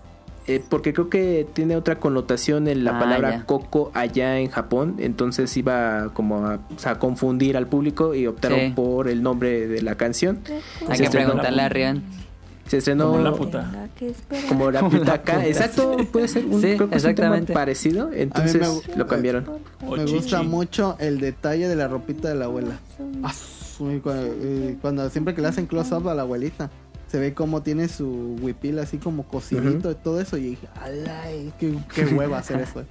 Eh, 0.48 0.62
porque 0.68 0.92
creo 0.92 1.10
que 1.10 1.46
tiene 1.52 1.74
otra 1.76 1.98
connotación 1.98 2.68
en 2.68 2.84
la 2.84 2.96
ah, 2.96 3.00
palabra 3.00 3.44
coco 3.46 3.90
allá 3.94 4.38
en 4.38 4.48
Japón, 4.48 4.96
entonces 4.98 5.56
iba 5.56 6.10
como 6.14 6.46
a, 6.46 6.60
confundir 7.00 7.56
al 7.56 7.66
público 7.66 8.14
y 8.14 8.28
optaron 8.28 8.74
por 8.74 9.08
el 9.08 9.22
nombre 9.22 9.66
de 9.66 9.82
la 9.82 9.96
canción. 9.96 10.40
Hay 10.88 11.00
que 11.00 11.10
preguntarle 11.10 11.62
a 11.62 11.68
Rian. 11.68 12.04
Se 12.68 12.78
estrenó 12.78 13.12
como 13.12 13.22
la 13.22 13.32
puta. 13.32 13.88
Como 14.48 14.70
la 14.70 14.88
puta 14.88 15.14
acá. 15.14 15.46
Exacto, 15.46 15.96
puede 16.10 16.26
ser 16.26 16.46
un, 16.46 16.60
sí, 16.60 16.76
exactamente. 16.90 17.52
parecido. 17.52 18.10
Entonces 18.12 18.82
lo 18.96 19.06
cambiaron. 19.06 19.44
Me 19.88 20.04
gusta 20.04 20.42
mucho 20.42 20.96
el 20.98 21.20
detalle 21.20 21.68
de 21.68 21.76
la 21.76 21.86
ropita 21.86 22.28
de 22.28 22.34
la 22.34 22.46
abuela. 22.46 22.78
Ah, 23.22 23.32
eh, 23.80 24.76
cuando, 24.80 25.08
siempre 25.10 25.34
que 25.34 25.42
le 25.42 25.48
hacen 25.48 25.66
close 25.66 25.94
up 25.94 26.08
a 26.08 26.14
la 26.14 26.22
abuelita 26.22 26.70
se 27.08 27.20
ve 27.20 27.34
como 27.34 27.62
tiene 27.62 27.88
su 27.88 28.36
huipil 28.40 28.78
así 28.80 28.98
como 28.98 29.24
cocidito 29.28 29.90
y 29.90 29.94
todo 29.94 30.20
eso. 30.20 30.36
Y 30.36 30.42
dije, 30.42 30.68
¡ay! 30.80 31.52
Qué, 31.58 31.74
qué 31.94 32.04
hueva 32.14 32.38
hacer 32.38 32.60
eso! 32.60 32.84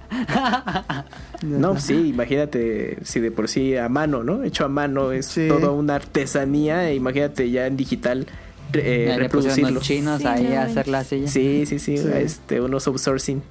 no, 1.42 1.78
sí, 1.78 2.08
imagínate 2.08 2.98
si 3.02 3.20
de 3.20 3.30
por 3.30 3.48
sí 3.48 3.76
a 3.76 3.88
mano, 3.88 4.22
¿no? 4.22 4.42
Hecho 4.42 4.64
a 4.64 4.68
mano 4.68 5.12
es 5.12 5.34
toda 5.48 5.70
una 5.70 5.96
artesanía. 5.96 6.88
E 6.88 6.94
imagínate 6.94 7.50
ya 7.50 7.66
en 7.66 7.76
digital 7.76 8.26
eh, 8.72 9.16
reproducirlo. 9.18 9.70
Los 9.70 9.82
chinos 9.82 10.24
ahí 10.24 10.52
a 10.54 10.64
hacer 10.64 10.88
la 10.88 11.04
silla. 11.04 11.28
Sí, 11.28 11.66
sí, 11.66 11.78
sí, 11.78 11.94
Este, 11.94 12.60
unos 12.60 12.86
outsourcing. 12.86 13.42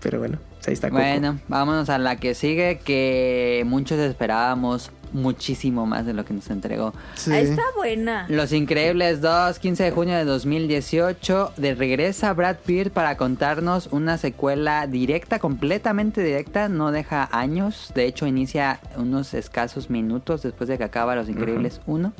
Pero 0.00 0.18
bueno, 0.18 0.38
ahí 0.66 0.72
está. 0.72 0.88
Bueno, 0.88 1.38
vámonos 1.48 1.88
a 1.90 1.98
la 1.98 2.16
que 2.16 2.34
sigue 2.34 2.80
que 2.84 3.62
muchos 3.66 3.98
esperábamos 3.98 4.90
muchísimo 5.12 5.86
más 5.86 6.06
de 6.06 6.12
lo 6.12 6.24
que 6.24 6.34
nos 6.34 6.48
entregó. 6.50 6.92
Ahí 7.30 7.44
está 7.44 7.62
buena. 7.76 8.26
Los 8.28 8.52
Increíbles 8.52 9.20
2, 9.20 9.58
15 9.58 9.84
de 9.84 9.90
junio 9.90 10.16
de 10.16 10.24
2018. 10.24 11.52
De 11.56 11.74
regresa 11.74 12.32
Brad 12.32 12.56
Pitt 12.64 12.90
para 12.90 13.16
contarnos 13.16 13.88
una 13.92 14.18
secuela 14.18 14.86
directa, 14.86 15.38
completamente 15.38 16.22
directa. 16.22 16.68
No 16.68 16.92
deja 16.92 17.28
años. 17.32 17.92
De 17.94 18.04
hecho, 18.04 18.26
inicia 18.26 18.80
unos 18.96 19.34
escasos 19.34 19.90
minutos 19.90 20.42
después 20.42 20.68
de 20.68 20.78
que 20.78 20.84
acaba 20.84 21.14
Los 21.14 21.28
Increíbles 21.28 21.80
1. 21.86 22.12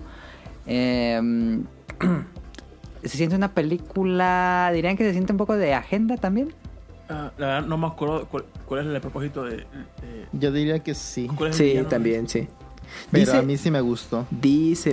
Em, 0.66 1.65
se 3.02 3.08
siente 3.16 3.36
una 3.36 3.52
película. 3.52 4.70
Dirían 4.73 4.97
que 4.97 5.05
se 5.05 5.12
siente 5.12 5.32
un 5.32 5.39
poco 5.39 5.56
de 5.56 5.74
agenda 5.74 6.16
también. 6.16 6.52
Ah, 7.08 7.31
la 7.39 7.47
verdad, 7.47 7.68
no 7.68 7.78
me 7.78 7.86
acuerdo 7.86 8.26
cuál, 8.66 8.81
es 8.81 8.86
el 8.86 9.00
propósito 9.00 9.44
de, 9.44 9.65
Yo 10.32 10.50
diría 10.50 10.81
que 10.81 10.94
sí. 10.94 11.28
Sí, 11.52 11.78
también, 11.89 12.28
sí. 12.28 12.48
Pero 13.10 13.32
a 13.34 13.42
mí 13.42 13.56
sí 13.56 13.70
me 13.70 13.81
gustó. 13.81 14.26
Dice 14.31 14.92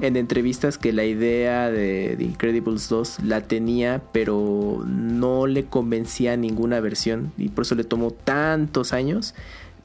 en 0.00 0.16
entrevistas 0.16 0.78
que 0.78 0.92
la 0.92 1.04
idea 1.04 1.70
de 1.70 2.14
The 2.18 2.24
Incredibles 2.24 2.88
2 2.88 3.18
la 3.24 3.42
tenía, 3.42 4.02
pero 4.12 4.84
no 4.86 5.46
le 5.46 5.64
convencía 5.64 6.36
ninguna 6.36 6.80
versión 6.80 7.32
y 7.38 7.48
por 7.48 7.62
eso 7.62 7.74
le 7.74 7.84
tomó 7.84 8.10
tantos 8.10 8.92
años 8.92 9.34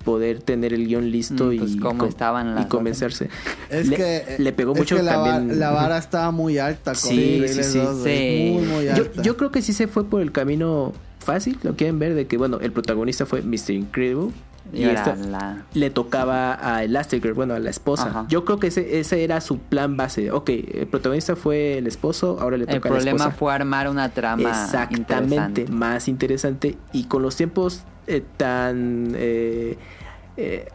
poder 0.04 0.42
tener 0.42 0.74
el 0.74 0.88
guion 0.88 1.12
listo 1.12 1.48
mm, 1.48 1.58
pues 1.58 1.72
y, 1.76 2.08
estaban 2.08 2.62
y 2.62 2.66
convencerse. 2.68 3.30
Es 3.70 3.88
le, 3.88 3.96
que 3.98 4.36
le 4.38 4.54
pegó 4.54 4.74
mucho 4.74 4.96
que 4.96 5.04
la, 5.04 5.22
también. 5.22 5.60
la 5.60 5.72
vara 5.72 5.98
estaba 5.98 6.32
muy 6.32 6.58
alta 6.60 6.92
con 6.94 7.12
sí, 7.12 7.44
sí, 7.48 7.64
sí, 7.64 7.80
Muy, 7.80 8.66
muy 8.66 8.88
alta. 8.88 9.12
Yo, 9.18 9.22
yo, 9.22 9.38
creo 9.38 9.52
que 9.52 9.62
sí 9.62 9.74
se 9.74 9.88
fue 9.88 10.06
por 10.06 10.22
el 10.22 10.32
camino 10.32 10.94
fácil, 11.20 11.60
lo 11.64 11.76
quieren 11.76 12.00
ver, 12.00 12.14
de 12.14 12.26
que 12.26 12.38
bueno, 12.38 12.60
el 12.62 12.72
protagonista 12.72 13.26
fue 13.26 13.42
Mr. 13.42 13.72
Incredible 13.72 14.32
y, 14.74 14.88
le 15.74 15.90
tocaba 15.90 16.58
a 16.62 16.84
Elastigirl, 16.84 17.34
bueno, 17.34 17.54
a 17.54 17.60
la 17.60 17.70
esposa. 17.70 18.26
Yo 18.28 18.46
creo 18.46 18.60
que 18.60 18.68
ese, 18.68 19.00
ese 19.00 19.24
era 19.24 19.42
su 19.42 19.60
plan 19.60 19.98
base. 19.98 20.32
Ok, 20.32 20.50
el 20.50 20.88
protagonista 20.88 21.36
fue 21.36 21.78
el 21.78 21.88
esposo, 21.88 22.38
ahora 22.40 22.58
le 22.58 22.66
toca 22.66 22.90
a 22.90 22.92
la 22.92 22.98
esposa. 22.98 23.10
El 23.10 23.16
problema 23.16 23.32
fue 23.32 23.54
armar 23.54 23.90
una 23.90 24.10
trama 24.10 24.50
Exactamente, 24.50 25.68
más 25.68 26.08
interesante. 26.08 26.78
Y 26.94 27.06
con 27.06 27.22
los 27.22 27.36
tiempos 27.36 27.84
eh, 28.08 28.24
tan... 28.38 29.14
Eh, 29.16 29.78
eh, 30.38 30.68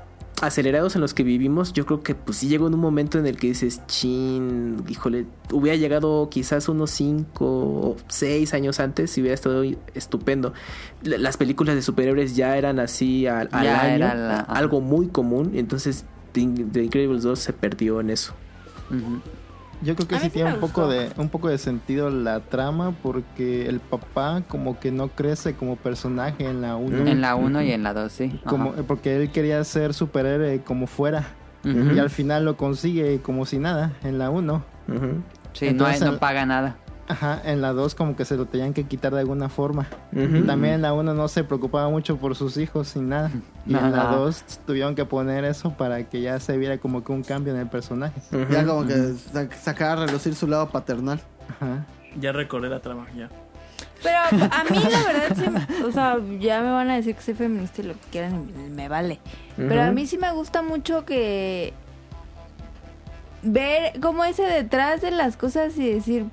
acelerados 0.42 0.96
en 0.96 1.00
los 1.00 1.14
que 1.14 1.22
vivimos, 1.22 1.72
yo 1.72 1.86
creo 1.86 2.02
que 2.02 2.14
pues 2.16 2.38
sí 2.38 2.48
llegó 2.48 2.66
en 2.66 2.74
un 2.74 2.80
momento 2.80 3.18
en 3.18 3.26
el 3.26 3.36
que 3.36 3.46
dices, 3.46 3.80
chin, 3.86 4.82
híjole, 4.88 5.24
hubiera 5.52 5.76
llegado 5.76 6.28
quizás 6.30 6.68
unos 6.68 6.90
5 6.90 7.44
o 7.44 7.96
6 8.08 8.52
años 8.52 8.80
antes 8.80 9.16
y 9.16 9.20
hubiera 9.20 9.34
estado 9.34 9.62
estupendo. 9.94 10.52
Las 11.02 11.36
películas 11.36 11.76
de 11.76 11.82
superhéroes 11.82 12.34
ya 12.34 12.56
eran 12.56 12.80
así 12.80 13.26
al, 13.28 13.48
año, 13.52 14.44
algo 14.48 14.80
muy 14.80 15.06
común, 15.06 15.52
entonces 15.54 16.04
The, 16.32 16.40
Incredibles 16.40 17.22
2 17.22 17.38
se 17.38 17.52
perdió 17.52 18.00
en 18.00 18.10
eso. 18.10 18.34
Yo 19.82 19.96
creo 19.96 20.08
que 20.08 20.18
sí 20.20 20.30
tiene 20.30 20.54
un 20.54 20.60
poco 20.60 20.86
de 20.86 21.10
un 21.16 21.28
poco 21.28 21.48
de 21.48 21.58
sentido 21.58 22.08
la 22.10 22.40
trama 22.40 22.94
porque 23.02 23.68
el 23.68 23.80
papá 23.80 24.42
como 24.46 24.78
que 24.78 24.92
no 24.92 25.08
crece 25.08 25.54
como 25.54 25.76
personaje 25.76 26.46
en 26.48 26.62
la 26.62 26.76
1. 26.76 27.06
En 27.08 27.20
la 27.20 27.34
1 27.34 27.62
y 27.62 27.72
en 27.72 27.82
la 27.82 27.92
2, 27.92 28.12
sí. 28.12 28.40
Como, 28.46 28.72
porque 28.72 29.16
él 29.16 29.30
quería 29.30 29.62
ser 29.64 29.94
superhéroe 29.94 30.60
como 30.60 30.86
fuera. 30.86 31.26
Y 31.64 31.98
al 31.98 32.10
final 32.10 32.44
lo 32.44 32.56
consigue 32.56 33.20
como 33.20 33.46
si 33.46 33.58
nada 33.58 33.92
en 34.02 34.18
la 34.18 34.30
1. 34.30 34.64
Sí, 35.52 35.72
no, 35.72 35.86
no 35.98 36.18
paga 36.18 36.46
nada. 36.46 36.76
Ajá, 37.08 37.42
en 37.44 37.60
la 37.60 37.72
2 37.72 37.94
como 37.94 38.16
que 38.16 38.24
se 38.24 38.36
lo 38.36 38.46
tenían 38.46 38.72
que 38.72 38.84
quitar 38.84 39.12
de 39.12 39.20
alguna 39.20 39.48
forma. 39.48 39.86
También 40.46 40.74
en 40.74 40.82
la 40.82 40.92
1 40.92 41.14
no 41.14 41.28
se 41.28 41.44
preocupaba 41.44 41.88
mucho 41.90 42.16
por 42.16 42.36
sus 42.36 42.56
hijos 42.56 42.96
ni 42.96 43.02
nada. 43.02 43.30
Y 43.66 43.74
en 43.74 43.92
la 43.92 44.04
2 44.04 44.44
tuvieron 44.66 44.94
que 44.94 45.04
poner 45.04 45.44
eso 45.44 45.72
para 45.72 46.08
que 46.08 46.20
ya 46.20 46.38
se 46.40 46.56
viera 46.56 46.78
como 46.78 47.04
que 47.04 47.12
un 47.12 47.22
cambio 47.22 47.52
en 47.54 47.60
el 47.60 47.68
personaje. 47.68 48.20
Ya 48.50 48.64
como 48.64 48.86
que 48.86 49.14
sacar 49.60 49.98
a 49.98 50.06
relucir 50.06 50.34
su 50.34 50.46
lado 50.46 50.70
paternal. 50.70 51.20
Ajá. 51.48 51.84
Ya 52.20 52.32
recordé 52.32 52.68
la 52.68 52.80
trama, 52.80 53.06
ya. 53.16 53.28
Pero 54.02 54.18
a 54.18 54.64
mí 54.64 54.78
la 54.90 55.12
verdad 55.12 55.36
sí, 55.36 55.84
o 55.84 55.92
sea, 55.92 56.18
ya 56.40 56.60
me 56.60 56.72
van 56.72 56.90
a 56.90 56.96
decir 56.96 57.14
que 57.14 57.22
soy 57.22 57.34
feminista 57.34 57.82
y 57.82 57.84
lo 57.84 57.94
que 57.94 58.00
quieran 58.10 58.48
me 58.74 58.88
vale. 58.88 59.20
Pero 59.56 59.82
a 59.82 59.92
mí 59.92 60.06
sí 60.06 60.18
me 60.18 60.32
gusta 60.32 60.62
mucho 60.62 61.04
que 61.04 61.72
ver 63.42 64.00
como 64.00 64.24
ese 64.24 64.42
detrás 64.42 65.02
de 65.02 65.10
las 65.10 65.36
cosas 65.36 65.76
y 65.76 65.92
decir, 65.92 66.26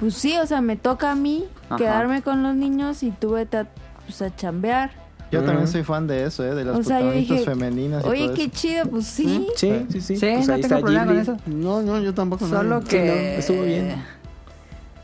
pues 0.00 0.14
sí, 0.14 0.36
o 0.38 0.46
sea, 0.46 0.62
me 0.62 0.76
toca 0.76 1.12
a 1.12 1.14
mí 1.14 1.44
quedarme 1.76 2.22
con 2.22 2.42
los 2.42 2.54
niños 2.56 3.02
y 3.02 3.10
tuve 3.10 3.46
pues, 3.46 4.22
a 4.22 4.34
chambear. 4.34 4.90
Yo 5.30 5.44
también 5.44 5.68
soy 5.68 5.84
fan 5.84 6.06
de 6.06 6.24
eso, 6.24 6.44
¿eh? 6.44 6.54
de 6.54 6.64
las 6.64 6.78
protagonistas 6.78 7.44
femeninas. 7.44 8.04
Oye, 8.04 8.32
qué 8.34 8.50
chido, 8.50 8.86
pues 8.86 9.06
sí. 9.06 9.46
Sí, 9.54 9.86
sí, 9.90 10.00
sí. 10.00 10.16
Sí, 10.16 10.26
pues 10.34 10.48
no 10.48 10.58
tengo 10.58 10.80
problema 10.80 11.06
con 11.06 11.18
eso. 11.18 11.36
No, 11.46 11.82
no, 11.82 12.00
yo 12.00 12.14
tampoco. 12.14 12.48
Solo 12.48 12.82
que 12.82 13.38
estuvo 13.38 13.62
bien. 13.62 14.02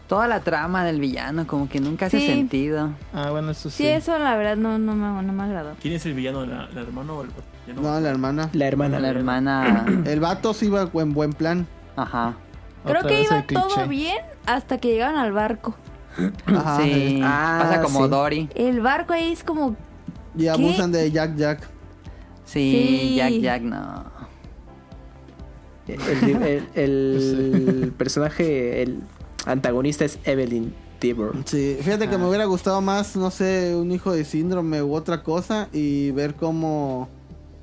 Toda 0.08 0.28
la 0.28 0.40
trama 0.40 0.84
del 0.84 1.00
villano, 1.00 1.48
como 1.48 1.68
que 1.68 1.80
nunca 1.80 2.06
hace 2.06 2.20
sentido. 2.20 2.90
Ah, 3.12 3.30
bueno, 3.30 3.50
eso 3.50 3.70
sí. 3.70 3.78
Sí, 3.78 3.86
eso 3.88 4.16
la 4.18 4.36
verdad 4.36 4.56
no, 4.56 4.78
no, 4.78 4.94
me, 4.94 5.22
no 5.22 5.32
me 5.32 5.42
agradó. 5.42 5.74
¿Quién 5.82 5.94
es 5.94 6.06
el 6.06 6.14
villano? 6.14 6.46
¿La, 6.46 6.68
la 6.72 6.80
hermana 6.80 7.12
o 7.12 7.24
el 7.24 7.30
No, 7.74 8.00
la 8.00 8.08
hermana. 8.08 8.48
La 8.52 8.66
hermana. 8.66 9.00
La 9.00 9.08
hermana. 9.08 9.84
el 10.06 10.20
vato 10.20 10.54
sí 10.54 10.66
iba 10.66 10.88
en 10.94 11.12
buen 11.12 11.32
plan. 11.32 11.66
Ajá. 11.96 12.36
Creo 12.86 13.02
que 13.02 13.22
iba 13.22 13.42
todo 13.42 13.86
bien 13.88 14.18
hasta 14.46 14.78
que 14.78 14.88
llegaron 14.88 15.18
al 15.18 15.32
barco. 15.32 15.74
Ajá, 16.46 16.82
sí. 16.82 17.20
Ah, 17.22 17.58
pasa 17.62 17.82
como 17.82 18.08
Dory. 18.08 18.48
El 18.54 18.80
barco 18.80 19.12
ahí 19.12 19.32
es 19.32 19.44
como. 19.44 19.76
Y 20.36 20.48
abusan 20.48 20.92
de 20.92 21.10
Jack 21.10 21.36
Jack. 21.36 21.68
Sí, 22.44 23.14
Jack 23.16 23.32
Jack 23.40 23.62
no. 23.62 24.04
El, 26.74 27.92
personaje, 27.98 28.82
el 28.82 29.00
antagonista 29.44 30.04
es 30.04 30.18
Evelyn 30.24 30.74
Tibor. 30.98 31.36
Sí, 31.44 31.76
fíjate 31.80 32.08
que 32.08 32.18
me 32.18 32.26
hubiera 32.26 32.44
gustado 32.44 32.80
más, 32.80 33.14
no 33.16 33.30
sé, 33.30 33.76
un 33.76 33.92
hijo 33.92 34.12
de 34.12 34.24
síndrome 34.24 34.82
u 34.82 34.94
otra 34.94 35.22
cosa 35.22 35.68
y 35.72 36.10
ver 36.10 36.34
cómo 36.34 37.08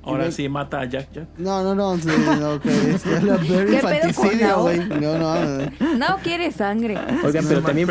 Ahora 0.06 0.30
sí 0.30 0.48
mata 0.48 0.80
a 0.80 0.84
Jack 0.84 1.12
Jack. 1.12 1.28
No, 1.38 1.62
no, 1.62 1.74
no, 1.74 1.96
sí, 1.96 2.08
no, 2.40 2.60
que 2.60 2.94
es, 2.94 3.06
la 3.06 3.34
infanticidio, 3.74 4.62
güey. 4.62 4.78
No, 4.88 5.18
no, 5.18 5.36
no. 5.96 6.16
quiere 6.22 6.52
sangre. 6.52 6.98
Oigan, 7.24 7.44
pero 7.46 7.62
también, 7.62 7.88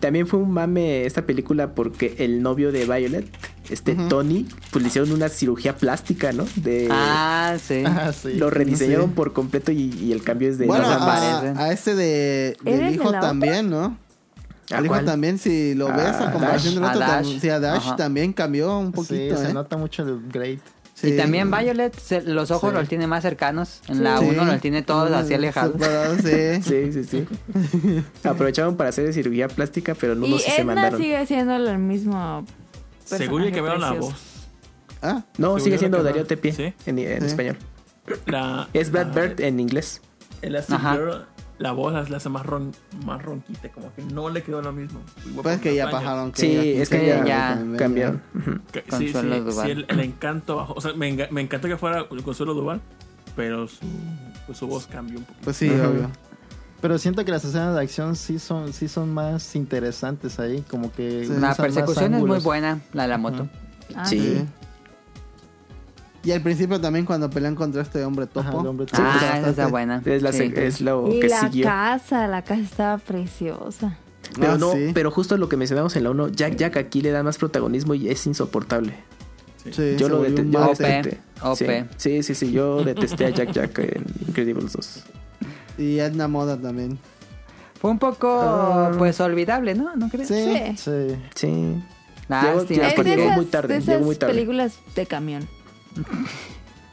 también 0.00 0.26
fue 0.26 0.40
un 0.40 0.50
mame 0.50 1.06
esta 1.06 1.22
película 1.22 1.74
porque 1.74 2.16
el 2.18 2.42
novio 2.42 2.72
de 2.72 2.84
Violet, 2.84 3.28
este 3.70 3.94
Tony, 3.94 4.46
pues 4.70 4.82
le 4.82 4.88
hicieron 4.88 5.12
una 5.12 5.28
cirugía 5.28 5.76
plástica, 5.76 6.32
¿no? 6.32 6.44
De, 6.56 6.88
ah, 6.90 7.56
sí. 7.62 7.82
Ah, 7.86 8.12
sí. 8.12 8.34
Lo 8.34 8.50
rediseñaron 8.50 9.12
por 9.12 9.32
completo 9.32 9.72
y, 9.72 10.12
el 10.12 10.22
cambio 10.22 10.48
es 10.48 10.58
de... 10.58 10.66
Bueno, 10.66 10.86
a, 10.86 11.54
a, 11.56 11.72
este 11.72 11.94
de, 11.94 12.56
del 12.62 12.94
hijo 12.94 13.10
también, 13.12 13.70
¿no? 13.70 13.96
Al 14.74 14.84
hijo 14.84 15.00
también, 15.04 15.38
si 15.38 15.74
lo 15.74 15.88
ves 15.88 16.16
a 16.16 16.32
comparación 16.32 16.74
del 16.74 16.84
otro, 16.84 17.24
si 17.24 17.48
a 17.48 17.60
Dash 17.60 17.94
también 17.96 18.32
cambió 18.32 18.78
un 18.78 18.92
poquito. 18.92 19.36
Sí, 19.36 19.42
se 19.44 19.50
¿eh? 19.50 19.54
nota 19.54 19.76
mucho 19.76 20.02
el 20.02 20.20
great. 20.28 20.60
Y 21.02 21.16
también 21.16 21.50
Violet, 21.50 21.94
los 22.26 22.50
ojos 22.50 22.72
los 22.72 22.88
tiene 22.88 23.06
más 23.06 23.22
cercanos. 23.22 23.82
En 23.88 24.02
la 24.02 24.20
1 24.20 24.44
los 24.44 24.60
tiene 24.60 24.82
todos 24.82 25.10
así 25.12 25.34
alejados. 25.34 25.76
Sí, 26.22 26.92
sí, 26.92 27.04
sí. 27.04 27.26
Aprovecharon 28.24 28.76
para 28.76 28.88
hacer 28.90 29.12
cirugía 29.12 29.48
plástica, 29.48 29.94
pero 29.94 30.14
no, 30.14 30.26
no 30.26 30.38
sé 30.38 30.50
se 30.50 30.64
mandaron. 30.64 31.00
sigue 31.00 31.26
siendo 31.26 31.56
el 31.56 31.78
mismo. 31.78 32.44
Según 33.04 33.50
que 33.52 33.60
veo 33.60 33.76
la 33.76 33.92
voz. 33.92 34.14
Ah, 35.02 35.24
no, 35.38 35.58
sigue 35.60 35.78
siendo 35.78 36.02
Darío 36.02 36.24
Tepi 36.26 36.54
en, 36.86 36.98
español. 36.98 37.56
es 38.72 38.90
Brad 38.90 39.12
Bird 39.12 39.40
en 39.40 39.60
inglés. 39.60 40.00
Elastic 40.42 40.80
Girl 40.80 41.26
la 41.58 41.72
voz 41.72 41.92
la 42.10 42.16
hace 42.16 42.28
más, 42.28 42.44
ron, 42.44 42.72
más 43.04 43.22
ronquita, 43.22 43.70
como 43.70 43.94
que 43.94 44.02
no 44.02 44.28
le 44.28 44.42
quedó 44.42 44.60
lo 44.62 44.72
mismo. 44.72 45.00
Pues 45.42 45.60
que 45.60 45.74
ya 45.74 45.90
pasaron. 45.90 46.32
sí, 46.34 46.72
es 46.74 46.88
que 46.88 47.06
ya, 47.06 47.58
cambiaron. 47.78 48.22
Sí, 48.72 49.08
sí, 49.12 49.12
sí 49.12 49.70
el, 49.70 50.00
encanto 50.00 50.56
bajó. 50.56 50.74
O 50.74 50.80
sea, 50.80 50.92
me, 50.92 51.28
me 51.30 51.40
encantó 51.40 51.68
que 51.68 51.76
fuera 51.76 52.06
Consuelo 52.08 52.54
Duval, 52.54 52.80
pero 53.34 53.66
su, 53.68 53.86
pues, 54.46 54.58
su 54.58 54.66
voz 54.66 54.86
cambió 54.86 55.18
un 55.18 55.24
poco. 55.24 55.38
Pues 55.44 55.56
sí, 55.56 55.68
obvio. 55.70 56.10
Pero 56.80 56.98
siento 56.98 57.24
que 57.24 57.30
las 57.30 57.44
escenas 57.44 57.74
de 57.74 57.80
acción 57.80 58.16
sí 58.16 58.38
son, 58.38 58.72
sí 58.72 58.88
son 58.88 59.12
más 59.12 59.56
interesantes 59.56 60.38
ahí, 60.38 60.62
como 60.68 60.92
que... 60.92 61.26
La 61.26 61.54
persecución 61.54 62.14
es 62.14 62.22
muy 62.22 62.38
buena, 62.40 62.80
la 62.92 63.04
de 63.04 63.08
la 63.08 63.18
moto. 63.18 63.48
sí. 64.04 64.46
Y 66.26 66.32
al 66.32 66.40
principio 66.40 66.80
también 66.80 67.06
cuando 67.06 67.30
pelean 67.30 67.54
contra 67.54 67.82
este 67.82 68.04
hombre 68.04 68.26
topo. 68.26 68.76
ah, 68.94 69.38
esa 69.38 69.50
está 69.50 69.68
buena. 69.68 70.02
Es, 70.04 70.22
la, 70.22 70.30
es 70.30 70.80
lo 70.80 71.08
y 71.08 71.20
que 71.20 71.28
la 71.28 71.48
casa, 71.62 72.26
la 72.26 72.42
casa 72.42 72.62
estaba 72.62 72.98
preciosa. 72.98 73.96
Pero 74.34 74.52
ah, 74.52 74.58
no, 74.58 74.72
pero 74.92 75.12
justo 75.12 75.36
lo 75.36 75.48
que 75.48 75.56
mencionamos 75.56 75.94
en 75.94 76.02
la 76.02 76.10
1, 76.10 76.30
Jack 76.30 76.56
Jack 76.56 76.78
aquí 76.78 77.00
le 77.00 77.12
da 77.12 77.22
más 77.22 77.38
protagonismo 77.38 77.94
y 77.94 78.08
es 78.08 78.26
insoportable. 78.26 78.92
Sí, 79.70 79.94
yo 79.96 80.08
lo 80.08 80.22
detesté. 80.22 81.20
Sí, 81.96 82.24
sí, 82.24 82.34
sí, 82.34 82.50
yo 82.50 82.82
detesté 82.84 83.26
a 83.26 83.30
Jack 83.30 83.52
Jack 83.52 83.78
en 83.78 84.04
Incredibles 84.26 84.72
2. 84.72 85.04
Y 85.78 86.00
Edna 86.00 86.26
Moda 86.26 86.56
también. 86.56 86.98
Fue 87.80 87.92
un 87.92 88.00
poco, 88.00 88.40
ah. 88.42 88.90
pues, 88.98 89.20
olvidable, 89.20 89.76
¿no? 89.76 89.94
¿No 89.94 90.08
crees? 90.08 90.26
Sí. 90.26 90.74
Sí. 90.76 91.16
Sí. 91.36 91.82
Lástima, 92.28 92.88
llegó, 93.04 93.30
muy 93.30 93.44
tarde. 93.44 93.78
De 93.78 93.98
esas 93.98 94.18
películas 94.18 94.80
de 94.96 95.06
camión. 95.06 95.48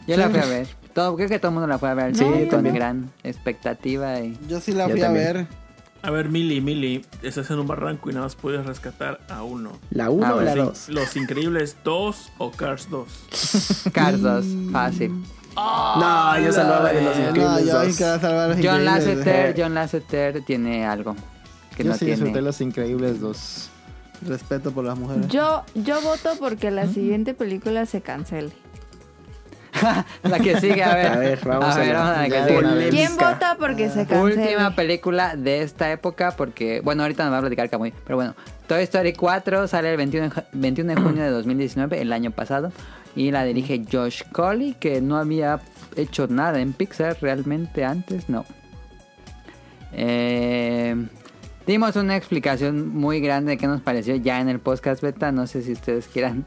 Yo 0.07 0.17
la 0.17 0.29
fui 0.29 0.39
a 0.39 0.45
ver. 0.45 0.67
Todo, 0.93 1.15
creo 1.15 1.27
que 1.27 1.39
todo 1.39 1.49
el 1.49 1.53
mundo 1.53 1.67
la 1.67 1.79
fue 1.79 1.89
a 1.89 1.93
ver. 1.93 2.15
Sí, 2.15 2.25
con 2.49 2.63
gran 2.63 3.11
expectativa. 3.23 4.19
Y... 4.19 4.37
Yo 4.47 4.59
sí 4.59 4.71
la 4.71 4.87
fui 4.87 5.01
a 5.01 5.09
ver. 5.09 5.47
A 6.03 6.11
ver, 6.11 6.27
Mili, 6.27 6.59
Mili, 6.59 7.05
estás 7.21 7.49
en 7.49 7.59
un 7.59 7.67
barranco 7.67 8.09
y 8.09 8.13
nada 8.13 8.25
más 8.25 8.35
puedes 8.35 8.65
rescatar 8.65 9.21
a 9.29 9.43
uno. 9.43 9.71
¿La 9.89 10.09
1 10.09 10.25
ah, 10.25 10.35
o 10.35 10.41
la 10.41 10.53
2? 10.53 10.89
Los 10.89 11.15
Increíbles 11.15 11.77
2 11.85 12.31
o 12.39 12.51
Cars 12.51 12.89
2. 12.89 13.87
Cars 13.93 14.21
2, 14.21 14.45
fácil. 14.73 15.23
no, 15.55 16.39
yo 16.39 16.51
salvaba 16.51 16.91
de 16.91 17.01
los 17.03 17.17
Increíbles 17.17 17.65
no, 17.67 17.83
2. 17.85 17.95
Salvar 17.95 18.57
John 18.61 18.83
Lasseter, 18.83 19.55
John 19.57 19.73
Lasseter 19.73 20.43
tiene 20.43 20.85
algo 20.85 21.15
que 21.77 21.85
yo 21.85 21.91
no 21.91 21.95
sí 21.95 22.05
tiene. 22.05 22.15
disfruté 22.15 22.41
los 22.41 22.59
Increíbles 22.59 23.21
2. 23.21 23.69
Respeto 24.27 24.71
por 24.71 24.83
las 24.83 24.97
mujeres. 24.97 25.27
Yo, 25.29 25.63
yo 25.73 26.01
voto 26.01 26.31
porque 26.37 26.69
la 26.69 26.87
siguiente 26.87 27.33
película 27.33 27.85
se 27.85 28.01
cancele. 28.01 28.51
la 30.23 30.39
que 30.39 30.59
sigue, 30.59 30.83
a 30.83 30.95
ver. 30.95 31.07
A 31.07 31.17
ver, 31.17 31.39
vamos 31.45 31.75
a, 31.75 31.79
ver. 31.79 31.93
Vamos 31.93 32.17
a 32.71 32.73
ver 32.75 32.89
¿Quién 32.89 33.15
vota 33.15 33.55
porque 33.59 33.89
se 33.89 34.05
cancela? 34.05 34.21
Última 34.21 34.75
película 34.75 35.35
de 35.35 35.61
esta 35.61 35.91
época, 35.91 36.31
porque, 36.31 36.81
bueno, 36.81 37.03
ahorita 37.03 37.23
nos 37.23 37.33
va 37.33 37.37
a 37.37 37.41
platicar 37.41 37.69
Camuy, 37.69 37.93
pero 38.03 38.15
bueno, 38.15 38.35
Toy 38.67 38.83
Story 38.83 39.13
4 39.13 39.67
sale 39.67 39.91
el 39.91 39.97
21, 39.97 40.31
21 40.53 40.95
de 40.95 41.01
junio 41.01 41.23
de 41.23 41.29
2019, 41.29 42.01
el 42.01 42.13
año 42.13 42.31
pasado, 42.31 42.71
y 43.15 43.31
la 43.31 43.43
dirige 43.43 43.83
Josh 43.91 44.23
Colley, 44.31 44.73
que 44.73 45.01
no 45.01 45.17
había 45.17 45.59
hecho 45.95 46.27
nada 46.27 46.59
en 46.59 46.73
Pixar 46.73 47.17
realmente 47.21 47.83
antes, 47.83 48.29
no. 48.29 48.45
Eh, 49.91 50.95
dimos 51.67 51.95
una 51.95 52.15
explicación 52.15 52.95
muy 52.95 53.19
grande 53.21 53.51
de 53.51 53.57
qué 53.57 53.67
nos 53.67 53.81
pareció 53.81 54.15
ya 54.15 54.39
en 54.39 54.49
el 54.49 54.59
podcast 54.59 55.01
beta, 55.01 55.31
no 55.31 55.45
sé 55.47 55.61
si 55.61 55.73
ustedes 55.73 56.07
quieran 56.07 56.45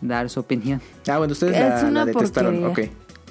dar 0.00 0.30
su 0.30 0.40
opinión. 0.40 0.80
Ah, 1.06 1.18
bueno, 1.18 1.32
ustedes 1.32 1.52
la, 1.92 2.04
detestaron, 2.04 2.64
ok. 2.64 2.80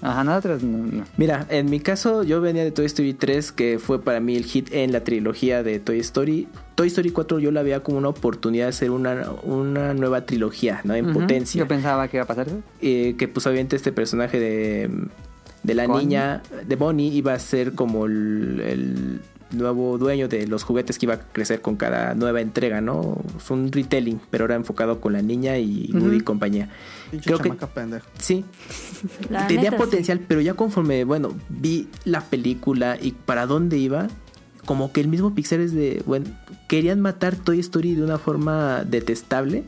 Ajá, 0.01 0.23
nosotros 0.23 0.61
no, 0.61 1.03
Mira, 1.17 1.47
en 1.49 1.69
mi 1.69 1.79
caso 1.79 2.23
yo 2.23 2.39
venía 2.39 2.63
de 2.63 2.71
Toy 2.71 2.85
Story 2.85 3.13
3, 3.13 3.51
que 3.51 3.79
fue 3.79 4.01
para 4.01 4.19
mí 4.19 4.35
el 4.35 4.45
hit 4.45 4.71
en 4.71 4.91
la 4.91 5.03
trilogía 5.03 5.63
de 5.63 5.79
Toy 5.79 5.99
Story. 5.99 6.47
Toy 6.75 6.87
Story 6.87 7.09
4 7.09 7.39
yo 7.39 7.51
la 7.51 7.63
veía 7.63 7.81
como 7.81 7.97
una 7.97 8.09
oportunidad 8.09 8.65
de 8.65 8.69
hacer 8.69 8.91
una, 8.91 9.31
una 9.43 9.95
nueva 9.95 10.25
trilogía, 10.25 10.81
¿no? 10.83 10.93
En 10.93 11.13
potencia. 11.13 11.59
Yo 11.59 11.67
pensaba 11.67 12.07
que 12.07 12.17
iba 12.17 12.25
a 12.25 12.27
pasar 12.27 12.47
eso. 12.47 12.59
Eh, 12.81 13.15
que 13.17 13.27
pues 13.27 13.47
obviamente 13.47 13.75
este 13.75 13.91
personaje 13.91 14.39
de, 14.39 14.89
de 15.63 15.73
la 15.73 15.87
niña, 15.87 16.43
de 16.67 16.75
Bonnie, 16.75 17.11
iba 17.11 17.33
a 17.33 17.39
ser 17.39 17.73
como 17.73 18.05
el 18.05 19.21
nuevo 19.51 19.97
dueño 19.97 20.27
de 20.27 20.47
los 20.47 20.63
juguetes 20.63 20.99
que 20.99 21.05
iba 21.05 21.15
a 21.15 21.19
crecer 21.19 21.61
con 21.61 21.75
cada 21.75 22.13
nueva 22.15 22.41
entrega, 22.41 22.81
¿no? 22.81 23.17
Es 23.37 23.49
un 23.49 23.71
retelling, 23.71 24.19
pero 24.29 24.43
ahora 24.43 24.55
enfocado 24.55 24.99
con 24.99 25.13
la 25.13 25.21
niña 25.21 25.57
y 25.57 25.89
Woody 25.93 26.17
y 26.17 26.21
compañía. 26.21 26.69
Creo 27.23 27.39
que 27.39 27.53
sí, 28.19 28.45
tenía 29.47 29.75
potencial, 29.77 30.19
pero 30.27 30.41
ya 30.41 30.53
conforme, 30.53 31.03
bueno, 31.03 31.33
vi 31.49 31.87
la 32.03 32.21
película 32.21 32.97
y 33.01 33.11
para 33.11 33.45
dónde 33.45 33.77
iba, 33.77 34.07
como 34.65 34.91
que 34.91 35.01
el 35.01 35.07
mismo 35.07 35.33
Pixar 35.33 35.61
es 35.61 35.73
de, 35.73 36.03
bueno, 36.05 36.25
querían 36.67 36.99
matar 36.99 37.35
Toy 37.35 37.59
Story 37.59 37.95
de 37.95 38.03
una 38.03 38.17
forma 38.17 38.83
detestable 38.83 39.63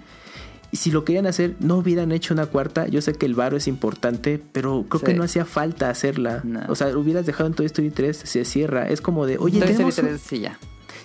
y 0.72 0.78
si 0.78 0.92
lo 0.92 1.04
querían 1.04 1.26
hacer, 1.26 1.56
no 1.60 1.78
hubieran 1.78 2.12
hecho 2.12 2.34
una 2.34 2.46
cuarta. 2.46 2.88
Yo 2.88 3.02
sé 3.02 3.14
que 3.14 3.26
el 3.26 3.34
varo 3.34 3.58
es 3.58 3.68
importante, 3.68 4.42
pero 4.52 4.86
creo 4.88 5.02
que 5.02 5.14
no 5.14 5.24
hacía 5.24 5.46
falta 5.46 5.90
hacerla. 5.90 6.44
O 6.68 6.76
sea, 6.76 6.96
hubieras 6.96 7.26
dejado 7.26 7.48
en 7.48 7.54
Toy 7.54 7.66
Story 7.66 7.90
3, 7.90 8.16
se 8.16 8.46
cierra. 8.46 8.88
Es 8.88 9.02
como 9.02 9.26
de, 9.26 9.38
oye, 9.38 9.60
tenemos, 9.60 10.00
sí, 10.22 10.42
ya. 10.42 10.60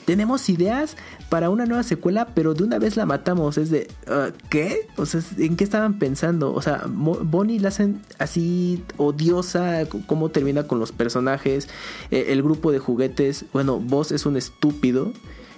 tenemos 0.04 0.48
ideas 0.50 0.96
para 1.30 1.48
una 1.48 1.64
nueva 1.64 1.82
secuela, 1.82 2.28
pero 2.34 2.52
de 2.52 2.62
una 2.62 2.78
vez 2.78 2.96
la 2.96 3.06
matamos. 3.06 3.56
Es 3.56 3.70
de, 3.70 3.88
uh, 4.06 4.32
¿qué? 4.50 4.86
O 4.96 5.06
sea, 5.06 5.22
¿en 5.38 5.56
qué 5.56 5.64
estaban 5.64 5.98
pensando? 5.98 6.52
O 6.52 6.60
sea, 6.60 6.84
Bonnie 6.86 7.58
la 7.58 7.68
hacen 7.68 8.02
así 8.18 8.84
odiosa, 8.98 9.86
cómo 10.06 10.28
termina 10.28 10.64
con 10.64 10.78
los 10.78 10.92
personajes, 10.92 11.68
eh, 12.10 12.26
el 12.28 12.42
grupo 12.42 12.70
de 12.70 12.80
juguetes. 12.80 13.46
Bueno, 13.54 13.80
vos 13.80 14.12
es 14.12 14.26
un 14.26 14.36
estúpido. 14.36 15.12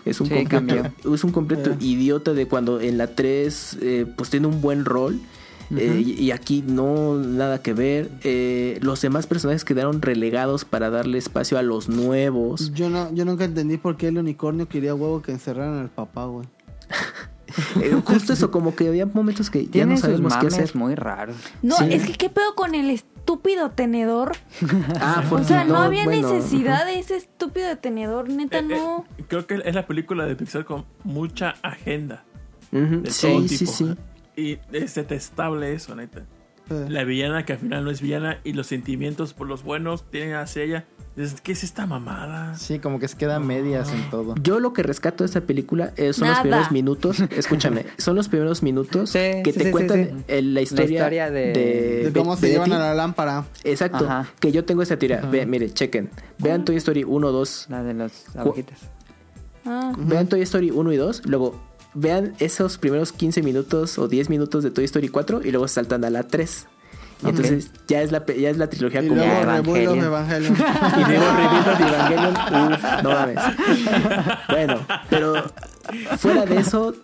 Es 0.07 0.21
un 0.21 0.29
completo, 0.29 1.15
es 1.15 1.25
un 1.25 1.33
completo 1.33 1.71
eh. 1.73 1.77
idiota 1.81 2.33
de 2.33 2.47
cuando 2.47 2.81
en 2.81 2.97
la 2.97 3.09
3 3.09 3.79
eh, 3.83 4.07
pues 4.17 4.31
tiene 4.31 4.47
un 4.47 4.61
buen 4.61 4.85
rol. 4.85 5.21
Eh, 5.77 6.01
y, 6.01 6.31
aquí 6.31 6.63
no 6.65 7.17
nada 7.17 7.61
que 7.61 7.73
ver. 7.73 8.09
los 8.83 9.01
demás 9.01 9.27
personajes 9.27 9.65
quedaron 9.65 10.01
relegados 10.01 10.65
para 10.65 10.91
darle 10.91 11.19
espacio 11.19 11.59
a 11.59 11.63
los 11.63 11.89
nuevos. 11.89 12.73
Yo 12.73 12.89
no, 12.89 13.13
yo 13.13 13.25
nunca 13.25 13.45
entendí 13.45 13.77
por 13.77 13.97
qué 13.97 14.09
el 14.09 14.19
unicornio 14.19 14.69
quería 14.69 14.95
huevo 14.95 15.23
que 15.23 15.33
encerraran 15.33 15.79
al 15.79 15.89
papá, 15.89 16.27
güey. 16.27 16.47
justo 18.05 18.33
eso, 18.33 18.53
como 18.53 18.77
que 18.77 18.87
había 18.87 19.07
momentos 19.07 19.51
que 19.51 19.67
ya 19.67 19.87
no 19.87 19.97
sabemos 19.97 20.37
qué 20.37 20.47
hacer. 20.47 20.77
muy 20.77 20.95
raro. 20.95 21.35
No, 21.63 21.77
es 21.81 22.07
que 22.07 22.13
qué 22.13 22.31
pedo 22.31 22.55
con 22.55 22.77
el 22.77 22.91
estúpido 23.27 23.71
tenedor. 23.71 24.37
Ah, 25.01 25.25
o 25.31 25.43
sea, 25.43 25.65
no, 25.65 25.79
había 25.79 26.07
necesidad 26.07 26.87
de 26.87 26.99
ese 26.99 27.17
estúpido 27.17 27.77
tenedor, 27.77 28.29
neta, 28.29 28.59
eh, 28.59 28.63
eh, 28.63 28.65
no. 28.69 29.05
creo 29.29 29.47
que 29.47 29.61
es 29.65 29.75
la 29.75 29.87
película 29.87 30.27
de 30.27 30.37
Pixar 30.37 30.65
con 30.65 30.85
mucha 31.05 31.55
agenda. 31.63 32.25
sí, 33.09 33.49
sí, 33.49 33.67
sí. 33.67 33.95
Y 34.37 34.59
es 34.73 34.95
detestable 34.95 35.73
eso, 35.73 35.95
neta. 35.97 36.25
La 36.69 37.05
villana 37.05 37.45
que 37.45 37.55
al 37.55 37.59
final 37.59 37.85
no 37.85 37.91
es 37.91 38.01
villana 38.01 38.39
y 38.45 38.53
los 38.53 38.67
sentimientos 38.69 39.35
por 39.35 39.47
los 39.47 39.63
buenos 39.63 40.09
tienen 40.11 40.35
hacia 40.35 40.63
ella 40.63 40.85
¿Qué 41.43 41.53
es 41.53 41.65
esta 41.65 41.87
mamada? 41.87 42.55
Sí, 42.57 42.79
como 42.79 42.99
que 42.99 43.09
se 43.09 43.17
quedan 43.17 43.47
medias 43.47 43.91
en 43.91 44.11
todo. 44.11 44.35
Yo 44.43 44.61
lo 44.61 44.75
que 44.75 44.83
rescato 44.83 45.25
de 45.25 45.27
esta 45.27 45.41
película 45.41 45.93
eh, 45.97 46.13
son 46.13 46.29
los 46.29 46.41
primeros 46.41 46.71
minutos. 46.73 47.21
Escúchame, 47.31 47.87
son 47.97 48.17
los 48.17 48.29
primeros 48.29 48.63
minutos 48.63 49.13
que 49.13 49.55
te 49.57 49.71
cuentan 49.71 50.25
la, 50.29 50.61
historia 50.61 51.31
de, 51.31 52.13
cómo 52.15 52.37
se 52.37 52.51
llevan 52.51 52.73
a 52.75 52.79
la 52.79 52.95
lámpara. 52.95 53.47
Exacto. 53.65 54.07
Que 54.41 54.53
yo 54.53 54.65
tengo 54.67 54.83
esa 54.83 54.99
teoría. 54.99 55.23
mire, 55.47 55.73
chequen. 55.73 56.11
Vean 56.39 56.67
Toy 56.67 56.77
Story 56.77 57.05
1, 57.05 57.33
2. 57.33 57.67
La 57.71 57.83
de 57.83 57.95
las 57.95 58.37
agujitas. 58.37 58.79
Ah. 59.65 59.93
Vean 59.97 60.29
Toy 60.29 60.43
Story 60.43 60.71
1 60.71 60.93
y 60.93 60.97
2. 60.97 61.23
Luego 61.27 61.61
vean 61.95 62.35
esos 62.41 62.77
primeros 62.77 63.13
15 63.13 63.43
minutos 63.43 63.99
o 63.99 64.07
10 64.07 64.29
minutos 64.29 64.63
de 64.65 64.71
Toy 64.71 64.85
Story 64.85 65.09
4 65.09 65.41
y 65.45 65.51
luego 65.51 65.67
saltan 65.67 66.05
a 66.05 66.11
la 66.11 66.25
3. 66.25 66.67
Entonces 67.25 67.71
ya 67.89 68.03
es 68.03 68.13
la 68.13 68.25
ya 68.27 68.51
es 68.51 68.59
la 68.59 68.69
trilogía 68.69 69.03
y 69.03 69.09
como 69.09 69.21
luego 69.21 69.41
Evangelion. 69.43 70.05
Evangelion. 70.05 70.55
y 70.57 71.05
luego 71.09 71.25
Rebuild 71.37 71.79
de 71.79 71.89
Evangelion. 71.89 72.73
Uf, 72.73 73.03
no 73.03 73.11
mames. 73.11 73.39
Bueno, 74.49 74.87
pero 75.09 75.45
fuera 76.19 76.45
de 76.45 76.57
eso, 76.59 76.95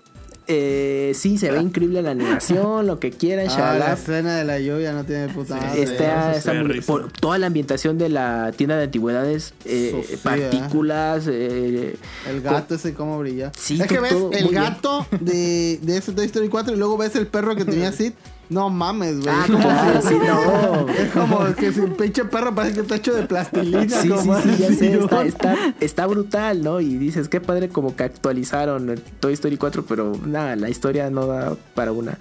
eh, 0.48 1.12
sí, 1.14 1.38
se 1.38 1.50
ve 1.50 1.60
increíble 1.60 2.02
la 2.02 2.10
animación, 2.10 2.86
lo 2.86 2.98
que 2.98 3.10
quieran, 3.10 3.46
ah, 3.50 3.74
La 3.78 3.92
escena 3.92 4.36
de 4.36 4.44
la 4.44 4.58
lluvia 4.58 4.92
no 4.92 5.04
tiene 5.04 5.28
puta 5.28 5.56
madre. 5.56 5.82
Está, 5.82 6.34
está 6.34 6.52
muy, 6.54 6.80
por, 6.80 7.12
toda 7.12 7.38
la 7.38 7.46
ambientación 7.46 7.96
de 7.96 8.08
la 8.08 8.52
tienda 8.56 8.76
de 8.76 8.84
antigüedades, 8.84 9.54
eh, 9.64 10.18
partículas. 10.22 11.28
Eh, 11.28 11.96
el 12.28 12.42
gato 12.42 12.74
ese 12.74 12.92
cómo 12.92 13.18
brilla. 13.20 13.52
Sí, 13.56 13.80
es 13.80 13.86
que 13.86 14.00
ves 14.00 14.14
el 14.32 14.48
gato 14.50 15.06
de, 15.20 15.78
de 15.80 15.96
ese 15.96 16.12
Toy 16.12 16.26
Story 16.26 16.48
4 16.48 16.74
y 16.74 16.76
luego 16.76 16.96
ves 16.96 17.14
el 17.14 17.28
perro 17.28 17.54
que 17.54 17.64
tenía 17.64 17.92
Sid 17.92 18.12
No 18.52 18.68
mames, 18.68 19.20
güey. 19.20 19.34
Ah, 19.34 19.44
como, 19.46 20.02
sí, 20.08 20.14
no. 20.14 20.88
Es 20.90 21.10
como 21.10 21.54
que 21.54 21.72
si 21.72 21.80
un 21.80 21.96
pinche 21.96 22.24
perro 22.24 22.54
parece 22.54 22.74
que 22.74 22.80
está 22.82 22.96
hecho 22.96 23.14
de 23.14 23.26
plastilina. 23.26 23.88
Sí, 23.88 24.08
sí, 24.08 24.30
sí, 24.42 24.56
ya 24.58 24.72
sé. 24.72 24.98
Está, 24.98 25.24
está, 25.24 25.74
está, 25.80 26.06
brutal, 26.06 26.62
¿no? 26.62 26.80
Y 26.80 26.96
dices, 26.96 27.28
qué 27.28 27.40
padre 27.40 27.70
como 27.70 27.96
que 27.96 28.04
actualizaron 28.04 29.00
Toy 29.20 29.32
Story 29.32 29.56
4, 29.56 29.86
pero 29.86 30.12
nada, 30.26 30.54
la 30.56 30.68
historia 30.68 31.08
no 31.08 31.26
da 31.26 31.56
para 31.74 31.92
una. 31.92 32.18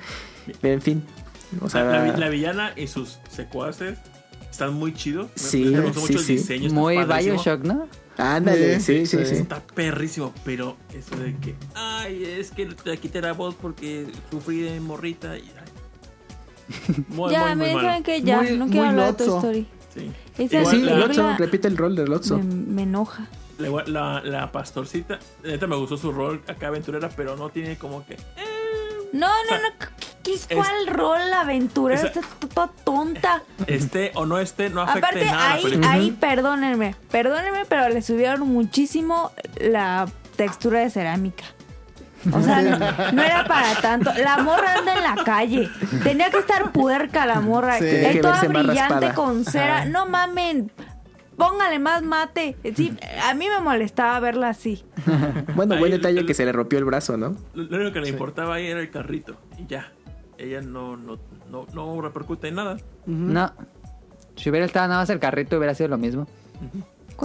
En 0.63 0.81
fin. 0.81 1.03
O 1.59 1.69
sea, 1.69 1.83
la, 1.83 2.29
villana 2.29 2.71
y 2.77 2.87
sus 2.87 3.19
secuaces 3.29 3.97
están 4.49 4.73
muy 4.73 4.93
chidos. 4.93 5.29
Sí, 5.35 5.65
me, 5.65 5.93
sí, 5.93 6.17
sí. 6.17 6.33
Diseños, 6.33 6.71
muy 6.71 6.97
Bioshock, 7.03 7.63
¿no? 7.63 7.89
Ándale, 8.17 8.79
sí, 8.79 9.05
sí, 9.05 9.25
sí, 9.25 9.35
Está 9.35 9.61
perrísimo, 9.61 10.33
pero 10.45 10.77
eso 10.93 11.15
de 11.17 11.35
que, 11.37 11.55
ay, 11.73 12.23
es 12.23 12.51
que 12.51 12.67
te 12.67 12.97
quité 12.97 13.21
la 13.21 13.33
voz 13.33 13.55
porque 13.55 14.05
sufrí 14.29 14.61
de 14.61 14.79
morrita 14.79 15.37
y... 15.37 15.49
Muy, 17.09 17.31
ya, 17.31 17.47
muy, 17.47 17.55
me 17.55 17.75
dicen 17.75 18.03
que 18.03 18.21
ya, 18.21 18.41
no 18.41 18.67
quiero 18.67 18.89
hablar 18.89 19.15
de 19.15 19.25
tu 19.25 19.37
story. 19.37 19.67
Sí, 19.93 20.11
Esa 20.37 20.65
sí 20.65 20.81
Lotso, 20.81 21.35
repite 21.37 21.67
el 21.67 21.77
rol 21.77 21.95
de 21.95 22.07
Lotso. 22.07 22.37
Me, 22.37 22.43
me 22.43 22.83
enoja. 22.83 23.27
La, 23.57 23.69
la, 23.85 24.21
la, 24.23 24.51
pastorcita, 24.51 25.19
neta 25.43 25.67
me 25.67 25.75
gustó 25.75 25.97
su 25.97 26.11
rol 26.11 26.41
acá 26.47 26.67
aventurera, 26.67 27.09
pero 27.09 27.35
no 27.35 27.49
tiene 27.49 27.77
como 27.77 28.05
que... 28.05 28.13
Eh, 28.13 28.51
no, 29.13 29.27
no, 29.27 29.57
no. 29.57 29.87
¿Qué, 30.23 30.35
cuál 30.55 30.87
rol 30.87 31.33
aventurera? 31.33 32.01
Está 32.01 32.21
toda 32.53 32.71
tonta. 32.83 33.43
Esté 33.67 34.11
o 34.15 34.25
no 34.25 34.39
esté, 34.39 34.69
no 34.69 34.81
afecta 34.81 35.07
Aparte, 35.07 35.25
nada. 35.25 35.53
Ahí, 35.53 35.81
ahí, 35.83 36.11
perdónenme. 36.11 36.95
Perdónenme, 37.11 37.65
pero 37.67 37.89
le 37.89 38.01
subieron 38.01 38.47
muchísimo 38.47 39.31
la 39.59 40.07
textura 40.35 40.79
de 40.79 40.89
cerámica. 40.89 41.43
O 42.31 42.41
sea, 42.41 42.61
no, 43.13 43.21
era 43.21 43.45
para 43.45 43.75
tanto. 43.75 44.11
La 44.13 44.37
morra 44.37 44.75
anda 44.79 44.93
en 44.93 45.03
la 45.03 45.23
calle. 45.23 45.69
Tenía 46.03 46.29
que 46.29 46.39
estar 46.39 46.71
puerca 46.71 47.25
la 47.25 47.39
morra. 47.39 47.77
Es 47.77 48.21
toda 48.21 48.41
brillante 48.43 49.13
con 49.13 49.45
cera. 49.45 49.85
No 49.85 50.05
mamen 50.05 50.71
póngale 51.41 51.79
más 51.79 52.03
mate. 52.03 52.55
Sí, 52.75 52.95
a 53.27 53.33
mí 53.33 53.47
me 53.49 53.59
molestaba 53.61 54.19
verla 54.19 54.49
así. 54.49 54.83
bueno, 55.55 55.77
buen 55.77 55.91
detalle 55.91 56.25
que 56.25 56.35
se 56.35 56.45
le 56.45 56.51
rompió 56.51 56.77
el 56.77 56.85
brazo, 56.85 57.17
¿no? 57.17 57.35
Lo 57.55 57.77
único 57.77 57.93
que 57.93 58.01
le 58.01 58.09
importaba 58.09 58.55
ahí 58.55 58.67
era 58.67 58.79
el 58.79 58.91
carrito 58.91 59.37
y 59.57 59.65
ya. 59.65 59.91
Ella 60.37 60.61
no, 60.61 60.97
no, 60.97 61.19
no, 61.49 61.65
no 61.73 62.01
repercute 62.01 62.47
en 62.47 62.55
nada. 62.55 62.77
No. 63.05 63.51
Si 64.35 64.49
hubiera 64.49 64.65
estado 64.65 64.87
nada 64.87 65.01
más 65.01 65.09
el 65.09 65.19
carrito 65.19 65.57
hubiera 65.57 65.73
sido 65.73 65.89
lo 65.89 65.97
mismo. 65.97 66.27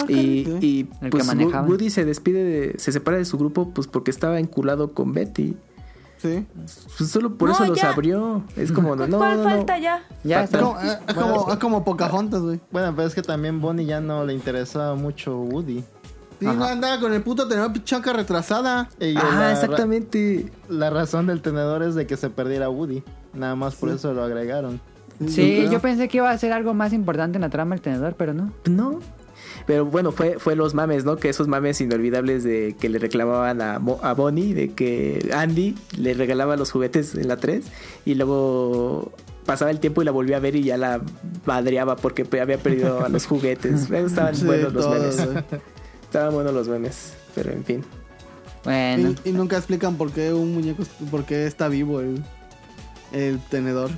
Y, 0.09 0.15
y 0.61 0.89
el 1.01 1.11
pues, 1.11 1.29
que 1.29 1.45
Woody 1.45 1.91
se 1.91 2.05
despide 2.05 2.45
de, 2.45 2.79
se 2.79 2.93
separa 2.93 3.17
de 3.17 3.25
su 3.25 3.39
grupo 3.39 3.71
pues 3.71 3.87
porque 3.87 4.11
estaba 4.11 4.39
enculado 4.39 4.93
con 4.93 5.13
Betty. 5.13 5.57
Sí. 6.19 6.47
Pues 6.99 7.11
solo 7.11 7.35
por 7.37 7.51
eso 7.51 7.65
los 7.67 7.83
abrió. 7.85 8.43
Es 8.57 8.73
como, 8.73 8.97
no, 8.97 9.07
no, 9.07 9.19
¿Cuál 9.19 9.43
falta 9.43 9.79
ya? 9.79 10.03
Ya 10.25 10.45
es 10.45 10.51
como, 10.51 10.79
es, 10.81 11.15
como, 11.15 11.53
es 11.53 11.59
como 11.59 11.85
Pocahontas, 11.85 12.41
güey. 12.41 12.61
Bueno, 12.71 12.95
pero 12.97 13.07
es 13.07 13.15
que 13.15 13.23
también 13.23 13.61
Bonnie 13.61 13.87
ya 13.87 14.01
no 14.01 14.25
le 14.25 14.33
interesaba 14.33 14.95
mucho 14.95 15.39
Woody. 15.39 15.85
Sí, 16.41 16.45
no 16.45 16.65
andaba 16.65 17.01
con 17.01 17.15
el 17.15 17.23
puto 17.23 17.49
tenedor 17.49 17.73
pichonca 17.73 18.13
retrasada. 18.13 18.89
ah, 19.17 19.53
exactamente. 19.53 20.53
la 20.69 20.91
razón 20.91 21.27
del 21.27 21.41
tenedor 21.41 21.83
es 21.83 21.95
de 21.95 22.07
que 22.07 22.17
se 22.17 22.31
perdiera 22.31 22.69
Woody. 22.69 23.03
Nada 23.33 23.55
más 23.55 23.75
por 23.75 23.91
eso 23.91 24.13
lo 24.13 24.23
agregaron. 24.23 24.81
Sí, 25.29 25.67
yo 25.71 25.81
pensé 25.81 26.09
que 26.09 26.19
iba 26.19 26.31
a 26.31 26.37
ser 26.37 26.53
algo 26.53 26.75
más 26.75 26.93
importante 26.93 27.37
en 27.39 27.43
la 27.43 27.49
trama 27.49 27.75
el 27.75 27.81
tenedor, 27.81 28.15
pero 28.19 28.35
no. 28.35 28.53
No. 28.67 28.99
Pero 29.67 29.85
bueno, 29.85 30.13
fue, 30.13 30.39
fue 30.39 30.55
los 30.55 30.75
mames, 30.75 31.05
¿no? 31.05 31.17
Que 31.17 31.29
esos 31.29 31.49
mames 31.49 31.81
inolvidables 31.81 32.45
de 32.45 32.77
que 32.79 32.89
le 32.89 32.99
reclamaban 32.99 33.61
a, 33.61 33.75
a 33.75 34.15
Bonnie, 34.15 34.55
de 34.55 34.73
que 34.73 35.31
Andy 35.35 35.75
le 35.99 36.15
regalaba 36.15 36.57
los 36.57 36.71
juguetes 36.71 37.17
en 37.17 37.27
la 37.27 37.37
3 37.37 37.65
y 38.05 38.15
luego 38.15 39.13
pasaba 39.45 39.71
el 39.71 39.81
tiempo 39.81 40.03
y 40.03 40.05
la 40.05 40.11
volvía 40.11 40.37
a 40.37 40.41
ver 40.41 40.57
y 40.57 40.65
ya 40.65 40.77
la 40.77 41.01
madreaba 41.47 41.97
porque 41.97 42.27
había 42.41 42.59
perdido 42.59 43.05
a 43.05 43.09
los 43.09 43.27
juguetes. 43.27 43.91
Estaban 43.91 44.35
buenos 44.45 44.73
los 44.73 44.89
memes. 44.89 45.19
Estaban 46.03 46.35
buenos 46.35 46.53
los 46.55 46.69
memes, 46.69 47.15
pero 47.35 47.53
en 47.53 47.65
fin. 47.65 47.85
Bueno. 48.65 49.15
Y, 49.25 49.33
nunca 49.33 49.57
explican 49.57 49.97
por 49.97 50.13
qué 50.13 50.33
un 50.33 50.53
muñeco, 50.55 50.83
por 51.11 51.25
qué 51.25 51.47
está 51.47 51.69
vivo 51.69 52.01
el, 52.01 52.23
el 53.13 53.41
tenedor. 53.49 53.91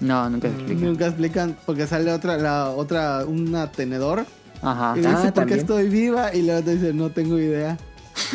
No, 0.00 0.28
nunca 0.30 0.48
explican. 0.48 0.84
Nunca 0.84 1.06
explican 1.06 1.56
porque 1.66 1.86
sale 1.86 2.12
otra, 2.12 2.36
la 2.38 2.70
otra, 2.70 3.24
una 3.26 3.70
tenedor. 3.70 4.26
Ajá. 4.62 4.94
Y 4.96 5.00
dice, 5.00 5.28
ah, 5.28 5.32
¿por 5.34 5.46
qué 5.46 5.54
estoy 5.54 5.88
viva? 5.88 6.34
Y 6.34 6.42
luego 6.42 6.62
te 6.62 6.76
dice, 6.76 6.92
no 6.92 7.10
tengo 7.10 7.38
idea. 7.38 7.78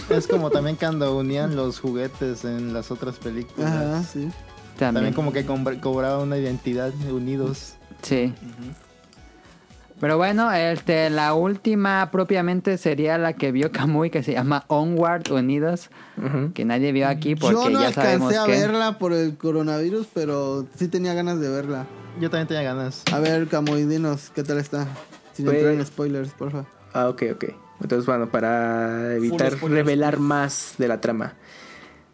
Es 0.10 0.27
como 0.27 0.50
también 0.50 0.76
cuando 0.76 1.18
unían 1.18 1.56
los 1.56 1.80
juguetes 1.80 2.45
en 2.45 2.74
las 2.74 2.92
otras 2.92 3.18
películas. 3.18 3.72
Ajá, 3.72 4.03
sí. 4.03 4.30
También, 4.77 5.14
como 5.14 5.32
que 5.32 5.45
cobraba 5.45 6.19
una 6.19 6.38
identidad 6.38 6.94
unidos. 7.10 7.76
Sí. 8.02 8.34
Pero 9.99 10.17
bueno, 10.17 10.51
este, 10.51 11.09
la 11.09 11.33
última 11.33 12.09
propiamente 12.11 12.77
sería 12.77 13.17
la 13.17 13.33
que 13.33 13.51
vio 13.51 13.72
Kamui, 13.72 14.09
que 14.09 14.24
se 14.24 14.33
llama 14.33 14.65
Onward 14.67 15.32
Unidos, 15.32 15.90
que 16.53 16.65
nadie 16.65 16.91
vio 16.91 17.07
aquí 17.07 17.35
porque 17.35 17.56
Yo 17.56 17.69
no 17.69 17.82
ya 17.82 17.93
sabemos 17.93 18.33
a 18.35 18.45
verla 18.45 18.98
por 18.99 19.14
el 19.14 19.38
coronavirus, 19.38 20.07
pero 20.14 20.67
sí 20.75 20.90
tenía 20.90 21.14
ganas 21.14 21.40
de 21.40 21.49
verla. 21.49 21.85
Yo 22.19 22.30
también 22.30 22.48
tenía 22.48 22.64
ganas. 22.64 23.03
A 23.11 23.19
ver, 23.19 23.48
Kamui, 23.48 23.85
dinos, 23.85 24.32
¿qué 24.35 24.43
tal 24.43 24.57
está? 24.57 24.88
Sin 25.33 25.45
pues- 25.45 25.57
entrar 25.57 25.74
en 25.75 25.85
spoilers, 25.85 26.32
porfa. 26.32 26.65
Ah, 26.93 27.09
ok, 27.09 27.24
ok. 27.33 27.45
Entonces, 27.82 28.06
bueno, 28.06 28.30
para 28.30 29.15
evitar 29.15 29.53
revelar 29.61 30.19
más 30.19 30.75
de 30.77 30.88
la 30.88 31.01
trama. 31.01 31.33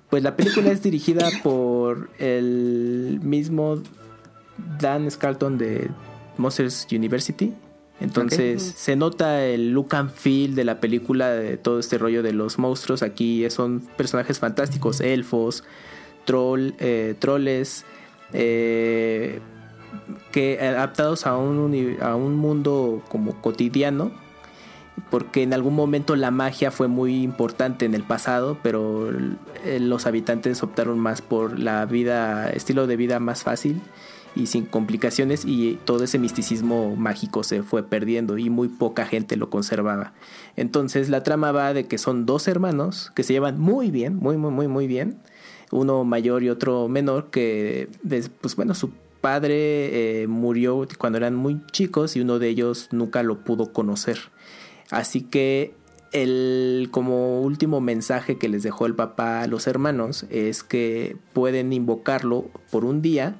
Pues 0.09 0.23
la 0.23 0.35
película 0.35 0.71
es 0.71 0.81
dirigida 0.83 1.29
por 1.43 2.09
el 2.19 3.19
mismo 3.23 3.81
Dan 4.79 5.09
Scarlton 5.09 5.57
de 5.57 5.89
Monsters 6.37 6.87
University. 6.91 7.53
Entonces 8.01 8.63
se 8.63 8.95
nota 8.95 9.45
el 9.45 9.71
look 9.73 9.95
and 9.95 10.11
feel 10.11 10.55
de 10.55 10.63
la 10.63 10.79
película, 10.79 11.29
de 11.29 11.57
todo 11.57 11.79
este 11.79 11.99
rollo 11.99 12.23
de 12.23 12.33
los 12.33 12.57
monstruos. 12.57 13.03
Aquí 13.03 13.47
son 13.51 13.81
personajes 13.95 14.39
fantásticos, 14.39 15.01
elfos, 15.01 15.63
troll, 16.25 16.71
eh, 16.79 17.15
troles, 17.19 17.85
eh, 18.33 19.39
que 20.31 20.59
adaptados 20.59 21.27
a 21.27 21.37
un, 21.37 21.97
a 22.01 22.15
un 22.15 22.35
mundo 22.35 23.03
como 23.07 23.39
cotidiano. 23.39 24.11
Porque 25.11 25.43
en 25.43 25.53
algún 25.53 25.75
momento 25.75 26.15
la 26.15 26.31
magia 26.31 26.71
fue 26.71 26.87
muy 26.87 27.21
importante 27.21 27.85
en 27.85 27.93
el 27.93 28.03
pasado, 28.03 28.57
pero 28.63 29.09
los 29.79 30.05
habitantes 30.05 30.63
optaron 30.63 30.99
más 30.99 31.21
por 31.21 31.59
la 31.59 31.85
vida, 31.85 32.49
estilo 32.49 32.87
de 32.87 32.95
vida 32.95 33.19
más 33.19 33.43
fácil 33.43 33.81
y 34.35 34.47
sin 34.47 34.65
complicaciones 34.65 35.43
y 35.45 35.77
todo 35.85 36.03
ese 36.03 36.19
misticismo 36.19 36.95
mágico 36.95 37.43
se 37.43 37.63
fue 37.63 37.83
perdiendo 37.83 38.37
y 38.37 38.49
muy 38.49 38.69
poca 38.69 39.05
gente 39.05 39.35
lo 39.35 39.49
conservaba. 39.49 40.13
Entonces 40.55 41.09
la 41.09 41.23
trama 41.23 41.51
va 41.51 41.73
de 41.73 41.87
que 41.87 41.97
son 41.97 42.25
dos 42.25 42.47
hermanos 42.47 43.11
que 43.15 43.23
se 43.23 43.33
llevan 43.33 43.59
muy 43.59 43.91
bien, 43.91 44.15
muy, 44.15 44.37
muy, 44.37 44.51
muy, 44.51 44.67
muy 44.67 44.87
bien. 44.87 45.17
Uno 45.71 46.03
mayor 46.03 46.43
y 46.43 46.49
otro 46.49 46.87
menor 46.87 47.29
que, 47.29 47.89
pues 48.41 48.55
bueno, 48.55 48.73
su 48.73 48.91
padre 49.21 50.23
eh, 50.23 50.27
murió 50.27 50.87
cuando 50.97 51.17
eran 51.17 51.35
muy 51.35 51.61
chicos 51.71 52.15
y 52.15 52.21
uno 52.21 52.39
de 52.39 52.49
ellos 52.49 52.89
nunca 52.91 53.23
lo 53.23 53.43
pudo 53.43 53.71
conocer. 53.71 54.17
Así 54.89 55.21
que 55.21 55.73
el 56.11 56.89
como 56.91 57.41
último 57.41 57.79
mensaje 57.79 58.37
que 58.37 58.49
les 58.49 58.63
dejó 58.63 58.85
el 58.85 58.95
papá 58.95 59.41
a 59.41 59.47
los 59.47 59.67
hermanos 59.67 60.25
es 60.29 60.63
que 60.63 61.15
pueden 61.31 61.71
invocarlo 61.71 62.49
por 62.69 62.83
un 62.83 63.01
día 63.01 63.37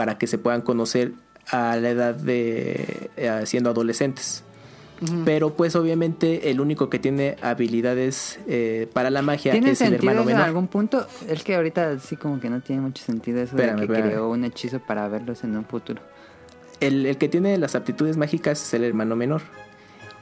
para 0.00 0.16
que 0.16 0.26
se 0.26 0.38
puedan 0.38 0.62
conocer 0.62 1.12
a 1.50 1.76
la 1.76 1.90
edad 1.90 2.14
de 2.14 3.10
eh, 3.18 3.42
siendo 3.44 3.68
adolescentes. 3.68 4.44
Pero 5.26 5.52
pues 5.56 5.76
obviamente 5.76 6.50
el 6.50 6.58
único 6.58 6.88
que 6.88 6.98
tiene 6.98 7.36
habilidades 7.42 8.40
eh, 8.48 8.88
para 8.94 9.10
la 9.10 9.20
magia 9.20 9.52
es 9.52 9.82
el 9.82 9.92
hermano 9.92 10.24
menor. 10.24 10.40
en 10.40 10.46
algún 10.46 10.68
punto? 10.68 11.06
Es 11.28 11.44
que 11.44 11.54
ahorita 11.54 11.98
sí 11.98 12.16
como 12.16 12.40
que 12.40 12.48
no 12.48 12.62
tiene 12.62 12.80
mucho 12.80 13.04
sentido 13.04 13.42
eso 13.42 13.56
de 13.56 13.76
que 13.76 13.86
creó 13.86 14.30
un 14.30 14.46
hechizo 14.46 14.78
para 14.78 15.06
verlos 15.08 15.44
en 15.44 15.54
un 15.54 15.66
futuro. 15.66 16.00
El, 16.80 17.04
el, 17.04 17.18
que 17.18 17.28
tiene 17.28 17.58
las 17.58 17.74
aptitudes 17.74 18.16
mágicas 18.16 18.62
es 18.62 18.72
el 18.72 18.84
hermano 18.84 19.16
menor. 19.16 19.42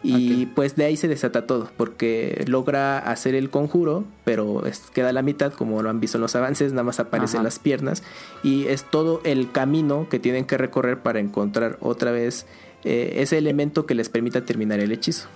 Y 0.02 0.46
pues 0.46 0.76
de 0.76 0.84
ahí 0.84 0.96
se 0.96 1.08
desata 1.08 1.46
todo, 1.46 1.70
porque 1.76 2.44
logra 2.46 2.98
hacer 2.98 3.34
el 3.34 3.50
conjuro, 3.50 4.04
pero 4.24 4.62
queda 4.94 5.08
a 5.08 5.12
la 5.12 5.22
mitad, 5.22 5.52
como 5.52 5.82
lo 5.82 5.90
han 5.90 5.98
visto 5.98 6.18
en 6.18 6.22
los 6.22 6.36
avances, 6.36 6.72
nada 6.72 6.84
más 6.84 7.00
aparecen 7.00 7.42
las 7.42 7.58
piernas. 7.58 8.04
Y 8.44 8.66
es 8.66 8.84
todo 8.84 9.20
el 9.24 9.50
camino 9.50 10.08
que 10.08 10.20
tienen 10.20 10.44
que 10.44 10.56
recorrer 10.56 11.00
para 11.02 11.18
encontrar 11.18 11.78
otra 11.80 12.12
vez 12.12 12.46
eh, 12.84 13.14
ese 13.16 13.38
elemento 13.38 13.86
que 13.86 13.94
les 13.94 14.08
permita 14.08 14.44
terminar 14.44 14.78
el 14.78 14.92
hechizo. 14.92 15.28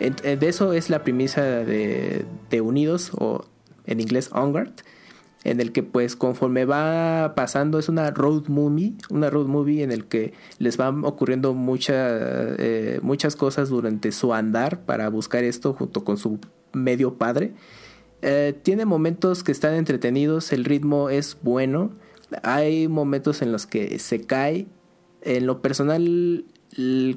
Eh, 0.00 0.36
de 0.36 0.48
eso 0.48 0.74
es 0.74 0.90
la 0.90 1.02
premisa 1.02 1.42
de, 1.42 2.26
de 2.50 2.60
Unidos, 2.60 3.12
o 3.16 3.46
en 3.86 4.00
inglés 4.00 4.30
Onward 4.32 4.72
en 5.44 5.60
el 5.60 5.72
que 5.72 5.82
pues 5.82 6.16
conforme 6.16 6.64
va 6.64 7.34
pasando 7.34 7.78
es 7.78 7.88
una 7.88 8.10
road 8.10 8.48
movie, 8.48 8.94
una 9.10 9.30
road 9.30 9.46
movie 9.46 9.82
en 9.82 9.90
el 9.90 10.04
que 10.04 10.32
les 10.58 10.76
van 10.76 11.04
ocurriendo 11.04 11.56
eh, 11.88 13.00
muchas 13.02 13.36
cosas 13.36 13.68
durante 13.68 14.12
su 14.12 14.34
andar 14.34 14.84
para 14.84 15.08
buscar 15.08 15.44
esto 15.44 15.74
junto 15.74 16.04
con 16.04 16.16
su 16.16 16.38
medio 16.72 17.14
padre. 17.14 17.54
Eh, 18.22 18.54
tiene 18.62 18.84
momentos 18.84 19.42
que 19.42 19.50
están 19.50 19.74
entretenidos, 19.74 20.52
el 20.52 20.64
ritmo 20.64 21.10
es 21.10 21.36
bueno, 21.42 21.90
hay 22.42 22.88
momentos 22.88 23.42
en 23.42 23.52
los 23.52 23.66
que 23.66 23.98
se 23.98 24.22
cae. 24.22 24.66
En 25.22 25.46
lo 25.46 25.60
personal, 25.60 26.44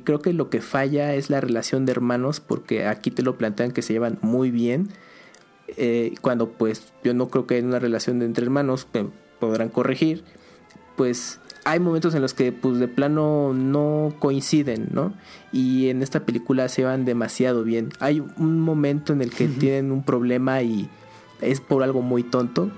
creo 0.04 0.20
que 0.20 0.34
lo 0.34 0.50
que 0.50 0.62
falla 0.62 1.16
es 1.16 1.30
la 1.30 1.42
relación 1.42 1.86
de 1.86 1.92
hermanos, 1.92 2.40
porque 2.40 2.86
aquí 2.86 3.12
te 3.12 3.24
lo 3.24 3.38
plantean 3.38 3.72
que 3.72 3.82
se 3.82 3.94
llevan 3.94 4.20
muy 4.22 4.52
bien. 4.52 4.90
Eh, 5.78 6.14
cuando 6.22 6.50
pues 6.50 6.94
yo 7.04 7.14
no 7.14 7.30
creo 7.30 7.48
que 7.48 7.56
hay 7.56 7.62
una 7.62 7.80
relación 7.80 8.20
de 8.20 8.26
entre 8.26 8.46
hermanos, 8.46 8.88
me 8.94 9.08
podrán 9.40 9.70
corregir, 9.70 10.24
pues 10.96 11.40
hay 11.66 11.80
momentos 11.80 12.14
en 12.14 12.22
los 12.22 12.34
que 12.34 12.52
pues 12.52 12.78
de 12.78 12.88
plano 12.88 13.52
no 13.54 14.14
coinciden, 14.20 14.90
¿no? 14.92 15.14
Y 15.52 15.90
en 15.90 16.04
esta 16.04 16.22
película 16.22 16.70
se 16.70 16.84
van 16.84 17.06
demasiado 17.06 17.64
bien. 17.64 17.90
Hay 18.00 18.20
un 18.38 18.60
momento 18.60 19.14
en 19.14 19.22
el 19.22 19.32
que 19.32 19.48
tienen 19.48 19.92
un 19.92 20.04
problema 20.04 20.62
y 20.62 20.88
es 21.42 21.62
por 21.62 21.82
algo 21.82 22.02
muy 22.02 22.24
tonto. 22.24 22.70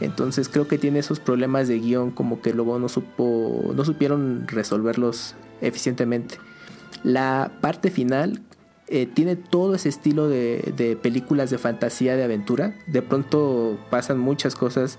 Entonces 0.00 0.48
creo 0.48 0.66
que 0.66 0.78
tiene 0.78 1.00
esos 1.00 1.20
problemas 1.20 1.68
de 1.68 1.78
guion 1.78 2.10
como 2.10 2.40
que 2.40 2.54
luego 2.54 2.78
no 2.78 2.88
supo, 2.88 3.72
no 3.76 3.84
supieron 3.84 4.48
resolverlos 4.48 5.34
eficientemente. 5.60 6.36
La 7.02 7.52
parte 7.60 7.90
final 7.90 8.40
eh, 8.92 9.06
tiene 9.06 9.36
todo 9.36 9.76
ese 9.76 9.88
estilo 9.88 10.28
de, 10.28 10.72
de, 10.76 10.96
películas 10.96 11.48
de 11.50 11.58
fantasía, 11.58 12.16
de 12.16 12.24
aventura. 12.24 12.74
De 12.88 13.02
pronto 13.02 13.78
pasan 13.88 14.18
muchas 14.18 14.56
cosas 14.56 14.98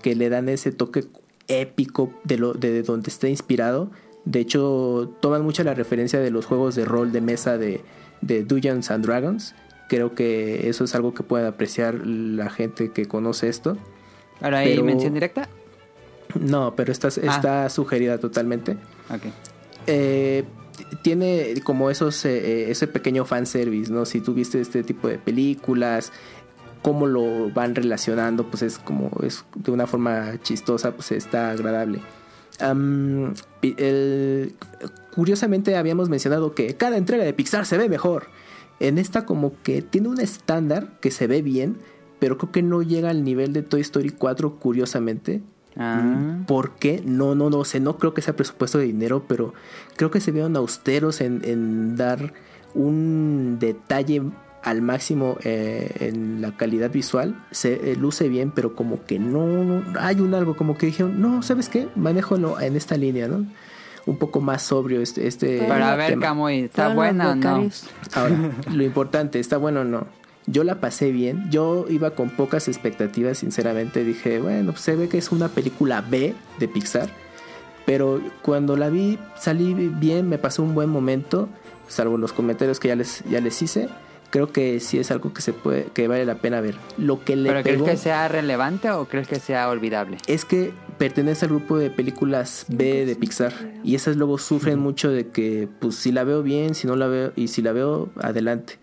que 0.00 0.16
le 0.16 0.30
dan 0.30 0.48
ese 0.48 0.72
toque 0.72 1.04
épico 1.46 2.10
de, 2.24 2.38
lo, 2.38 2.54
de 2.54 2.82
donde 2.82 3.10
está 3.10 3.28
inspirado. 3.28 3.90
De 4.24 4.40
hecho, 4.40 5.14
toman 5.20 5.42
mucha 5.42 5.62
la 5.62 5.74
referencia 5.74 6.20
de 6.20 6.30
los 6.30 6.46
juegos 6.46 6.74
de 6.74 6.86
rol 6.86 7.12
de 7.12 7.20
mesa 7.20 7.58
de, 7.58 7.82
de 8.22 8.44
Dungeons 8.44 8.90
and 8.90 9.04
Dragons. 9.04 9.54
Creo 9.90 10.14
que 10.14 10.68
eso 10.70 10.84
es 10.84 10.94
algo 10.94 11.12
que 11.12 11.22
puede 11.22 11.46
apreciar 11.46 12.06
la 12.06 12.48
gente 12.48 12.92
que 12.92 13.04
conoce 13.04 13.50
esto. 13.50 13.76
¿Ahora 14.40 14.60
hay 14.60 14.82
mención 14.82 15.12
directa? 15.12 15.50
No, 16.38 16.74
pero 16.76 16.92
está, 16.92 17.08
ah. 17.08 17.36
está 17.36 17.68
sugerida 17.68 18.16
totalmente. 18.16 18.72
Ok. 19.10 19.22
Eh, 19.86 20.44
tiene 21.02 21.54
como 21.64 21.90
esos 21.90 22.24
eh, 22.24 22.38
eh, 22.38 22.70
ese 22.70 22.86
pequeño 22.86 23.24
fanservice, 23.24 23.92
¿no? 23.92 24.04
Si 24.04 24.20
tú 24.20 24.34
viste 24.34 24.60
este 24.60 24.82
tipo 24.82 25.08
de 25.08 25.18
películas, 25.18 26.12
cómo 26.82 27.06
lo 27.06 27.50
van 27.50 27.74
relacionando, 27.74 28.48
pues 28.50 28.62
es 28.62 28.78
como 28.78 29.10
es 29.22 29.44
de 29.54 29.70
una 29.70 29.86
forma 29.86 30.40
chistosa, 30.42 30.92
pues 30.92 31.12
está 31.12 31.50
agradable. 31.50 32.00
curiosamente 35.14 35.76
habíamos 35.76 36.08
mencionado 36.08 36.54
que 36.54 36.74
cada 36.74 36.96
entrega 36.96 37.24
de 37.24 37.32
Pixar 37.32 37.66
se 37.66 37.78
ve 37.78 37.88
mejor. 37.88 38.28
En 38.80 38.98
esta 38.98 39.26
como 39.26 39.52
que 39.62 39.82
tiene 39.82 40.08
un 40.08 40.20
estándar 40.20 40.98
que 41.00 41.10
se 41.10 41.26
ve 41.26 41.42
bien, 41.42 41.78
pero 42.18 42.38
creo 42.38 42.52
que 42.52 42.62
no 42.62 42.82
llega 42.82 43.10
al 43.10 43.24
nivel 43.24 43.52
de 43.52 43.62
Toy 43.62 43.80
Story 43.80 44.10
4 44.10 44.58
curiosamente. 44.58 45.42
Ah. 45.78 46.38
¿Por 46.46 46.72
qué? 46.72 47.02
No, 47.04 47.34
no, 47.34 47.50
no 47.50 47.64
sé, 47.64 47.80
no 47.80 47.98
creo 47.98 48.14
que 48.14 48.22
sea 48.22 48.34
presupuesto 48.34 48.78
de 48.78 48.84
dinero, 48.84 49.24
pero 49.28 49.54
creo 49.96 50.10
que 50.10 50.20
se 50.20 50.32
vieron 50.32 50.56
austeros 50.56 51.20
en, 51.20 51.40
en 51.44 51.96
dar 51.96 52.32
un 52.74 53.58
detalle 53.60 54.22
al 54.62 54.82
máximo 54.82 55.38
eh, 55.44 55.90
en 56.00 56.42
la 56.42 56.56
calidad 56.56 56.90
visual, 56.90 57.42
se 57.50 57.92
eh, 57.92 57.96
luce 57.96 58.28
bien, 58.28 58.50
pero 58.50 58.74
como 58.74 59.04
que 59.04 59.18
no, 59.18 59.82
hay 59.98 60.20
un 60.20 60.34
algo 60.34 60.56
como 60.56 60.76
que 60.76 60.86
dijeron, 60.86 61.20
no, 61.20 61.42
¿sabes 61.42 61.68
qué? 61.68 61.88
Manéjalo 61.94 62.60
en 62.60 62.76
esta 62.76 62.96
línea, 62.96 63.28
¿no? 63.28 63.46
Un 64.06 64.16
poco 64.16 64.40
más 64.40 64.62
sobrio 64.62 65.00
este... 65.00 65.26
este 65.26 65.62
Para 65.68 65.94
ver, 65.94 66.18
Camuy, 66.18 66.60
¿está 66.60 66.94
buena 66.94 67.32
o 67.32 67.34
no? 67.34 67.70
Ahora, 68.14 68.36
lo 68.72 68.82
importante, 68.82 69.38
¿está 69.38 69.58
bueno 69.58 69.82
o 69.82 69.84
no? 69.84 70.06
Yo 70.50 70.64
la 70.64 70.80
pasé 70.80 71.12
bien, 71.12 71.50
yo 71.50 71.84
iba 71.88 72.12
con 72.12 72.30
pocas 72.30 72.68
expectativas, 72.68 73.38
sinceramente, 73.38 74.02
dije, 74.02 74.40
bueno, 74.40 74.72
pues 74.72 74.82
se 74.82 74.96
ve 74.96 75.08
que 75.08 75.18
es 75.18 75.30
una 75.30 75.48
película 75.48 76.00
B 76.00 76.34
de 76.58 76.68
Pixar, 76.68 77.10
pero 77.88 78.20
cuando 78.42 78.76
la 78.76 78.90
vi 78.90 79.18
salí 79.34 79.72
bien, 79.72 80.28
me 80.28 80.36
pasó 80.36 80.62
un 80.62 80.74
buen 80.74 80.90
momento, 80.90 81.48
salvo 81.86 82.18
los 82.18 82.34
comentarios 82.34 82.80
que 82.80 82.88
ya 82.88 82.96
les, 82.96 83.24
ya 83.30 83.40
les 83.40 83.62
hice. 83.62 83.88
Creo 84.28 84.52
que 84.52 84.78
sí 84.80 84.98
es 84.98 85.10
algo 85.10 85.32
que 85.32 85.40
se 85.40 85.54
puede 85.54 85.84
que 85.94 86.06
vale 86.06 86.26
la 86.26 86.34
pena 86.34 86.60
ver. 86.60 86.74
Lo 86.98 87.24
que 87.24 87.34
le 87.34 87.48
¿Pero 87.48 87.62
crees 87.62 87.82
que 87.82 87.96
sea 87.96 88.28
relevante 88.28 88.90
o 88.90 89.06
crees 89.06 89.26
que 89.26 89.40
sea 89.40 89.70
olvidable? 89.70 90.18
Es 90.26 90.44
que 90.44 90.70
pertenece 90.98 91.46
al 91.46 91.52
grupo 91.52 91.78
de 91.78 91.88
películas 91.88 92.66
B 92.68 93.06
de 93.06 93.16
Pixar. 93.16 93.54
y 93.82 93.94
esas 93.94 94.16
luego 94.16 94.36
sufren 94.36 94.78
mucho 94.78 95.10
de 95.10 95.28
que 95.28 95.66
pues 95.78 95.94
si 95.94 96.12
la 96.12 96.24
veo 96.24 96.42
bien, 96.42 96.74
si 96.74 96.86
no 96.86 96.94
la 96.94 97.06
veo 97.06 97.32
y 97.36 97.48
si 97.48 97.62
la 97.62 97.72
veo 97.72 98.10
adelante. 98.20 98.74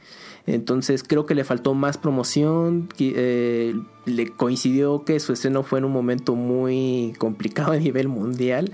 Entonces 0.48 1.04
creo 1.04 1.26
que 1.26 1.34
le 1.34 1.44
faltó 1.44 1.74
más 1.74 1.98
promoción, 1.98 2.90
eh, 3.00 3.74
le 4.06 4.30
coincidió 4.30 5.04
que 5.04 5.20
su 5.20 5.34
estreno 5.34 5.64
fue 5.64 5.80
en 5.80 5.86
un 5.86 5.92
momento 5.92 6.36
muy 6.36 7.14
complicado 7.18 7.72
a 7.72 7.78
nivel 7.78 8.08
mundial 8.08 8.72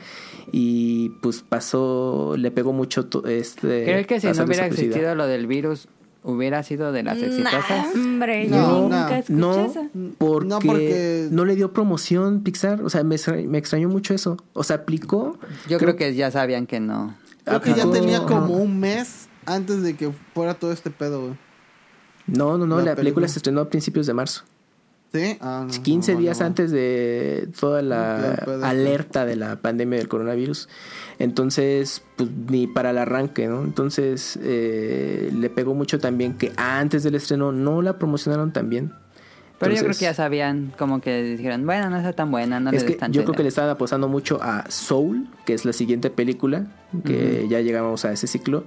y 0.51 1.09
pues 1.21 1.43
pasó, 1.47 2.35
le 2.37 2.51
pegó 2.51 2.73
mucho 2.73 3.07
este... 3.25 3.85
Creo 3.85 4.05
que 4.05 4.19
si 4.19 4.27
no 4.27 4.43
hubiera 4.43 4.65
existido 4.65 5.15
lo 5.15 5.27
del 5.27 5.47
virus, 5.47 5.87
hubiera 6.23 6.61
sido 6.63 6.91
de 6.91 7.03
las 7.03 7.17
exitosas. 7.17 7.95
hombre, 7.95 8.47
no, 8.47 8.81
nunca 8.81 9.23
no, 9.29 9.71
porque 10.17 10.47
no, 10.47 10.59
porque 10.59 11.27
no 11.31 11.45
le 11.45 11.55
dio 11.55 11.73
promoción 11.73 12.43
Pixar. 12.43 12.81
O 12.81 12.89
sea, 12.89 13.03
me, 13.03 13.15
me 13.47 13.57
extrañó 13.57 13.89
mucho 13.89 14.13
eso. 14.13 14.37
O 14.53 14.63
sea, 14.63 14.77
aplicó. 14.77 15.37
Yo 15.67 15.77
creo, 15.77 15.95
que 15.95 16.13
ya 16.15 16.31
sabían 16.31 16.67
que 16.67 16.79
no. 16.79 17.15
Creo 17.43 17.61
que 17.61 17.73
ya 17.73 17.89
tenía 17.89 18.23
como 18.23 18.55
un 18.55 18.79
mes 18.79 19.29
antes 19.45 19.81
de 19.81 19.95
que 19.95 20.11
fuera 20.33 20.53
todo 20.53 20.71
este 20.71 20.91
pedo, 20.91 21.21
güey. 21.21 21.50
No, 22.27 22.57
no, 22.57 22.65
no. 22.65 22.81
La, 22.81 22.95
película 22.95 23.27
se 23.27 23.39
estrenó 23.39 23.61
a 23.61 23.69
principios 23.69 24.07
de 24.07 24.13
marzo. 24.13 24.43
¿Sí? 25.13 25.37
15 25.83 26.11
ah, 26.13 26.15
días 26.15 26.39
antes 26.39 26.71
de 26.71 27.49
toda 27.59 27.81
la 27.81 28.33
alerta 28.63 29.25
de 29.25 29.35
la 29.35 29.57
pandemia 29.57 29.99
del 29.99 30.07
coronavirus. 30.07 30.69
Entonces, 31.19 32.01
pues 32.15 32.29
ni 32.49 32.65
para 32.65 32.91
el 32.91 32.97
arranque, 32.97 33.47
¿no? 33.47 33.61
Entonces, 33.61 34.39
eh, 34.41 35.29
le 35.33 35.49
pegó 35.49 35.73
mucho 35.73 35.99
también 35.99 36.37
que 36.37 36.53
antes 36.55 37.03
del 37.03 37.15
estreno 37.15 37.51
no 37.51 37.81
la 37.81 37.99
promocionaron 37.99 38.53
tan 38.53 38.69
bien. 38.69 38.93
Pero 39.61 39.75
yo 39.75 39.81
creo 39.83 39.93
que 39.93 40.05
ya 40.05 40.13
sabían, 40.13 40.73
como 40.77 41.01
que 41.01 41.21
dijeron, 41.21 41.65
bueno, 41.65 41.89
no 41.89 41.97
está 41.97 42.13
tan 42.13 42.31
buena, 42.31 42.59
no 42.59 42.71
es 42.71 42.83
que 42.83 42.97
Yo 43.11 43.23
creo 43.23 43.35
que 43.35 43.43
le 43.43 43.49
estaban 43.49 43.69
apostando 43.69 44.07
mucho 44.07 44.39
a 44.41 44.69
Soul, 44.71 45.27
que 45.45 45.53
es 45.53 45.65
la 45.65 45.73
siguiente 45.73 46.09
película, 46.09 46.65
que 47.05 47.47
ya 47.49 47.59
llegamos 47.61 48.05
a 48.05 48.11
ese 48.11 48.27
ciclo. 48.27 48.63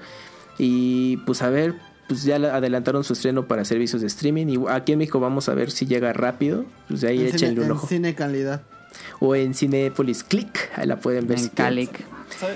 Y 0.57 1.17
pues 1.19 1.43
a 1.43 1.51
ver, 1.51 1.75
pues 2.09 2.25
ya 2.25 2.37
adelantaron 2.37 3.05
su 3.05 3.13
estreno 3.13 3.47
para 3.47 3.65
servicios 3.65 4.01
de 4.03 4.09
streaming 4.09 4.47
y 4.49 4.59
aquí 4.69 4.93
en 4.93 4.99
México 4.99 5.21
vamos 5.21 5.49
a 5.49 5.55
ver 5.55 5.71
si 5.71 5.87
llega 5.87 6.13
rápido. 6.13 6.65
Pues 6.89 7.01
de 7.01 7.09
ahí 7.09 7.23
échenle 7.25 7.63
un 7.63 7.71
ojo. 7.73 7.83
En 7.83 7.89
cine 7.89 8.15
calidad. 8.15 8.63
O 9.21 9.35
en 9.35 9.55
Cinepolis 9.55 10.23
Click, 10.23 10.71
ahí 10.77 10.87
la 10.87 10.99
pueden 10.99 11.27
ver. 11.27 11.39
En 11.39 11.49
Calic. 11.49 12.05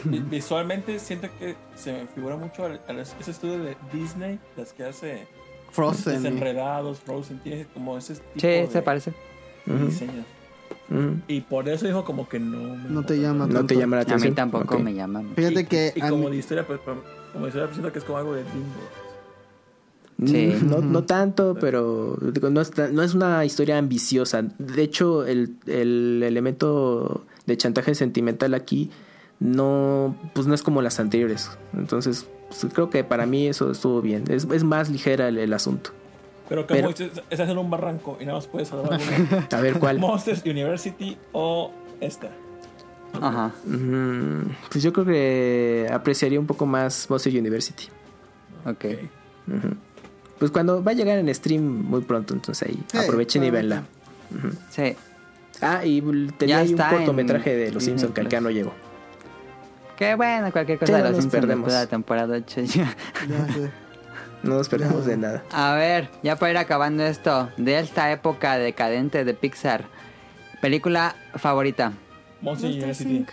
Visualmente 0.05 0.99
siento 0.99 1.29
que 1.39 1.57
se 1.75 1.93
me 1.93 2.07
figura 2.07 2.37
mucho 2.37 2.65
a, 2.65 2.93
ese 2.93 3.31
estudio 3.31 3.59
de 3.59 3.77
Disney, 3.93 4.39
las 4.57 4.73
que 4.73 4.85
hace 4.85 5.27
Frozen. 5.71 6.23
Desenredados, 6.23 7.01
Frozen, 7.01 7.39
tiene 7.41 7.67
como 7.67 7.97
ese 7.97 8.15
tipo 8.15 8.25
sí, 8.37 8.47
de 8.47 8.69
se 8.71 8.83
parece. 8.83 9.13
diseños. 9.67 10.27
Y 11.27 11.43
por 11.43 11.69
eso 11.69 11.87
dijo 11.87 12.05
como 12.05 12.29
que 12.29 12.41
no 12.41 12.77
No 12.77 13.03
te 13.03 13.21
llama 13.21 13.47
No 13.47 13.67
te 13.67 13.77
llama 13.77 13.97
la 13.97 14.03
atención. 14.03 14.29
A 14.29 14.31
mí 14.31 14.37
tampoco 14.37 14.79
me 14.79 14.95
llama. 14.95 15.23
Fíjate 15.37 15.67
que... 15.67 15.93
Y, 15.95 16.01
como 16.01 16.31
de 16.31 16.37
historia, 16.37 16.67
pues, 16.67 16.81
como 16.81 17.45
de 17.45 17.49
historia, 17.49 17.69
siento 17.73 17.93
que 17.93 17.99
es 17.99 18.05
como 18.05 18.19
algo 18.19 18.35
de 18.35 18.43
Limbo. 18.45 19.08
Sí. 20.25 20.53
No, 20.63 20.79
no 20.81 21.05
tanto, 21.05 21.57
pero 21.61 22.19
no, 22.51 22.61
es, 22.61 22.73
no 22.93 23.03
es 23.03 23.15
una 23.15 23.45
historia 23.45 23.79
ambiciosa. 23.79 24.43
De 24.59 24.83
hecho, 24.83 25.25
el, 25.25 25.57
el 25.67 26.23
elemento 26.25 27.25
de 27.47 27.57
chantaje 27.57 27.95
sentimental 27.95 28.55
aquí 28.55 28.91
no, 29.41 30.17
pues 30.35 30.47
no 30.47 30.55
es 30.55 30.63
como 30.63 30.83
las 30.83 30.99
anteriores. 30.99 31.51
Entonces, 31.73 32.27
pues 32.49 32.67
creo 32.73 32.91
que 32.91 33.05
para 33.05 33.27
mí 33.27 33.47
eso 33.47 33.71
estuvo 33.71 34.01
bien. 34.01 34.25
Es, 34.29 34.47
es 34.53 34.65
más 34.65 34.91
ligera 34.91 35.29
el, 35.29 35.53
asunto. 35.53 35.91
Pero 36.49 36.67
como 36.67 36.89
es, 36.91 37.41
hacer 37.41 37.59
un 37.59 37.71
barranco 37.71 38.17
y 38.21 38.25
nada 38.25 38.39
más 38.39 38.47
puedes 38.47 38.69
salvar 38.69 38.99
una. 39.31 39.49
A 39.57 39.61
ver 39.61 39.79
cuál. 39.79 39.99
Monsters 39.99 40.45
University 40.45 41.17
o 41.33 41.71
esta. 42.01 42.31
Ajá. 43.21 43.53
pues 44.71 44.83
yo 44.85 44.93
creo 44.93 45.07
que 45.07 45.89
apreciaría 45.91 46.39
un 46.39 46.47
poco 46.47 46.67
más 46.67 47.09
Monsters 47.09 47.37
University. 47.37 47.85
Ok. 48.67 48.85
Pues 50.39 50.51
cuando 50.51 50.83
va 50.83 50.93
a 50.93 50.95
llegar 50.95 51.19
en 51.19 51.35
stream 51.35 51.63
muy 51.63 52.01
pronto, 52.03 52.35
entonces 52.35 52.69
ahí 52.69 52.83
aprovechen 53.05 53.45
y 53.45 53.51
venla. 53.51 53.83
Sí. 54.71 54.97
Ah, 55.61 55.85
y 55.85 56.01
tenía 56.39 56.59
ahí 56.59 56.73
un 56.73 56.79
cortometraje 56.79 57.57
de 57.57 57.73
Los 57.73 57.85
Simpsons 57.85 58.13
que 58.13 58.21
al 58.21 58.29
que 58.29 58.41
no 58.41 58.51
llegó. 58.51 58.73
Qué 59.97 60.15
bueno, 60.15 60.53
cualquier 60.53 60.79
cosa 60.79 60.97
de 60.97 61.03
Los 61.03 61.11
Simpsons 61.11 61.33
perdemos. 61.33 61.73
la 61.73 61.87
temporada 61.87 62.37
8 62.37 62.61
ya. 62.63 62.95
No 64.45 64.55
nos 64.55 64.69
perdemos 64.69 65.05
de 65.05 65.17
nada. 65.17 65.43
A 65.51 65.75
ver, 65.75 66.09
ya 66.23 66.37
para 66.37 66.53
ir 66.53 66.59
acabando 66.59 67.03
esto, 67.03 67.49
de 67.57 67.81
esta 67.81 68.13
época 68.13 68.57
decadente 68.57 69.25
de 69.25 69.35
Pixar, 69.35 69.87
película 70.61 71.17
favorita. 71.35 71.93
Monster 72.41 72.71
University. 72.71 73.27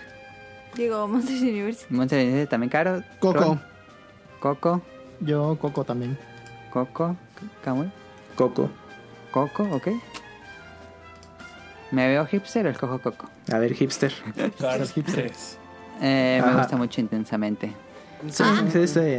Digo, 0.75 1.07
Monster 1.07 1.37
University. 1.37 1.93
Monster 1.93 2.19
University 2.19 2.49
también 2.49 2.69
caro. 2.71 3.03
Coco. 3.19 3.59
Coco. 4.39 4.81
Yo, 5.19 5.57
Coco 5.61 5.83
también. 5.83 6.17
Coco, 6.75 7.15
Camuy. 7.63 7.89
Coco. 8.35 8.69
Coco, 9.31 9.63
ok. 9.63 9.87
¿Me 11.91 12.09
veo 12.09 12.25
hipster 12.25 12.65
o 12.65 12.69
el 12.69 12.77
cojo 12.77 12.99
coco? 12.99 13.29
A 13.49 13.59
ver, 13.59 13.73
hipster. 13.73 14.11
Cars 14.59 14.91
hipster. 14.91 15.31
Eh, 16.01 16.43
me 16.45 16.53
gusta 16.53 16.75
mucho 16.75 16.99
intensamente. 16.99 17.73
Sí, 18.29 18.43
ah, 18.43 18.61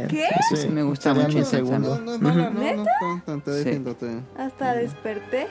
¿Qué? 0.07 0.27
Sí, 0.55 0.67
me 0.67 0.83
gusta 0.83 1.15
mucho 1.15 1.39
intensamente. 1.39 1.79
No, 1.79 1.97
no 1.97 2.13
es 2.13 2.21
mala, 2.21 2.51
no, 2.51 2.61
no, 2.61 2.83
no, 3.25 3.41
sí. 3.63 3.81
Hasta 4.37 4.73
desperté. 4.75 5.47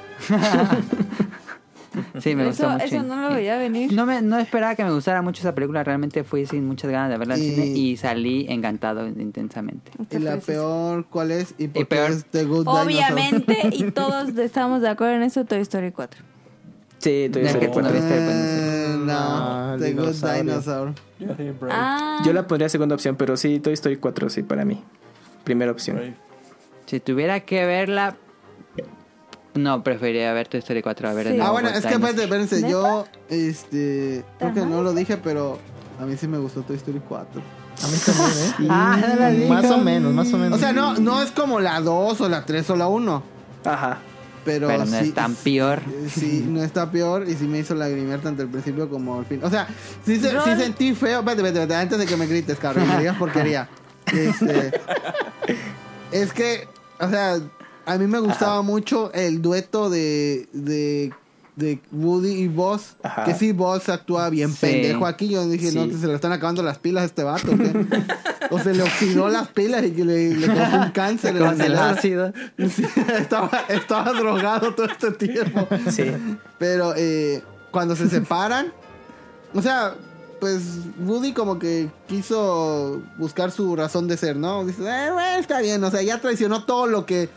Sí, 2.21 2.35
me 2.35 2.47
gustó 2.47 2.69
mucho. 2.69 2.85
Eso 2.85 3.03
no 3.03 3.21
lo 3.21 3.35
veía 3.35 3.59
venir. 3.59 3.93
No, 3.93 4.07
me, 4.07 4.23
no 4.23 4.39
esperaba 4.39 4.75
que 4.75 4.85
me 4.85 4.93
gustara 4.93 5.23
mucho 5.23 5.41
esa 5.41 5.55
película. 5.55 5.85
Realmente 5.85 6.25
fui 6.25 6.47
sin 6.47 6.67
muchas 6.67 6.91
ganas 6.91 7.11
de 7.11 7.19
verla 7.19 7.35
al 7.35 7.41
cine 7.41 7.67
y 7.67 7.97
salí 7.97 8.47
encantado 8.49 9.07
intensamente. 9.07 9.91
¿Y 10.11 10.19
la 10.19 10.39
peor 10.39 11.07
cuál 11.07 11.31
es? 11.31 11.55
¿Y, 11.59 11.69
por 11.69 11.87
peor? 11.87 12.11
Es 12.11 12.25
The 12.27 12.45
Good 12.45 12.67
Obviamente, 12.67 13.69
y 13.73 13.91
todos 13.91 14.37
estamos 14.39 14.83
de 14.83 14.89
acuerdo 14.89 15.15
en 15.15 15.23
eso, 15.23 15.45
Toy 15.45 15.61
Story 15.61 15.93
4. 15.93 16.23
Sí, 16.99 17.29
Toy 17.33 17.45
Story 17.47 17.69
4. 17.69 17.93
Eh, 17.95 18.97
no, 18.99 19.13
ah, 19.13 19.77
The 19.79 19.93
Good 19.93 20.15
Dinosaur. 20.37 20.95
Ah. 21.71 22.23
Yo 22.25 22.33
la 22.33 22.47
pondría 22.47 22.69
segunda 22.69 22.95
opción, 22.95 23.17
pero 23.17 23.37
sí, 23.37 23.61
Toy 23.61 23.75
Story 23.75 23.97
4, 23.97 24.31
sí, 24.31 24.43
para 24.43 24.65
mí. 24.65 24.83
Primera 25.45 25.71
opción. 25.71 26.17
Si 26.87 27.01
tuviera 27.01 27.41
que 27.41 27.65
verla, 27.67 28.17
no, 29.57 29.83
preferiría 29.83 30.33
ver 30.33 30.49
Toy 30.49 30.61
Story 30.61 30.83
4 30.83 31.09
a 31.09 31.13
ver 31.13 31.41
Ah, 31.41 31.51
bueno, 31.51 31.69
es 31.69 31.85
que 31.85 31.95
espérate, 31.95 32.25
espérense, 32.25 32.69
yo 32.69 33.07
este 33.29 34.25
creo 34.39 34.55
que 34.55 34.61
no 34.61 34.83
lo 34.83 34.93
dije, 34.95 35.17
pero 35.17 35.59
a 36.01 36.05
mí 36.05 36.17
sí 36.17 36.29
me 36.29 36.39
gustó 36.39 36.63
Toy 36.63 36.77
Story 36.77 37.01
4. 37.07 37.43
A 37.83 37.89
mí 37.89 37.97
también, 38.05 38.31
¿eh? 38.31 38.67
ah, 38.71 38.99
más 39.49 39.71
o 39.71 39.79
menos, 39.79 40.13
más 40.15 40.33
o 40.33 40.39
menos. 40.39 40.57
O 40.57 40.61
sea, 40.61 40.73
no, 40.73 40.95
no 40.95 41.23
es 41.23 41.31
como 41.31 41.61
la 41.61 41.81
2 41.81 42.21
o 42.21 42.29
la 42.29 42.45
3 42.45 42.71
o 42.71 42.77
la 42.77 42.89
1. 42.89 43.23
Ajá. 43.65 43.99
Pero, 44.45 44.69
pero 44.69 44.85
no 44.85 44.97
es 44.97 45.13
tan 45.13 45.35
peor. 45.35 45.83
Sí, 46.09 46.45
no 46.49 46.63
está 46.63 46.91
peor 46.91 47.29
y 47.29 47.35
sí 47.35 47.47
me 47.47 47.59
hizo 47.59 47.75
lagrimear 47.75 48.21
tanto 48.21 48.43
al 48.43 48.49
principio 48.49 48.89
como 48.89 49.19
al 49.19 49.27
fin. 49.27 49.41
O 49.43 49.51
sea, 49.51 49.67
sí, 50.05 50.21
sí 50.21 50.57
sentí 50.57 50.95
feo. 50.95 51.23
Vete, 51.23 51.43
vete, 51.43 51.59
vete, 51.59 51.75
antes 51.75 51.99
de 51.99 52.07
que 52.07 52.17
me 52.17 52.27
grites, 52.27 52.57
cabrón, 52.59 52.89
me 52.89 52.99
digas 52.99 53.17
porquería. 53.17 53.69
Este, 54.07 54.71
es 56.13 56.33
que, 56.33 56.69
o 57.01 57.09
sea, 57.09 57.41
a 57.87 57.99
mí 57.99 58.07
me 58.07 58.19
gustaba 58.19 58.63
mucho 58.63 59.13
el 59.15 59.41
dueto 59.41 59.89
de, 59.89 60.49
de, 60.53 61.13
de 61.55 61.81
Woody 61.93 62.33
y 62.33 62.49
Boss. 62.49 62.97
Que 63.25 63.35
sí, 63.35 63.53
Boss 63.53 63.89
actúa 63.89 64.29
bien 64.29 64.53
pendejo 64.55 65.07
aquí. 65.07 65.29
Yo 65.29 65.49
dije, 65.49 65.71
no, 65.73 65.87
que 65.89 65.97
se 65.97 66.09
le 66.09 66.15
están 66.15 66.33
acabando 66.33 66.65
las 66.65 66.79
pilas 66.79 67.03
a 67.03 67.07
este 67.07 67.23
vato. 67.23 67.47
o 68.51 68.59
se 68.63 68.75
le 68.75 68.83
oxidó 68.83 69.29
las 69.29 69.49
pilas 69.49 69.85
y 69.85 70.03
le, 70.03 70.35
le 70.35 70.47
causó 70.49 70.77
un 70.79 70.91
cáncer. 70.91 71.39
Con 71.39 71.61
el 71.61 71.79
ácido. 71.79 72.33
estaba, 73.19 73.65
estaba 73.69 74.13
drogado 74.13 74.75
todo 74.75 74.87
este 74.87 75.13
tiempo. 75.13 75.69
Sí. 75.91 76.13
Pero 76.59 76.93
eh, 76.97 77.41
cuando 77.71 77.95
se 77.95 78.09
separan, 78.09 78.73
o 79.55 79.63
sea, 79.63 79.95
pues 80.41 80.63
Woody 80.99 81.33
como 81.33 81.61
que 81.61 81.89
quiso 82.09 83.01
buscar 83.17 83.53
su 83.53 83.77
razón 83.77 84.09
de 84.09 84.17
ser, 84.17 84.37
¿no? 84.37 84.65
Dice, 84.65 84.83
eh, 84.83 85.39
está 85.39 85.61
bien, 85.61 85.83
o 85.85 85.91
sea, 85.91 86.03
ya 86.03 86.21
traicionó 86.21 86.65
todo 86.65 86.87
lo 86.87 87.07
que 87.07 87.29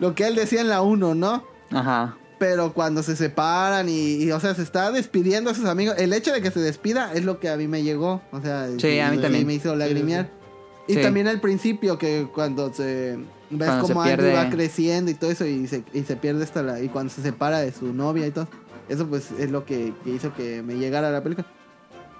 lo 0.00 0.14
que 0.14 0.26
él 0.26 0.34
decía 0.34 0.60
en 0.60 0.68
la 0.68 0.82
1, 0.82 1.14
¿no? 1.14 1.44
Ajá. 1.70 2.16
Pero 2.38 2.72
cuando 2.72 3.02
se 3.02 3.16
separan 3.16 3.88
y, 3.88 4.30
o 4.30 4.38
sea, 4.38 4.54
se 4.54 4.62
está 4.62 4.92
despidiendo 4.92 5.50
a 5.50 5.54
sus 5.54 5.64
amigos, 5.64 5.96
el 5.98 6.12
hecho 6.12 6.32
de 6.32 6.40
que 6.40 6.50
se 6.50 6.60
despida 6.60 7.12
es 7.12 7.24
lo 7.24 7.40
que 7.40 7.48
a 7.48 7.56
mí 7.56 7.66
me 7.66 7.82
llegó. 7.82 8.22
O 8.30 8.40
sea, 8.40 8.68
sí, 8.78 9.00
a 9.00 9.10
mí 9.10 9.18
también. 9.18 9.46
me 9.46 9.54
hizo 9.54 9.74
lagrimear. 9.74 10.30
Y 10.86 10.96
también 10.96 11.28
al 11.28 11.40
principio, 11.40 11.98
que 11.98 12.28
cuando 12.32 12.72
se. 12.72 13.18
Ves 13.50 13.70
como 13.80 14.02
Andrew 14.02 14.34
va 14.34 14.50
creciendo 14.50 15.10
y 15.10 15.14
todo 15.14 15.30
eso, 15.30 15.46
y 15.46 15.66
se, 15.66 15.82
y 15.92 16.02
se 16.02 16.16
pierde 16.16 16.44
hasta 16.44 16.62
la. 16.62 16.80
Y 16.80 16.88
cuando 16.88 17.12
se 17.12 17.22
separa 17.22 17.60
de 17.60 17.72
su 17.72 17.92
novia 17.92 18.26
y 18.26 18.30
todo. 18.30 18.48
Eso, 18.88 19.06
pues, 19.06 19.30
es 19.32 19.50
lo 19.50 19.66
que, 19.66 19.92
que 20.04 20.10
hizo 20.10 20.32
que 20.34 20.62
me 20.62 20.76
llegara 20.76 21.08
a 21.08 21.10
la 21.10 21.22
película. 21.22 21.46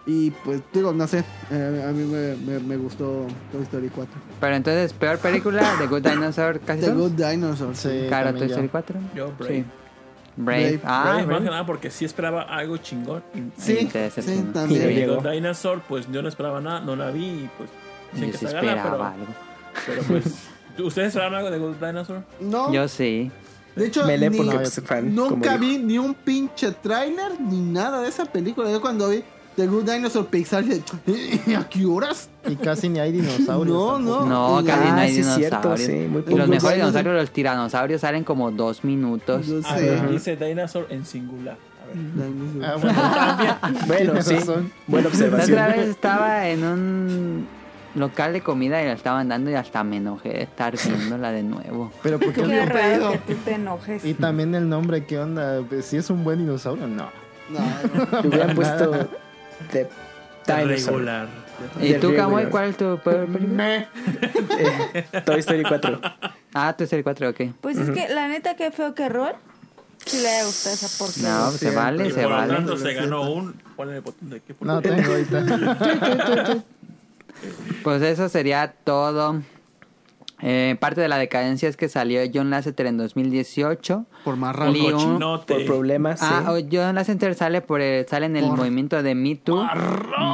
Y 0.09 0.31
pues 0.31 0.63
digo, 0.73 0.95
no 0.95 1.07
sé, 1.07 1.23
eh, 1.51 1.85
a 1.87 1.93
mí 1.93 2.03
me, 2.03 2.59
me, 2.61 2.77
gustó 2.79 3.27
Toy 3.53 3.63
Story 3.65 3.91
4. 3.95 4.11
Pero 4.41 4.57
entonces, 4.57 4.95
peor 4.95 5.19
película, 5.19 5.75
The 5.79 5.87
Good 5.87 6.01
Dinosaur 6.01 6.61
casi 6.61 6.81
The 6.81 6.93
Good 6.93 7.11
Dinosaur, 7.11 7.77
sí. 7.77 8.07
Cara, 8.09 8.33
Toy 8.33 8.47
Story 8.47 8.69
4. 8.69 9.01
Yo, 9.15 9.31
Brave. 9.39 9.55
Sí. 9.55 9.65
Brave. 10.37 10.81
Ah, 10.83 11.03
Brave, 11.05 11.27
más 11.27 11.43
que 11.43 11.51
nada 11.51 11.67
porque 11.67 11.91
sí 11.91 12.07
esperaba 12.07 12.45
algo 12.45 12.79
chingón. 12.79 13.23
Sí, 13.59 13.87
sí, 13.91 14.47
también. 14.55 14.93
Y 14.93 14.95
The 14.95 15.07
Good 15.09 15.29
Dinosaur, 15.29 15.83
pues 15.87 16.11
yo 16.11 16.23
no 16.23 16.29
esperaba 16.29 16.63
nada, 16.63 16.81
no 16.81 16.97
la 16.97 17.11
vi 17.11 17.27
y 17.27 17.51
pues... 17.59 17.69
Sin 18.15 18.31
que 18.31 18.39
sí 18.39 18.47
esperaba 18.47 18.83
pero, 18.83 19.05
algo. 19.05 19.27
Pero 19.85 20.03
pues... 20.05 20.49
¿Ustedes 20.83 21.09
esperaban 21.09 21.35
algo 21.35 21.51
de 21.51 21.59
Good 21.59 21.85
Dinosaur? 21.85 22.23
No. 22.41 22.73
Yo 22.73 22.89
sí. 22.89 23.31
De 23.77 23.89
hecho, 23.89 24.07
ni, 24.07 25.11
nunca 25.11 25.59
vi 25.59 25.77
ni 25.77 25.99
un 25.99 26.15
pinche 26.15 26.73
trailer 26.73 27.39
ni 27.39 27.61
nada 27.61 28.01
de 28.01 28.09
esa 28.09 28.25
película. 28.25 28.71
Yo 28.71 28.81
cuando 28.81 29.09
vi 29.11 29.23
The 29.59 29.67
Good 29.67 29.91
Dinosaur 29.91 30.27
Pixar. 30.27 30.65
¿Y 31.45 31.55
a 31.55 31.69
qué 31.69 31.85
horas? 31.85 32.29
Y 32.47 32.55
casi 32.55 32.89
ni 32.89 33.01
hay 33.01 33.11
dinosaurios. 33.11 33.77
No, 33.77 33.99
no. 33.99 34.25
No, 34.25 34.65
casi 34.65 34.89
no 34.89 34.97
hay 34.97 35.11
dinosaurios. 35.11 35.81
sí, 35.81 36.07
muy 36.09 36.23
los 36.23 36.49
mejores 36.49 36.77
dinosaurios, 36.77 37.17
los 37.17 37.31
tiranosaurios, 37.33 38.01
salen 38.03 38.23
como 38.23 38.53
dos 38.53 38.85
minutos. 38.85 39.49
A 39.67 39.75
ver, 39.75 40.11
dice 40.11 40.37
dinosaur 40.37 40.87
en 40.91 41.05
singular. 41.05 41.57
A 41.83 41.87
ver. 41.89 42.65
Ah, 42.65 42.77
bueno, 43.89 44.13
bueno 44.13 44.23
sí. 44.23 44.37
Buena 44.87 45.09
observación. 45.09 45.57
La 45.57 45.65
otra 45.65 45.77
vez 45.77 45.89
estaba 45.89 46.49
en 46.49 46.63
un 46.63 47.49
local 47.97 48.35
de 48.35 48.43
comida 48.43 48.81
y 48.81 48.87
la 48.87 48.93
estaban 48.93 49.29
dando 49.29 49.51
y 49.51 49.55
hasta 49.55 49.83
me 49.83 49.97
enojé 49.97 50.29
de 50.29 50.43
estar 50.45 50.77
viéndola 50.77 51.33
de 51.33 51.43
nuevo. 51.43 51.91
Pero 52.05 52.21
¿por 52.21 52.33
qué, 52.33 52.45
qué 52.45 52.65
raro 52.65 53.11
que 53.11 53.19
tú 53.19 53.35
te 53.45 53.55
enojes. 53.55 54.05
Y 54.05 54.15
también 54.15 54.55
el 54.55 54.69
nombre, 54.69 55.05
¿qué 55.05 55.19
onda? 55.19 55.65
¿Si 55.83 55.97
es 55.97 56.11
un 56.11 56.23
buen 56.23 56.39
dinosaurio? 56.39 56.87
No. 56.87 57.11
No, 57.51 57.59
no. 57.59 58.07
Te 58.23 58.29
hubieran 58.29 58.55
puesto 58.55 59.09
de 59.73 59.89
regular. 60.65 61.29
¿Y 61.81 61.95
tú, 61.95 62.15
Camuy, 62.15 62.47
cuál 62.47 62.71
es 62.71 62.77
tu 62.77 62.99
peor 62.99 63.27
película? 63.33 63.77
eh, 63.79 63.89
Toy 65.25 65.41
Story 65.41 65.63
4. 65.65 66.01
Ah, 66.55 66.75
Toy 66.77 66.85
Story 66.85 67.03
4, 67.03 67.29
ok. 67.31 67.41
Pues 67.61 67.79
es 67.79 67.91
que 67.91 68.09
la 68.09 68.29
neta, 68.29 68.55
qué 68.57 68.71
feo 68.71 68.95
que 68.95 69.09
rol. 69.09 69.33
Si 70.07 70.19
le 70.23 70.45
gusta 70.45 70.73
esa 70.73 70.89
porquería. 70.97 71.29
No, 71.29 71.51
se 71.51 71.71
vale, 71.71 72.11
se 72.11 72.25
vale. 72.25 72.55
Tanto, 72.55 72.77
se 72.77 72.95
ganó 72.95 73.31
un. 73.31 73.61
¿Cuál 73.77 73.91
es 73.91 73.95
el 73.97 74.01
botón 74.01 74.31
de 74.31 74.41
qué? 74.41 74.55
No 74.61 74.81
tengo 74.81 75.11
ahorita. 75.11 75.45
pues 77.83 78.03
eso 78.03 78.29
sería 78.29 78.73
todo. 78.85 79.43
Eh, 80.41 80.77
parte 80.79 81.01
de 81.01 81.09
la 81.09 81.19
decadencia 81.19 81.69
es 81.69 81.77
que 81.77 81.89
salió 81.89 82.21
John 82.33 82.51
Lasseter 82.51 82.87
en 82.87 82.97
2018. 82.97 84.07
Por 84.25 84.37
más 84.37 84.55
Por 84.57 85.65
problemas. 85.67 86.21
Ah, 86.23 86.55
John 86.71 86.95
Lasseter 86.95 87.35
sale, 87.35 87.61
por 87.61 87.81
sale 88.09 88.27
en 88.27 88.37
el 88.37 88.47
movimiento 88.47 89.03
de 89.03 89.15
Me 89.15 89.35
Too. 89.35 89.67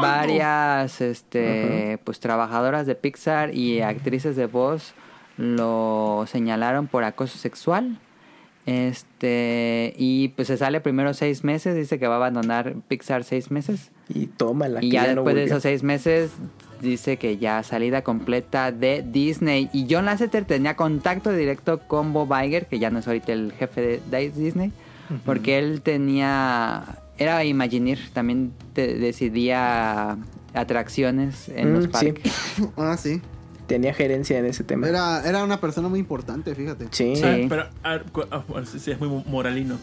Varias 0.03 1.01
este, 1.01 1.99
pues, 2.05 2.21
trabajadoras 2.21 2.87
de 2.87 2.95
Pixar 2.95 3.55
y 3.55 3.81
actrices 3.81 4.37
de 4.37 4.47
voz 4.47 4.95
lo 5.37 6.25
señalaron 6.29 6.87
por 6.87 7.05
acoso 7.05 7.39
sexual. 7.39 7.99
Este, 8.67 9.93
y 9.99 10.29
pues 10.29 10.49
se 10.49 10.57
sale 10.57 10.81
primero 10.81 11.13
seis 11.13 11.45
meses, 11.45 11.77
dice 11.77 11.99
que 11.99 12.07
va 12.07 12.15
a 12.15 12.17
abandonar 12.17 12.75
Pixar 12.89 13.25
seis 13.25 13.51
meses. 13.51 13.91
Y 14.09 14.27
toma 14.27 14.69
la 14.69 14.83
Y 14.83 14.91
ya, 14.91 15.07
después 15.07 15.35
de 15.35 15.45
esos 15.45 15.63
seis 15.63 15.83
meses 15.83 16.33
dice 16.85 17.17
que 17.17 17.39
ya 17.39 17.63
salida 17.63 18.03
completa 18.03 18.71
de 18.71 19.05
Disney. 19.07 19.69
Y 19.73 19.87
John 19.91 20.05
Lasseter 20.05 20.45
tenía 20.45 20.77
contacto 20.77 21.33
directo 21.33 21.81
con 21.81 22.13
Bob 22.13 22.33
Iger, 22.33 22.67
que 22.67 22.79
ya 22.79 22.91
no 22.91 23.01
es 23.01 23.07
ahorita 23.07 23.33
el 23.33 23.53
jefe 23.53 24.01
de 24.09 24.31
Disney, 24.31 24.73
porque 25.25 25.59
él 25.59 25.83
tenía, 25.83 27.01
era 27.19 27.45
Imagineer, 27.45 27.99
también 28.13 28.53
decidía 28.75 30.17
atracciones 30.53 31.49
en 31.49 31.75
los 31.75 31.89
mm, 31.89 31.91
parques. 31.91 32.33
ah, 32.77 32.97
sí 32.97 33.21
tenía 33.67 33.95
gerencia 33.95 34.39
en 34.39 34.45
ese 34.45 34.63
tema. 34.63 34.87
Era, 34.87 35.27
era 35.27 35.43
una 35.43 35.59
persona 35.59 35.89
muy 35.89 35.99
importante, 35.99 36.55
fíjate. 36.55 36.89
Sí. 36.91 37.15
pero 37.49 37.67
ah, 37.83 37.99
ah, 38.31 38.45
sí, 38.67 38.91
es 38.91 39.01
muy 39.01 39.25
moralino 39.27 39.79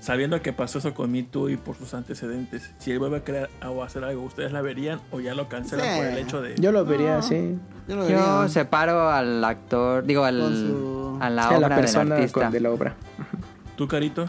sabiendo 0.00 0.40
que 0.42 0.52
pasó 0.52 0.78
eso 0.78 0.94
con 0.94 1.10
Me 1.10 1.22
Too 1.22 1.50
y 1.50 1.56
por 1.56 1.76
sus 1.76 1.94
antecedentes, 1.94 2.70
si 2.78 2.92
él 2.92 2.98
vuelve 2.98 3.18
a 3.18 3.24
crear 3.24 3.50
o 3.66 3.82
hacer 3.82 4.04
algo, 4.04 4.22
¿ustedes 4.22 4.52
la 4.52 4.62
verían 4.62 5.00
o 5.10 5.20
ya 5.20 5.34
lo 5.34 5.48
cancelan 5.48 5.96
por 5.96 6.06
el 6.06 6.18
hecho 6.18 6.42
de.? 6.42 6.54
Yo 6.56 6.72
lo 6.72 6.84
vería, 6.84 7.22
sí. 7.22 7.58
Yo, 7.88 8.48
separo 8.48 9.10
al 9.10 9.44
actor, 9.44 10.04
digo, 10.04 10.24
al, 10.24 11.18
a 11.20 11.30
la 11.30 11.50
obra 11.50 11.76
persona 11.76 12.16
artista. 12.16 12.50
de 12.50 12.60
la 12.60 12.70
obra. 12.70 12.94
¿Tú, 13.76 13.86
Carito? 13.86 14.28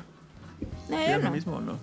¿Es 0.90 1.24
lo 1.24 1.32
mismo 1.32 1.58
o 1.58 1.62
no? 1.62 1.78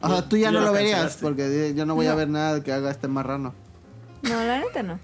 Ajá, 0.00 0.28
tú 0.28 0.36
ya 0.36 0.50
no 0.50 0.60
lo 0.60 0.72
verías, 0.72 1.18
porque 1.20 1.74
yo 1.74 1.86
no 1.86 1.94
voy 1.94 2.06
a 2.06 2.14
ver 2.14 2.28
nada 2.28 2.62
que 2.62 2.72
haga 2.72 2.90
este 2.90 3.08
marrano. 3.08 3.54
No, 4.22 4.44
la 4.44 4.60
neta 4.60 4.82
no. 4.82 4.98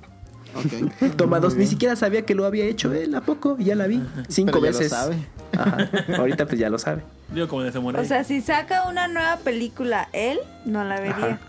Okay. 0.55 1.11
Toma 1.17 1.41
dos, 1.41 1.57
ni 1.57 1.67
siquiera 1.67 1.97
sabía 1.97 2.23
que 2.23 2.35
lo 2.35 2.45
había 2.45 2.65
hecho 2.65 2.93
él, 2.93 3.15
¿a 3.15 3.21
poco? 3.21 3.57
Ya 3.59 3.75
la 3.75 3.87
vi. 3.87 4.03
Cinco 4.29 4.61
veces. 4.61 4.91
Ya 4.91 4.97
lo 4.99 5.03
sabe. 5.03 5.29
Ajá. 5.57 5.91
Ahorita 6.19 6.47
pues 6.47 6.59
ya 6.59 6.71
lo 6.71 6.79
sabe. 6.79 7.03
Digo, 7.35 7.49
como 7.49 7.63
de 7.63 7.77
O 7.77 8.05
sea, 8.05 8.23
si 8.23 8.41
saca 8.41 8.89
una 8.89 9.09
nueva 9.09 9.39
película 9.39 10.09
él, 10.13 10.39
no 10.65 10.85
la 10.85 11.01
vería. 11.01 11.41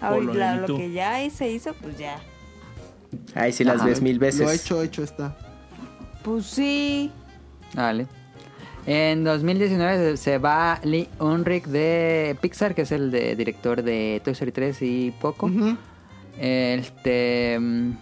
Ahorita 0.00 0.56
lo, 0.56 0.76
que 0.76 0.92
ya 0.92 1.18
se 1.30 1.50
hizo, 1.50 1.74
pues 1.74 1.98
ya. 1.98 2.18
Ahí 3.34 3.52
sí 3.52 3.64
las 3.64 3.84
ves 3.84 4.02
mil 4.02 4.18
veces. 4.18 4.40
Lo 4.40 4.50
hecho, 4.50 4.82
hecho 4.82 5.02
está. 5.02 5.36
Pues 6.22 6.46
sí. 6.46 7.10
Vale. 7.74 8.06
En 8.86 9.22
2019 9.22 10.16
se 10.16 10.38
va 10.38 10.80
Lee 10.82 11.08
Unrick 11.18 11.66
de 11.66 12.36
Pixar, 12.40 12.74
que 12.74 12.82
es 12.82 12.92
el 12.92 13.10
de, 13.10 13.36
director 13.36 13.82
de 13.82 14.20
Toy 14.24 14.32
Story 14.32 14.52
3 14.52 14.82
y 14.82 15.10
poco. 15.20 15.50
Este. 16.38 17.58
Mm, 17.58 17.92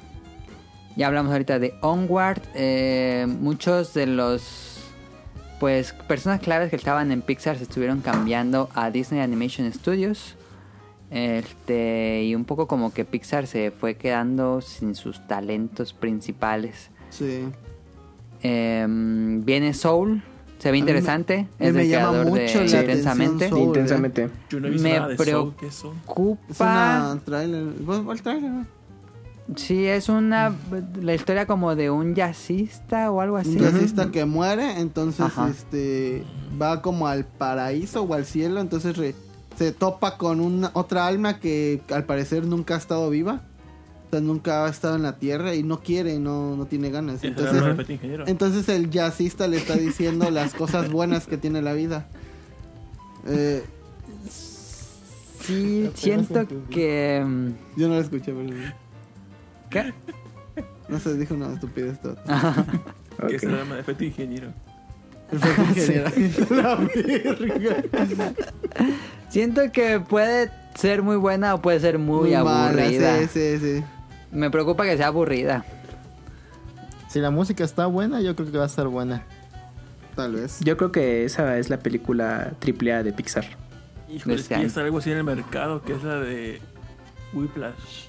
ya 0.97 1.09
hablamos 1.09 1.33
ahorita 1.33 1.59
de 1.59 1.75
Onward. 1.83 2.43
Eh, 2.55 3.27
muchos 3.29 3.95
de 3.95 4.07
los. 4.07 4.76
Pues 5.61 5.93
personas 5.93 6.41
claves 6.41 6.71
que 6.71 6.77
estaban 6.77 7.11
en 7.13 7.23
Pixar 7.23 7.57
se 7.57 7.63
estuvieron 7.63 8.01
cambiando 8.01 8.69
a 8.75 8.91
Disney 8.91 9.21
Animation 9.21 9.73
Studios. 9.73 10.37
Este, 11.11 12.25
y 12.25 12.35
un 12.35 12.45
poco 12.45 12.67
como 12.67 12.93
que 12.93 13.05
Pixar 13.05 13.47
se 13.47 13.71
fue 13.71 13.97
quedando 13.97 14.61
sin 14.61 14.95
sus 14.95 15.27
talentos 15.27 15.93
principales. 15.93 16.91
Sí. 17.11 17.45
Em, 18.43 19.45
viene 19.45 19.73
Soul, 19.73 20.23
se 20.59 20.71
ve 20.71 20.79
interesante. 20.79 21.49
es 21.59 21.73
me 21.73 21.89
llama 21.89 22.25
mucho 22.25 22.61
de 22.61 22.65
Intensamente. 22.65 23.49
Soul, 23.49 23.69
Intensamente. 23.69 24.25
¿eh? 24.25 24.31
Yo 24.51 24.61
no 24.61 24.69
he 24.69 24.71
visto 24.71 24.89
me 24.89 24.95
nada 24.95 25.09
de 25.09 25.17
preocupa. 25.17 25.71
Soul, 25.71 25.97
¿qué 26.05 26.53
Es 26.53 26.61
una 26.61 27.21
trailer. 27.25 27.67
¿Cuál 27.85 28.23
trailer? 28.23 28.76
Sí, 29.55 29.87
es 29.87 30.09
una 30.09 30.53
la 31.01 31.15
historia 31.15 31.47
como 31.47 31.77
de 31.77 31.89
un 31.91 32.15
jazzista 32.17 33.11
o 33.13 33.21
algo 33.21 33.37
así. 33.37 33.51
Un 33.57 33.59
jazzista 33.63 34.11
que 34.11 34.25
muere, 34.25 34.81
entonces 34.81 35.21
Ajá. 35.21 35.49
este 35.49 36.25
va 36.61 36.83
como 36.83 37.07
al 37.07 37.25
paraíso 37.25 38.03
o 38.03 38.15
al 38.15 38.25
cielo, 38.27 38.61
entonces 38.61 38.97
re- 38.97 39.15
se 39.57 39.71
topa 39.71 40.19
con 40.19 40.41
una 40.41 40.71
otra 40.75 41.07
alma 41.07 41.39
que 41.39 41.81
al 41.93 42.05
parecer 42.05 42.45
nunca 42.45 42.75
ha 42.75 42.79
estado 42.79 43.09
viva. 43.09 43.43
O 44.07 44.11
sea, 44.11 44.21
nunca 44.21 44.65
ha 44.67 44.69
estado 44.69 44.97
en 44.97 45.03
la 45.03 45.17
tierra 45.19 45.55
y 45.55 45.63
no 45.63 45.81
quiere, 45.81 46.19
no, 46.19 46.57
no 46.57 46.67
tiene 46.67 46.91
ganas. 46.91 47.17
es? 47.17 47.25
Entonces, 47.25 47.99
entonces 48.27 48.69
el 48.69 48.91
jazzista 48.91 49.47
le 49.49 49.57
está 49.59 49.75
diciendo 49.75 50.31
las 50.31 50.55
cosas 50.55 50.91
buenas 50.91 51.27
que 51.27 51.37
tiene 51.39 51.63
la 51.63 51.73
vida. 51.73 52.07
Eh, 53.27 53.65
Sí, 55.41 55.91
siento 55.95 56.45
que 56.71 57.23
mm, 57.25 57.51
yo 57.79 57.87
no 57.89 57.95
lo 57.95 58.01
escuché, 58.01 58.33
pero... 58.33 58.57
¿Qué? 59.71 59.93
No 60.89 60.99
sé, 61.01 61.15
dijo 61.17 61.35
una 61.35 61.53
estupidez 61.53 62.01
todo. 62.01 62.17
Que 63.29 63.37
Ok. 63.37 63.41
se 63.41 63.47
llama 63.47 63.79
efecto 63.79 64.05
ingeniero. 64.05 64.53
La 66.51 66.77
verga. 66.77 68.33
siento 69.31 69.73
que 69.73 70.01
puede 70.01 70.51
ser 70.75 71.03
muy 71.03 71.17
buena 71.17 71.55
o 71.55 71.63
puede 71.63 71.81
ser 71.81 71.99
muy, 71.99 72.35
aburrida. 72.35 73.19
Sí, 73.21 73.27
sí, 73.29 73.59
sí. 73.59 73.85
Me 74.31 74.51
preocupa 74.51 74.85
que 74.85 74.97
sea 74.99 75.07
aburrida. 75.09 75.65
Si 77.09 77.21
la 77.21 77.31
música 77.31 77.65
está 77.65 77.87
buena, 77.87 78.21
yo 78.21 78.37
creo 78.37 78.53
que 78.53 78.59
va 78.59 78.65
a 78.65 78.69
estar 78.69 78.87
buena. 78.89 79.23
Tal 80.15 80.35
vez. 80.35 80.59
Yo 80.61 80.77
creo 80.77 80.93
que 80.93 81.25
esa 81.25 81.57
es 81.59 81.71
la 81.71 81.79
película 81.79 82.53
triple 82.59 82.93
A 82.93 83.03
de 83.03 83.13
Pixar. 83.13 83.47
Híjole, 84.09 84.37
De 84.37 84.43
es 84.43 84.49
que 84.49 84.63
está 84.63 84.83
algo 84.83 84.99
así 84.99 85.11
en 85.11 85.19
el 85.19 85.25
mercado, 85.25 85.83
que 85.83 85.95
es 85.95 86.03
la 86.05 86.21
de 86.21 86.61
Whiplash. 87.33 88.09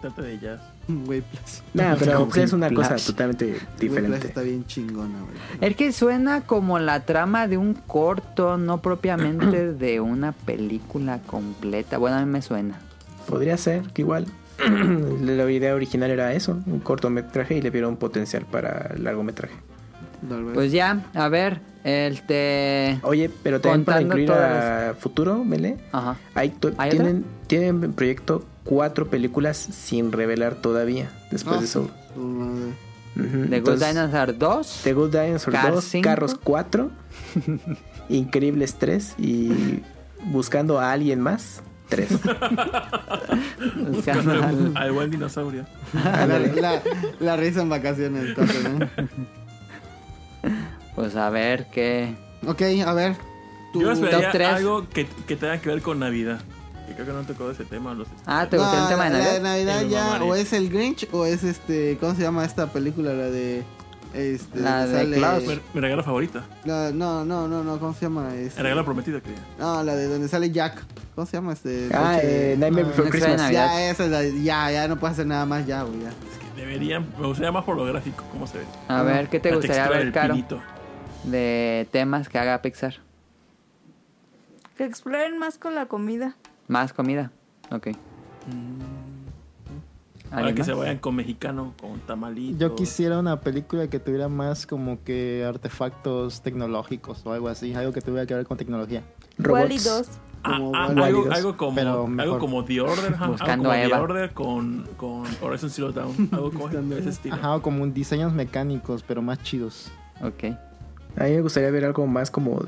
Trata 0.00 0.22
de 0.22 0.38
jazz. 0.38 0.60
Güey, 0.88 1.20
Plus. 1.22 1.62
Nah, 1.74 1.96
pero 1.98 2.26
pues, 2.26 2.44
es 2.44 2.52
una 2.52 2.70
cosa 2.72 2.96
totalmente 2.96 3.56
diferente. 3.78 4.26
está 4.28 4.42
bien 4.42 4.64
chingona, 4.66 5.20
güey. 5.20 5.36
Es 5.70 5.76
que 5.76 5.92
suena 5.92 6.42
como 6.42 6.78
la 6.78 7.00
trama 7.00 7.46
de 7.46 7.56
un 7.58 7.74
corto, 7.74 8.56
no 8.56 8.80
propiamente 8.80 9.72
de 9.74 10.00
una 10.00 10.32
película 10.32 11.18
completa. 11.26 11.98
Bueno, 11.98 12.16
a 12.16 12.20
mí 12.20 12.26
me 12.30 12.42
suena. 12.42 12.78
Podría 13.28 13.56
ser 13.56 13.82
que 13.92 14.02
igual. 14.02 14.26
la 15.22 15.50
idea 15.50 15.74
original 15.74 16.10
era 16.10 16.32
eso, 16.32 16.58
un 16.66 16.80
cortometraje 16.80 17.56
y 17.56 17.62
le 17.62 17.70
vieron 17.70 17.96
potencial 17.96 18.44
para 18.44 18.90
el 18.96 19.04
largometraje. 19.04 19.54
Pues 20.52 20.72
ya, 20.72 21.04
a 21.14 21.28
ver, 21.28 21.60
este... 21.84 22.98
Oye, 23.02 23.30
pero 23.42 23.60
también 23.60 23.84
para 23.84 24.02
incluir 24.02 24.32
a 24.32 24.94
futuro, 24.98 25.44
Mele, 25.44 25.76
Ajá. 25.92 26.16
hay 26.34 26.50
to- 26.50 26.72
¿Hay 26.76 26.90
tienen, 26.90 27.24
tienen 27.46 27.84
en 27.84 27.92
proyecto 27.92 28.44
cuatro 28.68 29.08
películas 29.08 29.56
sin 29.56 30.12
revelar 30.12 30.56
todavía 30.56 31.10
después 31.30 31.56
Ah, 31.56 31.60
de 31.62 31.66
Soul. 31.66 31.90
su 32.14 32.20
madre. 32.20 32.72
Ujú, 33.16 33.26
The 33.26 33.36
Good 33.38 33.52
entonces, 33.54 33.88
Dinosaur 33.88 34.38
2. 34.38 34.80
The 34.84 34.92
Good 34.92 35.10
Dinosaur 35.10 35.52
Cars 35.54 35.74
2, 35.74 35.84
5. 35.84 36.04
Carros 36.04 36.34
4, 36.44 36.90
Increíbles 38.10 38.74
3 38.78 39.14
y 39.18 39.80
Buscando 40.26 40.78
a 40.78 40.92
alguien 40.92 41.20
más 41.20 41.62
3. 41.88 42.08
Buscando 43.90 44.32
al- 44.32 44.72
Al 44.76 44.92
buen 44.92 45.10
dinosaurio. 45.10 45.64
La, 45.94 46.26
la, 46.26 46.82
la 47.20 47.36
risa 47.36 47.62
en 47.62 47.68
vacaciones. 47.70 48.24
entonces, 48.28 48.62
¿no? 48.70 48.88
Pues 50.94 51.14
a 51.16 51.30
ver 51.30 51.66
qué... 51.72 52.16
ok, 52.46 52.60
a 52.84 52.92
ver. 52.92 53.16
Tu- 53.72 53.80
Yo 53.82 53.92
esperaría 53.92 54.56
algo 54.56 54.88
que, 54.88 55.06
que 55.26 55.36
tenga 55.36 55.58
que 55.60 55.68
ver 55.68 55.80
con 55.80 56.00
Navidad. 56.00 56.40
Que 56.88 56.94
creo 56.94 57.06
que 57.06 57.12
no 57.12 57.22
tocó 57.22 57.50
ese 57.50 57.64
tema. 57.64 57.92
Los... 57.94 58.08
Ah, 58.26 58.46
¿te 58.48 58.56
No, 58.56 58.62
gustó 58.64 58.82
el 58.82 58.88
tema 58.88 59.04
de 59.04 59.10
la, 59.10 59.18
Navidad? 59.18 59.40
Navidad 59.42 59.82
ya, 60.18 60.24
o 60.24 60.34
es 60.34 60.52
el 60.54 60.70
Grinch 60.70 61.06
o 61.12 61.26
es 61.26 61.44
este, 61.44 61.96
¿cómo 62.00 62.14
se 62.14 62.22
llama 62.22 62.44
esta 62.44 62.66
película? 62.72 63.12
La 63.12 63.24
de... 63.30 63.62
Este, 64.14 64.60
La 64.60 64.86
de 64.86 65.16
Klaus. 65.16 65.44
Mi, 65.46 65.60
mi 65.74 65.80
regalo 65.82 66.02
favorito. 66.02 66.40
la- 66.64 66.90
no, 66.92 67.26
no, 67.26 67.46
no, 67.46 67.62
no, 67.62 67.78
¿cómo 67.78 67.92
se 67.92 68.00
llama? 68.06 68.34
Este, 68.34 68.58
El 68.58 68.64
regalo 68.64 68.82
prometido, 68.86 69.22
quería. 69.22 69.38
no, 69.58 69.82
la 69.84 69.94
de 69.94 70.06
donde 70.08 70.28
sale 70.28 70.50
Jack. 70.50 70.82
¿Cómo 71.14 71.26
se 71.26 71.36
llama 71.36 71.52
este? 71.52 71.90
ah, 71.92 72.12
de- 72.16 72.54
eh, 72.54 72.56
Nightmare 72.56 72.84
no, 72.84 72.88
Before 72.88 73.04
no 73.04 73.10
Christmas. 73.10 73.34
suena. 73.40 73.52
Ya, 73.52 73.90
esa 73.90 74.04
es 74.06 74.10
la, 74.10 74.22
ya, 74.24 74.70
ya 74.72 74.88
no 74.88 74.98
puedes 74.98 75.12
hacer 75.12 75.26
nada 75.26 75.44
más 75.44 75.66
ya, 75.66 75.82
güey, 75.82 76.00
ya. 76.00 76.08
Es 76.08 76.14
que 76.54 76.60
deberían. 76.60 77.06
Me 77.20 77.26
gustaría 77.26 77.52
más 77.52 77.64
por 77.64 77.76
lo 77.76 77.84
gráfico, 77.84 78.24
cómo 78.32 78.46
se 78.46 78.58
ve. 78.58 78.64
A 78.88 79.02
ver, 79.02 79.28
¿qué 79.28 79.40
te 79.40 79.50
La 79.50 79.56
gustaría 79.56 79.88
ver, 79.90 79.98
del 80.04 80.12
Caro? 80.12 80.32
pinito. 80.34 80.62
De 81.24 81.86
temas 81.92 82.30
que 82.30 82.38
haga 82.38 82.62
Pixar. 82.62 82.94
Que 84.78 84.84
exploren 84.84 85.38
más 85.38 85.58
con 85.58 85.74
la 85.74 85.84
comida. 85.86 86.34
Más 86.68 86.92
comida. 86.92 87.32
Ok. 87.70 87.88
Para 90.30 90.40
¿Alguien 90.40 90.54
que 90.56 90.60
más? 90.60 90.66
se 90.66 90.74
vayan 90.74 90.98
con 90.98 91.16
mexicano, 91.16 91.72
con 91.80 91.98
tamalito. 92.00 92.58
Yo 92.58 92.74
quisiera 92.74 93.18
una 93.18 93.40
película 93.40 93.88
que 93.88 93.98
tuviera 93.98 94.28
más 94.28 94.66
como 94.66 95.02
que 95.02 95.44
artefactos 95.46 96.42
tecnológicos 96.42 97.24
o 97.24 97.32
algo 97.32 97.48
así, 97.48 97.74
algo 97.74 97.92
que 97.92 98.02
tuviera 98.02 98.26
que 98.26 98.34
ver 98.34 98.46
con 98.46 98.58
tecnología. 98.58 99.02
Robots. 99.38 99.84
2. 99.84 100.08
Ah, 100.44 100.58
ah, 100.72 100.86
algo, 100.86 101.24
dos, 101.24 101.34
algo 101.34 101.56
como 101.56 101.80
algo 102.20 102.38
como 102.38 102.64
The 102.64 102.80
Order, 102.80 103.14
ajá, 103.14 103.26
Buscando 103.26 103.52
algo 103.52 103.62
como 103.64 103.72
a 103.72 103.82
Eva. 103.82 103.96
The 103.96 104.02
Order 104.02 104.32
con, 104.32 104.88
con 104.96 105.24
Horizon 105.42 105.70
Zero 105.70 105.92
Dawn, 105.92 106.28
algo 106.32 106.52
como 106.52 106.68
ese 106.68 107.08
estilo. 107.08 107.34
Ajá, 107.34 107.56
o 107.56 107.62
como 107.62 107.82
un 107.82 107.92
diseños 107.92 108.32
mecánicos, 108.32 109.02
pero 109.02 109.20
más 109.20 109.42
chidos. 109.42 109.90
Ok. 110.22 110.44
A 111.16 111.24
mí 111.24 111.30
me 111.30 111.40
gustaría 111.40 111.70
ver 111.70 111.84
algo 111.84 112.06
más 112.06 112.30
como 112.30 112.62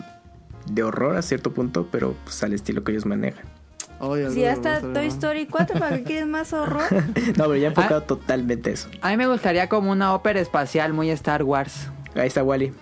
de 0.66 0.82
horror 0.82 1.16
a 1.16 1.22
cierto 1.22 1.52
punto, 1.52 1.86
pero 1.90 2.14
pues 2.24 2.42
al 2.42 2.54
estilo 2.54 2.82
que 2.82 2.92
ellos 2.92 3.06
manejan. 3.06 3.59
Oye, 4.00 4.30
Si 4.30 4.40
ya 4.40 4.52
está 4.52 4.80
Toy 4.80 5.06
Story 5.06 5.46
4, 5.46 5.78
¿para 5.78 5.96
qué 5.98 6.02
quieres 6.04 6.26
más 6.26 6.52
horror? 6.52 6.82
No, 7.36 7.44
pero 7.44 7.56
ya 7.56 7.68
enfocado 7.68 8.02
totalmente 8.02 8.70
a 8.70 8.72
eso. 8.72 8.88
A 9.02 9.10
mí 9.10 9.16
me 9.18 9.26
gustaría 9.26 9.68
como 9.68 9.90
una 9.92 10.14
ópera 10.14 10.40
espacial 10.40 10.92
muy 10.94 11.10
Star 11.10 11.42
Wars. 11.42 11.88
Ahí 12.14 12.26
está 12.28 12.42
Wally. 12.42 12.72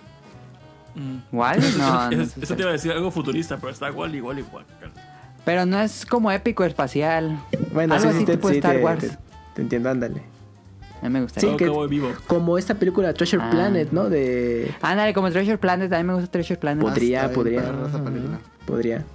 Mm. 0.95 1.17
¿Wally? 1.35 1.65
No, 1.77 2.09
no 2.11 2.21
Eso, 2.23 2.31
sé. 2.35 2.43
eso 2.43 2.55
te 2.55 2.61
iba 2.61 2.69
a 2.69 2.73
decir 2.73 2.91
algo 2.91 3.11
futurista, 3.11 3.57
pero 3.57 3.69
está 3.71 3.89
igual, 3.89 4.15
igual, 4.15 4.39
igual. 4.39 4.65
Pero 5.45 5.65
no 5.65 5.79
es 5.81 6.05
como 6.05 6.31
épico 6.31 6.63
espacial. 6.63 7.39
Bueno, 7.73 7.95
Algo 7.95 8.03
sí, 8.05 8.09
así 8.11 8.19
sí, 8.19 8.25
te, 8.25 8.31
tipo 8.33 8.49
sí, 8.49 8.55
Star 8.55 8.75
te- 8.77 8.83
Wars. 8.83 8.99
te- 9.01 9.17
te 9.55 9.61
entiendo, 9.61 9.89
ándale. 9.89 10.21
A 11.01 11.05
mí 11.05 11.09
me 11.11 11.21
gustaría. 11.21 11.51
Sí, 11.51 11.57
que- 11.57 11.69
vivo. 11.87 12.11
Como 12.27 12.57
esta 12.57 12.75
película 12.75 13.13
Treasure 13.13 13.41
Ah. 13.43 13.49
Planet, 13.49 13.91
¿no? 13.91 14.09
De... 14.09 14.73
Ándale, 14.81 15.13
como 15.13 15.29
Treasure 15.31 15.57
Planet. 15.57 15.91
A 15.93 15.97
mí 15.97 16.03
me 16.03 16.13
gusta 16.13 16.29
Treasure 16.29 16.59
Planet. 16.59 16.81
Ah, 16.85 16.89
Podría, 16.89 17.31
podría. 17.31 17.63
Podría. 18.65 19.05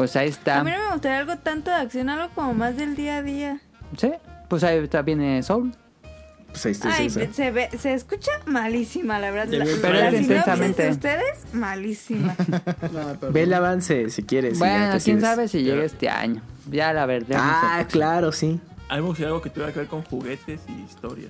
Pues 0.00 0.16
ahí 0.16 0.28
A 0.28 0.30
está. 0.30 0.64
mí 0.64 0.70
no 0.70 0.78
me 0.78 0.92
gustaría 0.92 1.18
algo 1.18 1.36
tanto 1.36 1.70
de 1.70 1.76
acción, 1.76 2.08
algo 2.08 2.32
como 2.34 2.54
más 2.54 2.74
del 2.74 2.96
día 2.96 3.18
a 3.18 3.22
día. 3.22 3.60
Sí. 3.98 4.10
Pues 4.48 4.64
ahí 4.64 4.78
está, 4.78 5.02
viene 5.02 5.42
Soul. 5.42 5.74
Pues 6.48 6.64
ahí 6.64 6.72
está. 6.72 6.94
Ay, 6.94 7.10
se 7.10 7.50
ve, 7.50 7.68
se 7.78 7.92
escucha 7.92 8.30
malísima, 8.46 9.18
la 9.18 9.30
verdad. 9.30 9.52
La, 9.58 9.64
Pero 9.82 9.92
la 9.92 10.08
es 10.08 10.16
sinopsis 10.16 10.20
intensamente. 10.30 10.82
de 10.84 10.90
ustedes, 10.90 11.38
malísima. 11.52 12.34
No, 13.20 13.30
Ve 13.30 13.42
el 13.42 13.52
avance 13.52 14.08
si 14.08 14.22
quieres. 14.22 14.58
bueno, 14.58 14.76
quién 14.76 14.92
decides. 14.92 15.20
sabe 15.20 15.48
si 15.48 15.62
llega 15.64 15.84
este 15.84 16.08
año. 16.08 16.40
Ya 16.70 16.94
la 16.94 17.04
verdad. 17.04 17.38
Ah, 17.38 17.84
claro, 17.90 18.32
sí. 18.32 18.58
A 18.90 18.96
mí 18.96 19.02
me 19.02 19.06
gustaría 19.08 19.28
algo 19.28 19.40
que 19.40 19.50
tuviera 19.50 19.72
que 19.72 19.78
ver 19.78 19.88
con 19.88 20.02
juguetes 20.02 20.62
y 20.68 20.82
historia. 20.82 21.28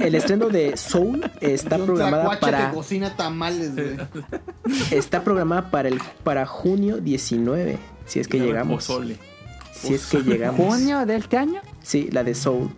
El 0.00 0.14
estreno 0.14 0.48
de 0.48 0.76
Soul 0.76 1.28
está 1.40 1.76
Un 1.76 1.86
programada 1.86 2.38
para 2.38 2.68
que 2.68 2.74
cocina 2.76 3.16
tamales, 3.16 3.74
güey. 3.74 3.96
está 4.92 5.24
programada 5.24 5.70
para 5.72 5.88
el 5.88 6.00
para 6.22 6.46
junio 6.46 6.98
19, 6.98 7.78
si 8.06 8.20
es 8.20 8.28
que 8.28 8.38
llegamos. 8.38 8.86
Pozole. 8.86 9.18
Si 9.72 9.94
es 9.94 10.06
que 10.06 10.18
llegamos. 10.22 10.60
¿Junio 10.60 11.04
de 11.04 11.16
este 11.16 11.36
año? 11.36 11.60
Sí, 11.82 12.08
la 12.12 12.22
de 12.22 12.36
Soul. 12.36 12.70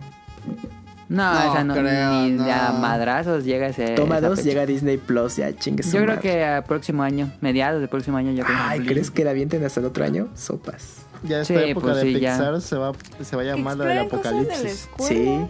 No, 1.07 1.31
No 1.31 1.39
esa 1.51 1.63
no, 1.63 1.75
creo, 1.75 2.11
ni 2.23 2.31
no. 2.31 2.43
de 2.45 2.51
a 2.51 2.71
madrazos 2.71 3.43
llega 3.45 3.67
ese. 3.67 3.89
Toma 3.93 4.17
esa 4.17 4.29
2 4.29 4.37
fecha. 4.39 4.49
llega 4.49 4.61
a 4.63 4.65
Disney 4.65 4.97
Plus, 4.97 5.35
ya 5.35 5.55
chingue 5.55 5.83
su 5.83 5.91
Yo 5.91 5.97
creo 6.01 6.15
madre. 6.15 6.21
que 6.21 6.43
a 6.43 6.63
próximo 6.63 7.03
año, 7.03 7.31
mediados 7.41 7.79
del 7.81 7.89
próximo 7.89 8.17
año, 8.17 8.31
yo 8.31 8.43
creo. 8.43 8.57
Ay, 8.59 8.79
¿crees 8.79 9.11
que 9.11 9.23
la 9.23 9.29
avienten 9.29 9.63
hasta 9.63 9.79
el 9.81 9.85
otro 9.85 10.03
año? 10.03 10.29
Sopas. 10.33 11.04
Ya 11.27 11.41
esta 11.41 11.53
Sí, 11.53 11.69
época 11.69 11.87
pues 11.87 11.97
de 11.97 12.01
sí, 12.13 12.19
ya. 12.19 12.31
Pixar 12.37 12.61
se 12.61 12.75
va, 12.77 12.91
se 13.21 13.35
va 13.35 13.41
a 13.41 13.45
llamar 13.45 13.77
la 13.77 13.85
del 13.85 13.97
exploren 14.03 14.09
cosas 14.09 14.31
de 14.31 14.43
la 14.43 14.53
apocalipsis. 14.53 14.89
Sí. 14.99 15.45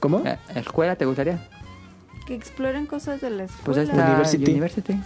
¿Cómo? 0.00 0.22
Eh, 0.24 0.38
¿Escuela 0.54 0.96
te 0.96 1.04
gustaría? 1.04 1.46
Que 2.26 2.34
exploren 2.34 2.86
cosas 2.86 3.20
de 3.20 3.30
la 3.30 3.46
Pues 3.64 3.76
escuela. 3.78 3.80
ahí 3.80 3.82
está 3.88 4.06
University. 4.06 4.50
University. 4.50 5.00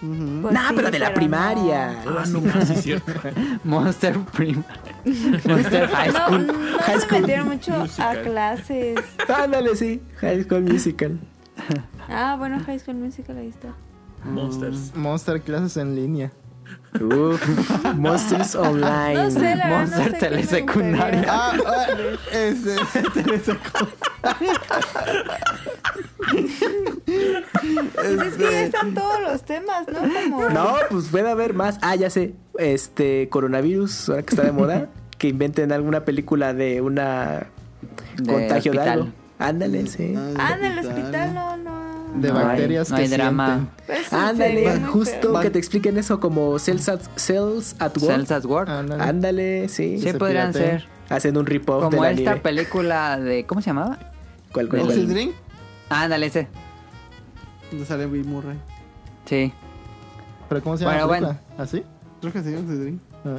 Pues 0.00 0.54
nah, 0.54 0.68
sí, 0.68 0.74
pero 0.76 0.90
de 0.92 0.98
la 1.00 1.08
no. 1.08 1.14
primaria. 1.14 1.90
Ah, 2.06 2.24
no 2.28 2.40
sí 2.64 2.72
es 2.74 2.82
cierto. 2.82 3.12
Monster 3.64 4.16
Prima. 4.20 4.62
Monster 5.04 5.88
High 5.88 6.12
No, 6.12 6.18
School. 6.26 6.46
no 6.46 6.78
High 6.78 7.00
se 7.00 7.20
metieron 7.20 7.48
mucho 7.48 7.84
a 7.98 8.14
clases. 8.22 9.00
Ándale, 9.28 9.74
sí. 9.74 10.00
High 10.20 10.44
School 10.44 10.62
Musical. 10.62 11.18
Ah, 12.08 12.36
bueno, 12.38 12.60
High 12.64 12.78
School 12.78 12.96
Musical, 12.96 13.38
ahí 13.38 13.48
está. 13.48 13.74
Monsters. 14.24 14.94
Monster 14.94 15.40
clases 15.42 15.76
en 15.78 15.96
línea. 15.96 16.30
Uf, 17.00 17.84
Monsters 17.96 18.54
Online. 18.54 19.14
No 19.14 19.30
sé, 19.30 19.40
la 19.40 19.68
verdad, 19.68 19.68
no 19.68 19.76
Monster 19.78 20.10
sé 20.10 20.18
telesecundaria. 20.18 21.24
Ah, 21.28 21.52
ah, 21.66 21.86
Pues 27.94 28.20
es 28.20 28.34
que 28.34 28.42
ya 28.44 28.62
están 28.62 28.94
todos 28.94 29.20
los 29.20 29.42
temas, 29.44 29.86
¿no? 29.88 30.00
Como... 30.00 30.48
No, 30.50 30.76
pues 30.90 31.08
puede 31.08 31.30
haber 31.30 31.54
más. 31.54 31.78
Ah, 31.82 31.94
ya 31.94 32.10
sé. 32.10 32.34
Este 32.58 33.28
coronavirus, 33.28 34.08
ahora 34.08 34.22
que 34.22 34.34
está 34.34 34.44
de 34.44 34.52
moda, 34.52 34.88
que 35.18 35.28
inventen 35.28 35.72
alguna 35.72 36.04
película 36.04 36.54
de 36.54 36.80
una 36.80 37.46
De 38.16 38.32
contagio 38.32 38.72
de 38.72 38.78
hospital. 38.78 39.00
algo. 39.00 39.12
Ándale, 39.38 39.86
sí. 39.86 40.14
Ah, 40.36 40.56
en 40.58 40.64
el 40.64 40.78
hospital 40.80 41.34
no, 41.34 41.56
no. 41.58 41.87
De 42.16 42.28
No 42.32 42.38
hay- 42.38 42.44
bacterias 42.46 42.90
no 42.90 42.96
que 42.96 43.02
hay 43.02 43.08
drama. 43.08 43.68
Pues 43.86 44.12
Ándale, 44.12 44.80
justo 44.86 45.32
feo. 45.32 45.40
que 45.40 45.50
te 45.50 45.58
expliquen 45.58 45.98
eso 45.98 46.18
como 46.20 46.58
Cells 46.58 46.88
at, 46.88 47.00
Cells 47.16 47.76
at 47.78 47.96
Work. 47.98 48.12
Cells 48.16 48.30
at 48.32 48.44
Work. 48.44 48.68
Ándale. 48.70 49.68
Sí. 49.68 49.98
Sí, 49.98 50.02
se 50.10 50.14
podrían 50.14 50.52
piratea. 50.52 50.80
ser. 50.80 50.88
Haciendo 51.10 51.40
un 51.40 51.46
rip-off 51.46 51.84
de 51.84 51.90
Como 51.90 52.02
la 52.02 52.10
esta 52.10 52.22
nieve. 52.22 52.40
película 52.40 53.18
de. 53.18 53.46
¿Cómo 53.46 53.60
se 53.60 53.66
llamaba? 53.70 53.98
¿Cuál, 54.52 54.68
cuál, 54.68 54.82
¿Oxy 54.82 54.94
cuál? 54.96 55.08
Drink? 55.08 55.32
Ándale, 55.90 56.26
ese. 56.26 56.48
Donde 57.70 57.86
sale 57.86 58.06
Bill 58.06 58.24
Murray. 58.24 58.56
Sí. 59.26 59.52
¿Pero 60.48 60.62
cómo 60.62 60.76
se 60.76 60.84
llama 60.84 61.04
Bueno, 61.06 61.26
la 61.28 61.34
película? 61.34 61.62
¿Así? 61.64 61.82
Creo 62.20 62.32
que 62.32 62.42
sí, 62.42 62.54
Oxy 62.54 62.74
Drink. 62.76 63.00
Ah. 63.24 63.38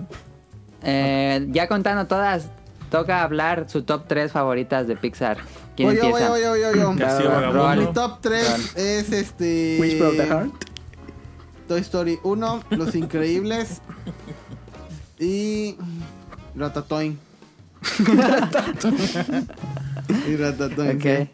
Eh, 0.83 1.48
ya 1.51 1.67
contando 1.67 2.06
todas, 2.07 2.48
toca 2.90 3.24
hablar 3.24 3.66
su 3.69 3.84
top 3.84 4.03
3 4.08 4.32
favoritas 4.32 4.88
de 4.88 4.95
Pixar. 4.95 5.38
¿Quién 5.76 5.90
voy 5.90 5.98
empieza? 5.98 6.38
yo. 6.40 6.95
Castillo 6.98 7.30
Roll. 7.30 7.53
Vagabundo. 7.56 7.88
Mi 7.90 7.93
top 7.93 8.19
3 8.22 8.76
es 8.77 9.11
este. 9.11 9.77
Which 9.80 9.98
Broke 10.00 10.18
the 10.18 10.26
Heart. 10.27 10.51
Toy 11.68 11.80
Story 11.82 12.19
1, 12.24 12.64
Los 12.72 12.95
Increíbles 12.95 13.82
y 15.19 15.76
Ratatouille. 16.56 17.16
y 20.27 20.35
Ratatouille. 20.35 20.95
Ok. 20.95 21.01
sí. 21.03 21.30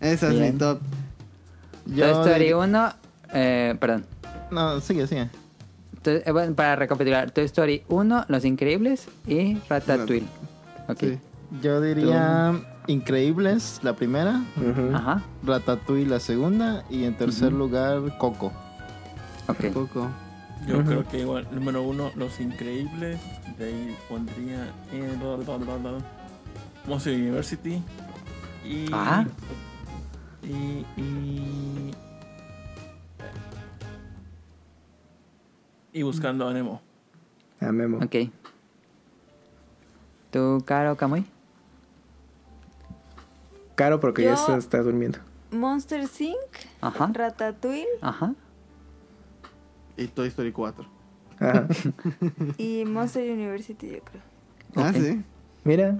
Esa 0.00 0.28
es 0.28 0.32
Bien. 0.34 0.52
mi 0.54 0.58
top. 0.58 0.80
Toy 1.86 1.94
Yo 1.96 2.06
Story 2.22 2.46
de- 2.46 2.54
1, 2.54 2.92
eh, 3.34 3.74
perdón. 3.78 4.06
No, 4.50 4.80
sigue, 4.80 5.06
sigue. 5.06 5.28
Toy- 6.02 6.22
eh, 6.24 6.30
bueno, 6.32 6.54
para 6.54 6.76
recapitular, 6.76 7.30
Toy 7.30 7.44
Story 7.44 7.82
1, 7.88 8.24
Los 8.28 8.44
Increíbles 8.44 9.06
y 9.26 9.58
Ratatouille. 9.68 10.26
Ok. 10.88 10.98
Sí. 11.00 11.18
Yo 11.62 11.80
diría 11.80 12.52
Increíbles, 12.86 13.80
la 13.82 13.94
primera. 13.94 14.42
Ajá. 14.92 15.22
Ratatouille, 15.42 16.06
la 16.06 16.20
segunda. 16.20 16.84
Y 16.90 17.04
en 17.04 17.16
tercer 17.16 17.52
lugar, 17.52 18.18
Coco. 18.18 18.52
Ok. 19.48 19.72
Coco. 19.72 20.10
Yo 20.66 20.82
creo 20.82 21.06
que 21.06 21.20
igual, 21.20 21.46
número 21.52 21.82
uno, 21.82 22.10
Los 22.14 22.40
Increíbles. 22.40 23.20
De 23.58 23.66
ahí 23.66 23.96
pondría. 24.08 24.72
Eh, 24.92 25.16
bla, 25.20 25.36
bla, 25.36 25.56
bla, 25.56 25.76
bla, 25.76 25.98
Monster 26.86 27.14
University. 27.14 27.82
Y. 28.64 28.86
Ah. 28.92 29.26
Y. 30.42 30.84
Y. 31.00 31.94
Y 35.92 36.02
buscando 36.02 36.48
a 36.48 36.52
Nemo. 36.52 36.82
A 37.60 37.72
Memo. 37.72 37.98
Ok. 37.98 38.16
¿Tú, 40.34 40.64
Caro 40.66 40.96
Camuy? 40.96 41.24
Caro 43.76 44.00
porque 44.00 44.24
ya 44.24 44.30
Yo- 44.30 44.34
está, 44.34 44.56
está 44.56 44.82
durmiendo. 44.82 45.20
Monster 45.52 46.00
Inc. 46.18 46.34
Ajá. 46.80 47.08
Ratatouille 47.12 47.86
Ajá. 48.00 48.34
Y 49.96 50.08
Toy 50.08 50.26
Story 50.26 50.50
4. 50.50 50.84
Ajá. 51.38 51.68
y 52.58 52.84
Monster 52.84 53.30
University, 53.30 53.90
yo 53.90 54.00
creo. 54.00 54.22
Ah, 54.74 54.92
sí. 54.92 55.22
Mira, 55.62 55.98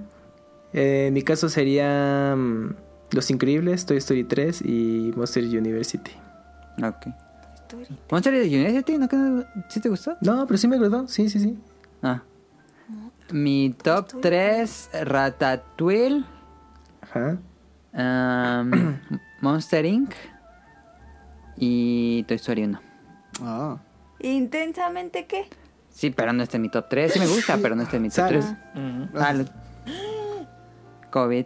eh, 0.73 1.05
en 1.07 1.13
mi 1.13 1.21
caso 1.21 1.47
sería 1.47 2.35
mm, 2.37 2.75
Los 3.11 3.29
Increíbles, 3.31 3.85
Toy 3.85 3.95
Story 3.95 4.25
3 4.25 4.63
y 4.65 5.13
Monster 5.15 5.45
University. 5.45 6.11
Ok. 6.83 7.07
Story. 7.61 7.87
¿Monster 8.11 8.33
University? 8.33 8.97
¿No, 8.97 9.07
que- 9.07 9.45
¿Sí 9.69 9.79
te 9.79 9.87
gustó? 9.87 10.17
No, 10.19 10.45
pero 10.45 10.57
sí 10.57 10.67
me 10.67 10.75
agradó, 10.75 11.07
sí, 11.07 11.29
sí, 11.29 11.39
sí. 11.39 11.57
Ah. 12.03 12.21
Mi 13.31 13.73
top 13.81 14.21
3, 14.21 14.89
Ratatouille, 15.03 16.23
Ajá. 17.01 17.37
um, 17.93 18.97
Monster 19.41 19.85
Inc. 19.85 20.13
y 21.57 22.23
Toy 22.27 22.35
Story 22.35 22.63
1. 22.65 22.81
Ah. 23.41 23.77
¿Intensamente 24.19 25.25
qué? 25.25 25.49
Sí, 25.89 26.09
pero 26.11 26.33
no 26.33 26.43
está 26.43 26.57
en 26.57 26.61
mi 26.63 26.69
top 26.69 26.85
3. 26.89 27.13
Sí 27.13 27.19
me 27.19 27.27
gusta, 27.27 27.57
pero 27.61 27.75
no 27.75 27.83
está 27.83 27.95
en 27.97 28.01
mi 28.03 28.09
top 28.09 28.15
Sale. 28.15 28.39
3. 28.39 28.45
Ujú. 28.75 29.17
Salud. 29.19 29.47
COVID. 31.11 31.45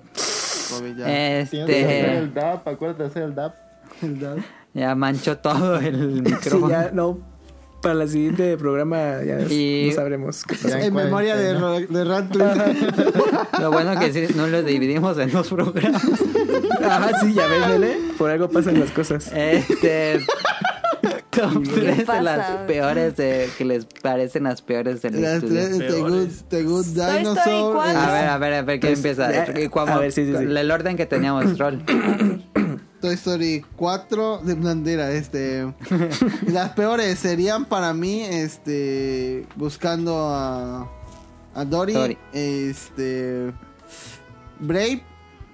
Kobe, 0.69 0.95
ya. 0.95 1.05
Tienes 1.05 1.49
que 1.51 1.61
hacer 1.63 1.69
Este. 1.79 2.17
el 2.17 2.33
DAP, 2.33 2.67
acuérdate 2.67 3.03
de 3.03 3.09
hacer 3.09 3.23
el 3.23 3.35
DAP. 3.35 3.55
El 4.01 4.19
dad. 4.19 4.37
Ya 4.73 4.95
manchó 4.95 5.37
todo 5.37 5.77
el 5.79 6.15
Sí, 6.25 6.31
micrófono. 6.31 6.69
ya, 6.69 6.91
no. 6.91 7.19
Para 7.81 8.03
el 8.03 8.09
siguiente 8.09 8.57
programa 8.57 9.23
ya 9.25 9.39
Y- 9.49 9.87
no 9.89 9.95
sabremos 9.95 10.43
qué 10.43 10.55
pasó. 10.55 10.77
En 10.77 10.93
memoria 10.93 11.35
de, 11.37 11.87
de 11.87 12.03
Ratatouille. 12.03 12.87
Lo 13.61 13.71
bueno 13.71 13.97
que 13.99 14.11
sí, 14.11 14.33
no 14.35 14.47
lo 14.47 14.61
dividimos 14.63 15.17
en 15.17 15.31
dos 15.31 15.47
programas. 15.49 16.03
Ajá, 16.83 17.09
sí, 17.21 17.33
ya 17.33 17.47
ves. 17.47 17.95
Por 18.17 18.29
algo 18.31 18.49
pasan 18.49 18.79
las 18.79 18.91
cosas. 18.91 19.31
Este. 19.33 20.19
Top 21.29 21.63
3 21.63 22.05
de 22.07 22.21
las 22.21 22.49
peores 22.67 23.15
de, 23.15 23.47
que 23.57 23.63
les 23.63 23.85
parecen 23.85 24.43
las 24.43 24.61
peores 24.61 25.01
del 25.01 25.21
Las 25.21 25.35
estudio. 25.35 25.61
tres, 25.61 25.77
The 25.77 25.87
Good, 26.01 26.09
Peores. 26.09 26.45
The 26.49 26.63
Good 26.63 26.85
Story 26.87 27.17
Dinosaur. 27.19 27.73
cuatro. 27.75 27.99
A 28.01 28.03
eh, 28.09 28.11
ver, 28.21 28.29
a 28.29 28.37
ver, 28.39 28.53
a 28.55 28.61
ver, 28.63 28.79
¿quién 28.79 28.93
Pues, 28.93 29.05
empieza? 29.05 29.45
eh, 29.45 29.63
Y 29.65 29.69
como- 29.69 29.93
a 29.93 29.99
ver, 29.99 30.11
sí, 30.11 30.25
sí, 30.25 30.33
sí. 30.37 30.43
El 30.43 30.71
orden 30.71 30.97
que 30.97 31.05
teníamos, 31.05 31.55
Troll. 31.55 31.75
Toy 33.01 33.13
Story 33.15 33.65
4 33.77 34.39
de 34.43 34.55
bandera, 34.55 35.11
este 35.11 35.73
las 36.47 36.71
peores 36.71 37.17
serían 37.19 37.65
para 37.65 37.93
mí 37.93 38.21
este 38.21 39.47
buscando 39.55 40.27
a 40.29 40.89
a 41.55 41.65
Dory, 41.65 41.93
Dory. 41.93 42.17
este 42.33 43.53
Brave 44.59 45.01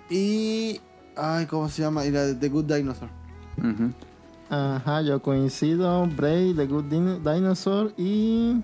y 0.10 0.80
ay, 1.16 1.46
¿cómo 1.46 1.70
se 1.70 1.82
llama? 1.84 2.06
Y 2.06 2.12
la 2.12 2.24
de 2.26 2.36
The 2.36 2.50
Good 2.50 2.66
Dinosaur. 2.74 3.10
Ajá, 4.50 5.02
yo 5.02 5.22
coincido. 5.22 6.06
Bray, 6.08 6.54
The 6.54 6.66
Good 6.68 6.86
Din- 6.86 7.24
Dinosaur 7.24 7.94
y. 7.98 8.62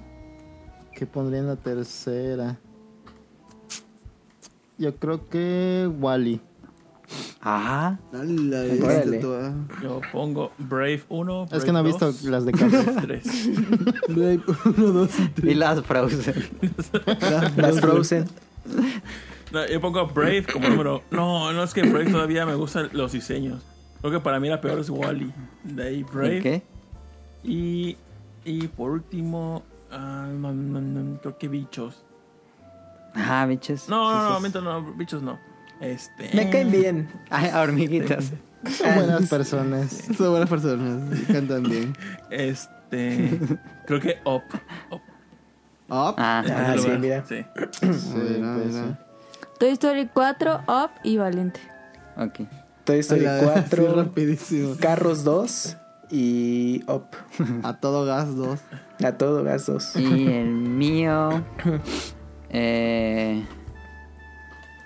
¿Qué 0.96 1.06
pondría 1.08 1.40
en 1.40 1.48
la 1.48 1.56
tercera? 1.56 2.60
Yo 4.78 4.96
creo 4.98 5.28
que 5.30 5.90
Wally. 6.00 6.42
Ah, 7.42 7.98
Órale. 8.14 8.76
esta 8.76 9.20
toda. 9.20 9.54
Yo 9.82 10.02
pongo 10.12 10.52
Brave 10.58 11.04
1. 11.10 11.48
Es 11.52 11.66
que 11.66 11.72
no 11.72 11.80
he 11.80 11.84
visto 11.84 12.14
las 12.24 12.46
de 12.46 12.52
Carlos. 12.52 12.86
3. 13.02 13.50
Brave 14.10 14.42
1, 14.66 14.92
2 14.92 15.10
y 15.44 15.50
y 15.50 15.54
las 15.56 15.82
Frozen. 15.82 16.34
3. 16.60 17.58
Las 17.58 17.80
Frozen. 17.80 18.26
No, 19.52 19.68
yo 19.68 19.82
pongo 19.82 20.08
Brave 20.08 20.46
como 20.52 20.70
número. 20.70 21.04
No, 21.12 21.52
no 21.52 21.64
es 21.64 21.74
que 21.74 21.84
Brave 21.84 22.12
todavía 22.12 22.46
me 22.46 22.56
gustan 22.56 22.90
los 22.94 23.12
diseños. 23.12 23.64
Creo 24.00 24.14
que 24.14 24.20
para 24.20 24.40
mí 24.40 24.50
la 24.50 24.62
peor 24.62 24.80
es 24.80 24.90
Wally. 24.90 25.34
De 25.64 25.84
ahí 25.84 26.04
Brave. 26.04 26.42
¿Qué? 26.42 26.64
Y, 27.44 27.98
y 28.46 28.68
por 28.68 28.92
último, 28.92 29.64
no, 29.92 30.54
no, 30.54 30.82
no, 30.82 31.20
creo 31.22 31.38
que 31.38 31.48
bichos. 31.48 32.04
Ah, 33.14 33.46
bichos. 33.48 33.90
No, 33.90 34.12
no, 34.14 34.30
no, 34.30 34.40
miento, 34.40 34.62
no, 34.62 34.94
bichos 34.94 35.22
no. 35.22 35.51
Este. 35.82 36.30
Me 36.34 36.50
caen 36.50 36.72
bien. 36.72 37.10
Ay, 37.30 37.50
hormiguitas. 37.54 38.32
Son 38.70 38.96
buenas 38.96 39.28
personas. 39.30 39.92
Son 40.16 40.30
buenas 40.30 40.50
personas, 40.50 41.20
cantan 41.28 41.64
bien. 41.64 41.96
Este. 42.30 43.40
creo 43.88 44.00
que 44.00 44.20
Up. 44.24 44.44
Up. 44.92 45.02
Up. 45.90 46.16
Ah, 46.18 46.44
Ah, 46.48 46.74
Ese 46.76 46.92
sí, 46.94 46.98
mira. 47.00 47.26
Sí. 47.28 47.44
Sí, 47.82 48.16
mira, 48.16 48.56
pues, 48.56 48.74
mira. 48.74 49.00
Toy 49.60 49.70
Story 49.72 50.10
4, 50.14 50.62
Up 50.68 50.92
y 51.04 51.18
Valiente. 51.18 51.60
ok. 52.18 52.42
Toy 52.84 53.00
Story 53.00 53.22
sí, 53.40 53.46
4, 53.46 53.96
rapidísimo. 53.96 54.76
Carros 54.80 55.24
2 55.24 55.78
y 56.12 56.84
Up. 56.88 57.06
A 57.64 57.78
todo 57.80 58.06
gas 58.06 58.36
2. 58.36 58.60
A 59.04 59.12
todo 59.14 59.44
gas 59.44 59.66
2. 59.66 59.96
Y 59.98 60.28
el 60.28 60.46
mío. 60.52 61.44
Eh, 62.50 63.44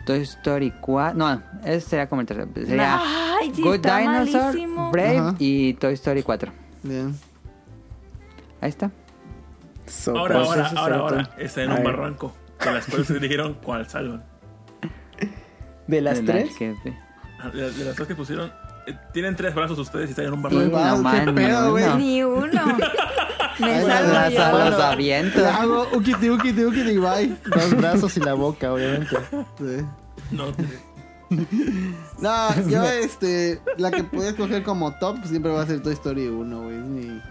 Toy 0.05 0.21
Story 0.21 0.71
4. 0.79 1.17
No, 1.17 1.41
ese 1.63 1.81
sería 1.81 2.07
como 2.07 2.21
el 2.21 2.27
tercero. 2.27 2.49
Sería 2.53 3.01
Good 3.57 3.79
Dinosaur, 3.79 4.91
Brave 4.91 5.35
y 5.39 5.73
Toy 5.73 5.93
Story 5.93 6.23
4. 6.23 6.51
Bien. 6.83 7.15
Ahí 8.61 8.69
está. 8.69 8.91
ahora, 10.07 10.39
ahora, 10.39 10.71
ahora, 10.75 10.95
ahora, 10.97 11.29
está 11.37 11.63
en 11.63 11.71
un 11.71 11.83
barranco. 11.83 12.33
Que 12.59 12.71
las 12.71 12.85
cuales 12.85 13.07
se 13.07 13.19
dijeron 13.19 13.57
cuál 13.63 13.87
salvan. 13.89 14.23
¿De 15.87 16.01
las 16.01 16.23
tres? 16.23 16.51
Ah, 17.39 17.49
de, 17.49 17.85
las 17.85 17.95
tres 17.95 18.07
que 18.07 18.15
pusieron. 18.15 18.51
Eh, 18.87 18.97
tienen 19.13 19.35
tres 19.35 19.53
brazos 19.53 19.77
ustedes 19.77 20.07
y 20.07 20.11
están 20.11 20.25
en 20.25 20.33
un 20.33 20.41
barranco. 20.41 20.79
no, 20.79 21.35
pedo, 21.35 21.71
güey. 21.71 21.95
Ni 21.97 22.23
uno. 22.23 22.77
Me 23.59 23.81
salvo 23.81 24.69
Los 24.69 24.79
avientos. 24.79 25.41
Le 25.41 25.47
hago 25.47 25.87
ukiti, 25.93 26.29
ukiti, 26.29 26.65
ukiti, 26.65 26.97
bye. 26.97 27.35
Dos 27.45 27.75
brazos 27.77 28.17
y 28.17 28.19
la 28.19 28.33
boca, 28.33 28.73
obviamente. 28.73 29.17
Sí. 29.57 29.85
No, 30.31 30.45
no, 32.19 32.67
yo 32.67 32.83
este, 33.03 33.61
la 33.77 33.91
que 33.91 34.03
puedes 34.03 34.33
coger 34.35 34.63
como 34.63 34.91
top 34.99 35.17
siempre 35.25 35.51
va 35.51 35.63
a 35.63 35.67
ser 35.67 35.81
Toy 35.81 35.93
Story 35.93 36.27
1, 36.27 36.61
güey. 36.61 37.21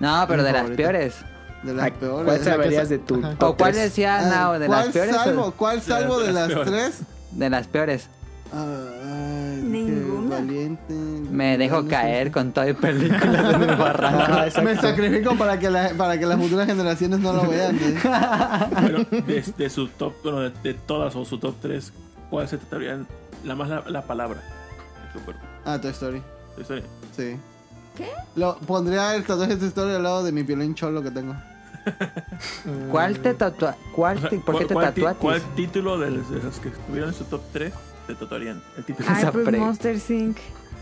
No, 0.00 0.24
pero 0.28 0.42
de 0.42 0.52
las 0.52 0.70
peores. 0.70 1.14
De 1.62 1.72
las 1.72 1.90
peores. 1.92 2.24
¿Cuál 2.24 2.44
saberías 2.44 2.88
de 2.88 2.98
tu 2.98 3.22
¿O 3.38 3.56
cuál 3.56 3.74
decía 3.74 4.18
ah, 4.18 4.52
no, 4.52 4.58
de 4.58 4.68
las 4.68 4.88
peores? 4.88 5.14
Salvo, 5.14 5.52
¿Cuál 5.52 5.80
salvo 5.80 6.20
de, 6.20 6.32
las, 6.32 6.48
tres? 6.48 7.00
De 7.30 7.50
las 7.50 7.66
peores. 7.66 8.08
Ay, 8.54 9.62
Ninguna. 9.62 10.36
Valiente, 10.36 10.94
me 10.94 11.58
dejo 11.58 11.86
caer 11.86 12.30
con 12.30 12.52
todo 12.52 12.68
y 12.68 12.72
películas 12.72 13.54
en 13.54 13.62
el 13.62 13.76
barranco. 13.76 14.62
me 14.62 14.76
sacrifico 14.76 15.36
para 15.36 15.58
que, 15.58 15.70
la, 15.70 15.90
para 15.96 16.18
que 16.18 16.26
las 16.26 16.38
futuras 16.38 16.66
generaciones 16.66 17.20
no 17.20 17.32
lo 17.32 17.48
vean. 17.48 17.76
¿eh? 17.76 17.94
Pero 18.80 19.04
de, 19.56 19.70
su 19.70 19.88
top, 19.88 20.14
bueno, 20.22 20.40
de, 20.40 20.74
todas 20.74 21.16
o 21.16 21.24
su 21.24 21.38
top 21.38 21.56
3, 21.60 21.92
¿cuál 22.30 22.48
se 22.48 22.58
trataría 22.58 23.04
la 23.44 23.54
más 23.54 23.68
la, 23.68 24.02
palabra 24.02 24.40
Ah, 25.64 25.80
Toy 25.80 25.90
Story. 25.90 26.22
Toy 26.54 26.62
Story. 26.62 26.82
Sí. 27.16 27.36
¿Qué? 27.96 28.10
Lo, 28.36 28.56
pondría 28.58 29.14
el 29.14 29.24
tatuaje 29.24 29.54
de 29.54 29.58
Toy 29.58 29.68
Story 29.68 29.94
al 29.94 30.02
lado 30.02 30.24
de 30.24 30.32
mi 30.32 30.42
violín 30.42 30.74
cholo 30.74 31.02
que 31.02 31.10
tengo. 31.10 31.34
¿Cuál 32.90 33.18
te 33.18 33.34
tatua 33.34 33.76
¿Cuál 33.94 34.18
¿Por 34.18 34.58
qué 34.58 34.64
te 34.64 34.74
tatuaste? 34.74 35.20
¿Cuál 35.20 35.42
título 35.54 35.98
de 35.98 36.10
los, 36.12 36.26
que 36.60 36.68
estuvieron 36.68 37.10
en 37.10 37.14
su 37.14 37.24
top 37.24 37.42
3 37.52 37.72
te 38.06 38.14
tatuarían? 38.14 38.62
El 38.76 38.84
título. 38.84 39.08
Ay, 39.10 39.26
pues 39.32 39.58
Monster 39.58 40.00
Sync. 40.00 40.36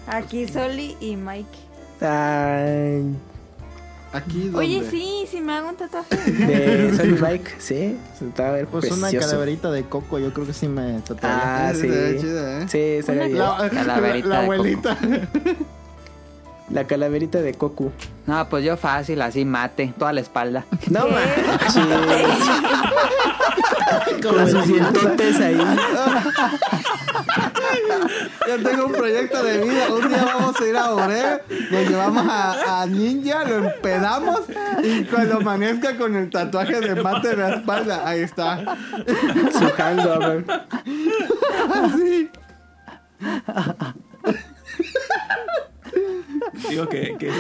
Aquí 0.07 0.49
Soli 0.49 0.97
y 1.01 1.17
Mike. 1.17 1.59
Ay. 2.01 3.15
Aquí 4.13 4.49
¿dónde? 4.49 4.59
Oye, 4.59 4.91
sí, 4.91 5.25
sí 5.31 5.41
me 5.41 5.55
hago 5.55 5.71
un 5.71 5.77
tatuaje. 5.77 6.17
De 6.17 6.97
Soli 6.97 7.19
Mike, 7.21 7.55
sí. 7.59 7.97
Está 8.21 8.49
a 8.49 8.53
ver 8.53 8.67
pues 8.67 8.91
una 8.91 9.11
calaverita 9.11 9.71
de 9.71 9.85
coco, 9.85 10.19
yo 10.19 10.33
creo 10.33 10.47
que 10.47 10.53
sí 10.53 10.69
me 10.69 11.01
tatuaría. 11.01 11.69
Ah, 11.69 11.75
sí. 11.75 11.89
¿eh? 11.91 12.67
Sí, 12.69 12.79
estaría 12.79 13.27
bien. 13.27 13.39
La, 13.39 13.71
calaverita 13.71 14.29
la, 14.29 14.35
la 14.35 14.43
abuelita. 14.43 14.99
La 16.73 16.87
calaverita 16.87 17.43
de 17.43 17.53
Coco. 17.55 17.93
No, 18.27 18.49
pues 18.49 18.65
yo 18.65 18.77
fácil, 18.79 19.21
así 19.21 19.45
mate, 19.45 19.93
toda 19.99 20.13
la 20.13 20.23
espalda. 20.23 20.65
No 20.91 21.07
manches. 21.07 21.77
Con 24.23 24.49
sus 24.51 24.67
dientotes 24.67 25.41
ahí. 25.41 25.59
Yo 28.49 28.63
tengo 28.63 28.87
un 28.87 28.93
proyecto 28.93 29.43
de 29.43 29.59
vida. 29.59 29.93
Un 29.93 30.09
día 30.09 30.25
vamos 30.25 30.61
a 30.61 30.67
ir 30.67 30.77
a 30.77 30.91
Ore, 30.93 31.43
nos 31.71 31.89
llevamos 31.89 32.27
a, 32.29 32.87
Ninja, 32.87 33.45
lo 33.45 33.69
empedamos 33.69 34.41
y 34.83 35.05
cuando 35.05 35.37
amanezca 35.37 35.97
con 35.97 36.17
el 36.17 36.29
tatuaje 36.31 36.81
de 36.81 36.97
mate 37.01 37.31
en 37.31 37.41
la 37.41 37.55
espalda, 37.55 38.07
ahí 38.07 38.21
está. 38.21 38.77
Sujando, 39.53 40.13
a 40.13 40.19
ver. 40.19 40.45
Así. 41.73 42.31
Digo 46.69 46.89
que, 46.89 47.17
que, 47.19 47.31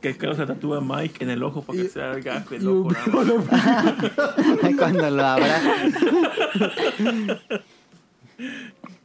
que, 0.00 0.16
que, 0.16 0.34
se 0.34 0.46
tatúa 0.46 0.80
Mike 0.80 1.24
en 1.24 1.30
el 1.30 1.42
ojo 1.42 1.62
para 1.62 1.82
que 1.82 1.88
sea 1.88 2.12
el 2.12 2.22
gafe 2.22 2.58
loco. 2.58 2.94
Cuando 4.78 5.10
lo 5.10 5.24
abra. 5.24 5.60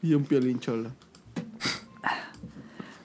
y 0.01 0.13
un 0.13 0.23
piolín 0.23 0.59
cholo. 0.59 0.91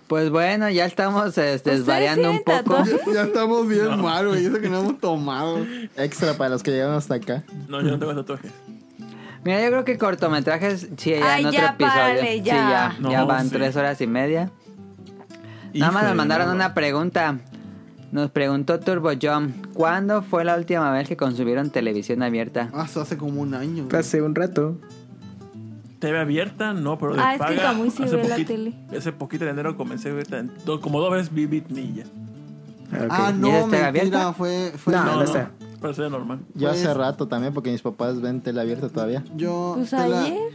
Pues 0.07 0.31
bueno, 0.31 0.69
ya 0.69 0.85
estamos 0.85 1.37
este, 1.39 1.71
desvariando 1.71 2.31
un 2.31 2.43
poco. 2.43 2.85
Ya, 3.13 3.23
estamos 3.23 3.67
bien 3.67 4.01
mal, 4.01 4.29
güey. 4.29 4.45
Eso 4.45 4.61
que 4.61 4.69
no 4.69 4.81
hemos 4.81 5.01
tomado. 5.01 5.67
Extra 5.97 6.35
para 6.35 6.51
los 6.51 6.63
que 6.63 6.73
llegaron 6.73 6.95
hasta 6.95 7.15
acá. 7.15 7.43
No, 7.69 7.81
yo 7.81 7.93
no 7.93 7.99
tengo 7.99 8.15
tatuajes. 8.15 8.53
Mira, 9.45 9.63
yo 9.63 9.69
creo 9.69 9.85
que 9.85 9.99
cortometrajes, 9.99 10.89
sí, 10.97 11.11
ya 11.11 11.39
en 11.39 11.47
otro 11.47 11.67
episodio. 11.67 12.21
sí, 12.23 12.43
ya, 12.43 12.97
ya 12.99 13.25
van 13.25 13.51
tres 13.51 13.77
horas 13.77 14.01
y 14.01 14.07
media. 14.07 14.51
Nada 15.75 15.93
más 15.93 16.05
nos 16.05 16.15
mandaron 16.15 16.51
una 16.51 16.75
pregunta. 16.75 17.39
Nos 18.13 18.31
preguntó 18.31 18.79
Turbo 18.79 19.11
John, 19.21 19.53
¿cuándo 19.75 20.23
fue 20.23 20.45
la 20.45 20.57
última 20.57 20.93
vez 20.93 21.09
que 21.09 21.17
consumieron 21.17 21.71
televisión 21.71 22.23
abierta? 22.23 22.71
Ah, 22.73 22.83
hace 22.85 23.17
como 23.17 23.41
un 23.41 23.55
año. 23.55 23.89
Hace 23.93 24.23
un 24.23 24.37
rato. 24.37 24.79
TV 25.99 26.19
abierta, 26.21 26.75
no, 26.75 26.97
pero 26.97 27.15
de 27.15 27.21
ah, 27.21 27.35
paga. 27.37 27.55
Es 27.55 27.61
que 27.61 27.77
muy 27.77 27.89
hace, 27.89 28.29
la 28.29 28.37
tele. 28.37 28.75
hace 28.97 29.11
poquito 29.11 29.45
de 29.47 29.51
enero 29.51 29.77
comencé 29.77 30.11
a 30.11 30.13
ver 30.13 30.29
como 30.81 31.01
dos 31.01 31.11
veces 31.11 31.35
vi 31.35 31.47
Bitnilla. 31.47 32.05
Ah, 33.11 33.33
no, 33.37 33.67
mentira, 33.67 34.33
fue, 34.33 34.73
fue 34.77 34.93
no, 34.93 35.05
no, 35.05 35.25
no, 35.25 35.35
no, 35.35 35.49
pero 35.81 36.11
normal. 36.11 36.39
Yo 36.55 36.71
hace 36.71 36.95
rato 36.95 37.27
también, 37.27 37.53
porque 37.53 37.71
mis 37.73 37.83
papás 37.83 38.21
ven 38.21 38.41
tele 38.41 38.61
abierta 38.61 38.89
todavía. 38.89 39.25
Yo... 39.37 39.75
Pues 39.77 39.93
ayer... 39.93 40.53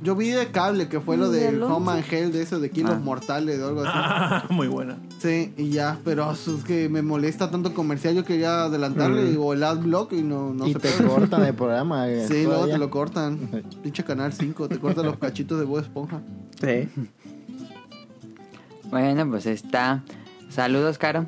Yo 0.00 0.14
vi 0.14 0.30
de 0.30 0.46
cable, 0.52 0.88
que 0.88 1.00
fue 1.00 1.16
lo 1.16 1.28
de 1.30 1.60
Home 1.60 1.92
and 1.92 2.04
Hell, 2.08 2.32
de 2.32 2.42
eso 2.42 2.60
de 2.60 2.70
kilos 2.70 2.92
ah. 2.94 3.00
mortales 3.00 3.60
o 3.60 3.68
algo 3.68 3.80
así. 3.82 3.90
Ah, 3.92 4.44
muy 4.50 4.68
buena. 4.68 4.96
Sí, 5.18 5.52
y 5.56 5.70
ya, 5.70 5.98
pero 6.04 6.30
es 6.30 6.48
que 6.64 6.88
me 6.88 7.02
molesta 7.02 7.50
tanto 7.50 7.74
comercial. 7.74 8.14
Yo 8.14 8.24
quería 8.24 8.64
adelantarle 8.64 9.32
mm. 9.32 9.40
o 9.40 9.52
el 9.52 9.64
adblock 9.64 10.12
y 10.12 10.22
no, 10.22 10.54
no 10.54 10.68
y 10.68 10.74
te 10.74 10.90
cortan 11.04 11.44
el 11.44 11.54
programa. 11.56 12.08
Eh, 12.08 12.26
sí, 12.28 12.44
luego 12.44 12.68
te 12.68 12.78
lo 12.78 12.90
cortan. 12.90 13.38
Pinche 13.82 14.04
canal 14.04 14.32
5, 14.32 14.68
te 14.68 14.78
cortan 14.78 15.04
los 15.06 15.18
cachitos 15.18 15.58
de 15.58 15.64
voz 15.64 15.82
Esponja. 15.82 16.20
Sí. 16.60 16.88
Bueno, 18.90 19.28
pues 19.28 19.46
está. 19.46 20.04
Saludos, 20.48 20.96
Caro. 20.96 21.26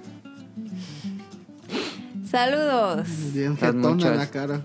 Saludos. 2.24 3.08
Bien 3.34 3.58
en 3.60 4.16
la 4.16 4.30
cara. 4.30 4.62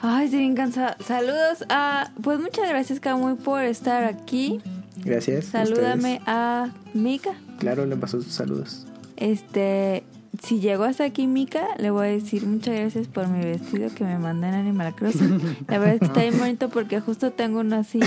Ay, 0.00 0.26
estoy 0.26 0.40
bien 0.40 0.54
cansada. 0.54 0.96
Saludos 1.04 1.64
a. 1.68 2.10
Pues 2.22 2.38
muchas 2.38 2.68
gracias, 2.68 3.00
Camuy, 3.00 3.34
por 3.34 3.62
estar 3.62 4.04
aquí. 4.04 4.60
Gracias. 5.04 5.46
Salúdame 5.46 6.20
a, 6.26 6.70
Mika. 6.94 7.34
Claro, 7.58 7.84
le 7.86 7.96
paso 7.96 8.20
sus 8.20 8.32
saludos. 8.32 8.86
Este. 9.16 10.04
Si 10.40 10.60
llegó 10.60 10.84
hasta 10.84 11.02
aquí 11.02 11.26
Mika, 11.26 11.66
le 11.78 11.90
voy 11.90 12.06
a 12.06 12.10
decir 12.10 12.46
muchas 12.46 12.76
gracias 12.76 13.08
por 13.08 13.26
mi 13.26 13.44
vestido 13.44 13.90
que 13.92 14.04
me 14.04 14.18
mandó 14.18 14.46
en 14.46 14.54
Animal 14.54 14.94
Crossing. 14.94 15.40
La 15.66 15.78
verdad 15.78 15.94
es 15.94 16.00
que 16.00 16.06
está 16.06 16.20
bien 16.20 16.38
bonito 16.38 16.68
porque 16.68 17.00
justo 17.00 17.32
tengo 17.32 17.60
uno 17.60 17.76
así 17.76 17.98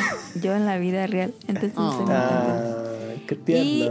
yo 0.41 0.55
en 0.55 0.65
la 0.65 0.77
vida 0.77 1.07
real. 1.07 1.33
Entonces 1.47 1.73
oh. 1.75 2.05
ah, 2.07 2.73
qué 3.27 3.35
tierno. 3.35 3.65
Y, 3.65 3.89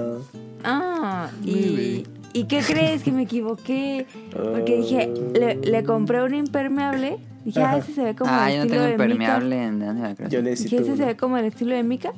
ah, 0.65 1.31
y, 1.45 2.05
¿y 2.33 2.45
qué 2.45 2.63
crees? 2.67 3.03
Que 3.03 3.13
me 3.13 3.25
equivoqué. 3.25 4.07
Porque 4.33 4.79
dije, 4.79 5.13
le, 5.35 5.57
le 5.57 5.85
compré 5.85 6.23
un 6.23 6.35
impermeable 6.35 7.19
Dije, 7.45 7.63
ah, 7.63 7.79
ese 7.79 7.93
se 7.93 8.03
ve 8.03 8.15
como 8.15 8.31
ah, 8.31 8.51
el 8.51 8.63
estilo 8.63 8.83
de 8.83 8.91
impermeable 8.91 9.65
en 9.65 9.81
Yo 10.29 10.43
necesito 10.43 10.77
Dije, 10.77 10.93
ese 10.93 10.97
se 10.97 11.07
ve 11.07 11.17
como 11.17 11.39
el 11.39 11.47
estilo 11.47 11.75
de 11.75 11.83
Mika. 11.83 12.13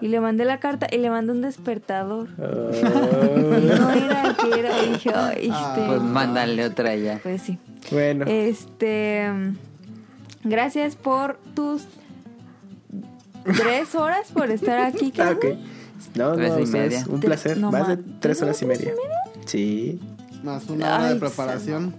Y 0.00 0.08
le 0.08 0.20
mandé 0.20 0.44
la 0.44 0.60
carta 0.60 0.86
y 0.90 0.98
le 0.98 1.08
mandé 1.08 1.32
un 1.32 1.40
despertador. 1.40 2.28
Oh. 2.38 2.70
y 2.70 3.64
no 3.64 3.90
era 3.90 4.26
el 4.26 4.36
que 4.36 4.60
era. 4.60 4.82
Y 4.84 4.92
dije, 4.92 5.10
oh, 5.10 5.28
este... 5.30 5.86
Pues 5.86 6.02
mándale 6.02 6.66
otra 6.66 6.94
ya. 6.96 7.18
Pues 7.22 7.42
sí. 7.42 7.58
Bueno. 7.90 8.26
Este. 8.28 9.26
Gracias 10.44 10.96
por 10.96 11.38
tus 11.54 11.86
tres 13.44 13.94
horas 13.94 14.30
por 14.32 14.50
estar 14.50 14.80
aquí. 14.80 15.12
Ah, 15.18 15.32
ok. 15.34 15.44
No, 16.14 16.32
tres 16.34 16.52
no, 16.52 16.60
y 16.60 16.66
media. 16.66 17.04
un 17.08 17.20
placer. 17.20 17.58
más 17.58 17.88
de 17.88 17.96
tres 17.96 18.42
horas 18.42 18.60
y 18.62 18.66
media. 18.66 18.92
Sí. 19.46 20.00
Más 20.42 20.68
una 20.68 20.96
hora 20.96 21.14
de 21.14 21.16
preparación. 21.20 21.94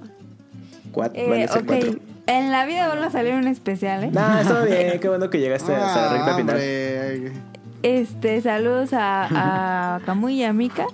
Cuatro, 0.92 1.22
eh, 1.22 1.48
okay. 1.50 1.64
cuatro. 1.66 2.11
En 2.28 2.52
la 2.52 2.66
vida 2.66 2.88
vuelve 2.88 3.06
a 3.06 3.10
salir 3.10 3.34
un 3.34 3.48
especial, 3.48 4.04
¿eh? 4.04 4.12
No, 4.12 4.40
está 4.40 4.64
bien, 4.64 5.00
qué 5.00 5.10
bueno 5.10 5.30
que 5.30 5.40
llegaste 5.40 5.74
a 5.74 5.92
esa 5.92 6.14
recta 6.14 6.36
final. 6.36 6.58
Este, 7.84 8.42
saludos 8.42 8.94
a, 8.94 9.96
a 9.96 10.00
Camuy 10.06 10.36
y 10.36 10.44
a 10.44 10.54
Mika. 10.54 10.88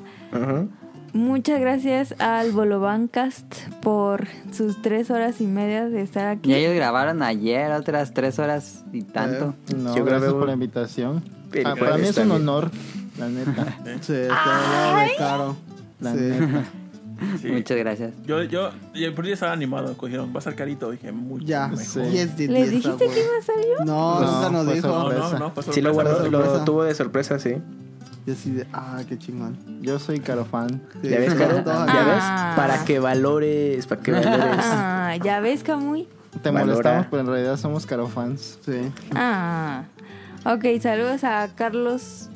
Muchas 1.13 1.59
gracias 1.59 2.13
al 2.19 2.51
Bolovancast 2.51 3.69
por 3.81 4.27
sus 4.51 4.81
tres 4.81 5.09
horas 5.09 5.41
y 5.41 5.47
media 5.47 5.89
de 5.89 6.01
estar 6.01 6.27
aquí. 6.27 6.51
Y 6.51 6.55
ellos 6.55 6.75
grabaron 6.75 7.23
ayer 7.23 7.71
otras 7.71 8.13
tres 8.13 8.39
horas 8.39 8.83
y 8.93 9.01
tanto. 9.03 9.55
Eh, 9.69 9.75
no, 9.75 9.95
Yo 9.95 10.05
gracias 10.05 10.31
por 10.33 10.45
la 10.45 10.53
invitación. 10.53 11.23
Ah, 11.65 11.75
para 11.77 11.97
mí 11.97 12.07
es 12.07 12.17
un 12.17 12.31
honor, 12.31 12.69
la 13.17 13.29
neta. 13.29 13.65
sí, 14.01 14.13
está 14.13 15.03
de 15.03 15.15
caro. 15.17 15.55
La 15.99 16.13
neta. 16.13 16.65
Muchas 17.43 17.77
gracias. 17.77 18.13
Yo, 18.25 18.43
yo, 18.43 18.71
yo 18.93 19.15
por 19.15 19.27
estaba 19.27 19.51
animado. 19.51 19.95
Cogieron, 19.97 20.33
va 20.35 20.39
a 20.39 20.41
ser 20.41 20.55
carito. 20.55 20.91
Dije, 20.91 21.11
muy 21.11 21.43
Ya, 21.45 21.69
did, 21.69 22.49
¿Les 22.49 22.71
dijiste 22.71 23.07
que 23.07 23.19
iba 23.19 23.37
a 23.39 23.43
salir? 23.45 23.85
No, 23.85 24.19
No, 24.19 24.27
Susa 24.27 24.49
nos 24.51 24.73
dijo. 24.73 24.87
No, 24.87 25.01
sorpresa. 25.01 25.31
no, 25.33 25.39
no, 25.39 25.51
fue 25.51 25.73
Sí, 25.73 25.81
lo 25.81 25.93
guardó, 25.93 26.29
lo 26.29 26.63
tuvo 26.65 26.83
de 26.83 26.93
sorpresa, 26.95 27.39
sí. 27.39 27.55
Y 28.25 28.31
así 28.31 28.51
de, 28.51 28.67
ah, 28.73 29.01
qué 29.07 29.17
chingón. 29.17 29.57
Yo 29.81 29.99
soy 29.99 30.19
Caro 30.19 30.43
fan. 30.43 30.81
Sí, 31.01 31.09
¿Ya 31.09 31.19
ves, 31.19 31.33
Caro? 31.33 31.55
¿Ya 31.65 32.03
ves? 32.03 32.19
Ah. 32.19 32.53
Para 32.57 32.83
que 32.83 32.99
valores, 32.99 33.87
para 33.87 34.01
que 34.01 34.11
valores. 34.11 34.57
Ah, 34.59 35.15
ya 35.23 35.39
ves, 35.39 35.63
Camuy. 35.63 36.07
Te 36.43 36.51
Valora. 36.51 36.65
molestamos, 36.65 37.05
pero 37.09 37.21
en 37.21 37.27
realidad 37.27 37.57
somos 37.57 37.85
Caro 37.85 38.07
fans. 38.09 38.59
Sí. 38.65 38.91
Ah. 39.15 39.83
Ok, 40.45 40.65
saludos 40.81 41.23
a 41.23 41.47
Carlos. 41.55 42.29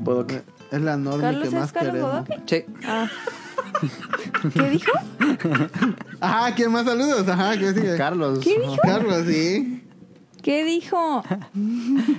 Bodoque. 0.00 0.42
Es 0.72 0.80
la 0.82 0.96
norma 0.96 1.22
¿Carlos 1.22 1.48
que 1.48 1.54
más 1.56 1.72
Carlos 1.72 1.92
queremos. 1.92 2.12
Bodoque? 2.12 2.42
Sí. 2.46 2.74
Ah. 2.84 3.08
¿Qué 4.54 4.70
dijo? 4.70 4.92
Ajá, 6.20 6.54
¿quién 6.54 6.72
más 6.72 6.84
saludos? 6.84 7.26
Ajá, 7.28 7.56
¿qué 7.58 7.72
sigue? 7.72 7.96
Carlos. 7.96 8.40
¿Qué 8.40 8.58
dijo? 8.58 8.76
Carlos, 8.82 9.24
sí. 9.26 9.82
¿Qué 10.42 10.64
dijo? 10.64 11.22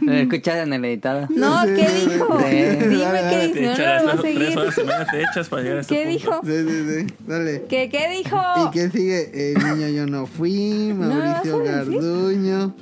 Lo 0.01 0.13
escuchas 0.13 0.57
en 0.57 0.73
el 0.73 0.85
editado. 0.85 1.25
No, 1.29 1.63
¿qué 1.65 1.87
sí, 1.87 2.09
dijo? 2.09 2.39
sí. 2.39 2.55
Dime 2.55 2.97
Dale, 2.97 3.19
qué 3.29 3.37
dale. 3.37 3.47
dijo. 3.47 3.61
No, 3.61 3.69
no 3.69 3.73
voy 3.73 3.81
a 3.81 4.03
las 4.03 4.21
tres 4.21 4.21
seguir. 4.35 4.57
horas 4.59 4.77
y 4.77 4.81
media 4.81 5.07
te 5.09 5.21
echas 5.23 5.49
para 5.49 5.61
llegar 5.63 5.77
a 5.77 5.81
este 5.81 5.95
¿Qué 5.95 6.03
punto. 6.03 6.19
dijo? 6.19 6.41
Sí, 6.43 6.69
sí, 6.69 7.07
sí. 7.07 7.13
Dale. 7.25 7.63
¿Qué, 7.69 7.89
qué 7.89 8.09
dijo? 8.09 8.37
¿Y 8.67 8.69
quién 8.71 8.91
sigue? 8.91 9.51
El 9.53 9.63
niño 9.63 9.87
yo 9.87 10.05
no 10.05 10.25
fui, 10.27 10.93
¿No 10.93 11.05
Mauricio? 11.07 11.63
Garduño, 11.63 12.75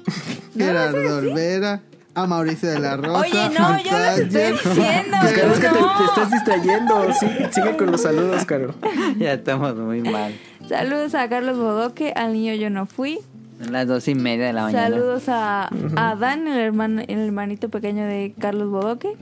Gerardo 0.58 1.18
Olvera, 1.18 1.82
a 2.18 2.26
Mauricio 2.26 2.70
de 2.70 2.80
la 2.80 2.98
Rosa. 2.98 3.20
Oye, 3.20 3.50
no, 3.60 3.80
yo 3.80 3.92
los 3.92 4.20
estoy 4.20 4.52
diciendo. 4.54 5.18
¿Qué? 5.22 5.34
Caro, 5.36 5.54
es 5.54 5.60
que 5.60 5.68
te, 5.68 5.80
no. 5.80 5.98
te 5.98 6.04
estás 6.06 6.32
distrayendo. 6.32 7.14
Sí, 7.14 7.28
sigue 7.52 7.78
con 7.78 7.92
los 7.92 8.02
saludos, 8.02 8.44
Caro. 8.46 8.74
Ya 9.20 9.34
estamos 9.34 9.76
muy 9.76 10.02
mal. 10.02 10.34
Saludos 10.68 11.14
a 11.14 11.30
Carlos 11.30 11.58
Bodoque, 11.58 12.14
al 12.16 12.34
niño 12.34 12.56
yo 12.56 12.72
no 12.72 12.88
fui. 12.88 13.20
Son 13.62 13.72
las 13.72 13.88
dos 13.88 14.08
y 14.08 14.16
media 14.16 14.48
de 14.48 14.54
la 14.54 14.64
mañana. 14.64 14.90
Saludos 14.90 15.30
a, 15.30 15.70
a 15.96 16.16
Dan, 16.16 16.48
el, 16.48 16.58
hermano, 16.58 17.04
el 17.08 17.20
hermanito 17.20 17.70
pequeño 17.70 18.06
de 18.06 18.34
Carlos 18.40 18.72
Bodoque. 18.72 19.16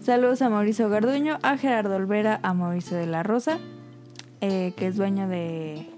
Saludos 0.00 0.40
a 0.42 0.50
Mauricio 0.50 0.88
Garduño, 0.88 1.38
a 1.42 1.56
Gerardo 1.56 1.96
Olvera, 1.96 2.38
a 2.44 2.54
Mauricio 2.54 2.96
de 2.96 3.06
la 3.06 3.24
Rosa, 3.24 3.58
eh, 4.40 4.72
que 4.76 4.86
es 4.86 4.96
dueño 4.96 5.26
de, 5.26 5.88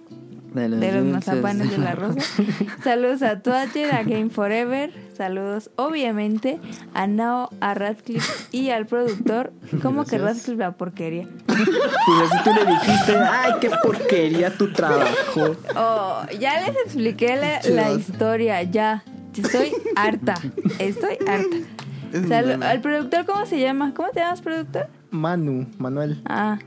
De 0.57 0.71
los, 0.71 0.81
de 0.81 0.91
los 0.91 1.05
mazapanes 1.05 1.71
de 1.71 1.77
la 1.77 1.95
Rosa. 1.95 2.21
Saludos 2.83 3.21
a 3.21 3.41
Twatcher, 3.41 3.95
a 3.95 4.05
Game 4.05 4.31
Forever. 4.31 4.91
Saludos, 5.15 5.71
obviamente, 5.77 6.59
a 6.95 7.07
Nao, 7.07 7.51
a 7.61 7.75
Radcliffe 7.75 8.33
y 8.53 8.71
al 8.71 8.87
productor. 8.87 9.53
¿Cómo 9.83 10.07
que 10.07 10.17
Radcliffe 10.17 10.57
la 10.57 10.73
porquería? 10.73 11.29
Pues 11.47 12.33
así 12.33 12.43
tú 12.43 12.51
le 12.55 12.65
dijiste, 12.71 13.17
ay, 13.17 13.53
qué 13.61 13.71
porquería 13.83 14.57
tu 14.57 14.73
trabajo. 14.73 15.57
Oh, 15.77 16.23
ya 16.41 16.59
les 16.63 16.77
expliqué 16.87 17.37
la, 17.37 17.61
la 17.69 17.93
historia, 17.93 18.63
ya. 18.63 19.05
Estoy 19.37 19.73
harta. 19.95 20.37
Estoy 20.79 21.19
harta. 21.29 22.67
¿Al 22.71 22.81
productor 22.81 23.27
cómo 23.27 23.45
se 23.45 23.61
llama? 23.61 23.93
¿Cómo 23.95 24.09
te 24.09 24.21
llamas, 24.21 24.41
productor? 24.41 24.89
Manu, 25.11 25.67
Manuel. 25.77 26.23
Ah. 26.25 26.59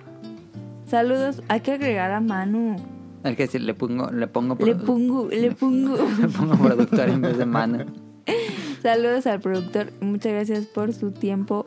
Saludos. 0.86 1.42
Hay 1.48 1.62
que 1.62 1.72
agregar 1.72 2.12
a 2.12 2.20
Manu. 2.20 2.99
El 3.24 3.36
que 3.36 3.48
sí 3.48 3.60
le 3.60 3.74
pongo, 3.74 4.10
le 4.12 4.28
pongo, 4.28 4.56
Le 4.64 4.76
pongo, 4.76 5.28
le 5.30 5.52
pongo. 5.56 5.98
le 6.20 6.28
pongo 6.28 6.56
productor 6.58 7.10
en 7.10 7.22
vez 7.22 7.38
de 7.38 7.46
mano. 7.46 7.86
Saludos 8.82 9.28
al 9.28 9.42
productor. 9.42 9.92
Muchas 10.02 10.32
gracias 10.32 10.66
por 10.68 10.94
su 10.94 11.12
tiempo 11.12 11.66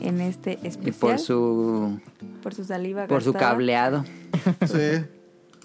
en 0.00 0.20
este 0.20 0.58
Y 0.62 0.68
especial. 0.68 1.12
por 1.12 1.18
su, 1.18 2.00
por 2.42 2.54
su 2.54 2.64
saliva 2.64 3.06
por 3.06 3.22
su 3.22 3.32
cableado. 3.32 4.04
Sí. 4.66 5.04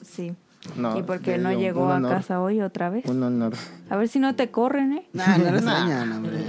Sí. 0.02 0.34
No, 0.76 0.98
y 0.98 1.04
porque 1.04 1.38
no 1.38 1.54
llegó 1.54 1.90
a 1.92 2.02
casa 2.02 2.42
hoy 2.42 2.62
otra 2.62 2.90
vez. 2.90 3.06
Un 3.06 3.22
honor. 3.24 3.54
A 3.90 3.96
ver 3.96 4.08
si 4.10 4.20
no 4.20 4.36
te 4.36 4.50
corren, 4.52 4.94
¿eh? 4.94 5.08
Nah, 5.14 5.38
no 5.38 5.52
les 5.52 5.64
dañan, 5.64 6.12
hombre. 6.12 6.40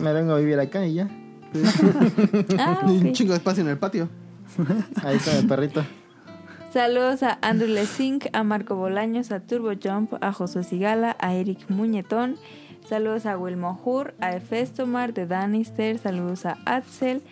Me 0.00 0.12
vengo 0.12 0.34
a 0.34 0.38
vivir 0.38 0.60
acá 0.60 0.86
y 0.86 0.94
ya. 0.94 1.08
Ah, 2.58 2.80
hay 2.84 2.98
un 2.98 3.12
chingo 3.14 3.32
de 3.32 3.38
espacio 3.38 3.62
en 3.62 3.70
el 3.70 3.78
patio. 3.78 4.08
Ahí 5.02 5.16
está 5.16 5.40
mi 5.40 5.48
perrito. 5.48 5.82
Saludos 6.72 7.22
a 7.22 7.38
Andrew 7.40 7.66
Lesink, 7.66 8.26
a 8.34 8.42
Marco 8.42 8.76
Bolaños, 8.76 9.32
a 9.32 9.40
Turbo 9.40 9.70
Jump, 9.82 10.12
a 10.20 10.34
Josué 10.34 10.64
Sigala, 10.64 11.16
a 11.18 11.32
Eric 11.32 11.70
Muñetón. 11.70 12.36
Saludos 12.86 13.24
a 13.24 13.38
Wilmo 13.38 13.80
Hur, 13.82 14.14
a 14.20 14.36
Efestomar 14.36 15.14
de 15.14 15.26
Danister. 15.26 15.96
Saludos 15.98 16.44
a 16.44 16.58
Axel, 16.66 17.22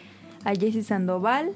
a 0.44 0.54
Jesse 0.54 0.82
Sandoval. 0.82 1.52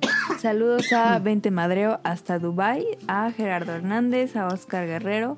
Saludos 0.40 0.92
a 0.92 1.18
Vente 1.22 1.50
Madreo 1.50 1.98
hasta 2.04 2.38
Dubai, 2.38 2.86
a 3.08 3.28
Gerardo 3.32 3.72
Hernández, 3.72 4.36
a 4.36 4.46
Oscar 4.46 4.86
Guerrero. 4.86 5.36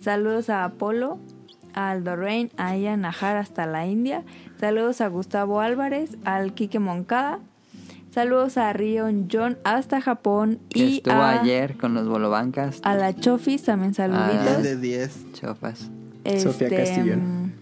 Saludos 0.00 0.48
a 0.48 0.64
Apolo, 0.64 1.18
a 1.74 1.90
Aldo 1.90 2.16
Rain, 2.16 2.50
a 2.56 2.78
Ian 2.78 3.02
Najar 3.02 3.36
hasta 3.36 3.66
la 3.66 3.84
India. 3.84 4.24
Saludos 4.58 5.02
a 5.02 5.08
Gustavo 5.08 5.60
Álvarez, 5.60 6.16
al 6.24 6.54
Quique 6.54 6.78
Moncada. 6.78 7.40
Saludos 8.14 8.56
a 8.58 8.72
Rion 8.72 9.28
John 9.30 9.58
hasta 9.64 10.00
Japón 10.00 10.60
Que 10.70 10.78
y 10.78 10.96
estuvo 10.98 11.14
a, 11.14 11.40
ayer 11.40 11.76
con 11.76 11.94
los 11.94 12.06
bolobancas. 12.06 12.78
a 12.84 12.94
la 12.94 13.12
Chofis 13.12 13.64
también 13.64 13.90
Ah, 13.92 13.94
saluditos. 13.94 14.62
de 14.62 14.76
10. 14.76 15.32
Chofas. 15.32 15.90
Sofía 16.38 16.68
Castillón. 16.70 17.46
mm, 17.46 17.52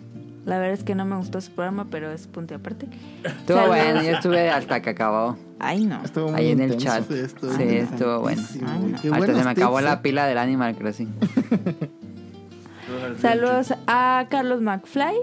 La 0.44 0.58
verdad 0.58 0.74
es 0.74 0.84
que 0.84 0.94
no 0.94 1.06
me 1.06 1.16
gustó 1.16 1.40
su 1.40 1.52
programa, 1.52 1.86
pero 1.90 2.12
es 2.12 2.26
punto 2.26 2.52
y 2.52 2.56
aparte. 2.58 2.86
Estuvo 3.24 3.56
Saludos. 3.56 3.68
bueno, 3.68 4.02
yo 4.02 4.10
estuve 4.10 4.50
hasta 4.50 4.82
que 4.82 4.90
acabó. 4.90 5.38
Ay, 5.58 5.86
no. 5.86 6.02
Estuvo 6.04 6.28
muy 6.30 6.40
Ahí 6.40 6.50
en 6.50 6.60
el 6.60 6.76
chat. 6.76 7.08
Sí, 7.08 7.18
estuvo 7.20 7.50
Sí, 7.52 7.64
muy 7.64 7.76
estuvo 7.76 8.20
bueno. 8.20 8.42
Ay, 8.66 8.94
no. 9.04 9.14
Hasta 9.14 9.26
se 9.38 9.44
me 9.44 9.50
acabó 9.50 9.76
tips, 9.78 9.84
la 9.88 9.92
eh. 9.94 9.98
pila 10.02 10.26
del 10.26 10.36
Animal 10.38 10.76
Crossing. 10.76 11.14
Saludos 13.20 13.72
a 13.86 14.26
Carlos 14.28 14.60
McFly 14.60 15.14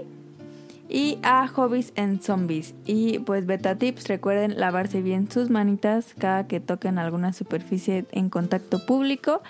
y 0.90 1.18
a 1.22 1.46
Hobbies 1.46 1.92
and 1.96 2.20
Zombies. 2.20 2.74
Y 2.84 3.20
pues 3.20 3.46
beta 3.46 3.76
tips, 3.76 4.08
recuerden 4.08 4.58
lavarse 4.58 5.00
bien 5.00 5.30
sus 5.30 5.48
manitas 5.48 6.14
cada 6.18 6.46
que 6.46 6.60
toquen 6.60 6.98
alguna 6.98 7.32
superficie 7.32 8.04
en 8.12 8.28
contacto 8.28 8.84
público. 8.84 9.42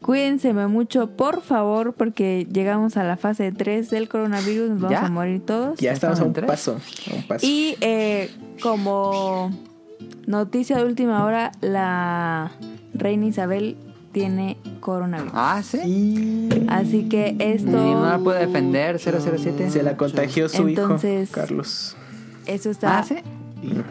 Cuídense 0.00 0.52
mucho, 0.52 1.10
por 1.16 1.42
favor, 1.42 1.92
porque 1.92 2.46
llegamos 2.50 2.96
a 2.96 3.02
la 3.02 3.16
fase 3.16 3.50
3 3.50 3.90
del 3.90 4.08
coronavirus, 4.08 4.70
nos 4.70 4.80
vamos 4.80 5.00
¿Ya? 5.00 5.06
a 5.06 5.10
morir 5.10 5.44
todos. 5.44 5.78
Ya 5.80 5.92
estamos 5.92 6.20
a 6.20 6.24
un 6.24 6.32
tres? 6.32 6.46
paso. 6.46 6.80
a 7.10 7.14
un 7.16 7.22
paso. 7.24 7.44
Y 7.44 7.76
eh, 7.80 8.30
como 8.62 9.50
noticia 10.26 10.76
de 10.76 10.84
última 10.84 11.24
hora, 11.24 11.50
la 11.60 12.52
reina 12.94 13.26
Isabel 13.26 13.76
tiene 14.12 14.56
coronavirus. 14.80 15.32
Ah, 15.34 15.62
sí. 15.62 16.48
Así 16.68 17.08
que 17.08 17.36
Y 17.38 17.42
esto, 17.42 17.70
no 17.70 18.04
la 18.06 18.18
pude 18.18 18.38
defender, 18.46 18.98
007. 18.98 19.70
Se 19.70 19.82
la 19.82 19.96
contagió 19.96 20.48
su 20.48 20.68
Entonces- 20.68 21.30
hijo, 21.30 21.40
Carlos. 21.40 21.96
eso 22.46 22.70
está 22.70 22.98
Ah, 22.98 23.02
sí. 23.04 23.16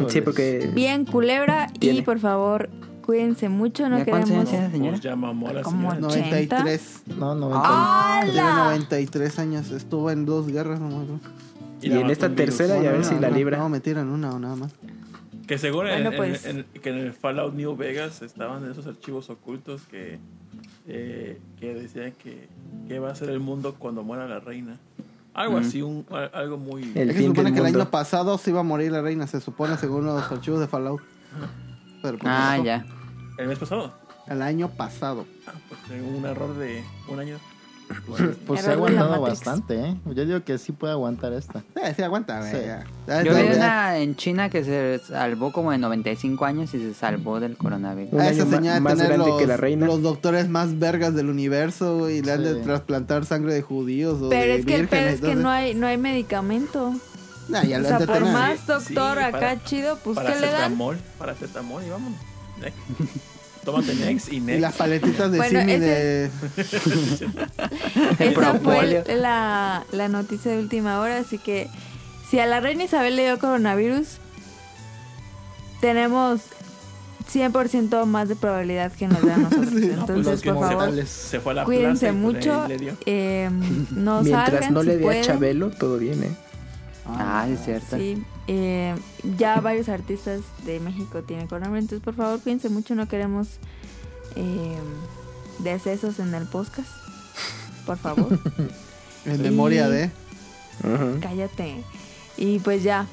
Sí, 0.07 0.21
porque 0.21 0.71
bien 0.73 1.05
culebra 1.05 1.67
y 1.73 1.79
Tiene. 1.79 2.01
por 2.03 2.19
favor 2.19 2.69
cuídense 3.05 3.47
mucho, 3.49 3.87
no 3.89 3.97
¿Ya 3.99 4.05
cuántos 4.05 4.31
años 4.31 4.45
queremos... 4.49 4.71
tiene, 4.71 4.71
señora? 4.71 4.97
Ya 4.97 5.15
mamó 5.15 5.47
a 5.49 5.53
la 5.53 5.61
Como 5.61 5.91
señora. 5.91 5.99
93. 5.99 7.01
No, 7.17 7.35
no. 7.35 7.51
Ah. 7.53 8.19
Tiene 8.23 8.39
¡Hala! 8.41 8.63
93 8.65 9.39
años. 9.39 9.71
Estuvo 9.71 10.09
en 10.11 10.25
dos 10.25 10.47
guerras, 10.47 10.79
no 10.79 10.87
me 10.89 10.93
acuerdo. 10.95 11.19
Y 11.81 11.89
la 11.89 11.99
en 12.01 12.09
esta 12.09 12.29
tercera, 12.33 12.75
y 12.81 12.85
a 12.87 12.91
ver 12.91 13.01
No, 13.01 13.05
si 13.05 13.15
no, 13.15 13.21
la 13.21 13.29
libra. 13.29 13.57
No, 13.59 13.69
me 13.69 13.79
tiran 13.79 14.09
una 14.09 14.31
o 14.33 14.39
nada 14.39 14.55
más. 14.55 14.71
Que 15.47 15.57
según 15.57 15.87
en- 15.87 16.03
Bueno, 16.03 16.09
en- 16.11 16.17
pues. 16.17 16.45
en- 16.45 16.65
que 16.81 16.89
en 16.89 16.97
el 16.97 17.13
Fallout 17.13 17.53
New 17.53 17.75
Vegas 17.75 18.21
estaban 18.21 18.69
esos 18.69 18.85
archivos 18.85 19.29
ocultos 19.29 19.83
que, 19.89 20.19
eh, 20.87 21.39
que 21.59 21.73
decían 21.73 22.11
que, 22.21 22.47
que 22.87 22.99
va 22.99 23.11
a 23.11 23.15
ser 23.15 23.29
el 23.29 23.39
mundo 23.39 23.75
cuando 23.79 24.03
muera 24.03 24.27
la 24.27 24.39
reina. 24.39 24.77
Algo 25.33 25.57
así, 25.59 25.81
un, 25.83 26.03
al- 26.09 26.31
algo 26.33 26.57
muy... 26.57 26.81
El 26.95 27.09
es 27.11 27.15
que 27.15 27.21
se 27.21 27.27
supone 27.27 27.51
que 27.53 27.59
el 27.59 27.63
mundo. 27.65 27.79
año 27.81 27.91
pasado 27.91 28.37
se 28.39 28.49
iba 28.49 28.61
a 28.61 28.63
morir 28.63 28.91
la 28.91 29.01
reina, 29.03 29.27
se 29.27 29.39
supone, 29.39 29.77
según 29.77 30.03
los 30.05 30.31
archivos 30.31 30.59
de 30.59 30.67
Fallout. 30.67 30.99
Pero 32.01 32.17
pues, 32.17 32.33
Ah, 32.35 32.57
ya. 32.63 32.85
El 33.37 33.47
mes 33.47 33.59
pasado. 33.59 33.93
El 34.27 34.41
año 34.41 34.67
pasado. 34.69 35.25
Ah, 35.45 35.53
pues 35.69 35.79
un 36.01 36.25
error 36.25 36.57
de 36.57 36.83
un 37.07 37.19
año. 37.19 37.37
Pues 38.45 38.61
se 38.61 38.69
ha 38.69 38.73
aguantado 38.73 39.21
bastante, 39.21 39.79
¿eh? 39.79 39.95
Yo 40.05 40.25
digo 40.25 40.43
que 40.43 40.57
sí 40.57 40.71
puede 40.73 40.93
aguantar 40.93 41.31
esta. 41.33 41.59
Sí, 41.73 41.81
sí, 41.95 42.01
aguanta, 42.03 42.39
güey. 42.39 42.51
Sí. 42.51 42.57
ya. 43.07 43.23
Yo 43.23 43.33
vi 43.35 43.43
una 43.55 43.97
en 43.97 44.15
China 44.15 44.49
que 44.49 44.63
se 44.63 44.99
salvó 44.99 45.51
como 45.53 45.71
de 45.71 45.77
95 45.77 46.43
años 46.45 46.73
y 46.73 46.79
se 46.79 46.93
salvó 46.93 47.39
del 47.39 47.55
coronavirus. 47.57 48.19
Ah, 48.19 48.29
esa 48.29 48.45
señal 48.45 48.75
de 48.75 48.79
más 48.81 48.93
tener 48.95 49.07
grande 49.13 49.29
los, 49.29 49.39
que 49.39 49.47
la 49.47 49.57
reina. 49.57 49.85
los 49.85 50.01
doctores 50.01 50.49
más 50.49 50.77
vergas 50.79 51.15
del 51.15 51.29
universo 51.29 51.99
güey, 51.99 52.17
y 52.17 52.21
le 52.21 52.31
han 52.33 52.43
de 52.43 52.55
trasplantar 52.55 53.25
sangre 53.25 53.53
de 53.53 53.61
judíos 53.61 54.21
o 54.21 54.29
Pero 54.29 54.53
de 54.53 54.59
es 54.59 54.65
que 54.65 54.77
vírgenes, 54.77 55.13
es 55.15 55.21
que 55.21 55.35
no 55.35 55.49
hay, 55.49 55.73
no 55.73 55.87
hay 55.87 55.97
medicamento. 55.97 56.93
Nah, 57.49 57.63
ya 57.63 57.77
O 57.77 57.81
lo 57.81 57.87
sea, 57.87 57.99
por 57.99 58.21
más 58.25 58.67
doctor 58.67 59.17
sí, 59.17 59.23
acá 59.23 59.31
para- 59.31 59.63
chido, 59.63 59.97
pues 60.03 60.15
para 60.17 60.33
¿qué 60.33 60.41
le 60.41 60.47
dan? 60.47 60.55
acetamol, 60.55 60.97
para 61.17 61.31
acetamol 61.31 61.83
y 61.85 61.89
vámonos. 61.89 62.19
Tómate 63.67 63.95
Next 63.95 64.31
y 64.31 64.37
Y 64.37 64.39
Next. 64.39 64.61
las 64.61 64.75
paletitas 64.75 65.29
de 65.29 65.37
Bueno, 65.39 65.59
ese 65.59 65.79
de... 65.79 66.31
El 68.17 68.31
Esa 68.31 68.53
fue 68.63 69.03
la, 69.09 69.83
la 69.91 70.07
noticia 70.07 70.53
de 70.53 70.59
última 70.59 71.01
hora, 71.01 71.17
así 71.17 71.37
que 71.37 71.67
si 72.29 72.39
a 72.39 72.45
la 72.45 72.61
reina 72.61 72.85
Isabel 72.85 73.17
le 73.17 73.25
dio 73.25 73.37
coronavirus, 73.39 74.19
tenemos 75.81 76.39
100% 77.29 78.05
más 78.05 78.29
de 78.29 78.37
probabilidad 78.37 78.93
que 78.93 79.09
nos 79.09 79.21
vean 79.21 79.43
nosotros. 79.43 79.73
Entonces, 79.81 80.41
por 80.43 80.59
favor, 80.61 81.05
se 81.05 81.41
fue 81.41 81.51
a 81.51 81.55
la 81.55 81.63
cuídense 81.65 82.13
mucho. 82.13 82.69
Eh, 83.05 83.49
no 83.91 84.21
Mientras 84.21 84.71
no 84.71 84.81
le 84.81 84.95
dé 84.95 85.19
a 85.19 85.21
Chabelo, 85.23 85.71
todo 85.71 85.97
bien, 85.97 86.23
¿eh? 86.23 86.46
Ah, 87.07 87.47
es 87.49 87.63
cierto. 87.63 87.97
Sí, 87.97 88.23
eh, 88.47 88.95
ya 89.37 89.59
varios 89.61 89.89
artistas 89.89 90.41
de 90.65 90.79
México 90.79 91.21
tienen 91.23 91.47
coronavirus, 91.47 91.83
entonces 91.83 92.03
por 92.03 92.15
favor 92.15 92.41
cuídense 92.41 92.69
mucho, 92.69 92.95
no 92.95 93.07
queremos 93.07 93.47
eh, 94.35 94.77
decesos 95.59 96.19
en 96.19 96.33
el 96.33 96.45
podcast, 96.47 96.89
por 97.85 97.97
favor. 97.97 98.39
en 99.25 99.41
memoria 99.41 99.89
de... 99.89 100.11
Cállate. 101.21 101.83
Y 102.37 102.59
pues 102.59 102.83
ya, 102.83 103.07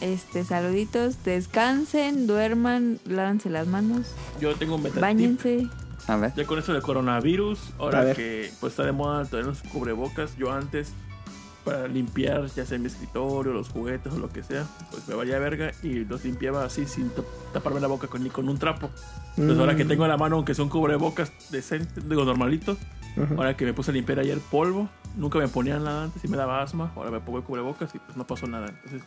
este, 0.00 0.44
saluditos, 0.44 1.22
descansen, 1.24 2.26
duerman, 2.26 2.98
lávense 3.06 3.50
las 3.50 3.66
manos. 3.66 4.14
Yo 4.40 4.54
tengo 4.56 4.76
un 4.76 4.88
Báñense. 4.98 5.68
A 6.08 6.16
ver. 6.16 6.32
Ya 6.34 6.44
con 6.44 6.58
eso 6.58 6.72
de 6.72 6.80
coronavirus, 6.80 7.60
ahora 7.78 8.12
que 8.14 8.50
pues 8.60 8.72
está 8.72 8.84
de 8.84 8.92
moda 8.92 9.24
tener 9.24 9.46
los 9.46 9.62
cubrebocas, 9.62 10.36
yo 10.36 10.50
antes 10.50 10.92
para 11.64 11.86
limpiar 11.88 12.46
ya 12.46 12.66
sea 12.66 12.78
mi 12.78 12.86
escritorio, 12.86 13.52
los 13.52 13.68
juguetes 13.68 14.12
o 14.12 14.18
lo 14.18 14.28
que 14.28 14.42
sea, 14.42 14.66
pues 14.90 15.06
me 15.08 15.14
valía 15.14 15.38
verga 15.38 15.72
y 15.82 16.04
los 16.04 16.24
limpiaba 16.24 16.64
así 16.64 16.86
sin 16.86 17.10
taparme 17.52 17.80
la 17.80 17.86
boca 17.86 18.08
con, 18.08 18.22
ni 18.22 18.30
con 18.30 18.48
un 18.48 18.58
trapo. 18.58 18.90
Entonces 19.36 19.58
ahora 19.58 19.76
que 19.76 19.84
mm. 19.84 19.88
tengo 19.88 20.04
en 20.04 20.10
la 20.10 20.16
mano, 20.16 20.36
aunque 20.36 20.54
son 20.54 20.68
cubrebocas 20.68 21.32
decentes, 21.50 22.08
digo 22.08 22.24
normalitos, 22.24 22.78
ahora 23.36 23.56
que 23.56 23.64
me 23.64 23.74
puse 23.74 23.90
a 23.90 23.94
limpiar 23.94 24.18
ayer 24.20 24.38
polvo, 24.50 24.88
nunca 25.16 25.38
me 25.38 25.48
ponían 25.48 25.84
nada 25.84 26.04
antes 26.04 26.24
y 26.24 26.28
me 26.28 26.36
daba 26.36 26.62
asma, 26.62 26.92
ahora 26.96 27.10
me 27.10 27.20
pongo 27.20 27.38
el 27.38 27.44
cubrebocas 27.44 27.94
y 27.94 27.98
pues 27.98 28.16
no 28.16 28.26
pasó 28.26 28.46
nada. 28.46 28.66
Entonces, 28.68 29.02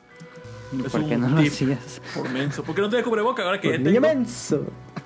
¿Por 0.92 1.08
qué 1.08 1.18
no 1.18 1.30
lo 1.30 1.38
hacías? 1.40 2.02
Por 2.14 2.30
menso. 2.30 2.64
¿Por 2.64 2.76
qué 2.76 2.82
no 2.82 2.90
tenía 2.90 3.04
cubrebocas 3.04 3.46
ahora 3.46 3.62
que 3.62 3.78
ya 3.78 3.84
tengo? 3.84 4.02
menso. 4.02 4.66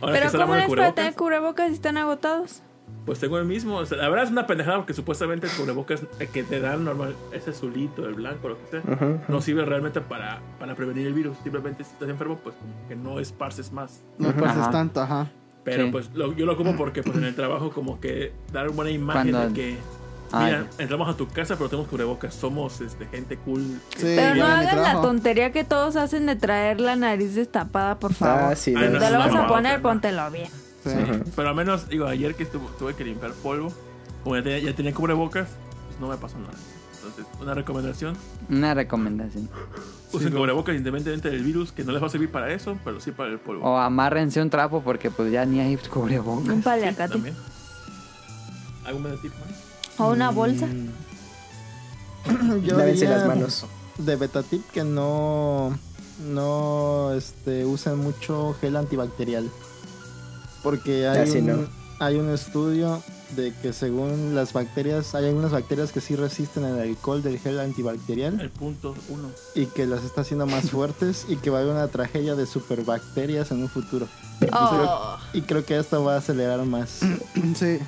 Pero 0.00 0.32
¿cómo 0.32 0.54
es 0.56 0.68
para 0.68 0.94
tener 0.94 1.14
cubrebocas 1.14 1.68
si 1.68 1.74
están 1.74 1.98
agotados? 1.98 2.62
Pues 3.06 3.20
tengo 3.20 3.38
el 3.38 3.44
mismo. 3.44 3.80
la 3.82 4.08
verdad 4.08 4.24
es 4.24 4.32
una 4.32 4.46
pendejada 4.46 4.78
porque 4.78 4.92
supuestamente 4.92 5.46
el 5.46 5.52
cubrebocas 5.52 6.02
que 6.32 6.42
te 6.42 6.60
dan 6.60 6.84
normal, 6.84 7.14
ese 7.32 7.50
azulito, 7.50 8.06
el 8.06 8.14
blanco, 8.14 8.48
lo 8.48 8.58
que 8.58 8.66
sea, 8.66 9.22
no 9.28 9.40
sirve 9.40 9.64
realmente 9.64 10.00
para, 10.00 10.40
para 10.58 10.74
prevenir 10.74 11.06
el 11.06 11.14
virus. 11.14 11.36
Simplemente 11.42 11.84
si 11.84 11.92
estás 11.92 12.08
enfermo, 12.08 12.36
pues 12.42 12.56
como 12.56 12.88
que 12.88 12.96
no 12.96 13.20
esparces 13.20 13.72
más. 13.72 14.02
No 14.18 14.30
esparces 14.30 14.70
tanto, 14.72 15.00
ajá. 15.00 15.30
Pero 15.62 15.90
pues 15.90 16.10
yo 16.12 16.46
lo 16.46 16.52
ocupo 16.52 16.74
porque 16.76 17.02
pues 17.02 17.16
en 17.16 17.24
el 17.24 17.34
trabajo 17.34 17.70
como 17.70 18.00
que 18.00 18.32
dar 18.52 18.66
una 18.66 18.76
buena 18.76 18.90
imagen 18.90 19.32
de 19.32 19.52
que 19.52 19.78
Mira, 20.32 20.66
entramos 20.78 21.08
a 21.08 21.16
tu 21.16 21.28
casa, 21.28 21.56
pero 21.56 21.68
tenemos 21.68 21.88
cubrebocas. 21.88 22.34
Somos 22.34 22.80
este, 22.80 23.06
gente 23.06 23.36
cool. 23.38 23.80
pero 24.00 24.34
no 24.34 24.46
hagan 24.46 24.82
la 24.82 25.00
tontería 25.00 25.52
que 25.52 25.64
todos 25.64 25.96
hacen 25.96 26.26
de 26.26 26.36
traer 26.36 26.80
la 26.80 26.96
nariz 26.96 27.34
destapada, 27.34 27.98
por 27.98 28.12
favor. 28.12 28.52
Ah, 28.52 28.56
sí, 28.56 28.74
Te 28.74 28.90
lo 28.90 29.18
vas 29.18 29.34
a 29.34 29.46
poner, 29.46 29.80
póntelo 29.80 30.30
bien. 30.30 30.50
Pero 31.34 31.48
al 31.48 31.54
menos, 31.54 31.88
digo, 31.88 32.06
ayer 32.06 32.34
que 32.34 32.46
tuve 32.46 32.94
que 32.94 33.04
limpiar 33.04 33.32
polvo, 33.32 33.72
como 34.22 34.36
ya 34.36 34.42
tenía, 34.42 34.58
ya 34.58 34.74
tenía 34.74 34.94
cubrebocas, 34.94 35.48
pues 35.88 36.00
no 36.00 36.08
me 36.08 36.16
pasó 36.16 36.38
nada. 36.38 36.54
Entonces, 36.96 37.26
una 37.40 37.54
recomendación. 37.54 38.16
Una 38.48 38.74
recomendación. 38.74 39.48
Usen 40.12 40.32
cubrebocas 40.32 40.74
independientemente 40.74 41.30
del 41.30 41.42
virus, 41.42 41.72
que 41.72 41.84
no 41.84 41.92
les 41.92 42.02
va 42.02 42.06
a 42.06 42.10
servir 42.10 42.30
para 42.30 42.52
eso, 42.52 42.78
pero 42.84 43.00
sí 43.00 43.12
para 43.12 43.30
el 43.30 43.38
polvo. 43.38 43.64
O 43.64 43.76
amárrense 43.78 44.40
un 44.40 44.50
trapo 44.50 44.82
porque 44.82 45.10
pues 45.10 45.30
ya 45.30 45.44
ni 45.44 45.60
hay 45.60 45.76
cubrebocas. 45.76 46.48
Un 46.48 46.62
paliacate. 46.62 47.18
Sí, 47.20 47.32
¿Algún 48.84 49.20
tip 49.20 49.32
¿O 49.98 50.10
una 50.10 50.30
bolsa? 50.30 50.66
Mm. 50.66 50.90
Yo 52.64 52.78
diría 52.78 53.10
las 53.10 53.26
manos. 53.26 53.66
De 53.98 54.16
Betatip 54.16 54.68
que 54.70 54.84
no 54.84 55.76
no 56.28 57.12
este 57.14 57.64
usen 57.64 57.98
mucho 57.98 58.54
gel 58.60 58.76
antibacterial. 58.76 59.50
Porque 60.66 61.06
hay 61.06 61.30
un, 61.30 61.68
hay 62.00 62.16
un 62.16 62.28
estudio 62.28 63.00
de 63.36 63.54
que 63.62 63.72
según 63.72 64.34
las 64.34 64.52
bacterias, 64.52 65.14
hay 65.14 65.26
algunas 65.26 65.52
bacterias 65.52 65.92
que 65.92 66.00
sí 66.00 66.16
resisten 66.16 66.64
el 66.64 66.80
alcohol 66.80 67.22
del 67.22 67.38
gel 67.38 67.60
antibacterial. 67.60 68.40
El 68.40 68.50
punto 68.50 68.96
uno. 69.08 69.30
Y 69.54 69.66
que 69.66 69.86
las 69.86 70.02
está 70.02 70.22
haciendo 70.22 70.44
más 70.44 70.68
fuertes 70.72 71.24
y 71.28 71.36
que 71.36 71.50
va 71.50 71.58
a 71.58 71.60
haber 71.60 71.72
una 71.72 71.86
tragedia 71.86 72.34
de 72.34 72.46
superbacterias 72.46 73.52
en 73.52 73.62
un 73.62 73.68
futuro. 73.68 74.08
Oh. 74.52 75.18
Y, 75.32 75.42
creo, 75.42 75.64
que 75.64 75.78
esto 75.78 76.02
va 76.02 76.14
a 76.14 76.18
acelerar 76.18 76.66
más. 76.66 76.98
sí. 77.54 77.78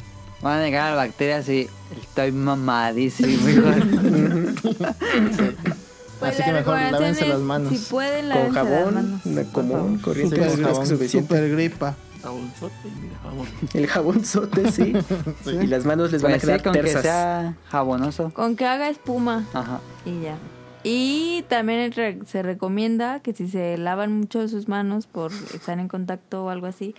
Van 0.41 0.61
a 0.61 0.65
llegar 0.65 0.93
a 0.93 0.95
las 0.95 1.09
bacterias 1.09 1.49
y 1.49 1.69
estoy 2.01 2.31
mamadísimo, 2.31 3.45
Pues 6.21 6.35
Así 6.35 6.45
que 6.45 6.53
mejor 6.53 6.79
lávense 6.93 7.27
las 7.27 7.41
manos. 7.41 7.73
Si 7.73 7.79
pueden, 7.91 8.31
con 8.31 8.53
jabón, 8.53 9.21
común, 9.53 9.99
corriente, 9.99 10.37
super, 10.37 10.65
jabón, 10.65 10.87
suficiente. 10.87 11.29
Super 11.29 11.51
gripa. 11.51 11.97
Jabonzote, 12.23 12.75
mira, 13.01 13.19
vamos. 13.25 13.49
El 13.75 13.87
jabonzote, 13.87 14.73
sí. 14.73 14.93
sí. 15.45 15.51
Y 15.51 15.67
las 15.67 15.85
manos 15.85 16.13
les 16.13 16.23
van 16.23 16.33
a 16.33 16.35
pues 16.35 16.45
quedar 16.45 16.63
con 16.63 16.73
tersas. 16.73 16.97
que 16.97 17.03
sea 17.03 17.57
jabonoso. 17.69 18.31
Con 18.35 18.57
que 18.57 18.67
haga 18.67 18.89
espuma. 18.89 19.47
Ajá. 19.53 19.81
Y 20.05 20.23
ya. 20.23 20.37
Y 20.83 21.45
también 21.49 21.93
se 22.27 22.43
recomienda 22.43 23.21
que 23.21 23.33
si 23.33 23.49
se 23.49 23.77
lavan 23.79 24.13
mucho 24.13 24.47
sus 24.49 24.69
manos 24.69 25.07
por 25.07 25.33
estar 25.33 25.79
en 25.79 25.89
contacto 25.89 26.45
o 26.45 26.51
algo 26.51 26.67
así, 26.67 26.95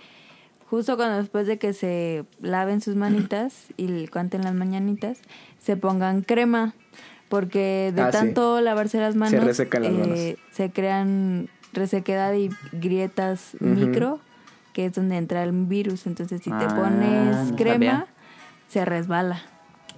justo 0.68 0.96
cuando 0.96 1.16
después 1.18 1.46
de 1.46 1.58
que 1.58 1.72
se 1.72 2.24
laven 2.40 2.80
sus 2.80 2.96
manitas 2.96 3.66
y 3.76 4.06
canten 4.08 4.42
las 4.42 4.54
mañanitas, 4.54 5.18
se 5.58 5.76
pongan 5.76 6.22
crema. 6.22 6.74
Porque 7.28 7.92
de 7.94 8.02
ah, 8.02 8.10
tanto 8.10 8.60
lavarse 8.60 8.98
las 8.98 9.14
manos, 9.14 9.56
se, 9.56 9.68
eh, 9.72 10.36
se 10.50 10.70
crean 10.72 11.48
resequedad 11.72 12.34
y 12.34 12.50
grietas 12.72 13.56
micro, 13.60 14.18
que 14.72 14.86
es 14.86 14.94
donde 14.94 15.16
entra 15.16 15.42
el 15.42 15.52
virus. 15.52 16.06
Entonces, 16.06 16.40
si 16.42 16.50
te 16.50 16.64
ah, 16.64 16.74
pones 16.76 17.52
crema, 17.56 18.06
se 18.68 18.84
resbala. 18.84 19.42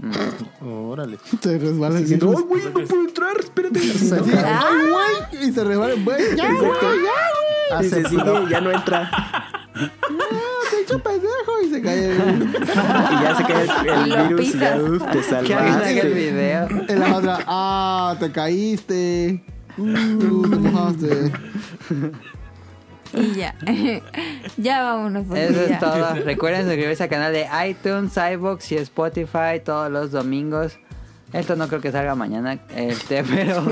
Órale. 0.61 1.19
Se 1.41 1.59
resbala 1.59 1.99
el 1.99 2.05
virus. 2.07 2.37
¡Ay, 2.37 2.45
güey, 2.45 2.65
no 2.65 2.73
puedo 2.73 3.05
entrar! 3.05 3.37
Espérate. 3.39 3.81
¡Ay, 4.45 4.77
güey! 4.91 5.49
Y 5.49 5.53
se 5.53 5.65
resbala. 5.65 5.95
¡Güey, 5.95 6.37
ya, 6.37 6.53
güey, 6.55 6.71
ya, 6.71 7.79
güey! 7.79 7.87
Y 7.87 7.91
se 7.91 8.09
sigue, 8.09 8.49
ya 8.51 8.61
no 8.61 8.71
entra. 8.71 9.11
No, 9.75 10.25
te 10.71 10.77
he 10.77 10.83
hecho 10.83 11.03
pendejo 11.03 11.63
y 11.65 11.71
se 11.71 11.81
cae 11.81 12.11
el... 12.11 12.43
y 12.43 13.23
ya 13.23 13.35
se 13.37 13.45
cae 13.45 13.63
el, 13.65 14.13
el 14.13 14.29
virus 14.29 14.55
y 14.55 14.59
ya 14.59 14.77
uf, 14.77 15.11
te 15.11 15.23
salvaste. 15.23 16.01
el 16.01 16.13
video. 16.13 16.69
En 16.89 17.01
la 17.01 17.17
otra, 17.17 17.39
ah, 17.47 18.15
te 18.21 18.31
caíste. 18.31 19.43
Uh, 19.79 20.43
te 20.43 20.57
mojaste. 20.57 21.33
Y 23.15 23.35
ya. 23.35 23.55
ya 24.57 24.83
vámonos. 24.83 25.27
Eso 25.37 25.61
es 25.63 25.79
todo. 25.79 26.15
Recuerden 26.25 26.65
suscribirse 26.67 27.03
al 27.03 27.09
canal 27.09 27.33
de 27.33 27.47
iTunes, 27.69 28.17
iBox 28.17 28.73
y 28.73 28.77
Spotify 28.77 29.61
todos 29.65 29.91
los 29.91 30.11
domingos. 30.11 30.79
Esto 31.33 31.57
no 31.57 31.69
creo 31.69 31.81
que 31.81 31.91
salga 31.91 32.15
mañana, 32.15 32.59
este, 32.77 33.25
pero. 33.31 33.65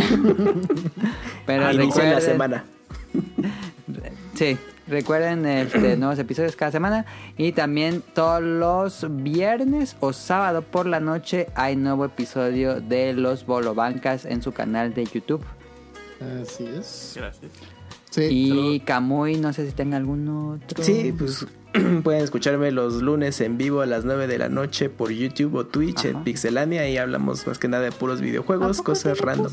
pero 1.46 1.66
ah, 1.66 1.72
recuerden, 1.72 2.14
la 2.14 2.20
semana. 2.20 2.64
Sí, 4.34 4.56
recuerden 4.88 5.44
este, 5.44 5.98
nuevos 5.98 6.18
episodios 6.18 6.56
cada 6.56 6.70
semana. 6.70 7.04
Y 7.36 7.52
también 7.52 8.02
todos 8.14 8.40
los 8.42 9.06
viernes 9.22 9.96
o 10.00 10.14
sábado 10.14 10.62
por 10.62 10.86
la 10.86 10.98
noche 10.98 11.48
hay 11.54 11.76
nuevo 11.76 12.06
episodio 12.06 12.80
de 12.80 13.12
Los 13.12 13.44
Bolobancas 13.44 14.24
en 14.24 14.40
su 14.40 14.52
canal 14.52 14.94
de 14.94 15.04
YouTube. 15.04 15.44
Así 16.42 16.64
es. 16.64 17.14
Gracias. 17.16 17.52
Y 18.16 18.80
Camuy, 18.80 19.36
no 19.36 19.52
sé 19.52 19.66
si 19.66 19.72
tenga 19.72 19.96
algún 19.96 20.28
otro. 20.28 20.82
Sí, 20.82 21.14
pues 21.16 21.46
pueden 22.02 22.22
escucharme 22.22 22.70
los 22.72 23.02
lunes 23.02 23.40
en 23.40 23.56
vivo 23.56 23.80
a 23.80 23.86
las 23.86 24.04
9 24.04 24.26
de 24.26 24.38
la 24.38 24.48
noche 24.48 24.88
por 24.88 25.10
YouTube 25.10 25.54
o 25.56 25.66
Twitch 25.66 26.04
en 26.06 26.24
Pixelania. 26.24 26.88
y 26.88 26.96
hablamos 26.96 27.46
más 27.46 27.58
que 27.58 27.68
nada 27.68 27.84
de 27.84 27.92
puros 27.92 28.20
videojuegos, 28.20 28.82
cosas 28.82 29.20
random. 29.20 29.52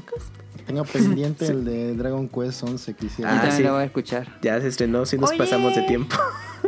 Tengo 0.66 0.84
pendiente 0.84 1.45
el 1.48 1.64
de 1.64 1.95
Dragon 1.95 2.27
Quest 2.27 2.64
11 2.64 2.94
que 2.94 3.06
hicieron. 3.06 3.34
Ah, 3.34 3.52
sí. 3.52 3.64
lo 3.64 3.74
voy 3.74 3.84
a 3.84 3.86
escuchar. 3.86 4.40
Ya 4.42 4.60
se 4.60 4.68
estrenó, 4.68 5.06
si 5.06 5.18
nos 5.18 5.34
pasamos 5.34 5.76
de 5.76 5.84
tiempo. 5.84 6.16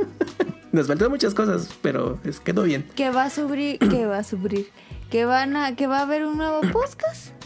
nos 0.71 0.87
faltan 0.87 1.09
muchas 1.09 1.33
cosas, 1.33 1.69
pero 1.81 2.19
es, 2.23 2.39
quedó 2.39 2.63
bien. 2.63 2.85
Que 2.95 3.09
va 3.09 3.25
a 3.25 3.29
subir, 3.29 3.79
que 3.79 4.05
va 4.05 4.19
a 4.19 4.23
subir, 4.23 4.69
que 5.09 5.25
van 5.25 5.55
a, 5.55 5.75
que 5.75 5.87
va 5.87 5.99
a 5.99 6.01
haber 6.03 6.25
un 6.25 6.37
nuevo 6.37 6.61
podcast. 6.71 7.38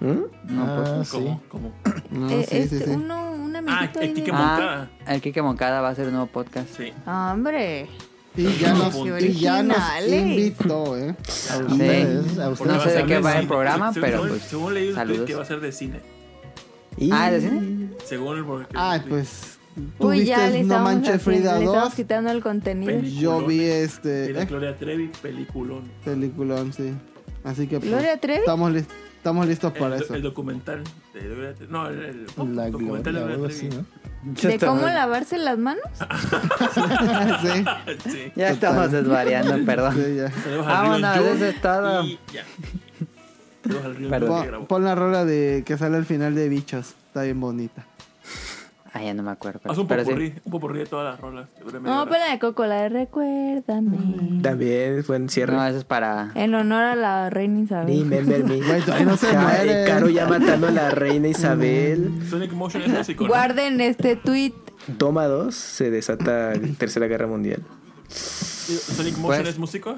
¿Mm? 0.00 0.54
No, 0.54 0.64
ah, 0.64 0.94
pues, 0.96 1.10
¿cómo? 1.10 1.42
¿Cómo? 1.48 1.72
No, 2.10 2.28
eh, 2.28 2.46
sí, 2.48 2.56
este, 2.56 2.78
sí, 2.78 2.84
sí. 2.84 2.90
Uno, 2.90 3.32
un 3.32 3.54
ah, 3.68 3.90
el 4.00 4.14
Kike 4.14 4.32
Moncada. 4.32 4.90
Ah, 5.06 5.14
el 5.14 5.20
Kike 5.20 5.42
Moncada 5.42 5.80
va 5.80 5.88
a 5.88 5.90
hacer 5.92 6.06
un 6.06 6.12
nuevo 6.14 6.26
podcast. 6.26 6.68
Sí. 6.76 6.92
Hombre. 7.06 7.88
Y 8.36 8.58
ya, 8.58 8.72
nos, 8.74 8.94
y 8.96 9.32
ya 9.34 9.62
nos 9.62 9.78
invitó, 10.08 10.96
¿eh? 10.96 11.14
A 11.50 11.58
ustedes, 11.58 12.38
a 12.38 12.48
ustedes. 12.50 12.72
No 12.72 12.80
sé 12.80 12.90
de 12.90 13.06
qué 13.06 13.18
va 13.18 13.38
el 13.38 13.46
programa, 13.48 13.92
pero 13.92 14.20
pues, 14.26 14.42
según 14.42 14.74
leí 14.74 14.92
saludos. 14.94 15.26
que 15.26 15.34
va 15.34 15.42
a 15.42 15.44
ser 15.44 15.60
de 15.60 15.72
cine. 15.72 16.00
¿Y? 16.96 17.10
Ah, 17.12 17.30
¿de 17.30 17.40
cine? 17.40 17.90
Según 18.04 18.38
el... 18.38 18.66
Ah, 18.74 19.00
pues... 19.08 19.58
Uy, 19.98 20.24
ya 20.24 20.48
le 20.48 20.64
no 20.64 20.80
Manches 20.80 21.22
Frida 21.22 21.54
2? 21.54 21.60
Le 21.60 21.66
estamos 21.66 21.94
quitando 21.94 22.30
el 22.30 22.42
contenido. 22.42 22.92
Peliculón. 22.92 23.40
Yo 23.40 23.46
vi 23.46 23.64
este... 23.64 24.30
¿eh? 24.30 24.44
Gloria 24.44 24.76
Trevi, 24.76 25.10
peliculón. 25.22 25.90
Peliculón, 26.04 26.72
sí. 26.72 26.92
Así 27.44 27.66
que 27.66 27.78
pues, 27.78 27.90
¿Gloria 27.90 28.18
Trevi? 28.18 28.40
Estamos 28.40 28.72
listos. 28.72 28.96
Estamos 29.20 29.46
listos 29.46 29.70
para 29.74 29.96
el, 29.96 30.02
eso. 30.02 30.14
El 30.14 30.22
documental 30.22 30.82
de 31.12 31.54
No, 31.68 31.88
el, 31.88 32.00
el 32.00 32.26
documental 32.72 33.14
de. 33.14 34.48
¿De 34.48 34.58
cómo 34.58 34.86
lavarse 34.86 35.36
las 35.36 35.58
manos? 35.58 35.84
sí. 38.08 38.32
Ya 38.34 38.48
estamos 38.48 38.90
desvariando, 38.90 39.62
perdón. 39.66 39.94
Sí, 39.94 40.16
ya. 40.16 40.32
Vámonos, 40.64 41.16
eso 41.18 41.44
es 41.44 41.60
todo. 41.60 42.06
Pon, 44.26 44.66
pon 44.66 44.84
la 44.84 44.94
rola 44.94 45.26
de 45.26 45.64
que 45.66 45.76
sale 45.76 45.98
al 45.98 46.06
final 46.06 46.34
de 46.34 46.48
Bichos. 46.48 46.94
Está 47.08 47.24
bien 47.24 47.38
bonita. 47.38 47.84
Ah, 48.92 49.02
ya 49.02 49.14
no 49.14 49.22
me 49.22 49.30
acuerdo. 49.30 49.60
Haz 49.70 49.78
un 49.78 49.86
popurrí, 49.86 50.34
un 50.44 50.50
popurrí 50.50 50.80
de 50.80 50.86
todas 50.86 51.12
las 51.12 51.20
rolas. 51.20 51.48
No, 51.80 52.06
pero 52.06 52.18
la 52.18 52.32
de 52.32 52.38
Coco, 52.40 52.66
la 52.66 52.82
de 52.82 52.88
Recuérdame. 52.88 53.96
Mm. 53.96 54.42
También 54.42 55.04
fue 55.04 55.16
en 55.16 55.28
cierre. 55.28 55.54
No, 55.54 55.64
eso 55.64 55.78
es 55.78 55.84
para... 55.84 56.32
En 56.34 56.54
honor 56.56 56.82
a 56.82 56.96
la 56.96 57.30
reina 57.30 57.60
Isabel. 57.60 58.10
Remember 58.10 58.44
me. 58.44 58.58
no 59.04 59.16
se 59.16 59.32
muere. 59.32 59.84
Caro 59.86 60.08
ya 60.08 60.26
matando 60.26 60.66
a 60.66 60.70
la 60.72 60.90
reina 60.90 61.28
Isabel. 61.28 62.10
Sonic 62.28 62.52
Motion 62.52 62.82
es 62.82 62.88
músico, 62.88 63.26
Guarden 63.28 63.80
este 63.80 64.16
tweet. 64.16 64.54
Toma 64.98 65.26
dos, 65.26 65.54
se 65.54 65.90
desata 65.90 66.52
Tercera 66.78 67.06
Guerra 67.06 67.28
Mundial. 67.28 67.62
¿Sonic 68.08 69.16
Motion 69.18 69.42
pues, 69.42 69.48
es 69.48 69.58
músico? 69.58 69.96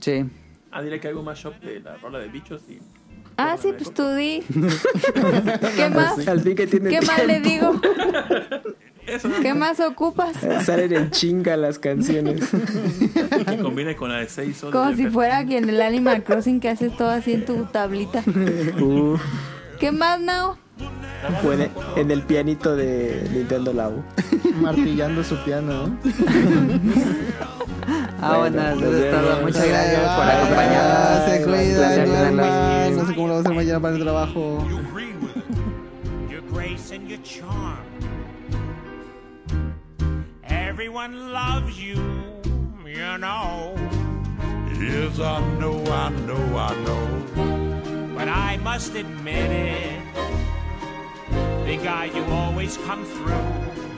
Sí. 0.00 0.24
Ah, 0.70 0.82
diré 0.82 1.00
que 1.00 1.08
hago 1.08 1.20
un 1.20 1.26
mashup 1.26 1.54
de 1.62 1.80
la 1.80 1.96
rola 1.96 2.18
de 2.18 2.28
bichos 2.28 2.62
y... 2.68 2.80
Ah, 3.36 3.56
sí, 3.60 3.72
pues 3.76 3.92
tú 3.92 4.08
di. 4.10 4.42
¿Qué 5.76 5.90
más? 5.90 6.16
que 6.16 6.66
¿Qué 6.66 7.00
más 7.00 7.26
le 7.26 7.40
digo? 7.40 7.80
¿Qué 9.42 9.54
más 9.54 9.80
ocupas? 9.80 10.36
Salen 10.64 10.92
en 10.94 11.10
chinga 11.10 11.56
las 11.56 11.78
canciones. 11.78 12.48
Que 13.46 13.58
combine 13.58 13.96
con 13.96 14.10
la 14.10 14.18
de 14.18 14.28
6 14.28 14.66
Como 14.72 14.94
si 14.94 15.06
fuera 15.08 15.38
aquí 15.38 15.56
en 15.56 15.68
el 15.68 15.82
Animal 15.82 16.22
Crossing 16.24 16.60
que 16.60 16.68
haces 16.70 16.96
todo 16.96 17.10
así 17.10 17.32
en 17.34 17.44
tu 17.44 17.64
tablita. 17.64 18.22
¿Qué 19.78 19.92
más, 19.92 20.20
Nao? 20.20 20.56
Puede 21.42 21.70
en 21.96 22.10
el 22.10 22.22
pianito 22.22 22.74
de 22.76 23.28
Nintendo 23.32 23.72
Labo. 23.72 24.04
Martillando 24.60 25.24
su 25.24 25.36
piano, 25.44 25.88
¿no? 25.88 25.98
Ah, 28.26 28.38
bueno, 28.38 28.62
todo. 28.72 29.42
Muchas 29.42 29.68
gracias 29.68 30.16
por 30.16 30.24
acompañarnos. 30.24 31.30
Se 31.30 31.44
cuida, 31.44 32.90
no 32.90 33.06
sé 33.06 33.14
cómo 33.14 33.28
lo 33.28 33.34
va 33.34 33.38
a 33.38 33.42
hacer 33.42 33.54
mañana 33.54 33.80
para 33.80 33.96
el 33.96 34.02
trabajo. 34.02 34.66
Everyone 40.48 41.32
loves 41.32 41.76
you, 41.78 41.96
you 42.86 43.18
know. 43.18 43.74
Yes, 44.80 45.20
I 45.20 45.40
know, 45.58 45.84
I 45.86 46.08
know, 46.26 46.56
I 46.56 46.74
know. 46.84 48.14
But 48.16 48.28
I 48.28 48.58
must 48.62 48.94
admit 48.94 49.50
it, 49.50 50.00
the 51.66 51.76
guy 51.76 52.06
you 52.06 52.24
always 52.32 52.78
come 52.86 53.04
through. 53.04 53.93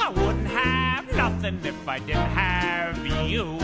I 0.00 0.10
wouldn't 0.10 0.46
have 0.46 1.12
nothing 1.16 1.60
if 1.64 1.88
I 1.88 1.98
didn't 1.98 2.30
have 2.30 3.04
you. 3.06 3.58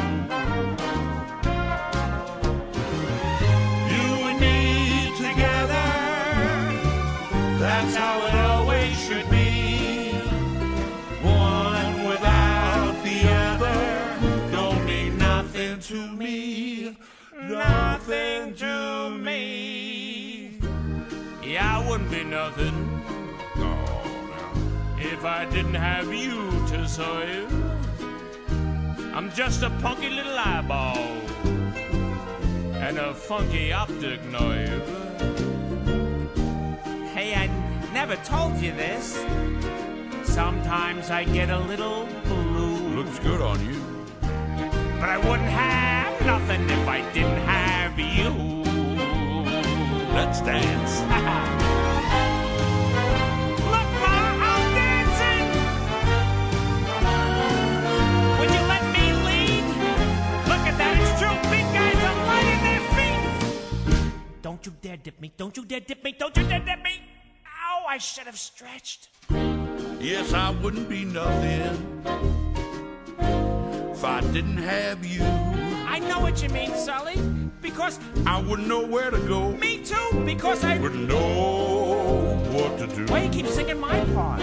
You 3.93 4.07
and 4.29 4.41
me 4.41 5.13
together, 5.17 5.87
that's 7.59 7.95
how 7.95 8.27
it 8.27 8.35
always 8.35 8.99
should 9.07 9.31
be. 9.31 10.13
One 11.23 12.09
without 12.09 12.95
the 13.05 13.29
other 13.31 14.51
don't 14.51 14.85
mean 14.85 15.17
nothing 15.17 15.79
to 15.81 16.09
me, 16.09 16.97
nothing 17.41 18.55
to 18.57 19.11
me. 19.11 20.59
Yeah, 21.45 21.79
I 21.79 21.89
wouldn't 21.89 22.11
be 22.11 22.25
nothing 22.25 23.04
if 25.25 25.31
I 25.31 25.47
didn't 25.47 25.75
have 25.75 26.13
you 26.13 26.51
to 26.69 26.87
serve. 26.87 27.51
I'm 29.15 29.33
just 29.33 29.63
a 29.63 29.71
punky 29.81 30.11
little 30.11 30.37
eyeball 30.37 30.99
and 32.85 32.99
a 32.99 33.15
funky 33.15 33.73
optic 33.73 34.23
nerve. 34.27 34.87
Hey, 37.15 37.35
I 37.35 37.47
never 37.95 38.17
told 38.17 38.57
you 38.59 38.73
this. 38.73 39.25
Sometimes 40.25 41.09
I 41.09 41.25
get 41.25 41.49
a 41.49 41.61
little 41.61 42.07
blue. 42.25 42.77
Looks 42.95 43.19
good 43.21 43.41
on 43.41 43.65
you. 43.65 43.81
But 45.01 45.09
I 45.09 45.17
wouldn't 45.17 45.49
have 45.49 46.21
nothing 46.27 46.69
if 46.69 46.87
I 46.87 47.01
didn't 47.15 47.43
have 47.47 47.99
you. 47.99 48.31
Let's 50.13 50.43
dance. 50.43 51.71
Don't 64.45 64.67
you 64.67 64.75
dare 64.83 64.99
dip 64.99 65.19
me. 65.23 65.33
Don't 65.39 65.57
you 65.57 65.65
dare 65.65 65.81
dip 65.81 66.05
me. 66.05 66.13
Don't 66.13 66.37
you 66.37 66.43
dare 66.47 66.59
dip 66.59 66.83
me. 66.85 67.01
Ow, 67.47 67.87
I 67.89 67.97
should 67.97 68.27
have 68.27 68.39
stretched. 68.39 69.09
Yes, 69.99 70.35
I 70.35 70.51
wouldn't 70.51 70.87
be 70.87 71.07
nothing 71.07 72.03
if 73.91 74.05
I 74.05 74.21
didn't 74.35 74.59
have 74.59 75.03
you. 75.03 75.23
I 75.23 75.99
know 76.01 76.21
what 76.21 76.43
you 76.43 76.51
mean, 76.51 76.75
Sully. 76.75 77.17
Because 77.63 77.99
I 78.27 78.43
wouldn't 78.43 78.69
know 78.69 78.87
where 78.87 79.11
to 79.11 79.19
go. 79.21 79.53
Me 79.53 79.83
too, 79.83 80.23
because 80.27 80.63
I 80.63 80.77
wouldn't 80.77 81.09
know 81.09 82.37
what 82.53 82.79
to 82.81 82.87
do. 82.87 83.11
Why 83.11 83.23
you 83.23 83.31
keep 83.31 83.47
singing 83.47 83.81
my 83.81 83.99
part? 84.13 84.43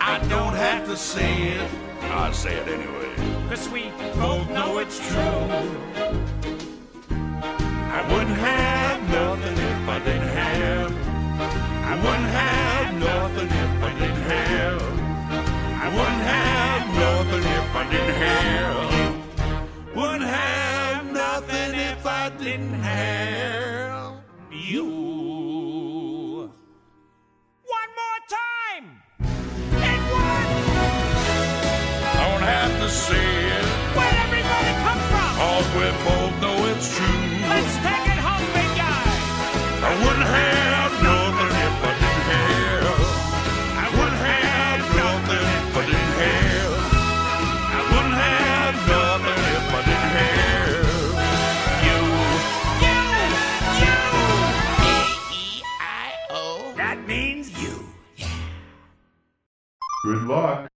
I 0.00 0.24
don't 0.30 0.54
have 0.54 0.86
to 0.86 0.96
say 0.96 1.48
it. 1.48 1.70
I 2.04 2.32
say 2.32 2.54
it 2.56 2.68
anyway. 2.68 3.46
Cause 3.50 3.68
we 3.68 3.90
both 4.16 4.48
know 4.48 4.78
it's 4.78 5.06
true. 5.06 6.43
I 7.94 8.02
wouldn't 8.12 8.36
have 8.36 9.08
nothing 9.08 9.56
if 9.56 9.88
I 9.88 9.98
didn't 10.00 10.26
have. 10.26 10.92
I 11.92 11.94
wouldn't 11.94 12.32
have 12.42 12.94
nothing 12.98 13.46
if 13.46 13.82
I 13.88 13.92
didn't 14.00 14.26
have. 14.34 14.82
I 15.84 15.88
wouldn't 15.96 16.24
have 16.34 16.82
nothing 17.04 17.44
if 17.58 17.76
I 17.76 17.84
didn't 17.92 18.16
have. 18.26 19.94
Wouldn't 19.94 20.28
have 20.28 21.12
nothing 21.12 21.74
if 21.78 22.04
I 22.04 22.30
didn't 22.30 22.82
have 22.82 24.24
you. 24.50 24.90
One 27.78 27.90
more 28.00 28.20
time. 28.42 28.86
And 29.88 30.02
one. 30.10 30.50
Don't 32.18 32.42
have 32.42 32.72
to 32.80 32.88
say 32.90 33.28
it. 33.58 33.66
Where 33.96 34.14
everybody 34.26 34.72
come 34.82 35.00
from? 35.10 35.30
All 35.46 35.62
we 35.78 35.86
both 36.04 36.43
Good 60.04 60.24
luck. 60.24 60.73